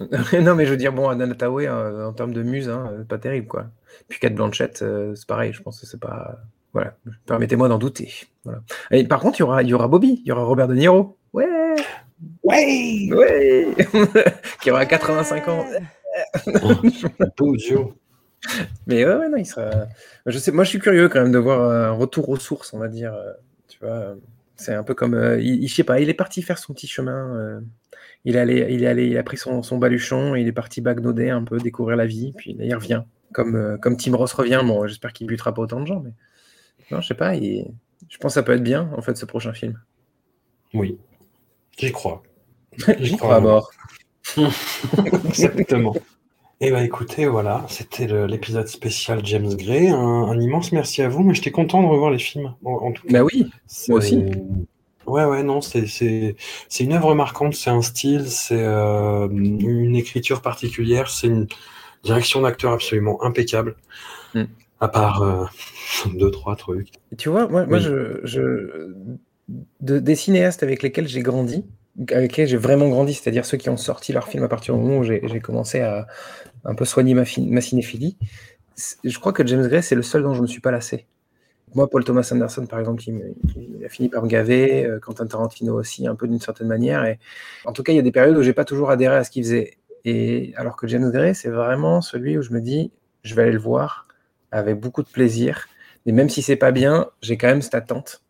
non, 0.40 0.54
mais 0.54 0.66
je 0.66 0.70
veux 0.70 0.76
dire, 0.76 0.92
bon, 0.92 1.08
Anna 1.08 1.32
Thaoué, 1.34 1.66
euh, 1.68 2.08
en 2.08 2.12
termes 2.12 2.32
de 2.32 2.42
muse, 2.42 2.68
hein, 2.68 3.04
pas 3.08 3.18
terrible, 3.18 3.46
quoi. 3.46 3.66
Puis 4.08 4.18
Kate 4.18 4.34
Blanchett, 4.34 4.82
euh, 4.82 5.14
c'est 5.14 5.26
pareil, 5.26 5.52
je 5.52 5.62
pense 5.62 5.80
que 5.80 5.86
c'est 5.86 6.00
pas. 6.00 6.38
Voilà, 6.72 6.96
permettez-moi 7.26 7.68
d'en 7.68 7.78
douter. 7.78 8.12
Voilà. 8.44 8.60
Et 8.92 9.04
par 9.04 9.20
contre, 9.20 9.38
il 9.38 9.40
y 9.40 9.42
aura, 9.42 9.62
il 9.62 9.68
y 9.68 9.74
aura 9.74 9.88
Bobby, 9.88 10.20
il 10.24 10.28
y 10.28 10.32
aura 10.32 10.44
Robert 10.44 10.68
De 10.68 10.74
Niro. 10.74 11.18
Ouais, 11.32 11.46
Ouais 12.44 13.08
ouais 13.12 13.66
Qui 14.62 14.70
aura 14.70 14.86
85 14.86 15.48
ans. 15.48 15.66
Duo. 17.38 17.94
Mais 18.86 19.04
ouais, 19.04 19.14
ouais, 19.14 19.28
non, 19.28 19.36
il 19.36 19.46
sera. 19.46 19.70
Je 20.26 20.38
sais, 20.38 20.50
moi, 20.52 20.64
je 20.64 20.70
suis 20.70 20.78
curieux 20.78 21.08
quand 21.08 21.22
même 21.22 21.32
de 21.32 21.38
voir 21.38 21.60
un 21.70 21.90
retour 21.92 22.28
aux 22.28 22.36
sources, 22.38 22.72
on 22.72 22.78
va 22.78 22.88
dire. 22.88 23.14
euh, 23.14 23.32
Tu 23.68 23.78
vois, 23.80 24.14
c'est 24.56 24.74
un 24.74 24.82
peu 24.82 24.94
comme. 24.94 25.14
euh, 25.14 25.40
il, 25.40 25.62
il- 25.64 25.68
je 25.68 25.74
sais 25.74 25.84
pas, 25.84 26.00
il 26.00 26.08
est 26.08 26.14
parti 26.14 26.42
faire 26.42 26.58
son 26.58 26.72
petit 26.74 26.86
chemin. 26.88 27.36
euh, 27.36 27.60
il, 28.24 28.36
il, 28.36 28.82
il 28.82 29.18
a 29.18 29.22
pris 29.22 29.36
son, 29.36 29.62
son 29.62 29.78
baluchon, 29.78 30.34
il 30.34 30.46
est 30.46 30.52
parti 30.52 30.80
bagnauder 30.80 31.30
un 31.30 31.42
peu, 31.44 31.58
découvrir 31.58 31.96
la 31.96 32.06
vie, 32.06 32.32
puis 32.36 32.54
là, 32.54 32.64
il 32.64 32.74
revient. 32.74 33.02
Comme, 33.32 33.54
euh, 33.56 33.76
comme 33.78 33.96
Tim 33.96 34.16
Ross 34.16 34.32
revient, 34.32 34.60
bon, 34.64 34.86
j'espère 34.86 35.12
qu'il 35.12 35.26
butera 35.26 35.54
pas 35.54 35.62
autant 35.62 35.80
de 35.80 35.86
gens, 35.86 36.00
mais. 36.00 36.12
Non, 36.90 37.00
je 37.00 37.06
sais 37.08 37.14
pas, 37.14 37.34
il- 37.36 37.66
je 38.08 38.18
pense 38.18 38.32
que 38.32 38.34
ça 38.34 38.42
peut 38.42 38.52
être 38.52 38.62
bien, 38.62 38.90
en 38.96 39.02
fait, 39.02 39.16
ce 39.16 39.24
prochain 39.26 39.52
film. 39.52 39.78
Oui. 40.74 40.98
J'y 41.78 41.92
crois. 41.92 42.22
J'y 42.98 43.16
crois 43.16 43.36
à 43.36 43.40
mort. 43.40 43.70
Exactement. 45.28 45.94
Et 46.62 46.70
bah 46.70 46.82
écoutez, 46.84 47.26
voilà, 47.26 47.64
c'était 47.68 48.06
l'épisode 48.26 48.68
spécial 48.68 49.24
James 49.24 49.54
Gray. 49.54 49.88
Un, 49.88 49.96
un 49.96 50.38
immense 50.38 50.72
merci 50.72 51.00
à 51.00 51.08
vous, 51.08 51.22
mais 51.22 51.32
j'étais 51.32 51.50
content 51.50 51.82
de 51.82 51.86
revoir 51.86 52.10
les 52.10 52.18
films. 52.18 52.54
En, 52.64 52.72
en 52.72 52.92
tout 52.92 53.06
cas, 53.06 53.12
Bah 53.14 53.24
oui, 53.24 53.50
moi 53.88 53.98
aussi. 53.98 54.22
Ouais, 55.10 55.24
ouais, 55.24 55.42
non, 55.42 55.60
c'est 55.60 55.86
c'est 55.86 56.36
c'est 56.68 56.84
une 56.84 56.92
œuvre 56.92 57.14
marquante, 57.14 57.54
c'est 57.54 57.70
un 57.70 57.82
style, 57.82 58.30
c'est 58.30 58.62
euh, 58.62 59.28
une 59.30 59.96
écriture 59.96 60.42
particulière, 60.42 61.10
c'est 61.10 61.26
une 61.26 61.46
direction 62.04 62.42
d'acteur 62.42 62.72
absolument 62.72 63.22
impeccable. 63.22 63.76
Mm. 64.34 64.46
À 64.80 64.88
part 64.88 65.22
euh, 65.22 65.44
deux, 66.14 66.30
trois 66.30 66.56
trucs. 66.56 66.90
Et 67.12 67.16
tu 67.16 67.28
vois, 67.28 67.48
moi, 67.48 67.66
moi 67.66 67.78
je, 67.78 68.20
je- 68.24 68.92
de- 69.80 69.98
des 69.98 70.14
cinéastes 70.14 70.62
avec 70.62 70.82
lesquels 70.82 71.08
j'ai 71.08 71.22
grandi, 71.22 71.64
avec 72.10 72.32
lesquels 72.32 72.48
j'ai 72.48 72.56
vraiment 72.56 72.88
grandi, 72.88 73.14
c'est-à-dire 73.14 73.44
ceux 73.44 73.58
qui 73.58 73.68
ont 73.68 73.76
sorti 73.76 74.12
leurs 74.12 74.28
films 74.28 74.44
à 74.44 74.48
partir 74.48 74.74
du 74.74 74.80
moment 74.80 74.98
où 74.98 75.04
j'ai 75.04 75.20
j'ai 75.24 75.40
commencé 75.40 75.80
à 75.80 76.06
un 76.64 76.74
peu 76.74 76.84
soigner 76.84 77.14
ma, 77.14 77.24
fi- 77.24 77.46
ma 77.48 77.60
cinéphilie, 77.60 78.16
je 79.04 79.18
crois 79.18 79.32
que 79.32 79.46
James 79.46 79.66
Gray, 79.68 79.82
c'est 79.82 79.94
le 79.94 80.02
seul 80.02 80.22
dont 80.22 80.32
je 80.34 80.38
ne 80.38 80.42
me 80.42 80.46
suis 80.48 80.60
pas 80.60 80.70
lassé. 80.70 81.06
Moi, 81.74 81.88
Paul 81.88 82.04
Thomas 82.04 82.28
Anderson, 82.32 82.66
par 82.66 82.80
exemple, 82.80 83.02
il, 83.06 83.84
a 83.84 83.88
fini 83.88 84.08
par 84.08 84.22
me 84.22 84.28
gaver, 84.28 84.84
euh, 84.86 84.98
Quentin 84.98 85.26
Tarantino 85.26 85.78
aussi, 85.78 86.06
un 86.06 86.16
peu 86.16 86.26
d'une 86.26 86.40
certaine 86.40 86.66
manière. 86.66 87.04
Et 87.04 87.18
en 87.64 87.72
tout 87.72 87.82
cas, 87.82 87.92
il 87.92 87.96
y 87.96 87.98
a 87.98 88.02
des 88.02 88.12
périodes 88.12 88.36
où 88.36 88.42
j'ai 88.42 88.52
pas 88.52 88.64
toujours 88.64 88.90
adhéré 88.90 89.16
à 89.16 89.24
ce 89.24 89.30
qu'il 89.30 89.44
faisait. 89.44 89.78
Et 90.04 90.52
alors 90.56 90.76
que 90.76 90.86
James 90.86 91.10
Gray, 91.10 91.34
c'est 91.34 91.50
vraiment 91.50 92.00
celui 92.00 92.38
où 92.38 92.42
je 92.42 92.52
me 92.52 92.60
dis, 92.60 92.90
je 93.22 93.34
vais 93.34 93.42
aller 93.42 93.52
le 93.52 93.58
voir 93.58 94.08
avec 94.50 94.80
beaucoup 94.80 95.02
de 95.02 95.08
plaisir. 95.08 95.68
Et 96.06 96.12
même 96.12 96.28
si 96.28 96.42
c'est 96.42 96.56
pas 96.56 96.72
bien, 96.72 97.08
j'ai 97.22 97.36
quand 97.36 97.48
même 97.48 97.62
cette 97.62 97.74
attente 97.74 98.22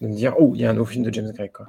de 0.00 0.08
me 0.08 0.14
dire, 0.14 0.34
oh, 0.38 0.52
il 0.54 0.60
y 0.60 0.66
a 0.66 0.70
un 0.70 0.74
nouveau 0.74 0.90
film 0.90 1.04
de 1.04 1.12
James 1.14 1.32
Gray, 1.32 1.50
quoi. 1.50 1.66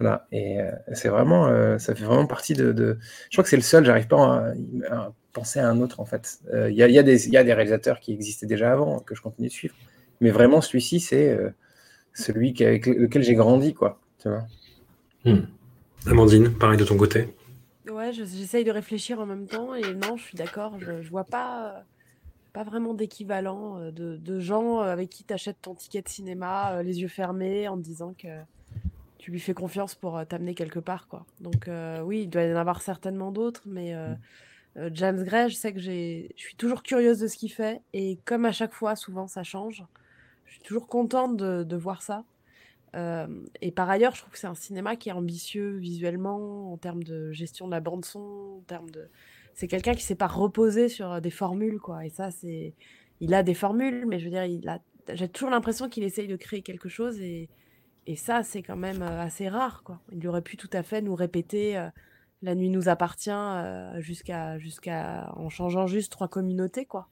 Voilà. 0.00 0.26
Et 0.30 0.60
euh, 0.60 0.70
c'est 0.92 1.08
vraiment, 1.08 1.46
euh, 1.46 1.78
ça 1.78 1.94
fait 1.94 2.04
vraiment 2.04 2.26
partie 2.26 2.54
de. 2.54 2.98
Je 3.30 3.34
crois 3.36 3.42
que 3.42 3.50
c'est 3.50 3.56
le 3.56 3.62
seul. 3.62 3.84
J'arrive 3.84 4.06
pas 4.06 4.52
à, 4.90 5.12
penser 5.32 5.60
à 5.60 5.68
un 5.68 5.80
autre 5.80 6.00
en 6.00 6.04
fait. 6.04 6.38
Il 6.52 6.70
y, 6.72 6.76
y 6.76 6.98
a 6.98 7.02
des 7.44 7.52
réalisateurs 7.52 8.00
qui 8.00 8.12
existaient 8.12 8.46
déjà 8.46 8.72
avant 8.72 9.00
que 9.00 9.14
je 9.14 9.22
continue 9.22 9.48
de 9.48 9.52
suivre, 9.52 9.74
mais 10.20 10.30
vraiment 10.30 10.60
celui-ci, 10.60 11.00
c'est 11.00 11.28
euh, 11.30 11.50
celui 12.14 12.54
avec 12.62 12.86
lequel 12.86 13.22
j'ai 13.22 13.34
grandi, 13.34 13.74
quoi. 13.74 14.00
Tu 14.20 14.28
vois. 14.28 14.44
Amandine, 16.06 16.52
pareil 16.52 16.78
de 16.78 16.84
ton 16.84 16.96
côté. 16.96 17.28
Ouais, 17.90 18.12
je- 18.12 18.24
j'essaye 18.24 18.64
de 18.64 18.70
réfléchir 18.70 19.20
en 19.20 19.26
même 19.26 19.46
temps 19.46 19.74
et 19.74 19.94
non, 19.94 20.16
je 20.16 20.22
suis 20.24 20.36
d'accord, 20.36 20.78
je, 20.78 21.02
je 21.02 21.10
vois 21.10 21.24
pas, 21.24 21.76
euh, 21.76 21.80
pas 22.52 22.62
vraiment 22.64 22.94
d'équivalent 22.94 23.78
euh, 23.80 23.90
de, 23.90 24.16
de 24.16 24.40
gens 24.40 24.80
avec 24.80 25.10
qui 25.10 25.24
tu 25.24 25.32
achètes 25.32 25.56
ton 25.62 25.74
ticket 25.74 26.02
de 26.02 26.08
cinéma 26.08 26.82
les 26.82 27.00
yeux 27.00 27.08
fermés 27.08 27.68
en 27.68 27.76
te 27.76 27.82
disant 27.82 28.14
que 28.18 28.28
tu 29.18 29.30
lui 29.30 29.40
fais 29.40 29.54
confiance 29.54 29.94
pour 29.94 30.20
t'amener 30.28 30.54
quelque 30.54 30.78
part, 30.78 31.08
quoi. 31.08 31.24
Donc 31.40 31.66
euh, 31.68 32.00
oui, 32.02 32.22
il 32.22 32.28
doit 32.30 32.42
y 32.42 32.52
en 32.52 32.56
avoir 32.56 32.82
certainement 32.82 33.32
d'autres, 33.32 33.62
mais 33.66 33.94
euh, 33.94 34.14
euh, 34.76 34.90
James 34.92 35.22
Gray, 35.24 35.48
je 35.50 35.56
sais 35.56 35.72
que 35.72 35.80
j'ai, 35.80 36.30
je 36.36 36.42
suis 36.42 36.56
toujours 36.56 36.82
curieuse 36.82 37.18
de 37.18 37.26
ce 37.26 37.36
qu'il 37.36 37.52
fait 37.52 37.80
et 37.92 38.18
comme 38.24 38.44
à 38.44 38.52
chaque 38.52 38.74
fois, 38.74 38.96
souvent 38.96 39.26
ça 39.26 39.42
change. 39.42 39.82
Je 40.48 40.54
suis 40.54 40.62
toujours 40.62 40.86
contente 40.86 41.36
de, 41.36 41.76
voir 41.76 42.02
ça. 42.02 42.24
Euh, 42.96 43.26
et 43.60 43.70
par 43.70 43.88
ailleurs, 43.90 44.14
je 44.14 44.22
trouve 44.22 44.32
que 44.32 44.38
c'est 44.38 44.46
un 44.46 44.54
cinéma 44.54 44.96
qui 44.96 45.10
est 45.10 45.12
ambitieux 45.12 45.76
visuellement, 45.76 46.72
en 46.72 46.78
termes 46.78 47.02
de 47.02 47.32
gestion 47.32 47.66
de 47.66 47.72
la 47.72 47.80
bande 47.80 48.04
son, 48.04 48.56
en 48.58 48.62
termes 48.66 48.90
de. 48.90 49.08
C'est 49.54 49.68
quelqu'un 49.68 49.94
qui 49.94 50.02
s'est 50.02 50.14
pas 50.14 50.26
reposé 50.26 50.88
sur 50.88 51.12
euh, 51.12 51.20
des 51.20 51.30
formules, 51.30 51.78
quoi. 51.80 52.06
Et 52.06 52.08
ça, 52.08 52.30
c'est. 52.30 52.74
Il 53.20 53.34
a 53.34 53.42
des 53.42 53.54
formules, 53.54 54.06
mais 54.06 54.18
je 54.18 54.24
veux 54.24 54.30
dire, 54.30 54.70
a. 54.70 54.78
J'ai 55.14 55.28
toujours 55.28 55.50
l'impression 55.50 55.88
qu'il 55.88 56.04
essaye 56.04 56.28
de 56.28 56.36
créer 56.36 56.60
quelque 56.60 56.88
chose 56.90 57.18
et, 57.20 57.48
et 58.06 58.16
ça, 58.16 58.42
c'est 58.42 58.62
quand 58.62 58.76
même 58.76 59.02
euh, 59.02 59.20
assez 59.20 59.48
rare, 59.48 59.82
quoi. 59.84 60.00
Il 60.12 60.26
aurait 60.26 60.42
pu 60.42 60.56
tout 60.56 60.70
à 60.72 60.82
fait 60.82 61.02
nous 61.02 61.14
répéter 61.14 61.82
La 62.42 62.54
nuit 62.54 62.70
nous 62.70 62.88
appartient 62.88 63.30
jusqu'à 63.98 64.58
jusqu'à 64.58 65.30
en 65.36 65.50
changeant 65.50 65.86
juste 65.86 66.12
trois 66.12 66.28
communautés, 66.28 66.86
quoi. 66.86 67.08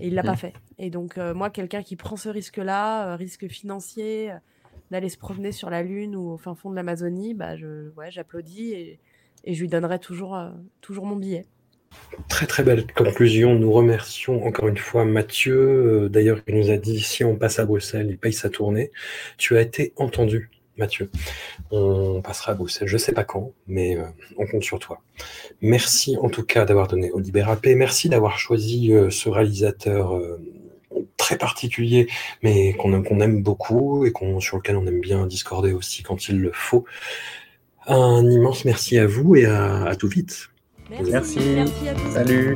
Et 0.00 0.08
il 0.08 0.14
l'a 0.14 0.22
pas 0.22 0.32
Mm. 0.32 0.36
fait. 0.36 0.52
Et 0.78 0.90
donc, 0.90 1.18
euh, 1.18 1.34
moi, 1.34 1.50
quelqu'un 1.50 1.82
qui 1.82 1.96
prend 1.96 2.16
ce 2.16 2.28
risque-là, 2.28 3.12
euh, 3.12 3.16
risque 3.16 3.48
financier, 3.48 4.30
euh, 4.30 4.34
d'aller 4.90 5.08
se 5.08 5.18
promener 5.18 5.52
sur 5.52 5.70
la 5.70 5.82
Lune 5.82 6.16
ou 6.16 6.30
au 6.30 6.36
fin 6.38 6.54
fond 6.54 6.70
de 6.70 6.76
l'Amazonie, 6.76 7.34
bah, 7.34 7.56
je, 7.56 7.90
ouais, 7.96 8.10
j'applaudis 8.10 8.72
et, 8.72 9.00
et 9.44 9.54
je 9.54 9.60
lui 9.60 9.68
donnerai 9.68 9.98
toujours, 9.98 10.38
toujours 10.80 11.04
mon 11.04 11.16
billet. 11.16 11.46
Très 12.28 12.46
très 12.46 12.62
belle 12.62 12.86
conclusion. 12.92 13.54
Nous 13.54 13.72
remercions 13.72 14.44
encore 14.44 14.68
une 14.68 14.76
fois 14.76 15.04
Mathieu. 15.04 16.08
D'ailleurs, 16.10 16.40
il 16.46 16.56
nous 16.56 16.70
a 16.70 16.76
dit 16.76 17.00
si 17.00 17.24
on 17.24 17.36
passe 17.36 17.58
à 17.58 17.64
Bruxelles, 17.64 18.08
il 18.10 18.18
paye 18.18 18.32
sa 18.32 18.50
tournée. 18.50 18.90
Tu 19.38 19.56
as 19.56 19.62
été 19.62 19.92
entendu, 19.96 20.50
Mathieu. 20.78 21.10
On 21.70 22.22
passera 22.22 22.52
à 22.52 22.54
Bruxelles, 22.54 22.88
je 22.88 22.96
sais 22.96 23.12
pas 23.12 23.24
quand, 23.24 23.52
mais 23.66 23.96
euh, 23.96 24.04
on 24.38 24.46
compte 24.46 24.62
sur 24.62 24.78
toi. 24.78 25.00
Merci 25.60 26.16
en 26.20 26.28
tout 26.28 26.44
cas 26.44 26.64
d'avoir 26.64 26.88
donné 26.88 27.10
au 27.10 27.18
Libérapé. 27.18 27.74
Merci 27.74 28.08
d'avoir 28.08 28.38
choisi 28.38 28.92
euh, 28.92 29.10
ce 29.10 29.28
réalisateur 29.28 30.16
euh, 30.16 30.40
très 31.16 31.36
particulier, 31.36 32.08
mais 32.42 32.74
qu'on 32.74 32.92
aime, 33.20 33.42
beaucoup 33.42 34.06
et 34.06 34.12
qu'on, 34.12 34.40
sur 34.40 34.56
lequel 34.56 34.76
on 34.76 34.86
aime 34.86 35.00
bien 35.00 35.26
discorder 35.26 35.72
aussi 35.72 36.02
quand 36.02 36.28
il 36.28 36.40
le 36.40 36.52
faut. 36.54 36.84
Un 37.86 38.28
immense 38.28 38.64
merci 38.64 38.98
à 38.98 39.06
vous 39.06 39.36
et 39.36 39.46
à, 39.46 39.84
à 39.84 39.96
tout 39.96 40.08
vite. 40.08 40.48
Merci, 40.90 41.10
Merci. 41.10 41.38
merci 41.54 41.88
à 41.88 41.94
tous. 41.94 42.12
Salut. 42.12 42.54